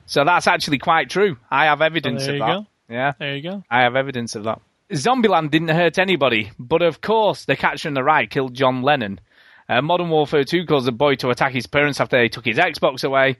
So 0.07 0.25
that's 0.25 0.47
actually 0.47 0.79
quite 0.79 1.11
true. 1.11 1.37
I 1.51 1.67
have 1.67 1.83
evidence 1.83 2.27
of 2.27 2.39
that. 2.39 2.47
go. 2.47 2.67
Yeah, 2.89 3.13
There 3.19 3.37
you 3.37 3.43
go. 3.43 3.63
I 3.71 3.83
have 3.83 3.97
evidence 3.97 4.35
of 4.35 4.45
that. 4.45 4.61
Zombieland 4.93 5.51
didn't 5.51 5.69
hurt 5.69 5.99
anybody, 5.99 6.51
but 6.59 6.81
of 6.81 7.03
course, 7.03 7.45
the 7.45 7.57
catcher 7.57 7.89
in 7.89 7.95
the 7.95 8.03
rye 8.03 8.25
killed 8.25 8.55
John 8.55 8.81
Lennon. 8.83 9.21
Uh, 9.69 9.83
Modern 9.83 10.09
Warfare 10.09 10.45
2 10.45 10.65
caused 10.65 10.89
a 10.89 10.93
boy 10.93 11.17
to 11.17 11.29
attack 11.29 11.53
his 11.53 11.67
parents 11.67 12.01
after 12.01 12.17
they 12.17 12.31
took 12.31 12.47
his 12.47 12.57
Xbox 12.57 13.05
away. 13.05 13.37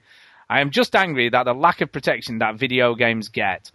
I 0.47 0.61
am 0.61 0.69
just 0.69 0.95
angry 0.95 1.29
that 1.29 1.43
the 1.43 1.53
lack 1.53 1.81
of 1.81 1.91
protection 1.91 2.39
that 2.39 2.55
video 2.55 2.93
games 2.93 3.29
get. 3.29 3.71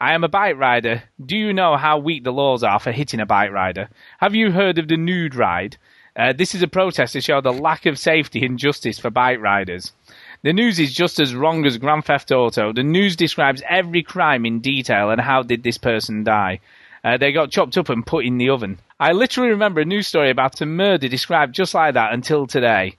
I 0.00 0.14
am 0.14 0.24
a 0.24 0.28
bike 0.28 0.56
rider. 0.56 1.02
Do 1.24 1.36
you 1.36 1.52
know 1.52 1.76
how 1.76 1.98
weak 1.98 2.24
the 2.24 2.32
laws 2.32 2.62
are 2.62 2.78
for 2.78 2.92
hitting 2.92 3.20
a 3.20 3.26
bike 3.26 3.50
rider? 3.50 3.90
Have 4.18 4.34
you 4.34 4.50
heard 4.50 4.78
of 4.78 4.88
the 4.88 4.96
nude 4.96 5.34
ride? 5.34 5.76
Uh, 6.18 6.32
this 6.32 6.52
is 6.52 6.62
a 6.62 6.68
protest 6.68 7.12
to 7.12 7.20
show 7.20 7.40
the 7.40 7.52
lack 7.52 7.86
of 7.86 7.96
safety 7.96 8.44
and 8.44 8.58
justice 8.58 8.98
for 8.98 9.08
bike 9.08 9.40
riders. 9.40 9.92
The 10.42 10.52
news 10.52 10.80
is 10.80 10.92
just 10.92 11.20
as 11.20 11.32
wrong 11.32 11.64
as 11.64 11.78
Grand 11.78 12.06
Theft 12.06 12.32
Auto. 12.32 12.72
The 12.72 12.82
news 12.82 13.14
describes 13.14 13.62
every 13.68 14.02
crime 14.02 14.44
in 14.44 14.58
detail 14.58 15.10
and 15.10 15.20
how 15.20 15.44
did 15.44 15.62
this 15.62 15.78
person 15.78 16.24
die. 16.24 16.58
Uh, 17.04 17.16
they 17.18 17.30
got 17.30 17.52
chopped 17.52 17.78
up 17.78 17.88
and 17.88 18.04
put 18.04 18.24
in 18.24 18.36
the 18.36 18.50
oven. 18.50 18.78
I 18.98 19.12
literally 19.12 19.50
remember 19.50 19.80
a 19.80 19.84
news 19.84 20.08
story 20.08 20.30
about 20.30 20.60
a 20.60 20.66
murder 20.66 21.06
described 21.06 21.54
just 21.54 21.72
like 21.72 21.94
that 21.94 22.12
until 22.12 22.48
today. 22.48 22.96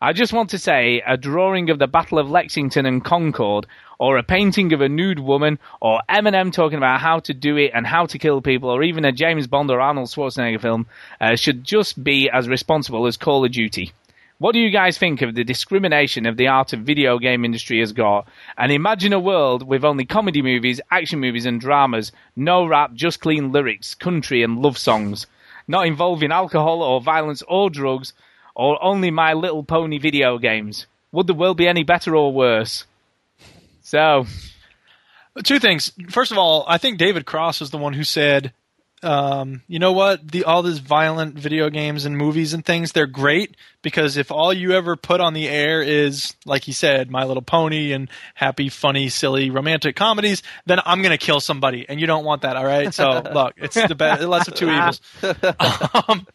I 0.00 0.12
just 0.12 0.32
want 0.32 0.50
to 0.50 0.60
say 0.60 1.02
a 1.04 1.16
drawing 1.16 1.70
of 1.70 1.80
the 1.80 1.88
Battle 1.88 2.20
of 2.20 2.30
Lexington 2.30 2.86
and 2.86 3.04
Concord, 3.04 3.66
or 3.98 4.16
a 4.16 4.22
painting 4.22 4.72
of 4.72 4.80
a 4.80 4.88
nude 4.88 5.18
woman, 5.18 5.58
or 5.80 6.02
Eminem 6.08 6.52
talking 6.52 6.78
about 6.78 7.00
how 7.00 7.18
to 7.18 7.34
do 7.34 7.56
it 7.56 7.72
and 7.74 7.84
how 7.84 8.06
to 8.06 8.18
kill 8.18 8.40
people, 8.40 8.70
or 8.70 8.84
even 8.84 9.04
a 9.04 9.10
James 9.10 9.48
Bond 9.48 9.72
or 9.72 9.80
Arnold 9.80 10.06
Schwarzenegger 10.06 10.60
film, 10.60 10.86
uh, 11.20 11.34
should 11.34 11.64
just 11.64 12.04
be 12.04 12.30
as 12.30 12.48
responsible 12.48 13.08
as 13.08 13.16
Call 13.16 13.44
of 13.44 13.50
Duty. 13.50 13.90
What 14.38 14.52
do 14.52 14.60
you 14.60 14.70
guys 14.70 14.96
think 14.96 15.20
of 15.20 15.34
the 15.34 15.42
discrimination 15.42 16.26
of 16.26 16.36
the 16.36 16.46
art 16.46 16.72
of 16.72 16.82
video 16.82 17.18
game 17.18 17.44
industry 17.44 17.80
has 17.80 17.92
got? 17.92 18.28
And 18.56 18.70
imagine 18.70 19.12
a 19.12 19.18
world 19.18 19.66
with 19.66 19.84
only 19.84 20.04
comedy 20.04 20.42
movies, 20.42 20.80
action 20.92 21.18
movies, 21.18 21.44
and 21.44 21.60
dramas, 21.60 22.12
no 22.36 22.64
rap, 22.64 22.94
just 22.94 23.18
clean 23.18 23.50
lyrics, 23.50 23.96
country, 23.96 24.44
and 24.44 24.60
love 24.62 24.78
songs, 24.78 25.26
not 25.66 25.88
involving 25.88 26.30
alcohol 26.30 26.84
or 26.84 27.00
violence 27.00 27.42
or 27.48 27.68
drugs, 27.68 28.12
or 28.58 28.82
only 28.84 29.10
My 29.10 29.32
Little 29.32 29.62
Pony 29.62 29.98
video 29.98 30.36
games. 30.36 30.86
Would 31.12 31.26
the 31.26 31.34
world 31.34 31.56
be 31.56 31.66
any 31.66 31.84
better 31.84 32.14
or 32.14 32.30
worse? 32.30 32.84
So, 33.80 34.26
Two 35.44 35.58
things. 35.58 35.92
First 36.10 36.32
of 36.32 36.38
all, 36.38 36.64
I 36.66 36.78
think 36.78 36.98
David 36.98 37.24
Cross 37.26 37.60
was 37.60 37.70
the 37.70 37.78
one 37.78 37.92
who 37.92 38.02
said, 38.02 38.52
um, 39.02 39.62
"You 39.68 39.78
know 39.78 39.92
what? 39.92 40.26
The 40.26 40.44
all 40.44 40.62
these 40.62 40.80
violent 40.80 41.36
video 41.36 41.70
games 41.70 42.04
and 42.04 42.16
movies 42.16 42.54
and 42.54 42.64
things, 42.64 42.92
they're 42.92 43.06
great 43.06 43.56
because 43.82 44.16
if 44.16 44.32
all 44.32 44.52
you 44.52 44.72
ever 44.72 44.96
put 44.96 45.20
on 45.20 45.34
the 45.34 45.48
air 45.48 45.80
is, 45.80 46.34
like 46.44 46.64
he 46.64 46.72
said, 46.72 47.10
My 47.10 47.24
Little 47.24 47.42
Pony 47.42 47.92
and 47.92 48.10
happy, 48.34 48.68
funny, 48.68 49.08
silly, 49.08 49.50
romantic 49.50 49.94
comedies, 49.94 50.42
then 50.66 50.80
I'm 50.84 51.02
gonna 51.02 51.18
kill 51.18 51.40
somebody, 51.40 51.86
and 51.88 52.00
you 52.00 52.08
don't 52.08 52.24
want 52.24 52.42
that. 52.42 52.56
All 52.56 52.66
right? 52.66 52.92
So 52.92 53.22
look, 53.32 53.54
it's 53.58 53.74
the 53.74 53.94
best, 53.94 54.22
less 54.22 54.48
of 54.48 54.54
two 54.54 54.70
evils. 54.70 55.00
Um, 56.08 56.26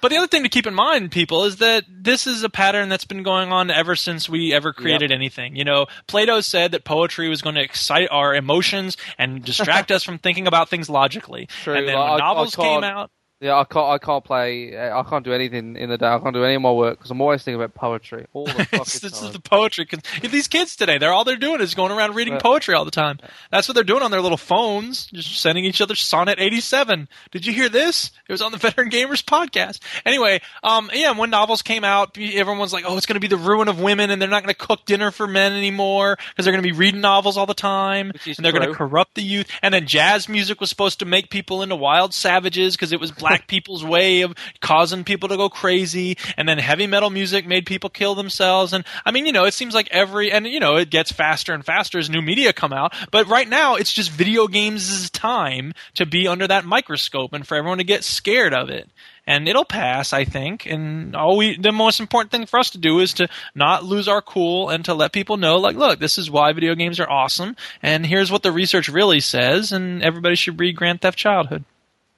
but 0.00 0.08
the 0.10 0.16
other 0.16 0.26
thing 0.26 0.42
to 0.42 0.48
keep 0.48 0.66
in 0.66 0.74
mind, 0.74 1.10
people, 1.10 1.44
is 1.44 1.56
that 1.56 1.84
this 1.88 2.26
is 2.26 2.42
a 2.42 2.48
pattern 2.48 2.88
that's 2.88 3.04
been 3.04 3.22
going 3.22 3.52
on 3.52 3.70
ever 3.70 3.96
since 3.96 4.28
we 4.28 4.52
ever 4.52 4.72
created 4.72 5.12
anything. 5.12 5.56
You 5.56 5.64
know, 5.64 5.86
Plato 6.06 6.40
said 6.40 6.72
that 6.72 6.84
poetry 6.84 7.28
was 7.28 7.42
going 7.42 7.54
to 7.56 7.62
excite 7.62 8.08
our 8.10 8.34
emotions 8.34 8.96
and 9.18 9.44
distract 9.44 9.90
us 9.92 10.02
from 10.04 10.18
thinking 10.18 10.46
about 10.46 10.68
things 10.68 10.88
logically. 10.88 11.46
True, 11.62 11.74
and 11.74 11.88
then 11.88 11.94
like, 11.94 12.10
when 12.12 12.20
I- 12.20 12.24
I 12.24 12.28
novels 12.28 12.54
can't- 12.54 12.68
came 12.68 12.84
out, 12.84 13.10
Yeah, 13.40 13.56
I 13.56 13.64
can't. 13.64 13.86
I 13.86 13.96
can't 13.96 14.22
play. 14.22 14.76
uh, 14.76 15.00
I 15.00 15.02
can't 15.08 15.24
do 15.24 15.32
anything 15.32 15.74
in 15.74 15.88
the 15.88 15.96
day. 15.96 16.06
I 16.06 16.18
can't 16.18 16.34
do 16.34 16.44
any 16.44 16.56
of 16.56 16.62
my 16.62 16.72
work 16.72 16.98
because 16.98 17.10
I'm 17.10 17.22
always 17.22 17.42
thinking 17.42 17.58
about 17.58 17.74
poetry 17.74 18.26
all 18.34 18.44
the 18.44 18.52
fucking 18.64 18.78
it's, 18.80 19.02
is 19.02 19.32
the 19.32 19.40
poetry. 19.40 19.86
Cause 19.86 20.00
these 20.20 20.46
kids 20.46 20.76
today, 20.76 20.98
they're 20.98 21.14
all 21.14 21.24
they're 21.24 21.36
doing 21.36 21.62
is 21.62 21.74
going 21.74 21.90
around 21.90 22.14
reading 22.14 22.38
poetry 22.38 22.74
all 22.74 22.84
the 22.84 22.90
time. 22.90 23.18
That's 23.50 23.66
what 23.66 23.74
they're 23.76 23.82
doing 23.82 24.02
on 24.02 24.10
their 24.10 24.20
little 24.20 24.36
phones, 24.36 25.06
just 25.06 25.40
sending 25.40 25.64
each 25.64 25.80
other 25.80 25.94
Sonnet 25.94 26.38
87. 26.38 27.08
Did 27.30 27.46
you 27.46 27.54
hear 27.54 27.70
this? 27.70 28.10
It 28.28 28.32
was 28.32 28.42
on 28.42 28.52
the 28.52 28.58
Veteran 28.58 28.90
Gamers 28.90 29.24
podcast. 29.24 29.78
Anyway, 30.04 30.42
um, 30.62 30.90
yeah, 30.92 31.12
when 31.12 31.30
novels 31.30 31.62
came 31.62 31.82
out, 31.82 32.18
everyone 32.18 32.58
was 32.58 32.74
like, 32.74 32.84
"Oh, 32.86 32.98
it's 32.98 33.06
going 33.06 33.14
to 33.14 33.20
be 33.20 33.26
the 33.26 33.38
ruin 33.38 33.68
of 33.68 33.80
women, 33.80 34.10
and 34.10 34.20
they're 34.20 34.28
not 34.28 34.42
going 34.42 34.54
to 34.54 34.66
cook 34.66 34.84
dinner 34.84 35.10
for 35.10 35.26
men 35.26 35.52
anymore 35.52 36.18
because 36.30 36.44
they're 36.44 36.52
going 36.52 36.62
to 36.62 36.70
be 36.70 36.76
reading 36.76 37.00
novels 37.00 37.38
all 37.38 37.46
the 37.46 37.54
time, 37.54 38.12
and 38.26 38.36
they're 38.44 38.52
going 38.52 38.68
to 38.68 38.74
corrupt 38.74 39.14
the 39.14 39.22
youth." 39.22 39.48
And 39.62 39.72
then 39.72 39.86
jazz 39.86 40.28
music 40.28 40.60
was 40.60 40.68
supposed 40.68 40.98
to 40.98 41.06
make 41.06 41.30
people 41.30 41.62
into 41.62 41.74
wild 41.74 42.12
savages 42.12 42.76
because 42.76 42.92
it 42.92 43.00
was 43.00 43.10
black 43.10 43.29
people's 43.46 43.84
way 43.84 44.22
of 44.22 44.34
causing 44.60 45.04
people 45.04 45.28
to 45.28 45.36
go 45.36 45.48
crazy, 45.48 46.16
and 46.36 46.48
then 46.48 46.58
heavy 46.58 46.86
metal 46.86 47.10
music 47.10 47.46
made 47.46 47.66
people 47.66 47.90
kill 47.90 48.14
themselves. 48.14 48.72
And 48.72 48.84
I 49.04 49.10
mean, 49.10 49.26
you 49.26 49.32
know, 49.32 49.44
it 49.44 49.54
seems 49.54 49.74
like 49.74 49.88
every 49.90 50.32
and 50.32 50.46
you 50.46 50.60
know 50.60 50.76
it 50.76 50.90
gets 50.90 51.12
faster 51.12 51.52
and 51.52 51.64
faster 51.64 51.98
as 51.98 52.10
new 52.10 52.22
media 52.22 52.52
come 52.52 52.72
out. 52.72 52.94
But 53.10 53.28
right 53.28 53.48
now, 53.48 53.76
it's 53.76 53.92
just 53.92 54.10
video 54.10 54.46
games' 54.46 55.10
time 55.10 55.74
to 55.94 56.06
be 56.06 56.28
under 56.28 56.46
that 56.46 56.64
microscope 56.64 57.32
and 57.32 57.46
for 57.46 57.56
everyone 57.56 57.78
to 57.78 57.84
get 57.84 58.04
scared 58.04 58.54
of 58.54 58.70
it 58.70 58.88
and 59.30 59.48
it'll 59.48 59.64
pass, 59.64 60.12
I 60.12 60.24
think. 60.24 60.66
And 60.66 61.14
all 61.14 61.36
we, 61.36 61.56
the 61.56 61.70
most 61.70 62.00
important 62.00 62.32
thing 62.32 62.46
for 62.46 62.58
us 62.58 62.70
to 62.70 62.78
do 62.78 62.98
is 62.98 63.14
to 63.14 63.28
not 63.54 63.84
lose 63.84 64.08
our 64.08 64.20
cool 64.20 64.70
and 64.70 64.84
to 64.86 64.94
let 64.94 65.12
people 65.12 65.36
know, 65.36 65.58
like, 65.58 65.76
look, 65.76 66.00
this 66.00 66.18
is 66.18 66.30
why 66.30 66.52
video 66.52 66.74
games 66.74 66.98
are 66.98 67.08
awesome, 67.08 67.54
and 67.82 68.04
here's 68.04 68.32
what 68.32 68.42
the 68.42 68.50
research 68.50 68.88
really 68.88 69.20
says, 69.20 69.70
and 69.70 70.02
everybody 70.02 70.34
should 70.34 70.58
read 70.58 70.74
Grand 70.74 71.00
Theft 71.00 71.16
Childhood. 71.16 71.64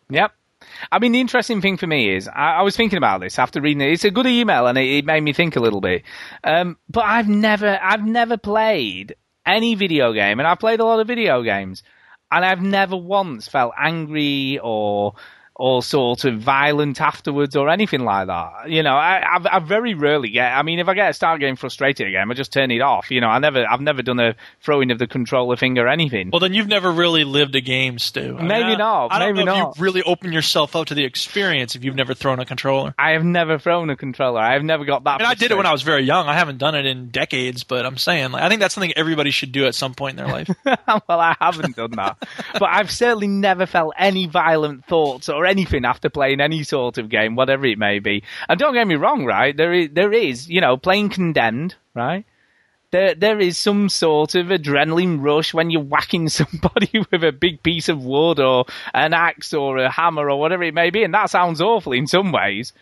Yep. 0.08 0.32
I 0.90 0.98
mean, 0.98 1.12
the 1.12 1.20
interesting 1.20 1.60
thing 1.60 1.76
for 1.76 1.86
me 1.86 2.14
is, 2.14 2.28
I, 2.28 2.56
I 2.58 2.62
was 2.62 2.76
thinking 2.76 2.96
about 2.96 3.20
this 3.20 3.38
after 3.38 3.60
reading 3.60 3.80
it. 3.80 3.92
It's 3.92 4.04
a 4.04 4.10
good 4.10 4.26
email, 4.26 4.66
and 4.66 4.78
it, 4.78 4.98
it 4.98 5.04
made 5.04 5.22
me 5.22 5.32
think 5.32 5.56
a 5.56 5.60
little 5.60 5.80
bit. 5.80 6.02
Um, 6.44 6.76
but 6.88 7.04
I've 7.04 7.28
never, 7.28 7.78
I've 7.82 8.06
never 8.06 8.36
played 8.36 9.16
any 9.44 9.74
video 9.74 10.12
game, 10.12 10.38
and 10.38 10.46
I've 10.46 10.58
played 10.58 10.80
a 10.80 10.84
lot 10.84 11.00
of 11.00 11.06
video 11.06 11.42
games, 11.42 11.82
and 12.30 12.44
I've 12.44 12.62
never 12.62 12.96
once 12.96 13.48
felt 13.48 13.72
angry 13.78 14.58
or 14.62 15.14
or 15.62 15.80
sort 15.80 16.24
of 16.24 16.40
violent 16.40 17.00
afterwards 17.00 17.54
or 17.54 17.68
anything 17.68 18.00
like 18.00 18.26
that. 18.26 18.68
You 18.68 18.82
know, 18.82 18.96
I, 18.96 19.22
I've, 19.36 19.46
I 19.46 19.58
very 19.60 19.94
rarely 19.94 20.30
get. 20.30 20.52
I 20.52 20.64
mean, 20.64 20.80
if 20.80 20.88
I 20.88 20.94
get 20.94 21.14
start 21.14 21.38
getting 21.38 21.54
frustrated 21.54 22.08
again, 22.08 22.28
I 22.28 22.34
just 22.34 22.52
turn 22.52 22.72
it 22.72 22.80
off. 22.80 23.12
You 23.12 23.20
know, 23.20 23.28
I 23.28 23.38
never, 23.38 23.64
I've 23.64 23.80
never 23.80 24.02
done 24.02 24.18
a 24.18 24.34
throwing 24.60 24.90
of 24.90 24.98
the 24.98 25.06
controller 25.06 25.56
finger 25.56 25.84
or 25.84 25.88
anything. 25.88 26.30
Well, 26.32 26.40
then 26.40 26.52
you've 26.52 26.66
never 26.66 26.90
really 26.90 27.22
lived 27.22 27.54
a 27.54 27.60
game, 27.60 28.00
Stu. 28.00 28.38
I 28.40 28.42
Maybe 28.42 28.70
mean, 28.70 28.78
not, 28.78 29.12
I 29.12 29.20
don't 29.20 29.36
maybe 29.36 29.44
know 29.44 29.56
not. 29.56 29.70
if 29.70 29.78
you 29.78 29.84
really 29.84 30.02
open 30.02 30.32
yourself 30.32 30.74
up 30.74 30.88
to 30.88 30.96
the 30.96 31.04
experience 31.04 31.76
if 31.76 31.84
you've 31.84 31.94
never 31.94 32.12
thrown 32.12 32.40
a 32.40 32.44
controller. 32.44 32.92
I 32.98 33.12
have 33.12 33.24
never 33.24 33.60
thrown 33.60 33.88
a 33.90 33.94
controller. 33.96 34.40
I 34.40 34.54
have 34.54 34.64
never 34.64 34.84
got 34.84 35.04
that. 35.04 35.20
I 35.20 35.22
mean, 35.22 35.30
I 35.30 35.34
did 35.34 35.52
it 35.52 35.56
when 35.56 35.66
I 35.66 35.72
was 35.72 35.82
very 35.82 36.02
young. 36.02 36.26
I 36.26 36.34
haven't 36.34 36.58
done 36.58 36.74
it 36.74 36.86
in 36.86 37.10
decades, 37.10 37.62
but 37.62 37.86
I'm 37.86 37.98
saying, 37.98 38.32
like, 38.32 38.42
I 38.42 38.48
think 38.48 38.60
that's 38.60 38.74
something 38.74 38.92
everybody 38.96 39.30
should 39.30 39.52
do 39.52 39.66
at 39.66 39.76
some 39.76 39.94
point 39.94 40.18
in 40.18 40.24
their 40.24 40.34
life. 40.34 40.50
well, 40.64 41.20
I 41.20 41.36
haven't 41.40 41.76
done 41.76 41.92
that, 41.92 42.16
but 42.54 42.68
I've 42.68 42.90
certainly 42.90 43.28
never 43.28 43.66
felt 43.66 43.94
any 43.96 44.26
violent 44.26 44.86
thoughts 44.86 45.28
or 45.28 45.51
anything 45.52 45.84
after 45.84 46.08
playing 46.08 46.40
any 46.40 46.62
sort 46.62 46.98
of 46.98 47.08
game, 47.08 47.36
whatever 47.36 47.66
it 47.66 47.78
may 47.78 47.98
be. 47.98 48.22
And 48.48 48.58
don't 48.58 48.74
get 48.74 48.86
me 48.86 48.96
wrong, 48.96 49.24
right? 49.24 49.56
There 49.56 49.72
is, 49.72 49.90
there 49.92 50.12
is, 50.12 50.48
you 50.48 50.60
know, 50.60 50.76
playing 50.76 51.10
Condemned, 51.10 51.74
right? 51.94 52.24
There, 52.90 53.14
there 53.14 53.38
is 53.38 53.56
some 53.56 53.88
sort 53.88 54.34
of 54.34 54.46
adrenaline 54.48 55.22
rush 55.22 55.54
when 55.54 55.70
you're 55.70 55.82
whacking 55.82 56.28
somebody 56.40 57.04
with 57.10 57.22
a 57.22 57.32
big 57.32 57.62
piece 57.62 57.88
of 57.88 58.04
wood 58.04 58.40
or 58.40 58.64
an 58.92 59.14
axe 59.14 59.54
or 59.54 59.78
a 59.78 59.90
hammer 59.90 60.30
or 60.30 60.40
whatever 60.40 60.62
it 60.62 60.74
may 60.74 60.90
be, 60.90 61.04
and 61.04 61.14
that 61.14 61.30
sounds 61.30 61.60
awful 61.60 61.92
in 61.92 62.06
some 62.06 62.32
ways. 62.32 62.72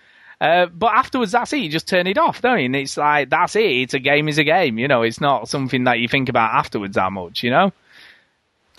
Uh, 0.40 0.66
but 0.66 0.94
afterwards, 0.94 1.32
that's 1.32 1.52
it. 1.52 1.58
You 1.58 1.68
just 1.68 1.86
turn 1.86 2.06
it 2.06 2.16
off, 2.16 2.40
don't 2.40 2.58
you? 2.58 2.64
And 2.64 2.76
it's 2.76 2.96
like 2.96 3.28
that's 3.28 3.54
it. 3.56 3.66
It's 3.66 3.94
a 3.94 3.98
game 3.98 4.26
is 4.26 4.38
a 4.38 4.44
game. 4.44 4.78
You 4.78 4.88
know, 4.88 5.02
it's 5.02 5.20
not 5.20 5.48
something 5.48 5.84
that 5.84 5.98
you 5.98 6.08
think 6.08 6.30
about 6.30 6.54
afterwards 6.54 6.94
that 6.94 7.12
much. 7.12 7.42
You 7.42 7.50
know, 7.50 7.72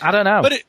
I 0.00 0.10
don't 0.10 0.24
know. 0.24 0.42
But 0.42 0.52
it, 0.54 0.64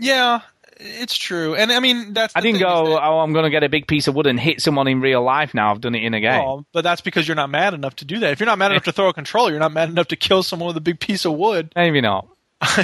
yeah, 0.00 0.40
it's 0.78 1.16
true. 1.16 1.54
And 1.54 1.70
I 1.72 1.80
mean, 1.80 2.12
that's. 2.14 2.34
I 2.36 2.40
didn't 2.40 2.60
go. 2.60 2.98
Oh, 2.98 3.18
I'm 3.20 3.32
going 3.32 3.44
to 3.44 3.50
get 3.50 3.62
a 3.62 3.68
big 3.68 3.86
piece 3.86 4.08
of 4.08 4.14
wood 4.14 4.26
and 4.26 4.38
hit 4.38 4.60
someone 4.60 4.88
in 4.88 5.00
real 5.00 5.22
life. 5.22 5.54
Now 5.54 5.70
I've 5.70 5.80
done 5.80 5.94
it 5.94 6.02
in 6.02 6.14
a 6.14 6.20
game. 6.20 6.40
Oh, 6.40 6.64
but 6.72 6.82
that's 6.82 7.00
because 7.00 7.26
you're 7.28 7.34
not 7.36 7.50
mad 7.50 7.74
enough 7.74 7.96
to 7.96 8.04
do 8.04 8.18
that. 8.20 8.32
If 8.32 8.40
you're 8.40 8.46
not 8.46 8.58
mad 8.58 8.70
enough 8.72 8.84
to 8.84 8.92
throw 8.92 9.08
a 9.08 9.12
controller, 9.14 9.50
you're 9.50 9.60
not 9.60 9.72
mad 9.72 9.88
enough 9.88 10.08
to 10.08 10.16
kill 10.16 10.42
someone 10.42 10.66
with 10.68 10.76
a 10.76 10.80
big 10.80 11.00
piece 11.00 11.24
of 11.24 11.32
wood. 11.34 11.72
Maybe 11.76 12.00
not. 12.00 12.28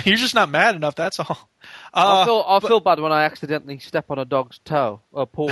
you're 0.05 0.17
just 0.17 0.35
not 0.35 0.51
mad 0.51 0.75
enough. 0.77 0.95
That's 0.95 1.19
all. 1.21 1.49
I 1.95 2.03
Uh, 2.23 2.25
feel 2.25 2.45
I 2.47 2.61
feel 2.61 2.81
bad 2.81 3.01
when 3.01 3.13
I 3.13 3.25
accidentally 3.25 3.79
step 3.79 4.11
on 4.11 4.19
a 4.19 4.25
dog's 4.25 4.59
toe 4.59 5.01
or 5.13 5.27
paw. 5.27 5.47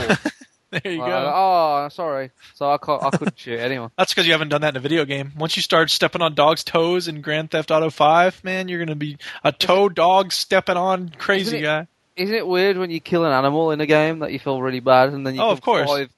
there 0.71 0.93
you 0.93 0.99
Like, 0.99 1.09
go. 1.11 1.33
oh, 1.35 1.89
sorry. 1.91 2.31
So 2.55 2.71
I 2.71 2.77
can't, 2.77 3.03
I 3.03 3.11
couldn't 3.11 3.39
shoot 3.39 3.59
anyone. 3.59 3.91
That's 3.97 4.13
because 4.13 4.27
you 4.27 4.33
haven't 4.33 4.51
done 4.51 4.61
that 4.61 4.71
in 4.75 4.77
a 4.77 4.81
video 4.81 5.07
game. 5.07 5.33
Once 5.39 5.57
you 5.57 5.63
start 5.63 5.89
stepping 5.91 6.21
on 6.21 6.35
dogs' 6.35 6.63
toes 6.63 7.09
in 7.09 7.23
Grand 7.23 7.51
Theft 7.51 7.71
Auto 7.71 7.89
Five, 7.89 8.43
man, 8.45 8.69
you're 8.69 8.79
gonna 8.85 8.95
be 8.97 9.17
a 9.45 9.51
toe 9.53 9.89
dog 9.89 10.33
stepping 10.33 10.77
on 10.77 11.09
crazy 11.17 11.57
Isn't 11.57 11.59
it- 11.61 11.63
guy. 11.63 11.87
Isn't 12.19 12.35
it 12.35 12.47
weird 12.47 12.77
when 12.77 12.91
you 12.91 13.01
kill 13.01 13.25
an 13.25 13.33
animal 13.33 13.71
in 13.71 13.81
a 13.81 13.87
game 13.87 14.19
that 14.21 14.33
you 14.33 14.39
feel 14.39 14.61
really 14.61 14.81
bad 14.81 15.11
and 15.11 15.27
then 15.27 15.35
you 15.35 15.41
Oh, 15.41 15.51
of 15.51 15.61
course. 15.61 15.89
five 15.89 16.11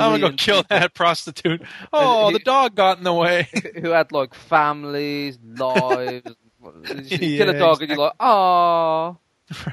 I'm 0.00 0.20
gonna 0.20 0.30
go 0.30 0.36
kill 0.36 0.62
people 0.62 0.78
that 0.78 0.94
prostitute. 0.94 1.62
Oh, 1.92 2.32
the 2.32 2.38
dog 2.38 2.74
got 2.74 2.98
in 2.98 3.04
the 3.04 3.12
way. 3.12 3.48
who 3.80 3.90
had 3.90 4.12
like 4.12 4.34
families, 4.34 5.38
lives. 5.44 6.34
you 7.10 7.18
kill 7.38 7.50
a 7.50 7.58
dog 7.58 7.80
and 7.82 7.90
you're 7.90 7.98
like, 7.98 8.14
oh. 8.20 9.18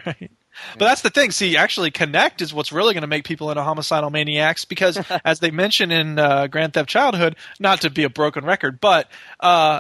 right. 0.06 0.32
But 0.78 0.86
that's 0.86 1.02
the 1.02 1.10
thing. 1.10 1.32
See, 1.32 1.58
actually, 1.58 1.92
Kinect 1.92 2.42
is 2.42 2.54
what's 2.54 2.72
really 2.72 2.94
going 2.94 3.02
to 3.02 3.08
make 3.08 3.24
people 3.24 3.50
into 3.50 3.64
homicidal 3.64 4.10
maniacs 4.10 4.66
because, 4.66 5.00
as 5.24 5.40
they 5.40 5.50
mention 5.50 5.92
in 5.92 6.20
uh, 6.20 6.48
Grand 6.48 6.74
Theft 6.74 6.90
Childhood, 6.90 7.38
not 7.60 7.82
to 7.82 7.90
be 7.90 8.04
a 8.04 8.10
broken 8.10 8.44
record, 8.44 8.80
but 8.82 9.10
uh, 9.40 9.80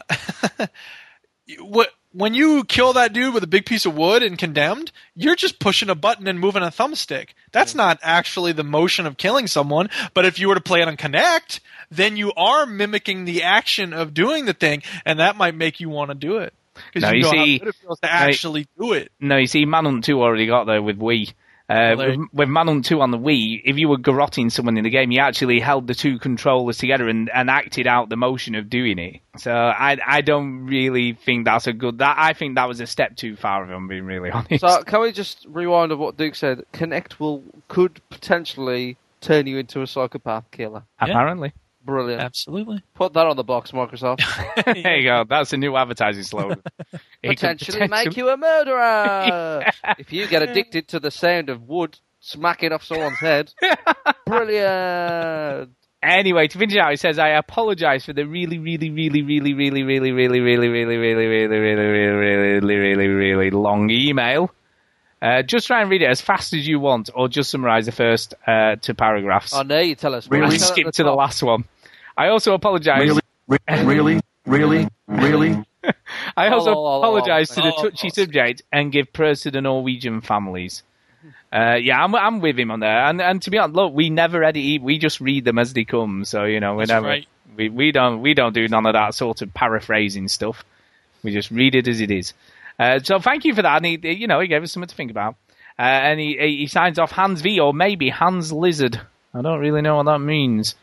what 1.59 1.89
when 2.13 2.33
you 2.33 2.63
kill 2.63 2.93
that 2.93 3.13
dude 3.13 3.33
with 3.33 3.43
a 3.43 3.47
big 3.47 3.65
piece 3.65 3.85
of 3.85 3.95
wood 3.95 4.23
and 4.23 4.37
condemned, 4.37 4.91
you're 5.15 5.35
just 5.35 5.59
pushing 5.59 5.89
a 5.89 5.95
button 5.95 6.27
and 6.27 6.39
moving 6.39 6.63
a 6.63 6.67
thumbstick. 6.67 7.29
That's 7.51 7.75
not 7.75 7.99
actually 8.01 8.51
the 8.51 8.63
motion 8.63 9.05
of 9.05 9.17
killing 9.17 9.47
someone. 9.47 9.89
But 10.13 10.25
if 10.25 10.39
you 10.39 10.47
were 10.47 10.55
to 10.55 10.61
play 10.61 10.81
it 10.81 10.87
on 10.87 10.97
Kinect, 10.97 11.59
then 11.89 12.17
you 12.17 12.33
are 12.33 12.65
mimicking 12.65 13.25
the 13.25 13.43
action 13.43 13.93
of 13.93 14.13
doing 14.13 14.45
the 14.45 14.53
thing, 14.53 14.83
and 15.05 15.19
that 15.19 15.35
might 15.35 15.55
make 15.55 15.79
you 15.79 15.89
want 15.89 16.09
to 16.09 16.15
do 16.15 16.37
it 16.37 16.53
because 16.93 17.09
you 17.11 17.17
you 17.17 17.23
know 17.23 17.31
see- 17.31 17.57
how 17.57 17.65
good 17.65 17.67
it 17.69 17.75
feels 17.75 17.99
to 17.99 18.11
actually 18.11 18.67
do 18.79 18.93
it. 18.93 19.11
No, 19.19 19.37
you 19.37 19.47
see, 19.47 19.65
Manhunt 19.65 20.03
2 20.03 20.21
already 20.21 20.47
got 20.47 20.65
there 20.65 20.81
with 20.81 20.99
Wii. 20.99 21.33
Uh, 21.71 21.95
with, 21.97 22.19
with 22.33 22.49
Manhunt 22.49 22.85
2 22.85 22.99
on 22.99 23.11
the 23.11 23.17
Wii, 23.17 23.61
if 23.63 23.77
you 23.77 23.87
were 23.87 23.97
garrotting 23.97 24.51
someone 24.51 24.77
in 24.77 24.83
the 24.83 24.89
game, 24.89 25.11
you 25.11 25.19
actually 25.19 25.59
held 25.59 25.87
the 25.87 25.95
two 25.95 26.19
controllers 26.19 26.77
together 26.77 27.07
and, 27.07 27.29
and 27.33 27.49
acted 27.49 27.87
out 27.87 28.09
the 28.09 28.17
motion 28.17 28.55
of 28.55 28.69
doing 28.69 28.99
it. 28.99 29.21
So 29.37 29.53
I 29.53 29.97
I 30.05 30.21
don't 30.21 30.65
really 30.65 31.13
think 31.13 31.45
that's 31.45 31.67
a 31.67 31.73
good. 31.73 31.99
That 31.99 32.15
I 32.17 32.33
think 32.33 32.55
that 32.55 32.67
was 32.67 32.81
a 32.81 32.87
step 32.87 33.15
too 33.15 33.37
far. 33.37 33.63
If 33.63 33.69
I'm 33.69 33.87
being 33.87 34.05
really 34.05 34.29
honest. 34.31 34.59
So 34.59 34.83
can 34.83 35.01
we 35.01 35.13
just 35.13 35.45
rewind 35.47 35.91
of 35.91 35.99
what 35.99 36.17
Duke 36.17 36.35
said? 36.35 36.65
Kinect 36.73 37.19
will 37.19 37.43
could 37.69 38.01
potentially 38.09 38.97
turn 39.21 39.47
you 39.47 39.57
into 39.57 39.81
a 39.81 39.87
psychopath 39.87 40.51
killer. 40.51 40.83
Apparently, 40.99 41.53
Brilliant. 41.83 42.21
Absolutely. 42.21 42.83
Put 42.93 43.13
that 43.13 43.25
on 43.25 43.35
the 43.35 43.43
box, 43.43 43.71
Microsoft. 43.71 44.21
there 44.65 44.97
you 44.97 45.09
go. 45.09 45.25
That's 45.27 45.51
a 45.53 45.57
new 45.57 45.75
advertising 45.75 46.23
slogan. 46.23 46.61
It 47.23 47.39
could 47.39 47.57
potentially 47.59 47.87
make 47.87 48.15
you 48.15 48.29
a 48.29 48.37
murderer. 48.37 49.65
If 49.97 50.13
you 50.13 50.27
get 50.27 50.43
addicted 50.43 50.89
to 50.89 50.99
the 50.99 51.11
sound 51.11 51.49
of 51.49 51.63
wood 51.63 51.97
smacking 52.19 52.71
off 52.71 52.83
someone's 52.83 53.19
head, 53.19 53.51
brilliant. 54.25 55.71
Anyway, 56.03 56.47
to 56.47 56.57
finish 56.57 56.75
out, 56.77 56.93
it 56.93 56.99
says, 56.99 57.19
I 57.19 57.29
apologize 57.29 58.05
for 58.05 58.13
the 58.13 58.25
really, 58.25 58.57
really, 58.57 58.89
really, 58.89 59.21
really, 59.21 59.53
really, 59.53 59.83
really, 59.83 59.99
really, 60.01 60.29
really, 60.39 60.67
really, 60.67 60.97
really, 60.97 60.97
really, 60.97 61.27
really, 61.27 61.57
really, 61.57 62.59
really, 62.59 63.07
really, 63.07 63.07
really 63.07 63.49
long 63.51 63.89
email. 63.91 64.51
Uh, 65.21 65.43
just 65.43 65.67
try 65.67 65.81
and 65.81 65.89
read 65.89 66.01
it 66.01 66.05
as 66.09 66.19
fast 66.19 66.53
as 66.53 66.67
you 66.67 66.79
want, 66.79 67.09
or 67.13 67.27
just 67.27 67.51
summarize 67.51 67.85
the 67.85 67.91
first 67.91 68.33
uh, 68.47 68.75
two 68.81 68.93
paragraphs. 68.95 69.53
Oh 69.53 69.61
no, 69.61 69.79
you 69.79 69.95
tell 69.95 70.15
us. 70.15 70.27
Really? 70.27 70.57
Tell 70.57 70.63
us 70.63 70.67
skip 70.67 70.85
the 70.87 70.91
to 70.93 71.03
the 71.03 71.13
last 71.13 71.43
one. 71.43 71.65
I 72.17 72.29
also 72.29 72.53
apologize. 72.53 72.99
Really? 72.99 73.21
Really? 73.85 74.21
Really? 74.45 74.87
Really? 75.07 75.63
I 76.37 76.49
also 76.49 76.71
Oh, 76.71 76.73
oh, 76.73 76.77
oh, 76.77 76.93
oh, 76.93 76.97
apologise 76.99 77.49
to 77.49 77.61
the 77.61 77.73
oh, 77.75 77.83
touchy 77.83 78.09
subject 78.09 78.63
and 78.71 78.91
give 78.91 79.13
praise 79.13 79.41
to 79.41 79.51
the 79.51 79.61
Norwegian 79.61 80.21
families. 80.21 80.83
Uh, 81.53 81.75
yeah, 81.75 82.01
I'm, 82.03 82.15
I'm 82.15 82.39
with 82.39 82.57
him 82.57 82.71
on 82.71 82.79
there. 82.79 83.05
And, 83.05 83.21
and 83.21 83.41
to 83.43 83.51
be 83.51 83.57
honest, 83.57 83.75
look, 83.75 83.93
we 83.93 84.09
never 84.09 84.43
edit. 84.43 84.57
e- 84.63 84.79
We 84.79 84.97
just 84.97 85.19
read 85.19 85.43
them 85.45 85.59
as 85.59 85.73
they 85.73 85.83
come. 85.83 86.23
So 86.25 86.45
you 86.45 86.59
know, 86.59 86.75
we 86.75 86.85
never 86.85 87.07
right. 87.07 87.27
we, 87.55 87.69
we 87.69 87.91
don't 87.91 88.21
we 88.21 88.33
don't 88.33 88.53
do 88.53 88.67
none 88.67 88.85
of 88.85 88.93
that 88.93 89.13
sort 89.15 89.41
of 89.41 89.53
paraphrasing 89.53 90.27
stuff. 90.29 90.63
We 91.23 91.31
just 91.31 91.51
read 91.51 91.75
it 91.75 91.87
as 91.87 92.01
it 92.01 92.09
is. 92.09 92.33
Uh, 92.81 92.99
so 92.99 93.19
thank 93.19 93.45
you 93.45 93.53
for 93.53 93.61
that. 93.61 93.77
And 93.77 93.85
he, 93.85 94.11
you 94.13 94.25
know, 94.27 94.39
he 94.39 94.47
gave 94.47 94.63
us 94.63 94.71
something 94.71 94.87
to 94.89 94.95
think 94.95 95.11
about. 95.11 95.35
Uh, 95.77 95.83
and 95.83 96.19
he 96.19 96.35
he 96.57 96.67
signs 96.67 96.97
off 96.99 97.11
Hans 97.11 97.41
V 97.41 97.59
or 97.59 97.73
maybe 97.73 98.09
Hans 98.09 98.51
Lizard. 98.51 98.99
I 99.33 99.41
don't 99.41 99.59
really 99.59 99.81
know 99.81 99.97
what 99.97 100.05
that 100.07 100.19
means. 100.19 100.75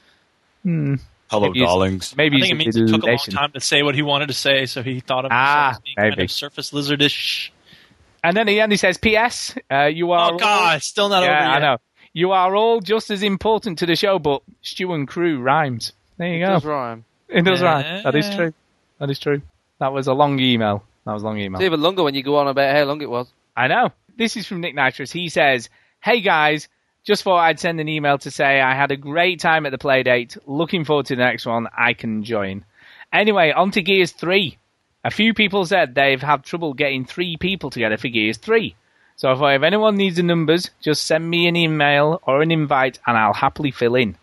Hmm. 0.63 0.95
Hello, 1.31 1.49
Maybe 1.49 1.61
darlings. 1.61 2.17
Maybe 2.17 2.39
I 2.39 2.41
think 2.41 2.53
it 2.53 2.57
means 2.57 2.77
it 2.77 2.87
took 2.89 3.03
a 3.03 3.07
long 3.07 3.19
time 3.19 3.53
to 3.53 3.61
say 3.61 3.83
what 3.83 3.95
he 3.95 4.01
wanted 4.01 4.29
to 4.29 4.33
say, 4.35 4.65
so 4.65 4.83
he 4.83 5.01
thought 5.01 5.27
of 5.27 5.31
Ah, 5.35 5.73
as 5.73 5.79
being 5.81 5.95
kind 5.97 6.11
maybe. 6.17 6.25
of 6.25 6.31
surface 6.31 6.71
lizardish. 6.71 7.51
And 8.25 8.35
then 8.35 8.43
at 8.49 8.53
the 8.53 8.61
end 8.61 8.73
he 8.73 8.79
says, 8.79 8.97
"P.S. 8.97 9.55
Uh, 9.71 9.85
you 9.85 10.13
are 10.13 10.33
Oh 10.33 10.39
God, 10.39 10.83
still 10.83 11.09
not 11.11 11.23
yeah, 11.23 11.29
over 11.37 11.45
yet. 11.51 11.51
I 11.51 11.59
know. 11.59 11.77
You 12.15 12.33
are 12.33 12.57
all 12.57 12.81
just 12.81 13.11
as 13.11 13.23
important 13.23 13.79
to 13.81 13.87
the 13.87 13.95
show, 13.95 14.19
but 14.19 14.43
Stu 14.63 14.93
and 14.95 15.07
Crew 15.07 15.39
rhymes. 15.41 15.93
There 16.17 16.29
you 16.29 16.37
It 16.43 16.47
go. 16.47 16.53
does 16.55 16.65
rhyme. 16.65 17.05
It 17.29 17.43
does 17.45 17.61
Yeah. 17.61 17.75
rhyme. 17.75 18.03
That 18.05 18.15
is 18.17 18.35
true. 18.35 18.55
That 18.99 19.11
is 19.11 19.19
true. 19.19 19.43
That 19.81 19.93
was 19.93 20.07
a 20.07 20.15
long 20.15 20.41
email. 20.41 20.83
That 21.05 21.15
was 21.15 21.23
a 21.23 21.27
long 21.27 21.39
email. 21.39 21.61
It's 21.61 21.67
even 21.67 21.81
longer 21.81 22.03
when 22.03 22.15
you 22.15 22.23
go 22.23 22.37
on 22.37 22.49
about 22.49 22.75
how 22.75 22.85
long 22.85 23.01
it 23.03 23.11
was. 23.11 23.29
I 23.57 23.69
know. 23.69 23.91
This 24.17 24.37
is 24.37 24.47
from 24.47 24.61
Nick 24.61 24.75
Nitrous. 24.75 25.13
He 25.13 25.29
says, 25.29 25.69
Hey 26.01 26.21
guys, 26.21 26.69
just 27.05 27.23
thought 27.23 27.39
I'd 27.39 27.61
send 27.61 27.81
an 27.81 27.89
email 27.89 28.19
to 28.19 28.31
say 28.31 28.61
I 28.61 28.75
had 28.75 28.91
a 28.91 28.97
great 28.97 29.41
time 29.41 29.65
at 29.65 29.71
the 29.71 29.79
play 29.79 30.03
date. 30.03 30.37
Looking 30.47 30.85
forward 30.85 31.07
to 31.07 31.17
the 31.17 31.23
next 31.23 31.47
one. 31.47 31.67
I 31.77 31.95
can 31.95 32.25
join. 32.25 32.65
Anyway, 33.13 33.51
on 33.51 33.71
to 33.73 33.83
Gears 33.83 34.13
3. 34.13 34.59
A 35.05 35.11
few 35.11 35.33
people 35.33 35.65
said 35.65 35.95
they've 35.95 36.21
had 36.21 36.45
trouble 36.45 36.75
getting 36.75 37.05
three 37.05 37.37
people 37.37 37.71
together 37.71 37.97
for 37.97 38.09
Gears 38.09 38.37
3. 38.37 38.75
So 39.17 39.33
if, 39.33 39.39
if 39.41 39.63
anyone 39.63 39.97
needs 39.97 40.17
the 40.17 40.23
numbers, 40.23 40.71
just 40.81 41.07
send 41.07 41.29
me 41.29 41.49
an 41.49 41.57
email 41.57 42.21
or 42.25 42.43
an 42.43 42.51
invite 42.51 42.99
and 43.07 43.17
I'll 43.17 43.33
happily 43.33 43.71
fill 43.71 43.95
in. 43.95 44.17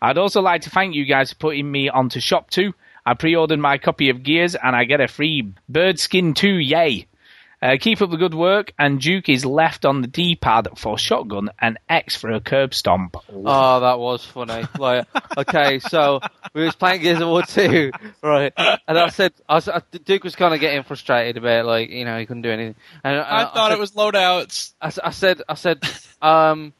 I'd 0.00 0.18
also 0.18 0.40
like 0.40 0.62
to 0.62 0.70
thank 0.70 0.94
you 0.94 1.04
guys 1.04 1.32
for 1.32 1.38
putting 1.38 1.70
me 1.70 1.88
onto 1.88 2.20
Shop 2.20 2.48
2. 2.50 2.72
I 3.06 3.14
pre-ordered 3.14 3.58
my 3.58 3.78
copy 3.78 4.10
of 4.10 4.22
Gears 4.22 4.54
and 4.54 4.74
I 4.76 4.84
get 4.84 5.00
a 5.00 5.08
free 5.08 5.52
bird 5.68 5.98
skin 5.98 6.34
too, 6.34 6.54
yay! 6.58 7.06
Uh, 7.62 7.76
keep 7.78 8.00
up 8.00 8.10
the 8.10 8.16
good 8.16 8.32
work, 8.32 8.72
and 8.78 8.98
Duke 9.02 9.28
is 9.28 9.44
left 9.44 9.84
on 9.84 10.00
the 10.00 10.06
D-pad 10.08 10.66
for 10.78 10.96
shotgun 10.96 11.50
and 11.60 11.78
X 11.90 12.16
for 12.16 12.30
a 12.30 12.40
curb 12.40 12.72
stomp. 12.72 13.16
Oh, 13.30 13.80
that 13.80 13.98
was 13.98 14.24
funny. 14.24 14.64
Like, 14.78 15.06
okay, 15.36 15.78
so 15.78 16.20
we 16.54 16.64
was 16.64 16.74
playing 16.74 17.02
Gears 17.02 17.20
of 17.20 17.28
War 17.28 17.42
2, 17.42 17.90
right? 18.22 18.50
And 18.56 18.98
I 18.98 19.10
said, 19.10 19.34
I 19.46 19.56
was, 19.56 19.68
I- 19.68 19.82
Duke 20.06 20.24
was 20.24 20.36
kind 20.36 20.54
of 20.54 20.60
getting 20.60 20.82
frustrated 20.84 21.36
about, 21.36 21.66
like, 21.66 21.90
you 21.90 22.06
know, 22.06 22.18
he 22.18 22.24
couldn't 22.24 22.40
do 22.42 22.50
anything. 22.50 22.76
And, 23.04 23.16
and 23.16 23.22
I 23.26 23.44
thought 23.44 23.68
said- 23.68 23.76
it 23.76 23.78
was 23.78 23.90
loadouts. 23.92 24.72
I, 24.80 25.10
said, 25.10 25.42
I 25.46 25.52
said, 25.52 25.84
um, 26.22 26.72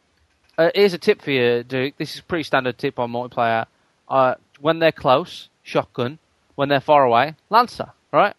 uh, 0.56 0.70
here's 0.74 0.94
a 0.94 0.98
tip 0.98 1.20
for 1.20 1.30
you, 1.30 1.62
Duke. 1.62 1.98
This 1.98 2.14
is 2.14 2.20
a 2.20 2.24
pretty 2.24 2.44
standard 2.44 2.78
tip 2.78 2.98
on 2.98 3.12
multiplayer. 3.12 3.66
Uh, 4.08 4.36
when 4.60 4.78
they're 4.78 4.92
close, 4.92 5.49
shotgun. 5.70 6.18
When 6.56 6.68
they're 6.68 6.80
far 6.80 7.04
away, 7.04 7.34
lancer. 7.48 7.90
Right? 8.12 8.34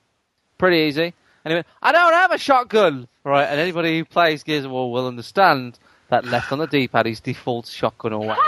Pretty 0.59 0.77
easy. 0.87 1.13
And 1.43 1.51
he 1.51 1.55
went, 1.55 1.65
I 1.81 1.91
don't 1.91 2.13
have 2.13 2.31
a 2.31 2.37
shotgun. 2.37 3.07
Right? 3.23 3.45
And 3.45 3.59
anybody 3.59 3.97
who 3.97 4.05
plays 4.05 4.43
Gears 4.43 4.65
of 4.65 4.71
War 4.71 4.91
will 4.91 5.07
understand 5.07 5.79
that 6.09 6.25
left 6.25 6.51
on 6.51 6.59
the 6.59 6.67
D-pad 6.67 7.07
is 7.07 7.19
default 7.19 7.65
shotgun 7.67 8.13
always. 8.13 8.37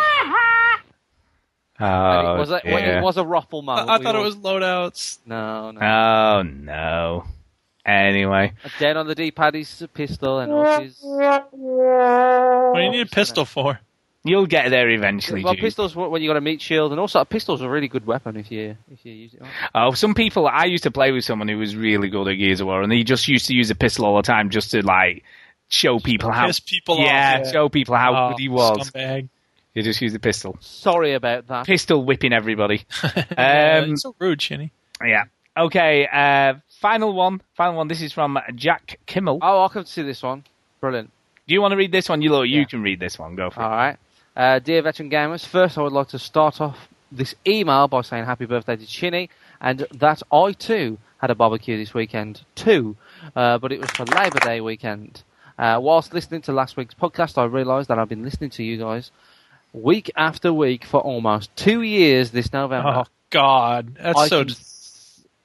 Oh, 1.80 1.86
And 1.86 2.28
it 2.28 2.40
was 2.40 2.52
a, 2.52 2.62
dear. 2.64 2.98
it 3.00 3.04
was 3.04 3.18
a 3.18 3.26
ruffle 3.26 3.64
moment. 3.64 3.90
I 3.90 3.98
We 3.98 4.04
thought 4.04 4.16
it 4.16 4.20
was 4.20 4.36
loadouts. 4.36 5.18
No, 5.26 5.72
no. 5.72 5.82
Oh 5.82 6.42
no. 6.44 7.24
Anyway, 7.84 8.54
Down 8.80 8.96
on 8.98 9.08
the 9.08 9.16
D-pad 9.16 9.56
is 9.56 9.82
a 9.82 9.88
pistol, 9.88 10.40
and 10.40 10.52
off 10.54 10.84
is 10.84 11.00
What 11.02 11.52
do 11.52 12.82
you 12.82 12.92
need 12.92 13.08
a 13.08 13.10
pistol 13.10 13.44
for? 13.44 13.80
You'll 14.24 14.46
get 14.46 14.70
there 14.70 14.90
eventually, 14.90 15.44
well, 15.44 15.54
Duke. 15.54 15.62
pistols 15.62 15.96
when 15.96 16.22
you 16.22 16.30
got 16.30 16.38
a 16.38 16.42
meat 16.42 16.62
shield, 16.62 16.92
and 16.92 17.00
also 17.00 17.20
a 17.20 17.26
pistol's 17.26 17.62
a 17.62 17.70
really 17.70 17.88
good 17.88 18.06
weapon 18.06 18.38
if 18.38 18.52
you 18.52 18.78
if 18.92 19.06
you 19.06 19.14
use 19.14 19.34
it. 19.34 19.42
Right. 19.42 19.50
Oh, 19.76 19.92
some 19.94 20.14
people. 20.14 20.48
I 20.48 20.66
used 20.66 20.84
to 20.84 20.92
play 20.92 21.12
with 21.12 21.24
someone 21.26 21.48
who 21.48 21.58
was 21.58 21.76
really 21.76 22.10
good 22.10 22.28
at 22.28 22.36
Gears 22.36 22.62
of 22.62 22.68
War, 22.68 22.82
and 22.82 22.92
he 22.92 23.04
just 23.04 23.28
used 23.28 23.48
to 23.48 23.54
use 23.56 23.70
a 23.70 23.76
pistol 23.76 24.06
all 24.06 24.16
the 24.18 24.22
time 24.24 24.50
just 24.50 24.72
to 24.72 24.86
like 24.86 25.24
show 25.70 26.00
people 26.00 26.32
how. 26.32 26.48
Piss 26.48 26.60
people 26.60 27.00
yeah, 27.00 27.42
off. 27.42 27.52
show 27.52 27.70
people 27.70 27.96
how 27.96 28.16
Oh, 28.16 28.30
good 28.32 28.40
he 28.40 28.50
was. 28.50 28.90
Scumbag. 28.92 29.30
He 29.74 29.82
just 29.82 30.00
used 30.02 30.14
the 30.14 30.20
pistol. 30.20 30.56
Sorry 30.60 31.14
about 31.14 31.48
that. 31.48 31.66
Pistol 31.66 32.06
whipping 32.06 32.32
everybody. 32.34 32.86
Yeah, 33.04 33.82
um, 33.84 33.94
it's 33.94 34.04
so 34.04 34.16
rude, 34.20 34.40
Chinny. 34.40 34.72
yeah. 35.04 35.24
Okay. 35.58 36.08
Uh, 36.12 36.60
final 36.80 37.12
one. 37.14 37.42
Final 37.56 37.76
one. 37.78 37.88
This 37.88 38.02
is 38.04 38.14
from 38.14 38.38
Jack 38.56 39.00
Kimmel. 39.08 39.40
Oh, 39.42 39.64
I 39.64 39.68
can 39.70 39.86
see 39.86 40.04
this 40.04 40.22
one. 40.22 40.44
Brilliant. 40.80 41.10
Do 41.48 41.54
you 41.56 41.62
want 41.62 41.72
to 41.72 41.76
read 41.78 41.92
this 41.92 42.08
one? 42.08 42.22
You 42.22 42.30
look, 42.32 42.48
you 42.48 42.66
can 42.68 42.84
read 42.84 43.00
this 43.00 43.18
one. 43.18 43.36
Go 43.36 43.50
for 43.50 43.62
All 43.64 43.72
it. 43.72 43.76
right. 43.76 43.98
Uh, 44.36 44.60
dear 44.60 44.82
veteran 44.82 45.10
gamers, 45.10 45.46
first 45.46 45.78
I 45.78 45.82
would 45.82 45.94
like 45.94 46.10
to 46.10 46.20
start 46.20 46.60
off 46.60 46.88
this 47.12 47.36
email 47.46 47.88
by 47.88 48.02
saying 48.02 48.26
happy 48.26 48.46
birthday 48.46 48.76
to 48.76 48.86
Chinny, 48.86 49.30
and 49.62 49.86
that 49.94 50.24
I 50.32 50.52
too 50.54 50.98
had 51.20 51.30
a 51.32 51.36
barbecue 51.36 51.78
this 51.78 51.94
weekend 51.94 52.42
too, 52.56 52.98
uh, 53.36 53.58
but 53.60 53.72
it 53.72 53.80
was 53.80 53.90
for 53.92 54.06
Labor 54.06 54.40
Day 54.40 54.60
weekend. 54.62 55.24
Uh, 55.58 55.80
whilst 55.82 56.14
listening 56.14 56.42
to 56.42 56.52
last 56.52 56.76
week's 56.78 56.96
podcast, 56.96 57.38
I 57.38 57.46
realised 57.46 57.90
that 57.90 58.00
I've 58.00 58.10
been 58.10 58.24
listening 58.24 58.50
to 58.52 58.64
you 58.64 58.78
guys 58.78 59.12
week 59.72 60.10
after 60.16 60.52
week 60.52 60.84
for 60.84 61.00
almost 61.00 61.56
two 61.56 61.84
years 61.84 62.32
this 62.32 62.52
November. 62.52 63.04
Oh 63.06 63.12
God, 63.30 63.96
that's 64.02 64.20
I 64.20 64.28
so. 64.28 64.46
can- 64.46 64.56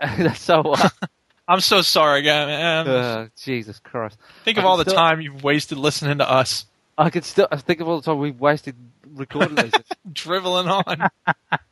That's 0.25 0.41
so. 0.41 0.75
I'm 1.49 1.61
so 1.61 1.81
sorry, 1.83 2.23
guy. 2.23 2.47
Man. 2.47 2.89
uh, 2.89 3.29
Jesus 3.37 3.81
Christ! 3.81 4.17
Think 4.45 4.59
of 4.59 4.65
all 4.65 4.77
the 4.77 4.85
still- 4.85 4.95
time 4.95 5.21
you've 5.21 5.43
wasted 5.43 5.77
listening 5.77 6.19
to 6.19 6.31
us 6.31 6.65
I 6.99 7.11
can 7.11 7.23
still 7.23 7.49
I 7.51 7.57
think 7.57 7.81
of 7.81 7.89
all 7.89 8.01
the 8.01 8.05
time 8.05 8.19
we've 8.19 8.39
wasted 8.39 8.77
recording 9.15 9.55
this. 9.55 9.73
driveling 10.13 10.69
on 10.69 11.09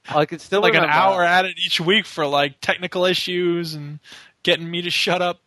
I 0.09 0.25
can 0.25 0.39
still 0.39 0.63
like 0.63 0.75
an 0.75 0.85
hour 0.85 1.23
at 1.23 1.45
it 1.45 1.59
each 1.59 1.81
week 1.81 2.07
for 2.07 2.27
like 2.27 2.61
technical 2.61 3.05
issues 3.05 3.75
and 3.75 3.99
getting 4.43 4.71
me 4.71 4.83
to 4.83 4.91
shut 4.91 5.21
up. 5.21 5.41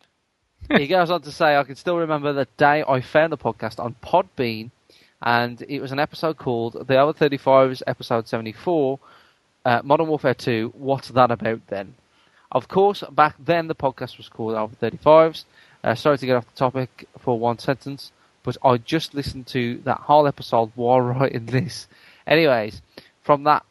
he 0.70 0.86
goes 0.86 1.10
on 1.10 1.22
to 1.22 1.32
say, 1.32 1.56
I 1.56 1.64
can 1.64 1.76
still 1.76 1.96
remember 1.96 2.32
the 2.32 2.46
day 2.58 2.84
I 2.86 3.00
found 3.00 3.32
the 3.32 3.38
podcast 3.38 3.82
on 3.82 3.96
Podbean, 4.02 4.70
and 5.22 5.62
it 5.68 5.80
was 5.80 5.90
an 5.90 5.98
episode 5.98 6.36
called 6.36 6.86
The 6.86 6.96
Other 6.96 7.14
35's 7.14 7.82
episode 7.86 8.28
74, 8.28 8.98
uh, 9.64 9.80
Modern 9.82 10.08
Warfare 10.08 10.34
2, 10.34 10.74
What's 10.76 11.08
That 11.08 11.30
About 11.30 11.66
Then? 11.68 11.94
Of 12.52 12.68
course, 12.68 13.02
back 13.10 13.36
then 13.38 13.68
the 13.68 13.74
podcast 13.74 14.18
was 14.18 14.28
called 14.28 14.54
Over 14.54 14.74
35s. 14.76 15.44
Uh, 15.82 15.94
sorry 15.94 16.18
to 16.18 16.26
get 16.26 16.36
off 16.36 16.46
the 16.46 16.58
topic 16.58 17.08
for 17.18 17.38
one 17.38 17.58
sentence, 17.58 18.12
but 18.42 18.56
I 18.64 18.78
just 18.78 19.14
listened 19.14 19.46
to 19.48 19.78
that 19.84 19.98
whole 19.98 20.26
episode 20.26 20.72
while 20.74 21.00
writing 21.12 21.46
this. 21.46 21.88
Anyways, 22.26 22.80
from 23.22 23.44
that, 23.44 23.64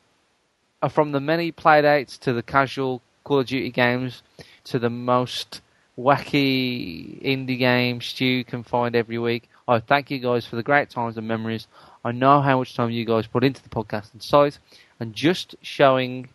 uh, 0.82 0.90
from 0.90 1.12
the 1.12 1.20
many 1.20 1.52
playdates 1.52 2.20
to 2.20 2.34
the 2.34 2.44
casual 2.44 3.02
Call 3.24 3.40
of 3.40 3.48
Duty 3.48 3.72
games 3.72 4.24
to 4.66 4.80
the 4.80 4.90
most 4.90 5.62
wacky 5.98 7.22
indie 7.22 7.58
game 7.58 8.02
Stu 8.02 8.44
can 8.44 8.64
find 8.64 8.96
every 8.96 9.18
week. 9.18 9.50
I 9.68 9.80
thank 9.80 10.10
you 10.10 10.20
guys 10.20 10.46
for 10.46 10.56
the 10.56 10.64
great 10.64 10.90
times 10.90 11.18
and 11.18 11.28
memories. 11.28 11.68
I 12.04 12.12
know 12.12 12.42
how 12.42 12.60
much 12.60 12.76
time 12.76 12.92
you 12.92 13.06
guys 13.06 13.28
put 13.28 13.44
into 13.44 13.62
the 13.62 13.70
podcast 13.70 14.14
and 14.14 14.24
site, 14.24 14.58
and 15.00 15.14
just 15.14 15.56
showing 15.62 16.30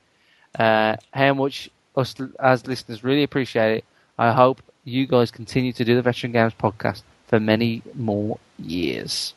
uh, 0.59 0.97
how 1.13 1.35
much 1.35 1.71
us 1.97 2.15
as 2.39 2.67
listeners 2.67 3.03
really 3.03 3.23
appreciate 3.23 3.79
it. 3.79 3.85
I 4.19 4.33
hope 4.33 4.63
you 4.85 5.07
guys 5.07 5.31
continue 5.31 5.73
to 5.73 5.85
do 5.85 5.95
the 5.95 6.03
Veteran 6.03 6.33
Games 6.33 6.53
podcast 6.55 7.03
for 7.35 7.41
many 7.41 7.83
more 7.95 8.39
years. 8.61 9.35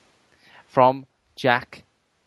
From 0.68 1.08
Jack, 1.36 1.82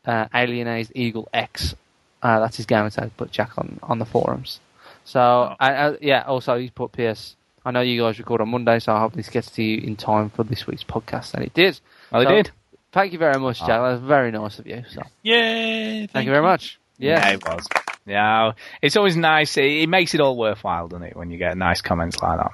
uh, 0.05 0.27
Alienated 0.35 0.91
Eagle 0.97 1.29
X. 1.33 1.77
Uh, 2.21 2.41
that's 2.41 2.57
his 2.57 2.67
gamer 2.67 2.91
tag, 2.91 3.13
but 3.17 3.31
Jack 3.31 3.57
on, 3.57 3.79
on 3.85 4.01
the 4.01 4.05
forums. 4.05 4.59
So, 5.05 5.21
Oh. 5.21 5.55
I, 5.61 5.73
I, 5.91 5.97
yeah, 6.01 6.23
also 6.23 6.59
he's 6.59 6.73
put 6.73 6.91
PS. 6.91 7.37
I 7.65 7.71
know 7.71 7.83
you 7.83 8.01
guys 8.03 8.19
record 8.19 8.41
on 8.41 8.49
Monday, 8.49 8.81
so 8.81 8.93
I 8.93 8.99
hope 8.99 9.13
this 9.13 9.29
gets 9.29 9.49
to 9.53 9.63
you 9.63 9.81
in 9.87 9.95
time 9.95 10.31
for 10.31 10.43
this 10.43 10.67
week's 10.67 10.83
podcast. 10.83 11.35
And 11.35 11.45
it 11.45 11.55
did. 11.55 11.79
Well, 12.11 12.23
it 12.23 12.25
So, 12.27 12.31
did. 12.35 12.51
Thank 12.91 13.13
you 13.13 13.21
very 13.21 13.39
much, 13.39 13.61
Jack. 13.61 13.79
Oh. 13.81 13.91
That's 13.93 14.03
very 14.03 14.33
nice 14.33 14.59
of 14.59 14.67
you. 14.67 14.83
So, 14.91 15.03
Yay! 15.23 16.09
thank, 16.09 16.27
you 16.27 16.33
very 16.33 16.43
much. 16.43 16.81
Yeah. 16.99 17.29
Yeah, 17.29 17.35
it 17.35 17.45
was. 17.47 17.67
Yeah, 18.07 18.53
it's 18.83 18.97
always 18.97 19.15
nice. 19.17 19.57
It, 19.57 19.65
it 19.67 19.89
makes 19.89 20.15
it 20.15 20.21
all 20.21 20.37
worthwhile, 20.37 20.89
doesn't 20.89 21.05
it, 21.07 21.17
when 21.17 21.31
you 21.31 21.39
get 21.39 21.57
nice 21.57 21.81
comments 21.81 22.21
like 22.21 22.39
that? 22.39 22.53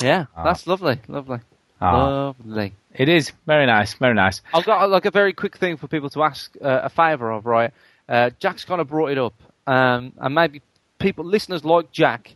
Yeah, 0.00 0.26
Ah. 0.34 0.44
that's 0.44 0.66
lovely. 0.66 0.98
Lovely. 1.08 1.40
Ah. 1.80 2.34
Lovely. 2.38 2.74
It 2.94 3.08
is 3.08 3.32
very 3.46 3.66
nice, 3.66 3.94
very 3.94 4.14
nice. 4.14 4.42
I've 4.52 4.64
got 4.64 4.90
like 4.90 5.04
a 5.04 5.10
very 5.10 5.32
quick 5.32 5.56
thing 5.56 5.76
for 5.76 5.86
people 5.86 6.10
to 6.10 6.22
ask 6.22 6.54
uh, 6.60 6.80
a 6.84 6.88
favour 6.88 7.30
of, 7.30 7.46
right? 7.46 7.72
Uh, 8.08 8.30
Jack's 8.40 8.64
kind 8.64 8.80
of 8.80 8.88
brought 8.88 9.10
it 9.10 9.18
up, 9.18 9.34
um, 9.66 10.12
and 10.18 10.34
maybe 10.34 10.62
people, 10.98 11.24
listeners 11.24 11.64
like 11.64 11.92
Jack, 11.92 12.34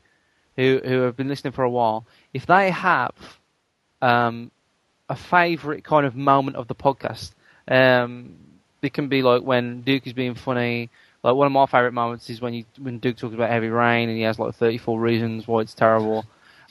who 0.57 0.81
who 0.85 1.01
have 1.01 1.17
been 1.17 1.29
listening 1.29 1.53
for 1.53 1.65
a 1.65 1.71
while, 1.71 2.05
if 2.33 2.47
they 2.47 2.71
have 2.71 3.15
um, 4.01 4.51
a 5.09 5.17
favourite 5.17 5.83
kind 5.85 6.07
of 6.07 6.15
moment 6.15 6.57
of 6.57 6.69
the 6.69 6.75
podcast, 6.75 7.33
um, 7.69 8.35
it 8.83 8.93
can 8.93 9.09
be 9.09 9.23
like 9.23 9.43
when 9.43 9.83
Duke 9.83 10.07
is 10.07 10.13
being 10.13 10.35
funny. 10.35 10.91
Like 11.23 11.35
one 11.37 11.47
of 11.47 11.53
my 11.53 11.67
favourite 11.67 11.95
moments 11.95 12.29
is 12.31 12.41
when 12.41 12.53
you 12.53 12.65
when 12.81 12.99
Duke 12.99 13.17
talks 13.17 13.35
about 13.35 13.49
heavy 13.49 13.69
rain 13.69 14.09
and 14.09 14.19
he 14.19 14.25
has 14.25 14.39
like 14.39 14.55
34 14.55 15.01
reasons 15.01 15.47
why 15.47 15.61
it's 15.61 15.75
terrible. 15.75 16.25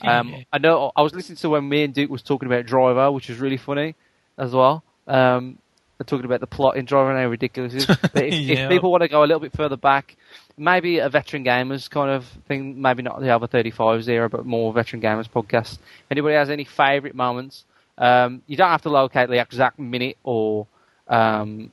Um, 0.04 0.36
I 0.52 0.58
know 0.58 0.92
I 0.96 1.02
was 1.02 1.14
listening 1.14 1.38
to 1.38 1.50
when 1.50 1.68
me 1.68 1.84
and 1.84 1.94
Duke 1.94 2.10
was 2.10 2.22
talking 2.22 2.48
about 2.48 2.66
Driver, 2.66 3.12
which 3.12 3.30
was 3.30 3.40
really 3.40 3.58
funny 3.58 3.96
as 4.38 4.52
well. 4.54 4.84
Um, 5.08 5.58
they're 5.98 6.06
talking 6.06 6.26
about 6.26 6.40
the 6.40 6.48
plot 6.48 6.78
in 6.78 6.86
Driver 6.86 7.12
and 7.12 7.20
how 7.20 7.28
ridiculous 7.28 7.74
it 7.74 7.90
is. 7.90 7.98
But 8.14 8.24
if, 8.26 8.34
Yeah. 8.34 8.64
if 8.66 8.70
people 8.70 8.92
want 8.92 9.02
to 9.04 9.08
go 9.10 9.22
a 9.24 9.28
little 9.28 9.40
bit 9.40 9.54
further 9.54 9.78
back, 9.78 10.16
maybe 10.58 10.98
a 11.00 11.10
veteran 11.10 11.44
gamers 11.46 11.90
kind 11.90 12.10
of 12.10 12.26
thing, 12.48 12.82
maybe 12.82 13.04
not 13.04 13.22
the 13.22 13.30
other 13.30 13.48
35s 13.48 14.08
era, 14.08 14.28
but 14.30 14.46
more 14.46 14.74
veteran 14.74 15.02
gamers 15.02 15.30
podcast. 15.30 15.74
If 15.74 16.12
anybody 16.12 16.36
has 16.36 16.50
any 16.50 16.64
favourite 16.64 17.16
moments, 17.16 17.66
um, 17.98 18.42
you 18.48 18.58
don't 18.58 18.70
have 18.70 18.82
to 18.84 18.90
locate 18.90 19.30
the 19.30 19.40
exact 19.40 19.78
minute 19.78 20.18
or 20.24 20.66
um, 21.08 21.72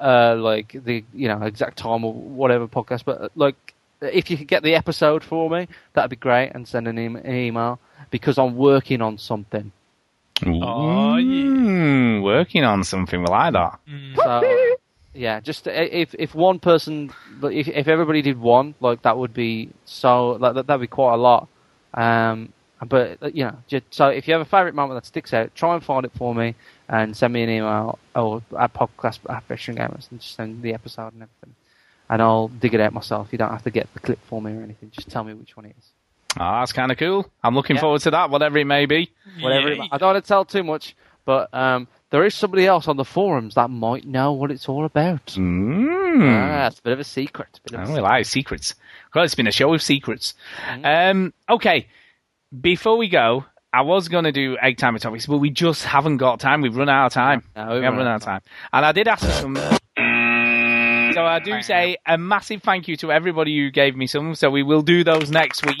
uh, 0.00 0.34
like 0.36 0.74
the 0.84 1.04
you 1.14 1.28
know 1.28 1.42
exact 1.42 1.76
time 1.78 2.04
or 2.04 2.12
whatever 2.12 2.66
podcast, 2.66 3.04
but 3.04 3.30
like 3.36 3.74
if 4.00 4.30
you 4.30 4.36
could 4.36 4.48
get 4.48 4.62
the 4.62 4.74
episode 4.74 5.22
for 5.24 5.48
me, 5.50 5.68
that'd 5.92 6.10
be 6.10 6.16
great, 6.16 6.50
and 6.54 6.66
send 6.66 6.88
an, 6.88 6.98
e- 6.98 7.06
an 7.06 7.34
email 7.34 7.78
because 8.10 8.38
I'm 8.38 8.56
working 8.56 9.02
on 9.02 9.18
something. 9.18 9.72
Oh, 10.44 11.16
Mm, 11.20 12.22
working 12.22 12.64
on 12.64 12.82
something. 12.84 13.20
We 13.20 13.26
like 13.26 13.52
that. 13.52 13.78
So 14.24 14.74
yeah, 15.12 15.40
just 15.40 15.66
if 15.66 16.14
if 16.18 16.34
one 16.34 16.58
person, 16.58 17.12
if 17.42 17.68
if 17.68 17.88
everybody 17.88 18.22
did 18.22 18.38
one, 18.38 18.74
like 18.80 19.02
that 19.02 19.18
would 19.18 19.34
be 19.34 19.70
so 19.84 20.30
like 20.32 20.54
that 20.54 20.66
that'd 20.66 20.80
be 20.80 20.86
quite 20.86 21.14
a 21.14 21.16
lot. 21.16 21.48
Um, 21.92 22.52
but 22.86 23.34
you 23.34 23.44
know, 23.44 23.58
just, 23.68 23.84
so 23.90 24.08
if 24.08 24.26
you 24.26 24.32
have 24.32 24.40
a 24.40 24.46
favourite 24.46 24.74
moment 24.74 24.98
that 25.02 25.06
sticks 25.06 25.34
out, 25.34 25.54
try 25.54 25.74
and 25.74 25.84
find 25.84 26.06
it 26.06 26.12
for 26.16 26.34
me 26.34 26.54
and 26.88 27.14
send 27.14 27.34
me 27.34 27.42
an 27.42 27.50
email 27.50 27.98
or 28.16 28.40
at 28.58 28.72
podcast 28.72 29.18
at 29.28 29.44
Veteran 29.44 29.76
Gamers 29.76 30.10
and 30.10 30.20
just 30.20 30.34
send 30.34 30.62
the 30.62 30.72
episode 30.72 31.12
and 31.12 31.22
everything, 31.24 31.54
and 32.10 32.20
I'll 32.20 32.48
dig 32.48 32.74
it 32.74 32.80
out 32.80 32.92
myself. 32.92 33.28
You 33.32 33.38
don't 33.38 33.50
have 33.50 33.62
to 33.62 33.70
get 33.70 33.88
the 33.94 34.00
clip 34.00 34.18
for 34.26 34.42
me 34.42 34.52
or 34.52 34.62
anything. 34.62 34.90
Just 34.90 35.08
tell 35.10 35.24
me 35.24 35.32
which 35.32 35.56
one 35.56 35.64
it 35.66 35.74
is. 35.78 35.88
Oh, 36.38 36.60
that's 36.60 36.72
kind 36.72 36.92
of 36.92 36.98
cool. 36.98 37.26
I'm 37.42 37.54
looking 37.54 37.76
Yeah. 37.76 37.80
forward 37.82 38.02
to 38.02 38.10
that, 38.10 38.28
whatever 38.30 38.58
it 38.58 38.66
may 38.66 38.84
be. 38.86 39.10
Whatever. 39.40 39.68
it- 39.70 39.80
I 39.90 39.96
don't 39.98 40.12
want 40.12 40.22
to 40.24 40.28
tell 40.28 40.44
too 40.44 40.62
much, 40.64 40.94
But 41.26 41.52
um, 41.54 41.86
there 42.10 42.24
is 42.24 42.34
somebody 42.34 42.66
else 42.66 42.88
on 42.88 42.96
the 42.96 43.04
forums 43.04 43.54
that 43.54 43.68
might 43.70 44.04
know 44.06 44.32
what 44.32 44.50
it's 44.50 44.68
all 44.68 44.84
about. 44.84 45.24
Mm. 45.26 46.20
Ah, 46.22 46.66
it's 46.66 46.78
a 46.78 46.82
bit 46.82 46.92
of 46.94 46.98
a 47.00 47.04
secret. 47.04 47.60
Bit 47.64 47.74
of 47.74 47.80
a 47.80 47.82
Oh, 47.82 47.86
secret. 47.86 48.02
we 48.02 48.08
like 48.08 48.26
secrets. 48.26 48.74
Well, 49.14 49.24
it's 49.24 49.34
been 49.34 49.46
a 49.46 49.52
show 49.52 49.72
of 49.74 49.82
secrets. 49.82 50.34
Um, 50.82 51.32
okay, 51.48 51.86
before 52.58 52.96
we 52.96 53.08
go, 53.08 53.44
I 53.72 53.82
was 53.82 54.08
going 54.08 54.24
to 54.24 54.32
do 54.32 54.56
egg 54.60 54.78
timer 54.78 54.98
topics, 54.98 55.26
but 55.26 55.38
we 55.38 55.50
just 55.50 55.84
haven't 55.84 56.16
got 56.16 56.40
time. 56.40 56.62
We've 56.62 56.76
run 56.76 56.88
out 56.88 57.06
of 57.06 57.12
time. 57.12 57.44
No, 57.54 57.78
we 57.78 57.84
haven't 57.84 57.98
run 57.98 58.08
out 58.08 58.16
of 58.16 58.22
time. 58.22 58.40
And 58.72 58.84
I 58.84 58.92
did 58.92 59.06
ask 59.06 59.24
for 59.24 59.30
some. 59.32 59.56
So 61.20 61.26
I 61.26 61.38
do 61.38 61.62
say 61.62 61.96
a 62.06 62.16
massive 62.18 62.62
thank 62.62 62.88
you 62.88 62.96
to 62.98 63.12
everybody 63.12 63.56
who 63.58 63.70
gave 63.70 63.96
me 63.96 64.06
some. 64.06 64.34
So 64.34 64.50
we 64.50 64.62
will 64.62 64.82
do 64.82 65.04
those 65.04 65.30
next 65.30 65.64
week. 65.66 65.76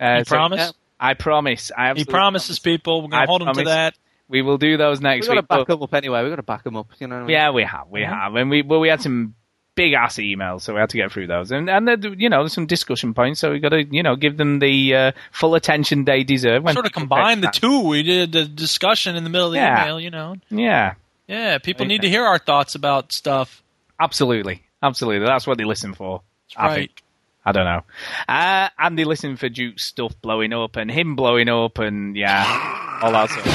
Uh, 0.00 0.16
You 0.18 0.24
so- 0.24 0.36
promise? 0.36 0.72
I 1.00 1.14
promise. 1.14 1.70
I 1.76 1.84
He 1.84 1.90
absolutely 1.90 2.12
promises 2.12 2.58
people. 2.58 3.02
We're 3.02 3.08
going 3.08 3.22
to 3.22 3.26
hold 3.28 3.42
him 3.42 3.54
to 3.54 3.64
that. 3.64 3.94
We 4.28 4.42
will 4.42 4.58
do 4.58 4.76
those 4.76 5.00
next 5.00 5.28
week. 5.28 5.28
We've 5.28 5.28
next 5.28 5.28
got 5.28 5.34
to 5.34 5.40
week. 5.40 5.48
back 5.48 5.58
but- 5.68 5.74
them 5.74 5.82
up 5.84 5.94
anyway. 5.94 6.22
We've 6.22 6.32
got 6.32 6.36
to 6.36 6.42
back 6.42 6.64
them 6.64 6.76
up. 6.76 6.88
You 6.98 7.06
know. 7.06 7.14
What 7.16 7.20
I 7.22 7.26
mean? 7.26 7.30
yeah, 7.30 7.50
we 7.50 7.62
have, 7.64 7.88
we 7.88 8.02
have, 8.02 8.34
and 8.34 8.50
we 8.50 8.62
well, 8.62 8.80
we 8.80 8.88
had 8.88 9.00
some 9.00 9.34
big 9.74 9.92
ass 9.92 10.16
emails, 10.16 10.62
so 10.62 10.74
we 10.74 10.80
had 10.80 10.90
to 10.90 10.96
get 10.96 11.12
through 11.12 11.28
those, 11.28 11.52
and 11.52 11.70
and 11.70 11.86
there- 11.86 12.14
you 12.14 12.28
know, 12.28 12.40
there's 12.42 12.52
some 12.52 12.66
discussion 12.66 13.14
points, 13.14 13.38
so 13.40 13.52
we 13.52 13.60
got 13.60 13.68
to 13.70 13.84
you 13.84 14.02
know 14.02 14.16
give 14.16 14.36
them 14.36 14.58
the 14.58 14.94
uh, 14.94 15.12
full 15.30 15.54
attention 15.54 16.04
they 16.04 16.24
deserve. 16.24 16.64
When 16.64 16.74
Sort 16.74 16.86
of 16.86 16.92
combine 16.92 17.40
the 17.42 17.46
text 17.46 17.60
two. 17.60 17.80
We 17.86 18.02
did 18.02 18.34
a 18.34 18.44
discussion 18.44 19.14
in 19.14 19.22
the 19.24 19.30
middle 19.30 19.46
of 19.46 19.52
the 19.52 19.58
Yeah. 19.58 19.84
email, 19.84 20.00
you 20.00 20.10
know. 20.10 20.34
Yeah, 20.50 20.94
Yeah, 21.28 21.58
people 21.58 21.86
need 21.86 22.02
to 22.02 22.08
hear 22.08 22.24
our 22.24 22.38
thoughts 22.38 22.74
about 22.74 23.12
stuff. 23.12 23.62
absolutely, 24.00 24.62
absolutely. 24.82 25.26
That's 25.26 25.46
what 25.46 25.58
they 25.58 25.64
listen 25.64 25.94
for. 25.94 26.22
I 26.56 26.66
right. 26.66 26.74
think. 26.76 27.02
I 27.44 27.52
don't 27.52 27.64
know. 27.64 27.82
Uh, 28.28 28.68
and 28.78 28.98
they 28.98 29.04
listen 29.04 29.36
for 29.36 29.48
Duke's 29.48 29.84
stuff 29.84 30.14
blowing 30.20 30.52
up 30.52 30.76
and 30.76 30.90
him 30.90 31.16
blowing 31.16 31.48
up 31.48 31.78
and 31.78 32.14
yeah, 32.14 32.98
all 33.02 33.12
that 33.12 33.30
stuff. 33.30 33.46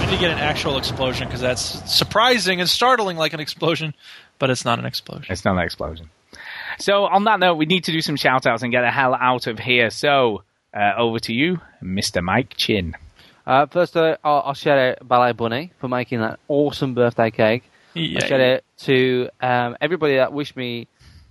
We 0.00 0.06
need 0.06 0.12
to 0.16 0.20
get 0.20 0.32
an 0.32 0.38
actual 0.38 0.76
explosion 0.78 1.28
because 1.28 1.40
that's 1.40 1.62
surprising 1.92 2.60
and 2.60 2.68
startling 2.68 3.16
like 3.16 3.34
an 3.34 3.40
explosion, 3.40 3.94
but 4.40 4.50
it's 4.50 4.64
not 4.64 4.80
an 4.80 4.84
explosion. 4.84 5.26
It's 5.28 5.44
not 5.44 5.56
an 5.56 5.62
explosion. 5.62 6.10
So 6.78 7.04
on 7.04 7.24
that 7.24 7.38
note, 7.38 7.54
we 7.54 7.66
need 7.66 7.84
to 7.84 7.92
do 7.92 8.00
some 8.00 8.16
shout 8.16 8.44
outs 8.46 8.62
and 8.62 8.72
get 8.72 8.80
the 8.80 8.90
hell 8.90 9.14
out 9.14 9.46
of 9.46 9.60
here. 9.60 9.90
So 9.90 10.42
uh, 10.74 10.94
over 10.96 11.20
to 11.20 11.32
you, 11.32 11.60
Mr. 11.82 12.22
Mike 12.22 12.56
Chin. 12.56 12.96
Uh, 13.46 13.66
first, 13.66 13.96
uh, 13.96 14.16
I'll, 14.24 14.42
I'll 14.46 14.54
shout 14.54 14.78
out 14.78 15.06
Ballet 15.06 15.32
Bunny 15.32 15.72
for 15.78 15.88
making 15.88 16.20
that 16.20 16.40
awesome 16.48 16.94
birthday 16.94 17.30
cake. 17.30 17.62
Yeah. 17.94 18.20
I'll 18.20 18.28
shout 18.28 18.40
out 18.40 18.62
to 18.78 19.28
um, 19.40 19.76
everybody 19.80 20.16
that 20.16 20.32
wished 20.32 20.56
me 20.56 20.88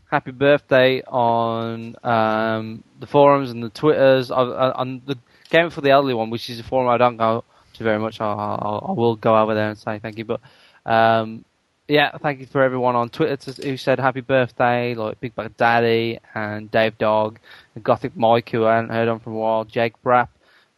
happy 0.09 0.31
birthday 0.31 1.01
on 1.01 1.95
um, 2.03 2.83
the 2.99 3.07
forums 3.07 3.51
and 3.51 3.63
the 3.63 3.69
Twitters. 3.69 4.31
On, 4.31 4.49
on 4.51 5.01
the 5.05 5.17
Game 5.49 5.69
for 5.69 5.81
the 5.81 5.91
Elderly 5.91 6.13
one, 6.13 6.29
which 6.29 6.49
is 6.49 6.59
a 6.59 6.63
forum 6.63 6.89
I 6.89 6.97
don't 6.97 7.17
go 7.17 7.43
to 7.73 7.83
very 7.83 7.99
much. 7.99 8.19
I'll, 8.21 8.39
I'll, 8.39 8.85
I 8.89 8.91
will 8.93 9.15
go 9.15 9.37
over 9.37 9.53
there 9.53 9.69
and 9.69 9.77
say 9.77 9.99
thank 9.99 10.17
you. 10.17 10.25
But 10.25 10.41
um, 10.85 11.45
yeah, 11.87 12.17
thank 12.17 12.39
you 12.39 12.45
for 12.45 12.63
everyone 12.63 12.95
on 12.95 13.09
Twitter 13.09 13.35
to, 13.35 13.61
who 13.61 13.77
said 13.77 13.99
happy 13.99 14.21
birthday, 14.21 14.95
like 14.95 15.19
Big 15.19 15.35
Bad 15.35 15.55
Daddy 15.57 16.19
and 16.33 16.71
Dave 16.71 16.97
Dog, 16.97 17.39
and 17.75 17.83
Gothic 17.83 18.15
Mike, 18.15 18.49
who 18.49 18.65
I 18.65 18.75
hadn't 18.75 18.91
heard 18.91 19.07
on 19.09 19.19
for 19.19 19.31
a 19.31 19.33
while, 19.33 19.65
Jake 19.65 20.01
Brapp, 20.01 20.29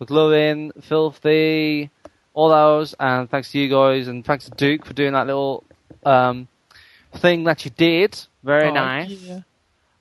McLovin, 0.01 0.83
Filthy, 0.83 1.89
all 2.33 2.49
those, 2.49 2.95
and 2.99 3.29
thanks 3.29 3.51
to 3.51 3.59
you 3.59 3.69
guys, 3.69 4.07
and 4.07 4.25
thanks 4.25 4.45
to 4.45 4.51
Duke 4.51 4.85
for 4.85 4.93
doing 4.93 5.13
that 5.13 5.27
little 5.27 5.63
um, 6.03 6.47
thing 7.15 7.43
that 7.45 7.65
you 7.65 7.71
did. 7.71 8.17
Very 8.43 8.69
Oh, 8.69 8.73
nice. 8.73 9.09
yeah. 9.09 9.39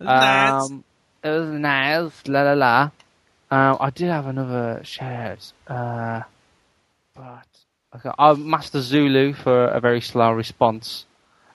Nice. 0.00 0.70
Um, 0.70 0.84
it 1.22 1.28
was 1.28 1.48
nice. 1.48 2.12
La 2.26 2.42
la 2.42 2.52
la. 2.54 2.90
Um, 3.50 3.76
I 3.80 3.90
did 3.90 4.08
have 4.08 4.26
another 4.26 4.80
shout. 4.84 5.52
Uh, 5.68 6.22
but 7.14 7.46
okay. 7.96 8.10
Oh, 8.18 8.34
Master 8.34 8.80
Zulu 8.80 9.32
for 9.32 9.66
a 9.66 9.80
very 9.80 10.00
slow 10.00 10.32
response. 10.32 11.06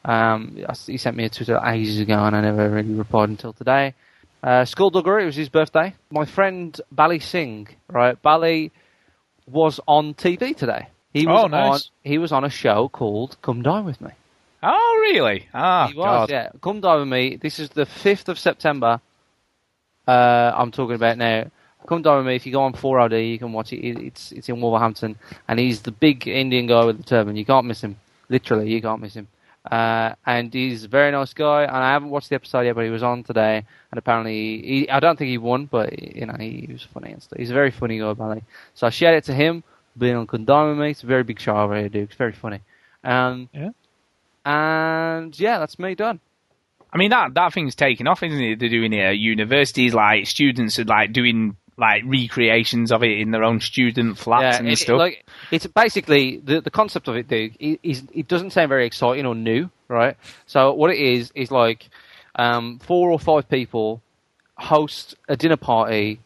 Um, 0.06 0.57
he 0.88 0.97
sent 0.97 1.18
me 1.18 1.26
a 1.26 1.30
Twitter 1.30 1.60
ages 1.64 1.99
ago, 1.99 2.23
and 2.23 2.35
I 2.35 2.41
never 2.41 2.69
really 2.69 2.93
replied 2.93 3.30
until 3.30 3.51
today. 3.53 3.93
Uh, 4.41 4.64
Skulldugger, 4.64 5.22
it 5.22 5.26
was 5.26 5.35
his 5.35 5.49
birthday. 5.49 5.93
My 6.10 6.23
friend 6.23 6.80
Bally 6.91 7.19
Singh, 7.19 7.68
right? 7.89 8.19
Bally 8.22 8.72
was 9.45 9.81
on 9.85 10.14
TV 10.14 10.56
today. 10.56 10.88
He 11.14 11.26
was 11.26 11.44
Oh, 11.45 11.48
nice. 11.48 11.72
on. 11.72 11.80
He 12.03 12.18
was 12.18 12.31
on 12.31 12.44
a 12.44 12.49
show 12.49 12.88
called 12.90 13.38
"Come 13.41 13.61
Dine 13.64 13.86
with 13.86 13.99
Me." 14.02 14.11
Oh, 14.61 14.98
really? 15.14 15.48
Ah, 15.53 15.88
He 15.88 15.94
was, 15.95 16.06
God. 16.06 16.30
yeah. 16.30 16.49
Come 16.61 16.81
dive 16.81 16.99
with 16.99 17.07
me. 17.07 17.38
This 17.38 17.60
is 17.60 17.69
the 17.69 17.86
fifth 17.86 18.27
of 18.30 18.38
September. 18.38 18.99
Uh, 20.07 20.52
I'm 20.56 20.72
talking 20.72 20.95
about 20.95 21.18
now. 21.18 21.45
Come 21.88 22.02
dive 22.02 22.18
with 22.18 22.27
me. 22.27 22.36
If 22.36 22.45
you 22.45 22.52
go 22.52 22.64
on 22.64 22.73
4OD, 22.73 23.31
you 23.31 23.40
can 23.40 23.53
watch 23.53 23.72
it. 23.73 23.77
It- 23.86 23.98
It's 23.99 24.31
it's 24.31 24.49
in 24.49 24.60
Wolverhampton, 24.61 25.15
and 25.48 25.60
he's 25.60 25.81
the 25.81 25.91
big 25.91 26.27
Indian 26.27 26.68
guy 26.68 26.84
with 26.86 26.98
the 26.98 27.03
turban. 27.03 27.36
You 27.36 27.45
can't 27.45 27.65
miss 27.65 27.81
him. 27.84 27.95
Literally, 28.30 28.69
you 28.72 28.81
can't 28.81 29.02
miss 29.02 29.14
him. 29.15 29.27
Uh, 29.69 30.14
and 30.26 30.53
he's 30.53 30.84
a 30.86 30.88
very 30.88 31.11
nice 31.11 31.34
guy. 31.34 31.64
And 31.64 31.76
I 31.77 31.91
haven't 31.91 32.10
watched 32.10 32.30
the 32.30 32.36
episode 32.36 32.61
yet, 32.61 32.76
but 32.76 32.86
he 32.86 32.90
was 32.91 33.03
on 33.03 33.23
today, 33.23 33.64
and 33.91 33.98
apparently, 33.98 34.61
he, 34.61 34.90
I 34.90 34.99
don't 34.99 35.18
think 35.18 35.30
he 35.30 35.38
won, 35.38 35.65
but 35.65 35.98
you 36.15 36.26
know, 36.26 36.36
he, 36.40 36.65
he 36.68 36.73
was 36.73 36.84
funny 36.84 37.11
and 37.11 37.22
stuff. 37.23 37.40
He's 37.40 37.52
a 37.52 37.53
very 37.53 37.72
funny 37.72 37.98
guy, 37.99 38.14
Bally. 38.14 38.44
So 38.76 38.88
I 38.88 38.90
shared 38.90 39.15
it 39.15 39.23
to 39.26 39.34
him. 39.34 39.64
Being 39.99 40.15
on 40.15 40.27
Come 40.27 40.45
Dine 40.45 40.77
me. 40.80 40.91
It's 40.91 41.03
a 41.03 41.07
very 41.07 41.23
big 41.23 41.39
show 41.39 41.55
over 41.57 41.76
here, 41.77 41.89
dude. 41.89 42.03
It's 42.09 42.15
very 42.15 42.31
funny. 42.34 42.61
Um, 43.03 43.49
Yeah. 43.53 43.69
and 44.45 45.38
yeah, 45.39 45.59
that's 45.59 45.77
me 45.80 45.95
done. 45.95 46.19
I 46.91 46.97
mean 46.97 47.11
that 47.11 47.34
that 47.35 47.53
thing's 47.53 47.76
taken 47.76 48.07
off, 48.07 48.23
isn't 48.23 48.41
it? 48.41 48.59
They're 48.59 48.69
doing 48.69 48.93
it 48.93 48.99
at 49.01 49.17
universities, 49.17 49.93
like 49.93 50.26
students 50.26 50.80
are 50.80 50.85
like 50.85 51.13
doing 51.13 51.55
like 51.77 52.03
recreations 52.05 52.91
of 52.91 53.03
it 53.03 53.19
in 53.19 53.31
their 53.31 53.43
own 53.43 53.59
student 53.61 54.17
flats 54.17 54.57
and 54.57 54.67
it- 54.67 54.77
stuff. 54.80 54.97
Like 54.97 55.26
it's 55.51 55.67
basically 55.67 56.38
the 56.43 56.61
the 56.61 56.71
concept 56.71 57.07
of 57.07 57.15
it, 57.15 57.27
dude. 57.27 57.55
Is 57.59 58.03
it 58.13 58.27
doesn't 58.27 58.51
sound 58.51 58.69
very 58.69 58.85
exciting 58.88 59.26
or 59.26 59.35
new, 59.35 59.69
right? 59.88 60.17
So 60.47 60.73
what 60.73 60.91
it 60.91 60.97
is 60.99 61.31
is 61.35 61.51
like 61.51 61.89
um, 62.35 62.80
four 62.80 63.11
or 63.11 63.19
five 63.19 63.47
people 63.49 64.01
host 64.57 65.15
a 65.30 65.38
dinner 65.38 65.57
party 65.57 66.19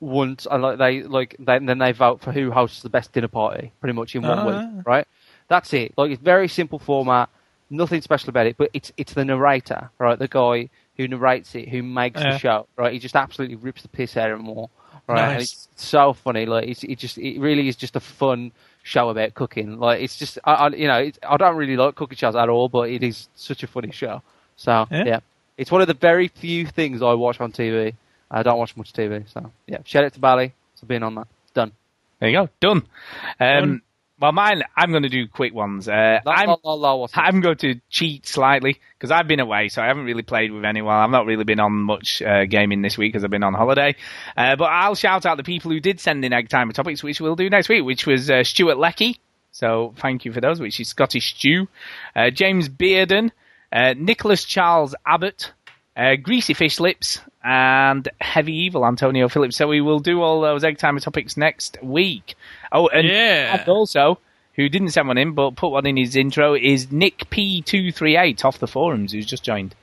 once, 0.00 0.46
and 0.50 0.62
like 0.62 0.78
they 0.78 1.02
like 1.02 1.36
they, 1.38 1.58
then 1.58 1.78
they 1.78 1.92
vote 1.92 2.20
for 2.20 2.32
who 2.32 2.50
hosts 2.50 2.82
the 2.82 2.88
best 2.90 3.12
dinner 3.12 3.28
party, 3.28 3.72
pretty 3.80 3.94
much 3.94 4.14
in 4.14 4.22
one 4.22 4.38
Ah. 4.38 4.46
week, 4.46 4.86
right? 4.86 5.06
That's 5.48 5.72
it. 5.72 5.94
Like 5.96 6.10
it's 6.10 6.22
very 6.22 6.48
simple 6.48 6.78
format, 6.78 7.28
nothing 7.70 8.00
special 8.02 8.30
about 8.30 8.46
it. 8.46 8.56
But 8.56 8.70
it's 8.74 8.92
it's 8.96 9.14
the 9.14 9.24
narrator, 9.24 9.90
right? 9.98 10.18
The 10.18 10.28
guy 10.28 10.68
who 10.96 11.08
narrates 11.08 11.54
it, 11.54 11.68
who 11.68 11.82
makes 11.82 12.20
Yeah. 12.20 12.32
the 12.32 12.38
show, 12.38 12.66
right? 12.76 12.92
He 12.92 12.98
just 12.98 13.16
absolutely 13.16 13.56
rips 13.56 13.82
the 13.82 13.88
piss 13.88 14.16
out 14.16 14.30
of 14.30 14.38
them 14.38 14.48
all, 14.48 14.70
right? 15.06 15.20
And 15.22 15.32
Nice. 15.38 15.68
it's 15.74 15.84
so 15.84 16.12
funny. 16.12 16.46
Like 16.46 16.68
it's 16.68 16.84
it 16.84 16.98
just 16.98 17.16
it 17.18 17.38
really 17.40 17.68
is 17.68 17.76
just 17.76 17.96
a 17.96 18.00
fun 18.00 18.52
show 18.82 19.08
about 19.08 19.34
cooking. 19.34 19.78
Like 19.78 20.00
it's 20.02 20.16
just 20.16 20.38
I, 20.44 20.52
I 20.54 20.68
you 20.70 20.88
know 20.88 20.98
it's, 20.98 21.18
I 21.26 21.36
don't 21.36 21.56
really 21.56 21.76
like 21.76 21.94
cooking 21.94 22.16
shows 22.18 22.36
at 22.36 22.48
all, 22.48 22.68
but 22.68 22.90
it 22.90 23.02
is 23.02 23.28
such 23.34 23.62
a 23.62 23.66
funny 23.66 23.92
show. 23.92 24.22
So 24.56 24.86
Yeah. 24.90 25.04
yeah, 25.04 25.20
it's 25.56 25.70
one 25.70 25.80
of 25.80 25.88
the 25.88 25.94
very 25.94 26.28
few 26.28 26.66
things 26.66 27.02
I 27.02 27.14
watch 27.14 27.40
on 27.40 27.52
TV. 27.52 27.94
I 28.30 28.42
don't 28.42 28.58
watch 28.58 28.76
much 28.76 28.92
TV, 28.92 29.28
so 29.32 29.50
yeah. 29.66 29.78
Shout 29.84 30.04
out 30.04 30.12
to 30.14 30.20
Bally 30.20 30.52
for 30.78 30.86
being 30.86 31.02
on 31.02 31.14
that. 31.16 31.28
Done. 31.54 31.72
there 32.18 32.28
you 32.30 32.36
go, 32.36 32.48
done. 32.60 32.78
Um, 32.78 33.60
Done. 33.68 33.82
Well, 34.18 34.32
mine, 34.32 34.62
I'm 34.74 34.92
going 34.92 35.02
to 35.02 35.10
do 35.10 35.28
quick 35.28 35.52
ones. 35.52 35.86
Uh, 35.88 36.20
La, 36.24 36.32
I'm, 36.32 36.56
la, 36.64 36.72
la, 36.72 37.06
I'm 37.14 37.42
going 37.42 37.58
to 37.58 37.74
cheat 37.90 38.26
slightly 38.26 38.80
because 38.96 39.10
I've 39.10 39.28
been 39.28 39.40
away, 39.40 39.68
so 39.68 39.82
I 39.82 39.88
haven't 39.88 40.04
really 40.04 40.22
played 40.22 40.52
with 40.52 40.64
anyone. 40.64 40.94
I've 40.94 41.10
not 41.10 41.26
really 41.26 41.44
been 41.44 41.60
on 41.60 41.72
much 41.72 42.22
uh, 42.22 42.46
gaming 42.46 42.80
this 42.80 42.96
week 42.96 43.12
because 43.12 43.24
I've 43.24 43.30
been 43.30 43.42
on 43.42 43.52
holiday. 43.52 43.94
Uh, 44.34 44.56
but 44.56 44.70
I'll 44.70 44.94
shout 44.94 45.26
out 45.26 45.36
the 45.36 45.42
people 45.42 45.70
who 45.70 45.80
did 45.80 46.00
send 46.00 46.24
in 46.24 46.32
egg 46.32 46.48
timer 46.48 46.72
topics, 46.72 47.02
which 47.02 47.20
we'll 47.20 47.36
do 47.36 47.50
next 47.50 47.68
week, 47.68 47.84
which 47.84 48.06
was 48.06 48.30
uh, 48.30 48.42
Stuart 48.42 48.78
Leckie. 48.78 49.20
So 49.52 49.92
thank 49.98 50.24
you 50.24 50.32
for 50.32 50.40
those, 50.40 50.60
which 50.60 50.80
is 50.80 50.88
Scottish 50.88 51.34
Stew. 51.34 51.68
Uh, 52.14 52.30
James 52.30 52.70
Bearden, 52.70 53.32
uh, 53.70 53.92
Nicholas 53.98 54.44
Charles 54.44 54.94
Abbott, 55.04 55.52
uh, 55.94 56.16
Greasy 56.16 56.54
Fish 56.54 56.80
Lips, 56.80 57.20
and 57.46 58.08
Heavy 58.20 58.52
Evil 58.64 58.84
Antonio 58.84 59.28
Phillips. 59.28 59.56
So 59.56 59.68
we 59.68 59.80
will 59.80 60.00
do 60.00 60.20
all 60.20 60.40
those 60.40 60.64
egg 60.64 60.78
timer 60.78 60.98
topics 60.98 61.36
next 61.36 61.78
week. 61.80 62.34
Oh, 62.72 62.88
and, 62.88 63.06
Yeah. 63.06 63.56
and 63.60 63.68
also, 63.68 64.18
who 64.56 64.68
didn't 64.68 64.88
send 64.90 65.06
one 65.06 65.16
in 65.16 65.32
but 65.32 65.54
put 65.54 65.68
one 65.68 65.86
in 65.86 65.96
his 65.96 66.16
intro 66.16 66.54
is 66.54 66.90
Nick 66.90 67.30
P238 67.30 68.44
off 68.44 68.58
the 68.58 68.66
forums, 68.66 69.12
who's 69.12 69.26
just 69.26 69.44
joined. 69.44 69.76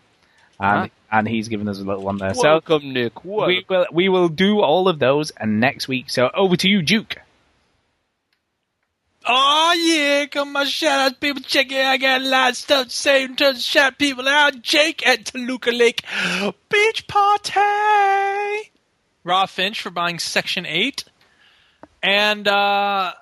And, 0.60 0.92
and 1.12 1.28
he's 1.28 1.48
given 1.48 1.68
us 1.70 1.80
a 1.80 1.84
little 1.84 2.04
one 2.04 2.18
there. 2.18 2.34
Welcome, 2.36 2.94
Nick. 2.94 3.14
So 3.24 3.48
we 3.48 3.66
will, 3.68 3.86
we 3.92 4.10
will 4.10 4.30
do 4.30 4.60
all 4.60 4.88
of 4.90 5.00
those 5.00 5.32
and 5.32 5.60
next 5.60 5.88
week. 5.88 6.10
So 6.10 6.30
over 6.34 6.58
to 6.58 6.70
you, 6.70 6.82
Duke. 6.82 7.16
Oh 9.26 9.74
yeah, 9.78 10.26
come 10.26 10.56
on, 10.58 10.66
shout 10.66 11.00
out 11.12 11.20
people 11.22 11.42
check 11.42 11.72
it. 11.72 11.86
I 11.86 11.98
got 11.98 12.22
a 12.22 12.26
lot 12.26 12.50
of 12.52 12.58
stuff 12.58 12.88
to 12.88 12.94
say 12.94 13.24
in 13.24 13.36
shout 13.56 13.98
people 13.98 14.28
out. 14.28 14.62
Jake 14.62 15.08
at 15.08 15.26
Toluca 15.26 15.72
Lake 15.72 16.04
Beach 16.70 17.08
Party. 17.08 18.72
Raw 19.24 19.46
Finch 19.46 19.82
for 19.82 19.90
buying 19.90 20.20
Section 20.20 20.66
8. 20.66 21.06
And 22.02 22.46
uh, 22.48 23.14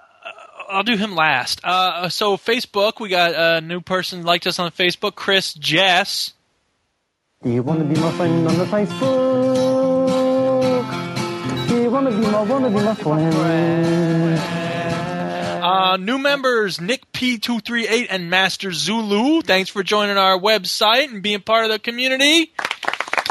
I'll 0.69 0.83
do 0.83 0.97
him 0.97 1.13
last. 1.13 1.61
Uh, 1.63 2.09
so 2.09 2.37
Facebook, 2.37 2.99
we 2.99 3.09
got 3.09 3.35
a 3.35 3.61
new 3.61 3.81
person 3.81 4.23
liked 4.23 4.47
us 4.47 4.57
on 4.57 4.71
Facebook, 4.71 5.13
Chris 5.13 5.53
Jess. 5.53 6.33
Do 7.43 7.51
you 7.51 7.61
want 7.61 7.79
to 7.79 7.85
be 7.85 7.99
my 7.99 8.11
friend 8.13 8.47
on 8.47 8.57
the 8.57 8.65
Facebook? 8.65 9.01
Do 11.67 11.81
you 11.81 11.89
wanna 11.89 12.11
be 12.11 12.17
my, 12.17 12.41
wanna 12.41 12.69
be 12.69 12.75
my 12.75 12.95
friend. 12.95 14.50
Uh, 15.61 15.95
new 15.97 16.17
members 16.17 16.81
Nick 16.81 17.11
P238 17.11 18.07
and 18.09 18.31
Master 18.31 18.71
Zulu. 18.71 19.43
Thanks 19.43 19.69
for 19.69 19.83
joining 19.83 20.17
our 20.17 20.37
website 20.39 21.11
and 21.11 21.21
being 21.21 21.41
part 21.41 21.65
of 21.65 21.71
the 21.71 21.77
community. 21.77 22.51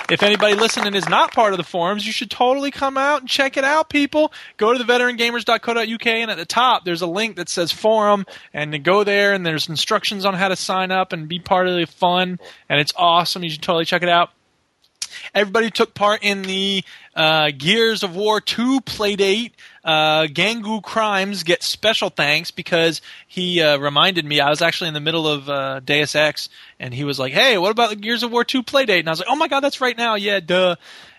If 0.08 0.22
anybody 0.22 0.54
listening 0.54 0.94
is 0.94 1.08
not 1.08 1.32
part 1.32 1.52
of 1.52 1.56
the 1.56 1.64
forums, 1.64 2.06
you 2.06 2.12
should 2.12 2.30
totally 2.30 2.70
come 2.70 2.96
out 2.96 3.20
and 3.20 3.28
check 3.28 3.56
it 3.56 3.64
out, 3.64 3.88
people. 3.88 4.32
Go 4.56 4.72
to 4.72 4.78
the 4.78 4.84
veterangamers.co.uk 4.84 6.06
and 6.06 6.30
at 6.30 6.36
the 6.36 6.46
top 6.46 6.84
there's 6.84 7.02
a 7.02 7.06
link 7.06 7.34
that 7.36 7.48
says 7.48 7.72
forum 7.72 8.26
and 8.52 8.84
go 8.84 9.02
there 9.02 9.32
and 9.32 9.44
there's 9.44 9.68
instructions 9.68 10.24
on 10.24 10.34
how 10.34 10.48
to 10.48 10.56
sign 10.56 10.92
up 10.92 11.12
and 11.12 11.28
be 11.28 11.40
part 11.40 11.66
of 11.66 11.76
the 11.76 11.86
fun 11.86 12.38
and 12.68 12.80
it's 12.80 12.92
awesome. 12.96 13.42
You 13.42 13.50
should 13.50 13.62
totally 13.62 13.84
check 13.84 14.02
it 14.02 14.08
out. 14.08 14.30
Everybody 15.34 15.70
took 15.70 15.94
part 15.94 16.20
in 16.22 16.42
the 16.42 16.84
uh, 17.14 17.50
Gears 17.56 18.02
of 18.02 18.14
War 18.16 18.40
2 18.40 18.80
playdate. 18.80 19.52
Uh, 19.84 20.24
Gangu 20.24 20.82
Crimes 20.82 21.42
gets 21.42 21.66
special 21.66 22.10
thanks 22.10 22.50
because 22.50 23.00
he 23.26 23.60
uh, 23.60 23.78
reminded 23.78 24.24
me. 24.24 24.40
I 24.40 24.50
was 24.50 24.62
actually 24.62 24.88
in 24.88 24.94
the 24.94 25.00
middle 25.00 25.26
of 25.26 25.48
uh, 25.48 25.80
Deus 25.80 26.14
Ex, 26.14 26.48
and 26.78 26.92
he 26.92 27.04
was 27.04 27.18
like, 27.18 27.32
"Hey, 27.32 27.56
what 27.58 27.70
about 27.70 27.90
the 27.90 27.96
Gears 27.96 28.22
of 28.22 28.30
War 28.30 28.44
2 28.44 28.62
playdate?" 28.62 29.00
And 29.00 29.08
I 29.08 29.12
was 29.12 29.20
like, 29.20 29.28
"Oh 29.30 29.36
my 29.36 29.48
god, 29.48 29.60
that's 29.60 29.80
right 29.80 29.96
now! 29.96 30.14
Yeah, 30.16 30.40
duh." 30.40 30.76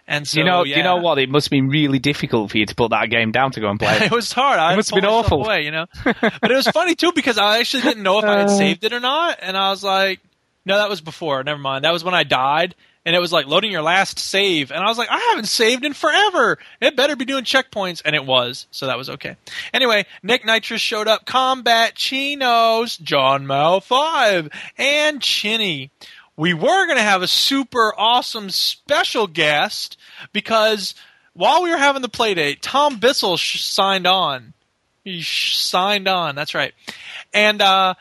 And 0.08 0.28
so, 0.28 0.40
you 0.40 0.45
know, 0.45 0.64
yeah. 0.66 0.78
you 0.78 0.84
know 0.84 0.98
what? 0.98 1.20
It 1.20 1.30
must 1.30 1.45
have 1.45 1.52
been 1.52 1.70
really 1.70 2.00
difficult 2.00 2.52
for 2.52 2.58
you 2.58 2.66
to 2.66 2.76
put 2.76 2.90
that 2.90 3.10
game 3.10 3.32
down 3.32 3.52
to 3.52 3.60
go 3.60 3.70
and 3.70 3.80
play. 3.80 3.98
it 4.02 4.11
was 4.11 4.32
hard. 4.32 4.60
I 4.60 4.74
It 4.74 4.76
must 4.76 4.90
have 4.90 5.02
been 5.02 5.10
awful. 5.10 5.45
Away, 5.45 5.64
you 5.64 5.72
know, 5.72 5.86
but 6.03 6.52
it 6.52 6.56
was 6.56 6.68
funny 6.68 6.95
too 6.95 7.14
because 7.14 7.38
I 7.38 7.60
actually 7.60 7.84
didn't 7.84 8.03
know 8.03 8.20
if 8.20 8.26
I 8.26 8.40
had 8.40 8.48
Uh. 8.50 8.58
saved 8.58 8.84
it 8.84 8.94
or 8.94 9.00
not, 9.00 9.40
and 9.42 9.56
I 9.56 9.70
was 9.70 9.84
like, 9.84 10.20
"No, 10.66 10.78
that 10.78 10.90
was 10.90 11.02
before. 11.02 11.44
Never 11.44 11.60
mind. 11.60 11.86
That 11.86 11.94
was 11.94 12.03
when 12.03 12.14
I 12.14 12.24
died." 12.24 12.76
And 13.04 13.16
it 13.16 13.20
was 13.20 13.34
like 13.34 13.48
loading 13.48 13.72
your 13.72 13.82
last 13.82 14.20
save, 14.20 14.72
and 14.72 14.84
I 14.84 14.88
was 14.88 14.98
like, 14.98 15.10
I 15.10 15.18
haven't 15.32 15.48
saved 15.48 15.84
in 15.84 15.94
forever. 15.94 16.60
It 16.80 16.96
better 16.96 17.16
be 17.16 17.26
doing 17.26 17.44
checkpoints, 17.44 18.02
and 18.06 18.16
it 18.16 18.26
was, 18.26 18.68
so 18.70 18.86
that 18.86 18.98
was 18.98 19.10
okay. 19.10 19.38
Anyway, 19.74 20.06
Nick 20.22 20.46
Nitrous 20.46 20.82
showed 20.82 21.08
up, 21.08 21.26
Combat 21.26 21.96
Chinos, 21.96 22.98
John 22.98 23.48
Mal 23.48 23.82
Five, 23.82 24.50
and 24.78 25.20
Chinny. 25.20 25.90
We 26.38 26.54
were 26.54 26.86
going 26.86 26.98
to 26.98 27.04
have 27.04 27.24
a 27.24 27.28
super 27.28 27.94
awesome 27.98 28.52
special 28.52 29.26
guest 29.26 29.98
because 30.32 30.94
while 31.34 31.64
we 31.64 31.72
were 31.72 31.78
having 31.78 32.02
the 32.02 32.10
playdate, 32.10 32.60
Tom 32.62 33.00
Bissell 33.00 33.38
sh- 33.38 33.64
signed 33.64 34.06
on. 34.08 34.54
He 35.04 35.22
sh- 35.22 35.58
signed 35.58 36.08
on. 36.08 36.36
That's 36.36 36.54
right. 36.54 36.74
And 37.34 37.62
uh, 37.62 37.96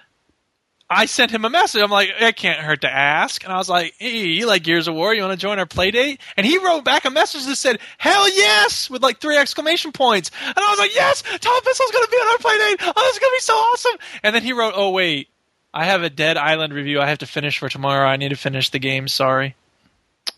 I 0.93 1.07
sent 1.07 1.31
him 1.31 1.44
a 1.44 1.51
message. 1.51 1.81
I'm 1.81 1.91
like, 1.91 2.10
it 2.19 2.35
can't 2.35 2.59
hurt 2.59 2.81
to 2.81 2.93
ask. 2.93 3.44
And 3.44 3.52
I 3.52 3.59
was 3.59 3.69
like, 3.69 3.94
hey, 3.99 4.27
you 4.27 4.47
like 4.47 4.65
Gears 4.65 4.89
of 4.89 4.94
War? 4.94 5.15
You 5.15 5.23
want 5.23 5.33
to 5.33 5.39
join 5.39 5.60
our 5.60 5.67
play 5.67 5.93
date? 5.93 6.20
And 6.36 6.44
he 6.44 6.59
wrote 6.59 6.85
back 6.85 7.05
a 7.05 7.10
message 7.10 7.47
that 7.47 7.55
said, 7.55 7.78
hell 7.97 8.28
yes, 8.28 8.91
with 8.91 9.01
like 9.01 9.20
three 9.20 9.36
exclamation 9.36 9.93
points. 9.93 10.33
And 10.44 10.59
I 10.59 10.69
was 10.69 10.81
like, 10.81 10.93
yes, 10.93 11.23
Tom 11.23 11.60
Bissell's 11.65 11.93
going 11.93 12.05
to 12.05 12.10
be 12.10 12.17
on 12.17 12.33
our 12.33 12.39
play 12.39 12.59
date. 12.59 12.93
Oh, 12.97 13.02
this 13.02 13.12
is 13.12 13.19
going 13.20 13.31
to 13.31 13.36
be 13.36 13.41
so 13.41 13.55
awesome. 13.55 13.99
And 14.25 14.35
then 14.35 14.43
he 14.43 14.52
wrote, 14.52 14.73
oh, 14.75 14.91
wait, 14.91 15.28
I 15.73 15.85
have 15.85 16.02
a 16.02 16.10
Dead 16.10 16.36
Island 16.36 16.75
review 16.75 17.01
I 17.01 17.09
have 17.09 17.19
to 17.19 17.27
finish 17.27 17.60
for 17.60 17.69
tomorrow. 17.69 18.09
I 18.09 18.17
need 18.17 18.31
to 18.31 18.36
finish 18.36 18.70
the 18.70 18.81
game. 18.81 19.07
Sorry. 19.07 19.55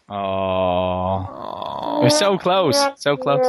Oh, 0.08 2.00
we're 2.02 2.10
so 2.10 2.36
close, 2.36 2.78
so 2.96 3.16
close. 3.16 3.46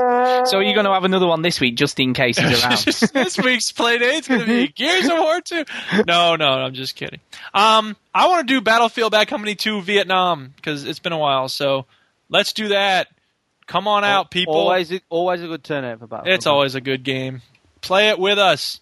So 0.50 0.58
are 0.58 0.64
you're 0.64 0.74
going 0.74 0.86
to 0.86 0.94
have 0.94 1.04
another 1.04 1.28
one 1.28 1.42
this 1.42 1.60
week, 1.60 1.76
just 1.76 2.00
in 2.00 2.14
case 2.14 2.38
he's 2.38 2.64
around. 2.64 2.78
this 3.14 3.38
week's 3.38 3.72
playdate's 3.72 4.28
going 4.28 4.42
to 4.42 4.46
be 4.46 4.68
Gears 4.76 5.06
of 5.06 5.18
War 5.18 5.42
2. 5.42 5.66
No, 6.08 6.36
no, 6.36 6.46
I'm 6.46 6.74
just 6.74 6.96
kidding. 6.96 7.20
Um, 7.54 7.96
I 8.14 8.28
want 8.28 8.48
to 8.48 8.54
do 8.54 8.62
Battlefield 8.62 9.12
Bad 9.12 9.28
Company 9.28 9.56
2 9.56 9.82
Vietnam 9.82 10.54
because 10.56 10.86
it's 10.86 11.00
been 11.00 11.14
a 11.14 11.18
while. 11.18 11.50
So 11.50 11.86
let's 12.30 12.54
do 12.54 12.70
that. 12.70 13.08
Come 13.66 13.88
on 13.88 14.04
out, 14.04 14.30
people. 14.30 14.56
Always, 14.56 14.92
always 15.10 15.42
a 15.42 15.48
good 15.48 15.64
turnout 15.64 16.00
for 16.00 16.08
Battlefield. 16.08 16.36
It's 16.36 16.48
always 16.48 16.76
a 16.76 16.82
good 16.82 17.04
game. 17.04 17.42
Play 17.82 18.10
it 18.10 18.20
with 18.20 18.38
us. 18.38 18.80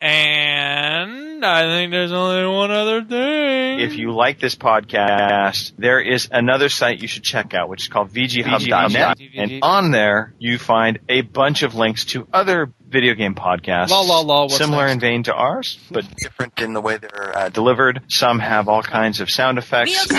And 0.00 1.44
I 1.44 1.62
think 1.62 1.90
there's 1.90 2.12
only 2.12 2.46
one 2.46 2.70
other 2.70 3.02
thing. 3.02 3.80
If 3.80 3.96
you 3.96 4.12
like 4.12 4.38
this 4.38 4.54
podcast, 4.54 5.72
there 5.76 6.00
is 6.00 6.28
another 6.30 6.68
site 6.68 7.02
you 7.02 7.08
should 7.08 7.24
check 7.24 7.52
out, 7.52 7.68
which 7.68 7.82
is 7.82 7.88
called 7.88 8.10
VGHub.net. 8.10 9.18
And 9.34 9.58
on 9.62 9.90
there, 9.90 10.34
you 10.38 10.58
find 10.58 11.00
a 11.08 11.22
bunch 11.22 11.64
of 11.64 11.74
links 11.74 12.04
to 12.06 12.28
other 12.32 12.72
video 12.88 13.14
game 13.14 13.34
podcasts. 13.34 13.90
La, 13.90 14.00
la, 14.00 14.20
la, 14.20 14.42
what's 14.42 14.56
similar 14.56 14.84
next? 14.86 14.94
in 14.94 15.00
vein 15.00 15.22
to 15.24 15.34
ours, 15.34 15.78
but 15.90 16.06
different 16.16 16.58
in 16.58 16.72
the 16.72 16.80
way 16.80 16.96
they're 16.96 17.36
uh, 17.36 17.48
delivered. 17.48 18.02
Some 18.08 18.38
have 18.38 18.68
all 18.68 18.82
kinds 18.82 19.20
of 19.20 19.30
sound 19.30 19.58
effects. 19.58 20.10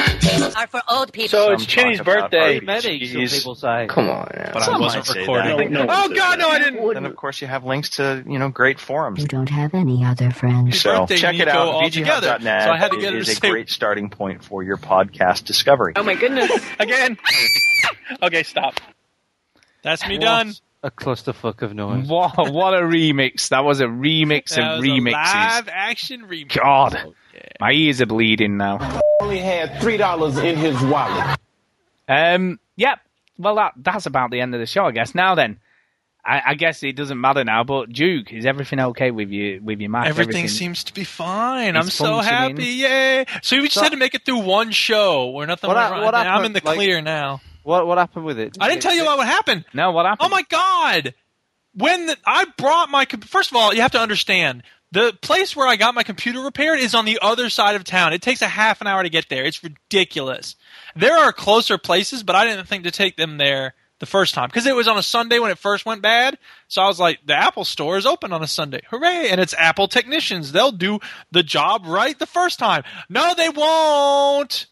are 0.55 0.67
for 0.67 0.81
old 0.89 1.11
people. 1.11 1.29
So 1.29 1.53
it's 1.53 1.65
Chinny's 1.65 2.01
birthday. 2.01 2.59
Many, 2.59 3.05
some 3.05 3.37
people 3.39 3.55
say. 3.55 3.87
Come 3.89 4.09
on, 4.09 4.31
now. 4.35 4.51
But 4.53 4.63
I 4.63 4.77
wasn't 4.77 4.79
might 4.79 5.05
say 5.05 5.19
recording. 5.21 5.75
Oh, 5.77 6.09
God, 6.09 6.39
no, 6.39 6.49
I 6.49 6.59
didn't. 6.59 6.93
Then 6.93 7.05
of 7.05 7.15
course 7.15 7.41
you 7.41 7.47
have 7.47 7.63
links 7.63 7.91
to 7.91 8.23
you 8.27 8.39
know 8.39 8.49
great 8.49 8.79
forums. 8.79 9.19
You 9.19 9.27
don't 9.27 9.49
have 9.49 9.73
any 9.73 10.05
other 10.05 10.31
friends. 10.31 10.81
So 10.81 10.99
birthday 10.99 11.17
check 11.17 11.39
it 11.39 11.47
out. 11.47 11.67
all 11.67 11.89
together. 11.89 12.27
VGHub.net 12.27 12.63
So 12.63 12.71
I 12.71 12.77
had 12.77 12.91
to 12.91 12.99
get 12.99 13.13
her 13.13 13.19
is 13.19 13.29
a 13.29 13.35
say- 13.35 13.49
great 13.49 13.69
starting 13.69 14.09
point 14.09 14.43
for 14.43 14.63
your 14.63 14.77
podcast 14.77 15.45
discovery. 15.45 15.93
Oh 15.95 16.03
my 16.03 16.15
goodness. 16.15 16.51
Again. 16.79 17.17
okay, 18.21 18.43
stop. 18.43 18.79
That's 19.81 20.07
me 20.07 20.17
done. 20.17 20.53
A 20.81 20.89
clusterfuck 20.89 21.61
of 21.61 21.73
noise. 21.75 22.07
What, 22.07 22.37
what 22.53 22.73
a 22.73 22.81
remix! 22.83 23.49
That 23.49 23.65
was 23.65 23.81
a 23.81 23.85
remix 23.85 24.55
That 24.55 24.59
of 24.75 24.79
was 24.79 24.87
a 24.87 24.91
remixes. 24.91 25.11
live 25.11 25.69
action 25.69 26.21
remix. 26.27 26.55
God, 26.57 27.13
my 27.59 27.71
ears 27.73 27.99
are 28.01 28.05
bleeding 28.05 28.55
now. 28.55 29.01
Only 29.21 29.39
had 29.39 29.81
three 29.81 29.97
dollars 29.97 30.37
in 30.37 30.55
his 30.55 30.79
wallet. 30.83 31.37
Um, 32.07 32.59
yep. 32.77 32.99
Well, 33.37 33.55
that 33.55 33.73
that's 33.75 34.05
about 34.05 34.31
the 34.31 34.39
end 34.39 34.53
of 34.55 34.61
the 34.61 34.65
show, 34.65 34.85
I 34.85 34.91
guess. 34.91 35.13
Now 35.13 35.35
then, 35.35 35.59
I, 36.23 36.41
I 36.47 36.53
guess 36.53 36.81
it 36.81 36.95
doesn't 36.95 37.19
matter 37.19 37.43
now. 37.43 37.65
But 37.65 37.89
Duke, 37.91 38.31
is 38.31 38.45
everything 38.45 38.79
okay 38.79 39.11
with 39.11 39.29
you 39.31 39.59
with 39.61 39.81
your 39.81 39.89
Mac? 39.89 40.07
Everything, 40.07 40.47
seems 40.47 40.85
to 40.85 40.93
be 40.93 41.03
fine. 41.03 41.75
I'm 41.75 41.89
so 41.89 42.19
happy. 42.19 42.63
Yay. 42.65 43.25
So 43.41 43.57
we 43.57 43.63
just 43.63 43.73
So- 43.75 43.81
had 43.83 43.91
to 43.91 43.97
make 43.97 44.15
it 44.15 44.23
through 44.23 44.39
one 44.43 44.71
show 44.71 45.29
where 45.31 45.45
nothing 45.45 45.67
What 45.67 45.75
went 45.75 45.83
hap- 45.87 45.91
wrong. 45.93 46.05
what 46.05 46.15
I'm 46.15 46.45
in 46.45 46.53
the 46.53 46.61
like- 46.63 46.75
clear 46.77 47.01
now. 47.01 47.41
What 47.63 47.87
what 47.87 47.97
happened 47.97 48.25
with 48.25 48.39
it? 48.39 48.57
I 48.59 48.69
didn't 48.69 48.81
tell 48.81 48.95
you 48.95 49.05
what 49.05 49.25
happened. 49.25 49.65
No, 49.73 49.91
what 49.91 50.05
happened? 50.05 50.25
Oh 50.25 50.29
my 50.29 50.43
god! 50.43 51.13
When 51.73 52.07
the, 52.07 52.17
I 52.25 52.45
brought 52.57 52.89
my 52.89 53.05
first 53.05 53.51
of 53.51 53.57
all, 53.57 53.73
you 53.73 53.81
have 53.81 53.91
to 53.91 53.99
understand 53.99 54.63
the 54.91 55.15
place 55.21 55.55
where 55.55 55.67
I 55.67 55.75
got 55.75 55.93
my 55.93 56.03
computer 56.03 56.41
repaired 56.41 56.79
is 56.79 56.95
on 56.95 57.05
the 57.05 57.19
other 57.21 57.49
side 57.49 57.75
of 57.75 57.83
town. 57.83 58.13
It 58.13 58.21
takes 58.21 58.41
a 58.41 58.47
half 58.47 58.81
an 58.81 58.87
hour 58.87 59.03
to 59.03 59.09
get 59.09 59.29
there. 59.29 59.45
It's 59.45 59.63
ridiculous. 59.63 60.55
There 60.95 61.15
are 61.15 61.31
closer 61.31 61.77
places, 61.77 62.23
but 62.23 62.35
I 62.35 62.45
didn't 62.45 62.67
think 62.67 62.85
to 62.85 62.91
take 62.91 63.15
them 63.15 63.37
there 63.37 63.75
the 63.99 64.05
first 64.05 64.33
time 64.33 64.47
because 64.47 64.65
it 64.65 64.75
was 64.75 64.87
on 64.87 64.97
a 64.97 65.03
Sunday 65.03 65.39
when 65.39 65.51
it 65.51 65.57
first 65.59 65.85
went 65.85 66.01
bad. 66.01 66.37
So 66.67 66.81
I 66.81 66.87
was 66.87 66.99
like, 66.99 67.19
the 67.25 67.35
Apple 67.35 67.65
store 67.65 67.97
is 67.97 68.05
open 68.05 68.33
on 68.33 68.41
a 68.41 68.47
Sunday. 68.47 68.81
Hooray! 68.89 69.29
And 69.29 69.39
it's 69.39 69.53
Apple 69.53 69.87
technicians. 69.87 70.51
They'll 70.51 70.71
do 70.71 70.99
the 71.31 71.43
job 71.43 71.85
right 71.85 72.17
the 72.17 72.25
first 72.25 72.57
time. 72.57 72.83
No, 73.09 73.33
they 73.35 73.49
won't. 73.49 74.67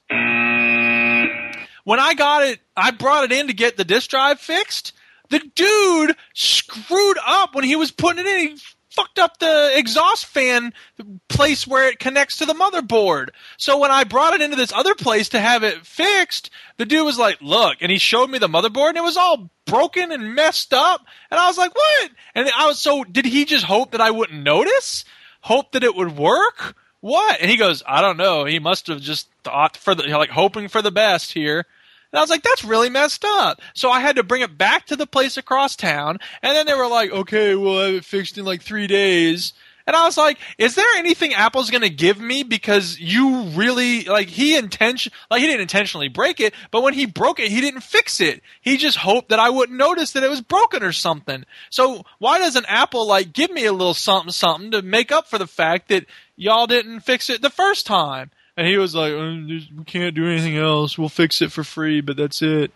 When 1.87 2.01
I 2.01 2.15
got 2.15 2.43
it, 2.43 2.59
I 2.75 2.91
brought 2.91 3.23
it 3.23 3.31
in 3.31 3.47
to 3.47 3.53
get 3.53 3.77
the 3.77 3.85
disk 3.85 4.09
drive 4.09 4.41
fixed. 4.41 4.91
The 5.29 5.39
dude 5.39 6.17
screwed 6.33 7.17
up 7.25 7.55
when 7.55 7.63
he 7.63 7.77
was 7.77 7.91
putting 7.91 8.25
it 8.25 8.27
in. 8.27 8.47
He 8.49 8.61
fucked 8.89 9.17
up 9.17 9.37
the 9.37 9.71
exhaust 9.73 10.25
fan 10.25 10.73
the 10.97 11.05
place 11.29 11.65
where 11.65 11.87
it 11.87 11.97
connects 11.97 12.39
to 12.39 12.45
the 12.45 12.51
motherboard. 12.51 13.29
So 13.55 13.77
when 13.77 13.89
I 13.89 14.03
brought 14.03 14.33
it 14.33 14.41
into 14.41 14.57
this 14.57 14.73
other 14.73 14.95
place 14.95 15.29
to 15.29 15.39
have 15.39 15.63
it 15.63 15.85
fixed, 15.85 16.49
the 16.75 16.83
dude 16.83 17.05
was 17.05 17.17
like, 17.17 17.37
"Look," 17.39 17.77
and 17.79 17.89
he 17.89 17.99
showed 17.99 18.29
me 18.29 18.37
the 18.37 18.49
motherboard, 18.49 18.89
and 18.89 18.97
it 18.97 19.03
was 19.03 19.15
all 19.15 19.49
broken 19.65 20.11
and 20.11 20.35
messed 20.35 20.73
up. 20.73 21.05
And 21.31 21.39
I 21.39 21.47
was 21.47 21.57
like, 21.57 21.73
"What?" 21.73 22.11
And 22.35 22.51
I 22.53 22.65
was 22.67 22.81
so. 22.81 23.05
Did 23.05 23.23
he 23.23 23.45
just 23.45 23.63
hope 23.63 23.91
that 23.91 24.01
I 24.01 24.11
wouldn't 24.11 24.43
notice? 24.43 25.05
Hope 25.39 25.71
that 25.71 25.85
it 25.85 25.95
would 25.95 26.17
work? 26.17 26.75
What? 26.99 27.39
And 27.39 27.49
he 27.49 27.55
goes, 27.55 27.81
"I 27.87 28.01
don't 28.01 28.17
know. 28.17 28.43
He 28.43 28.59
must 28.59 28.87
have 28.87 28.99
just 28.99 29.29
thought 29.45 29.77
for 29.77 29.95
the 29.95 30.03
like 30.17 30.31
hoping 30.31 30.67
for 30.67 30.81
the 30.81 30.91
best 30.91 31.31
here." 31.31 31.65
And 32.11 32.19
I 32.19 32.21
was 32.21 32.29
like, 32.29 32.43
that's 32.43 32.63
really 32.63 32.89
messed 32.89 33.25
up. 33.25 33.61
So 33.73 33.89
I 33.89 33.99
had 33.99 34.15
to 34.15 34.23
bring 34.23 34.41
it 34.41 34.57
back 34.57 34.85
to 34.87 34.95
the 34.95 35.07
place 35.07 35.37
across 35.37 35.75
town. 35.75 36.19
And 36.41 36.55
then 36.55 36.65
they 36.65 36.73
were 36.73 36.87
like, 36.87 37.11
okay, 37.11 37.55
we'll 37.55 37.85
have 37.85 37.95
it 37.95 38.05
fixed 38.05 38.37
in 38.37 38.45
like 38.45 38.61
three 38.61 38.87
days. 38.87 39.53
And 39.87 39.95
I 39.95 40.03
was 40.03 40.17
like, 40.17 40.37
is 40.57 40.75
there 40.75 40.85
anything 40.97 41.33
Apple's 41.33 41.71
going 41.71 41.81
to 41.81 41.89
give 41.89 42.19
me 42.19 42.43
because 42.43 42.99
you 42.99 43.43
really, 43.51 44.03
like, 44.03 44.27
he 44.27 44.57
intention, 44.57 45.13
like, 45.31 45.39
he 45.39 45.47
didn't 45.47 45.61
intentionally 45.61 46.09
break 46.09 46.41
it, 46.41 46.53
but 46.71 46.83
when 46.83 46.93
he 46.93 47.05
broke 47.05 47.39
it, 47.39 47.49
he 47.49 47.61
didn't 47.61 47.81
fix 47.81 48.19
it. 48.19 48.43
He 48.59 48.75
just 48.75 48.97
hoped 48.97 49.29
that 49.29 49.39
I 49.39 49.49
wouldn't 49.49 49.77
notice 49.77 50.11
that 50.11 50.23
it 50.23 50.29
was 50.29 50.41
broken 50.41 50.83
or 50.83 50.91
something. 50.91 51.45
So 51.69 52.03
why 52.19 52.37
doesn't 52.37 52.65
Apple, 52.67 53.07
like, 53.07 53.31
give 53.31 53.49
me 53.49 53.63
a 53.63 53.71
little 53.71 53.93
something, 53.93 54.33
something 54.33 54.71
to 54.71 54.81
make 54.81 55.13
up 55.13 55.29
for 55.29 55.37
the 55.37 55.47
fact 55.47 55.87
that 55.87 56.05
y'all 56.35 56.67
didn't 56.67 56.99
fix 56.99 57.29
it 57.29 57.41
the 57.41 57.49
first 57.49 57.85
time? 57.85 58.29
And 58.57 58.65
he 58.67 58.77
was 58.77 58.95
like, 58.95 59.13
"Uh, 59.13 59.35
"We 59.77 59.83
can't 59.85 60.15
do 60.15 60.27
anything 60.27 60.57
else. 60.57 60.97
We'll 60.97 61.09
fix 61.09 61.41
it 61.41 61.51
for 61.51 61.63
free, 61.63 62.01
but 62.01 62.17
that's 62.17 62.41
it." 62.41 62.71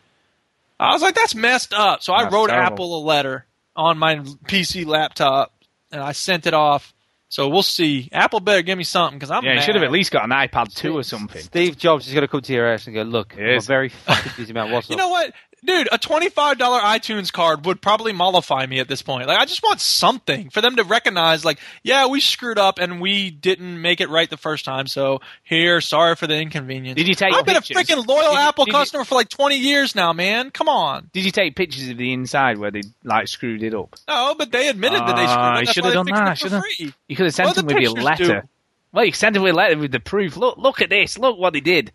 I 0.80 0.94
was 0.94 1.02
like, 1.02 1.16
"That's 1.16 1.36
messed 1.36 1.74
up." 1.74 2.04
So 2.04 2.14
I 2.14 2.24
That's 2.24 2.34
wrote 2.34 2.50
terrible. 2.50 2.74
Apple 2.74 2.98
a 3.00 3.02
letter 3.04 3.46
on 3.76 3.98
my 3.98 4.18
PC 4.48 4.86
laptop, 4.86 5.52
and 5.92 6.00
I 6.02 6.12
sent 6.12 6.46
it 6.46 6.54
off. 6.54 6.94
So 7.30 7.48
we'll 7.48 7.64
see. 7.64 8.10
Apple 8.12 8.42
better 8.42 8.62
give 8.62 8.78
me 8.78 8.84
something 8.84 9.18
because 9.18 9.32
I'm 9.32 9.44
Yeah, 9.44 9.54
you 9.56 9.62
should 9.62 9.76
have 9.76 9.84
at 9.86 9.92
least 9.92 10.12
got 10.12 10.26
an 10.26 10.32
iPad 10.32 10.76
2 10.76 10.98
or 10.98 11.04
something. 11.04 11.42
Steve 11.42 11.78
Jobs 11.78 12.06
is 12.08 12.14
going 12.14 12.24
to 12.24 12.28
come 12.28 12.42
to 12.42 12.54
your 12.54 12.70
house 12.70 12.86
and 12.88 12.94
go, 12.94 13.04
look, 13.04 13.34
I'm 13.38 13.40
a 13.44 13.48
Yes. 13.54 13.68
very 13.68 13.88
fucking 13.88 14.34
busy 14.36 14.52
man. 14.52 14.70
What's 14.70 14.90
You 14.90 14.96
up? 14.96 15.00
know 15.00 15.08
what? 15.10 15.32
Dude, 15.64 15.88
a 15.92 15.98
twenty-five 15.98 16.58
dollar 16.58 16.80
iTunes 16.80 17.32
card 17.32 17.66
would 17.66 17.82
probably 17.82 18.14
mollify 18.14 18.66
me 18.66 18.80
at 18.80 18.88
this 18.88 19.02
point. 19.02 19.28
Like, 19.28 19.40
I 19.40 19.46
just 19.46 19.64
want 19.64 19.80
something 19.80 20.50
for 20.50 20.62
them 20.62 20.76
to 20.78 20.84
recognize. 20.84 21.44
Like, 21.46 21.60
yeah, 21.84 22.08
we 22.08 22.20
screwed 22.22 22.58
up 22.58 22.80
and 22.80 23.00
we 23.02 23.30
didn't 23.32 23.82
make 23.82 24.02
it 24.02 24.10
right 24.10 24.30
the 24.30 24.38
first 24.38 24.66
time. 24.66 24.88
So 24.88 25.20
here, 25.44 25.82
sorry 25.82 26.16
for 26.16 26.28
the 26.28 26.36
inconvenience. 26.40 26.98
Did 26.98 27.08
you 27.08 27.16
take 27.16 27.34
I've 27.34 27.46
been 27.46 27.56
a 27.58 27.62
freaking 27.62 28.06
loyal 28.08 28.32
Did 28.32 28.40
Apple 28.40 28.66
you- 28.68 28.74
customer 28.74 29.04
for 29.04 29.16
like 29.16 29.30
twenty 29.30 29.58
years 29.58 29.96
now, 29.96 30.14
man. 30.14 30.52
Come 30.52 30.68
on. 30.70 31.10
Did 31.14 31.26
you 31.26 31.32
take 31.32 31.56
pictures 31.56 31.90
of 31.90 31.98
the 31.98 32.14
inside 32.14 32.58
where 32.58 32.72
they 32.72 32.82
like 33.04 33.28
screwed 33.28 33.64
it 33.64 33.74
up? 33.74 33.96
No, 34.08 34.36
but 34.38 34.52
they 34.52 34.68
admitted 34.70 35.00
that 35.02 35.16
they 35.16 35.24
screwed 35.26 35.38
Ah, 35.38 35.54
up. 35.56 35.62
you 35.62 35.74
should 35.74 35.86
have 35.86 35.94
done 35.94 36.06
that. 36.08 36.32
it 36.34 36.38
Should 36.38 36.52
have. 36.52 36.64
You 37.08 37.16
could 37.16 37.26
have 37.26 37.34
sent 37.36 37.50
do 37.50 37.56
them 37.56 37.68
the 37.68 37.74
with 37.76 37.84
your 37.84 37.94
letter. 37.94 38.42
do? 38.42 38.48
Well, 38.94 39.06
you 39.06 39.14
sent 39.14 39.34
them 39.36 39.44
with 39.44 39.54
a 39.54 39.56
letter 39.56 39.78
with 39.78 39.92
the 39.94 40.00
proof. 40.02 40.36
Look, 40.36 40.58
look 40.58 40.82
at 40.82 40.90
this. 40.90 41.18
Look 41.18 41.38
what 41.38 41.54
they 41.54 41.62
did. 41.62 41.94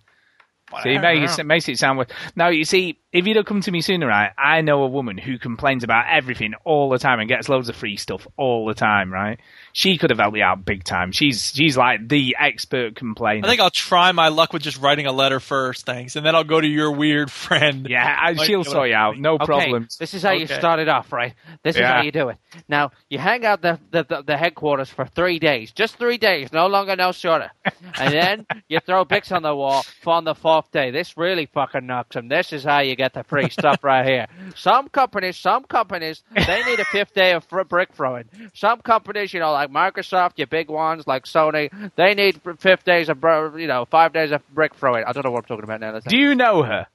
So 0.83 0.89
it 0.89 1.01
makes, 1.01 1.39
it 1.39 1.47
makes 1.47 1.69
it 1.69 1.79
sound 1.79 1.99
worse. 1.99 2.09
Now, 2.35 2.49
you 2.49 2.65
see, 2.65 2.99
if 3.13 3.27
you'd 3.27 3.37
have 3.37 3.47
come 3.47 3.61
to 3.61 3.71
me 3.71 3.81
sooner, 3.81 4.07
right, 4.07 4.33
I 4.37 4.63
know 4.63 4.83
a 4.83 4.89
woman 4.89 5.17
who 5.17 5.39
complains 5.39 5.85
about 5.85 6.07
everything 6.11 6.55
all 6.65 6.91
the 6.91 6.99
time 6.99 7.21
and 7.21 7.29
gets 7.29 7.49
loads 7.49 7.69
of 7.69 7.77
free 7.77 7.97
stuff 7.97 8.27
all 8.37 8.67
the 8.67 8.75
time, 8.75 9.13
right? 9.13 9.39
She 9.79 9.99
could 9.99 10.09
have 10.09 10.19
helped 10.19 10.33
me 10.33 10.41
out 10.41 10.65
big 10.65 10.85
time. 10.85 11.13
She's 11.13 11.53
she's 11.55 11.77
like 11.77 12.09
the 12.09 12.35
expert 12.41 12.97
complainer. 12.97 13.47
I 13.47 13.51
think 13.51 13.61
I'll 13.61 13.69
try 13.69 14.11
my 14.13 14.29
luck 14.29 14.55
with 14.55 14.63
just 14.63 14.79
writing 14.81 15.05
a 15.05 15.13
letter 15.13 15.39
first, 15.39 15.85
thanks, 15.85 16.17
and 16.17 16.25
then 16.25 16.35
I'll 16.35 16.45
go 16.45 16.59
to 16.59 16.67
your 16.67 16.93
weird 16.93 17.31
friend. 17.45 17.87
yeah, 17.87 18.17
I, 18.19 18.33
Like, 18.33 18.47
she'll 18.47 18.65
sort 18.65 18.89
you 18.89 18.95
out. 18.95 19.19
No 19.19 19.35
Okay, 19.35 19.45
problems. 19.45 19.99
This 19.99 20.15
is 20.15 20.23
how 20.23 20.31
you 20.33 20.45
Okay. 20.47 20.55
start 20.55 20.81
it 20.81 20.89
off, 20.89 21.13
right? 21.13 21.35
This 21.63 21.77
is 21.77 21.83
how 21.83 22.01
you 22.01 22.11
do 22.11 22.31
it. 22.31 22.39
Now 22.71 22.93
you 23.11 23.19
hang 23.19 23.45
out 23.45 23.61
the, 23.61 23.79
the 23.91 24.03
the 24.05 24.23
the 24.23 24.37
headquarters 24.39 24.89
for 24.89 25.05
three 25.05 25.39
days, 25.39 25.73
just 25.73 25.99
three 25.99 26.17
days, 26.17 26.55
no 26.55 26.69
longer, 26.69 26.97
no 26.97 27.13
shorter, 27.13 27.51
and 27.99 28.15
then 28.15 28.47
you 28.71 28.81
throw 28.81 29.05
bricks 29.05 29.31
on 29.31 29.43
the 29.43 29.55
wall 29.55 29.85
for 30.01 30.15
on 30.15 30.25
the 30.25 30.35
fourth 30.35 30.71
day. 30.73 30.91
This 30.91 31.19
really 31.19 31.45
fucking 31.53 31.87
knocks 31.87 32.15
them. 32.15 32.29
This 32.29 32.55
is 32.55 32.65
how 32.65 32.79
you 32.79 32.97
get 32.97 33.13
the 33.13 33.25
free 33.25 33.51
stuff 33.51 33.85
right 33.85 34.07
here. 34.07 34.27
Some 34.55 34.89
companies, 34.89 35.37
some 35.37 35.65
companies, 35.65 36.23
they 36.35 36.63
need 36.65 36.81
a 36.81 36.85
fifth 36.87 37.13
day 37.13 37.33
of 37.33 37.45
fr- 37.45 37.65
brick 37.65 37.93
throwing. 37.93 38.25
Some 38.55 38.81
companies, 38.81 39.35
you 39.35 39.41
know, 39.41 39.53
like 39.53 39.66
Microsoft, 39.69 40.33
your 40.37 40.47
big 40.47 40.69
ones 40.71 41.07
like 41.07 41.25
Sony, 41.25 41.71
they 41.97 42.15
need 42.15 42.41
f- 42.47 42.59
fifth 42.59 42.85
days 42.85 43.09
of 43.09 43.21
bro- 43.21 43.57
you 43.57 43.67
know 43.67 43.85
five 43.85 44.13
days 44.13 44.33
of 44.33 44.43
brick 44.55 44.75
throwing. 44.75 45.05
I 45.05 45.13
don't 45.13 45.25
know 45.25 45.31
what 45.31 45.45
I'm 45.45 45.49
talking 45.49 45.65
about 45.65 45.81
now. 45.81 45.99
Do 46.01 46.17
you 46.17 46.35
know 46.35 46.63
her? 46.63 46.87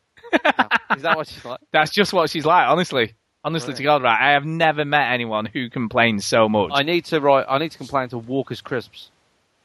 is 0.95 1.01
that 1.01 1.17
what 1.17 1.27
she's 1.27 1.43
like? 1.43 1.59
That's 1.72 1.91
just 1.91 2.14
what 2.14 2.30
she's 2.30 2.45
like, 2.45 2.67
honestly. 2.67 3.14
Honestly 3.43 3.74
to 3.74 3.82
God, 3.83 4.03
right? 4.03 4.30
I 4.30 4.33
have 4.33 4.45
never 4.45 4.85
met 4.85 5.11
anyone 5.11 5.45
who 5.48 5.69
complains 5.72 6.25
so 6.25 6.48
much. 6.48 6.69
I 6.74 6.83
need 6.83 7.06
to 7.06 7.19
write. 7.19 7.45
I 7.50 7.58
need 7.58 7.72
to 7.72 7.77
complain 7.77 8.08
to 8.09 8.19
Walker's 8.19 8.61
Crisps. 8.61 9.09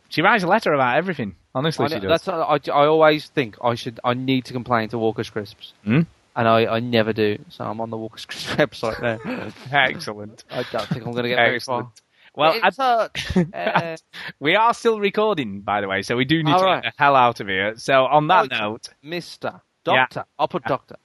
She 0.08 0.22
writes 0.22 0.42
a 0.44 0.46
letter 0.46 0.72
about 0.72 0.96
everything. 0.96 1.36
Honestly, 1.54 1.84
I, 1.84 1.88
she 1.88 1.98
does. 2.00 2.22
that's 2.24 2.28
I, 2.28 2.72
I 2.72 2.86
always 2.86 3.26
think 3.26 3.56
I 3.62 3.74
should. 3.74 4.00
I 4.02 4.14
need 4.14 4.46
to 4.46 4.54
complain 4.54 4.88
to 4.90 4.98
Walker's 4.98 5.28
Crisps, 5.28 5.74
Hmm? 5.84 6.02
and 6.34 6.48
I, 6.48 6.66
I 6.76 6.80
never 6.80 7.12
do. 7.12 7.38
So 7.50 7.64
I'm 7.64 7.80
on 7.82 7.90
the 7.90 7.98
Walker's 7.98 8.24
Crisps 8.28 8.54
website 8.56 9.02
now. 9.02 9.52
Excellent. 9.72 10.42
I 10.50 10.62
don't 10.72 10.86
think 10.88 11.04
I'm 11.04 11.12
going 11.12 11.24
to 11.24 11.28
get 11.28 11.36
very 11.36 11.60
far. 11.60 11.90
Excellent. 12.36 12.39
Well, 12.39 12.52
Get 12.55 12.65
I- 12.65 12.68
in 12.68 12.73
touch. 12.73 13.36
Uh, 13.55 13.97
we 14.40 14.55
are 14.56 14.74
still 14.74 14.98
recording, 15.00 15.60
by 15.60 15.81
the 15.81 15.89
way, 15.89 16.02
so 16.02 16.16
we 16.16 16.24
do 16.24 16.42
need 16.42 16.52
All 16.52 16.60
to 16.60 16.65
right. 16.65 16.82
get 16.82 16.94
the 16.97 17.02
hell 17.02 17.16
out 17.16 17.40
of 17.40 17.48
here. 17.48 17.74
So, 17.76 18.05
on 18.06 18.28
that 18.28 18.52
Oh, 18.52 18.58
note, 18.70 18.89
Mister 19.02 19.60
Yeah. 19.86 19.94
Doctor, 19.94 20.24
I'll 20.39 20.48
put 20.48 20.65
Doctor. 20.65 20.97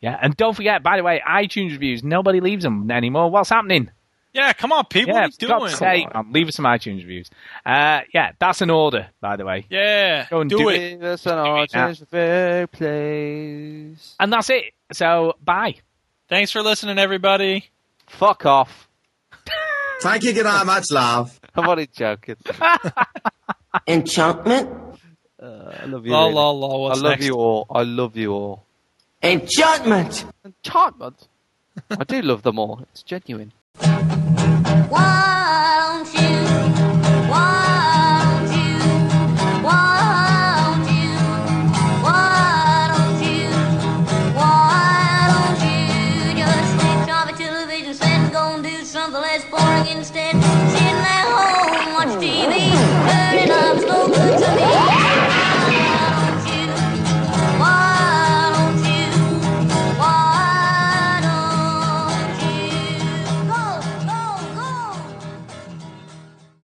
yeah, 0.00 0.18
and 0.20 0.36
don't 0.36 0.54
forget, 0.54 0.82
by 0.82 0.96
the 0.96 1.02
way, 1.02 1.22
iTunes 1.28 1.70
reviews. 1.72 2.02
Nobody 2.02 2.40
leaves 2.40 2.64
them 2.64 2.90
anymore. 2.90 3.30
What's 3.30 3.50
happening? 3.50 3.90
Yeah, 4.34 4.54
come 4.54 4.72
on, 4.72 4.86
people. 4.86 5.12
yeah, 5.14 5.26
what 5.26 5.42
are 5.42 5.58
you 5.58 5.58
doing? 5.58 5.70
sake, 5.76 6.14
man, 6.14 6.32
leave 6.32 6.48
us 6.48 6.54
some 6.56 6.64
iTunes 6.64 6.98
reviews. 7.00 7.28
Uh, 7.66 8.00
yeah, 8.14 8.32
that's 8.38 8.62
an 8.62 8.70
order, 8.70 9.08
by 9.20 9.36
the 9.36 9.44
way. 9.44 9.66
Yeah, 9.68 10.26
Go 10.30 10.40
and 10.40 10.48
do, 10.48 10.56
do 10.56 10.68
it. 10.70 11.00
That's 11.00 11.26
an 11.26 11.36
now. 11.36 11.58
artist 11.58 12.04
fair 12.10 12.66
place. 12.66 14.16
And 14.18 14.32
that's 14.32 14.48
it. 14.50 14.64
So, 14.92 15.34
bye. 15.44 15.74
Thanks 16.28 16.50
for 16.50 16.62
listening, 16.62 16.98
everybody. 16.98 17.68
Fuck 18.06 18.46
off. 18.46 18.88
Thank 20.02 20.24
you. 20.24 20.32
Good 20.32 20.44
night. 20.44 20.64
Much 20.64 20.90
love. 20.90 21.40
I'm 21.54 21.68
only 21.68 21.86
joking. 21.86 22.36
Enchantment? 23.86 24.68
Uh, 25.40 25.72
I 25.82 25.86
love 25.86 26.04
you. 26.06 26.12
La 26.12 26.22
really. 26.24 26.34
la 26.34 26.50
la. 26.50 26.68
I 26.68 26.94
love 26.94 27.02
next? 27.02 27.24
you 27.24 27.34
all. 27.34 27.66
I 27.70 27.82
love 27.82 28.16
you 28.16 28.32
all. 28.32 28.64
Enchantment! 29.22 30.26
Enchantment. 30.44 31.28
I 31.90 32.04
do 32.04 32.20
love 32.22 32.42
them 32.42 32.58
all. 32.58 32.80
It's 32.90 33.02
genuine. 33.04 33.52
One 33.78 35.21